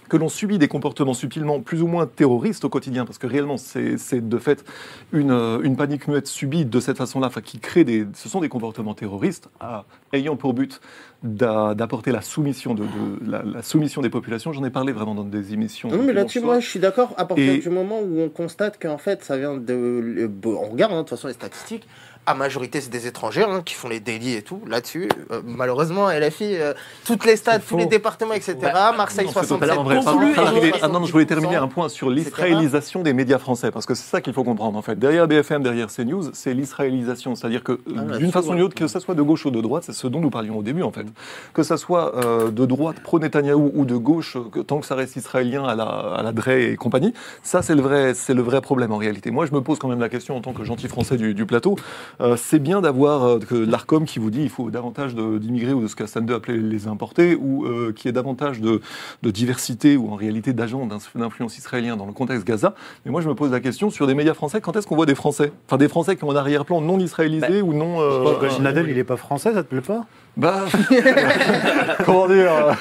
que 0.08 0.16
l'on 0.16 0.30
subit 0.30 0.56
des 0.56 0.68
comportements 0.68 1.12
subtilement 1.12 1.60
plus 1.60 1.82
ou 1.82 1.86
moins 1.86 2.06
terroristes 2.06 2.64
au 2.64 2.70
quotidien, 2.70 3.04
parce 3.04 3.18
que 3.18 3.26
réellement 3.26 3.58
c'est 3.58 4.26
de 4.26 4.38
fait 4.38 4.64
une, 5.12 5.30
euh, 5.30 5.60
une 5.62 5.76
panique 5.76 6.08
muette 6.08 6.26
subie 6.26 6.64
de 6.64 6.80
cette 6.80 6.96
façon-là, 6.96 7.28
qui 7.44 7.58
crée 7.58 7.84
des, 7.84 8.06
ce 8.14 8.26
sont 8.30 8.40
des 8.40 8.48
comportements 8.48 8.94
terroristes 8.94 9.50
à- 9.60 9.84
ayant 10.14 10.34
pour 10.36 10.54
but 10.54 10.80
d'a- 11.22 11.74
d'apporter 11.74 12.10
la 12.10 12.22
soumission 12.22 12.72
de, 12.74 12.84
de- 12.84 13.30
la, 13.30 13.42
la 13.42 13.62
soumission 13.62 14.00
des 14.00 14.08
populations. 14.08 14.50
J'en 14.54 14.64
ai 14.64 14.70
parlé 14.70 14.92
vraiment 14.92 15.14
dans 15.14 15.24
des 15.24 15.52
émissions. 15.52 15.90
Non, 15.90 16.02
mais 16.02 16.14
là-dessus, 16.14 16.40
moi, 16.40 16.58
je 16.58 16.66
suis 16.66 16.80
d'accord 16.80 17.12
à 17.18 17.26
partir 17.26 17.52
Et- 17.52 17.58
du 17.58 17.68
moment 17.68 18.00
où 18.00 18.18
on 18.20 18.30
constate 18.30 18.80
qu'en 18.80 18.96
fait, 18.98 19.22
ça 19.24 19.36
vient 19.36 19.58
de. 19.58 20.30
on 20.46 20.70
regarde, 20.70 20.92
hein, 20.92 20.96
de 20.96 21.00
toute 21.02 21.10
façon, 21.10 21.28
les 21.28 21.34
statistiques. 21.34 21.86
À 22.28 22.34
majorité, 22.34 22.82
c'est 22.82 22.90
des 22.90 23.06
étrangers 23.06 23.44
hein, 23.48 23.62
qui 23.64 23.72
font 23.72 23.88
les 23.88 24.00
délits 24.00 24.34
et 24.34 24.42
tout. 24.42 24.60
Là-dessus, 24.66 25.08
euh, 25.32 25.40
malheureusement, 25.46 26.10
LFI, 26.10 26.56
euh, 26.58 26.74
toutes 27.06 27.24
les 27.24 27.36
stades, 27.36 27.62
tous 27.66 27.78
les 27.78 27.86
départements, 27.86 28.34
etc. 28.34 28.56
Marseille, 28.94 29.24
Non, 29.24 29.32
c'est 29.32 29.40
67%. 29.46 29.58
totalement 29.60 29.82
vrai. 29.82 29.94
Pardon, 30.04 30.12
Conclu, 30.20 30.34
pardon, 30.34 30.50
je 30.50 30.56
voulais- 30.56 30.68
et- 30.68 30.80
ah 30.82 30.88
non, 30.88 31.04
je 31.06 31.12
voulais 31.12 31.24
terminer 31.24 31.56
un 31.56 31.68
point 31.68 31.88
sur 31.88 32.10
l'israélisation 32.10 33.02
des 33.02 33.14
médias 33.14 33.38
français, 33.38 33.70
parce 33.70 33.86
que 33.86 33.94
c'est 33.94 34.08
ça 34.10 34.20
qu'il 34.20 34.34
faut 34.34 34.44
comprendre 34.44 34.76
en 34.78 34.82
fait. 34.82 34.98
Derrière 34.98 35.26
BFM, 35.26 35.62
derrière 35.62 35.88
CNews, 35.90 36.30
c'est 36.34 36.52
l'israélisation. 36.52 37.34
C'est-à-dire 37.34 37.64
que 37.64 37.80
Ah, 37.96 38.18
d'une 38.18 38.30
façon 38.30 38.50
ou 38.50 38.54
d'une 38.56 38.62
autre, 38.64 38.74
que 38.74 38.86
ça 38.88 39.00
soit 39.00 39.14
de 39.14 39.22
gauche 39.22 39.46
ou 39.46 39.50
de 39.50 39.60
droite, 39.62 39.84
c'est 39.86 39.94
ce 39.94 40.06
dont 40.06 40.20
nous 40.20 40.30
parlions 40.30 40.58
au 40.58 40.62
début 40.62 40.82
en 40.82 40.92
fait. 40.92 41.06
Que 41.54 41.62
ça 41.62 41.78
soit 41.78 42.14
euh, 42.16 42.50
de 42.50 42.66
droite 42.66 43.00
pro-Netanyahou 43.02 43.72
ou 43.74 43.84
de 43.86 43.96
gauche, 43.96 44.36
que, 44.52 44.60
tant 44.60 44.80
que 44.80 44.86
ça 44.86 44.94
reste 44.96 45.16
israélien 45.16 45.64
à 45.64 45.74
la, 45.74 45.84
à 45.84 46.22
la 46.22 46.32
Drey 46.32 46.72
et 46.72 46.76
compagnie, 46.76 47.14
ça 47.42 47.62
c'est 47.62 47.74
le, 47.74 47.80
vrai, 47.82 48.12
c'est 48.14 48.34
le 48.34 48.42
vrai 48.42 48.60
problème 48.60 48.92
en 48.92 48.98
réalité. 48.98 49.30
Moi 49.30 49.46
je 49.46 49.52
me 49.54 49.62
pose 49.62 49.78
quand 49.78 49.88
même 49.88 50.00
la 50.00 50.10
question 50.10 50.36
en 50.36 50.42
tant 50.42 50.52
que 50.52 50.62
gentil 50.64 50.88
français 50.88 51.16
du, 51.16 51.32
du 51.32 51.46
plateau, 51.46 51.76
euh, 52.20 52.36
c'est 52.36 52.58
bien 52.58 52.80
d'avoir 52.80 53.24
euh, 53.24 53.38
que 53.38 53.54
l'ARCOM 53.54 54.04
qui 54.04 54.18
vous 54.18 54.30
dit 54.30 54.42
il 54.42 54.48
faut 54.48 54.70
davantage 54.70 55.14
d'immigrés 55.14 55.72
ou 55.72 55.82
de 55.82 55.86
ce 55.86 55.96
qu'Assande 55.96 56.30
appelait 56.30 56.56
les 56.56 56.86
importés, 56.86 57.34
ou 57.34 57.64
euh, 57.64 57.92
qu'il 57.92 58.06
y 58.06 58.08
ait 58.10 58.12
davantage 58.12 58.60
de, 58.60 58.80
de 59.22 59.30
diversité 59.30 59.96
ou 59.96 60.10
en 60.10 60.14
réalité 60.14 60.52
d'agents 60.52 60.86
d'in- 60.86 60.98
d'influence 61.14 61.58
israélien 61.58 61.96
dans 61.96 62.06
le 62.06 62.12
contexte 62.12 62.46
Gaza. 62.46 62.74
Mais 63.04 63.10
moi 63.10 63.20
je 63.20 63.28
me 63.28 63.34
pose 63.34 63.50
la 63.50 63.60
question 63.60 63.90
sur 63.90 64.06
des 64.06 64.14
médias 64.14 64.34
français, 64.34 64.60
quand 64.60 64.76
est-ce 64.76 64.86
qu'on 64.86 64.96
voit 64.96 65.06
des 65.06 65.14
Français? 65.14 65.52
Enfin 65.66 65.76
des 65.76 65.88
Français 65.88 66.16
qui 66.16 66.24
ont 66.24 66.30
un 66.30 66.36
arrière-plan 66.36 66.80
non 66.80 66.98
israélisé 66.98 67.62
ou 67.62 67.72
non... 67.72 68.00
euh, 68.00 68.36
Régine 68.38 68.62
Nadel, 68.64 68.88
il 68.88 68.98
est 68.98 69.04
pas 69.04 69.16
français, 69.16 69.52
ça 69.54 69.62
te 69.62 69.68
plaît 69.68 69.80
pas? 69.80 70.06
Bah, 70.38 70.64
comment 72.04 72.26
dire 72.28 72.52
euh, 72.52 72.72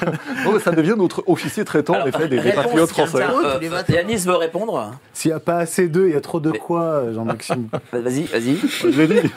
bah, 0.44 0.60
Ça 0.62 0.70
devient 0.72 0.94
notre 0.96 1.22
officier 1.26 1.64
traitant, 1.64 2.00
en 2.00 2.06
effet, 2.06 2.28
des, 2.28 2.38
des 2.42 2.52
patriotes 2.52 2.88
français. 2.90 3.18
tiens, 3.18 3.34
euh. 3.44 3.82
Yanis 3.88 4.24
veut 4.26 4.36
répondre. 4.36 4.92
S'il 5.12 5.30
n'y 5.30 5.36
a 5.36 5.40
pas 5.40 5.58
assez 5.58 5.88
d'eux, 5.88 6.08
il 6.08 6.14
y 6.14 6.16
a 6.16 6.20
trop 6.20 6.40
de 6.40 6.50
Mais- 6.50 6.58
quoi, 6.58 7.12
Jean-Maxime 7.12 7.68
Vas-y, 7.92 8.22
vas-y. 8.24 8.56
Je 8.58 8.86
l'ai 9.02 9.06
dit. 9.22 9.30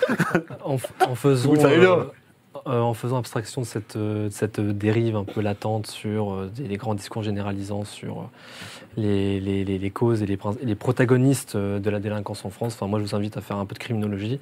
En, 0.64 0.76
f- 0.76 0.85
en 1.07 1.15
faisant, 1.15 1.49
Vous 1.49 1.56
le 1.56 1.61
savez 1.61 1.80
bien. 1.80 1.91
euh, 1.91 2.03
euh, 2.68 2.80
en 2.80 2.93
faisant 2.93 3.18
abstraction 3.18 3.61
de 3.61 3.65
cette, 3.65 3.95
euh, 3.95 4.27
de 4.27 4.34
cette 4.34 4.60
dérive 4.60 5.15
un 5.15 5.23
peu 5.23 5.41
latente 5.41 5.88
sur 5.88 6.34
euh, 6.34 6.52
les 6.60 6.77
grands 6.77 6.93
discours 6.93 7.23
généralisants 7.23 7.85
sur 7.85 8.19
euh, 8.19 8.23
les, 8.98 9.39
les- 9.39 9.64
les- 9.65 9.80
les 9.80 9.89
causes 9.89 10.22
et 10.22 10.26
les, 10.27 10.76
protagonistes 10.76 11.56
euh, 11.56 11.80
de 11.80 11.89
la 11.89 11.99
délinquance 11.99 12.45
en 12.45 12.49
France, 12.49 12.73
enfin, 12.76 12.88
moi 12.88 12.99
je 12.99 13.06
vous 13.06 13.15
invite 13.15 13.38
à 13.38 13.41
faire 13.41 13.57
un 13.57 13.65
peu 13.65 13.73
de 13.73 13.80
criminologie 13.80 14.39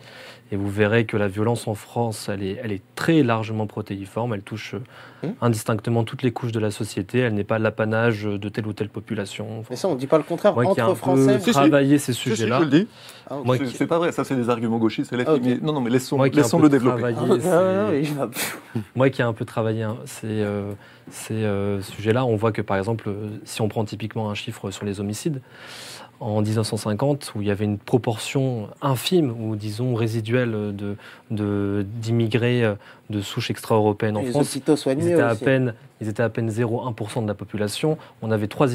et 0.52 0.56
vous 0.56 0.70
verrez 0.70 1.06
que 1.06 1.16
la 1.18 1.28
violence 1.28 1.68
en 1.68 1.76
France, 1.76 2.30
elle 2.32 2.44
est, 2.44 2.60
elle 2.64 2.72
est 2.72 2.82
très 2.96 3.22
largement 3.24 3.68
protéiforme, 3.68 4.34
elle 4.34 4.42
touche 4.44 4.74
euh, 4.76 4.80
Hum. 5.22 5.34
indistinctement 5.42 6.06
toutes 6.06 6.24
les 6.24 6.32
couches 6.32 6.54
de 6.54 6.62
la 6.62 6.72
société, 6.72 7.20
elle 7.20 7.34
n'est 7.34 7.44
pas 7.44 7.60
l'apanage 7.60 8.24
de 8.24 8.48
telle 8.48 8.66
ou 8.68 8.72
telle 8.72 8.88
population. 8.88 9.60
Enfin, 9.60 9.68
Mais 9.72 9.76
ça, 9.76 9.90
on 9.90 9.96
dit 9.96 10.08
pas 10.08 10.16
le 10.18 10.24
contraire. 10.24 10.54
moi 10.54 10.74
qui 10.74 10.80
ai 10.80 10.84
un 10.84 10.96
Français. 10.96 11.34
peu 11.34 11.40
Si, 11.40 11.46
si. 11.48 11.52
travaillé 11.52 11.98
ces 11.98 12.14
Si, 12.14 12.20
si, 12.22 12.30
sujets-là, 12.30 12.60
je 12.60 12.64
le 12.64 12.70
dis. 12.70 12.88
Ah, 13.30 13.36
ok. 13.38 13.46
moi 13.46 13.58
C'est- 13.66 13.86
pas 13.86 13.98
vrai, 13.98 14.14
ça 14.14 14.24
c'est 14.24 14.38
des 14.38 14.50
arguments 14.50 14.78
gauchistes. 14.78 15.14
Ah, 15.28 15.34
mais 15.44 15.58
non, 15.62 15.74
non, 15.74 15.82
mais 15.82 15.90
laissons, 15.90 16.16
moi 16.16 16.30
qui 16.30 16.38
ai 16.38 16.40
un 16.40 16.44
laissons 16.44 16.56
peu 16.58 16.64
le 16.64 16.70
développer. 16.70 17.02
travaillé 17.02 17.42
Ah, 17.52 18.28
Moi 18.96 19.10
qui 19.10 19.22
ai 19.22 19.26
un 19.26 19.34
peu 19.34 19.44
travaillé 19.44 19.84
hein, 19.84 19.98
ces, 20.06 20.28
euh, 20.28 20.72
ces 21.12 21.34
euh, 21.44 21.82
sujets-là, 21.82 22.24
on 22.24 22.38
voit 22.38 22.54
que 22.54 22.62
par 22.62 22.78
exemple, 22.78 23.10
si 23.44 23.62
on 23.62 23.68
prend 23.68 23.84
typiquement 23.84 24.30
un 24.30 24.36
chiffre 24.36 24.72
sur 24.72 24.86
les 24.86 25.02
homicides, 25.02 25.42
en 26.20 26.42
1950, 26.42 27.34
où 27.36 27.42
il 27.42 27.48
y 27.48 27.52
avait 27.52 27.66
une 27.66 27.78
proportion 27.78 28.70
infime 28.82 29.32
ou 29.32 29.56
disons 29.56 29.96
résiduelle 29.96 30.76
d'immigrés 31.32 32.64
euh, 32.64 32.76
de 33.10 33.22
souche 33.22 33.50
extra-européenne 33.50 34.18
en 34.18 34.22
Les 34.22 34.32
France, 34.32 34.56
ils 34.56 34.60
étaient, 34.60 35.22
à 35.22 35.34
peine, 35.34 35.74
ils 36.00 36.08
étaient 36.08 36.22
à 36.22 36.30
peine 36.30 36.50
0,1% 36.50 37.24
de 37.24 37.28
la 37.28 37.34
population. 37.34 37.98
On 38.22 38.30
avait 38.30 38.48
3, 38.48 38.68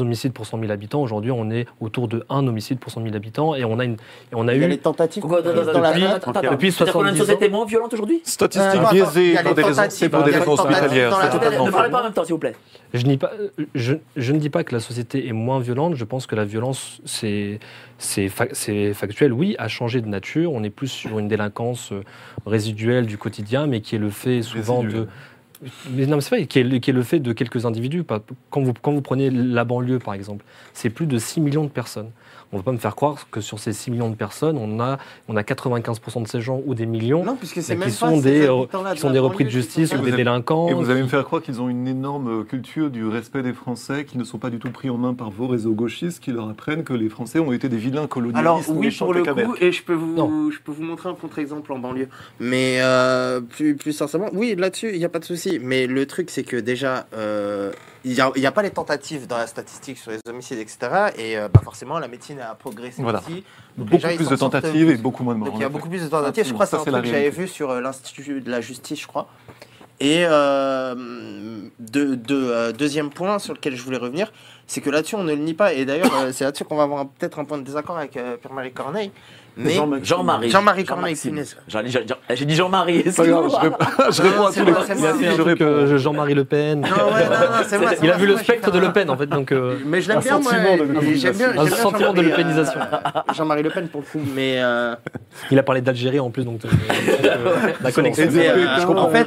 homicides 0.00 0.32
pour 0.32 0.46
100 0.46 0.60
000 0.60 0.72
habitants. 0.72 1.02
Aujourd'hui, 1.02 1.30
on 1.30 1.50
est 1.50 1.66
autour 1.80 2.08
de 2.08 2.24
1 2.30 2.46
homicide 2.46 2.78
pour 2.78 2.90
100 2.90 3.02
000 3.02 3.14
habitants. 3.14 3.54
Et 3.54 3.64
on 3.64 3.78
a, 3.78 3.84
une, 3.84 3.94
et 3.94 4.34
on 4.34 4.48
a 4.48 4.54
Il 4.54 4.60
y 4.60 4.64
a 4.64 4.66
eu 4.66 4.70
les 4.70 4.78
tentatives 4.78 5.24
attends, 5.24 5.72
dans 5.72 5.80
la 5.80 5.88
attends, 6.14 6.30
attends. 6.32 6.50
Depuis 6.52 6.72
C'est-à-dire 6.72 6.94
qu'on 6.94 7.04
a 7.04 7.10
une 7.10 7.16
70 7.16 7.20
ans. 7.20 7.24
société 7.26 7.48
moins 7.50 7.66
violente 7.66 7.92
aujourd'hui? 7.92 8.22
Statistiques 8.24 8.80
Euh, 8.80 9.36
a 9.36 9.42
pour 9.42 9.54
des 9.54 9.62
raisons, 9.62 9.82
c'est 9.90 10.08
pour 10.08 10.22
des 10.22 10.30
raisons 10.30 10.52
hospitalières. 10.52 11.10
Ne 11.64 11.70
parlez 11.70 11.90
pas 11.90 12.00
en 12.00 12.04
même 12.04 12.12
temps, 12.12 12.24
s'il 12.24 12.32
vous 12.32 12.38
plaît. 12.38 12.56
Je, 12.94 13.04
nie 13.06 13.16
pas, 13.18 13.32
je, 13.74 13.94
je 14.16 14.32
ne 14.32 14.38
dis 14.38 14.50
pas 14.50 14.64
que 14.64 14.74
la 14.74 14.80
société 14.80 15.26
est 15.26 15.32
moins 15.32 15.60
violente, 15.60 15.94
je 15.94 16.04
pense 16.04 16.26
que 16.26 16.34
la 16.34 16.44
violence, 16.44 17.00
c'est 17.04 17.58
c'est 18.02 18.28
fa- 18.28 18.48
c'est 18.52 18.92
factuel, 18.94 19.32
oui, 19.32 19.54
a 19.58 19.68
changé 19.68 20.00
de 20.00 20.08
nature. 20.08 20.52
On 20.52 20.62
est 20.62 20.70
plus 20.70 20.88
sur 20.88 21.18
une 21.18 21.28
délinquance 21.28 21.92
euh, 21.92 22.02
résiduelle 22.46 23.06
du 23.06 23.16
quotidien, 23.18 23.66
mais 23.66 23.80
qui 23.80 23.94
est 23.94 23.98
le 23.98 24.10
fait 24.10 24.42
souvent 24.42 24.82
de... 24.92 25.08
Mais 25.90 26.06
non, 26.06 26.16
mais 26.16 26.22
c'est 26.22 26.34
vrai, 26.36 26.46
qui 26.46 26.58
est, 26.58 26.64
le- 26.64 26.78
qui 26.78 26.90
est 26.90 26.92
le 26.92 27.02
fait 27.04 27.20
de 27.20 27.32
quelques 27.32 27.64
individus. 27.66 28.02
Quand 28.50 28.62
vous, 28.62 28.72
quand 28.82 28.90
vous 28.92 29.02
prenez 29.02 29.30
la 29.30 29.62
banlieue, 29.64 30.00
par 30.00 30.14
exemple, 30.14 30.44
c'est 30.72 30.90
plus 30.90 31.06
de 31.06 31.18
6 31.18 31.40
millions 31.40 31.62
de 31.64 31.70
personnes. 31.70 32.10
On 32.52 32.56
ne 32.56 32.60
va 32.60 32.64
pas 32.64 32.72
me 32.72 32.78
faire 32.78 32.94
croire 32.94 33.16
que 33.30 33.40
sur 33.40 33.58
ces 33.58 33.72
6 33.72 33.90
millions 33.90 34.10
de 34.10 34.14
personnes, 34.14 34.58
on 34.58 34.78
a, 34.78 34.98
on 35.28 35.36
a 35.36 35.42
95% 35.42 36.22
de 36.22 36.28
ces 36.28 36.40
gens 36.40 36.60
ou 36.66 36.74
des 36.74 36.86
millions 36.86 37.24
Non, 37.24 37.36
puisque 37.36 37.62
c'est 37.62 37.74
mais 37.74 37.86
même 37.86 37.94
qui 37.94 37.98
pas 37.98 38.08
sont 38.10 38.16
ces 38.16 38.22
des, 38.22 38.46
euh, 38.46 38.58
habitants-là 38.60 38.90
qui 38.90 38.96
de 38.96 39.00
sont 39.00 39.06
la 39.08 39.12
des 39.14 39.18
repris 39.20 39.44
de 39.44 39.50
justice 39.50 39.94
ou 39.94 39.98
des 39.98 40.12
délinquants. 40.12 40.68
Et 40.68 40.74
vous 40.74 40.90
allez 40.90 41.02
me 41.02 41.08
faire 41.08 41.24
croire 41.24 41.40
qu'ils 41.40 41.60
ont 41.60 41.68
une 41.68 41.88
énorme 41.88 42.44
culture 42.44 42.90
du 42.90 43.06
respect 43.06 43.42
des 43.42 43.54
Français, 43.54 44.04
qui 44.04 44.18
ne 44.18 44.24
sont 44.24 44.38
pas 44.38 44.50
du 44.50 44.58
tout 44.58 44.70
pris 44.70 44.90
en 44.90 44.98
main 44.98 45.14
par 45.14 45.30
vos 45.30 45.46
réseaux 45.46 45.72
gauchistes, 45.72 46.20
qui 46.20 46.30
leur 46.30 46.48
apprennent 46.48 46.84
que 46.84 46.92
les 46.92 47.08
Français 47.08 47.38
ont 47.38 47.52
été 47.52 47.68
des 47.68 47.78
vilains 47.78 48.06
colonialistes. 48.06 48.40
Alors 48.40 48.62
oui 48.68 48.90
pour 48.90 49.14
le 49.14 49.22
coup 49.24 49.54
et 49.60 49.72
je 49.72 49.82
peux 49.82 49.94
vous 49.94 50.14
Non. 50.14 50.50
je 50.50 50.60
peux 50.60 50.72
vous 50.72 50.82
montrer 50.82 51.08
un 51.08 51.14
contre-exemple 51.14 51.72
en 51.72 51.78
banlieue 51.78 52.08
mais 52.40 52.78
euh, 52.80 53.40
plus 53.40 53.76
plus 53.76 53.92
sincèrement 53.92 54.28
oui 54.32 54.54
là-dessus 54.56 54.90
il 54.92 54.98
n'y 54.98 55.04
a 55.04 55.08
pas 55.08 55.18
de 55.18 55.24
souci 55.24 55.58
mais 55.62 55.86
le 55.86 56.06
truc 56.06 56.30
c'est 56.30 56.42
que 56.44 56.56
déjà 56.56 57.06
euh, 57.14 57.72
il 58.04 58.12
n'y 58.12 58.20
a, 58.20 58.32
a 58.48 58.52
pas 58.52 58.62
les 58.62 58.70
tentatives 58.70 59.26
dans 59.26 59.36
la 59.38 59.46
statistique 59.46 59.96
sur 59.98 60.10
les 60.10 60.18
homicides 60.28 60.58
etc 60.58 60.76
et 61.16 61.38
euh, 61.38 61.48
bah, 61.48 61.60
forcément 61.62 61.98
la 61.98 62.08
médecine 62.08 62.40
a 62.40 62.54
progressé 62.54 63.02
Voilà. 63.02 63.20
aussi 63.20 63.44
Donc, 63.76 63.88
Beaucoup 63.90 64.06
ils 64.08 64.16
plus 64.16 64.28
de 64.28 64.36
tentatives 64.36 64.90
et 64.90 64.96
beaucoup 64.96 65.22
moins 65.22 65.34
de 65.34 65.38
morts. 65.38 65.48
donc 65.50 65.58
il 65.58 65.62
y 65.62 65.64
a 65.64 65.68
beaucoup 65.68 65.88
plus 65.88 66.02
de 66.02 66.08
tentatives 66.08 66.44
je 66.46 66.52
crois 66.52 66.66
que 66.66 66.70
c'est 66.70 66.76
un 66.76 66.84
truc 66.92 67.02
que 67.04 67.08
j'avais 67.08 67.30
vu 67.30 67.46
sur 67.48 67.70
euh, 67.70 67.80
l'institut 67.80 68.40
de 68.40 68.50
la 68.50 68.60
justice 68.60 69.00
je 69.00 69.06
crois 69.06 69.28
et 70.00 70.24
euh, 70.26 70.94
de, 71.78 72.14
de, 72.16 72.34
euh, 72.34 72.72
deuxième 72.72 73.10
point 73.10 73.38
sur 73.38 73.54
lequel 73.54 73.76
je 73.76 73.82
voulais 73.84 73.98
revenir, 73.98 74.32
c'est 74.66 74.80
que 74.80 74.90
là-dessus 74.90 75.14
on 75.14 75.22
ne 75.22 75.32
le 75.32 75.38
nie 75.38 75.54
pas. 75.54 75.74
Et 75.74 75.84
d'ailleurs, 75.84 76.12
euh, 76.16 76.32
c'est 76.32 76.42
là-dessus 76.42 76.64
qu'on 76.64 76.74
va 76.74 76.82
avoir 76.84 77.06
peut-être 77.06 77.38
un 77.38 77.44
point 77.44 77.58
de 77.58 77.62
désaccord 77.62 77.98
avec 77.98 78.16
euh, 78.16 78.36
Pierre-Marie 78.36 78.72
Corneille. 78.72 79.12
Mais. 79.56 79.74
Jean-Marie. 80.02 80.50
Jean-Marie 80.50 80.84
Corneille. 80.84 81.16
J'ai 81.16 82.44
dit 82.44 82.54
Jean-Marie. 82.54 83.02
C'est 83.06 83.16
pas 83.16 83.26
grave, 83.26 83.50
je 84.10 84.22
réponds, 84.22 84.46
à 84.46 84.52
tous 84.52 84.64
les 84.64 85.98
Jean-Marie 85.98 86.34
Le 86.34 86.44
Pen. 86.44 86.86
Il 88.02 88.10
a 88.10 88.16
vu 88.16 88.26
le 88.26 88.36
spectre 88.36 88.70
de 88.70 88.78
Le 88.78 88.92
Pen, 88.92 89.10
en 89.10 89.16
fait. 89.16 89.26
Donc, 89.26 89.52
euh, 89.52 89.76
Mais 89.84 90.00
je 90.00 90.08
l'aime 90.08 90.20
bien, 90.20 90.38
moi. 90.38 90.52
Un 90.52 91.66
sentiment 91.68 92.12
de 92.12 92.22
Jean-Marie, 92.22 92.30
lepénisation. 92.30 92.80
euh, 92.80 93.20
Jean-Marie 93.34 93.62
Le 93.62 93.70
Pen 93.70 93.88
pour 93.88 94.00
le 94.00 94.06
coup. 94.06 94.24
Mais 94.34 94.62
euh, 94.62 94.94
il 95.50 95.58
a 95.58 95.62
parlé 95.62 95.80
d'Algérie 95.80 96.20
en 96.20 96.30
plus, 96.30 96.44
donc 96.44 96.60
la 97.82 97.92
connexion. 97.92 98.24
En 98.96 99.10
fait, 99.10 99.26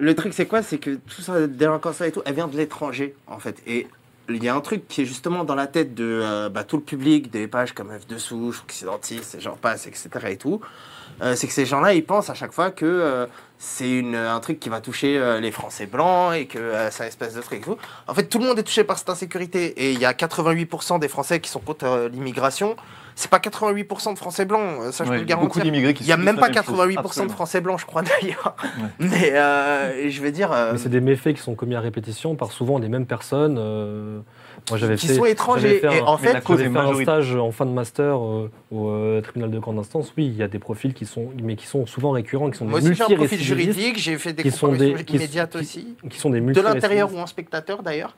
le 0.00 0.14
truc 0.14 0.32
c'est 0.34 0.46
quoi? 0.46 0.62
C'est 0.62 0.78
que 0.78 0.90
tout 0.90 1.22
ça, 1.22 1.46
délinquance 1.46 2.00
et 2.00 2.12
tout, 2.12 2.22
elle 2.24 2.34
vient 2.34 2.48
de 2.48 2.56
l'étranger 2.56 3.14
en 3.26 3.38
fait. 3.38 3.56
Et 3.66 3.86
il 4.28 4.44
y 4.44 4.48
a 4.48 4.54
un 4.54 4.60
truc 4.60 4.86
qui 4.88 5.02
est 5.02 5.04
justement 5.04 5.44
dans 5.44 5.54
la 5.54 5.66
tête 5.66 5.94
de 5.94 6.20
euh, 6.22 6.48
bah, 6.48 6.64
tout 6.64 6.76
le 6.76 6.82
public, 6.82 7.30
des 7.30 7.46
pages 7.48 7.72
comme 7.72 7.90
F 7.90 8.06
de 8.06 8.18
souche, 8.18 8.62
occidentistes, 8.62 9.36
et 9.36 9.40
j'en 9.40 9.56
passe, 9.56 9.86
etc. 9.86 10.08
c'est 11.34 11.46
que 11.46 11.52
ces 11.52 11.66
gens-là, 11.66 11.94
ils 11.94 12.04
pensent 12.04 12.30
à 12.30 12.34
chaque 12.34 12.52
fois 12.52 12.70
que 12.70 12.84
euh, 12.84 13.26
c'est 13.58 14.04
un 14.14 14.38
truc 14.40 14.60
qui 14.60 14.68
va 14.68 14.80
toucher 14.80 15.18
euh, 15.18 15.40
les 15.40 15.50
Français 15.50 15.86
blancs 15.86 16.34
et 16.34 16.46
que 16.46 16.74
un 16.74 17.04
espèce 17.06 17.34
de 17.34 17.40
truc. 17.40 17.64
En 18.06 18.14
fait, 18.14 18.24
tout 18.24 18.38
le 18.38 18.46
monde 18.46 18.58
est 18.58 18.62
touché 18.62 18.84
par 18.84 18.98
cette 18.98 19.08
insécurité. 19.08 19.66
Et 19.76 19.92
il 19.92 19.98
y 19.98 20.04
a 20.04 20.12
88% 20.12 21.00
des 21.00 21.08
Français 21.08 21.40
qui 21.40 21.50
sont 21.50 21.60
contre 21.60 22.08
l'immigration. 22.12 22.76
C'est 23.20 23.28
pas 23.32 23.38
88% 23.40 24.12
de 24.12 24.16
Français 24.18 24.44
blancs, 24.44 24.60
euh, 24.80 24.92
ça 24.92 25.02
je 25.04 25.10
Ouais, 25.10 25.16
peux 25.16 25.22
le 25.22 25.26
beaucoup 25.26 25.40
garantir. 25.58 25.62
d'immigrés 25.64 25.92
qui 25.92 26.04
Il 26.04 26.08
y 26.08 26.12
a 26.12 26.16
même 26.16 26.36
pas 26.36 26.50
même 26.50 26.62
chose, 26.62 26.76
88% 26.78 27.26
de. 27.26 27.32
Français 27.32 27.60
blancs, 27.60 27.80
je 27.80 27.84
crois 27.84 28.02
d'ailleurs. 28.02 28.54
Mais 29.00 29.32
euh, 29.32 30.08
je 30.08 30.22
veux 30.22 30.30
dire. 30.30 30.52
euh, 30.52 30.70
Mais 30.74 30.78
c'est 30.78 30.88
des 30.88 31.00
méfaits 31.00 31.34
qui 31.34 31.42
sont 31.42 31.56
commis 31.56 31.74
à 31.74 31.80
répétition 31.80 32.36
par 32.36 32.52
souvent 32.52 32.78
des 32.78 32.88
mêmes 32.88 33.06
personnes. 33.06 33.56
euh, 33.58 34.20
moi, 34.70 34.78
j'avais 34.78 34.94
Qui 34.94 35.08
fait, 35.08 35.14
sont 35.14 35.24
étrangers. 35.24 35.80
fait 35.80 35.96
Et 35.96 35.98
un- 36.00 36.04
en 36.04 36.16
fait- 36.16 36.40
j'avais 36.46 36.68
fait 36.70 36.76
un 36.78 37.02
stage 37.02 37.34
en 37.34 37.50
fin 37.50 37.66
de 37.66 37.72
master 37.72 38.24
euh, 38.24 38.50
au 38.70 38.88
euh, 38.90 39.20
tribunal 39.20 39.50
de 39.50 39.58
grande 39.58 39.80
instance. 39.80 40.12
Oui, 40.16 40.26
il 40.26 40.36
y 40.36 40.42
a 40.44 40.48
des 40.48 40.60
profils 40.60 40.94
qui 40.94 41.04
sont, 41.04 41.30
mais 41.42 41.56
qui 41.56 41.66
sont 41.66 41.86
souvent 41.86 42.12
récurrents, 42.12 42.50
qui 42.50 42.58
sont 42.58 42.66
Moi 42.66 42.78
des 42.80 42.90
aussi, 42.90 43.02
j'ai 43.08 43.14
un 43.14 43.16
profil 43.16 43.40
juridique, 43.40 43.98
j'ai 43.98 44.16
fait 44.16 44.32
des 44.32 44.44
qui 44.44 44.52
sont 44.52 44.68
des- 44.72 44.94
qui- 45.04 45.16
immédiates 45.16 45.52
qui- 45.52 45.58
aussi. 45.58 45.96
qui 46.08 46.18
sont 46.20 46.30
des 46.30 46.40
De 46.40 46.60
l'intérieur 46.60 47.12
ou 47.12 47.18
en 47.18 47.26
spectateur 47.26 47.82
d'ailleurs. 47.82 48.14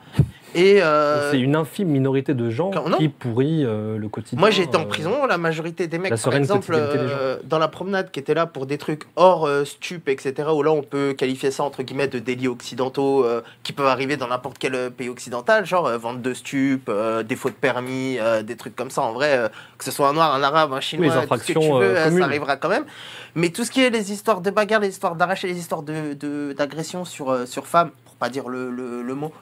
Et 0.54 0.82
euh, 0.82 1.30
C'est 1.30 1.38
une 1.38 1.54
infime 1.54 1.88
minorité 1.88 2.34
de 2.34 2.50
gens 2.50 2.70
Quand- 2.72 2.90
qui 2.98 3.08
pourrit 3.08 3.64
euh, 3.64 3.96
le 3.98 4.08
quotidien. 4.08 4.38
moi 4.40 4.50
j'ai 4.50 4.64
été 4.64 4.76
en 4.76 4.82
euh, 4.82 4.86
prison, 4.86 5.24
la 5.26 5.38
majorité 5.38 5.86
des 5.86 5.98
mecs, 5.98 6.20
par 6.20 6.34
exemple, 6.34 6.72
des 6.74 7.36
dans 7.48 7.58
la 7.58 7.68
promenade 7.68 8.10
qui 8.10 8.18
étaient 8.18 8.34
là 8.34 8.46
pour 8.46 8.66
des 8.66 8.76
trucs 8.78 9.04
hors 9.16 9.48
stup, 9.64 10.08
etc., 10.08 10.48
où 10.52 10.62
là 10.62 10.72
on 10.72 10.82
peut 10.82 11.14
qualifier 11.16 11.50
ça 11.50 11.62
entre 11.62 11.82
guillemets 11.82 12.08
de 12.08 12.18
délits 12.18 12.48
occidentaux 12.48 13.24
qui 13.62 13.72
peuvent 13.72 13.86
arriver 13.86 14.16
dans 14.16 14.26
n'importe 14.28 14.58
quel 14.58 14.90
pays 14.90 15.08
occidental, 15.08 15.64
genre 15.66 15.88
vente 15.98 16.20
de 16.22 16.34
stup, 16.34 16.90
défaut 17.28 17.50
de 17.50 17.54
permis, 17.54 18.18
des 18.44 18.56
trucs 18.56 18.74
comme 18.74 18.90
ça. 18.90 19.02
En 19.02 19.12
vrai, 19.12 19.50
que 19.78 19.84
ce 19.84 19.90
soit 19.90 20.08
un 20.08 20.12
noir, 20.12 20.34
un 20.34 20.42
arabe, 20.42 20.72
un 20.72 20.80
chinois, 20.80 21.06
les 21.06 21.12
tout 21.12 21.16
ce 21.16 21.20
que 21.20 21.24
infractions, 21.24 21.60
tu 21.60 21.84
veux, 21.84 21.94
communes. 22.04 22.18
ça 22.18 22.24
arrivera 22.24 22.56
quand 22.56 22.68
même. 22.68 22.84
Mais 23.36 23.50
tout 23.50 23.64
ce 23.64 23.70
qui 23.70 23.82
est 23.82 23.90
les 23.90 24.10
histoires 24.12 24.40
de 24.40 24.50
bagarre, 24.50 24.80
les 24.80 24.88
histoires 24.88 25.14
d'arracher, 25.14 25.46
les 25.46 25.58
histoires 25.58 25.82
de- 25.82 26.14
de- 26.14 26.52
d'agression 26.58 27.04
sur, 27.04 27.46
sur 27.46 27.66
femmes, 27.68 27.90
pour 28.04 28.16
pas 28.16 28.28
dire 28.28 28.48
le, 28.48 28.70
le- 28.70 29.02
le 29.02 29.14
mot. 29.14 29.32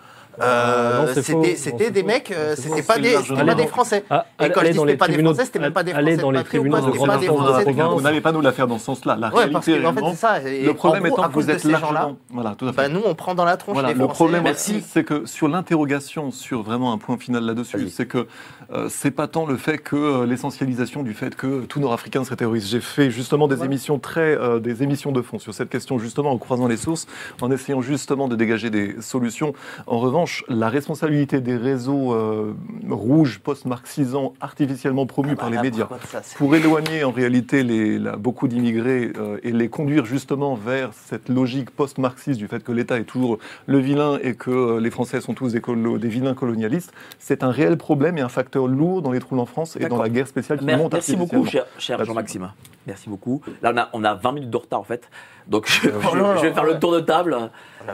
Euh, 0.40 1.06
euh, 1.16 1.54
c'était 1.56 1.90
des 1.90 2.02
mecs, 2.02 2.30
euh, 2.30 2.54
c'était 2.56 2.82
pas, 2.82 2.98
des, 2.98 3.14
pas 3.14 3.54
des 3.54 3.66
Français. 3.66 4.04
Ah, 4.08 4.26
Et 4.40 4.50
quand 4.50 4.60
je 4.60 4.66
allez 4.66 4.70
dis 4.70 4.76
dans 4.76 4.82
c'était 4.82 4.92
les 4.92 4.96
pas 4.96 5.08
des 5.08 5.22
Français, 5.22 5.44
c'était 5.44 5.58
même 5.58 5.72
pas 5.72 5.82
des 5.82 5.92
Français 5.92 6.16
dans 6.16 6.28
de 6.28 6.32
les 6.32 6.38
patrie 6.38 6.58
ou 6.58 6.62
tribunaux 6.62 6.86
de 6.86 6.96
grande 6.96 7.10
instance 7.10 7.66
de. 7.66 7.94
Vous 7.94 8.00
n'avez 8.00 8.20
pas 8.20 8.32
nous 8.32 8.40
la 8.40 8.52
faire 8.52 8.66
dans 8.66 8.78
ce 8.78 8.84
sens-là. 8.84 9.16
La 9.16 9.28
réalité, 9.30 9.52
que 9.52 9.58
en 9.58 9.62
fait, 9.62 9.72
réellement, 9.72 10.10
c'est 10.10 10.16
ça. 10.16 10.42
Et 10.42 10.64
le 10.64 10.74
problème 10.74 11.06
étant 11.06 11.28
que 11.28 11.32
vous 11.32 11.50
êtes 11.50 11.64
largement... 11.64 12.16
Voilà, 12.30 12.54
tout 12.56 12.66
à 12.66 12.72
fait. 12.72 12.76
bah, 12.76 12.88
nous, 12.88 13.02
on 13.04 13.14
prend 13.14 13.34
dans 13.34 13.44
la 13.44 13.56
tronche 13.56 13.82
les 13.86 13.94
le 13.94 14.06
problème 14.06 14.46
aussi, 14.46 14.82
c'est 14.86 15.04
que 15.04 15.26
sur 15.26 15.48
l'interrogation, 15.48 16.30
sur 16.30 16.62
vraiment 16.62 16.92
un 16.92 16.98
point 16.98 17.18
final 17.18 17.44
là-dessus, 17.44 17.88
c'est 17.88 18.06
que 18.06 18.26
euh, 18.72 18.88
c'est 18.88 19.10
pas 19.10 19.26
tant 19.26 19.46
le 19.46 19.56
fait 19.56 19.78
que 19.78 20.24
l'essentialisation 20.24 21.02
du 21.02 21.14
fait 21.14 21.34
que 21.34 21.64
tout 21.64 21.80
Nord-Africain 21.80 22.22
serait 22.24 22.36
terroriste. 22.36 22.68
J'ai 22.68 22.80
fait 22.80 23.10
justement 23.10 23.48
des 23.48 23.64
émissions 23.64 23.98
très, 23.98 24.38
des 24.60 24.82
émissions 24.82 25.12
de 25.12 25.22
fond 25.22 25.38
sur 25.38 25.54
cette 25.54 25.68
question, 25.70 25.98
justement 25.98 26.30
en 26.30 26.38
croisant 26.38 26.68
les 26.68 26.76
sources, 26.76 27.06
en 27.40 27.50
essayant 27.50 27.80
justement 27.80 28.28
de 28.28 28.36
dégager 28.36 28.70
des 28.70 29.00
solutions. 29.00 29.52
En 29.86 29.98
revanche, 29.98 30.27
la 30.48 30.68
responsabilité 30.68 31.40
des 31.40 31.56
réseaux 31.56 32.12
euh, 32.14 32.54
rouges, 32.88 33.38
post-marxisants, 33.40 34.34
artificiellement 34.40 35.06
promus 35.06 35.30
Ah 35.32 35.34
bah 35.36 35.40
par 35.42 35.50
les 35.50 35.58
médias, 35.58 35.88
ça, 36.10 36.20
pour 36.36 36.54
éloigner 36.54 37.04
en 37.04 37.10
réalité 37.10 37.62
les, 37.62 37.98
la- 37.98 38.16
beaucoup 38.16 38.48
d'immigrés 38.48 39.12
euh, 39.18 39.38
et 39.42 39.52
les 39.52 39.68
conduire 39.68 40.04
justement 40.04 40.54
vers 40.54 40.90
cette 40.94 41.28
logique 41.28 41.70
post-marxiste 41.70 42.38
du 42.38 42.48
fait 42.48 42.62
que 42.64 42.72
l'État 42.72 42.98
est 42.98 43.04
toujours 43.04 43.38
le 43.66 43.78
vilain 43.78 44.18
et 44.22 44.34
que 44.34 44.50
euh, 44.50 44.80
les 44.80 44.90
Français 44.90 45.20
sont 45.20 45.34
tous 45.34 45.52
des, 45.52 45.60
colo- 45.60 45.98
des 45.98 46.08
vilains 46.08 46.34
colonialistes, 46.34 46.92
c'est 47.18 47.42
un 47.42 47.50
réel 47.50 47.76
problème 47.76 48.18
et 48.18 48.20
un 48.22 48.28
facteur 48.28 48.66
lourd 48.66 49.02
dans 49.02 49.12
les 49.12 49.20
troubles 49.20 49.40
en 49.40 49.46
France 49.46 49.76
et 49.80 49.86
dans 49.88 50.00
la 50.02 50.08
guerre 50.08 50.28
spéciale 50.28 50.58
qui 50.58 50.64
Mer- 50.64 50.78
monte 50.78 50.92
Merci 50.92 51.16
beaucoup, 51.16 51.44
cher. 51.46 52.04
Jean-Maxime. 52.04 52.50
Merci 52.86 53.10
beaucoup. 53.10 53.42
Là, 53.62 53.72
on 53.74 53.76
a, 53.78 53.88
on 53.92 54.04
a 54.04 54.14
20 54.14 54.32
minutes 54.32 54.50
de 54.50 54.56
retard, 54.56 54.80
en 54.80 54.84
fait. 54.84 55.10
Donc, 55.46 55.66
je, 55.68 55.88
Oh 55.90 56.00
je 56.36 56.42
vais 56.42 56.52
faire 56.52 56.64
le 56.64 56.72
ouais. 56.72 56.78
tour 56.78 56.92
de 56.92 57.00
table. 57.00 57.36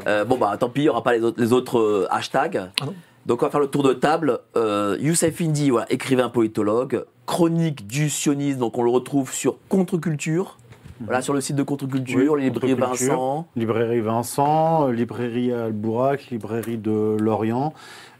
Euh, 0.06 0.24
bon, 0.24 0.36
bah, 0.36 0.56
tant 0.58 0.68
pis, 0.68 0.80
il 0.82 0.84
n'y 0.84 0.88
aura 0.90 1.02
pas 1.02 1.12
les 1.14 1.22
autres, 1.22 1.40
les 1.40 1.52
autres 1.52 1.78
euh, 1.78 2.06
hashtags. 2.10 2.70
Ah. 2.80 2.86
Donc, 3.26 3.42
on 3.42 3.46
va 3.46 3.50
faire 3.50 3.60
le 3.60 3.68
tour 3.68 3.82
de 3.82 3.92
table. 3.94 4.40
Euh, 4.56 4.96
Youssef 5.00 5.40
Indy, 5.40 5.70
voilà, 5.70 5.90
écrivain 5.90 6.28
politologue, 6.28 7.04
chronique 7.26 7.86
du 7.86 8.10
sionisme. 8.10 8.58
Donc, 8.58 8.76
on 8.76 8.82
le 8.82 8.90
retrouve 8.90 9.32
sur 9.32 9.56
Contre-Culture. 9.68 10.58
Voilà, 11.00 11.22
sur 11.22 11.32
le 11.34 11.40
site 11.40 11.56
de 11.56 11.62
Contre-Culture, 11.62 12.32
Oui, 12.34 12.48
Contre-Culture. 12.48 12.86
Vincent. 12.88 13.48
Librairie 13.56 14.00
Vincent, 14.00 14.88
librairie 14.88 15.52
Albourak, 15.52 16.30
librairie 16.30 16.76
de 16.78 17.16
Lorient. 17.18 17.72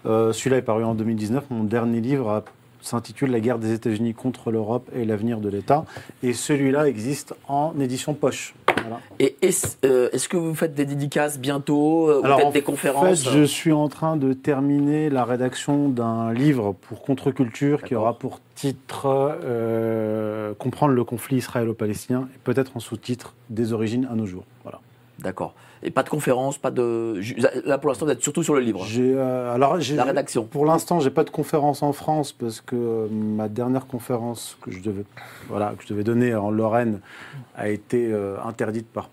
Euh, 0.06 0.32
Celui-là 0.32 0.56
est 0.58 0.62
paru 0.62 0.84
en 0.84 0.94
2019. 0.94 1.44
Mon 1.50 1.64
dernier 1.64 2.00
livre 2.00 2.28
a- 2.30 2.44
s'intitule 2.84 3.30
La 3.30 3.40
guerre 3.40 3.58
des 3.58 3.72
États-Unis 3.72 4.14
contre 4.14 4.50
l'Europe 4.50 4.88
et 4.94 5.04
l'avenir 5.04 5.40
de 5.40 5.48
l'État. 5.48 5.84
Et 6.22 6.32
celui-là 6.32 6.88
existe 6.88 7.34
en 7.48 7.74
édition 7.80 8.14
poche. 8.14 8.54
Voilà. 8.80 9.00
Et 9.18 9.36
est-ce 9.40 9.76
euh, 9.84 10.10
est-ce 10.12 10.28
que 10.28 10.36
vous 10.36 10.54
faites 10.54 10.74
des 10.74 10.84
dédicaces 10.84 11.38
bientôt 11.38 12.10
euh, 12.10 12.20
Alors, 12.22 12.38
faites 12.38 12.46
en 12.48 12.50
des 12.50 12.62
conférences 12.62 13.22
fait, 13.22 13.30
je 13.30 13.44
suis 13.44 13.72
en 13.72 13.88
train 13.88 14.16
de 14.16 14.32
terminer 14.32 15.08
la 15.08 15.24
rédaction 15.24 15.88
d'un 15.88 16.32
livre 16.32 16.72
pour 16.72 17.02
Contre-Culture 17.02 17.82
qui 17.82 17.94
aura 17.94 18.18
pour 18.18 18.40
titre 18.54 19.06
euh, 19.06 20.52
Comprendre 20.58 20.92
le 20.92 21.04
conflit 21.04 21.36
israélo-palestinien 21.36 22.28
et 22.34 22.38
peut-être 22.44 22.76
en 22.76 22.80
sous-titre 22.80 23.34
Des 23.48 23.72
origines 23.72 24.06
à 24.10 24.14
nos 24.14 24.26
jours. 24.26 24.44
Voilà. 24.62 24.80
D'accord. 25.18 25.54
Et 25.86 25.90
pas 25.90 26.02
de 26.02 26.08
conférences, 26.08 26.56
pas 26.56 26.70
de. 26.70 27.20
Là, 27.66 27.76
pour 27.76 27.90
l'instant, 27.90 28.06
vous 28.06 28.12
êtes 28.12 28.22
surtout 28.22 28.42
sur 28.42 28.54
le 28.54 28.60
livre. 28.60 28.86
Euh, 28.98 29.54
alors, 29.54 29.76
La 29.94 30.04
rédaction. 30.04 30.44
Pour 30.44 30.64
l'instant, 30.64 30.98
j'ai 30.98 31.10
pas 31.10 31.24
de 31.24 31.30
conférence 31.30 31.82
en 31.82 31.92
France 31.92 32.32
parce 32.32 32.62
que 32.62 32.74
euh, 32.74 33.06
ma 33.10 33.48
dernière 33.48 33.86
conférence 33.86 34.56
que 34.62 34.70
je 34.70 34.80
devais, 34.80 35.04
voilà, 35.48 35.74
que 35.76 35.82
je 35.84 35.88
devais 35.88 36.02
donner 36.02 36.34
en 36.34 36.50
Lorraine 36.50 37.00
a 37.54 37.68
été 37.68 38.10
euh, 38.10 38.36
interdite 38.42 38.86
par, 38.86 39.10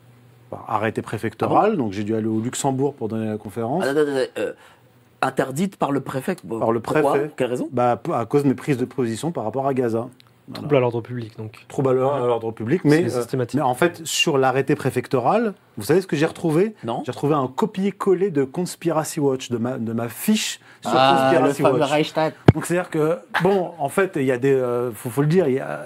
par 0.50 0.64
arrêté 0.70 1.02
préfectoral. 1.02 1.76
donc 1.76 1.92
j'ai 1.92 2.06
dû 2.06 2.16
aller 2.16 2.28
au 2.28 2.40
Luxembourg 2.40 2.94
pour 2.94 3.10
donner 3.10 3.28
la 3.28 3.38
conférence. 3.38 3.84
Ah, 3.86 5.28
interdite 5.28 5.76
par 5.76 5.92
le 5.92 6.00
préfet? 6.00 6.38
Par 6.48 6.72
le 6.72 6.80
Pourquoi? 6.80 7.12
préfet. 7.12 7.32
Quelle 7.36 7.50
raison? 7.50 7.68
Bah, 7.72 8.02
à 8.14 8.26
cause 8.26 8.44
de 8.44 8.48
mes 8.48 8.56
prises 8.56 8.78
de 8.78 8.86
position 8.86 9.32
par 9.32 9.44
rapport 9.44 9.68
à 9.68 9.74
Gaza. 9.74 10.08
Voilà. 10.48 10.60
Trouble 10.62 10.76
à 10.76 10.80
l'ordre 10.80 11.02
public, 11.02 11.38
donc. 11.38 11.66
Trouble 11.70 11.90
à 11.90 11.94
l'or- 11.94 12.16
à 12.16 12.20
l'ordre 12.28 12.52
public. 12.52 12.82
Mais, 12.84 13.06
euh, 13.06 13.10
systématique. 13.10 13.56
mais 13.60 13.66
en 13.66 13.76
fait, 13.76 14.02
sur 14.06 14.38
l'arrêté 14.38 14.76
préfectoral, 14.76 15.54
vous 15.78 15.84
savez 15.86 16.02
ce 16.02 16.08
que 16.08 16.16
j'ai 16.18 16.26
retrouvé? 16.26 16.76
Non 16.84 17.04
J'ai 17.06 17.12
retrouvé 17.12 17.36
un 17.36 17.48
copier-coller 17.48 18.32
de 18.32 18.44
Conspiracy 18.44 19.20
Watch, 19.20 19.50
de 19.50 19.58
ma, 19.58 19.78
de 19.78 19.94
ma 19.94 20.10
fiche 20.10 20.60
sur 20.82 20.92
Ah, 20.94 21.30
le 21.32 21.38
Conspiracy 21.38 21.62
fameux 21.62 21.80
Watch. 21.80 21.90
Reichstag. 21.92 22.34
Donc 22.54 22.66
c'est-à-dire 22.66 22.90
que, 22.90 23.18
bon, 23.44 23.72
en 23.78 23.88
fait, 23.90 24.14
il 24.18 24.24
y 24.26 24.32
a 24.32 24.38
des. 24.38 24.52
euh, 24.54 24.92
faut, 24.92 25.10
faut 25.10 25.22
le 25.22 25.28
dire, 25.28 25.48
il 25.48 25.54
y 25.56 25.60
a- 25.60 25.86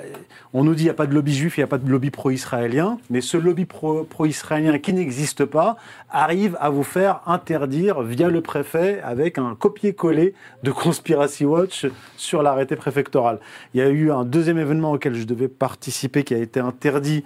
on 0.53 0.63
nous 0.63 0.71
dit 0.73 0.77
qu'il 0.77 0.85
n'y 0.85 0.89
a 0.91 0.95
pas 0.95 1.05
de 1.07 1.13
lobby 1.13 1.33
juif, 1.35 1.57
il 1.57 1.59
n'y 1.59 1.65
a 1.65 1.67
pas 1.67 1.77
de 1.77 1.87
lobby 1.89 2.09
pro-israélien, 2.09 2.97
mais 3.09 3.21
ce 3.21 3.37
lobby 3.37 3.65
pro- 3.65 4.03
pro-israélien 4.03 4.79
qui 4.79 4.93
n'existe 4.93 5.45
pas 5.45 5.75
arrive 6.15 6.57
à 6.61 6.69
vous 6.69 6.83
faire 6.83 7.21
interdire 7.25 8.01
via 8.01 8.29
le 8.29 8.41
préfet 8.41 9.01
avec 9.03 9.37
un 9.37 9.55
copier-coller 9.55 10.33
de 10.63 10.71
Conspiracy 10.71 11.45
Watch 11.45 11.85
sur 12.17 12.41
l'arrêté 12.41 12.75
préfectoral. 12.75 13.39
Il 13.73 13.79
y 13.79 13.83
a 13.83 13.89
eu 13.89 14.11
un 14.11 14.23
deuxième 14.23 14.57
événement 14.57 14.91
auquel 14.93 15.13
je 15.15 15.25
devais 15.25 15.47
participer 15.49 16.23
qui 16.23 16.33
a 16.33 16.37
été 16.37 16.59
interdit. 16.59 17.23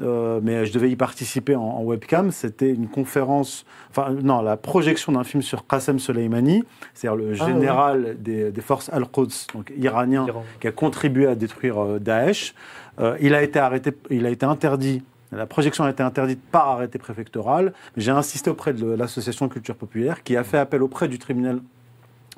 euh, 0.00 0.40
mais 0.42 0.66
je 0.66 0.72
devais 0.72 0.90
y 0.90 0.96
participer 0.96 1.54
en, 1.54 1.62
en 1.62 1.82
webcam. 1.84 2.32
C'était 2.32 2.70
une 2.72 2.88
conférence, 2.88 3.64
enfin 3.90 4.10
non, 4.10 4.42
la 4.42 4.56
projection 4.56 5.12
d'un 5.12 5.22
film 5.22 5.42
sur 5.42 5.64
Qassem 5.66 5.98
Soleimani, 6.00 6.64
c'est-à-dire 6.94 7.24
le 7.24 7.36
Ah, 7.40 7.46
général 7.46 8.16
des, 8.18 8.50
des 8.50 8.60
forces 8.62 8.90
Al-Quds, 8.92 9.46
donc 9.54 9.72
iranien, 9.76 10.24
Iran. 10.26 10.44
qui 10.60 10.66
a 10.66 10.72
contribué 10.72 11.26
à 11.28 11.34
détruire 11.36 11.78
euh, 11.80 11.98
Daesh. 12.00 12.54
Euh, 12.98 13.16
il 13.20 13.32
a 13.34 13.42
été 13.42 13.58
arrêté, 13.60 13.92
il 14.10 14.26
a 14.26 14.30
été 14.30 14.44
interdit. 14.46 15.02
La 15.32 15.46
projection 15.46 15.84
a 15.84 15.90
été 15.90 16.02
interdite 16.02 16.42
par 16.42 16.68
arrêté 16.68 16.98
préfectoral. 16.98 17.72
J'ai 17.96 18.10
insisté 18.10 18.50
auprès 18.50 18.74
de 18.74 18.86
l'association 18.86 19.48
Culture 19.48 19.76
Populaire 19.76 20.22
qui 20.22 20.36
a 20.36 20.44
fait 20.44 20.58
appel 20.58 20.82
auprès 20.82 21.08
du 21.08 21.18
tribunal 21.18 21.60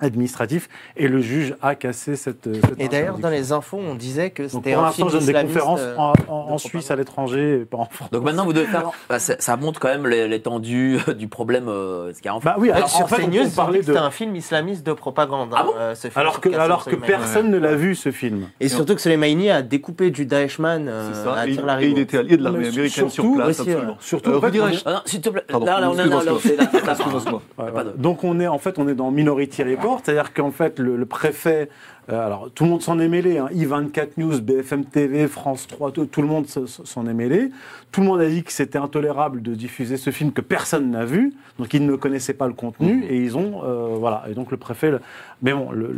administratif 0.00 0.68
et 0.97 1.08
le 1.08 1.20
juge 1.20 1.55
a 1.62 1.74
cassé 1.74 2.16
cette. 2.16 2.48
cette 2.52 2.81
Et 2.81 2.89
d'ailleurs, 2.89 3.18
dans 3.18 3.28
les 3.31 3.52
infos, 3.52 3.78
on 3.78 3.94
disait 3.94 4.31
que 4.31 4.48
c'était 4.48 4.73
pour 4.73 4.82
un 4.82 4.86
l'instant, 4.86 5.08
film 5.08 5.20
je 5.20 5.24
donne 5.24 5.26
des 5.26 5.47
conférences 5.48 5.81
euh, 5.82 5.97
en, 5.97 6.02
en- 6.02 6.12
de 6.12 6.18
en 6.18 6.24
propagande. 6.24 6.58
Suisse, 6.60 6.90
à 6.90 6.97
l'étranger, 6.97 7.64
pas 7.70 7.78
en 7.78 7.84
France. 7.86 8.10
Donc 8.10 8.24
maintenant, 8.24 8.44
vous 8.44 8.52
devez 8.52 8.66
faire. 8.66 8.90
bah, 9.08 9.18
ça 9.18 9.56
montre 9.56 9.81
quand 9.81 9.89
même 9.89 10.06
l'étendue 10.06 10.98
du 11.16 11.28
problème. 11.28 11.68
euh, 11.68 12.12
ce 12.12 12.16
qu'il 12.18 12.26
y 12.26 12.28
a 12.28 12.34
en 12.34 12.40
Bah 12.40 12.56
oui, 12.58 12.70
alors 12.70 12.94
en 13.02 13.06
fait, 13.06 13.23
on 13.23 13.26
CNews, 13.31 13.44
de. 13.44 13.82
c'était 13.82 13.98
un 13.98 14.10
film 14.10 14.34
islamiste 14.36 14.84
de 14.86 14.92
propagande. 14.92 15.50
Ah 15.55 15.60
hein, 15.60 15.64
bon 15.66 15.73
euh, 15.78 15.94
ce 15.94 16.08
film 16.08 16.12
Alors 16.16 16.40
que, 16.40 16.48
alors 16.55 16.84
personne 17.06 17.50
ne 17.50 17.58
l'a 17.58 17.74
vu 17.74 17.94
ce 17.94 18.10
film. 18.10 18.48
Et 18.60 18.68
surtout 18.68 18.94
que 18.94 19.00
Soleimani 19.00 19.50
a 19.50 19.62
découpé 19.62 20.10
du 20.10 20.26
Daeshman 20.26 20.86
euh, 20.89 21.12
à 21.34 21.44
Tir-Larigot. 21.47 21.89
et 21.89 21.90
il 21.92 21.98
était 21.98 22.18
allié 22.18 22.36
de 22.36 22.42
l'armée 22.42 22.66
américaine 22.68 22.89
sur 23.08 23.10
surtout- 23.10 23.36
place, 23.36 23.60
absolument. 23.60 23.97
Surtout, 24.00 24.31
Euh, 24.31 24.40
Ah 24.84 24.90
non, 24.92 25.00
s'il 25.06 25.20
te 25.20 25.28
plaît. 25.28 25.44
Là, 25.48 25.81
là, 25.81 25.90
on 25.90 25.98
est 25.98 26.02
Donc 27.97 28.24
on 28.24 28.40
est 28.40 28.47
en 28.47 28.58
fait 28.58 28.78
on 28.78 28.89
est 28.89 28.94
dans 28.94 29.10
Minority 29.10 29.62
C'est-à-dire 30.05 30.33
qu'en 30.33 30.51
fait, 30.51 30.79
le, 30.79 30.97
le 30.97 31.07
préfet, 31.07 31.69
euh, 32.11 32.27
alors 32.27 32.51
tout 32.55 32.65
le 32.65 32.71
monde 32.71 32.83
s'en 32.83 32.99
est 32.99 33.09
mêlé, 33.09 33.39
hein, 33.39 33.49
I24 33.55 34.09
News, 34.19 34.41
BFM 34.43 34.85
TV, 34.85 35.27
France 35.29 35.67
3, 35.67 35.91
tout, 35.93 36.05
tout 36.07 36.21
le 36.23 36.29
monde 36.29 36.47
se- 36.47 36.67
se- 36.67 36.85
s'en 36.85 37.07
est 37.07 37.15
mêlé. 37.15 37.51
Tout 37.93 38.01
le 38.01 38.07
monde 38.09 38.21
a 38.21 38.29
dit 38.29 38.43
que 38.43 38.53
c'était 38.53 38.79
intolérable 38.79 39.41
de 39.43 39.55
diffuser 39.55 39.97
ce 39.97 40.11
film 40.11 40.33
que 40.33 40.41
personne 40.41 40.91
n'a 40.91 41.05
vu, 41.05 41.33
donc 41.59 41.73
ils 41.73 41.85
ne 41.87 41.97
connaissaient 41.97 42.35
pas 42.35 42.47
le 42.47 42.53
contenu 42.53 43.05
et 43.09 43.17
ils 43.19 43.37
ont, 43.39 43.63
euh, 43.65 43.95
voilà. 43.99 44.25
Et 44.29 44.35
donc 44.35 44.51
le 44.51 44.57
préfet, 44.59 44.91
le- 44.91 45.01
mais 45.43 45.53
bon, 45.55 45.71
le 45.71 45.95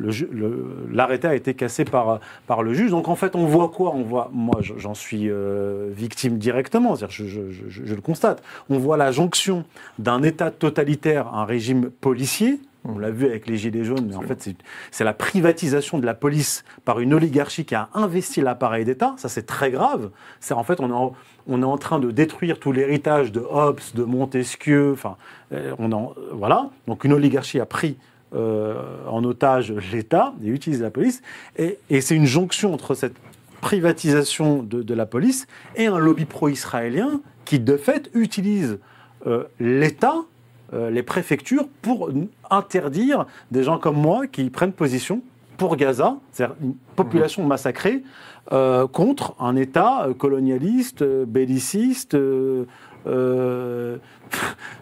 l'arrêté 0.93 1.27
a 1.27 1.35
été 1.35 1.55
cassé 1.55 1.85
par 1.85 2.21
par 2.47 2.63
le 2.63 2.73
juge. 2.75 2.91
Donc 2.91 3.09
en 3.09 3.17
fait, 3.17 3.35
on 3.35 3.47
voit 3.47 3.69
quoi? 3.71 3.93
On 3.95 4.03
voit, 4.03 4.31
moi, 4.33 4.59
je- 4.61 4.75
j'en 4.77 4.95
suis 4.95 5.29
euh, 5.31 5.89
victime 5.93 6.39
directement, 6.39 6.95
c'est-à-dire 6.97 7.15
je, 7.17 7.27
je- 7.27 7.51
je- 7.69 7.85
je 7.85 7.95
le 7.95 8.01
constate. 8.01 8.43
On 8.71 8.79
voit 8.79 8.97
la 8.97 9.11
jonction 9.11 9.65
d'un 9.99 10.23
État 10.23 10.51
totalitaire, 10.51 11.35
un 11.35 11.45
régime 11.45 11.91
policier. 11.91 12.61
On 12.89 12.99
l'a 12.99 13.11
vu 13.11 13.27
avec 13.27 13.47
les 13.47 13.57
Gilets 13.57 13.85
jaunes, 13.85 14.07
mais 14.09 14.17
en 14.17 14.23
fait, 14.23 14.49
c'est- 14.91 15.05
la 15.05 15.13
privatisation 15.13 15.99
de 15.99 16.07
la 16.07 16.15
police 16.15 16.65
par 16.85 17.01
une 17.01 17.15
oligarchie 17.15 17.65
qui 17.65 17.75
a 17.75 17.89
investi 17.95 18.41
l'appareil 18.41 18.85
d'État. 18.85 19.15
Ça, 19.19 19.29
c'est 19.29 19.47
très 19.47 19.71
grave. 19.71 20.11
C'est 20.41 20.55
en 20.55 20.63
fait, 20.65 20.81
on 20.81 20.91
est 20.91 20.93
en, 20.93 21.13
on 21.49 21.63
est 21.63 21.67
en 21.67 21.79
train 21.79 21.99
de 21.99 22.11
détruire 22.11 22.59
tout 22.59 22.73
l'héritage 22.73 23.33
de 23.33 23.41
Hobbes, 23.41 23.81
de 23.95 24.05
Montesquieu. 24.05 24.93
Enfin, 24.93 25.17
euh, 25.53 25.75
on 25.79 25.93
en, 25.93 26.15
voilà. 26.33 26.71
Donc, 26.87 27.05
une 27.05 27.13
oligarchie 27.13 27.61
a 27.61 27.67
pris 27.67 27.97
euh, 28.35 28.75
en 29.09 29.23
otage 29.25 29.73
l'État 29.93 30.35
et 30.45 30.49
utilise 30.49 30.83
la 30.83 30.91
police. 30.91 31.23
Et, 31.57 31.79
et 31.91 32.01
c'est 32.01 32.17
une 32.17 32.27
jonction 32.27 32.75
entre 32.75 32.95
cette 32.95 33.15
privatisation 33.61 34.63
de, 34.63 34.83
de 34.83 34.95
la 34.95 35.07
police 35.07 35.47
et 35.77 35.87
un 35.87 35.99
lobby 35.99 36.25
pro-israélien 36.25 37.21
qui, 37.45 37.59
de 37.59 37.77
fait, 37.77 38.11
utilise 38.15 38.79
euh, 39.27 39.45
l'État, 39.61 40.17
euh, 40.73 40.91
les 40.91 41.03
préfectures, 41.03 41.69
pour 41.83 42.11
interdire 42.51 43.27
des 43.51 43.63
gens 43.63 43.79
comme 43.79 43.97
moi 43.97 44.27
qui 44.27 44.51
prennent 44.51 44.73
position 44.73 45.23
pour 45.57 45.77
Gaza, 45.77 46.17
c'est-à-dire 46.33 46.57
une 46.63 46.75
population 46.97 47.45
massacrée, 47.45 48.03
euh, 48.53 48.87
contre 48.87 49.35
un 49.41 49.57
État 49.57 50.05
euh, 50.07 50.15
colonialiste, 50.15 51.03
belliciste, 51.05 52.15
euh, 52.15 52.65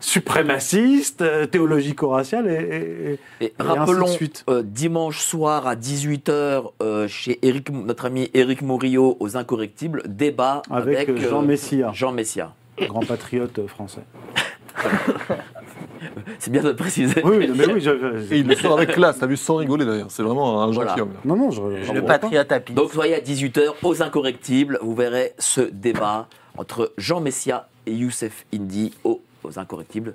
suprémaciste, 0.00 1.22
théologico-racial 1.50 2.48
et, 2.48 2.52
et- 2.52 3.44
Et 3.44 3.46
et 3.46 3.52
ainsi 3.58 3.68
de 3.68 3.78
rappelons, 3.78 4.06
suite. 4.06 4.44
euh, 4.48 4.62
dimanche 4.64 5.20
soir 5.20 5.66
à 5.66 5.76
18h, 5.76 7.08
chez 7.08 7.38
Eric, 7.46 7.70
notre 7.70 8.06
ami 8.06 8.30
Éric 8.34 8.62
Morillo 8.62 9.16
aux 9.20 9.36
Incorrectibles, 9.36 10.02
débat 10.06 10.62
avec, 10.70 11.08
avec, 11.08 11.18
Jean 11.28 11.42
Messia, 11.42 11.90
Jean 11.92 12.12
Messia. 12.12 12.52
grand 12.80 13.04
patriote 13.06 13.66
français. 13.66 14.02
C'est 16.38 16.50
bien 16.50 16.62
de 16.62 16.68
le 16.68 16.76
préciser. 16.76 17.22
Oui, 17.24 17.36
oui, 17.38 17.50
mais 17.54 17.66
oui, 17.72 17.80
je- 17.80 17.90
je- 18.28 18.34
Et 18.34 18.38
il 18.38 18.46
le 18.46 18.54
sort 18.56 18.76
avec 18.78 18.92
classe, 18.92 19.18
t'as 19.18 19.26
vu, 19.26 19.36
sans 19.36 19.56
rigoler 19.56 19.84
d'ailleurs. 19.84 20.10
C'est 20.10 20.22
vraiment 20.22 20.62
un 20.62 20.70
Voilà. 20.70 20.90
gentilhomme. 20.90 21.12
là. 21.14 21.20
non, 21.24 21.36
non, 21.36 21.50
je, 21.50 21.60
je 21.82 21.92
Le 21.92 22.02
patriote 22.04 22.50
à. 22.52 22.58
Donc 22.60 22.92
soyez 22.92 23.14
à 23.14 23.20
18h 23.20 23.74
aux 23.82 24.02
Incorrectibles, 24.02 24.78
vous 24.82 24.94
verrez 24.94 25.32
ce 25.38 25.60
débat 25.60 26.28
entre 26.56 26.92
Jean 26.98 27.20
Messia 27.20 27.68
et 27.86 27.92
Youssef 27.92 28.44
Indy 28.54 28.92
aux, 29.04 29.20
aux 29.42 29.58
Incorrectibles, 29.58 30.12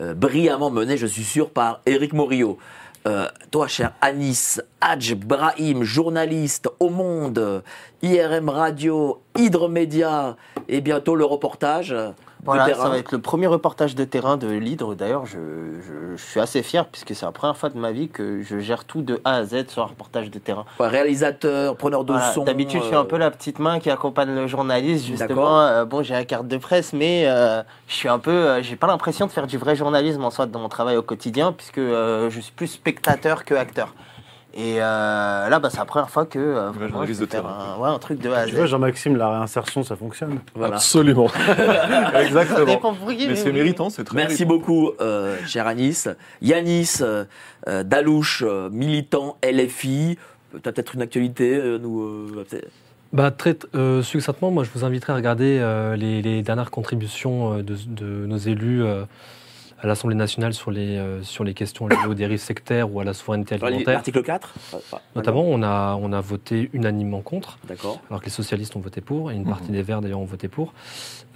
euh, 0.00 0.14
brillamment 0.14 0.70
mené, 0.70 0.96
je 0.96 1.06
suis 1.06 1.24
sûr, 1.24 1.50
par 1.50 1.80
Éric 1.86 2.12
Morillo. 2.12 2.58
Euh, 3.06 3.28
toi, 3.50 3.68
cher 3.68 3.92
Anis, 4.00 4.62
Hadj 4.80 5.14
Brahim, 5.14 5.82
journaliste 5.84 6.70
au 6.80 6.88
Monde, 6.88 7.62
IRM 8.02 8.48
Radio, 8.48 9.20
Hydromédia 9.36 10.36
et 10.68 10.80
bientôt 10.80 11.14
le 11.14 11.24
reportage 11.26 11.92
euh, 11.92 12.08
Voilà, 12.44 12.66
terrain. 12.66 12.82
ça 12.84 12.88
va 12.88 12.98
être 12.98 13.12
le 13.12 13.20
premier 13.20 13.46
reportage 13.46 13.94
de 13.94 14.04
terrain 14.04 14.36
de 14.36 14.48
l'Hydre. 14.48 14.94
D'ailleurs, 14.94 15.26
je, 15.26 15.38
je- 15.38 16.16
je 16.16 16.22
suis 16.24 16.40
assez 16.40 16.62
fier 16.62 16.86
puisque 16.86 17.14
c'est 17.14 17.26
la 17.26 17.32
première 17.32 17.56
fois 17.56 17.70
de 17.70 17.78
ma 17.78 17.90
vie 17.92 18.08
que 18.08 18.42
je 18.42 18.58
gère 18.58 18.84
tout 18.84 19.02
de 19.02 19.20
A 19.24 19.36
à 19.36 19.44
Z 19.44 19.68
sur 19.68 19.82
un 19.82 19.86
reportage 19.86 20.30
de 20.30 20.38
terrain. 20.38 20.64
Ouais, 20.78 20.88
réalisateur, 20.88 21.76
preneur 21.76 22.04
de 22.04 22.12
Voilà, 22.12 22.32
son. 22.32 22.44
D'habitude, 22.44 22.80
je 22.82 22.86
suis 22.86 22.94
euh, 22.96 23.00
un 23.00 23.04
peu 23.04 23.16
la 23.18 23.30
petite 23.30 23.58
main 23.58 23.78
qui 23.80 23.90
accompagne 23.90 24.34
le 24.34 24.46
journaliste. 24.46 25.06
Justement, 25.06 25.60
Euh, 25.60 25.84
bon, 25.84 26.02
j'ai 26.02 26.14
la 26.14 26.24
carte 26.24 26.46
de 26.48 26.56
presse, 26.56 26.92
mais 26.92 27.24
euh, 27.26 27.62
je 27.88 27.94
suis 27.94 28.08
un 28.08 28.18
peu, 28.18 28.30
euh, 28.30 28.62
j'ai 28.62 28.76
pas 28.76 28.86
l'impression 28.86 29.26
de 29.26 29.30
faire 29.32 29.46
du 29.46 29.58
vrai 29.58 29.74
journalisme 29.76 30.24
en 30.24 30.30
soi 30.30 30.46
dans 30.46 30.60
mon 30.60 30.68
travail 30.68 30.96
au 30.96 31.02
quotidien, 31.02 31.52
puisque 31.52 31.78
euh, 31.78 32.30
je 32.30 32.40
suis 32.40 32.52
plus 32.52 32.66
spectateur 32.68 33.44
que 33.44 33.54
acteur. 33.54 33.94
Et 34.56 34.80
euh, 34.80 35.48
là, 35.48 35.58
bah, 35.58 35.68
c'est 35.70 35.78
la 35.78 35.84
première 35.84 36.10
fois 36.10 36.26
que 36.26 36.38
euh, 36.38 36.72
je 36.72 37.08
de 37.08 37.14
faire 37.14 37.28
terrain. 37.28 37.74
un, 37.76 37.80
ouais, 37.80 37.88
un 37.88 37.98
truc 37.98 38.20
de 38.20 38.30
A 38.30 38.38
à 38.38 38.46
Z. 38.46 38.50
Tu 38.50 38.54
vois, 38.56 38.66
Jean-Maxime, 38.66 39.16
la 39.16 39.28
réinsertion, 39.30 39.82
ça 39.82 39.96
fonctionne. 39.96 40.38
Voilà. 40.54 40.76
Absolument. 40.76 41.26
Ça 41.46 42.22
Exactement. 42.22 42.64
dépend 42.64 42.94
pour 42.94 43.08
qui, 43.12 43.26
Mais 43.26 43.34
c'est 43.34 43.46
oui. 43.48 43.52
méritant, 43.54 43.90
c'est 43.90 44.04
très 44.04 44.14
Merci 44.16 44.44
méritant. 44.44 44.54
beaucoup, 44.60 44.92
euh, 45.00 45.36
cher 45.46 45.66
Anis. 45.66 46.08
Yanis 46.40 46.98
euh, 47.00 47.24
Dalouche, 47.84 48.44
euh, 48.46 48.68
militant 48.70 49.38
LFI. 49.42 50.18
Tu 50.52 50.68
as 50.68 50.72
peut-être 50.72 50.94
une 50.94 51.02
actualité 51.02 51.56
euh, 51.56 51.78
nous, 51.78 52.02
euh, 52.02 52.44
Bah, 53.12 53.32
très 53.32 53.56
euh, 53.74 54.02
succinctement, 54.02 54.52
moi 54.52 54.62
je 54.62 54.70
vous 54.72 54.84
inviterai 54.84 55.14
à 55.14 55.16
regarder 55.16 55.58
euh, 55.60 55.96
les, 55.96 56.22
les 56.22 56.42
dernières 56.42 56.70
contributions 56.70 57.54
euh, 57.54 57.62
de, 57.62 57.76
de 57.88 58.26
nos 58.26 58.36
élus 58.36 58.84
euh, 58.84 59.02
à 59.84 59.86
l'Assemblée 59.86 60.16
nationale 60.16 60.54
sur 60.54 60.70
les, 60.70 60.96
euh, 60.96 61.22
sur 61.22 61.44
les 61.44 61.52
questions 61.52 61.86
liées 61.86 61.96
aux 62.08 62.14
dérives 62.14 62.38
sectaires 62.40 62.90
ou 62.92 63.00
à 63.00 63.04
la 63.04 63.12
souveraineté 63.12 63.56
alimentaire. 63.56 63.92
L'article 63.94 64.22
4 64.22 64.54
Notamment, 65.14 65.42
on 65.46 65.62
a, 65.62 65.98
on 66.00 66.10
a 66.14 66.22
voté 66.22 66.70
unanimement 66.72 67.20
contre, 67.20 67.58
D'accord. 67.68 68.00
alors 68.08 68.20
que 68.20 68.24
les 68.24 68.30
socialistes 68.32 68.76
ont 68.76 68.80
voté 68.80 69.02
pour, 69.02 69.30
et 69.30 69.34
une 69.34 69.42
Mhm. 69.42 69.48
partie 69.50 69.70
des 69.72 69.82
Verts 69.82 70.00
d'ailleurs 70.00 70.20
ont 70.20 70.24
voté 70.24 70.48
pour. 70.48 70.72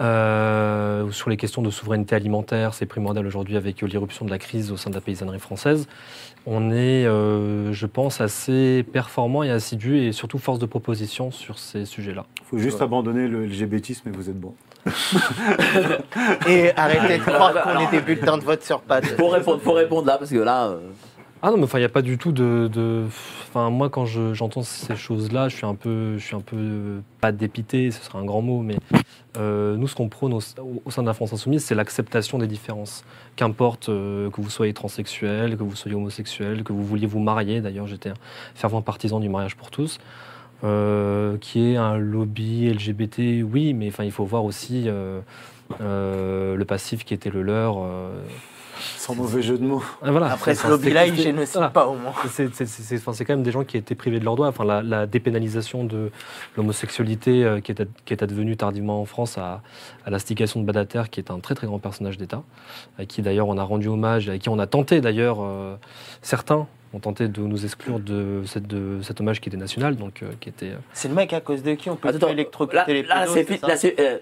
Euh, 0.00 1.10
sur 1.10 1.28
les 1.28 1.36
questions 1.36 1.60
de 1.60 1.68
souveraineté 1.70 2.14
alimentaire, 2.14 2.72
c'est 2.72 2.86
primordial 2.86 3.26
aujourd'hui 3.26 3.56
avec 3.58 3.82
euh, 3.82 3.86
l'irruption 3.86 4.24
de 4.24 4.30
la 4.30 4.38
crise 4.38 4.72
au 4.72 4.78
sein 4.78 4.88
de 4.88 4.94
la 4.94 5.02
paysannerie 5.02 5.40
française. 5.40 5.86
On 6.46 6.70
est, 6.70 7.04
euh, 7.04 7.74
je 7.74 7.84
pense, 7.86 8.22
assez 8.22 8.82
performant 8.94 9.42
et 9.42 9.50
assidu, 9.50 9.98
et 9.98 10.12
surtout 10.12 10.38
force 10.38 10.58
de 10.58 10.64
proposition 10.66 11.30
sur 11.30 11.58
ces 11.58 11.84
sujets-là. 11.84 12.24
Il 12.40 12.44
faut 12.46 12.58
juste 12.58 12.80
abandonner 12.80 13.28
le 13.28 13.44
LGBTisme 13.44 14.08
et 14.08 14.12
vous 14.12 14.30
êtes 14.30 14.40
bon. 14.40 14.54
Et 16.48 16.70
arrêtez 16.76 17.18
de 17.18 17.22
croire 17.22 17.62
qu'on 17.62 17.78
est 17.80 17.90
des 17.90 18.00
bulletins 18.00 18.38
de 18.38 18.44
vote 18.44 18.62
sur 18.62 18.80
pattes. 18.80 19.06
Faut 19.16 19.28
répondre, 19.28 19.60
faut 19.60 19.72
répondre 19.72 20.06
là, 20.06 20.18
parce 20.18 20.30
que 20.30 20.38
là. 20.38 20.68
euh, 20.68 20.78
Ah 21.42 21.50
non, 21.50 21.56
mais 21.56 21.64
enfin, 21.64 21.78
il 21.78 21.82
n'y 21.82 21.86
a 21.86 21.90
pas 21.90 22.02
du 22.02 22.18
tout 22.18 22.32
de. 22.32 22.68
de- 22.72 23.04
Enfin, 23.50 23.70
moi, 23.70 23.88
quand 23.88 24.04
je- 24.04 24.34
j'entends 24.34 24.62
ces 24.62 24.94
choses-là, 24.94 25.48
je 25.48 25.56
suis 25.56 25.64
un 25.66 25.74
peu, 25.74 26.18
je 26.18 26.24
suis 26.24 26.36
un 26.36 26.40
peu 26.42 26.56
euh, 26.58 27.00
pas 27.20 27.32
dépité, 27.32 27.90
ce 27.90 28.04
serait 28.04 28.18
un 28.18 28.24
grand 28.24 28.42
mot, 28.42 28.60
mais 28.60 28.76
euh, 29.38 29.74
nous, 29.76 29.88
ce 29.88 29.94
qu'on 29.94 30.08
prône 30.10 30.34
au, 30.34 30.40
au 30.84 30.90
sein 30.90 31.00
de 31.02 31.06
la 31.06 31.14
France 31.14 31.32
insoumise, 31.32 31.64
c'est 31.64 31.74
l'acceptation 31.74 32.38
des 32.38 32.46
différences. 32.46 33.04
Qu'importe 33.36 33.88
euh, 33.88 34.28
que 34.30 34.40
vous 34.42 34.50
soyez 34.50 34.74
transsexuel, 34.74 35.56
que 35.56 35.62
vous 35.62 35.74
soyez 35.76 35.96
homosexuel, 35.96 36.62
que 36.62 36.72
vous 36.74 36.84
vouliez 36.84 37.06
vous 37.06 37.20
marier. 37.20 37.60
D'ailleurs, 37.62 37.86
j'étais 37.86 38.10
un 38.10 38.14
fervent 38.54 38.82
partisan 38.82 39.18
du 39.18 39.28
mariage 39.30 39.56
pour 39.56 39.70
tous. 39.70 39.98
Euh, 40.64 41.36
qui 41.38 41.70
est 41.72 41.76
un 41.76 41.96
lobby 41.98 42.68
LGBT, 42.68 43.44
oui, 43.48 43.74
mais 43.74 43.88
enfin, 43.88 44.02
il 44.02 44.10
faut 44.10 44.24
voir 44.24 44.44
aussi 44.44 44.84
euh, 44.88 45.20
euh, 45.80 46.56
le 46.56 46.64
passif 46.64 47.04
qui 47.04 47.14
était 47.14 47.30
le 47.30 47.42
leur. 47.42 47.76
euh, 47.78 48.10
Sans 48.96 49.14
mauvais 49.14 49.40
jeu 49.40 49.56
de 49.56 49.64
mots. 49.64 49.82
ah, 50.02 50.10
voilà. 50.10 50.32
Après 50.32 50.56
ce 50.56 50.66
lobby-là, 50.66 51.06
il 51.06 51.14
génocide 51.14 51.54
voilà. 51.54 51.68
pas 51.70 51.86
au 51.86 51.94
moins. 51.94 52.12
c'est 52.28 53.24
quand 53.24 53.34
même 53.34 53.44
des 53.44 53.52
gens 53.52 53.62
qui 53.62 53.76
étaient 53.76 53.94
privés 53.94 54.18
de 54.18 54.24
leurs 54.24 54.34
droits. 54.34 54.48
Enfin, 54.48 54.64
la, 54.64 54.82
la 54.82 55.06
dépénalisation 55.06 55.84
de 55.84 56.10
l'homosexualité 56.56 57.44
euh, 57.44 57.60
qui, 57.60 57.70
est, 57.70 57.80
ad- 57.80 57.88
qui 58.04 58.12
est 58.12 58.22
advenue 58.24 58.56
tardivement 58.56 59.00
en 59.00 59.04
France 59.04 59.38
à, 59.38 59.62
à 60.04 60.10
l'instigation 60.10 60.60
de 60.60 60.66
Badater, 60.66 61.04
qui 61.10 61.20
est 61.20 61.30
un 61.30 61.38
très 61.38 61.54
très 61.54 61.68
grand 61.68 61.78
personnage 61.78 62.18
d'État, 62.18 62.42
à 62.98 63.04
qui 63.04 63.22
d'ailleurs 63.22 63.46
on 63.46 63.58
a 63.58 63.62
rendu 63.62 63.86
hommage, 63.86 64.28
et 64.28 64.32
à 64.32 64.38
qui 64.38 64.48
on 64.48 64.58
a 64.58 64.66
tenté 64.66 65.00
d'ailleurs, 65.00 65.38
euh, 65.40 65.76
certains 66.20 66.66
ont 66.94 66.98
tenté 67.00 67.28
de 67.28 67.40
nous 67.42 67.64
exclure 67.64 68.00
de, 68.00 68.42
cette, 68.46 68.66
de 68.66 69.00
cet 69.02 69.20
hommage 69.20 69.40
qui 69.40 69.48
était 69.50 69.58
national, 69.58 69.96
donc 69.96 70.22
euh, 70.22 70.30
qui 70.40 70.48
était... 70.48 70.70
euh, 70.70 70.76
C'est 70.94 71.08
le 71.08 71.14
mec 71.14 71.32
à 71.34 71.40
cause 71.40 71.62
de 71.62 71.74
qui 71.74 71.90
on 71.90 71.96
peut 71.96 72.08
Attends, 72.08 72.28
électrocuter 72.28 72.76
là, 72.76 72.84
les 72.88 73.44
pédos, 73.44 73.66
Là, 73.66 73.76
c'est. 73.76 74.00
euh, 74.00 74.18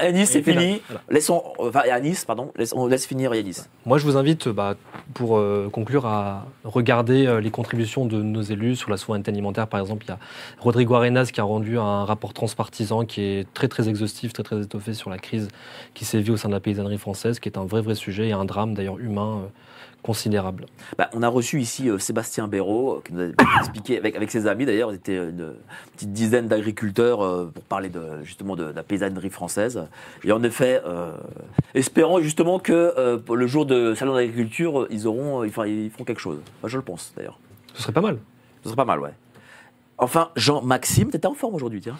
Yanis, 0.00 0.26
c'est 0.26 0.42
fini. 0.42 0.80
voilà. 0.88 1.02
Laissons. 1.10 1.42
Enfin, 1.58 1.82
Yanis, 1.86 2.22
pardon. 2.26 2.52
Laisse- 2.56 2.72
on 2.74 2.86
laisse 2.86 3.06
finir 3.06 3.34
Yanis. 3.34 3.58
Moi, 3.84 3.98
je 3.98 4.04
vous 4.04 4.16
invite, 4.16 4.48
bah, 4.48 4.76
pour 5.14 5.36
euh, 5.36 5.68
conclure, 5.70 6.06
à 6.06 6.46
regarder 6.64 7.26
euh, 7.26 7.40
les 7.40 7.50
contributions 7.50 8.06
de 8.06 8.22
nos 8.22 8.42
élus 8.42 8.76
sur 8.76 8.90
la 8.90 8.96
souveraineté 8.96 9.30
alimentaire. 9.30 9.66
Par 9.66 9.80
exemple, 9.80 10.04
il 10.06 10.08
y 10.08 10.12
a 10.12 10.18
Rodrigo 10.58 10.94
Arenas 10.94 11.30
qui 11.32 11.40
a 11.40 11.44
rendu 11.44 11.78
un 11.78 12.04
rapport 12.04 12.32
transpartisan 12.32 13.04
qui 13.04 13.20
est 13.22 13.52
très 13.52 13.68
très 13.68 13.88
exhaustif, 13.88 14.32
très 14.32 14.42
très 14.42 14.62
étoffé 14.62 14.94
sur 14.94 15.10
la 15.10 15.18
crise 15.18 15.48
qui 15.94 16.04
sévit 16.04 16.30
au 16.30 16.36
sein 16.36 16.48
de 16.48 16.54
la 16.54 16.60
paysannerie 16.60 16.98
française, 16.98 17.40
qui 17.40 17.48
est 17.48 17.58
un 17.58 17.64
vrai 17.64 17.82
vrai 17.82 17.94
sujet 17.94 18.28
et 18.28 18.32
un 18.32 18.44
drame 18.44 18.74
d'ailleurs 18.74 18.98
humain 18.98 19.42
euh, 19.44 19.48
considérable. 20.02 20.66
Bah, 20.98 21.10
on 21.12 21.22
a 21.22 21.28
reçu 21.28 21.60
ici 21.60 21.88
euh, 21.88 21.98
Sébastien 21.98 22.48
Béraud, 22.48 22.96
euh, 22.96 23.02
qui 23.04 23.12
nous 23.12 23.20
a 23.20 23.58
expliqué, 23.58 23.98
avec, 23.98 24.16
avec 24.16 24.30
ses 24.30 24.46
amis 24.46 24.66
d'ailleurs, 24.66 24.92
ils 24.92 24.96
étaient 24.96 25.16
une 25.16 25.54
petite 25.94 26.12
dizaine 26.12 26.48
d'agriculteurs 26.48 27.22
euh, 27.22 27.50
pour 27.52 27.62
parler 27.64 27.88
de, 27.88 28.22
justement 28.22 28.56
de, 28.56 28.66
de 28.66 28.76
la 28.76 28.82
paysannerie 28.82 29.30
française. 29.30 29.84
Et 30.24 30.32
en 30.32 30.42
effet, 30.42 30.82
euh, 30.84 31.12
espérons 31.74 32.20
justement 32.20 32.58
que 32.58 32.94
euh, 32.96 33.18
le 33.34 33.46
jour 33.46 33.66
de 33.66 33.94
Salon 33.94 34.14
d'agriculture, 34.14 34.86
ils 34.90 35.06
auront, 35.06 35.42
euh, 35.42 35.46
ils 35.66 35.90
feront 35.90 36.04
quelque 36.04 36.20
chose. 36.20 36.38
Je 36.64 36.76
le 36.76 36.82
pense 36.82 37.12
d'ailleurs. 37.16 37.38
Ce 37.74 37.82
serait 37.82 37.92
pas 37.92 38.00
mal. 38.00 38.18
Ce 38.62 38.68
serait 38.68 38.76
pas 38.76 38.84
mal, 38.84 39.00
ouais. 39.00 39.12
Enfin, 39.98 40.30
Jean-Maxime, 40.34 41.10
t'étais 41.10 41.26
en 41.26 41.34
forme 41.34 41.54
aujourd'hui, 41.54 41.80
tiens. 41.80 41.96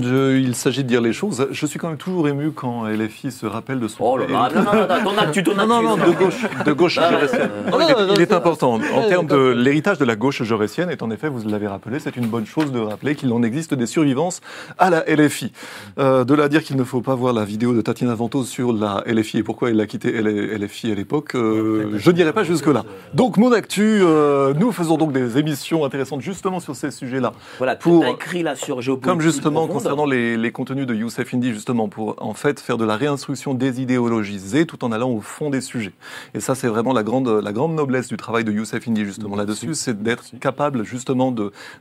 Je- 0.00 0.36
il 0.38 0.54
s'agit 0.54 0.82
de 0.84 0.88
dire 0.88 1.00
les 1.00 1.12
choses. 1.12 1.46
Je 1.50 1.66
suis 1.66 1.78
quand 1.78 1.88
même 1.88 1.96
toujours 1.96 2.28
ému 2.28 2.50
quand 2.52 2.86
LFI 2.86 3.30
se 3.32 3.46
rappelle 3.46 3.80
de 3.80 3.88
son. 3.88 4.04
Oh 4.04 4.16
là 4.18 4.26
là, 4.26 4.48
non, 4.54 4.62
non, 4.62 4.72
non, 4.72 4.80
non, 5.04 5.10
ton 5.12 5.18
actu, 5.18 5.42
ton 5.42 5.54
Non, 5.54 5.66
non, 5.66 5.94
actu. 5.94 6.00
non, 6.00 6.06
de 6.08 6.12
gauche, 6.18 6.46
de 6.66 6.72
gauche 6.72 6.98
Non, 6.98 7.78
il 7.80 7.90
est, 7.90 8.14
il 8.16 8.20
est 8.20 8.32
important. 8.32 8.74
En 8.74 9.08
termes 9.08 9.26
de 9.26 9.36
l'héritage 9.52 9.98
de 9.98 10.04
la 10.04 10.16
gauche 10.16 10.42
jaurétienne, 10.42 10.90
est 10.90 11.02
en 11.02 11.10
effet, 11.10 11.28
vous 11.28 11.48
l'avez 11.48 11.66
rappelé, 11.68 11.98
c'est 11.98 12.16
une 12.16 12.26
bonne 12.26 12.46
chose 12.46 12.70
de 12.72 12.78
rappeler 12.80 13.14
qu'il 13.14 13.32
en 13.32 13.42
existe 13.42 13.74
des 13.74 13.86
survivances 13.86 14.40
à 14.78 14.90
la 14.90 15.04
LFI. 15.08 15.52
Euh, 15.98 16.24
de 16.24 16.34
là 16.34 16.44
à 16.44 16.48
dire 16.48 16.62
qu'il 16.62 16.76
ne 16.76 16.84
faut 16.84 17.00
pas 17.00 17.14
voir 17.14 17.32
la 17.32 17.44
vidéo 17.44 17.72
de 17.74 17.80
Tatiana 17.80 18.14
Ventose 18.14 18.48
sur 18.48 18.72
la 18.72 19.02
LFI 19.06 19.38
et 19.38 19.42
pourquoi 19.42 19.70
elle 19.70 19.80
a 19.80 19.86
quitté 19.86 20.10
LFI 20.12 20.92
à 20.92 20.94
l'époque, 20.94 21.34
euh, 21.34 21.92
je 21.96 22.10
n'irai 22.10 22.32
pas 22.32 22.44
jusque-là. 22.44 22.84
Donc, 23.14 23.36
mon 23.36 23.52
actu, 23.52 24.00
euh, 24.02 24.52
nous 24.54 24.72
faisons 24.72 24.96
donc 24.96 25.12
des 25.12 25.38
émissions 25.38 25.84
intéressantes 25.84 26.20
justement 26.20 26.60
sur 26.60 26.76
ces 26.76 26.90
sujets-là. 26.90 27.32
Voilà, 27.58 27.76
Pour- 27.76 28.04
écrit 28.06 28.42
là 28.42 28.54
sur 28.54 28.80
Géopolitique. 28.80 29.08
Comme 29.10 29.20
justement 29.20 29.61
concernant 29.68 30.06
les, 30.06 30.36
les 30.36 30.52
contenus 30.52 30.86
de 30.86 30.94
Youssef 30.94 31.32
Indy, 31.34 31.52
justement, 31.52 31.88
pour 31.88 32.16
en 32.22 32.34
fait 32.34 32.60
faire 32.60 32.78
de 32.78 32.84
la 32.84 32.96
réinstruction 32.96 33.54
désidéologisée 33.54 34.66
tout 34.66 34.84
en 34.84 34.92
allant 34.92 35.10
au 35.10 35.20
fond 35.20 35.50
des 35.50 35.60
sujets. 35.60 35.92
Et 36.34 36.40
ça, 36.40 36.54
c'est 36.54 36.68
vraiment 36.68 36.92
la 36.92 37.02
grande, 37.02 37.28
la 37.28 37.52
grande 37.52 37.74
noblesse 37.74 38.08
du 38.08 38.16
travail 38.16 38.44
de 38.44 38.52
Youssef 38.52 38.86
Indy, 38.88 39.04
justement, 39.04 39.36
là-dessus, 39.36 39.74
c'est 39.74 40.02
d'être 40.02 40.24
capable 40.40 40.84
justement 40.84 41.34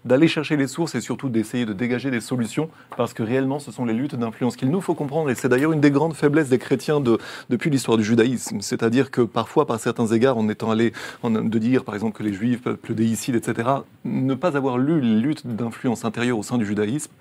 d'aller 0.05 0.27
chercher 0.27 0.57
les 0.57 0.67
sources 0.67 0.95
et 0.95 1.01
surtout 1.01 1.29
d'essayer 1.29 1.65
de 1.65 1.73
dégager 1.73 2.11
des 2.11 2.21
solutions, 2.21 2.69
parce 2.97 3.13
que 3.13 3.23
réellement, 3.23 3.59
ce 3.59 3.71
sont 3.71 3.85
les 3.85 3.93
luttes 3.93 4.15
d'influence 4.15 4.55
qu'il 4.55 4.69
nous 4.69 4.81
faut 4.81 4.95
comprendre. 4.95 5.29
Et 5.29 5.35
c'est 5.35 5.49
d'ailleurs 5.49 5.71
une 5.71 5.81
des 5.81 5.91
grandes 5.91 6.13
faiblesses 6.15 6.49
des 6.49 6.59
chrétiens 6.59 6.99
de, 6.99 7.17
depuis 7.49 7.69
l'histoire 7.69 7.97
du 7.97 8.03
judaïsme. 8.03 8.61
C'est-à-dire 8.61 9.11
que 9.11 9.21
parfois, 9.21 9.65
par 9.65 9.79
certains 9.79 10.07
égards, 10.07 10.37
en 10.37 10.47
étant 10.49 10.71
allé 10.71 10.93
en- 11.23 11.29
de 11.31 11.57
dire, 11.59 11.83
par 11.83 11.95
exemple, 11.95 12.17
que 12.17 12.23
les 12.23 12.33
juifs, 12.33 12.61
peuple 12.61 12.93
déicide, 12.93 13.35
etc., 13.35 13.69
ne 14.05 14.33
pas 14.33 14.57
avoir 14.57 14.77
lu 14.77 14.99
les 15.01 15.19
luttes 15.19 15.45
d'influence 15.47 16.05
intérieure 16.05 16.37
au 16.37 16.43
sein 16.43 16.57
du 16.57 16.65
judaïsme 16.65 17.11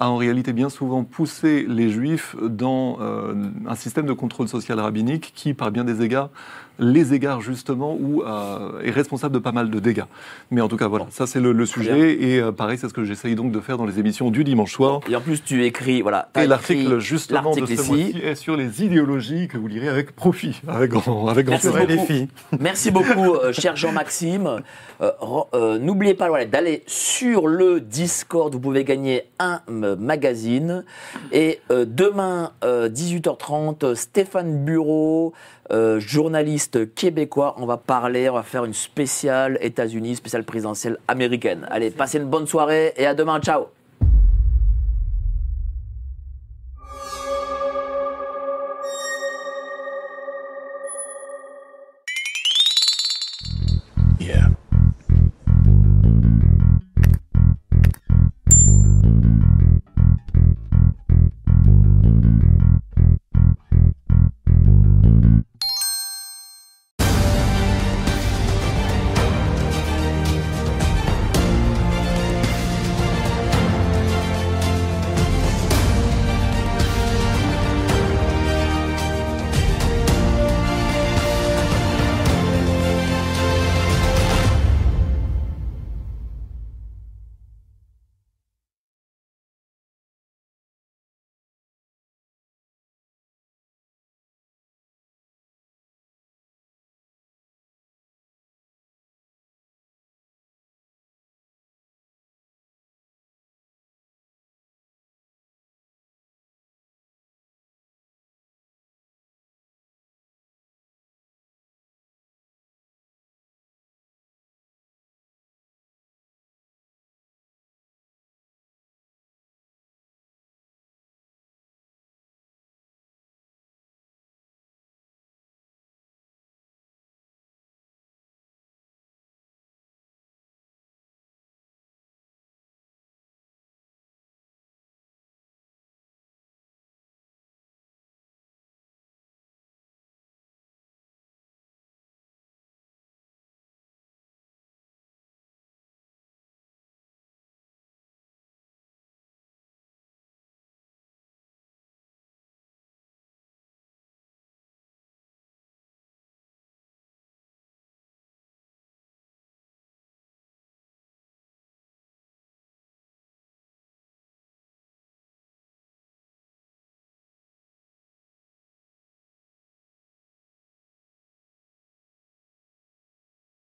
a 0.00 0.08
en 0.08 0.16
réalité 0.16 0.52
bien 0.52 0.70
souvent 0.70 1.04
poussé 1.04 1.64
les 1.68 1.90
juifs 1.90 2.34
dans 2.42 2.98
euh, 3.00 3.34
un 3.66 3.74
système 3.74 4.06
de 4.06 4.14
contrôle 4.14 4.48
social 4.48 4.80
rabbinique 4.80 5.32
qui, 5.34 5.52
par 5.52 5.70
bien 5.70 5.84
des 5.84 6.02
égards, 6.02 6.30
les 6.80 7.14
égards 7.14 7.40
justement 7.40 7.96
où 7.98 8.22
euh, 8.22 8.80
est 8.82 8.90
responsable 8.90 9.34
de 9.34 9.38
pas 9.38 9.52
mal 9.52 9.70
de 9.70 9.78
dégâts. 9.78 10.04
Mais 10.50 10.60
en 10.60 10.68
tout 10.68 10.76
cas, 10.76 10.88
voilà, 10.88 11.06
ça 11.10 11.26
c'est 11.26 11.40
le, 11.40 11.52
le 11.52 11.66
sujet. 11.66 12.22
Et 12.22 12.40
euh, 12.40 12.50
pareil, 12.50 12.78
c'est 12.78 12.88
ce 12.88 12.94
que 12.94 13.04
j'essaye 13.04 13.34
donc 13.34 13.52
de 13.52 13.60
faire 13.60 13.78
dans 13.78 13.86
les 13.86 13.98
émissions 13.98 14.30
du 14.30 14.42
dimanche 14.44 14.72
soir. 14.72 15.00
Et 15.08 15.14
en 15.14 15.20
plus, 15.20 15.44
tu 15.44 15.64
écris, 15.64 16.02
voilà. 16.02 16.30
Et 16.40 16.46
l'article 16.46 16.98
justement 16.98 17.54
de 17.54 17.66
ce 17.66 17.72
ici. 17.72 18.14
est 18.22 18.34
sur 18.34 18.56
les 18.56 18.82
idéologies 18.82 19.48
que 19.48 19.58
vous 19.58 19.68
lirez 19.68 19.88
avec 19.88 20.16
profit, 20.16 20.60
avec 20.66 20.90
grand, 20.90 21.28
avec 21.28 21.46
grand 21.46 21.58
Merci 21.62 21.86
beaucoup. 21.86 22.28
Merci 22.58 22.90
beaucoup, 22.90 23.34
euh, 23.34 23.52
cher 23.52 23.76
Jean-Maxime. 23.76 24.62
N'oubliez 25.80 26.14
pas 26.14 26.28
voilà, 26.28 26.46
d'aller 26.46 26.82
sur 26.86 27.46
le 27.46 27.80
Discord. 27.80 28.52
Vous 28.52 28.60
pouvez 28.60 28.84
gagner 28.84 29.24
un 29.38 29.60
magazine. 29.68 30.84
Et 31.32 31.60
demain, 31.70 32.52
euh, 32.64 32.88
18h30, 32.88 33.94
Stéphane 33.94 34.64
Bureau, 34.64 35.32
euh, 35.72 36.00
journaliste 36.00 36.94
québécois, 36.94 37.54
on 37.58 37.66
va 37.66 37.76
parler, 37.76 38.28
on 38.28 38.34
va 38.34 38.42
faire 38.42 38.64
une 38.64 38.74
spéciale 38.74 39.58
États-Unis, 39.60 40.16
spéciale 40.16 40.44
présidentielle 40.44 40.98
américaine. 41.08 41.66
Allez, 41.70 41.90
passez 41.90 42.18
une 42.18 42.28
bonne 42.28 42.46
soirée 42.46 42.92
et 42.96 43.06
à 43.06 43.14
demain. 43.14 43.40
Ciao 43.40 43.66